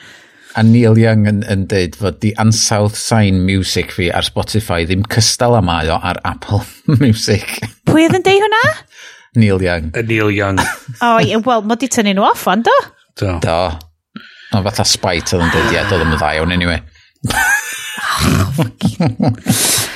A 0.58 0.64
Neil 0.66 0.98
Young 0.98 1.28
yn, 1.30 1.44
yn 1.46 1.68
dweud 1.70 1.94
fod 2.00 2.18
di 2.24 2.32
ansawdd 2.42 2.98
sain 2.98 3.38
music 3.46 3.94
fi 3.94 4.08
ar 4.10 4.26
Spotify 4.26 4.82
ddim 4.88 5.06
cystal 5.14 5.54
â 5.54 5.62
mae 5.62 5.92
o 5.94 6.00
ar 6.02 6.18
Apple 6.26 6.64
Music. 7.04 7.60
Pwy 7.86 8.08
oedd 8.08 8.18
yn 8.18 8.26
dweud 8.26 8.48
hwnna? 8.48 8.64
Neil 9.38 9.62
Young. 9.62 9.92
Y 9.94 10.02
Neil 10.08 10.30
Young. 10.34 10.58
o, 11.02 11.16
oh, 11.16 11.42
wel, 11.46 11.62
mod 11.68 11.80
di 11.82 11.88
tynnu 11.92 12.12
nhw 12.18 12.26
off, 12.28 12.44
ond 12.50 12.64
do? 12.68 12.78
Do. 13.18 13.30
Do. 13.44 13.60
No, 14.52 14.62
fatha 14.64 14.84
spite 14.88 15.36
oedd 15.36 15.44
yn 15.44 15.50
dweud, 15.52 15.72
ie, 15.74 15.82
doedd 15.90 16.06
yn 16.06 16.14
dda 16.16 16.28
iawn, 16.38 16.54
anyway. 16.54 16.80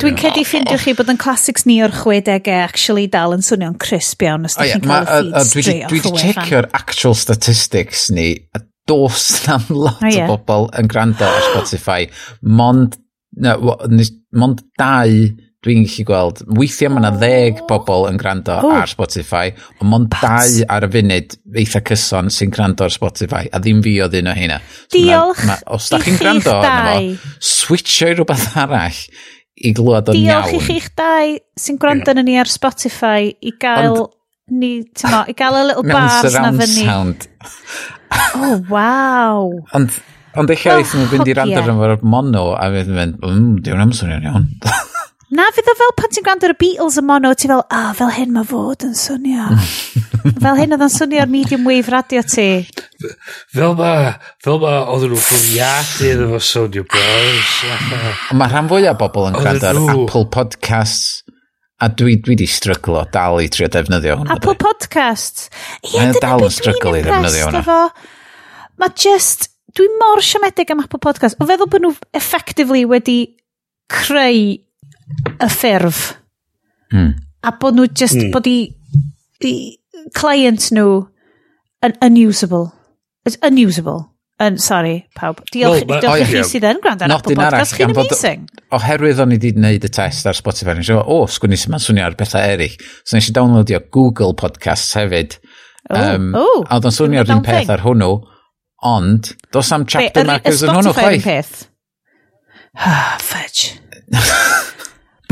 Dwi'n 0.00 0.16
cedi 0.16 0.40
ffindio 0.48 0.78
chi 0.80 0.94
bod 0.96 1.10
yn 1.12 1.18
classics 1.20 1.66
ni 1.68 1.74
o'r 1.84 1.92
60au 1.92 2.54
actually 2.56 3.04
dal 3.12 3.34
yn 3.36 3.44
swnio'n 3.44 3.76
crisp 3.82 4.24
iawn 4.24 4.48
os 4.48 4.56
da 4.56 4.64
chi'n 4.70 4.86
cael 4.88 5.28
y 5.28 5.42
feed 5.44 5.50
straight 5.50 5.84
off 5.84 5.92
Dwi 5.92 6.00
wedi 6.00 6.22
checio'r 6.22 6.66
actual 6.78 7.16
statistics 7.18 8.06
ni, 8.16 8.28
a 8.56 8.58
dos 8.88 9.26
na'n 9.46 9.66
lot 9.84 10.00
o 10.02 10.24
bobl 10.32 10.64
yn 10.80 10.86
gwrando 10.90 11.24
ar 11.28 11.44
Spotify. 11.50 12.00
Mond, 12.42 12.90
no, 13.44 13.76
mond 14.32 14.58
dau 14.80 15.10
dwi'n 15.62 15.84
gallu 15.86 16.04
gweld, 16.08 16.40
weithiau 16.58 16.90
mae 16.90 17.04
yna 17.04 17.10
ddeg 17.14 17.60
bobl 17.68 18.08
yn 18.08 18.16
gwrando 18.18 18.56
oh. 18.66 18.72
ar 18.80 18.90
Spotify, 18.90 19.52
ond 19.78 19.90
mond 19.92 20.08
dau 20.16 20.64
ar 20.74 20.86
y 20.86 20.90
funud 20.90 21.36
eitha 21.62 21.82
cyson 21.86 22.32
sy'n 22.34 22.50
gwrando 22.54 22.88
ar 22.88 22.94
Spotify, 22.94 23.46
a 23.46 23.60
ddim 23.62 23.82
fi 23.84 23.92
oedd 24.02 24.16
un 24.18 24.32
o 24.32 24.34
hynna. 24.34 24.58
So 24.88 24.96
Diolch 24.96 25.44
ma, 25.46 25.60
Os 25.76 25.86
da 25.92 26.00
chi'n 26.02 26.18
gwrando 26.18 26.56
arno 26.58 26.96
fo, 27.14 27.30
switcho 27.52 28.10
i 28.10 28.16
rhywbeth 28.16 28.48
arall 28.58 28.98
i 29.62 29.74
glwad 29.78 30.10
o'n 30.10 30.18
iawn. 30.18 30.50
Diolch 30.50 30.58
i 30.58 30.64
chi'ch 30.66 30.90
dau 30.98 31.38
sy'n 31.62 31.78
gwrando 31.82 32.16
yn 32.16 32.26
ni 32.26 32.38
ar 32.42 32.50
Spotify 32.50 33.30
i 33.30 33.54
gael... 33.62 33.92
Ond, 33.94 34.18
ni, 34.58 34.72
tymo, 34.98 35.22
i 35.30 35.36
gael 35.38 35.60
y 35.60 35.66
little 35.70 35.86
bars 35.94 36.40
na 36.42 36.50
fyny. 36.58 36.88
sound. 36.88 37.28
oh, 38.34 38.56
wow. 38.66 39.52
Ond, 39.78 39.94
ond 40.34 40.50
eich 40.50 40.66
iaith, 40.66 40.96
mae'n 40.98 41.12
fynd 41.14 41.30
i 41.30 41.38
rand 41.38 41.60
ar 41.62 41.70
yma'r 41.70 42.00
mono, 42.02 42.48
a 42.58 42.66
fydd 42.74 42.90
yn 42.90 42.98
mynd, 42.98 43.20
mmm, 43.22 43.60
diwn 43.62 43.86
am 43.86 43.94
swnio'n 43.94 44.26
iawn. 44.32 44.50
Na, 45.32 45.46
fydd 45.56 45.68
o 45.70 45.72
fel 45.78 45.92
pan 45.96 46.10
ti'n 46.12 46.24
gwrando 46.26 46.44
ar 46.44 46.52
y 46.52 46.58
Beatles 46.60 46.98
y 47.00 47.02
mono, 47.08 47.30
ti 47.32 47.48
fel, 47.48 47.62
ah, 47.72 47.86
oh, 47.88 47.92
fel 47.96 48.10
hyn 48.12 48.34
mae 48.34 48.44
fod 48.44 48.84
yn 48.84 48.92
swnio. 48.98 49.46
fel 50.44 50.58
hyn 50.58 50.74
oedd 50.76 50.82
yn 50.84 50.90
swnio 50.92 51.22
ar 51.22 51.30
medium 51.32 51.64
wave 51.64 51.88
radio 51.88 52.20
ti. 52.28 52.66
Fel 53.54 53.72
ma, 53.78 53.92
fel 54.44 54.58
ma, 54.60 54.74
oedden 54.92 55.14
nhw'n 55.14 55.22
bwriadu 55.24 56.10
efo 56.26 56.40
Sonia 56.44 56.84
Bros. 56.84 57.52
mae 58.38 58.52
rhan 58.52 58.68
fwyaf 58.68 58.98
bobl 59.00 59.30
yn 59.30 59.38
gwrando 59.38 59.70
ar 59.70 59.80
Apple 59.94 60.26
Podcasts. 60.34 61.22
A 61.82 61.88
dwi, 61.88 62.18
dwi 62.22 62.36
di 62.38 62.46
stryglo 62.46 63.00
dal 63.14 63.40
i 63.40 63.48
trio 63.50 63.70
defnyddio 63.72 64.18
hwnna. 64.18 64.36
Apple 64.36 64.54
Podcasts. 64.60 65.48
Ie, 65.80 66.10
dyna 66.12 66.34
beth 66.42 66.58
dwi'n 66.60 66.98
impressed 67.00 67.56
efo. 67.62 67.78
Mae 68.84 68.92
just, 69.00 69.48
dwi 69.72 69.88
mor 69.96 70.20
siomedig 70.20 70.76
am 70.76 70.84
Apple 70.84 71.00
Podcasts. 71.00 71.40
O 71.40 71.48
feddwl 71.48 71.72
bod 71.72 71.86
nhw 71.86 71.94
effectively 72.20 72.84
wedi 72.92 73.16
creu 73.88 74.60
y 75.32 75.48
ffurf. 75.50 76.04
Mm. 76.92 77.12
A 77.42 77.56
bod 77.58 77.78
nhw 77.78 77.88
just, 77.90 78.18
mm. 78.18 78.30
bod 78.34 78.46
i, 78.50 78.58
i 79.42 79.54
client 80.16 80.70
nhw 80.74 81.02
yn 81.82 81.98
unusable. 82.04 82.70
It's 83.26 83.38
unusable. 83.42 84.08
Yn, 84.42 84.56
sorry, 84.58 85.04
pawb. 85.14 85.42
Diolch, 85.52 85.84
well, 85.86 86.00
diolch 86.02 86.24
i 86.24 86.26
chi 86.26 86.42
sydd 86.48 86.64
yn 86.66 86.80
gwrando 86.82 87.06
ar 87.06 87.14
Apple 87.18 87.36
Podcast. 87.38 87.76
Chi'n 87.78 87.92
amazing. 87.92 88.48
Oherwydd 88.74 89.20
o'n 89.22 89.34
i 89.34 89.38
wedi 89.38 89.52
gwneud 89.54 89.86
y 89.86 89.90
test 89.92 90.26
ar 90.26 90.38
Spotify, 90.38 90.74
nes 90.78 90.90
i 90.90 90.96
o, 90.96 91.02
oh, 91.02 91.28
sgwni 91.30 91.58
sy'n 91.60 91.74
ma'n 91.74 91.84
swnio 91.84 92.06
ar 92.08 92.16
bethau 92.18 92.42
eraill. 92.56 92.74
So 93.04 93.18
nes 93.18 93.28
i 93.30 93.34
downloadio 93.36 93.82
Google 93.94 94.34
Podcasts 94.38 94.96
hefyd. 94.98 95.38
Oh, 95.90 96.00
um, 96.00 96.32
oh, 96.38 96.62
a 96.64 96.78
oedd 96.78 96.88
o'n 96.90 96.96
swnio 96.96 97.22
swnio'r 97.22 97.34
un 97.36 97.44
peth 97.46 97.70
ar 97.74 97.84
hwnnw, 97.84 98.10
ond 98.88 99.34
dos 99.54 99.70
am 99.76 99.86
chapter 99.86 100.26
markers 100.26 100.64
yn 100.64 100.74
hwnnw 100.74 100.96
chwaith. 100.96 101.06
Spotify 101.06 101.20
yn 101.20 101.26
peth. 101.28 101.54
Ah, 102.72 103.18
fudge. 103.30 103.76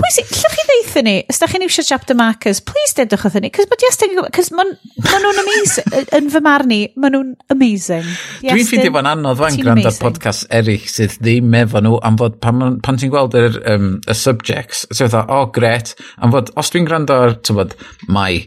pwy 0.00 0.12
sy'n, 0.14 0.28
llwch 0.30 0.54
chi 0.56 0.64
ddeithio 0.68 1.02
ni, 1.06 1.14
os 1.30 1.40
da 1.40 1.48
chi'n 1.50 1.64
iwsio 1.66 1.84
chapter 1.86 2.16
markers, 2.16 2.60
please 2.64 2.94
dedwch 2.96 3.24
wrthyn 3.26 3.44
ni, 3.44 3.50
cos 3.54 3.68
mae 3.70 3.80
just 3.80 4.04
yn 4.04 4.14
gwybod, 4.14 4.32
cos 4.36 4.50
maen 4.56 4.72
nhw'n 5.10 5.40
amazing, 5.42 5.96
yn 6.16 6.30
fy 6.32 6.42
marn 6.44 6.74
i, 6.74 6.80
maen 7.00 7.14
nhw'n 7.16 7.32
amazing. 7.52 8.08
Dwi'n 8.44 8.68
ffeindio 8.68 8.94
fo'n 8.94 9.10
anodd 9.10 9.40
fan 9.40 9.58
gwrando 9.60 9.90
ar 9.90 9.98
podcast 10.00 10.46
erich 10.56 10.86
sydd 10.90 11.18
ddim 11.20 11.56
efo 11.60 11.82
nhw 11.84 12.00
am 12.06 12.18
fod 12.20 12.38
pan, 12.44 12.78
pan 12.84 13.00
ti'n 13.00 13.12
gweld 13.12 13.36
yr, 13.38 13.60
um, 13.74 13.90
y 14.00 14.16
subjects, 14.16 14.86
so 14.90 15.08
fatha, 15.08 15.24
oh 15.36 15.50
gret, 15.54 15.94
am 16.20 16.34
fod, 16.34 16.52
os 16.60 16.72
dwi'n 16.72 16.88
gwrando 16.88 17.18
ar, 17.26 17.36
ti'n 17.40 17.60
bod, 17.60 17.76
mae 18.08 18.44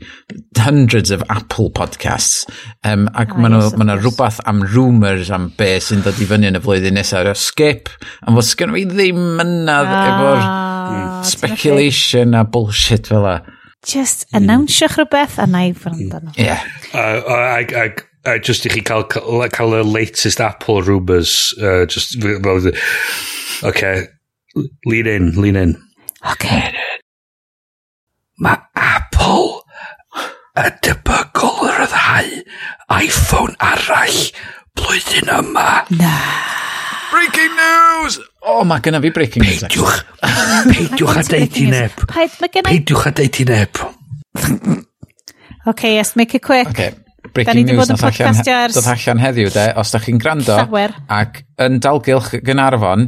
hundreds 0.64 1.14
of 1.14 1.25
Apple 1.30 1.69
podcasts, 1.75 2.43
um, 2.88 3.07
ac 3.14 3.35
ah, 3.35 3.41
maen 3.43 3.57
nhw, 3.57 3.72
ma 3.77 3.90
ma 3.91 3.99
rhywbeth 3.99 4.41
am 4.49 4.64
rumours 4.73 5.32
am 5.33 5.51
be 5.59 5.75
sy'n 5.83 6.03
dod 6.06 6.22
i 6.23 6.30
fyny 6.30 6.49
yn 6.49 6.59
y 6.59 6.64
flwyddyn 6.64 6.98
nesaf, 6.98 7.33
skip, 7.40 7.91
am 8.25 8.40
fod 8.40 8.49
sgynnu 8.49 8.80
fi 8.80 8.88
ddim 8.90 9.19
mynadd 9.40 9.91
ah. 9.93 10.07
efo'r 10.14 10.72
Speculation 11.23 12.33
a 12.33 12.43
bullshit 12.43 13.07
fel 13.07 13.22
la. 13.22 13.39
Just 13.85 14.25
mm. 14.30 14.39
announcio'ch 14.39 14.97
rhywbeth 14.97 15.38
a 15.43 15.47
na 15.47 15.65
i 15.67 15.73
ffrando 15.75 16.22
nhw. 16.23 16.35
Ie. 16.39 16.57
Ag, 16.95 17.73
ag, 17.73 18.03
uh, 18.25 18.38
just 18.39 18.65
i 18.65 18.72
chi 18.72 18.83
cael, 18.85 19.07
cael 19.07 19.77
y 19.80 19.81
latest 19.83 20.39
Apple 20.41 20.81
rumours. 20.81 21.53
Uh, 21.59 21.85
just, 21.85 22.15
well, 22.23 22.72
okay, 23.63 24.07
lean 24.85 25.07
in, 25.07 25.33
lean 25.41 25.55
in. 25.55 25.75
Okay. 26.31 26.72
Mae 28.39 28.57
Apple 28.75 29.61
y 30.55 30.69
debygol 30.85 31.67
yr 31.67 31.83
yddhau 31.88 32.31
iPhone 32.93 33.55
arall 33.63 34.19
blwyddyn 34.80 35.31
yma. 35.41 35.83
Na. 35.99 36.13
Breaking 37.11 37.55
news! 37.55 38.19
O, 38.43 38.59
oh, 38.59 38.63
mae 38.67 38.81
gynna 38.83 38.99
fi 38.99 39.09
breaking 39.15 39.45
news. 39.45 39.61
Peidiwch. 39.63 40.01
Peidiwch 40.67 41.19
a 41.22 41.23
deud 41.30 41.59
i 41.61 41.67
neb. 41.72 42.01
Peidiwch 42.11 43.05
a 43.07 43.13
deud 43.15 43.39
i 43.39 43.45
neb. 43.47 43.80
OK, 45.72 45.93
yes, 45.93 46.17
make 46.19 46.35
it 46.35 46.43
quick. 46.43 46.67
OK, 46.67 46.89
breaking 47.31 47.69
news 47.69 47.88
nath 47.88 48.03
allan, 48.03 48.41
dod 48.75 48.89
allan 48.91 49.22
heddiw, 49.23 49.51
de. 49.53 49.65
Os 49.80 49.93
da 49.95 50.01
chi'n 50.03 50.19
gwrando 50.19 50.57
ac 50.59 51.39
yn 51.63 51.80
dalgylch 51.83 52.33
Gynarfon, 52.43 53.07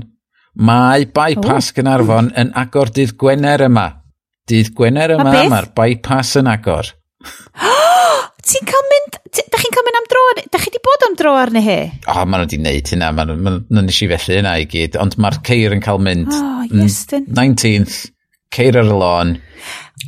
mae 0.55 1.03
bypass 1.11 1.73
Ooh. 1.73 1.81
Gynarfon 1.81 2.31
yn 2.39 2.53
agor 2.55 2.93
dydd 2.95 3.17
Gwener 3.19 3.67
yma. 3.67 3.89
Dydd 4.47 4.71
Gwener 4.77 5.17
yma, 5.17 5.35
mae'r 5.51 5.67
bypass 5.75 6.39
yn 6.39 6.47
agor. 6.53 6.95
Ti'n 8.45 8.67
cael 8.69 8.85
mynd... 8.91 9.19
Da 9.35 9.59
chi'n 9.61 9.73
cael 9.73 9.85
mynd 9.87 9.99
am 9.99 10.09
dro... 10.11 10.23
Da 10.53 10.61
chi 10.61 10.73
di 10.73 10.81
bod 10.85 11.05
am 11.07 11.15
dro 11.19 11.35
arni 11.39 11.63
hi? 11.65 11.77
O, 12.05 12.13
oh, 12.13 12.23
maen 12.23 12.43
nhw 12.43 12.47
wedi 12.47 12.59
neud 12.61 12.91
hynna. 12.93 13.11
Maen 13.15 13.31
nhw 13.33 13.55
ma 13.73 13.85
nes 13.85 14.01
i 14.01 14.09
felly 14.11 14.39
hynna 14.39 14.57
i 14.61 14.67
gyd. 14.69 14.99
Ond 15.01 15.17
mae'r 15.21 15.39
ceir 15.47 15.75
yn 15.75 15.83
cael 15.85 16.01
mynd. 16.05 16.29
Oh, 16.29 16.65
Iestyn. 16.83 17.25
19th, 17.33 18.01
ceir 18.55 18.79
ar 18.81 18.91
y 18.91 18.97
lôn. 19.03 19.37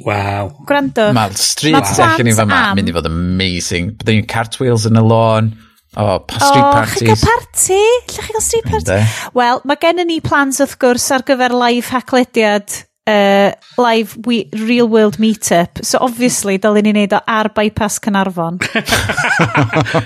Waw. 0.06 0.52
Gwrando. 0.70 1.10
Mae'r 1.18 1.38
street 1.40 1.78
ma 1.78 1.86
session 1.88 2.30
i 2.30 2.36
fyma 2.38 2.60
mynd 2.78 2.92
i 2.92 2.96
fod 2.96 3.10
amazing. 3.10 3.96
Byddwn 3.98 4.22
ni'n 4.22 4.30
cartwheels 4.30 4.86
yn 4.90 5.00
y 5.00 5.06
lôn. 5.06 5.54
O, 5.98 6.04
oh, 6.04 6.18
street 6.30 6.62
oh, 6.62 6.74
parties. 6.76 7.00
O, 7.00 7.00
chi 7.00 7.08
gael 7.10 7.24
party? 7.24 7.80
Lle 8.12 8.26
chi 8.28 8.34
gael 8.36 8.46
street 8.46 8.68
party? 8.70 9.00
Wel, 9.40 9.64
mae 9.66 9.82
gen 9.82 10.04
i 10.04 10.06
ni 10.06 10.20
plans 10.22 10.62
wrth 10.62 10.78
gwrs 10.84 11.08
ar 11.16 11.26
gyfer 11.26 11.56
live 11.58 11.90
haclediad 11.90 12.84
uh, 13.08 13.52
live 13.78 14.18
we, 14.26 14.50
real 14.54 14.88
world 14.88 15.18
meet-up. 15.20 15.80
So 15.84 16.00
obviously, 16.02 16.58
dylen 16.60 16.84
ni 16.86 16.94
wneud 16.94 17.16
o 17.16 17.22
ar 17.24 17.50
bypass 17.56 18.00
Canarfon. 18.04 18.60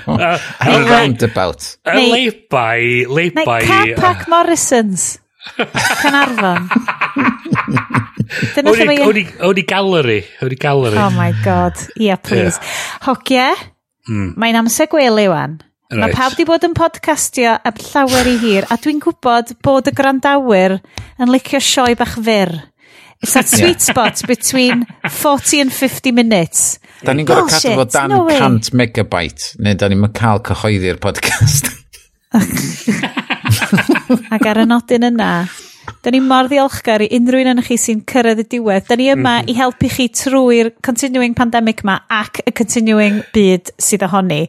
uh, 0.07 0.37
a 0.37 0.77
roundabout. 0.85 1.65
about. 1.81 2.11
lay-by, 2.13 3.05
lay-by. 3.09 3.45
Neu 3.45 3.67
Carpac 3.67 4.27
Morrisons. 4.31 5.17
Canarfon. 6.03 6.69
Dyna 8.55 8.75
lle 8.77 8.87
mae... 8.87 9.01
E. 9.01 9.25
O'n 9.43 9.59
i 9.59 9.65
gallery. 9.67 10.21
O'n 10.45 10.53
i 10.53 10.59
gallery. 10.59 11.01
Oh 11.01 11.11
my 11.17 11.33
god. 11.43 11.75
Yeah, 11.97 12.21
please. 12.21 12.61
Yeah. 12.61 13.03
Hogia, 13.09 13.49
mm. 14.07 14.31
mae'n 14.39 14.61
amser 14.61 14.89
gwely 14.91 15.27
wan. 15.31 15.59
Right. 15.91 16.05
Mae 16.05 16.13
pawb 16.15 16.37
di 16.39 16.45
bod 16.47 16.63
yn 16.63 16.71
podcastio 16.77 17.57
am 17.67 17.79
llawer 17.89 18.27
i 18.31 18.37
hir, 18.39 18.67
a 18.71 18.77
dwi'n 18.79 19.01
gwybod 19.03 19.57
bod 19.65 19.89
y 19.91 19.91
grandawyr 19.91 20.77
yn 21.19 21.33
licio 21.33 21.59
sioe 21.59 21.97
bach 21.99 22.15
fyr. 22.15 22.53
It's 23.21 23.33
that 23.33 23.47
sweet 23.47 23.81
spot 23.81 24.21
between 24.27 24.85
40 25.07 25.61
and 25.61 25.73
50 25.73 26.11
minutes. 26.11 26.79
Da 27.05 27.13
ni'n 27.13 27.27
gorau 27.29 27.45
cadw 27.49 27.75
fod 27.77 27.91
dan 27.93 28.09
no 28.09 28.23
100 28.25 28.73
megabyte, 28.77 29.55
neu 29.61 29.77
da 29.77 29.89
ni'n 29.89 30.07
cael 30.17 30.41
cyhoeddi'r 30.47 30.97
podcast. 31.01 31.69
Ac 34.33 34.47
ar 34.47 34.63
y 34.63 34.65
nodyn 34.65 35.05
yna, 35.11 35.29
da 36.01 36.13
ni 36.13 36.21
mor 36.25 36.49
ddiolchgar 36.49 37.05
i 37.05 37.11
unrhyw 37.17 37.45
un 37.45 37.53
o'n 37.53 37.63
chi 37.65 37.77
sy'n 37.81 38.01
cyrraedd 38.09 38.41
y 38.41 38.49
diwedd. 38.55 38.89
Da 38.89 38.97
ni 38.97 39.11
yma 39.13 39.37
mhm. 39.41 39.53
i 39.53 39.57
helpu 39.59 39.93
chi 39.93 40.09
trwy'r 40.17 40.73
continuing 40.85 41.37
pandemic 41.37 41.85
ma 41.85 41.99
ac 42.09 42.41
y 42.45 42.55
continuing 42.57 43.21
byd 43.35 43.73
sydd 43.81 44.05
ohoni. 44.09 44.47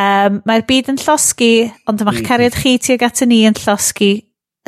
Um, 0.00 0.40
Mae'r 0.48 0.64
byd 0.68 0.94
yn 0.94 1.00
llosgu, 1.04 1.54
ond 1.90 2.04
yma'ch 2.04 2.24
cariad 2.24 2.56
chi 2.56 2.78
tuag 2.80 3.04
at 3.04 3.24
y 3.24 3.28
ni 3.28 3.44
yn 3.50 3.58
llosgu 3.60 4.14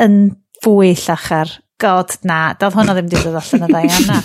yn 0.04 0.26
fwy 0.64 0.92
llachar 1.06 1.62
god, 1.82 2.16
na, 2.26 2.40
doedd 2.58 2.76
hwnna 2.76 2.96
ddim 2.96 3.08
wedi 3.10 3.22
dod 3.24 3.38
allan 3.40 3.66
o 3.66 3.70
dda 3.70 3.82
iawn, 3.86 4.06
na. 4.10 4.20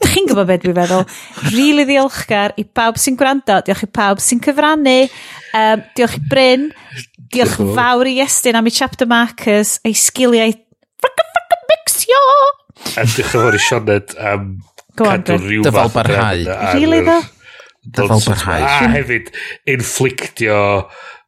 Dych 0.00 0.14
chi'n 0.14 0.28
gwybod 0.28 0.48
beth 0.48 0.62
dwi'n 0.64 0.76
feddwl? 0.78 1.04
Rili 1.50 1.54
really 1.56 1.86
ddiolchgar 1.88 2.56
i 2.60 2.64
pawb 2.78 2.98
sy'n 3.00 3.18
gwrando, 3.20 3.60
diolch 3.66 3.84
i 3.86 3.90
pawb 4.00 4.22
sy'n 4.24 4.42
cyfrannu, 4.44 4.96
um, 5.60 5.84
diolch 5.96 6.16
i 6.18 6.22
Bryn, 6.32 6.66
diolch 7.32 7.58
fawr 7.76 8.10
i 8.10 8.18
Estyn 8.24 8.58
am 8.58 8.68
i 8.68 8.74
chapter 8.74 9.08
markers 9.10 9.78
a'i 9.84 9.94
sgiliau 9.96 10.56
mixio! 11.70 12.24
A 12.96 13.04
diolch 13.04 13.20
yn 13.22 13.30
fawr 13.34 13.56
i 13.58 13.62
Sioned 13.64 14.16
am 14.32 14.48
cadw 15.00 15.36
rhyw 15.38 15.62
fath 15.64 15.70
dyfal 15.70 15.94
barhau. 15.94 16.48
Rili 16.76 17.04
ddo? 17.06 17.20
Dyfal 17.96 18.24
barhau. 18.26 18.66
A 18.66 18.90
hefyd, 18.96 19.30
inflictio 19.76 20.60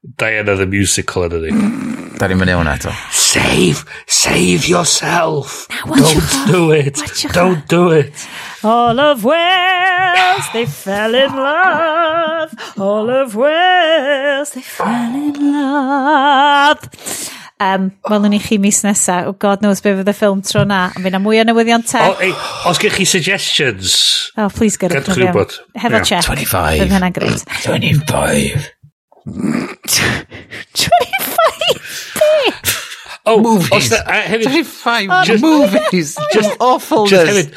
Diana 0.02 0.56
the 0.56 0.66
Musical 0.66 1.28
yn 1.28 1.36
ydi. 1.38 1.52
Da 2.18 2.26
ni'n 2.26 2.40
mynd 2.40 2.50
i 2.50 2.54
hwnna 2.58 2.72
eto. 2.74 2.90
Save, 3.14 3.84
save 4.10 4.66
yourself. 4.66 5.68
Now, 5.70 5.94
Don't 5.94 6.32
do 6.50 6.62
it. 6.74 6.98
Don't 7.30 7.68
do 7.70 7.84
it. 7.94 8.24
All 8.66 8.98
of 8.98 9.22
Wales, 9.22 10.48
they 10.52 10.66
fell 10.66 11.14
in 11.14 11.30
love. 11.36 12.50
All 12.78 13.10
of 13.10 13.36
Wales, 13.36 14.50
they 14.50 14.66
fell 14.66 15.14
in 15.14 15.38
love. 15.52 16.82
Um, 17.62 17.92
Welwn 18.10 18.34
ni 18.34 18.42
chi 18.42 18.58
mis 18.58 18.82
nesa. 18.82 19.22
Oh, 19.28 19.38
God 19.38 19.62
knows 19.62 19.80
be 19.84 19.94
fydd 19.94 20.10
y 20.10 20.18
ffilm 20.18 20.42
tro 20.42 20.66
na. 20.66 20.88
Ond 20.96 21.06
fyna 21.06 21.22
mwy 21.22 21.44
o 21.44 21.46
newyddion 21.46 21.86
te. 21.86 22.02
O, 22.02 22.18
ei, 22.26 22.34
os 22.66 22.82
gych 22.82 22.98
chi 22.98 23.06
suggestions. 23.06 23.94
Oh, 24.34 24.50
please 24.50 24.74
get 24.74 24.90
it. 24.90 25.04
Gadwch 25.06 25.14
chi 25.14 25.28
wybod. 25.28 25.58
Hefo 25.78 26.00
yeah. 26.00 26.10
check. 26.10 26.26
25. 26.26 26.82
Fydd 26.82 26.96
hynna'n 26.98 27.14
greit. 27.14 27.46
25. 27.62 28.71
25! 29.24 29.62
Oh, 33.24 33.38
movies. 33.40 33.88
Da, 33.88 34.02
a 34.06 34.20
hefyd, 34.26 34.48
25 34.48 35.26
just, 35.26 35.42
movies. 35.44 36.16
Just 36.34 36.56
awful. 36.58 37.06
Just 37.06 37.26
hefyd, 37.26 37.54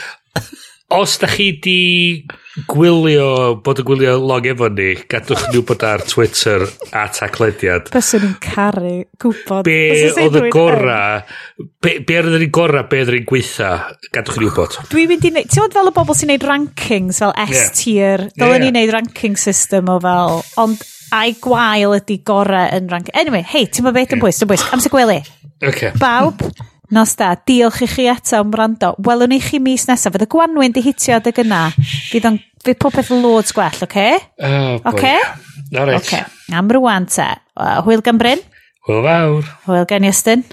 os 0.94 1.18
da 1.18 1.28
chi 1.28 1.58
di 1.58 2.26
gwylio, 2.70 3.58
bod 3.66 3.82
yn 3.82 3.88
gwylio 3.88 4.14
log 4.22 4.46
efo 4.48 4.70
ni, 4.72 4.92
gadwch 5.10 5.48
nhw 5.50 5.64
bod 5.66 5.82
ar 5.84 6.06
Twitter 6.06 6.64
a 6.94 7.08
taclediad. 7.12 7.90
Byswn 7.92 8.28
i'n 8.30 8.36
caru 8.44 8.94
gwybod. 9.20 9.66
Be 9.66 10.14
oedd 10.14 10.38
y 10.40 10.54
gora, 10.54 11.02
be, 11.58 11.98
be 12.06 12.20
oedd 12.22 12.38
yn 12.38 12.48
gora, 12.54 12.86
be 12.92 13.02
oedd 13.02 13.16
yn 13.18 13.26
gweitha, 13.28 13.72
gadwch 14.14 14.38
nhw 14.40 14.54
bod. 14.56 14.78
Dwi'n 14.94 15.10
mynd 15.12 15.26
i 15.26 15.34
wneud, 15.34 15.50
ti'n 15.52 15.74
fel 15.74 15.90
y 15.90 15.96
bobl 15.98 16.20
sy'n 16.22 16.32
neud 16.36 16.46
rankings 16.48 17.24
fel 17.26 17.34
S-tier, 17.48 18.30
yeah. 18.30 18.38
dylen 18.38 18.54
yeah, 18.54 18.54
yeah. 18.54 18.68
ni'n 18.70 18.80
neud 18.84 18.96
ranking 19.00 19.42
system 19.42 19.90
o 19.92 19.98
fel, 20.06 20.44
ond 20.62 20.86
a'i 21.14 21.36
gwael 21.42 21.98
ydi 22.00 22.20
gorau 22.26 22.70
yn 22.78 22.90
rank. 22.92 23.12
Anyway, 23.18 23.46
hei, 23.46 23.68
ti'n 23.68 23.86
meddwl 23.86 24.00
beth 24.00 24.16
yn 24.16 24.24
bwys, 24.24 24.42
yn 24.44 24.50
bwys, 24.50 24.66
amser 24.76 24.94
gwely. 24.94 25.20
Okay. 25.64 25.94
Bawb, 26.02 26.42
nos 26.96 27.16
da, 27.20 27.34
diolch 27.48 27.84
i 27.86 27.90
chi 27.92 28.08
eto 28.12 28.40
am 28.42 28.54
rando. 28.56 28.94
Welwn 29.06 29.36
i 29.36 29.42
chi 29.44 29.60
mis 29.64 29.88
nesaf, 29.90 30.16
fydd 30.16 30.28
y 30.28 30.32
gwanwyn 30.34 30.76
di 30.76 30.84
hitio 30.86 31.20
adeg 31.20 31.42
yna. 31.46 31.64
Fydd 32.12 32.30
o'n, 32.32 32.42
fydd 32.66 32.82
popeth 32.82 33.14
loads 33.14 33.56
gwell, 33.56 33.78
oce? 33.78 33.88
Okay? 33.90 34.20
Oh, 34.42 34.78
boy. 34.84 34.94
Okay? 34.94 35.18
All 35.76 35.90
right. 35.90 36.02
Okay. 36.02 36.24
Am 36.54 36.70
rwan 36.72 37.10
te. 37.10 37.30
Uh, 37.58 37.80
hwyl 37.86 38.04
gan 38.06 38.20
Bryn. 38.22 38.44
Hwyl 38.86 39.02
fawr. 39.06 39.50
Hwyl 39.66 39.90
gan 39.90 40.06
Iestyn. 40.08 40.46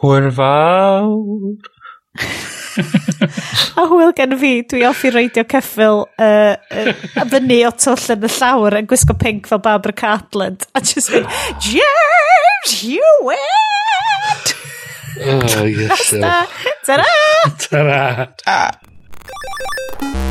Hwyl 0.00 0.30
fawr. 0.34 1.71
a 3.80 3.84
hwyl 3.88 4.12
gen 4.16 4.36
fi, 4.40 4.52
dwi 4.68 4.82
off 4.88 5.04
i 5.06 5.12
reidio 5.14 5.44
ceffil 5.48 6.04
uh, 6.20 6.54
uh, 6.56 6.92
fyny 7.32 7.62
o 7.68 7.72
twll 7.76 8.16
yn 8.16 8.26
y 8.28 8.32
llawr 8.36 8.78
yn 8.80 8.88
gwisgo 8.90 9.16
pink 9.18 9.48
fel 9.50 9.62
Barbara 9.64 9.96
Cartland. 9.96 10.68
A 10.76 10.84
just 10.84 11.12
mynd, 11.14 11.28
James 11.68 12.76
Hewitt! 12.82 14.56
Oh, 15.22 15.64
yes. 15.68 16.08
Ta-ra! 16.10 16.46
Ta-ra! 17.68 18.02
Ta-ra! 18.44 20.30